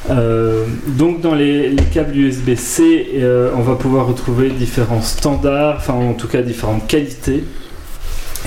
Euh, 0.09 0.65
donc 0.87 1.21
dans 1.21 1.33
les, 1.33 1.69
les 1.69 1.83
câbles 1.83 2.15
USB-C, 2.15 3.07
euh, 3.15 3.49
on 3.55 3.61
va 3.61 3.75
pouvoir 3.75 4.05
retrouver 4.07 4.49
différents 4.49 5.01
standards, 5.01 5.77
enfin 5.77 5.93
en 5.93 6.13
tout 6.13 6.27
cas 6.27 6.41
différentes 6.41 6.87
qualités. 6.87 7.43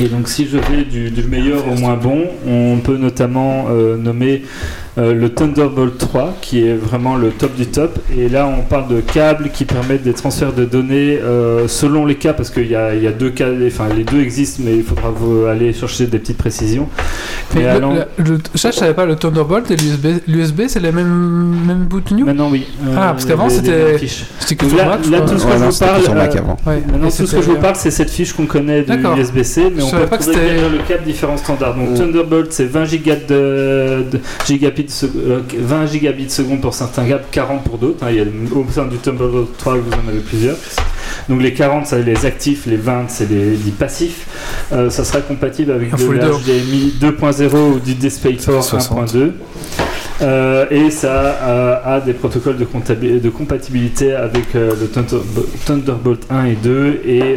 Et 0.00 0.06
donc 0.06 0.28
si 0.28 0.46
je 0.46 0.58
vais 0.58 0.84
du, 0.84 1.10
du 1.10 1.22
meilleur 1.24 1.66
au 1.66 1.74
moins 1.74 1.96
bon, 1.96 2.28
on 2.46 2.78
peut 2.78 2.96
notamment 2.96 3.66
euh, 3.68 3.96
nommer 3.96 4.42
euh, 4.98 5.14
le 5.14 5.28
Thunderbolt 5.28 5.96
3 5.98 6.34
qui 6.40 6.66
est 6.66 6.74
vraiment 6.74 7.16
le 7.16 7.30
top 7.30 7.54
du 7.56 7.66
top. 7.66 7.98
Et 8.16 8.28
là 8.28 8.46
on 8.48 8.62
parle 8.62 8.88
de 8.88 9.00
câbles 9.00 9.50
qui 9.50 9.64
permettent 9.64 10.02
des 10.02 10.12
transferts 10.14 10.52
de 10.52 10.64
données 10.64 11.18
euh, 11.22 11.68
selon 11.68 12.04
les 12.06 12.16
cas 12.16 12.32
parce 12.32 12.50
qu'il 12.50 12.66
y, 12.68 12.74
a- 12.74 12.94
il 12.94 13.02
y 13.02 13.06
a 13.06 13.12
deux 13.12 13.30
cas, 13.30 13.46
enfin 13.66 13.86
les 13.96 14.04
deux 14.04 14.20
existent 14.20 14.62
mais 14.64 14.74
il 14.76 14.82
faudra 14.82 15.10
vous 15.10 15.44
aller 15.46 15.72
chercher 15.72 16.06
des 16.06 16.18
petites 16.18 16.38
précisions. 16.38 16.88
Mais 17.54 17.62
le- 17.62 17.68
allant- 17.68 17.94
le- 17.94 18.24
le- 18.24 18.38
ça, 18.54 18.70
je 18.70 18.76
savais 18.76 18.94
pas, 18.94 19.06
le 19.06 19.16
Thunderbolt 19.16 19.70
et 19.70 19.76
l'USB, 19.76 20.06
l'USB 20.26 20.60
c'est 20.68 20.80
les 20.80 20.92
mêmes, 20.92 21.56
mêmes 21.66 21.84
boot 21.84 22.10
new 22.10 22.24
Maintenant 22.26 22.48
oui. 22.50 22.66
Euh, 22.86 22.94
Ah, 22.96 23.08
parce 23.12 23.24
qu'avant, 23.24 23.48
c'était-. 23.48 23.96
C'était 24.40 24.66
que 24.66 24.76
là- 24.76 24.84
Mac, 24.86 25.06
là, 25.10 25.20
tout 25.20 25.38
ce 25.38 25.44
que 25.44 25.48
Ouais, 25.48 25.54
je 25.58 25.64
non, 25.64 25.70
vous 25.70 25.78
parle, 25.78 26.02
euh. 26.02 26.70
Ouais. 26.70 26.82
Maintenant, 26.92 27.08
tout 27.08 27.26
ce 27.26 27.36
que 27.36 27.42
je 27.42 27.50
vous 27.50 27.56
parle, 27.56 27.76
c'est 27.76 27.90
cette 27.90 28.10
fiche 28.10 28.32
qu'on 28.32 28.46
connaît 28.46 28.82
du 28.82 28.88
D'accord. 28.88 29.16
USB-C, 29.16 29.72
mais 29.74 29.80
Je 29.80 29.86
on 29.86 29.90
peut 29.90 30.06
pas 30.06 30.18
que 30.18 30.30
le 30.30 30.86
câble 30.88 31.04
différents 31.04 31.36
standards. 31.36 31.74
Donc 31.76 31.90
Mm. 31.90 31.94
Thunderbolt, 31.94 32.52
c'est 32.52 32.66
20 32.66 32.84
gigas 32.84 33.16
de, 33.28 34.04
de- 34.10 34.20
gigabits, 34.46 34.86
sec- 34.88 35.10
euh, 35.16 35.40
20 35.58 35.86
gigabits 35.86 36.30
seconde 36.30 36.60
pour 36.60 36.74
certains 36.74 37.04
câbles, 37.06 37.24
40 37.30 37.64
pour 37.64 37.78
d'autres. 37.78 38.04
hein. 38.04 38.08
Il 38.10 38.16
y 38.16 38.20
a, 38.20 38.24
au 38.24 38.66
sein 38.70 38.86
du 38.86 38.96
Thunderbolt 38.98 39.56
3, 39.58 39.74
vous 39.76 39.92
en 39.92 40.08
avez 40.08 40.20
plusieurs. 40.20 40.56
Donc 41.28 41.42
les 41.42 41.52
40, 41.54 41.86
c'est 41.86 42.02
les 42.02 42.26
actifs, 42.26 42.66
les 42.66 42.76
20, 42.76 43.06
c'est 43.08 43.28
les 43.30 43.56
passifs. 43.78 44.26
Euh, 44.72 44.90
ça 44.90 45.04
sera 45.04 45.20
compatible 45.20 45.72
avec 45.72 45.90
Ah, 45.92 45.96
de 45.96 46.02
l'HDMI 46.04 46.94
2.0 47.00 47.56
ou 47.76 47.78
du 47.80 47.94
DisplayPort 47.94 48.62
60. 48.64 49.14
1.2. 49.14 49.32
Euh, 50.20 50.66
et 50.70 50.90
ça 50.90 51.10
euh, 51.42 51.76
a 51.84 52.00
des 52.00 52.12
protocoles 52.12 52.56
de, 52.56 52.64
compatibilité 53.30 54.14
avec 54.14 54.56
euh, 54.56 54.72
le 54.80 54.88
Thunder- 54.88 55.22
Thunderbolt 55.64 56.26
1 56.28 56.44
et 56.46 56.54
2 56.56 57.00
et 57.06 57.34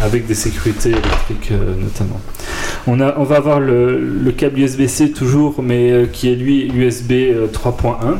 avec 0.00 0.26
des 0.28 0.34
sécurités 0.34 0.90
électriques 0.90 1.52
notamment. 1.80 2.20
On, 2.86 3.00
a, 3.00 3.14
on 3.18 3.24
va 3.24 3.36
avoir 3.36 3.58
le, 3.60 3.98
le 3.98 4.30
câble 4.32 4.60
USB-C 4.60 5.10
toujours, 5.10 5.62
mais 5.62 6.08
qui 6.12 6.30
est 6.32 6.36
lui 6.36 6.70
USB 6.72 7.12
euh, 7.12 7.46
3.1. 7.48 8.18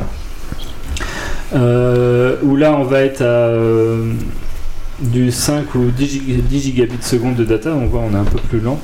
Euh, 1.53 2.37
où 2.43 2.55
là 2.57 2.77
on 2.79 2.85
va 2.85 3.01
être 3.03 3.23
à 3.23 3.51
du 5.01 5.33
5 5.33 5.75
ou 5.75 5.91
10, 5.91 6.05
gig- 6.07 6.43
10 6.43 6.61
gigabits 6.61 7.03
seconde 7.03 7.35
de 7.37 7.45
data, 7.45 7.71
on 7.75 7.87
voit 7.87 8.03
on 8.09 8.15
est 8.15 8.19
un 8.19 8.25
peu 8.25 8.39
plus 8.49 8.61
lent. 8.61 8.79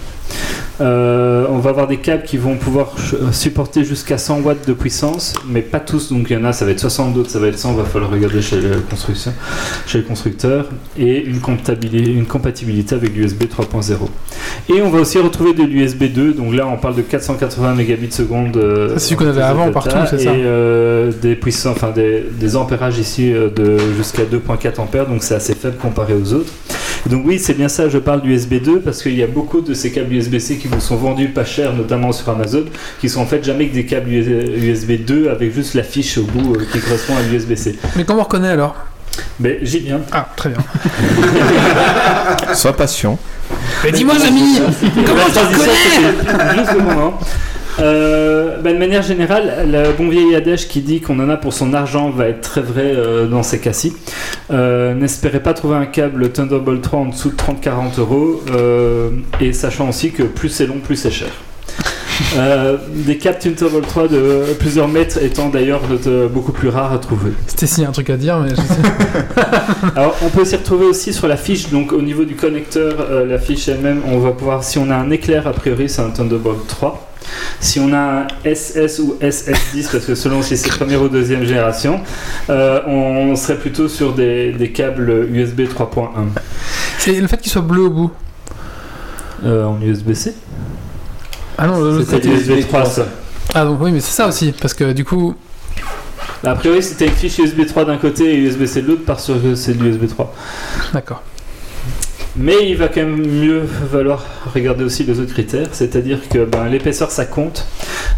Euh, 0.80 1.46
on 1.48 1.58
va 1.58 1.70
avoir 1.70 1.86
des 1.86 1.96
câbles 1.96 2.24
qui 2.24 2.36
vont 2.36 2.56
pouvoir 2.56 2.92
supporter 3.32 3.84
jusqu'à 3.84 4.18
100 4.18 4.40
watts 4.42 4.66
de 4.66 4.72
puissance, 4.72 5.32
mais 5.48 5.62
pas 5.62 5.80
tous. 5.80 6.12
Donc 6.12 6.26
il 6.28 6.34
y 6.34 6.36
en 6.36 6.44
a, 6.44 6.52
ça 6.52 6.64
va 6.64 6.72
être 6.72 6.80
60, 6.80 7.14
d'autres 7.14 7.30
ça 7.30 7.38
va 7.38 7.48
être 7.48 7.58
100. 7.58 7.74
Va 7.74 7.84
falloir 7.84 8.10
regarder 8.10 8.42
chez 8.42 8.60
le 8.60 8.80
constructeur, 8.80 9.32
chez 9.86 9.98
le 9.98 10.04
constructeur, 10.04 10.66
et 10.98 11.24
une 11.24 11.40
compatibilité, 11.40 12.10
une 12.12 12.26
compatibilité 12.26 12.94
avec 12.94 13.16
l'USB 13.16 13.44
3.0. 13.44 13.96
Et 14.68 14.82
on 14.82 14.90
va 14.90 15.00
aussi 15.00 15.18
retrouver 15.18 15.54
de 15.54 15.62
l'USB 15.62 16.04
2. 16.04 16.32
Donc 16.34 16.54
là, 16.54 16.66
on 16.66 16.76
parle 16.76 16.96
de 16.96 17.02
480 17.02 17.74
mégabits 17.74 18.12
seconde. 18.12 18.56
euh, 18.56 18.90
c'est 18.94 18.98
celui 18.98 19.16
qu'on 19.16 19.26
avait 19.28 19.42
avant 19.42 19.70
partout, 19.70 19.96
c'est 20.10 20.18
ça 20.18 20.32
Et 20.32 20.42
euh, 20.44 21.10
des 21.22 21.36
puissances, 21.36 21.76
enfin 21.76 21.90
des, 21.90 22.24
des 22.38 22.56
ampérages 22.56 22.98
ici 22.98 23.32
de 23.32 23.78
jusqu'à 23.96 24.24
2.4 24.24 24.80
ampères. 24.80 25.06
Donc 25.06 25.22
c'est 25.22 25.34
assez 25.34 25.54
faible 25.54 25.76
comparé 25.76 26.14
aux 26.14 26.32
autres. 26.34 26.52
Donc 27.10 27.22
oui, 27.24 27.38
c'est 27.38 27.54
bien 27.54 27.68
ça, 27.68 27.88
je 27.88 27.98
parle 27.98 28.20
du 28.22 28.32
USB 28.34 28.54
2 28.54 28.80
parce 28.80 29.02
qu'il 29.02 29.14
y 29.14 29.22
a 29.22 29.26
beaucoup 29.28 29.60
de 29.60 29.74
ces 29.74 29.92
câbles 29.92 30.12
USB-C 30.12 30.56
qui 30.56 30.66
vous 30.66 30.80
sont 30.80 30.96
vendus 30.96 31.28
pas 31.28 31.44
cher, 31.44 31.72
notamment 31.72 32.10
sur 32.12 32.28
Amazon, 32.30 32.64
qui 33.00 33.08
sont 33.08 33.20
en 33.20 33.26
fait 33.26 33.44
jamais 33.44 33.68
que 33.68 33.74
des 33.74 33.86
câbles 33.86 34.10
USB 34.10 35.04
2 35.04 35.28
avec 35.30 35.54
juste 35.54 35.74
la 35.74 35.84
fiche 35.84 36.18
au 36.18 36.24
bout 36.24 36.54
euh, 36.54 36.66
qui 36.72 36.80
correspond 36.80 37.14
à 37.16 37.22
l'USB-C. 37.22 37.78
Mais 37.96 38.04
comment 38.04 38.20
on 38.20 38.24
reconnaît 38.24 38.50
alors? 38.50 38.74
Mais 39.38 39.58
j'y 39.62 39.80
viens. 39.80 40.00
Ah, 40.12 40.28
très 40.36 40.50
bien. 40.50 40.58
Sois 42.54 42.72
patient. 42.76 43.18
Mais 43.84 43.92
dis-moi, 43.92 44.14
Jamy 44.18 44.58
Comment 45.06 45.26
tu 45.32 45.38
reconnais 45.38 46.56
Juste 46.56 46.72
le 46.72 46.82
moment. 46.82 47.18
Euh, 47.78 48.60
bah, 48.62 48.72
de 48.72 48.78
manière 48.78 49.02
générale, 49.02 49.68
le 49.70 49.92
bon 49.92 50.08
vieil 50.08 50.34
adage 50.34 50.68
qui 50.68 50.80
dit 50.80 51.00
qu'on 51.00 51.18
en 51.20 51.28
a 51.28 51.36
pour 51.36 51.52
son 51.52 51.74
argent 51.74 52.10
va 52.10 52.28
être 52.28 52.40
très 52.40 52.62
vrai 52.62 52.92
euh, 52.94 53.26
dans 53.26 53.42
ces 53.42 53.58
cas-ci. 53.58 53.94
Euh, 54.50 54.94
N'espérez 54.94 55.40
pas 55.40 55.54
trouver 55.54 55.76
un 55.76 55.86
câble 55.86 56.32
Thunderbolt 56.32 56.82
3 56.82 56.98
en 56.98 57.04
dessous 57.06 57.30
de 57.30 57.36
30-40 57.36 58.00
euros 58.00 58.40
et 59.40 59.52
sachant 59.52 59.88
aussi 59.88 60.12
que 60.12 60.22
plus 60.22 60.48
c'est 60.48 60.66
long, 60.66 60.78
plus 60.82 60.96
c'est 60.96 61.10
cher. 61.10 61.28
Euh, 62.36 62.76
des 62.90 63.18
câbles 63.18 63.38
Thunderbolt 63.38 63.86
3 63.86 64.08
de 64.08 64.44
plusieurs 64.58 64.88
mètres 64.88 65.22
étant 65.22 65.48
d'ailleurs 65.48 65.82
beaucoup 66.32 66.52
plus 66.52 66.68
rares 66.68 66.92
à 66.92 66.98
trouver. 66.98 67.32
C'était 67.46 67.66
si 67.66 67.84
un 67.84 67.92
truc 67.92 68.10
à 68.10 68.16
dire, 68.16 68.38
mais 68.38 68.50
je 68.50 68.56
sais. 68.56 69.42
Alors, 69.96 70.16
on 70.22 70.28
peut 70.28 70.44
s'y 70.44 70.56
retrouver 70.56 70.86
aussi 70.86 71.12
sur 71.12 71.28
la 71.28 71.36
fiche. 71.36 71.70
Donc, 71.70 71.92
au 71.92 72.02
niveau 72.02 72.24
du 72.24 72.34
connecteur, 72.34 72.94
euh, 73.10 73.26
la 73.26 73.38
fiche 73.38 73.68
elle-même, 73.68 74.00
on 74.06 74.18
va 74.18 74.32
pouvoir, 74.32 74.64
si 74.64 74.78
on 74.78 74.90
a 74.90 74.94
un 74.94 75.10
éclair, 75.10 75.46
a 75.46 75.52
priori, 75.52 75.88
c'est 75.88 76.02
un 76.02 76.10
Thunderbolt 76.10 76.66
3. 76.66 77.08
Si 77.60 77.80
on 77.80 77.92
a 77.92 77.98
un 77.98 78.26
SS 78.44 78.98
ou 79.00 79.16
SS10, 79.20 79.90
parce 79.92 80.04
que 80.04 80.14
selon 80.14 80.42
si 80.42 80.56
c'est 80.56 80.68
première 80.68 81.02
ou 81.02 81.08
deuxième 81.08 81.44
génération, 81.44 82.00
euh, 82.50 82.80
on 82.86 83.34
serait 83.36 83.58
plutôt 83.58 83.88
sur 83.88 84.14
des, 84.14 84.52
des 84.52 84.70
câbles 84.72 85.28
USB 85.32 85.60
3.1 85.62 86.08
C'est 86.98 87.12
le 87.20 87.26
fait 87.26 87.38
qu'il 87.38 87.50
soit 87.52 87.62
bleu 87.62 87.82
au 87.82 87.90
bout. 87.90 88.10
euh, 89.44 89.64
en 89.64 89.80
USB-C. 89.80 90.34
Ah 91.58 91.66
non, 91.66 92.02
C'était. 92.04 92.28
USB 92.28 92.66
3 92.68 92.84
ça. 92.84 93.06
Ah 93.54 93.64
donc 93.64 93.78
oui, 93.80 93.92
mais 93.92 94.00
c'est 94.00 94.12
ça 94.14 94.26
aussi, 94.28 94.52
parce 94.60 94.74
que 94.74 94.92
du 94.92 95.04
coup, 95.04 95.34
A 96.44 96.54
priori, 96.54 96.82
c'était 96.82 97.06
une 97.06 97.12
fiche 97.12 97.38
USB 97.38 97.64
3 97.66 97.84
d'un 97.86 97.96
côté 97.96 98.24
et 98.34 98.36
USB-C 98.38 98.82
de 98.82 98.88
l'autre, 98.88 99.02
parce 99.06 99.26
que 99.26 99.54
c'est 99.54 99.74
de 99.78 99.82
l'USB 99.82 100.06
3. 100.08 100.34
d'accord. 100.92 101.22
Mais 102.38 102.68
il 102.68 102.76
va 102.76 102.88
quand 102.88 103.00
même 103.00 103.26
mieux 103.26 103.62
valoir 103.90 104.24
regarder 104.54 104.84
aussi 104.84 105.04
les 105.04 105.18
autres 105.20 105.32
critères, 105.32 105.68
c'est-à-dire 105.72 106.28
que 106.28 106.44
ben, 106.44 106.66
l'épaisseur 106.66 107.10
ça 107.10 107.24
compte. 107.24 107.66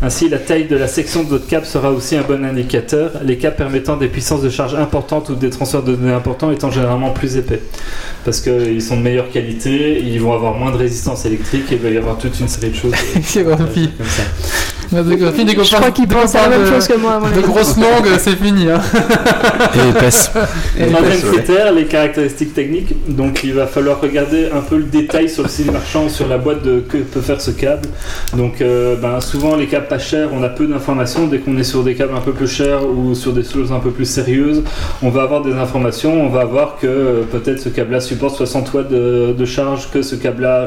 Ainsi, 0.02 0.28
la 0.28 0.38
taille 0.38 0.66
de 0.66 0.76
la 0.76 0.88
section 0.88 1.22
de 1.22 1.28
votre 1.28 1.46
câble 1.46 1.66
sera 1.66 1.92
aussi 1.92 2.16
un 2.16 2.22
bon 2.22 2.44
indicateur. 2.44 3.12
Les 3.24 3.38
câbles 3.38 3.56
permettant 3.56 3.96
des 3.96 4.08
puissances 4.08 4.42
de 4.42 4.50
charge 4.50 4.74
importantes 4.74 5.28
ou 5.28 5.34
des 5.34 5.50
transferts 5.50 5.82
de 5.82 5.94
données 5.94 6.12
importants 6.12 6.50
étant 6.50 6.70
généralement 6.70 7.10
plus 7.10 7.36
épais. 7.36 7.62
Parce 8.24 8.40
qu'ils 8.40 8.82
sont 8.82 8.96
de 8.96 9.02
meilleure 9.02 9.30
qualité, 9.30 10.02
ils 10.04 10.20
vont 10.20 10.32
avoir 10.32 10.54
moins 10.54 10.72
de 10.72 10.76
résistance 10.76 11.24
électrique 11.24 11.70
et 11.70 11.74
il 11.76 11.80
va 11.80 11.90
y 11.90 11.96
avoir 11.96 12.18
toute 12.18 12.38
une 12.40 12.48
série 12.48 12.70
de 12.70 12.76
choses. 12.76 12.94
C'est 13.22 13.44
comme 13.44 13.56
ça. 13.56 14.22
Je 14.90 15.74
crois 15.76 15.90
qu'il 15.90 16.08
pense 16.08 16.34
à 16.34 16.42
la 16.42 16.48
même 16.48 16.64
de- 16.66 16.70
chose 16.72 16.86
que 16.88 16.96
moi. 16.96 17.20
De 17.34 17.40
grosses 17.40 17.76
mangues, 17.76 18.08
c'est 18.18 18.36
fini. 18.36 18.68
Hein. 18.70 18.80
Et 19.74 19.88
épaisse. 19.90 20.30
Troisième 20.32 21.32
critère, 21.32 21.72
les 21.72 21.84
caractéristiques 21.84 22.54
techniques. 22.54 22.94
Donc 23.08 23.40
il 23.44 23.54
va 23.54 23.66
falloir 23.66 24.00
regarder 24.00 24.48
un 24.54 24.60
peu 24.60 24.76
le 24.76 24.84
détail 24.84 25.28
sur 25.28 25.42
le 25.42 25.48
site 25.48 25.70
marchand, 25.72 26.08
sur 26.08 26.26
la 26.28 26.38
boîte 26.38 26.62
de 26.64 26.80
que 26.80 26.98
peut 26.98 27.20
faire 27.20 27.40
ce 27.40 27.50
câble. 27.50 27.82
Donc 28.36 28.60
euh, 28.60 28.96
ben, 28.96 29.20
souvent 29.20 29.56
les 29.56 29.66
câbles 29.66 29.88
pas 29.88 29.98
chers, 29.98 30.28
on 30.32 30.42
a 30.42 30.48
peu 30.48 30.66
d'informations. 30.66 31.26
Dès 31.26 31.38
qu'on 31.38 31.56
est 31.58 31.64
sur 31.64 31.82
des 31.84 31.94
câbles 31.94 32.14
un 32.16 32.20
peu 32.20 32.32
plus 32.32 32.48
chers 32.48 32.80
ou 32.88 33.14
sur 33.14 33.32
des 33.32 33.44
choses 33.44 33.72
un 33.72 33.80
peu 33.80 33.90
plus 33.90 34.06
sérieuses, 34.06 34.62
on 35.02 35.10
va 35.10 35.22
avoir 35.22 35.42
des 35.42 35.52
informations. 35.52 36.24
On 36.24 36.28
va 36.30 36.44
voir 36.44 36.76
que 36.80 36.86
euh, 36.86 37.22
peut-être 37.30 37.60
ce 37.60 37.68
câble-là 37.68 38.00
supporte 38.00 38.36
60 38.36 38.72
watts 38.74 38.90
de, 38.90 39.34
de 39.36 39.44
charge, 39.44 39.90
que 39.90 40.02
ce 40.02 40.14
câble-là 40.14 40.66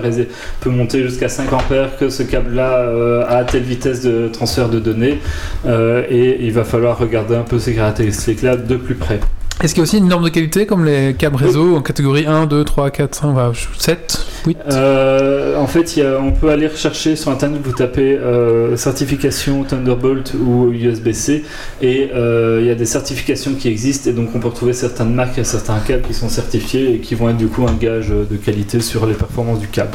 peut 0.60 0.70
monter 0.70 1.04
jusqu'à 1.04 1.30
5 1.30 1.52
ampères, 1.54 1.98
que 1.98 2.10
ce 2.10 2.24
câble-là 2.24 2.78
euh, 2.80 3.24
a 3.28 3.44
telle 3.44 3.64
vitesse 3.64 4.02
de 4.02 4.11
transfert 4.32 4.70
de 4.70 4.80
données. 4.80 5.20
Euh, 5.66 6.04
et 6.10 6.38
il 6.46 6.52
va 6.54 6.64
falloir 6.64 6.98
regarder 6.98 7.36
un 7.36 7.44
peu 7.44 7.60
ces 7.60 7.74
caractéristiques-là 7.74 8.56
de 8.58 8.76
plus 8.76 8.96
près. 8.96 9.20
Est-ce 9.64 9.76
qu'il 9.76 9.82
y 9.82 9.84
a 9.84 9.84
aussi 9.84 10.00
une 10.00 10.08
norme 10.08 10.24
de 10.24 10.30
qualité 10.30 10.66
comme 10.66 10.86
les 10.86 11.14
câbles 11.14 11.36
réseau 11.36 11.76
en 11.76 11.82
catégorie 11.82 12.26
1, 12.26 12.48
2, 12.48 12.64
3, 12.64 12.90
4, 12.90 13.14
5, 13.14 13.36
bah, 13.36 13.52
7, 13.78 14.26
8 14.48 14.58
Euh, 14.72 15.56
en 15.56 15.68
fait, 15.68 15.96
il 15.96 16.00
y 16.00 16.02
a- 16.02 16.20
on 16.20 16.32
peut 16.32 16.50
aller 16.50 16.66
rechercher 16.66 17.16
sur 17.16 17.30
internet, 17.30 17.62
vous 17.64 17.72
tapez 17.74 18.18
euh, 18.18 18.76
certification 18.76 19.64
Thunderbolt 19.64 20.34
ou 20.34 20.72
USB-C 20.72 21.44
et 21.84 22.10
euh, 22.16 22.58
il 22.62 22.66
y 22.66 22.72
a 22.72 22.76
des 22.76 22.88
certifications 22.88 23.54
qui 23.54 23.68
existent 23.68 24.10
et 24.10 24.14
donc 24.14 24.30
on 24.34 24.40
peut 24.40 24.48
retrouver 24.48 24.74
certaines 24.74 25.14
marques 25.14 25.38
et 25.38 25.44
certains 25.44 25.78
câbles 25.78 26.08
qui 26.08 26.16
sont 26.16 26.30
certifiés 26.30 26.96
et 26.96 26.98
qui 26.98 27.14
vont 27.14 27.30
être 27.30 27.38
du 27.38 27.48
coup 27.48 27.68
un 27.68 27.74
gage 27.74 28.10
de 28.10 28.38
qualité 28.38 28.80
sur 28.80 29.06
les 29.06 29.14
performances 29.14 29.60
du 29.60 29.68
câble. 29.68 29.92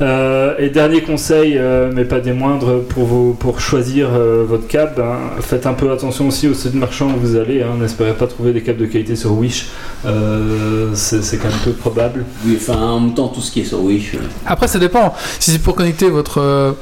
Euh, 0.00 0.54
et 0.58 0.70
dernier 0.70 1.02
conseil, 1.02 1.56
euh, 1.58 1.90
mais 1.92 2.04
pas 2.04 2.20
des 2.20 2.32
moindres, 2.32 2.82
pour, 2.84 3.04
vous, 3.04 3.34
pour 3.34 3.60
choisir 3.60 4.08
euh, 4.12 4.44
votre 4.46 4.68
câble, 4.68 4.92
ben, 4.96 5.16
faites 5.40 5.66
un 5.66 5.72
peu 5.74 5.90
attention 5.90 6.28
aussi 6.28 6.46
au 6.46 6.54
site 6.54 6.74
marchand 6.74 7.08
où 7.08 7.18
vous 7.18 7.34
allez. 7.36 7.62
Hein, 7.62 7.76
N'espérez 7.80 8.14
pas 8.14 8.26
trouver 8.28 8.52
des 8.52 8.62
câbles 8.62 8.78
de 8.78 8.86
qualité 8.86 9.16
sur 9.16 9.32
Wish, 9.32 9.66
euh, 10.06 10.90
c'est 10.94 11.22
c'est 11.22 11.38
quand 11.38 11.48
même 11.48 11.58
peu 11.64 11.72
probable. 11.72 12.24
Oui, 12.46 12.56
enfin, 12.60 12.80
en 12.80 13.00
même 13.00 13.14
temps, 13.14 13.28
tout 13.28 13.40
ce 13.40 13.50
qui 13.50 13.60
est 13.60 13.64
sur 13.64 13.82
Wish. 13.82 14.14
euh, 14.14 14.18
Après, 14.46 14.68
ça 14.68 14.78
dépend. 14.78 15.14
Si 15.40 15.50
c'est 15.50 15.58
pour 15.62 15.74
connecter 15.74 16.08
votre, 16.10 16.38
euh, 16.40 16.72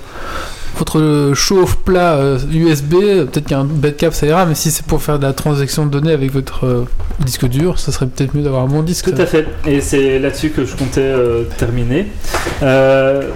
votre 0.79 1.33
chauffe-plat 1.35 2.15
euh, 2.17 2.39
USB, 2.53 2.91
peut-être 2.93 3.47
qu'un 3.47 3.65
bête 3.65 3.97
câble 3.97 4.15
ça 4.15 4.27
ira, 4.27 4.47
mais 4.47 4.55
si 4.55 4.71
c'est 4.71 4.85
pour 4.85 5.03
faire 5.03 5.19
de 5.19 5.25
la 5.25 5.33
transaction 5.33 5.87
de 5.87 5.91
données 5.91 6.13
avec 6.13 6.33
votre 6.33 6.67
euh, 6.67 6.85
disque 7.25 7.47
dur, 7.47 7.79
ça 7.79 7.93
serait 7.93 8.07
peut-être 8.07 8.35
mieux 8.35 8.43
d'avoir 8.43 8.63
un 8.63 8.69
bon 8.69 8.83
disque. 8.83 9.15
Tout 9.15 9.21
à 9.21 9.27
fait, 9.27 9.47
et 9.67 9.81
c'est 9.81 10.19
là-dessus 10.19 10.51
que 10.51 10.65
je 10.65 10.77
comptais 10.77 11.01
euh, 11.01 11.45
terminer. 11.57 12.07
Euh, 12.63 13.31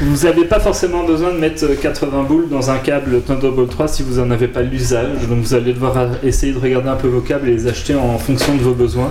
Vous 0.00 0.26
n'avez 0.26 0.44
pas 0.44 0.60
forcément 0.60 1.02
besoin 1.04 1.32
de 1.32 1.38
mettre 1.38 1.66
80 1.80 2.22
boules 2.22 2.48
dans 2.48 2.70
un 2.70 2.78
câble 2.78 3.20
Thunderbolt 3.22 3.68
3 3.70 3.88
si 3.88 4.02
vous 4.04 4.20
n'en 4.20 4.30
avez 4.30 4.46
pas 4.46 4.62
l'usage. 4.62 5.26
Donc 5.28 5.40
vous 5.40 5.54
allez 5.54 5.72
devoir 5.72 5.96
essayer 6.22 6.52
de 6.52 6.58
regarder 6.60 6.88
un 6.88 6.94
peu 6.94 7.08
vos 7.08 7.20
câbles 7.20 7.48
et 7.48 7.52
les 7.56 7.66
acheter 7.66 7.96
en 7.96 8.16
fonction 8.16 8.54
de 8.54 8.62
vos 8.62 8.74
besoins. 8.74 9.10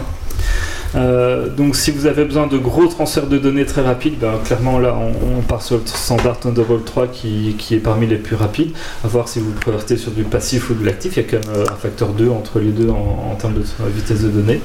Euh, 0.95 1.49
donc 1.49 1.75
si 1.75 1.91
vous 1.91 2.05
avez 2.05 2.25
besoin 2.25 2.47
de 2.47 2.57
gros 2.57 2.87
transferts 2.87 3.27
de 3.27 3.37
données 3.37 3.65
très 3.65 3.81
rapides, 3.81 4.17
ben, 4.19 4.33
clairement 4.43 4.79
là 4.79 4.95
on, 4.95 5.41
part 5.41 5.61
sur 5.61 5.77
le 5.77 5.83
standard 5.85 6.39
Thunderbolt 6.39 6.85
3 6.85 7.07
qui, 7.07 7.55
qui, 7.57 7.75
est 7.75 7.79
parmi 7.79 8.07
les 8.07 8.17
plus 8.17 8.35
rapides. 8.35 8.71
À 9.03 9.07
voir 9.07 9.27
si 9.27 9.39
vous 9.39 9.51
partez 9.65 9.97
sur 9.97 10.11
du 10.11 10.23
passif 10.23 10.69
ou 10.69 10.73
de 10.73 10.85
l'actif, 10.85 11.17
il 11.17 11.23
y 11.23 11.25
a 11.25 11.29
quand 11.29 11.47
même 11.47 11.57
euh, 11.57 11.65
un 11.71 11.75
facteur 11.75 12.09
2 12.09 12.29
entre 12.29 12.59
les 12.59 12.71
deux 12.71 12.89
en, 12.89 13.35
termes 13.35 13.53
de 13.53 13.63
vitesse 13.89 14.23
de 14.23 14.29
données. 14.29 14.61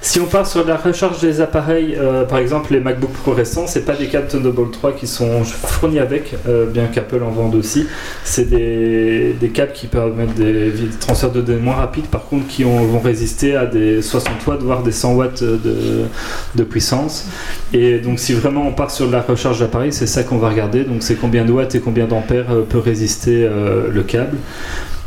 Si 0.00 0.20
on 0.20 0.26
part 0.26 0.46
sur 0.46 0.66
la 0.66 0.76
recharge 0.76 1.20
des 1.20 1.40
appareils, 1.40 1.96
euh, 1.98 2.24
par 2.24 2.38
exemple 2.38 2.74
les 2.74 2.80
MacBook 2.80 3.10
Pro 3.12 3.32
récents, 3.32 3.66
c'est 3.66 3.86
pas 3.86 3.94
des 3.94 4.08
câbles 4.08 4.28
Thunderbolt 4.28 4.72
3 4.72 4.92
qui 4.92 5.06
sont 5.06 5.44
fournis 5.44 5.98
avec, 5.98 6.34
bien 6.72 6.86
qu'Apple 6.86 7.22
en 7.22 7.30
vende 7.30 7.54
aussi. 7.54 7.86
C'est 8.22 8.48
des, 8.50 9.34
des, 9.40 9.48
câbles 9.48 9.72
qui 9.72 9.86
permettent 9.86 10.34
des, 10.34 10.72
transferts 11.00 11.32
de 11.32 11.40
données 11.40 11.60
moins 11.60 11.76
rapides, 11.76 12.06
par 12.06 12.26
contre 12.26 12.46
qui 12.48 12.64
vont 12.64 13.00
résister 13.00 13.56
à 13.56 13.64
des 13.64 14.02
60 14.02 14.46
watts 14.46 14.62
voire 14.62 14.82
des 14.82 14.92
100 14.92 15.14
watts 15.14 15.33
de, 15.42 16.64
puissance. 16.64 17.26
Et 17.72 17.98
donc 17.98 18.18
si 18.18 18.32
vraiment 18.32 18.66
on 18.66 18.72
part 18.72 18.90
sur 18.90 19.10
la 19.10 19.20
recharge 19.20 19.60
d'appareil, 19.60 19.92
c'est 19.92 20.06
ça 20.06 20.22
qu'on 20.22 20.38
va 20.38 20.48
regarder. 20.48 20.84
Donc 20.84 21.02
c'est 21.02 21.16
combien 21.16 21.44
de 21.44 21.52
watts 21.52 21.74
et 21.74 21.80
combien 21.80 22.06
d'ampères 22.06 22.50
euh, 22.50 22.62
peut 22.62 22.78
résister 22.78 23.44
euh, 23.44 23.90
le 23.90 24.02
câble. 24.02 24.36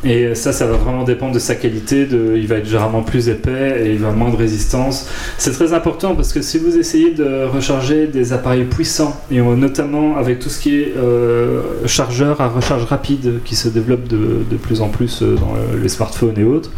Et 0.07 0.33
ça, 0.35 0.53
ça 0.53 0.65
va 0.65 0.77
vraiment 0.77 1.03
dépendre 1.03 1.33
de 1.33 1.39
sa 1.39 1.55
qualité. 1.55 2.05
De, 2.05 2.37
il 2.37 2.47
va 2.47 2.55
être 2.55 2.65
généralement 2.65 3.03
plus 3.03 3.27
épais 3.27 3.83
et 3.85 3.91
il 3.91 3.99
va 3.99 4.07
avoir 4.07 4.15
moins 4.15 4.31
de 4.31 4.37
résistance. 4.37 5.09
C'est 5.37 5.51
très 5.51 5.73
important 5.73 6.15
parce 6.15 6.31
que 6.31 6.41
si 6.41 6.57
vous 6.57 6.77
essayez 6.77 7.11
de 7.11 7.43
recharger 7.43 8.07
des 8.07 8.31
appareils 8.31 8.63
puissants, 8.63 9.19
et 9.31 9.41
notamment 9.41 10.17
avec 10.17 10.39
tout 10.39 10.49
ce 10.49 10.61
qui 10.61 10.79
est 10.79 10.93
euh, 10.95 11.85
chargeur 11.85 12.39
à 12.39 12.47
recharge 12.47 12.85
rapide 12.85 13.41
qui 13.43 13.55
se 13.55 13.67
développe 13.67 14.07
de, 14.07 14.45
de 14.49 14.57
plus 14.57 14.81
en 14.81 14.87
plus 14.87 15.21
euh, 15.21 15.35
dans 15.35 15.53
les 15.81 15.89
smartphones 15.89 16.37
et 16.37 16.43
autres, 16.43 16.71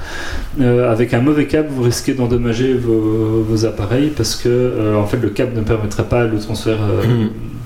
euh, 0.60 0.91
avec 0.91 1.14
un 1.14 1.22
mauvais 1.22 1.45
câble, 1.45 1.69
vous 1.69 1.84
risquez 1.84 2.14
d'endommager 2.14 2.73
vos, 2.73 3.43
vos, 3.47 3.65
appareils 3.65 4.10
parce 4.15 4.35
que 4.35 4.95
en 4.95 5.06
fait, 5.06 5.18
le 5.18 5.30
câble 5.30 5.56
ne 5.56 5.61
permettrait 5.61 6.06
pas 6.06 6.23
le 6.23 6.39
transfert 6.39 6.77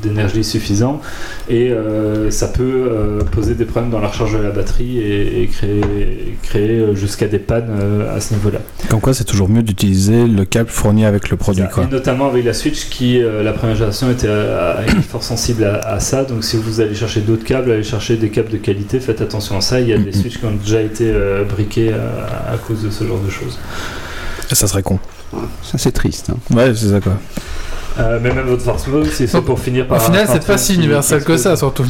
d'énergie 0.01 0.43
suffisant 0.43 0.99
et 1.49 1.71
ça 2.29 2.47
peut 2.47 2.89
poser 3.31 3.53
des 3.53 3.65
problèmes 3.65 3.91
dans 3.91 3.99
la 3.99 4.07
recharge 4.07 4.33
de 4.33 4.43
la 4.43 4.49
batterie 4.49 4.97
et 4.97 5.47
créer, 5.57 6.37
créer 6.41 6.79
euh, 6.79 6.95
jusqu'à 6.95 7.27
des 7.27 7.39
pannes 7.39 7.69
euh, 7.69 8.15
à 8.15 8.19
ce 8.19 8.33
niveau-là. 8.33 8.59
Comme 8.89 9.01
quoi, 9.01 9.13
c'est 9.13 9.23
toujours 9.23 9.49
mieux 9.49 9.63
d'utiliser 9.63 10.27
le 10.27 10.45
câble 10.45 10.69
fourni 10.69 11.05
avec 11.05 11.29
le 11.29 11.37
produit. 11.37 11.63
Quoi. 11.71 11.85
notamment 11.85 12.27
avec 12.27 12.45
la 12.45 12.53
Switch 12.53 12.89
qui, 12.89 13.21
euh, 13.21 13.43
la 13.43 13.53
première 13.53 13.75
génération, 13.75 14.11
était 14.11 14.27
fort 15.09 15.23
sensible 15.23 15.63
à, 15.65 15.99
ça. 15.99 16.23
Donc 16.23 16.43
si 16.43 16.57
vous 16.57 16.81
allez 16.81 16.95
chercher 16.95 17.21
d'autres 17.21 17.45
câbles, 17.45 17.71
allez 17.71 17.83
chercher 17.83 18.17
des 18.17 18.29
câbles 18.29 18.51
de 18.51 18.57
qualité, 18.57 18.99
faites 18.99 19.21
attention 19.21 19.57
à 19.57 19.61
ça. 19.61 19.79
Il 19.79 19.87
y 19.87 19.93
a 19.93 19.97
des 19.97 20.11
Switch 20.11 20.39
qui 20.39 20.45
ont 20.45 20.51
déjà 20.51 20.81
été 20.81 21.13
briqués 21.47 21.93
à, 21.93 22.57
cause 22.57 22.83
de 22.83 22.89
ce 22.89 23.03
genre 23.05 23.19
de 23.19 23.29
choses. 23.29 23.59
ça 24.51 24.67
serait 24.67 24.83
con. 24.83 24.99
Ça 25.63 25.77
c'est 25.77 25.91
triste. 25.91 26.29
Hein. 26.29 26.55
Ouais, 26.55 26.73
c'est 26.75 26.89
ça 26.89 26.99
quoi. 26.99 27.17
Mais 27.97 28.33
même 28.33 28.45
votre 28.45 28.63
smartphone, 28.63 29.05
c'est 29.11 29.29
pour 29.41 29.59
finir 29.59 29.87
par. 29.87 29.97
Au 29.97 30.05
final, 30.05 30.27
c'est 30.31 30.45
pas 30.45 30.57
si 30.57 30.75
universel 30.75 31.23
que 31.23 31.37
ça, 31.37 31.55
surtout. 31.55 31.85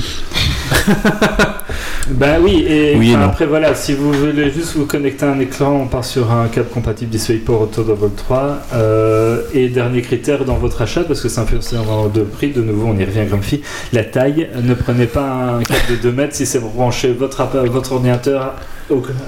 bah 2.09 2.37
oui, 2.41 2.65
et 2.67 3.15
après 3.15 3.45
voilà, 3.45 3.75
si 3.75 3.93
vous 3.93 4.11
voulez 4.11 4.51
juste 4.51 4.75
vous 4.75 4.85
connecter 4.85 5.25
à 5.25 5.31
un 5.31 5.39
écran, 5.39 5.71
on 5.83 5.87
part 5.87 6.05
sur 6.05 6.31
un 6.31 6.47
câble 6.47 6.69
compatible 6.69 7.11
DisplayPort 7.11 7.69
Thunderbolt 7.71 8.15
3. 8.15 8.57
Euh, 8.73 9.41
et 9.53 9.69
dernier 9.69 10.01
critère 10.01 10.45
dans 10.45 10.55
votre 10.55 10.81
achat, 10.81 11.03
parce 11.03 11.21
que 11.21 11.29
c'est 11.29 11.39
un 11.39 11.45
peu 11.45 11.57
de 11.57 12.21
prix, 12.23 12.51
de 12.51 12.61
nouveau 12.61 12.87
on 12.87 12.97
y 12.97 13.05
revient 13.05 13.25
Grumpy, 13.25 13.61
la 13.91 14.03
taille. 14.03 14.49
Ne 14.61 14.73
prenez 14.73 15.05
pas 15.05 15.57
un 15.59 15.63
câble 15.63 15.79
de 15.91 15.95
2 15.95 16.11
mètres 16.11 16.35
si 16.35 16.45
c'est 16.45 16.59
pour 16.59 16.71
brancher 16.71 17.13
votre, 17.13 17.43
votre 17.67 17.93
ordinateur 17.93 18.55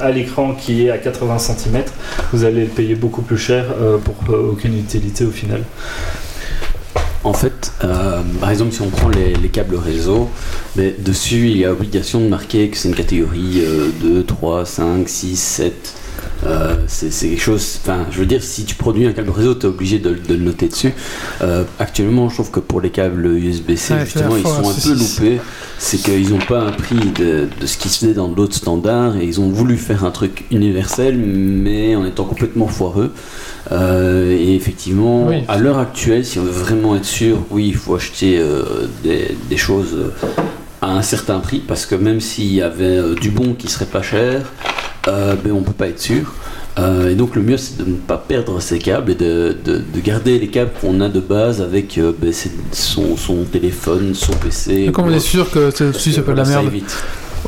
à 0.01 0.11
l'écran 0.11 0.53
qui 0.53 0.85
est 0.85 0.89
à 0.89 0.97
80 0.97 1.37
cm. 1.39 1.83
Vous 2.33 2.43
allez 2.43 2.63
le 2.63 2.69
payer 2.69 2.95
beaucoup 2.95 3.21
plus 3.21 3.37
cher 3.37 3.65
euh, 3.79 3.97
pour 3.97 4.15
euh, 4.29 4.51
aucune 4.51 4.77
utilité 4.77 5.25
au 5.25 5.31
final. 5.31 5.63
En 7.25 7.33
fait, 7.33 7.73
euh, 7.83 8.21
par 8.39 8.51
exemple, 8.51 8.71
si 8.71 8.81
on 8.83 8.89
prend 8.91 9.09
les, 9.09 9.33
câbles 9.49 9.77
réseau, 9.77 10.29
dessus, 10.75 11.49
il 11.49 11.57
y 11.57 11.65
a 11.65 11.71
obligation 11.71 12.21
de 12.21 12.27
marquer 12.27 12.69
que 12.69 12.77
c'est 12.77 12.87
une 12.87 12.93
catégorie 12.93 13.63
2, 13.99 14.23
3, 14.23 14.63
5, 14.63 15.09
6, 15.09 15.35
7. 15.35 15.95
C'est 16.87 17.09
quelque 17.09 17.41
chose. 17.41 17.79
Enfin, 17.81 18.05
je 18.11 18.19
veux 18.19 18.25
dire, 18.25 18.43
si 18.43 18.65
tu 18.65 18.75
produis 18.75 19.05
un 19.05 19.13
câble 19.13 19.29
réseau, 19.29 19.55
tu 19.55 19.65
es 19.65 19.69
obligé 19.69 19.99
de, 19.99 20.17
le 20.29 20.37
noter 20.37 20.67
dessus. 20.67 20.93
Euh, 21.41 21.63
actuellement, 21.79 22.29
je 22.29 22.35
trouve 22.35 22.51
que 22.51 22.59
pour 22.59 22.81
les 22.81 22.89
câbles 22.89 23.25
USB-C, 23.25 23.95
justement, 24.05 24.37
ils 24.37 24.43
sont 24.43 24.69
un 24.69 24.73
peu 24.73 24.93
loupés. 24.93 25.41
C'est 25.77 25.97
qu'ils 25.97 26.29
n'ont 26.29 26.39
pas 26.39 26.67
appris 26.67 26.95
de, 26.95 27.47
de, 27.59 27.65
ce 27.65 27.77
qui 27.77 27.89
se 27.89 27.99
faisait 27.99 28.13
dans 28.13 28.29
d'autres 28.29 28.55
standards 28.55 29.17
et 29.17 29.25
ils 29.25 29.41
ont 29.41 29.49
voulu 29.49 29.77
faire 29.77 30.05
un 30.05 30.11
truc 30.11 30.45
universel, 30.51 31.17
mais 31.17 31.95
en 31.95 32.05
étant 32.05 32.23
complètement 32.23 32.67
foireux. 32.67 33.11
Euh, 33.71 34.37
et 34.37 34.55
effectivement, 34.55 35.29
à 35.47 35.57
l'heure 35.57 35.79
actuelle, 35.79 36.25
si 36.25 36.39
on 36.39 36.43
veut 36.43 36.51
vraiment 36.51 36.95
être 36.95 37.05
sûr, 37.05 37.37
oui, 37.49 37.67
il 37.67 37.75
faut 37.75 37.95
acheter 37.95 38.37
euh, 38.39 38.87
des, 39.03 39.57
choses 39.57 39.95
euh, 39.95 40.13
à 40.81 40.91
un 40.91 41.01
certain 41.01 41.39
prix, 41.39 41.59
parce 41.59 41.85
que 41.85 41.95
même 41.95 42.19
s'il 42.19 42.53
y 42.53 42.61
avait 42.61 43.15
du 43.15 43.31
bon 43.31 43.53
qui 43.53 43.67
serait 43.67 43.85
pas 43.85 44.01
cher, 44.01 44.41
ben, 45.05 45.51
on 45.51 45.61
peut 45.61 45.71
pas 45.71 45.87
être 45.87 45.99
sûr. 45.99 46.33
et 46.77 47.15
donc 47.15 47.35
le 47.35 47.41
mieux 47.41 47.57
c'est 47.57 47.77
de 47.77 47.89
ne 47.89 47.95
pas 47.95 48.17
perdre 48.17 48.59
ses 48.59 48.79
câbles 48.79 49.11
et 49.11 49.15
de, 49.15 49.55
garder 50.03 50.39
les 50.39 50.47
câbles 50.47 50.71
qu'on 50.81 50.99
a 51.01 51.09
de 51.09 51.19
base 51.19 51.61
avec 51.61 51.99
ben, 52.19 52.33
son, 52.71 53.17
son, 53.17 53.43
téléphone, 53.43 54.13
son 54.13 54.33
PC. 54.33 54.89
Comme 54.93 55.05
on 55.05 55.13
est 55.13 55.19
sûr 55.19 55.49
que 55.49 55.71
ceci 55.71 56.13
c'est 56.13 56.21
pas 56.21 56.33
de 56.33 56.37
la 56.37 56.45
merde. 56.45 56.71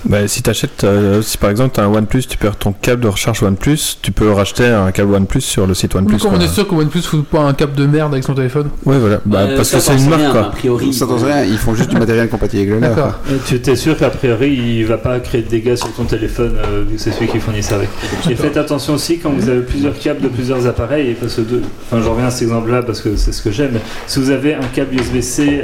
Bah, 0.06 0.28
si 0.28 0.42
achètes, 0.48 0.84
euh, 0.84 1.22
si 1.22 1.38
par 1.38 1.50
exemple 1.50 1.76
tu 1.76 1.82
as 1.82 1.84
un 1.84 1.94
OnePlus, 1.94 2.24
tu 2.24 2.38
perds 2.38 2.58
ton 2.58 2.72
câble 2.72 3.02
de 3.02 3.08
recharge 3.08 3.44
OnePlus, 3.44 3.98
tu 4.02 4.12
peux 4.12 4.32
racheter 4.32 4.66
un 4.66 4.92
câble 4.92 5.14
OnePlus 5.14 5.42
sur 5.42 5.68
le 5.68 5.74
site 5.74 5.96
OnePlus. 5.96 6.18
Comment 6.22 6.38
on 6.38 6.42
est 6.42 6.48
sûr 6.48 6.68
que 6.68 6.76
OnePlus 6.76 7.02
fout 7.02 7.26
pas 7.26 7.42
un 7.42 7.54
câble 7.54 7.74
de 7.74 7.86
merde 7.86 8.14
avec 8.14 8.24
son 8.24 8.34
téléphone 8.34 8.70
Ouais, 8.86 8.98
voilà. 8.98 9.20
Bah, 9.26 9.40
euh, 9.40 9.58
parce 9.58 9.72
que 9.72 9.80
c'est 9.80 9.96
une 9.98 10.10
marque 10.10 10.32
quoi. 10.32 10.42
A 10.42 10.50
priori, 10.52 10.94
ça 10.94 11.06
rien, 11.06 11.44
ils 11.44 11.58
font 11.58 11.74
juste 11.74 11.90
du 11.90 11.98
matériel 11.98 12.30
compatible 12.30 12.74
avec 12.74 12.82
le 12.82 12.88
D'accord. 12.88 13.14
Tu 13.46 13.56
es 13.56 13.76
sûr 13.76 13.98
qu'a 13.98 14.10
priori 14.10 14.54
il 14.80 14.86
va 14.86 14.98
pas 14.98 15.20
créer 15.20 15.42
de 15.42 15.50
dégâts 15.50 15.76
sur 15.76 15.92
ton 15.94 16.04
téléphone 16.04 16.58
euh, 16.58 16.84
vu 16.88 16.96
que 16.96 17.02
c'est 17.02 17.12
celui 17.12 17.28
qui 17.28 17.40
fournit 17.40 17.64
ça 17.64 17.76
avec. 17.76 17.90
Et 18.30 18.36
faites 18.36 18.58
attention 18.58 18.94
aussi 18.94 19.20
quand 19.20 19.32
vous 19.32 19.50
avez 19.50 19.62
plusieurs 19.62 19.98
câbles 19.98 20.22
de 20.22 20.28
plusieurs 20.28 20.68
appareils, 20.68 21.16
parce 21.20 21.36
que 21.36 21.42
deux, 21.42 21.64
enfin 21.86 22.02
j'en 22.02 22.12
reviens 22.12 22.28
à 22.28 22.32
cet 22.32 22.44
exemple 22.44 22.72
là 22.72 22.84
parce 22.84 23.02
que 23.02 23.16
c'est 23.16 23.32
ce 23.32 23.42
que 23.42 23.52
j'aime. 23.52 23.80
Si 24.06 24.20
vous 24.20 24.30
avez 24.30 24.54
un 24.54 24.68
câble 24.74 24.96
USB-C 24.96 25.64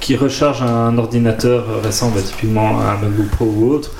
qui 0.00 0.16
recharge 0.16 0.62
un 0.62 0.96
ordinateur 0.98 1.64
récent, 1.82 2.10
bah, 2.14 2.20
typiquement 2.24 2.80
un 2.80 2.98
MacBook 3.00 3.27
Pro 3.28 3.44
ou 3.44 3.72
autre, 3.72 3.90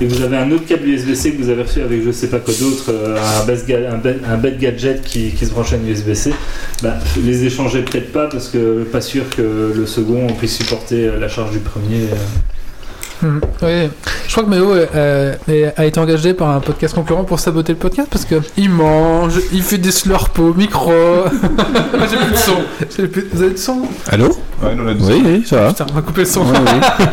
et 0.00 0.06
vous 0.06 0.22
avez 0.22 0.36
un 0.36 0.50
autre 0.50 0.66
câble 0.66 0.88
USB-C 0.88 1.32
que 1.32 1.42
vous 1.42 1.50
avez 1.50 1.62
reçu 1.62 1.80
avec 1.80 2.04
je 2.04 2.10
sais 2.10 2.28
pas 2.28 2.38
quoi 2.38 2.54
d'autre, 2.54 2.90
euh, 2.90 3.16
un, 4.28 4.36
bête 4.36 4.58
gadget 4.58 5.02
qui, 5.02 5.30
se 5.36 5.50
branche 5.50 5.72
à 5.72 5.76
une 5.76 5.88
USB-C, 5.88 6.32
bah, 6.82 6.94
les 7.24 7.44
échanger 7.44 7.82
peut-être 7.82 8.12
pas 8.12 8.28
parce 8.28 8.48
que 8.48 8.84
pas 8.84 9.00
sûr 9.00 9.24
que 9.30 9.72
le 9.74 9.86
second 9.86 10.26
puisse 10.38 10.56
supporter 10.56 11.06
euh, 11.06 11.18
la 11.18 11.28
charge 11.28 11.52
du 11.52 11.58
premier. 11.58 12.04
Euh. 12.04 12.16
Hmm. 13.20 13.40
oui. 13.62 13.90
Je 14.28 14.32
crois 14.32 14.44
que 14.44 14.48
Méo 14.48 14.72
a 15.76 15.86
été 15.86 15.98
engagé 15.98 16.34
par 16.34 16.50
un 16.50 16.60
podcast 16.60 16.94
concurrent 16.94 17.24
pour 17.24 17.40
saboter 17.40 17.72
le 17.72 17.78
podcast 17.78 18.06
parce 18.08 18.24
que 18.24 18.36
il 18.56 18.70
mange, 18.70 19.40
il 19.52 19.62
fait 19.62 19.78
des 19.78 19.90
slurps 19.90 20.30
au 20.38 20.54
micro. 20.54 20.92
J'ai 20.92 22.16
plus 22.16 22.30
de 22.30 22.36
son. 22.36 23.26
Vous 23.32 23.42
avez 23.42 23.52
du 23.54 23.60
son? 23.60 23.82
Allô? 24.08 24.28
Ouais, 24.62 24.76
on 24.78 24.86
a 24.86 24.94
du 24.94 25.02
Oui, 25.02 25.22
oui, 25.24 25.44
ça 25.44 25.62
va. 25.62 25.68
Putain, 25.70 25.86
on 25.90 25.94
va 25.94 26.02
couper 26.02 26.20
le 26.20 26.26
son. 26.26 26.44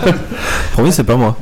Promis, 0.73 0.91
c'est 0.91 1.03
pas 1.03 1.15
moi 1.15 1.35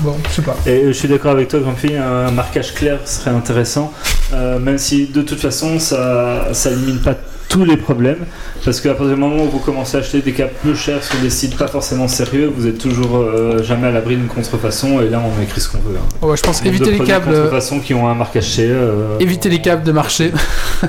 bon, 0.00 0.16
je 0.28 0.34
sais 0.34 0.42
pas. 0.42 0.56
Et 0.66 0.86
je 0.86 0.92
suis 0.92 1.08
d'accord 1.08 1.32
avec 1.32 1.48
toi, 1.48 1.60
Grumpy, 1.60 1.94
un 1.96 2.30
marquage 2.30 2.74
clair 2.74 3.00
serait 3.06 3.30
intéressant, 3.30 3.92
euh, 4.32 4.58
même 4.58 4.78
si 4.78 5.06
de 5.06 5.22
toute 5.22 5.40
façon 5.40 5.78
ça, 5.78 6.48
ça 6.52 6.70
élimine 6.70 6.98
pas 6.98 7.14
tous 7.54 7.64
les 7.64 7.76
problèmes. 7.76 8.24
Parce 8.64 8.80
qu'à 8.80 8.94
partir 8.94 9.14
du 9.14 9.20
moment 9.20 9.44
où 9.44 9.48
vous 9.48 9.60
commencez 9.60 9.96
à 9.96 10.00
acheter 10.00 10.20
des 10.22 10.32
câbles 10.32 10.54
peu 10.62 10.74
chers 10.74 11.04
sur 11.04 11.18
des 11.20 11.30
sites 11.30 11.56
pas 11.56 11.68
forcément 11.68 12.08
sérieux, 12.08 12.52
vous 12.54 12.66
êtes 12.66 12.78
toujours 12.78 13.16
euh, 13.16 13.62
jamais 13.62 13.86
à 13.86 13.92
l'abri 13.92 14.16
d'une 14.16 14.26
contrefaçon 14.26 15.00
et 15.00 15.08
là 15.08 15.22
on 15.24 15.42
écrit 15.42 15.60
ce 15.60 15.68
qu'on 15.68 15.78
veut. 15.78 15.96
Hein. 15.96 16.26
Ouais, 16.26 16.36
je 16.36 16.42
pense 16.42 16.64
éviter 16.64 16.90
les 16.90 16.98
câbles. 16.98 17.30
De 17.30 17.42
contrefaçon 17.42 17.78
qui 17.78 17.94
ont 17.94 18.08
un 18.08 18.14
marquage. 18.14 18.56
Euh, 18.58 19.18
éviter 19.20 19.48
les 19.48 19.60
câbles 19.60 19.84
de 19.84 19.92
marché. 19.92 20.32
vous 20.82 20.88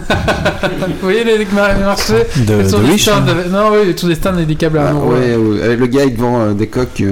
voyez 1.03 1.23
les 1.23 1.45
marchés 1.45 2.13
de, 2.37 2.69
de 2.69 2.91
riche, 2.91 3.07
hein. 3.09 3.23
Non, 3.51 3.71
oui, 3.71 3.93
tous 3.95 4.07
les 4.07 4.15
stands 4.15 4.37
et 4.37 4.45
des 4.45 4.55
câbles 4.55 4.79
à 4.79 4.89
ah, 4.89 4.93
ouais, 4.95 5.75
Le 5.75 5.85
gars 5.85 6.05
il 6.05 6.15
vend 6.15 6.51
des 6.53 6.67
coques 6.67 7.03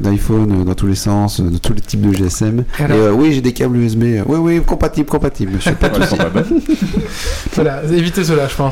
d'iPhone 0.00 0.64
dans 0.64 0.74
tous 0.74 0.88
les 0.88 0.96
sens, 0.96 1.40
de 1.40 1.58
tous 1.58 1.74
les 1.74 1.80
types 1.80 2.00
de 2.00 2.12
GSM. 2.12 2.64
Et, 2.80 3.10
oui, 3.12 3.32
j'ai 3.34 3.40
des 3.40 3.52
câbles 3.52 3.76
USB. 3.76 4.02
Oui, 4.26 4.38
oui, 4.38 4.60
compatible, 4.66 5.08
compatible. 5.08 5.52
Je 5.60 5.64
sais 5.64 5.72
pas 5.80 5.90
voilà, 7.54 7.82
évitez 7.92 8.24
cela, 8.24 8.48
je 8.48 8.56
pense. 8.56 8.63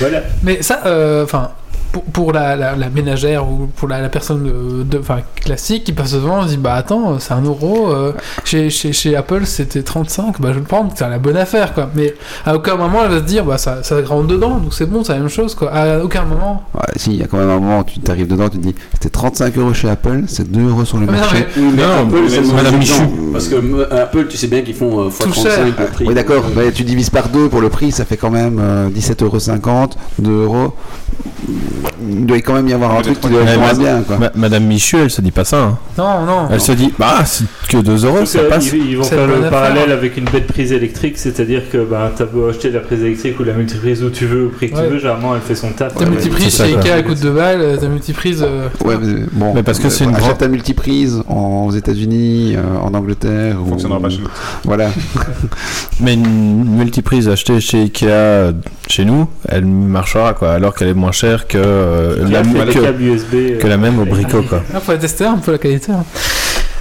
Voilà. 0.00 0.22
Mais 0.42 0.62
ça, 0.62 0.82
euh, 0.86 1.24
enfin. 1.24 1.52
Pour, 1.94 2.02
pour 2.02 2.32
la, 2.32 2.56
la, 2.56 2.74
la 2.74 2.88
ménagère 2.90 3.48
ou 3.48 3.68
pour 3.76 3.86
la, 3.88 4.00
la 4.00 4.08
personne 4.08 4.50
euh, 4.52 4.82
de, 4.82 4.98
enfin, 4.98 5.18
classique 5.36 5.84
qui 5.84 5.92
passe 5.92 6.12
devant, 6.12 6.40
on 6.40 6.42
se 6.42 6.48
dit 6.48 6.56
bah 6.56 6.74
attends, 6.74 7.20
c'est 7.20 7.32
un 7.34 7.42
euro. 7.42 7.88
euh, 7.92 8.12
chez, 8.44 8.68
chez, 8.68 8.92
chez 8.92 9.14
Apple 9.14 9.46
c'était 9.46 9.82
35, 9.84 10.40
bah 10.40 10.48
je 10.48 10.54
vais 10.54 10.60
le 10.60 10.66
prendre, 10.66 10.90
c'est 10.96 11.08
la 11.08 11.18
bonne 11.20 11.36
affaire 11.36 11.72
quoi. 11.72 11.88
Mais 11.94 12.14
à 12.44 12.56
aucun 12.56 12.74
moment 12.74 12.98
elle 13.04 13.12
va 13.12 13.18
se 13.18 13.22
dire 13.22 13.44
bah 13.44 13.58
ça, 13.58 13.84
ça 13.84 13.94
rentre 14.04 14.26
dedans, 14.26 14.58
donc 14.58 14.74
c'est 14.74 14.86
bon, 14.86 15.04
c'est 15.04 15.12
la 15.12 15.20
même 15.20 15.28
chose 15.28 15.54
quoi. 15.54 15.70
À 15.72 16.00
aucun 16.00 16.24
moment. 16.24 16.64
Ouais, 16.74 16.80
si, 16.96 17.10
il 17.12 17.16
y 17.20 17.22
a 17.22 17.26
quand 17.28 17.38
même 17.38 17.48
un 17.50 17.60
moment 17.60 17.78
où 17.80 17.84
tu 17.84 18.00
t'arrives 18.00 18.26
dedans, 18.26 18.48
tu 18.48 18.58
te 18.58 18.62
dis 18.66 18.74
c'était 18.94 19.10
35 19.10 19.56
euros 19.58 19.72
chez 19.72 19.88
Apple, 19.88 20.24
c'est 20.26 20.50
2 20.50 20.68
euros 20.68 20.84
sur 20.84 20.98
le 20.98 21.06
Mais 21.06 21.12
non, 21.12 21.18
marché. 21.20 21.46
mais- 21.56 21.62
Oui, 21.62 21.72
mais 21.76 21.82
Non, 21.82 21.92
Apple, 22.08 22.16
mais 22.24 22.28
c'est 22.28 22.40
le 22.40 22.46
Madame 22.48 22.64
mauvais 22.64 22.76
Michou. 22.78 22.94
exemple, 23.02 23.32
Parce 23.32 23.48
que 23.48 23.54
euh, 23.54 24.02
Apple, 24.02 24.26
tu 24.28 24.36
sais 24.36 24.48
bien 24.48 24.62
qu'ils 24.62 24.74
font 24.74 25.00
euh, 25.06 25.10
Tout 25.16 25.28
x35 25.28 25.64
le 25.78 25.86
prix. 25.86 26.04
Oui, 26.08 26.14
d'accord, 26.14 26.42
tu 26.74 26.82
divises 26.82 27.10
par 27.10 27.28
2 27.28 27.48
pour 27.48 27.60
le 27.60 27.68
prix, 27.68 27.92
ça 27.92 28.04
fait 28.04 28.16
quand 28.16 28.30
même 28.30 28.58
euh, 28.60 28.88
17,50€, 28.90 29.90
2 30.18 30.30
euros. 30.42 30.72
Il 32.06 32.26
doit 32.26 32.36
quand 32.38 32.54
même 32.54 32.68
y 32.68 32.72
avoir 32.72 32.96
un 32.96 33.02
truc 33.02 33.20
qui 33.20 33.28
doit 33.28 33.42
être 33.42 33.78
bien, 33.78 34.02
quoi. 34.02 34.18
Ma- 34.18 34.30
Madame 34.34 34.64
Michu, 34.64 34.96
elle 34.98 35.10
se 35.10 35.20
dit 35.20 35.30
pas 35.30 35.44
ça. 35.44 35.62
hein. 35.62 35.78
Non, 35.96 36.24
non. 36.26 36.48
Elle 36.50 36.60
se 36.60 36.72
dit, 36.72 36.92
bah, 36.98 37.24
c'est 37.24 37.44
que 37.68 37.78
2 37.78 38.04
euros, 38.06 38.24
ça 38.24 38.40
passe. 38.44 38.72
ils, 38.72 38.90
ils 38.90 38.96
vont 38.96 39.02
C'est 39.02 39.14
faire 39.16 39.26
le 39.26 39.48
parallèle 39.50 39.78
affaire. 39.84 39.94
avec 39.96 40.16
une 40.16 40.24
bête 40.24 40.46
prise 40.46 40.72
électrique, 40.72 41.16
c'est-à-dire 41.18 41.62
que 41.70 41.78
ben, 41.84 42.10
tu 42.16 42.22
as 42.22 42.26
beau 42.26 42.48
acheter 42.48 42.70
la 42.70 42.80
prise 42.80 43.00
électrique 43.02 43.38
ou 43.40 43.44
la 43.44 43.52
multiprise 43.54 44.02
où 44.02 44.10
tu 44.10 44.26
veux, 44.26 44.46
au 44.46 44.48
prix 44.50 44.70
que 44.70 44.76
Ouais. 44.76 44.84
tu 44.86 44.92
veux, 44.94 44.98
généralement 44.98 45.34
elle 45.34 45.40
fait 45.40 45.54
son 45.54 45.70
taf. 45.72 45.94
Ta 45.94 46.04
Euh, 46.04 46.08
multiprise 46.10 46.56
chez. 46.56 46.64
Ikea 46.76 46.88
elle 46.98 47.04
coûte 47.04 47.20
2 47.20 47.30
balles, 47.32 47.60
euh, 47.60 47.76
ta 47.76 47.86
multiprise. 47.88 48.42
euh, 48.46 48.68
Ouais, 48.84 48.96
mais 49.00 49.22
bon. 49.32 49.52
Mais 49.54 49.62
parce 49.62 49.78
que 49.78 49.88
c'est 49.88 50.04
une 50.04 50.12
grande- 50.12 50.38
ta 50.38 50.48
multiprise 50.48 51.22
en- 51.28 51.66
aux 51.66 51.72
États-Unis, 51.72 52.54
euh, 52.56 52.62
en 52.82 52.92
Angleterre. 52.94 53.56
Ça 53.62 53.68
fonctionnera 53.70 54.00
pas 54.00 54.10
chez 54.10 54.18
nous. 54.18 54.28
Voilà. 54.64 54.88
Mais 56.00 56.14
une 56.14 56.64
multiprise 56.76 57.28
achetée 57.28 57.60
chez 57.60 57.82
Ikea, 57.82 58.06
euh, 58.08 58.52
chez 58.88 59.04
nous, 59.04 59.28
elle 59.48 59.64
marchera, 59.64 60.34
quoi, 60.34 60.52
alors 60.52 60.74
qu'elle 60.74 60.88
est 60.88 60.94
moins 60.94 61.12
chère 61.12 61.46
que, 61.46 61.58
euh, 61.74 62.28
la, 62.28 62.42
que, 62.42 62.72
câble 62.80 63.02
USB. 63.02 63.34
euh, 63.34 63.58
que 63.58 63.66
la 63.66 63.76
même 63.76 63.98
au 63.98 64.04
bricot, 64.04 64.42
quoi. 64.42 64.62
Ah, 64.74 64.80
faut 64.80 64.94
tester 64.96 65.24
un 65.24 65.38
peu 65.38 65.52
la 65.52 65.58
qualité. 65.58 65.92
hein. 65.92 66.04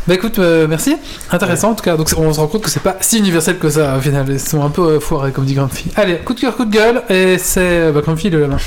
Bah 0.06 0.16
écoute, 0.16 0.38
euh, 0.40 0.68
merci. 0.68 0.98
Intéressant 1.32 1.72
en 1.72 1.76
tout 1.76 1.84
cas. 1.84 1.96
Donc 1.96 2.10
on 2.18 2.34
se 2.34 2.40
rend 2.40 2.48
compte 2.48 2.64
que 2.64 2.70
c'est 2.70 2.84
pas 2.84 2.98
si 3.00 3.20
universel 3.20 3.58
que 3.58 3.70
ça 3.70 3.96
au 3.98 4.02
final. 4.02 4.26
Ils 4.30 4.38
sont 4.40 4.62
un 4.62 4.70
peu 4.70 4.82
euh, 4.82 5.00
foirés 5.00 5.32
comme 5.32 5.46
dit 5.46 5.54
Grumpy. 5.54 5.86
Allez, 5.96 6.18
coup 6.18 6.34
de 6.34 6.42
cœur, 6.42 6.56
coup 6.58 6.66
de 6.66 6.74
gueule. 6.74 7.04
Et 7.10 7.38
c'est 7.38 7.90
bah, 7.92 8.02
Grumpy 8.02 8.30
de 8.30 8.38
la 8.38 8.48
main. 8.48 8.58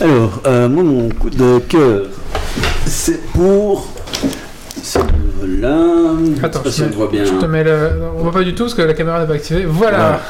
Alors, 0.00 0.40
euh, 0.46 0.68
moi, 0.68 0.82
mon 0.82 1.08
coup 1.10 1.30
de 1.30 1.58
cœur, 1.68 2.02
c'est 2.86 3.20
pour 3.32 3.88
là 5.60 5.76
Attends, 6.42 6.60
je 6.64 6.70
sais 6.70 6.70
pas 6.70 6.70
si 6.70 6.78
je 6.80 6.84
on 6.84 6.88
mets- 6.88 6.94
voit 6.96 7.08
bien. 7.08 7.24
Je 7.24 7.32
te 7.32 7.46
mets 7.46 7.64
le. 7.64 7.90
On 8.16 8.22
voit 8.22 8.32
pas 8.32 8.42
du 8.44 8.54
tout 8.54 8.64
parce 8.64 8.74
que 8.74 8.82
la 8.82 8.94
caméra 8.94 9.20
n'est 9.20 9.26
pas 9.26 9.34
activée. 9.34 9.64
Voilà. 9.66 10.20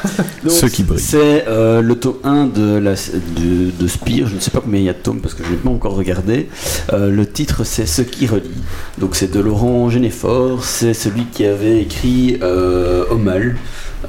Donc, 0.43 0.51
Ceux 0.51 0.69
qui 0.69 0.83
brillent. 0.83 0.99
C'est 0.99 1.45
euh, 1.47 1.81
le 1.81 1.95
tome 1.95 2.15
1 2.23 2.45
de, 2.45 2.77
la, 2.77 2.91
de, 2.93 3.71
de 3.79 3.87
Spire. 3.87 4.27
Je 4.27 4.35
ne 4.35 4.39
sais 4.39 4.51
pas 4.51 4.59
combien 4.61 4.79
il 4.79 4.85
y 4.85 4.89
a 4.89 4.93
de 4.93 4.97
tomes 4.99 5.19
parce 5.19 5.33
que 5.33 5.43
je 5.43 5.49
n'ai 5.51 5.57
pas 5.57 5.69
encore 5.69 5.95
regardé. 5.95 6.49
Euh, 6.93 7.09
le 7.09 7.25
titre, 7.25 7.63
c'est 7.63 7.85
Ce 7.85 8.01
qui 8.01 8.27
relie. 8.27 8.49
Donc, 8.97 9.15
c'est 9.15 9.31
de 9.31 9.39
Laurent 9.39 9.89
Généfort. 9.89 10.63
C'est 10.63 10.93
celui 10.93 11.25
qui 11.25 11.45
avait 11.45 11.81
écrit 11.81 12.39
euh, 12.41 13.05
Au 13.11 13.15
mal. 13.17 13.55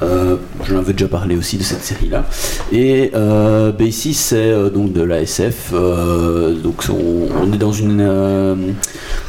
Euh, 0.01 0.35
J'en 0.67 0.77
avais 0.79 0.93
déjà 0.93 1.07
parlé 1.07 1.37
aussi 1.37 1.57
de 1.57 1.63
cette 1.63 1.83
série-là. 1.83 2.25
Et 2.71 3.11
euh, 3.15 3.71
ben 3.71 3.87
ici, 3.87 4.13
c'est 4.13 4.35
euh, 4.51 4.69
donc 4.69 4.91
de 4.93 5.01
la 5.01 5.21
SF. 5.21 5.71
euh, 5.73 6.53
donc, 6.53 6.83
on, 6.89 7.53
est 7.53 7.57
dans 7.57 7.71
une. 7.71 8.01
euh, 8.01 8.55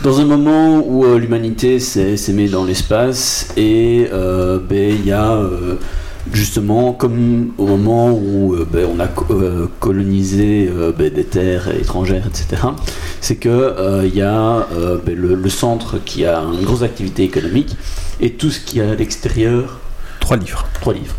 dans 0.02 0.20
un 0.20 0.24
moment 0.24 0.82
où 0.86 1.04
l'humanité 1.16 1.78
s'est 1.78 2.16
mise 2.32 2.50
dans 2.52 2.64
l'espace 2.64 3.48
et 3.56 4.06
ben, 4.10 4.94
il 4.98 5.06
y 5.06 5.12
a 5.12 5.38
justement 6.32 6.92
comme 6.92 7.52
au 7.56 7.66
moment 7.66 8.10
où 8.12 8.54
ben, 8.70 8.86
on 8.94 9.00
a 9.00 9.06
co- 9.06 9.26
colonisé 9.80 10.68
ben, 10.98 11.12
des 11.12 11.24
terres 11.24 11.68
étrangères, 11.80 12.26
etc., 12.26 12.62
c'est 13.20 13.36
que 13.36 14.04
il 14.04 14.14
y 14.14 14.22
a 14.22 14.66
le, 15.06 15.34
le 15.34 15.48
centre 15.48 15.96
qui 16.04 16.24
a 16.24 16.40
une 16.40 16.64
grosse 16.64 16.82
activité 16.82 17.22
économique 17.24 17.76
et 18.20 18.32
tout 18.32 18.50
ce 18.50 18.60
qui 18.60 18.80
est 18.80 18.90
à 18.90 18.94
l'extérieur 18.94 19.80
Trois 20.20 20.36
livres. 20.36 20.66
trois 20.80 20.94
livres. 20.94 21.14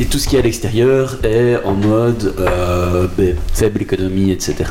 Et 0.00 0.04
tout 0.04 0.18
ce 0.18 0.28
qui 0.28 0.36
est 0.36 0.38
à 0.38 0.42
l'extérieur 0.42 1.18
est 1.24 1.56
en 1.64 1.74
mode 1.74 2.34
euh, 2.38 3.06
ben, 3.16 3.36
faible 3.52 3.82
économie, 3.82 4.30
etc. 4.30 4.70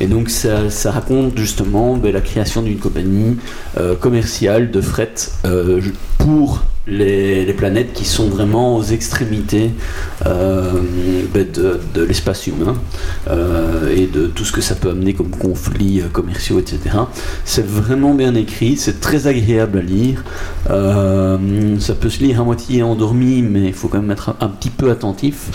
Et 0.00 0.06
donc 0.06 0.28
ça, 0.30 0.90
raconte 0.90 1.36
justement 1.38 1.96
ben, 1.96 2.12
la 2.12 2.20
création 2.20 2.62
d'une 2.62 2.78
compagnie 2.78 3.36
euh, 3.78 3.94
commerciale 3.94 4.70
de 4.70 4.80
fret 4.80 5.14
euh, 5.44 5.80
pour 6.18 6.64
les, 6.88 7.44
les 7.44 7.52
planètes 7.52 7.92
qui 7.92 8.04
sont 8.04 8.28
vraiment 8.28 8.76
aux 8.76 8.82
extrémités 8.84 9.72
euh, 10.24 10.70
ben, 11.34 11.46
de, 11.52 11.80
de 11.94 12.02
l'espace 12.04 12.46
humain 12.46 12.74
euh, 13.28 13.92
et 13.94 14.06
de 14.06 14.26
tout 14.26 14.44
ce 14.44 14.52
que 14.52 14.60
ça 14.60 14.74
peut 14.76 14.90
amener 14.90 15.12
comme 15.14 15.30
conflits 15.30 16.00
euh, 16.00 16.08
commerciaux, 16.12 16.58
etc. 16.60 16.78
C'est 17.44 17.66
vraiment 17.66 18.14
bien 18.14 18.34
écrit, 18.36 18.76
c'est 18.76 19.00
très 19.00 19.26
agréable 19.26 19.78
à 19.78 19.82
lire. 19.82 20.22
Euh, 20.70 21.36
ça 21.80 21.94
peut 21.94 22.08
se 22.10 22.20
lire 22.20 22.40
à 22.40 22.44
moitié 22.44 22.82
endormi, 22.82 23.42
mais 23.42 23.66
il 23.66 23.74
faut 23.74 23.88
quand 23.88 24.00
même 24.00 24.10
être 24.12 24.28
un, 24.40 24.46
un 24.46 24.48
petit 24.48 24.70
peu 24.70 24.90
attentif. 24.90 25.46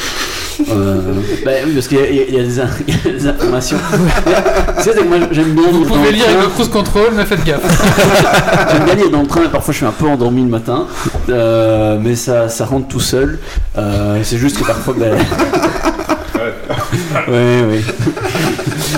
Bah 0.68 0.74
oui, 1.66 1.72
parce 1.74 1.88
qu'il 1.88 1.98
y, 1.98 2.02
y 2.02 2.20
a- 2.20 2.24
il 2.28 2.36
y 2.36 2.40
a 2.40 2.44
des 2.44 2.60
informations. 3.28 3.78
C'est 4.80 4.94
que 4.95 5.03
moi 5.08 5.18
j'aime 5.32 5.53
bien 5.56 5.64
Vous 5.72 5.86
pouvez 5.86 6.12
lire 6.12 6.26
avec 6.26 6.36
train. 6.38 6.44
le 6.44 6.49
cruise 6.49 6.68
control, 6.68 7.08
mais 7.16 7.26
faites 7.26 7.44
gaffe. 7.44 7.64
J'aime 8.72 8.84
bien 8.86 8.95
lire 8.95 9.10
dans 9.10 9.22
le 9.22 9.28
train, 9.28 9.41
parfois 9.52 9.72
je 9.72 9.78
suis 9.78 9.86
un 9.88 9.91
peu 9.91 10.06
endormi 10.08 10.44
le 10.44 10.49
matin. 10.49 10.86
Euh, 11.30 11.98
mais 12.02 12.15
ça, 12.15 12.49
ça 12.49 12.65
rentre 12.65 12.88
tout 12.88 12.99
seul. 12.99 13.39
Euh, 13.77 14.22
c'est 14.23 14.38
juste 14.38 14.60
que 14.60 14.65
parfois. 14.65 14.95
Ben... 14.98 15.18
ouais, 17.27 17.64
ouais. 17.64 17.81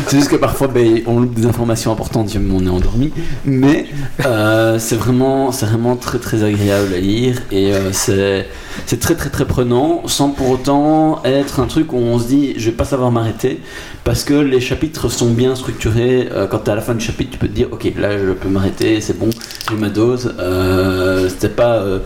C'est 0.08 0.18
juste 0.18 0.32
que 0.32 0.36
parfois 0.36 0.68
ben, 0.68 1.02
on 1.08 1.20
loupe 1.20 1.34
des 1.34 1.46
informations 1.46 1.92
importantes 1.92 2.30
on 2.36 2.66
est 2.66 2.70
endormi. 2.70 3.12
Mais 3.46 3.86
euh, 4.26 4.80
c'est 4.80 4.96
vraiment, 4.96 5.52
c'est 5.52 5.66
vraiment 5.66 5.96
très 5.96 6.20
très 6.20 6.44
agréable 6.44 6.94
à 6.94 7.00
lire 7.00 7.42
et 7.52 7.74
euh, 7.74 7.92
c'est, 7.92 8.48
c'est 8.86 9.00
très 9.00 9.16
très 9.16 9.30
très 9.30 9.46
prenant 9.46 10.04
sans 10.08 10.30
pour 10.30 10.50
autant 10.50 11.22
être 11.24 11.60
un 11.60 11.68
truc 11.68 11.94
où 11.94 11.98
on 11.98 12.20
se 12.20 12.28
dit 12.28 12.54
je 12.58 12.66
vais 12.66 12.76
pas 12.76 12.86
savoir 12.86 13.12
m'arrêter 13.12 13.60
parce 14.04 14.24
que 14.24 14.34
les 14.34 14.60
chapitres 14.60 15.10
sont 15.10 15.32
bien 15.32 15.56
structurés. 15.56 16.30
Euh, 16.32 16.48
quand 16.48 16.60
tu 16.60 16.66
es 16.66 16.70
à 16.72 16.76
la 16.76 16.82
fin 16.82 16.94
du 16.94 17.04
chapitre, 17.04 17.32
tu 17.32 17.38
peux 17.38 17.48
te 17.48 17.54
dire 17.54 17.68
ok 17.72 17.92
là 17.98 18.18
je 18.18 18.32
peux 18.32 18.50
m'arrêter, 18.50 19.02
c'est 19.02 19.18
bon, 19.18 19.30
j'ai 19.70 19.78
ma 19.78 19.90
dose. 19.90 20.34
Euh, 20.40 21.30
c'était 21.30 21.50
pas 21.50 21.76
euh, 21.76 22.00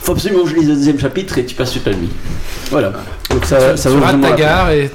faut 0.00 0.12
absolument 0.12 0.44
que 0.44 0.50
je 0.50 0.54
lise 0.56 0.68
le 0.68 0.74
deuxième 0.74 0.98
chapitre 0.98 1.38
et 1.38 1.44
tu 1.44 1.54
passes 1.54 1.72
toute 1.72 1.86
la 1.86 1.94
nuit. 1.94 2.10
Voilà. 2.70 2.92
Donc 3.30 3.44
ça, 3.44 3.76
ça 3.76 3.90
tu 3.90 3.96
vaut 3.96 4.02
rates 4.02 4.16
vraiment 4.18 4.22
ta 4.22 4.30
la 4.30 4.36
peine. 4.36 4.46
gare 4.46 4.70
et. 4.70 4.90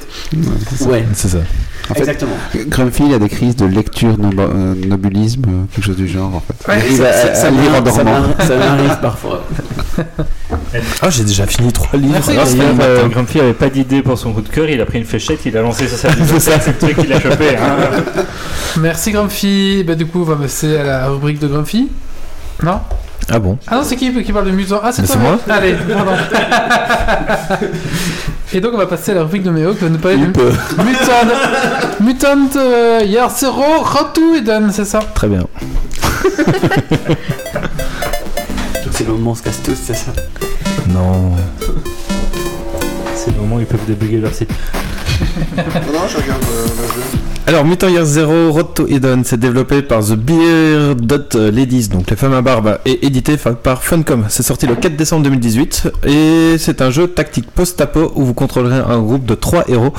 Ouais, 0.87 1.05
C'est 1.13 1.29
ça. 1.29 1.39
En 1.89 1.93
fait, 1.95 1.99
exactement. 2.01 2.31
Grumpy, 2.67 3.03
il 3.07 3.13
a 3.13 3.19
des 3.19 3.29
crises 3.29 3.55
de 3.55 3.65
lecture 3.65 4.15
euh, 4.21 4.75
nobulisme, 4.87 5.41
euh, 5.47 5.63
quelque 5.73 5.85
chose 5.85 5.95
du 5.97 6.07
genre, 6.07 6.35
en 6.35 6.41
fait. 6.41 6.67
Ouais, 6.71 6.83
il 6.89 6.97
Ça, 6.97 7.03
va 7.03 7.13
ça- 7.13 7.33
ça 7.35 7.47
à 7.47 7.49
lire 7.51 7.73
en 7.75 7.81
dormant. 7.81 8.21
ça 8.39 8.55
m'arrive 8.55 8.97
parfois. 9.01 9.43
Ah, 11.01 11.09
j'ai 11.09 11.23
déjà 11.23 11.47
fini 11.47 11.71
trois 11.73 11.97
livres. 11.99 12.15
Ah, 12.27 12.43
euh. 12.81 13.07
Grumpy 13.07 13.39
avait 13.39 13.53
pas 13.53 13.69
d'idée 13.69 14.01
pour 14.03 14.17
son 14.19 14.33
coup 14.33 14.41
de 14.41 14.49
cœur, 14.49 14.69
il 14.69 14.79
a 14.81 14.85
pris 14.85 14.99
une 14.99 15.05
fléchette, 15.05 15.39
il 15.45 15.57
a 15.57 15.61
lancé 15.61 15.87
sur 15.87 15.97
sa 15.97 16.09
bibliothèque, 16.09 16.61
c'est 16.61 16.71
le 16.71 16.77
truc 16.77 16.97
qu'il 16.97 17.11
a 17.13 17.19
chopé. 17.19 17.55
Hein. 17.57 18.23
Merci 18.79 19.11
Grumpy. 19.11 19.83
Bah 19.85 19.95
du 19.95 20.05
coup, 20.05 20.21
on 20.21 20.25
va 20.25 20.35
passer 20.35 20.77
à 20.77 20.83
la 20.83 21.07
rubrique 21.09 21.39
de 21.39 21.47
Grumpy. 21.47 21.89
Non? 22.63 22.79
Ah 23.31 23.39
bon? 23.39 23.57
Ah 23.67 23.75
non, 23.77 23.83
c'est 23.83 23.95
qui 23.95 24.11
qui 24.23 24.31
parle 24.31 24.45
de 24.45 24.51
mutant 24.51 24.79
Ah, 24.83 24.91
c'est 24.91 25.03
toi 25.03 25.15
c'est 25.15 25.19
moi. 25.21 25.39
Allez, 25.49 25.73
pardon. 25.91 26.11
Et 28.51 28.61
donc, 28.61 28.73
on 28.73 28.77
va 28.77 28.87
passer 28.87 29.11
à 29.11 29.15
la 29.15 29.23
rubrique 29.23 29.43
de 29.43 29.51
Méo 29.51 29.73
qui 29.73 29.83
va 29.83 29.89
nous 29.89 29.99
parler 29.99 30.17
de. 30.17 30.25
Mutant. 30.25 30.47
Mutant 31.99 32.49
euh, 32.55 33.01
Year 33.05 33.29
Zero 33.29 33.81
Rotu 33.81 34.37
Eden, 34.37 34.71
c'est 34.71 34.85
ça 34.85 34.99
Très 35.13 35.27
bien. 35.27 35.45
C'est 38.91 39.05
le 39.05 39.13
moment 39.13 39.29
où 39.29 39.31
on 39.31 39.35
se 39.35 39.43
casse 39.43 39.63
tous, 39.63 39.77
c'est 39.81 39.93
ça 39.93 40.11
Non. 40.89 41.31
C'est 43.15 43.31
le 43.31 43.37
moment 43.39 43.55
où 43.55 43.59
ils 43.61 43.65
peuvent 43.65 43.85
débugger 43.87 44.17
leur 44.17 44.33
site. 44.33 44.51
Jeu. 46.07 46.19
Alors, 47.49 47.65
Mutant 47.65 47.87
Year 47.87 48.05
Zero 48.05 48.51
Road 48.51 48.75
to 48.75 48.87
Eden, 48.87 49.23
c'est 49.25 49.39
développé 49.39 49.81
par 49.81 50.03
The 50.05 50.13
Bearded 50.13 51.33
Ladies, 51.51 51.87
donc 51.87 52.07
les 52.11 52.15
femmes 52.15 52.35
à 52.35 52.43
barbe, 52.43 52.77
et 52.85 53.07
édité 53.07 53.37
par 53.37 53.83
Funcom. 53.83 54.25
C'est 54.29 54.43
sorti 54.43 54.67
le 54.67 54.75
4 54.75 54.95
décembre 54.95 55.23
2018, 55.23 55.91
et 56.05 56.57
c'est 56.59 56.83
un 56.83 56.91
jeu 56.91 57.07
tactique 57.07 57.49
post-apo 57.49 58.11
où 58.13 58.23
vous 58.23 58.35
contrôlerez 58.35 58.77
un 58.87 58.99
groupe 58.99 59.25
de 59.25 59.33
3 59.33 59.67
héros 59.67 59.93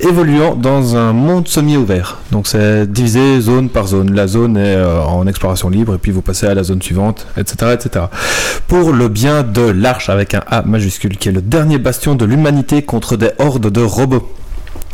évoluant 0.00 0.54
dans 0.54 0.96
un 0.96 1.12
monde 1.12 1.48
semi-ouvert. 1.48 2.16
Donc 2.32 2.46
c'est 2.46 2.90
divisé 2.90 3.42
zone 3.42 3.68
par 3.68 3.88
zone. 3.88 4.14
La 4.14 4.26
zone 4.26 4.56
est 4.56 4.76
euh, 4.76 5.02
en 5.02 5.26
exploration 5.26 5.68
libre, 5.68 5.96
et 5.96 5.98
puis 5.98 6.12
vous 6.12 6.22
passez 6.22 6.46
à 6.46 6.54
la 6.54 6.62
zone 6.62 6.80
suivante, 6.80 7.26
etc. 7.36 7.74
etc. 7.74 8.06
Pour 8.68 8.94
le 8.94 9.08
bien 9.08 9.42
de 9.42 9.60
l'Arche 9.60 10.08
avec 10.08 10.32
un 10.32 10.42
A 10.46 10.62
majuscule, 10.62 11.18
qui 11.18 11.28
est 11.28 11.32
le 11.32 11.42
dernier 11.42 11.76
bastion 11.76 12.14
de 12.14 12.24
l'humanité 12.24 12.80
contre 12.80 13.18
des 13.18 13.32
hordes 13.38 13.70
de 13.70 13.82
robots. 13.82 14.32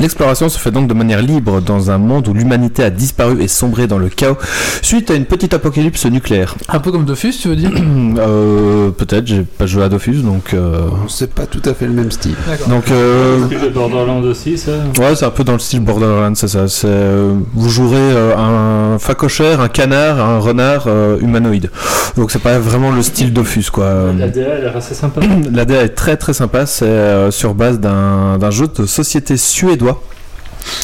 L'exploration 0.00 0.48
se 0.48 0.58
fait 0.58 0.70
donc 0.70 0.88
de 0.88 0.94
manière 0.94 1.22
libre 1.22 1.60
dans 1.60 1.90
un 1.90 1.98
monde 1.98 2.26
où 2.28 2.34
l'humanité 2.34 2.82
a 2.84 2.90
disparu 2.90 3.40
et 3.42 3.48
sombré 3.48 3.86
dans 3.86 3.98
le 3.98 4.08
chaos 4.08 4.36
suite 4.82 5.10
à 5.10 5.14
une 5.14 5.24
petite 5.24 5.54
apocalypse 5.54 6.04
nucléaire. 6.06 6.54
Un 6.68 6.80
peu 6.80 6.90
comme 6.92 7.04
Dofus, 7.04 7.32
tu 7.40 7.48
veux 7.48 7.56
dire 7.56 7.70
Euh, 8.18 8.90
Peut-être, 8.90 9.26
j'ai 9.26 9.42
pas 9.42 9.66
joué 9.66 9.84
à 9.84 9.88
Dofus 9.88 10.22
donc. 10.22 10.52
euh, 10.54 10.88
C'est 11.08 11.32
pas 11.32 11.46
tout 11.46 11.62
à 11.64 11.74
fait 11.74 11.86
le 11.86 11.92
même 11.92 12.10
style. 12.10 12.34
D'accord. 12.46 12.68
Donc, 12.68 12.90
euh, 12.90 13.46
que 13.48 13.68
Borderlands 13.68 14.22
aussi, 14.22 14.58
ça 14.58 14.72
ouais, 14.98 15.14
c'est 15.16 15.24
un 15.24 15.30
peu 15.30 15.44
dans 15.44 15.52
le 15.54 15.58
style 15.58 15.80
Borderlands, 15.80 16.34
c'est 16.34 16.48
ça. 16.48 16.66
Euh, 16.86 17.34
vous 17.54 17.68
jouerez 17.68 17.96
euh, 17.98 18.36
un 18.36 18.98
facochère, 18.98 19.60
un 19.60 19.68
canard, 19.68 20.18
un 20.20 20.38
renard 20.38 20.84
euh, 20.86 21.18
humanoïde. 21.20 21.70
Donc 22.16 22.30
c'est 22.30 22.38
pas 22.42 22.58
vraiment 22.58 22.90
le 22.90 23.02
style 23.02 23.32
Dofus 23.32 23.70
quoi. 23.72 24.12
La 24.18 24.28
DA 24.28 24.54
a 24.54 24.58
l'air 24.58 24.76
assez 24.76 24.94
sympa. 24.94 25.20
La 25.52 25.64
DA 25.64 25.82
est 25.84 25.88
très 25.90 26.16
très 26.16 26.32
sympa, 26.32 26.66
c'est 26.66 26.84
euh, 26.84 27.30
sur 27.30 27.54
base 27.54 27.80
d'un 27.80 28.50
jeu 28.50 28.66
de 28.68 28.86
société 28.86 29.36
suédois. 29.84 30.02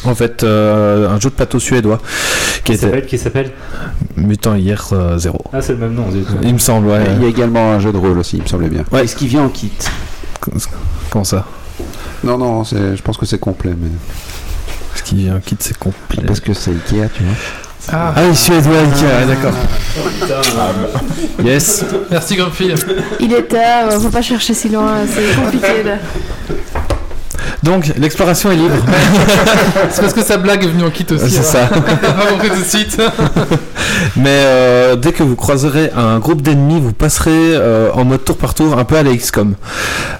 En 0.05 0.15
fait, 0.15 0.45
euh, 0.45 1.09
un 1.09 1.19
jeu 1.19 1.31
de 1.31 1.35
plateau 1.35 1.59
suédois 1.59 2.01
qui 2.65 2.77
s'appelle 2.77 3.07
Qui 3.07 3.17
s'appelle 3.19 3.51
Mutant 4.17 4.55
hier 4.55 4.83
0. 5.17 5.39
Ah, 5.53 5.61
c'est 5.63 5.73
le 5.73 5.79
même 5.79 5.95
nom. 5.95 6.05
Il 6.43 6.53
me 6.55 6.59
semble, 6.59 6.89
ouais. 6.89 7.05
Il 7.17 7.23
y 7.23 7.27
a 7.27 7.29
également 7.29 7.73
un 7.73 7.81
jeu 7.81 7.93
de 7.93 7.97
rôle 7.99 8.19
aussi, 8.19 8.37
il 8.37 8.43
me 8.43 8.49
semblait 8.49 8.69
bien. 8.69 8.85
Est-ce 9.03 9.17
qu'il 9.17 9.29
vient 9.29 9.43
en 9.45 9.49
kit? 9.49 9.73
Comment 11.11 11.25
ça? 11.25 11.47
Non, 12.23 12.37
non, 12.37 12.65
c'est- 12.65 12.97
je 12.97 13.03
pense 13.03 13.17
que 13.17 13.25
c'est 13.27 13.39
complet, 13.39 13.73
mais 13.79 13.89
Parce 14.91 15.03
qu'il 15.03 15.19
vient 15.19 15.41
quitte 15.41 15.63
c'est 15.63 15.77
complet. 15.79 16.23
parce 16.27 16.41
que 16.41 16.53
c'est 16.53 16.73
Ikea, 16.73 17.09
tu 17.15 17.23
vois. 17.23 17.35
Ah, 17.93 18.13
Ah, 18.17 18.23
oui, 18.29 18.37
suédois, 18.37 18.79
Ikea, 18.81 19.05
ouais, 19.05 19.27
d'accord. 19.27 19.53
Yes. 21.43 21.85
merci 22.11 22.37
Grumpy. 22.37 22.73
Il 23.19 23.33
est 23.33 23.45
tard, 23.45 23.89
euh, 23.91 23.99
faut 24.01 24.11
pas 24.11 24.21
chercher 24.23 24.53
si 24.53 24.69
loin, 24.69 24.99
c'est 25.09 25.35
compliqué 25.41 25.83
là. 25.85 25.97
Donc, 27.63 27.93
l'exploration 27.97 28.51
est 28.51 28.57
libre. 28.57 28.77
C'est 29.91 30.01
parce 30.01 30.15
que 30.15 30.23
sa 30.23 30.37
blague 30.37 30.65
est 30.65 30.69
venue 30.69 30.85
en 30.85 30.91
kit 30.91 31.07
aussi. 31.11 31.31
C'est 31.31 31.43
ça. 31.43 31.67
Va 31.71 32.27
compris 32.31 32.49
tout 32.49 32.61
de 32.61 32.65
suite. 32.65 33.01
Mais 34.17 34.29
euh, 34.31 34.97
dès 34.97 35.13
que 35.13 35.23
vous 35.23 35.37
croiserez 35.37 35.91
un 35.97 36.19
groupe 36.19 36.43
d'ennemis, 36.43 36.81
vous 36.81 36.93
passerez 36.93 37.31
euh, 37.33 37.91
en 37.93 38.05
mode 38.05 38.25
tour 38.25 38.37
par 38.37 38.55
tour, 38.55 38.79
un 38.79 38.85
peu 38.85 38.97
à 38.97 39.03
la 39.03 39.15
XCOM. 39.15 39.55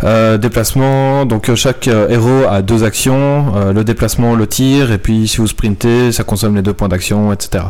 Euh, 0.05 0.39
déplacement, 0.39 1.25
donc 1.27 1.55
chaque 1.55 1.89
héros 1.89 2.45
a 2.49 2.63
deux 2.63 2.85
actions, 2.85 3.53
le 3.75 3.85
déplacement, 3.85 4.35
le 4.35 4.47
tir, 4.47 4.93
et 4.93 4.99
puis 4.99 5.29
si 5.29 5.39
vous 5.39 5.47
sprintez, 5.47 6.13
ça 6.13 6.25
consomme 6.25 6.57
les 6.57 6.63
deux 6.63 6.73
points 6.73 6.89
d'action, 6.89 7.33
etc. 7.33 7.65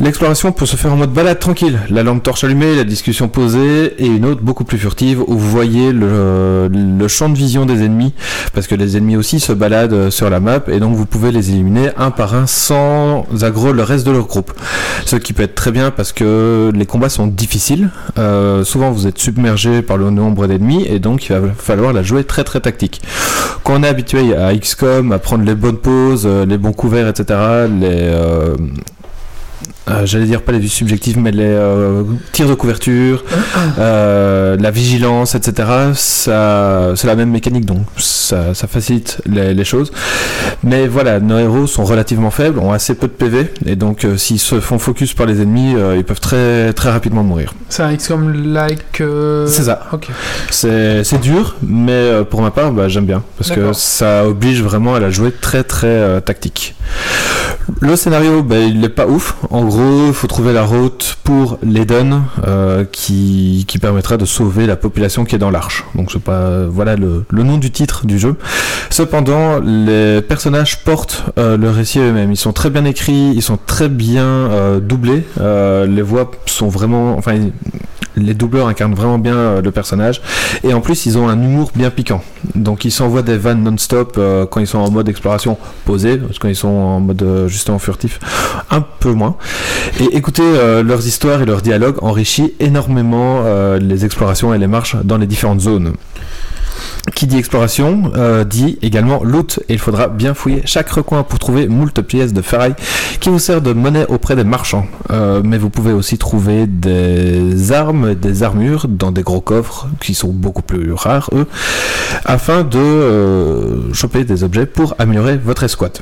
L'exploration 0.00 0.52
peut 0.52 0.66
se 0.66 0.76
faire 0.76 0.92
en 0.92 0.96
mode 0.96 1.12
balade 1.12 1.38
tranquille, 1.38 1.78
la 1.90 2.02
lampe 2.02 2.22
torche 2.22 2.44
allumée, 2.44 2.74
la 2.76 2.84
discussion 2.84 3.28
posée, 3.28 3.94
et 3.98 4.06
une 4.06 4.26
autre 4.26 4.42
beaucoup 4.42 4.64
plus 4.64 4.78
furtive 4.78 5.22
où 5.26 5.38
vous 5.38 5.50
voyez 5.50 5.92
le, 5.92 6.68
le 6.68 7.08
champ 7.08 7.28
de 7.28 7.36
vision 7.36 7.66
des 7.66 7.84
ennemis, 7.84 8.14
parce 8.52 8.66
que 8.66 8.74
les 8.74 8.85
ennemis 8.94 9.16
aussi 9.16 9.40
se 9.40 9.52
baladent 9.52 10.10
sur 10.10 10.30
la 10.30 10.38
map, 10.38 10.60
et 10.68 10.78
donc 10.78 10.94
vous 10.94 11.06
pouvez 11.06 11.32
les 11.32 11.50
éliminer 11.50 11.90
un 11.96 12.10
par 12.10 12.34
un 12.34 12.46
sans 12.46 13.26
aggro 13.42 13.72
le 13.72 13.82
reste 13.82 14.06
de 14.06 14.12
leur 14.12 14.26
groupe. 14.26 14.52
Ce 15.04 15.16
qui 15.16 15.32
peut 15.32 15.42
être 15.42 15.54
très 15.54 15.72
bien 15.72 15.90
parce 15.90 16.12
que 16.12 16.70
les 16.74 16.86
combats 16.86 17.08
sont 17.08 17.26
difficiles. 17.26 17.90
Euh, 18.18 18.64
souvent 18.64 18.90
vous 18.90 19.06
êtes 19.06 19.18
submergé 19.18 19.82
par 19.82 19.96
le 19.96 20.10
nombre 20.10 20.46
d'ennemis 20.46 20.86
et 20.88 20.98
donc 20.98 21.26
il 21.26 21.36
va 21.36 21.40
falloir 21.56 21.92
la 21.92 22.02
jouer 22.02 22.24
très 22.24 22.44
très 22.44 22.60
tactique. 22.60 23.02
Quand 23.64 23.80
on 23.80 23.82
est 23.82 23.88
habitué 23.88 24.36
à 24.36 24.54
XCOM, 24.54 25.12
à 25.12 25.18
prendre 25.18 25.44
les 25.44 25.54
bonnes 25.54 25.78
pauses, 25.78 26.24
euh, 26.26 26.46
les 26.46 26.58
bons 26.58 26.72
couverts, 26.72 27.08
etc., 27.08 27.38
les... 27.80 27.88
euh, 27.90 28.54
euh, 29.88 30.04
J'allais 30.06 30.24
dire 30.26 30.42
pas 30.42 30.52
les 30.52 30.58
vues 30.58 30.68
subjectives, 30.68 31.18
mais 31.18 31.30
les 31.30 31.44
euh, 31.44 32.02
tirs 32.32 32.48
de 32.48 32.54
couverture, 32.54 33.24
euh, 33.78 34.56
la 34.58 34.70
vigilance, 34.70 35.34
etc. 35.34 35.68
Ça, 35.94 36.92
c'est 36.96 37.06
la 37.06 37.14
même 37.16 37.30
mécanique, 37.30 37.64
donc 37.66 37.80
ça, 37.96 38.54
ça 38.54 38.66
facilite 38.66 39.18
les, 39.26 39.54
les 39.54 39.64
choses. 39.64 39.92
Mais 40.62 40.86
voilà, 40.88 41.20
nos 41.20 41.38
héros 41.38 41.66
sont 41.66 41.84
relativement 41.84 42.30
faibles, 42.30 42.58
ont 42.58 42.72
assez 42.72 42.94
peu 42.94 43.06
de 43.06 43.12
PV, 43.12 43.52
et 43.66 43.76
donc 43.76 44.06
s'ils 44.16 44.40
se 44.40 44.60
font 44.60 44.78
focus 44.78 45.14
par 45.14 45.26
les 45.26 45.40
ennemis, 45.42 45.74
ils 45.96 46.04
peuvent 46.04 46.20
très 46.20 46.72
très 46.72 46.90
rapidement 46.90 47.22
mourir. 47.22 47.54
C'est 47.68 47.82
un 47.82 47.94
XCOM-like. 47.94 49.00
euh, 49.00 49.46
C'est 49.46 49.64
ça. 49.64 49.86
Ok. 49.92 50.08
C'est 50.50 51.04
c'est 51.04 51.20
dur, 51.20 51.56
mais 51.62 52.10
pour 52.30 52.42
ma 52.42 52.50
part, 52.50 52.72
bah, 52.72 52.88
j'aime 52.88 53.06
bien 53.06 53.22
parce 53.38 53.50
que 53.50 53.72
ça 53.72 54.26
oblige 54.26 54.62
vraiment 54.62 54.94
à 54.94 55.00
la 55.00 55.10
jouer 55.10 55.32
très 55.32 55.62
très 55.62 56.20
tactique. 56.22 56.74
Le 57.80 57.96
scénario, 57.96 58.42
bah, 58.42 58.58
il 58.58 58.80
n'est 58.80 58.88
pas 58.88 59.06
ouf. 59.06 59.34
En 59.50 59.64
gros, 59.64 59.75
il 60.08 60.14
faut 60.14 60.26
trouver 60.26 60.52
la 60.52 60.64
route 60.64 61.16
pour 61.24 61.58
l'Eden 61.62 62.22
euh, 62.46 62.84
qui, 62.90 63.64
permettra 63.80 64.16
de 64.16 64.24
sauver 64.24 64.66
la 64.66 64.76
population 64.76 65.24
qui 65.26 65.34
est 65.34 65.38
dans 65.38 65.50
l'arche. 65.50 65.84
Donc 65.94 66.10
c'est 66.10 66.22
pas 66.22 66.64
voilà 66.64 66.96
le, 66.96 67.24
le 67.28 67.42
nom 67.42 67.58
du 67.58 67.70
titre 67.70 68.06
du 68.06 68.18
jeu. 68.18 68.36
Cependant, 68.90 69.60
les 69.60 70.22
personnages 70.22 70.82
portent 70.82 71.24
euh, 71.38 71.56
le 71.56 71.70
récit 71.70 71.98
eux-mêmes. 71.98 72.32
Ils 72.32 72.36
sont 72.36 72.52
très 72.52 72.70
bien 72.70 72.84
écrits, 72.84 73.32
ils 73.34 73.42
sont 73.42 73.58
très 73.58 73.88
bien 73.88 74.24
euh, 74.24 74.80
doublés. 74.80 75.24
Euh, 75.40 75.86
les 75.86 76.02
voix 76.02 76.30
sont 76.46 76.68
vraiment, 76.68 77.18
les 78.16 78.34
doubleurs 78.34 78.68
incarnent 78.68 78.94
vraiment 78.94 79.18
bien 79.18 79.36
euh, 79.36 79.62
le 79.62 79.70
personnage. 79.70 80.20
Et 80.64 80.74
en 80.74 80.80
plus, 80.80 81.06
ils 81.06 81.18
ont 81.18 81.28
un 81.28 81.40
humour 81.40 81.70
bien 81.74 81.90
piquant. 81.90 82.22
Donc, 82.54 82.84
ils 82.84 82.90
s'envoient 82.90 83.22
des 83.22 83.36
vannes 83.36 83.62
non-stop 83.62 84.16
euh, 84.18 84.46
quand 84.46 84.60
ils 84.60 84.66
sont 84.66 84.78
en 84.78 84.90
mode 84.90 85.08
exploration 85.08 85.58
posé, 85.84 86.16
parce 86.16 86.38
que 86.38 86.42
quand 86.42 86.48
ils 86.48 86.56
sont 86.56 86.68
en 86.68 87.00
mode 87.00 87.22
euh, 87.22 87.48
justement 87.48 87.78
furtif, 87.78 88.18
un 88.70 88.80
peu 88.80 89.12
moins. 89.12 89.36
Et 90.00 90.16
écouter 90.16 90.42
leurs 90.82 91.06
histoires 91.06 91.42
et 91.42 91.46
leurs 91.46 91.62
dialogues 91.62 91.96
enrichit 92.02 92.54
énormément 92.60 93.44
les 93.78 94.04
explorations 94.04 94.52
et 94.52 94.58
les 94.58 94.66
marches 94.66 94.96
dans 95.04 95.18
les 95.18 95.26
différentes 95.26 95.60
zones. 95.60 95.92
Qui 97.14 97.26
dit 97.26 97.38
exploration 97.38 98.10
euh, 98.16 98.44
dit 98.44 98.78
également 98.82 99.22
loot 99.22 99.60
et 99.68 99.74
il 99.74 99.78
faudra 99.78 100.08
bien 100.08 100.34
fouiller 100.34 100.62
chaque 100.64 100.90
recoin 100.90 101.22
pour 101.22 101.38
trouver 101.38 101.68
moult 101.68 102.00
pièces 102.02 102.32
de 102.32 102.42
ferraille 102.42 102.74
qui 103.20 103.28
vous 103.28 103.38
sert 103.38 103.62
de 103.62 103.72
monnaie 103.72 104.06
auprès 104.08 104.34
des 104.34 104.44
marchands. 104.44 104.86
Euh, 105.10 105.40
mais 105.44 105.56
vous 105.56 105.70
pouvez 105.70 105.92
aussi 105.92 106.18
trouver 106.18 106.66
des 106.66 107.72
armes, 107.72 108.14
des 108.14 108.42
armures 108.42 108.86
dans 108.88 109.12
des 109.12 109.22
gros 109.22 109.40
coffres 109.40 109.88
qui 110.00 110.14
sont 110.14 110.30
beaucoup 110.32 110.62
plus 110.62 110.92
rares 110.92 111.30
eux, 111.32 111.46
afin 112.24 112.64
de 112.64 112.78
euh, 112.78 113.92
choper 113.94 114.24
des 114.24 114.42
objets 114.42 114.66
pour 114.66 114.94
améliorer 114.98 115.36
votre 115.36 115.62
escouade. 115.62 115.98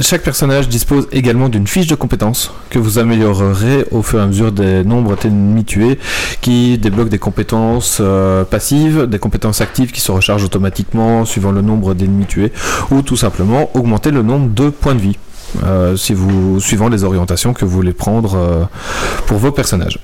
Chaque 0.00 0.22
personnage 0.22 0.68
dispose 0.68 1.06
également 1.12 1.48
d'une 1.48 1.66
fiche 1.66 1.86
de 1.86 1.94
compétences 1.94 2.52
que 2.70 2.78
vous 2.78 2.98
améliorerez 2.98 3.86
au 3.92 4.02
fur 4.02 4.18
et 4.18 4.22
à 4.22 4.26
mesure 4.26 4.50
des 4.50 4.82
nombres 4.82 5.16
d'ennemis 5.16 5.64
tués 5.64 5.98
qui 6.40 6.78
débloquent 6.78 7.10
des 7.10 7.18
compétences 7.18 7.98
euh, 8.00 8.44
passives, 8.44 9.06
des 9.06 9.18
compétences 9.18 9.60
actives 9.60 9.92
qui 9.92 10.00
se 10.00 10.10
rechargent 10.10 10.44
automatiquement 10.44 11.24
suivant 11.24 11.52
le 11.52 11.60
nombre 11.60 11.94
d'ennemis 11.94 12.26
tués 12.26 12.52
ou 12.90 13.02
tout 13.02 13.16
simplement 13.16 13.70
augmenter 13.74 14.10
le 14.10 14.22
nombre 14.22 14.52
de 14.52 14.70
points 14.70 14.94
de 14.94 15.00
vie 15.00 15.18
euh, 15.64 15.96
suivant 15.96 16.88
les 16.88 17.04
orientations 17.04 17.52
que 17.52 17.64
vous 17.64 17.70
voulez 17.70 17.92
prendre 17.92 18.34
euh, 18.34 18.64
pour 19.26 19.38
vos 19.38 19.52
personnages. 19.52 20.00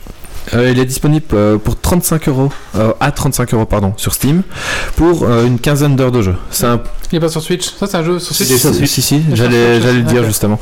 Euh, 0.54 0.70
il 0.72 0.78
est 0.78 0.84
disponible 0.84 1.24
euh, 1.34 1.58
pour 1.58 1.78
35 1.80 2.28
euros, 2.28 2.50
euh, 2.76 2.92
à 3.00 3.12
35 3.12 3.54
euros 3.54 3.66
pardon, 3.66 3.92
sur 3.96 4.14
Steam, 4.14 4.42
pour 4.96 5.22
euh, 5.24 5.46
une 5.46 5.58
quinzaine 5.58 5.96
d'heures 5.96 6.10
de 6.12 6.22
jeu. 6.22 6.34
C'est 6.50 6.66
un 6.66 6.80
Il 7.12 7.16
est 7.16 7.20
pas 7.20 7.28
sur 7.28 7.42
Switch. 7.42 7.70
Ça, 7.78 7.86
c'est 7.86 7.96
un 7.96 8.04
jeu 8.04 8.18
sur 8.18 8.34
Switch. 8.34 8.48
si, 8.48 8.86
si, 8.86 9.02
si, 9.02 9.22
j'allais, 9.32 9.78
le 9.78 10.02
dire 10.02 10.24
justement. 10.24 10.58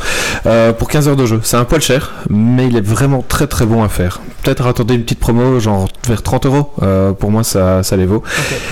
Euh, 0.46 0.72
pour 0.72 0.88
15 0.88 1.08
heures 1.08 1.16
de 1.16 1.26
jeu, 1.26 1.40
c'est 1.42 1.56
un 1.56 1.64
poil 1.64 1.80
cher, 1.80 2.12
mais 2.28 2.66
il 2.66 2.76
est 2.76 2.80
vraiment 2.86 3.24
très 3.26 3.46
très 3.46 3.66
bon 3.66 3.82
à 3.82 3.88
faire. 3.88 4.20
Peut-être 4.42 4.66
attendez 4.66 4.94
une 4.94 5.02
petite 5.02 5.18
promo, 5.20 5.58
genre 5.60 5.88
vers 6.06 6.22
30 6.22 6.46
euros. 6.46 6.72
Pour 7.18 7.30
moi, 7.30 7.42
ça, 7.44 7.82
ça 7.82 7.96
les 7.96 8.06
vaut. 8.06 8.22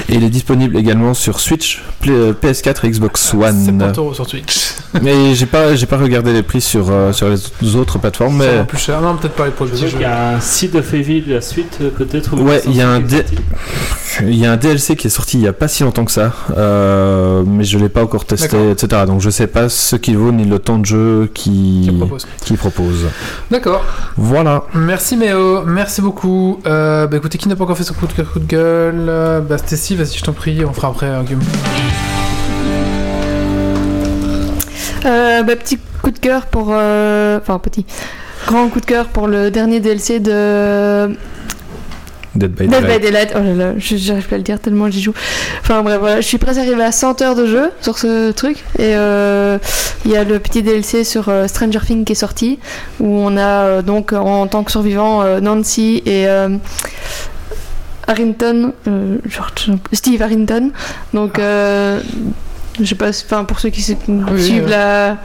Et 0.08 0.14
il 0.14 0.24
est 0.24 0.30
disponible 0.30 0.76
également 0.76 1.12
sur 1.14 1.40
Switch, 1.40 1.82
Play- 2.00 2.12
euh, 2.12 2.32
PS4 2.32 2.84
et 2.86 2.90
Xbox 2.90 3.34
One. 3.34 3.64
70 3.64 3.98
euros 3.98 4.14
sur 4.14 4.26
Twitch. 4.26 4.74
Mais 5.02 5.34
j'ai 5.34 5.46
pas, 5.46 5.74
j'ai 5.74 5.86
pas 5.86 5.98
regardé 5.98 6.32
les 6.32 6.42
prix 6.42 6.60
sur, 6.60 6.86
sur 7.12 7.28
les 7.28 7.76
autres 7.76 7.98
plateformes. 7.98 8.40
Ça 8.40 8.46
va 8.46 8.52
Mais 8.58 8.64
plus 8.64 8.78
cher. 8.78 9.00
Non, 9.00 9.16
peut-être 9.16 9.34
pas 9.34 9.46
les 9.46 9.50
produits. 9.50 9.76
Qu'il 9.76 10.00
y 10.00 10.04
a 10.04 10.36
un 10.36 10.40
site 10.40 10.74
de 10.74 10.80
La 11.26 11.40
suite 11.40 11.78
euh, 11.82 11.90
peut-être 11.90 12.34
ou 12.34 12.42
Ouais, 12.42 12.62
il 12.66 12.74
y 12.76 12.80
a 12.80 12.88
un 12.90 13.02
il 14.22 14.34
y 14.34 14.46
a 14.46 14.52
un 14.52 14.56
DLC 14.56 14.96
qui 14.96 15.08
est 15.08 15.10
sorti 15.10 15.36
il 15.36 15.42
y 15.42 15.48
a 15.48 15.52
pas 15.52 15.68
si 15.68 15.82
longtemps 15.82 16.06
que 16.06 16.10
ça, 16.10 16.32
euh, 16.56 17.42
mais 17.46 17.64
je 17.64 17.76
l'ai 17.78 17.90
pas 17.90 18.02
encore 18.02 18.24
testé, 18.24 18.56
D'accord. 18.56 18.70
etc. 18.70 19.02
Donc 19.06 19.20
je 19.20 19.28
sais 19.28 19.46
pas 19.46 19.68
ce 19.68 19.94
qu'il 19.96 20.16
vaut 20.16 20.32
ni 20.32 20.46
le 20.46 20.58
temps 20.58 20.78
de 20.78 20.86
jeu 20.86 21.30
qui, 21.34 21.82
Qui 21.90 21.92
propose. 21.98 22.26
qui 22.42 22.56
propose. 22.56 23.06
D'accord. 23.50 23.84
Voilà. 24.16 24.64
Merci 24.74 25.18
Méo, 25.18 25.64
merci 25.66 26.00
beaucoup. 26.00 26.60
Euh, 26.66 27.06
bah 27.06 27.18
écoutez, 27.18 27.36
qui 27.36 27.46
n'a 27.48 27.56
pas 27.56 27.64
encore 27.64 27.76
fait 27.76 27.84
son 27.84 27.92
coup 27.94 28.06
de 28.06 28.12
cœur, 28.14 28.32
coup 28.32 28.38
de 28.38 28.46
gueule 28.46 29.06
euh, 29.08 29.40
Bah 29.40 29.58
Stacy, 29.58 29.96
vas-y, 29.96 30.16
je 30.16 30.24
t'en 30.24 30.32
prie, 30.32 30.64
on 30.64 30.72
fera 30.72 30.88
après, 30.88 31.08
hein, 31.08 31.22
Guillaume. 31.22 31.42
Euh, 35.04 35.42
bah, 35.42 35.56
petit 35.56 35.78
coup 36.02 36.10
de 36.10 36.18
cœur 36.18 36.46
pour. 36.46 36.68
euh, 36.72 37.38
Enfin, 37.40 37.58
petit. 37.58 37.84
Grand 38.46 38.68
coup 38.68 38.80
de 38.80 38.86
cœur 38.86 39.06
pour 39.08 39.26
le 39.26 39.50
dernier 39.50 39.80
DLC 39.80 40.20
de 40.20 41.16
Dead 42.36 42.52
by 42.52 42.68
Dead 42.68 42.86
by 42.86 43.00
Daylight. 43.00 43.32
Oh 43.34 43.38
là 43.40 43.54
là, 43.54 43.72
j'arrive 43.78 44.28
pas 44.28 44.34
à 44.36 44.38
le 44.38 44.44
dire 44.44 44.60
tellement 44.60 44.88
j'y 44.90 45.02
joue. 45.02 45.14
Enfin 45.62 45.82
bref, 45.82 45.98
voilà, 45.98 46.20
je 46.20 46.26
suis 46.26 46.38
presque 46.38 46.60
arrivé 46.60 46.80
à 46.82 46.92
100 46.92 47.22
heures 47.22 47.34
de 47.34 47.46
jeu 47.46 47.70
sur 47.80 47.98
ce 47.98 48.30
truc. 48.30 48.58
Et 48.78 48.94
euh, 48.94 49.58
il 50.04 50.12
y 50.12 50.16
a 50.16 50.22
le 50.22 50.38
petit 50.38 50.62
DLC 50.62 51.02
sur 51.02 51.28
euh, 51.28 51.48
Stranger 51.48 51.80
Things 51.84 52.04
qui 52.04 52.12
est 52.12 52.16
sorti, 52.16 52.58
où 53.00 53.06
on 53.06 53.36
a 53.36 53.40
euh, 53.64 53.82
donc 53.82 54.12
en 54.12 54.46
tant 54.46 54.62
que 54.62 54.70
survivant 54.70 55.24
Nancy 55.40 56.02
et 56.06 56.26
Harrington, 58.06 58.72
George- 59.24 59.72
Steve 59.92 60.22
Harrington. 60.22 60.70
Donc. 61.14 61.38
euh, 61.40 62.00
Je 62.78 62.84
sais 62.84 62.94
pas, 62.94 63.08
enfin 63.08 63.44
pour 63.44 63.58
ceux 63.58 63.70
qui 63.70 63.96
Oui, 64.08 64.42
suivent 64.42 64.68
la, 64.68 65.16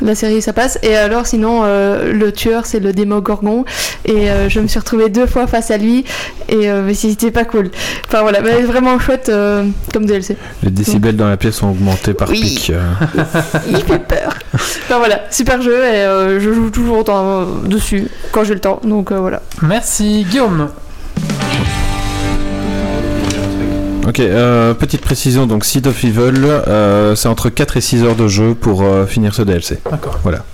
la 0.00 0.14
série, 0.14 0.40
ça 0.42 0.52
passe. 0.52 0.78
Et 0.82 0.96
alors 0.96 1.26
sinon, 1.26 1.62
euh, 1.64 2.12
le 2.12 2.32
tueur, 2.32 2.66
c'est 2.66 2.80
le 2.80 2.92
Démogorgon. 2.92 3.64
Et 4.04 4.30
euh, 4.30 4.48
je 4.48 4.60
me 4.60 4.66
suis 4.66 4.78
retrouvée 4.78 5.08
deux 5.08 5.26
fois 5.26 5.46
face 5.46 5.70
à 5.70 5.76
lui. 5.78 6.04
Et 6.48 6.70
euh, 6.70 6.92
c'était 6.94 7.30
pas 7.30 7.44
cool. 7.44 7.70
Enfin 8.06 8.22
voilà, 8.22 8.40
mais 8.40 8.62
vraiment 8.62 8.98
chouette 8.98 9.28
euh, 9.28 9.64
comme 9.92 10.06
DLC. 10.06 10.36
Les 10.62 10.70
décibels 10.70 11.16
dans 11.16 11.28
la 11.28 11.36
pièce 11.36 11.62
ont 11.62 11.70
augmenté 11.70 12.14
par 12.14 12.28
Oui. 12.30 12.40
pic. 12.40 12.70
euh. 12.70 12.80
Il 13.68 13.76
fait 13.78 13.98
peur. 13.98 14.34
Enfin 14.54 14.98
voilà, 14.98 15.20
super 15.30 15.60
jeu 15.62 15.76
et 15.84 16.02
euh, 16.04 16.40
je 16.40 16.52
joue 16.52 16.70
toujours 16.70 16.98
autant 16.98 17.44
dessus 17.66 18.08
quand 18.32 18.44
j'ai 18.44 18.54
le 18.54 18.60
temps. 18.60 18.80
Donc 18.84 19.12
euh, 19.12 19.18
voilà. 19.18 19.42
Merci 19.62 20.24
Guillaume. 20.28 20.68
Ok, 24.08 24.20
euh, 24.20 24.72
petite 24.72 25.02
précision, 25.02 25.46
donc 25.46 25.66
Seed 25.66 25.86
of 25.86 26.02
Evil, 26.02 26.40
euh, 26.42 27.14
c'est 27.14 27.28
entre 27.28 27.50
4 27.50 27.76
et 27.76 27.82
6 27.82 28.04
heures 28.04 28.16
de 28.16 28.26
jeu 28.26 28.54
pour 28.54 28.82
euh, 28.82 29.04
finir 29.04 29.34
ce 29.34 29.42
DLC. 29.42 29.80
D'accord. 29.90 30.18
Voilà. 30.22 30.46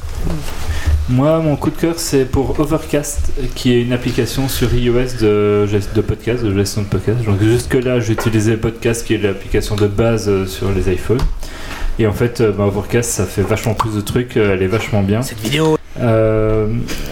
Moi, 1.08 1.38
mon 1.38 1.54
coup 1.54 1.70
de 1.70 1.76
cœur, 1.76 1.94
c'est 1.98 2.24
pour 2.24 2.58
Overcast, 2.58 3.30
qui 3.54 3.72
est 3.72 3.82
une 3.82 3.92
application 3.92 4.48
sur 4.48 4.74
iOS 4.74 5.20
de, 5.20 5.68
de 5.94 6.00
podcast, 6.00 6.42
de 6.42 6.52
gestion 6.52 6.82
de 6.82 6.88
podcast. 6.88 7.24
Donc 7.24 7.40
jusque-là, 7.40 8.00
j'utilisais 8.00 8.56
Podcast, 8.56 9.06
qui 9.06 9.14
est 9.14 9.18
l'application 9.18 9.76
de 9.76 9.86
base 9.86 10.46
sur 10.46 10.72
les 10.72 10.92
iPhones. 10.92 11.22
Et 12.00 12.08
en 12.08 12.12
fait, 12.12 12.42
bah, 12.42 12.64
Overcast, 12.64 13.08
ça 13.08 13.24
fait 13.24 13.42
vachement 13.42 13.74
plus 13.74 13.94
de 13.94 14.00
trucs, 14.00 14.36
elle 14.36 14.62
est 14.62 14.66
vachement 14.66 15.04
bien. 15.04 15.22
Cette 15.22 15.38
vidéo. 15.38 15.76
Euh, 16.00 16.66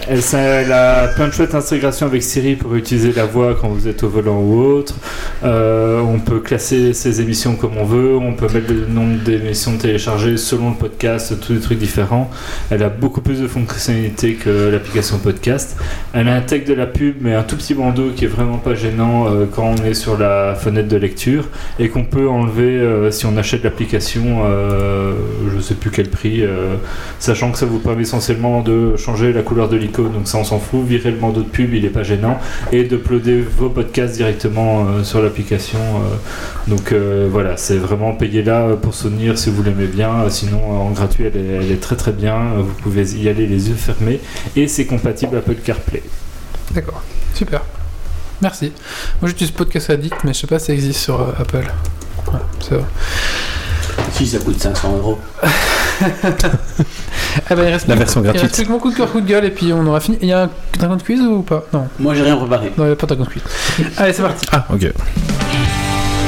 elle, 0.07 0.71
a 0.71 1.07
plein 1.15 1.27
de 1.27 1.33
chouettes 1.33 1.55
intégrations 1.55 2.07
avec 2.07 2.21
Siri 2.21 2.55
pour 2.55 2.75
utiliser 2.75 3.13
la 3.13 3.25
voix 3.25 3.55
quand 3.59 3.69
vous 3.69 3.87
êtes 3.87 4.03
au 4.03 4.09
volant 4.09 4.39
ou 4.39 4.59
autre. 4.61 4.95
Euh, 5.43 6.01
on 6.01 6.19
peut 6.19 6.39
classer 6.39 6.93
ses 6.93 7.21
émissions 7.21 7.55
comme 7.55 7.77
on 7.77 7.85
veut. 7.85 8.17
On 8.17 8.33
peut 8.33 8.47
mettre 8.53 8.71
le 8.71 8.87
nombre 8.87 9.23
d'émissions 9.23 9.77
téléchargées 9.77 10.37
selon 10.37 10.71
le 10.71 10.75
podcast, 10.75 11.33
tous 11.39 11.53
des 11.53 11.59
trucs 11.59 11.79
différents. 11.79 12.29
Elle 12.69 12.83
a 12.83 12.89
beaucoup 12.89 13.21
plus 13.21 13.41
de 13.41 13.47
fonctionnalités 13.47 14.33
que 14.33 14.69
l'application 14.69 15.17
podcast. 15.17 15.77
Elle 16.13 16.27
intègre 16.27 16.67
de 16.67 16.73
la 16.73 16.85
pub, 16.85 17.17
mais 17.21 17.33
un 17.35 17.43
tout 17.43 17.55
petit 17.55 17.73
bandeau 17.73 18.09
qui 18.15 18.25
est 18.25 18.29
vraiment 18.29 18.57
pas 18.57 18.75
gênant 18.75 19.27
euh, 19.27 19.45
quand 19.49 19.75
on 19.79 19.83
est 19.85 19.93
sur 19.93 20.17
la 20.17 20.55
fenêtre 20.55 20.89
de 20.89 20.97
lecture 20.97 21.47
et 21.79 21.89
qu'on 21.89 22.03
peut 22.03 22.27
enlever 22.29 22.63
si 23.11 23.25
on 23.25 23.37
achète 23.37 23.63
l'application. 23.63 24.43
je 25.53 25.61
sais 25.61 25.75
plus 25.75 25.91
quel 25.91 26.09
prix. 26.09 26.43
sachant 27.19 27.51
que 27.51 27.57
ça 27.57 27.65
vous 27.65 27.79
permet 27.79 28.01
essentiellement 28.01 28.61
de 28.61 28.72
changer 28.97 29.33
la 29.33 29.41
couleur 29.41 29.69
de 29.69 29.75
l'icône, 29.77 30.11
donc 30.11 30.27
ça 30.27 30.37
on 30.37 30.43
s'en 30.43 30.59
fout, 30.59 30.85
virer 30.85 31.11
le 31.11 31.17
bandeau 31.17 31.41
de 31.41 31.47
pub, 31.49 31.73
il 31.73 31.85
est 31.85 31.89
pas 31.89 32.03
gênant, 32.03 32.39
et 32.71 32.83
d'uploader 32.83 33.41
vos 33.41 33.69
podcasts 33.69 34.15
directement 34.15 34.85
euh, 34.87 35.03
sur 35.03 35.21
l'application. 35.21 35.79
euh. 35.79 36.69
donc 36.69 36.91
euh, 36.91 37.27
voilà, 37.31 37.57
c'est 37.57 37.77
vraiment 37.77 38.13
payé 38.13 38.43
là 38.43 38.75
pour 38.81 38.93
souvenir 38.93 39.37
si 39.37 39.49
vous 39.49 39.63
l'aimez 39.63 39.87
bien, 39.87 40.09
euh, 40.23 40.29
sinon 40.29 40.61
en 40.87 40.91
gratuit 40.91 41.25
elle 41.25 41.37
est, 41.37 41.55
elle 41.65 41.71
est 41.71 41.81
très 41.81 41.95
très 41.95 42.11
bien, 42.11 42.37
vous 42.57 42.73
pouvez 42.81 43.03
y 43.15 43.29
aller 43.29 43.47
les 43.47 43.69
yeux 43.69 43.75
fermés, 43.75 44.19
et 44.55 44.67
c'est 44.67 44.85
compatible 44.85 45.37
Apple 45.37 45.55
CarPlay. 45.55 46.03
D'accord. 46.71 47.01
Super. 47.33 47.61
Merci. 48.41 48.71
Moi 49.21 49.29
j'utilise 49.29 49.51
Podcast 49.51 49.89
Addict, 49.89 50.17
mais 50.23 50.33
je 50.33 50.39
sais 50.39 50.47
pas 50.47 50.59
si 50.59 50.67
ça 50.67 50.73
existe 50.73 50.99
sur 50.99 51.21
euh, 51.21 51.31
Apple. 51.39 51.65
Voilà, 52.25 52.45
ça 52.59 52.77
va. 52.77 52.83
Si 54.11 54.27
ça 54.27 54.39
coûte 54.39 54.59
500 54.59 54.97
euros. 54.97 55.19
Ah 56.01 57.55
bah, 57.55 57.63
il 57.63 57.71
reste 57.71 57.87
La 57.87 57.95
plus- 57.95 57.99
version 57.99 58.21
Il 58.21 58.27
reste 58.27 58.35
gratuite. 58.39 58.55
plus 58.55 58.65
que 58.65 58.71
mon 58.71 58.79
coup 58.79 58.91
de 58.91 58.95
cœur, 58.95 59.11
coup 59.11 59.21
de 59.21 59.27
gueule, 59.27 59.45
et 59.45 59.51
puis 59.51 59.71
on 59.73 59.85
aura 59.87 59.99
fini. 59.99 60.17
Il 60.21 60.27
y 60.27 60.33
a 60.33 60.43
un 60.43 60.49
dragon 60.77 60.95
de 60.95 61.03
quiz 61.03 61.21
ou 61.21 61.41
pas? 61.41 61.63
Non, 61.73 61.87
Moi 61.99 62.13
j'ai 62.15 62.23
rien 62.23 62.35
préparé. 62.37 62.71
non, 62.77 62.83
il 62.85 62.87
n'y 62.87 62.93
a 62.93 62.95
pas 62.95 63.07
de 63.07 63.15
dragon 63.15 63.23
de 63.25 63.29
quiz. 63.29 63.43
Allez, 63.97 64.13
c'est 64.13 64.21
parti. 64.21 64.45
Ah, 64.51 64.65
ok. 64.73 64.91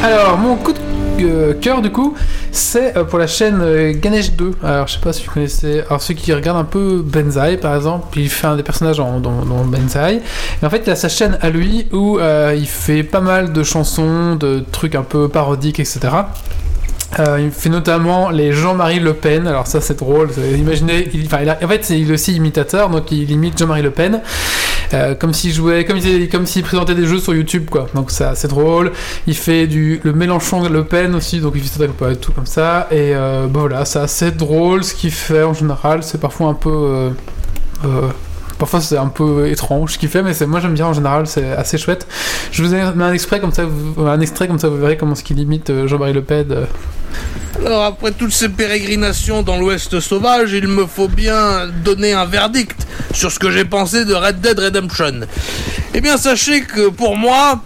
Alors, 0.04 0.38
mon 0.38 0.56
coup 0.56 0.74
de 0.74 0.80
euh, 1.22 1.54
cœur, 1.60 1.82
du 1.82 1.90
coup, 1.92 2.14
c'est 2.52 2.96
euh, 2.98 3.06
pour 3.06 3.18
la 3.18 3.26
chaîne 3.28 3.60
euh, 3.62 3.94
Ganesh 3.96 4.34
2. 4.34 4.52
Alors, 4.64 4.88
je 4.88 4.94
sais 4.94 5.00
pas 5.00 5.14
si 5.14 5.26
vous 5.26 5.32
connaissez. 5.32 5.82
Alors, 5.88 6.02
ceux 6.02 6.14
qui 6.14 6.34
regardent 6.34 6.60
un 6.60 6.64
peu 6.66 7.02
Benzaï, 7.04 7.58
par 7.58 7.76
exemple, 7.76 8.20
il 8.20 8.30
fait 8.30 8.48
un 8.48 8.56
des 8.58 8.64
personnages 8.64 9.00
en- 9.00 9.20
dans, 9.20 9.46
dans 9.46 9.64
Benzaï. 9.64 10.22
Et 10.62 10.66
en 10.66 10.70
fait, 10.70 10.84
il 10.86 10.90
a 10.92 10.96
sa 10.96 11.10
chaîne 11.10 11.38
à 11.42 11.50
lui 11.50 11.88
où 11.92 12.20
euh, 12.20 12.54
il 12.56 12.68
fait 12.68 13.04
pas 13.04 13.22
mal 13.22 13.54
de 13.54 13.64
chansons, 13.64 14.36
de 14.36 14.64
trucs 14.72 14.94
un 14.96 15.04
peu 15.04 15.28
parodiques, 15.30 15.80
etc. 15.80 16.00
Euh, 17.20 17.40
il 17.40 17.52
fait 17.52 17.70
notamment 17.70 18.30
les 18.30 18.52
Jean-Marie 18.52 19.00
Le 19.00 19.14
Pen. 19.14 19.48
Alors 19.48 19.68
ça 19.68 19.80
c'est 19.80 19.98
drôle. 19.98 20.30
Imaginez, 20.58 21.08
il, 21.14 21.24
il 21.26 21.50
a- 21.50 21.58
en 21.64 21.68
fait 21.68 21.86
c'est- 21.86 21.98
il 22.00 22.10
est 22.10 22.14
aussi 22.14 22.34
imitateur, 22.34 22.90
donc 22.90 23.12
il 23.12 23.30
imite 23.32 23.58
Jean-Marie 23.58 23.84
Le 23.84 23.92
Pen, 23.92 24.22
euh, 24.94 25.16
comme 25.16 25.32
s'il 25.32 25.54
jouait, 25.54 25.86
comme 25.86 26.02
s'il, 26.02 26.28
comme 26.30 26.46
présentait 26.64 26.96
des 26.96 27.06
jeux 27.06 27.20
sur 27.20 27.34
YouTube 27.34 27.68
quoi. 27.70 27.88
Donc 27.96 28.12
ça 28.12 28.34
c'est 28.36 28.50
drôle. 28.50 28.92
Il 29.28 29.36
fait 29.36 29.66
du 29.68 30.02
le 30.04 30.12
Mélenchon 30.14 30.68
Le 30.68 30.84
Pen 30.84 31.16
aussi, 31.16 31.40
donc 31.40 31.54
il 31.56 31.62
fait 31.62 31.68
ça 31.80 31.88
tout 32.20 32.32
comme 32.34 32.48
ça. 32.48 32.88
Et 32.92 33.16
euh, 33.16 33.48
bah 33.48 33.62
voilà, 33.62 33.86
c'est 33.86 34.00
assez 34.00 34.32
drôle 34.32 34.84
ce 34.84 34.94
qu'il 34.94 35.12
fait 35.12 35.44
en 35.44 35.54
général. 35.54 36.04
C'est 36.04 36.20
parfois 36.20 36.50
un 36.50 36.54
peu 36.56 36.70
euh, 36.70 37.10
euh, 37.86 38.10
Parfois 38.58 38.80
c'est 38.82 38.98
un 38.98 39.08
peu 39.08 39.48
étrange 39.50 39.94
ce 39.94 39.98
qu'il 39.98 40.10
fait, 40.10 40.24
mais 40.24 40.34
moi 40.48 40.60
j'aime 40.62 40.74
bien 40.74 40.88
en 40.88 40.94
général, 40.94 41.28
c'est 41.28 41.52
assez 41.52 41.78
chouette. 41.78 42.08
Je 42.52 42.64
vous 42.64 42.74
ai 42.74 42.78
mis 42.96 43.04
un 43.04 43.14
extrait 43.14 43.40
comme 43.40 43.52
ça, 43.52 43.66
vous, 43.66 44.08
un 44.08 44.20
extrait 44.22 44.48
comme 44.48 44.60
ça, 44.60 44.70
vous 44.70 44.78
verrez 44.78 44.98
comment 44.98 45.16
ce 45.16 45.24
qu'il 45.24 45.40
imite 45.40 45.70
euh, 45.70 45.88
Jean-Marie 45.88 46.14
Le 46.14 46.22
Pen. 46.22 46.52
euh. 46.52 46.66
Alors 47.66 47.84
après 47.84 48.12
toutes 48.12 48.34
ces 48.34 48.50
pérégrinations 48.50 49.42
dans 49.42 49.58
l'Ouest 49.58 50.00
sauvage, 50.00 50.52
il 50.54 50.68
me 50.68 50.86
faut 50.86 51.08
bien 51.08 51.68
donner 51.84 52.14
un 52.14 52.26
verdict 52.26 52.86
sur 53.14 53.32
ce 53.32 53.40
que 53.40 53.52
j'ai 53.52 53.66
pensé 53.66 54.06
de 54.06 54.14
Red 54.14 54.42
Dead 54.42 54.60
Redemption. 54.60 55.22
Eh 55.94 56.02
bien 56.02 56.18
sachez 56.18 56.62
que 56.62 56.90
pour 56.90 57.16
moi, 57.18 57.62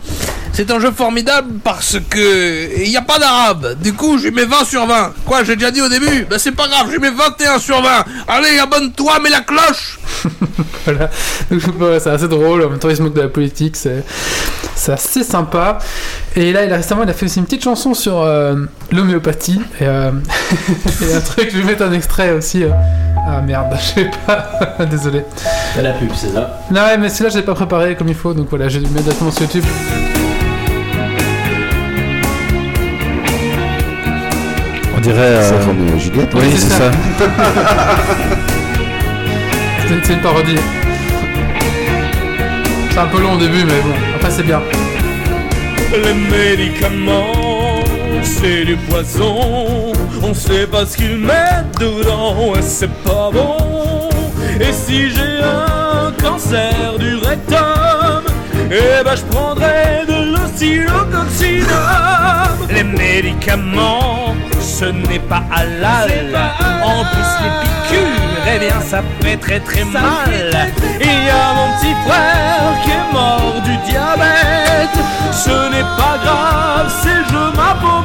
c'est 0.53 0.69
un 0.71 0.79
jeu 0.79 0.91
formidable 0.91 1.59
parce 1.63 1.97
que 2.09 2.83
il 2.83 2.89
n'y 2.89 2.97
a 2.97 3.01
pas 3.01 3.17
d'arabe. 3.19 3.75
Du 3.81 3.93
coup, 3.93 4.17
je 4.17 4.25
lui 4.27 4.31
mets 4.35 4.45
20 4.45 4.65
sur 4.65 4.85
20. 4.85 5.13
Quoi, 5.25 5.43
j'ai 5.43 5.55
déjà 5.55 5.71
dit 5.71 5.81
au 5.81 5.89
début? 5.89 6.25
Ben 6.29 6.37
c'est 6.37 6.51
pas 6.51 6.67
grave, 6.67 6.87
je 6.87 6.93
lui 6.93 6.99
mets 6.99 7.11
21 7.11 7.59
sur 7.59 7.81
20. 7.81 7.89
Allez, 8.27 8.59
abonne-toi, 8.59 9.19
mets 9.21 9.29
la 9.29 9.41
cloche 9.41 9.99
Voilà. 10.85 11.09
C'est 11.99 12.09
assez 12.09 12.27
drôle. 12.27 12.63
En 12.63 12.69
même 12.69 12.79
temps, 12.79 12.89
il 12.89 12.95
se 12.97 13.01
moque 13.01 13.13
de 13.13 13.21
la 13.21 13.27
politique. 13.29 13.75
C'est, 13.75 14.03
c'est 14.75 14.91
assez 14.93 15.23
sympa. 15.23 15.77
Et 16.35 16.51
là, 16.51 16.65
il 16.65 16.73
a, 16.73 16.77
récemment, 16.77 17.03
il 17.03 17.09
a 17.09 17.13
fait 17.13 17.25
aussi 17.25 17.39
une 17.39 17.45
petite 17.45 17.63
chanson 17.63 17.93
sur 17.93 18.21
euh, 18.21 18.55
l'homéopathie. 18.91 19.61
Et, 19.79 19.85
euh, 19.85 20.11
et 21.09 21.13
un 21.13 21.21
truc, 21.21 21.49
je 21.51 21.57
vais 21.57 21.63
mettre 21.63 21.83
un 21.83 21.93
extrait 21.93 22.31
aussi. 22.31 22.63
euh. 22.63 22.69
Ah 23.27 23.41
merde, 23.41 23.67
je 23.79 24.01
sais 24.01 24.11
pas. 24.25 24.85
Désolé. 24.85 25.23
C'est 25.75 25.81
la 25.83 25.91
pub, 25.91 26.09
c'est 26.15 26.33
ça? 26.33 26.59
Non, 26.71 26.81
ouais, 26.81 26.97
mais 26.97 27.09
celui-là, 27.09 27.29
je 27.29 27.37
l'ai 27.37 27.45
pas 27.45 27.53
préparé 27.55 27.95
comme 27.95 28.07
il 28.07 28.15
faut. 28.15 28.33
Donc 28.33 28.47
voilà, 28.49 28.67
j'ai 28.69 28.79
dû 28.79 28.85
le 28.85 28.91
mettre 28.91 29.03
directement 29.05 29.31
sur 29.31 29.43
YouTube. 29.43 29.65
On 34.99 35.01
dirait. 35.01 35.17
euh, 35.21 35.49
C'est 35.49 35.65
Roméo 35.65 35.95
et 35.95 35.99
Juliette. 35.99 36.29
Oui, 36.35 36.51
c'est 36.57 36.67
ça. 36.67 36.91
C'est, 39.87 40.05
c'est 40.05 40.13
une 40.13 40.19
parodie. 40.21 40.55
C'est 42.91 42.99
un 42.99 43.05
peu 43.07 43.19
long 43.21 43.33
au 43.33 43.37
début, 43.37 43.63
mais 43.65 43.79
bon, 43.81 43.93
après, 44.17 44.29
c'est 44.29 44.43
bien. 44.43 44.61
Les 45.93 46.13
médicaments, 46.13 47.81
c'est 48.21 48.65
du 48.65 48.75
poison. 48.75 49.93
On 50.21 50.33
sait 50.35 50.67
pas 50.67 50.85
ce 50.85 50.95
qu'ils 50.97 51.17
mettent 51.17 51.79
dedans 51.79 52.53
et 52.55 52.61
c'est 52.61 52.91
pas 53.03 53.31
bon. 53.33 54.09
Et 54.59 54.71
si 54.73 55.09
j'ai 55.09 55.39
un 55.41 56.11
cancer 56.21 56.97
du 56.99 57.15
rectum, 57.15 58.21
eh 58.69 59.01
ben 59.03 59.15
je 59.15 59.23
prendrai 59.35 60.05
de 60.07 60.35
l'oscillococcinum. 60.35 61.67
Les 62.69 62.83
médicaments, 62.83 64.35
ce 64.79 64.85
n'est 64.85 65.19
pas 65.19 65.43
halal. 65.51 66.11
En 66.83 67.03
plus, 67.11 67.31
les 67.43 67.53
piqûres, 67.61 68.47
eh 68.55 68.59
bien 68.59 68.79
ça 68.79 69.01
fait 69.21 69.37
très 69.37 69.59
très 69.59 69.83
mal. 69.83 70.29
Il 71.01 71.19
y 71.27 71.29
a 71.29 71.53
mon 71.57 71.69
petit 71.77 71.95
frère 72.05 72.71
qui 72.83 72.91
est 72.91 73.13
mort 73.13 73.61
du 73.65 73.75
diabète. 73.89 74.99
Ce 75.33 75.69
n'est 75.71 75.89
pas 76.01 76.17
grave, 76.23 76.91
c'est 77.01 77.21
je 77.29 77.57
ma 77.57 77.73
pauvre. 77.81 77.99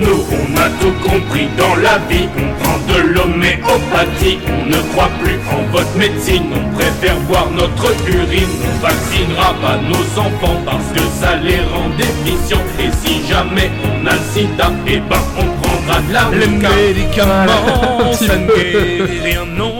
Nous, 0.00 0.24
on 0.32 0.56
a 0.56 0.68
tout 0.80 0.94
compris 1.08 1.48
dans 1.56 1.76
la 1.76 1.98
vie. 2.08 2.28
On 2.36 2.62
prend 2.62 2.78
de 2.92 3.08
l'homéopathie. 3.12 4.38
On 4.48 4.66
ne 4.66 4.80
croit 4.92 5.10
plus 5.22 5.38
en 5.50 5.62
votre 5.72 5.94
médecine. 5.96 6.44
On 6.54 6.74
préfère 6.74 7.18
boire 7.28 7.50
notre 7.50 7.92
urine. 8.08 8.48
On 8.66 8.78
vaccinera 8.82 9.54
pas 9.60 9.76
nos 9.76 10.20
enfants 10.20 10.60
parce 10.64 10.88
que 10.94 11.00
ça 11.20 11.36
les 11.36 11.60
rend 11.60 11.90
déficients. 11.96 12.64
Et 12.78 12.90
si 13.02 13.26
jamais 13.26 13.70
on 13.84 14.06
a 14.06 14.12
le 14.12 14.18
sida, 14.32 14.70
eh 14.86 14.98
ben 14.98 15.16
on 15.38 15.46
prendra 15.60 16.00
de 16.00 16.12
la 16.12 16.30
Les 16.38 16.46
médicaments, 16.46 18.12
ça 18.12 18.36
ne 18.36 18.46
guérit 18.46 19.20
rien, 19.20 19.44
non. 19.44 19.79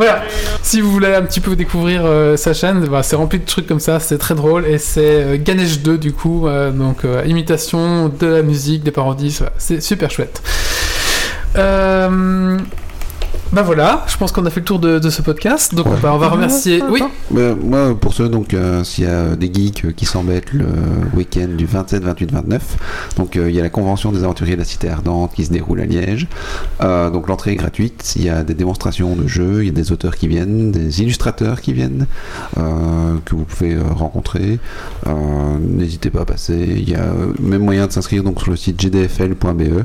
Voilà, 0.00 0.22
si 0.62 0.80
vous 0.80 0.90
voulez 0.90 1.12
un 1.12 1.20
petit 1.20 1.40
peu 1.40 1.54
découvrir 1.54 2.06
euh, 2.06 2.34
sa 2.38 2.54
chaîne, 2.54 2.86
bah, 2.86 3.02
c'est 3.02 3.16
rempli 3.16 3.38
de 3.38 3.44
trucs 3.44 3.66
comme 3.66 3.80
ça, 3.80 4.00
c'est 4.00 4.16
très 4.16 4.34
drôle 4.34 4.64
et 4.64 4.78
c'est 4.78 5.00
euh, 5.02 5.36
Ganesh 5.38 5.80
2 5.80 5.98
du 5.98 6.14
coup, 6.14 6.48
euh, 6.48 6.70
donc 6.70 7.02
imitation 7.26 8.08
de 8.08 8.26
la 8.26 8.40
musique, 8.40 8.82
des 8.82 8.92
parodies, 8.92 9.38
c'est 9.58 9.82
super 9.82 10.10
chouette. 10.10 10.40
Euh, 11.56 12.56
Bah 13.52 13.62
voilà, 13.62 14.04
je 14.06 14.16
pense 14.16 14.30
qu'on 14.30 14.46
a 14.46 14.50
fait 14.50 14.60
le 14.60 14.64
tour 14.66 14.78
de, 14.78 15.00
de 15.00 15.10
ce 15.10 15.22
podcast. 15.22 15.74
Donc 15.74 15.86
bah, 16.00 16.12
on 16.14 16.18
va 16.18 16.28
remercier. 16.28 16.82
Oui. 16.88 17.02
Bah, 17.32 17.54
moi, 17.60 17.96
pour 18.00 18.14
ceux, 18.14 18.28
donc, 18.28 18.54
euh, 18.54 18.84
s'il 18.84 19.04
y 19.04 19.06
a 19.08 19.34
des 19.34 19.52
geeks 19.52 19.86
euh, 19.86 19.90
qui 19.92 20.06
s'embêtent 20.06 20.52
le 20.52 20.66
week-end 21.16 21.48
du 21.56 21.66
27, 21.66 22.04
28, 22.04 22.30
29, 22.30 23.12
donc 23.16 23.36
euh, 23.36 23.50
il 23.50 23.56
y 23.56 23.58
a 23.58 23.62
la 23.64 23.68
convention 23.68 24.12
des 24.12 24.22
aventuriers 24.22 24.54
de 24.54 24.60
la 24.60 24.64
Cité 24.64 24.88
Ardente 24.88 25.32
qui 25.34 25.44
se 25.44 25.50
déroule 25.50 25.80
à 25.80 25.86
Liège. 25.86 26.28
Euh, 26.80 27.10
donc 27.10 27.26
l'entrée 27.26 27.50
est 27.52 27.56
gratuite. 27.56 28.12
Il 28.14 28.22
y 28.22 28.28
a 28.28 28.44
des 28.44 28.54
démonstrations 28.54 29.16
de 29.16 29.26
jeux, 29.26 29.62
il 29.62 29.66
y 29.66 29.70
a 29.70 29.72
des 29.72 29.90
auteurs 29.90 30.14
qui 30.14 30.28
viennent, 30.28 30.70
des 30.70 31.02
illustrateurs 31.02 31.60
qui 31.60 31.72
viennent, 31.72 32.06
euh, 32.56 33.16
que 33.24 33.34
vous 33.34 33.44
pouvez 33.44 33.74
euh, 33.74 33.82
rencontrer. 33.96 34.60
Euh, 35.08 35.10
N'hésitez 35.60 36.10
pas 36.10 36.20
à 36.20 36.24
passer. 36.24 36.54
Il 36.54 36.88
y 36.88 36.94
a 36.94 37.04
même 37.40 37.64
moyen 37.64 37.88
de 37.88 37.92
s'inscrire 37.92 38.22
donc 38.22 38.40
sur 38.40 38.50
le 38.52 38.56
site 38.56 38.80
gdfl.be 38.80 39.84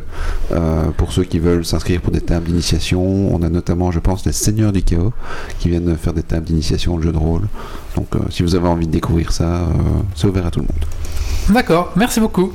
euh, 0.51 0.83
pour 0.97 1.11
ceux 1.11 1.23
qui 1.23 1.39
veulent 1.39 1.65
s'inscrire 1.65 2.01
pour 2.01 2.11
des 2.11 2.21
tables 2.21 2.45
d'initiation. 2.45 3.33
On 3.33 3.41
a 3.41 3.54
notamment, 3.55 3.91
je 3.91 3.99
pense, 3.99 4.25
les 4.25 4.31
Seigneurs 4.31 4.71
du 4.71 4.83
Chaos 4.83 5.13
qui 5.59 5.69
viennent 5.69 5.95
faire 5.97 6.13
des 6.13 6.23
tables 6.23 6.45
d'initiation 6.45 6.97
de 6.97 7.03
jeux 7.03 7.11
de 7.11 7.17
rôle. 7.17 7.41
Donc, 7.95 8.07
euh, 8.15 8.19
si 8.29 8.43
vous 8.43 8.53
avez 8.55 8.67
envie 8.67 8.85
de 8.87 8.91
découvrir 8.91 9.31
ça, 9.31 9.43
euh, 9.43 9.65
c'est 10.15 10.27
ouvert 10.27 10.45
à 10.45 10.51
tout 10.51 10.59
le 10.59 10.65
monde. 10.67 10.85
D'accord, 11.49 11.91
merci 11.95 12.19
beaucoup. 12.19 12.53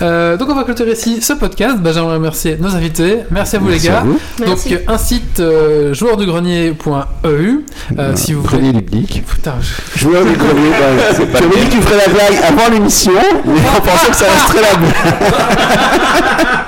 Euh, 0.00 0.38
donc 0.38 0.48
on 0.48 0.54
va 0.54 0.64
clôturer 0.64 0.92
ici 0.92 1.20
ce 1.20 1.34
podcast. 1.34 1.76
Bah, 1.78 1.90
J'aimerais 1.92 2.14
remercier 2.14 2.56
nos 2.58 2.74
invités. 2.74 3.18
Merci 3.30 3.56
à 3.56 3.58
vous 3.58 3.68
Merci 3.68 3.86
les 3.86 3.90
à 3.90 3.92
gars. 3.96 4.00
vous. 4.06 4.18
Merci. 4.40 4.70
Donc 4.70 4.80
un 4.88 4.96
site 4.98 5.40
euh, 5.40 5.92
joueursdugrenier.eu 5.92 7.60
euh, 7.98 8.16
si 8.16 8.32
vous 8.32 8.42
voulez. 8.42 8.56
Grenier 8.62 8.72
biblique. 8.72 9.22
Putain, 9.28 9.54
je- 9.60 9.98
Joueur 10.00 10.24
du 10.24 10.32
grenier. 10.32 10.70
bah, 10.70 11.14
tu 11.14 11.22
avais 11.44 11.60
dit 11.60 11.66
que 11.66 11.72
tu 11.72 11.82
ferais 11.82 11.98
la 12.06 12.12
blague 12.12 12.38
avant 12.48 12.70
l'émission, 12.72 13.12
mais 13.44 13.52
on 13.76 13.80
pensait 13.82 14.10
que 14.10 14.16
ça 14.16 14.24
resterait 14.24 14.62
la 14.62 14.78
blague. 14.78 16.64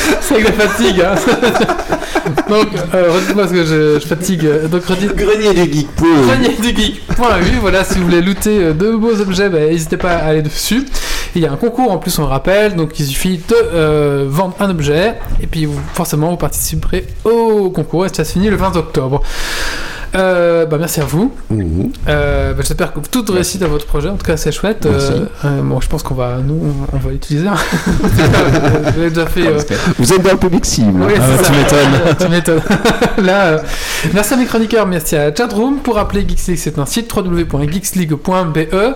c'est 0.20 0.34
avec 0.34 0.46
la 0.58 0.66
fatigue. 0.66 1.00
Hein. 1.02 1.14
donc 2.48 2.68
euh, 2.94 3.12
redites-moi 3.12 3.42
parce 3.44 3.52
que 3.52 3.64
je, 3.64 3.98
je 4.00 4.06
fatigue. 4.06 4.48
Donc 4.70 4.84
redites 4.86 5.14
Grenier 5.16 5.54
du 5.66 5.72
geek. 5.72 5.90
point. 5.94 6.08
Grenier-du-geek.eu, 6.26 7.58
voilà, 7.60 7.84
si 7.84 7.98
vous 7.98 8.04
voulez 8.04 8.20
looter 8.22 8.58
euh, 8.64 8.72
de 8.72 8.92
beaux 8.96 9.20
objets, 9.20 9.48
bah, 9.48 9.58
n'hésitez 9.60 9.96
pas 9.96 10.12
à 10.12 10.26
aller 10.28 10.42
dessus. 10.42 10.86
Il 11.36 11.42
y 11.42 11.46
a 11.46 11.52
un 11.52 11.56
concours 11.56 11.90
en 11.92 11.98
plus, 11.98 12.18
on 12.18 12.22
le 12.22 12.28
rappelle, 12.28 12.74
donc 12.74 12.98
il 12.98 13.06
suffit 13.06 13.38
de 13.48 13.54
euh, 13.72 14.26
vendre 14.28 14.56
un 14.58 14.68
objet, 14.70 15.14
et 15.40 15.46
puis 15.46 15.64
vous- 15.64 15.78
forcément 15.94 16.30
vous 16.30 16.36
participerez 16.36 17.06
au 17.24 17.70
concours, 17.70 18.04
et 18.06 18.08
ça 18.08 18.24
se 18.24 18.32
finit 18.32 18.50
le 18.50 18.56
20 18.56 18.74
octobre. 18.76 19.22
Euh, 20.14 20.66
bah, 20.66 20.76
merci 20.78 21.00
à 21.00 21.04
vous. 21.04 21.32
Mhm. 21.50 21.92
Euh, 22.08 22.52
bah, 22.54 22.62
J'espère 22.66 22.92
que 22.92 23.00
tout 23.00 23.24
réussit 23.32 23.62
à 23.62 23.66
votre 23.68 23.86
projet. 23.86 24.08
En 24.08 24.16
tout 24.16 24.26
cas, 24.26 24.36
c'est 24.36 24.50
chouette. 24.52 24.86
Merci. 24.90 25.12
Euh, 25.12 25.26
euh, 25.44 25.62
bon, 25.62 25.80
je 25.80 25.88
pense 25.88 26.02
qu'on 26.02 26.14
va, 26.14 26.38
nous, 26.44 26.60
on, 26.92 26.96
va 26.98 27.10
l'utiliser. 27.10 27.46
hein. 27.46 27.54
Vous 28.02 29.00
avez 29.00 29.08
déjà 29.10 29.26
fait. 29.26 29.46
euh, 29.46 29.58
Vous 29.98 30.12
êtes 30.12 30.22
dans 30.22 30.32
le 30.32 30.36
public 30.38 30.66
cible. 30.66 31.00
oui, 31.06 31.12
Ah, 31.16 31.22
c'est 31.36 31.38
tu 31.38 31.44
ça. 31.44 31.52
m'étonnes. 31.52 32.16
tu 32.20 32.28
m'étonnes. 32.28 32.62
Là, 33.24 33.44
euh, 33.46 33.58
merci 34.12 34.34
à 34.34 34.36
mes 34.36 34.46
chroniqueurs, 34.46 34.86
merci 34.86 35.14
à 35.16 35.34
Chatroom. 35.34 35.76
Pour 35.78 35.94
rappeler, 35.96 36.24
Geeks 36.28 36.46
League, 36.48 36.58
c'est 36.58 36.78
un 36.78 36.86
site 36.86 37.14
www.geeksleague.be. 37.14 38.94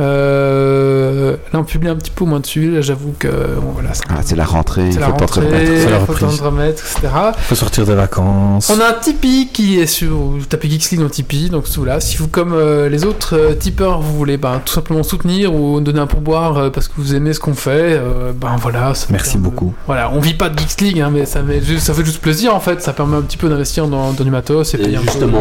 Euh, 0.00 1.32
là, 1.52 1.58
on 1.60 1.64
publie 1.64 1.88
un 1.88 1.96
petit 1.96 2.10
peu 2.10 2.24
moins 2.24 2.40
dessus. 2.40 2.70
Là, 2.70 2.80
j'avoue 2.80 3.14
que 3.18 3.28
bon, 3.28 3.70
voilà, 3.74 3.90
c'est 3.94 4.04
Ah, 4.08 4.20
c'est 4.24 4.36
la 4.36 4.44
rentrée, 4.44 4.86
il 4.86 4.92
c'est 4.94 5.00
la 5.00 5.06
faut 5.08 5.12
pas 5.12 5.26
remettre. 5.26 5.72
C'est 5.82 5.90
la 5.90 5.98
reprise. 5.98 7.36
Faut 7.48 7.54
sortir 7.54 7.84
des 7.86 7.94
vacances. 7.94 8.70
On 8.74 8.80
a 8.80 8.88
un 8.90 8.92
Tipeee 8.94 9.48
qui 9.52 9.78
est 9.80 9.86
sur. 9.86 10.34
Vous 10.48 10.56
tapez 10.56 10.70
Geeks 10.70 10.92
League 10.92 11.00
dans 11.02 11.10
Tipeee, 11.10 11.50
donc 11.50 11.68
sous 11.68 11.84
là. 11.84 12.00
Si 12.00 12.16
vous, 12.16 12.26
comme 12.26 12.54
euh, 12.54 12.88
les 12.88 13.04
autres 13.04 13.36
euh, 13.36 13.52
tipeurs, 13.54 14.00
vous 14.00 14.16
voulez 14.16 14.38
ben, 14.38 14.62
tout 14.64 14.72
simplement 14.72 15.02
soutenir 15.02 15.54
ou 15.54 15.78
donner 15.82 16.00
un 16.00 16.06
pourboire 16.06 16.56
euh, 16.56 16.70
parce 16.70 16.88
que 16.88 16.94
vous 16.96 17.14
aimez 17.14 17.34
ce 17.34 17.38
qu'on 17.40 17.52
fait, 17.52 17.68
euh, 18.00 18.32
ben 18.34 18.56
voilà. 18.58 18.94
ça 18.94 19.08
Merci 19.10 19.32
permet- 19.32 19.44
beaucoup. 19.44 19.74
Voilà, 19.86 20.10
on 20.10 20.20
vit 20.20 20.32
pas 20.32 20.48
de 20.48 20.58
Geeks 20.58 20.80
League, 20.80 21.00
hein, 21.02 21.10
mais 21.12 21.26
ça, 21.26 21.42
met 21.42 21.60
juste- 21.60 21.84
ça 21.84 21.92
fait 21.92 22.02
juste 22.02 22.22
plaisir 22.22 22.54
en 22.54 22.60
fait. 22.60 22.80
Ça 22.80 22.94
permet 22.94 23.18
un 23.18 23.20
petit 23.20 23.36
peu 23.36 23.50
d'investir 23.50 23.88
dans, 23.88 24.12
dans 24.12 24.24
du 24.24 24.30
matos 24.30 24.72
et 24.72 24.78
Et 24.78 24.84
payer 24.84 24.96
un 24.96 25.00
peu- 25.00 25.04
justement, 25.08 25.38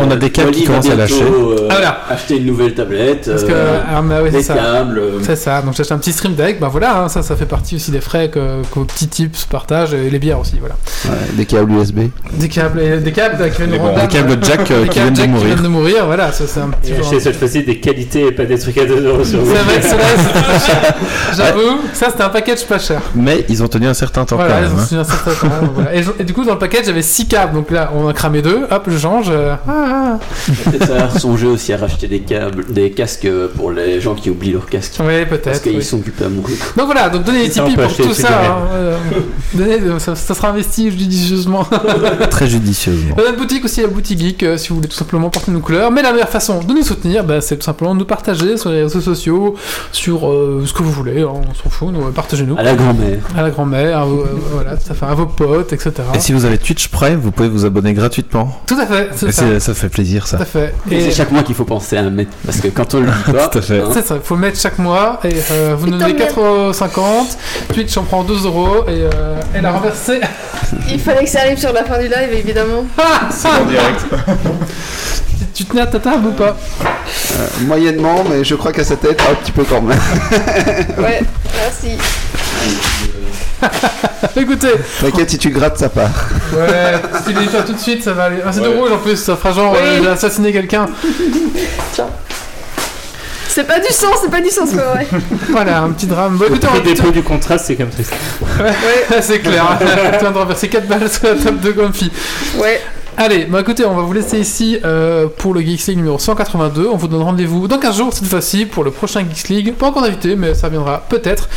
On 0.00 0.08
a 0.12 0.14
des 0.14 0.30
câbles 0.30 0.52
qui 0.52 0.62
commencent 0.66 0.88
à 0.88 0.94
lâcher. 0.94 1.24
euh, 1.24 1.66
Ah, 1.70 1.74
voilà. 1.74 1.98
Acheter 2.08 2.36
une 2.36 2.46
nouvelle 2.46 2.74
tablette. 2.74 3.26
Parce 3.28 3.42
que, 3.42 3.50
euh, 3.52 3.80
ah, 3.92 4.02
bah 4.02 4.22
ouais, 4.22 4.30
c'est 4.30 4.36
des 4.36 4.42
ça. 4.44 4.54
câbles. 4.54 5.02
C'est 5.22 5.34
ça, 5.34 5.62
donc 5.62 5.74
j'achète 5.74 5.90
un 5.90 5.98
petit 5.98 6.12
stream 6.12 6.34
deck, 6.36 6.60
bah 6.60 6.68
voilà, 6.70 7.00
hein, 7.02 7.08
ça, 7.08 7.24
ça 7.24 7.34
fait 7.34 7.46
partie 7.46 7.74
aussi 7.74 7.90
des 7.90 8.00
frais 8.00 8.28
que, 8.28 8.62
que 8.62 8.74
vos 8.76 8.84
petits 8.84 9.08
tips 9.08 9.46
partagent 9.46 9.94
et 9.94 10.10
les 10.10 10.18
bières 10.20 10.38
aussi, 10.38 10.54
voilà. 10.60 10.76
Ouais, 11.06 11.34
des 11.36 11.44
câbles 11.44 11.72
USB. 11.72 11.98
Des 12.34 12.48
câbles, 12.48 13.02
des 13.02 13.10
câbles 13.10 13.34
rentable. 13.80 14.00
Des 14.00 14.06
câbles 14.08 14.43
jack 14.46 14.70
euh, 14.70 14.86
qui 14.86 14.98
viennent 14.98 15.10
de 15.10 15.16
jack 15.16 15.26
qui 15.26 15.30
mourir. 15.32 15.46
viennent 15.46 15.62
de 15.62 15.68
mourir, 15.68 16.06
voilà, 16.06 16.32
ça 16.32 16.44
c'est 16.46 16.60
un 16.60 16.68
petit 16.70 16.92
Et 16.92 16.94
peu. 16.94 17.00
acheter 17.02 17.20
cette 17.20 17.36
fois-ci 17.36 17.62
des 17.62 17.78
qualités 17.78 18.26
et 18.28 18.32
pas 18.32 18.44
des 18.44 18.58
trucs 18.58 18.78
à 18.78 18.84
2 18.84 19.06
euros 19.06 19.24
sur 19.24 19.40
C'est 19.44 19.62
vrai 19.62 19.76
que 19.80 19.86
cela, 19.86 20.02
c'est 20.16 20.32
pas 20.32 20.58
cher. 20.58 20.94
J'avoue, 21.36 21.78
ça 21.92 22.06
c'était 22.10 22.22
un 22.22 22.28
package 22.28 22.64
pas 22.66 22.78
cher. 22.78 23.00
Mais 23.14 23.44
ils 23.48 23.62
ont 23.62 23.68
tenu 23.68 23.86
un 23.86 23.94
certain 23.94 24.24
temps 24.24 24.36
Voilà, 24.36 24.54
quand 24.54 24.60
ils 24.60 24.68
même. 24.68 24.76
ont 24.76 24.80
hein. 24.80 24.84
signé 24.86 25.00
un 25.00 25.04
certain 25.04 25.30
temps, 25.32 25.60
donc 25.62 25.70
voilà. 25.74 25.90
et, 26.20 26.24
du 26.24 26.32
coup, 26.32 26.44
dans 26.44 26.52
le 26.54 26.58
package, 26.58 26.86
j'avais 26.86 27.02
6 27.02 27.26
câbles, 27.28 27.54
donc 27.54 27.70
là, 27.70 27.90
on 27.94 28.08
a 28.08 28.12
cramé 28.12 28.42
deux, 28.42 28.66
hop, 28.70 28.84
je 28.88 28.98
change. 28.98 29.26
euh, 29.30 29.54
ah, 29.68 30.18
Peut-être 30.64 30.86
ça 30.86 31.06
va 31.06 31.18
songer 31.18 31.46
aussi 31.46 31.72
à 31.72 31.76
racheter 31.76 32.06
des 32.08 32.20
câbles, 32.20 32.64
des 32.72 32.90
casques 32.90 33.28
pour 33.56 33.70
les 33.72 34.00
gens 34.00 34.14
qui 34.14 34.30
oublient 34.30 34.52
leurs 34.52 34.66
casques. 34.66 34.94
ah. 35.00 35.04
Ouais, 35.04 35.26
Parce 35.26 35.40
peut-être. 35.42 35.62
qu'ils 35.62 35.76
oui. 35.76 35.82
sont 35.84 35.98
occupés 35.98 36.24
à 36.24 36.28
mourir. 36.28 36.56
Donc 36.76 36.86
voilà, 36.86 37.08
donc 37.08 37.24
donnez 37.24 37.46
des 37.48 37.50
Ça, 37.52 37.64
on 37.64 37.68
Tipeee 37.68 37.82
pour 37.82 37.96
tout 37.96 38.14
ça. 38.14 38.28
hein, 38.28 38.56
euh, 38.74 38.96
donnez- 39.54 39.98
ça, 39.98 40.14
ça 40.14 40.34
sera 40.34 40.48
investi 40.48 40.90
judicieusement. 40.90 41.66
Très 42.30 42.46
judicieusement. 42.46 43.14
Dans 43.16 43.22
notre 43.24 43.36
boutique 43.38 43.64
aussi, 43.64 43.80
la 43.82 43.88
boutique 43.88 44.18
euh, 44.42 44.56
si 44.56 44.68
vous 44.70 44.76
voulez 44.76 44.88
tout 44.88 44.96
simplement 44.96 45.30
porter 45.30 45.50
nos 45.52 45.60
couleurs. 45.60 45.90
Mais 45.90 46.02
la 46.02 46.12
meilleure 46.12 46.28
façon 46.28 46.60
de 46.60 46.72
nous 46.72 46.82
soutenir, 46.82 47.24
bah, 47.24 47.40
c'est 47.40 47.56
tout 47.56 47.64
simplement 47.64 47.94
de 47.94 48.00
nous 48.00 48.04
partager 48.04 48.56
sur 48.56 48.70
les 48.70 48.82
réseaux 48.82 49.00
sociaux, 49.00 49.54
sur 49.92 50.28
euh, 50.28 50.62
ce 50.66 50.72
que 50.72 50.82
vous 50.82 50.90
voulez, 50.92 51.22
hein, 51.22 51.28
on 51.32 51.54
s'en 51.54 51.70
fout, 51.70 51.88
nous, 51.92 52.00
euh, 52.02 52.10
partagez-nous. 52.10 52.56
À 52.58 52.62
la 52.62 52.74
grand-mère. 52.74 53.18
À 53.36 53.42
la 53.42 53.50
grand-mère, 53.50 53.98
à, 53.98 54.04
vos- 54.04 54.22
euh, 54.22 54.26
voilà, 54.52 54.76
tout 54.76 54.90
à, 54.90 54.94
fait, 54.94 55.06
à 55.06 55.14
vos 55.14 55.26
potes, 55.26 55.72
etc. 55.72 55.92
Et 56.14 56.20
si 56.20 56.32
vous 56.32 56.44
avez 56.44 56.58
Twitch 56.58 56.88
Prime, 56.88 57.18
vous 57.20 57.30
pouvez 57.30 57.48
vous 57.48 57.64
abonner 57.64 57.92
gratuitement. 57.94 58.60
Tout 58.66 58.76
à 58.80 58.86
fait, 58.86 59.08
c'est 59.14 59.26
Et 59.28 59.32
ça. 59.32 59.42
c'est- 59.44 59.60
ça 59.60 59.74
fait 59.74 59.88
plaisir 59.88 60.22
Tout 60.24 60.30
ça. 60.30 60.38
à 60.38 60.44
fait. 60.44 60.74
Et 60.90 60.96
Et 60.96 61.00
c'est 61.02 61.10
chaque 61.16 61.30
mois 61.32 61.42
qu'il 61.42 61.54
faut 61.54 61.64
penser 61.64 61.96
à 61.96 62.02
mettre. 62.10 62.32
Parce 62.44 62.60
que 62.60 62.68
quand 62.68 62.94
on 62.94 63.00
le 63.00 63.06
dit 63.26 63.32
pas. 63.32 63.48
Tout 63.48 63.58
à 63.58 63.62
fait. 63.62 63.80
hein, 63.80 63.88
c'est 63.92 64.04
ça, 64.06 64.16
il 64.16 64.20
faut 64.22 64.36
mettre 64.36 64.58
chaque 64.58 64.78
mois 64.78 65.20
et 65.24 65.34
euh, 65.52 65.74
vous 65.78 65.86
nous 65.86 65.98
donnez 65.98 66.14
merde. 66.14 66.32
4,50€. 66.36 67.36
Twitch, 67.72 67.96
on 67.96 68.02
prend 68.04 68.24
2 68.24 68.46
euros 68.46 68.84
et, 68.88 68.90
euh, 68.92 69.36
et 69.56 69.60
la 69.60 69.72
renverser. 69.72 70.20
Il 70.90 70.98
fallait 71.00 71.24
que 71.24 71.30
ça 71.30 71.40
arrive 71.40 71.58
sur 71.58 71.72
la 71.72 71.84
fin 71.84 71.98
du 71.98 72.04
live, 72.08 72.32
évidemment. 72.32 72.84
Ah, 72.98 73.28
En 73.62 73.64
direct. 73.70 74.04
Tu- 75.54 75.64
tenais 75.64 75.82
à 75.82 75.86
ta 75.86 75.98
table 76.00 76.26
ou 76.28 76.32
pas 76.32 76.56
Euh, 77.36 77.46
moyennement, 77.62 78.24
mais 78.28 78.42
je 78.44 78.54
crois 78.56 78.72
qu'à 78.72 78.82
sa 78.84 78.96
tête, 78.96 79.22
un 79.30 79.34
petit 79.36 79.52
peu 79.52 79.64
quand 79.64 79.80
même. 79.82 79.98
Ouais, 80.98 81.22
merci. 81.56 81.96
Écoutez, 84.36 84.72
T'inquiète, 85.00 85.30
si 85.30 85.38
tu 85.38 85.50
grattes, 85.50 85.78
ça 85.78 85.88
part. 85.88 86.28
ouais, 86.52 86.94
si 87.26 87.32
tu 87.32 87.40
les 87.40 87.46
fais 87.46 87.62
tout 87.64 87.72
de 87.72 87.78
suite, 87.78 88.02
ça 88.02 88.12
va 88.12 88.24
aller. 88.24 88.38
Ah, 88.44 88.50
c'est 88.52 88.60
de 88.60 88.68
Ouais. 88.68 88.76
rouge 88.76 88.92
en 88.92 88.98
plus, 88.98 89.16
ça 89.16 89.36
fera 89.36 89.52
genre 89.52 89.72
Oui. 89.72 89.78
euh, 89.80 90.00
j'ai 90.02 90.08
assassiné 90.08 90.52
quelqu'un. 90.52 90.86
C'est 93.48 93.64
pas 93.68 93.78
du 93.78 93.92
sang, 93.92 94.08
c'est 94.20 94.30
pas 94.32 94.40
du 94.40 94.50
sang, 94.50 94.62
c'est 94.66 94.74
vrai. 94.74 95.06
Voilà, 95.50 95.82
un 95.82 95.90
petit 95.90 96.06
drame. 96.06 96.36
Bon, 96.36 96.46
écoutez, 96.46 96.66
on 96.68 96.74
Le 96.74 96.80
dépôt 96.80 97.10
du 97.12 97.22
contraste, 97.22 97.66
c'est 97.66 97.76
comme 97.76 97.88
triste. 97.90 98.12
Ouais, 98.58 99.20
c'est 99.22 99.38
clair. 99.38 99.78
tu 99.78 100.18
viens 100.18 100.32
de 100.32 100.38
renverser 100.38 100.68
4 100.68 100.88
balles 100.88 101.08
sur 101.08 101.22
la 101.28 101.34
table 101.36 101.60
de 101.60 101.70
Grumpy. 101.70 102.10
Ouais. 102.58 102.80
Allez, 103.16 103.44
bah 103.44 103.60
écoutez, 103.60 103.84
on 103.84 103.94
va 103.94 104.02
vous 104.02 104.12
laisser 104.12 104.40
ici 104.40 104.78
euh, 104.84 105.28
pour 105.28 105.54
le 105.54 105.60
Geeks 105.60 105.86
League 105.86 105.98
numéro 105.98 106.18
182. 106.18 106.88
On 106.88 106.96
vous 106.96 107.06
donne 107.06 107.22
rendez-vous 107.22 107.68
dans 107.68 107.78
15 107.78 107.96
jours 107.96 108.12
cette 108.12 108.26
fois-ci 108.26 108.66
pour 108.66 108.82
le 108.82 108.90
prochain 108.90 109.20
Geeks 109.20 109.48
League. 109.48 109.74
Pas 109.74 109.86
encore 109.86 110.02
d'invité, 110.02 110.34
mais 110.34 110.54
ça 110.54 110.68
viendra 110.68 111.04
peut-être. 111.08 111.48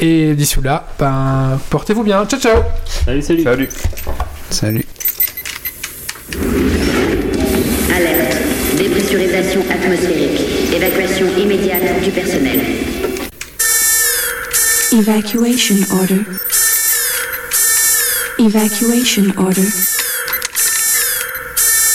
Et 0.00 0.34
d'ici 0.34 0.58
là, 0.62 0.86
ben, 0.98 1.58
portez-vous 1.70 2.02
bien. 2.02 2.26
Ciao, 2.26 2.38
ciao 2.38 2.62
Salut, 3.06 3.22
salut. 3.22 3.42
Salut. 3.42 3.68
Salut. 4.50 4.84
Alerte. 7.96 8.36
Dépressurisation 8.76 9.62
atmosphérique. 9.70 10.74
Évacuation 10.74 11.26
immédiate 11.38 12.02
du 12.04 12.10
personnel. 12.10 12.60
Evacuation 14.92 15.76
order. 15.90 16.20
Evacuation 18.38 19.24
order. 19.38 19.97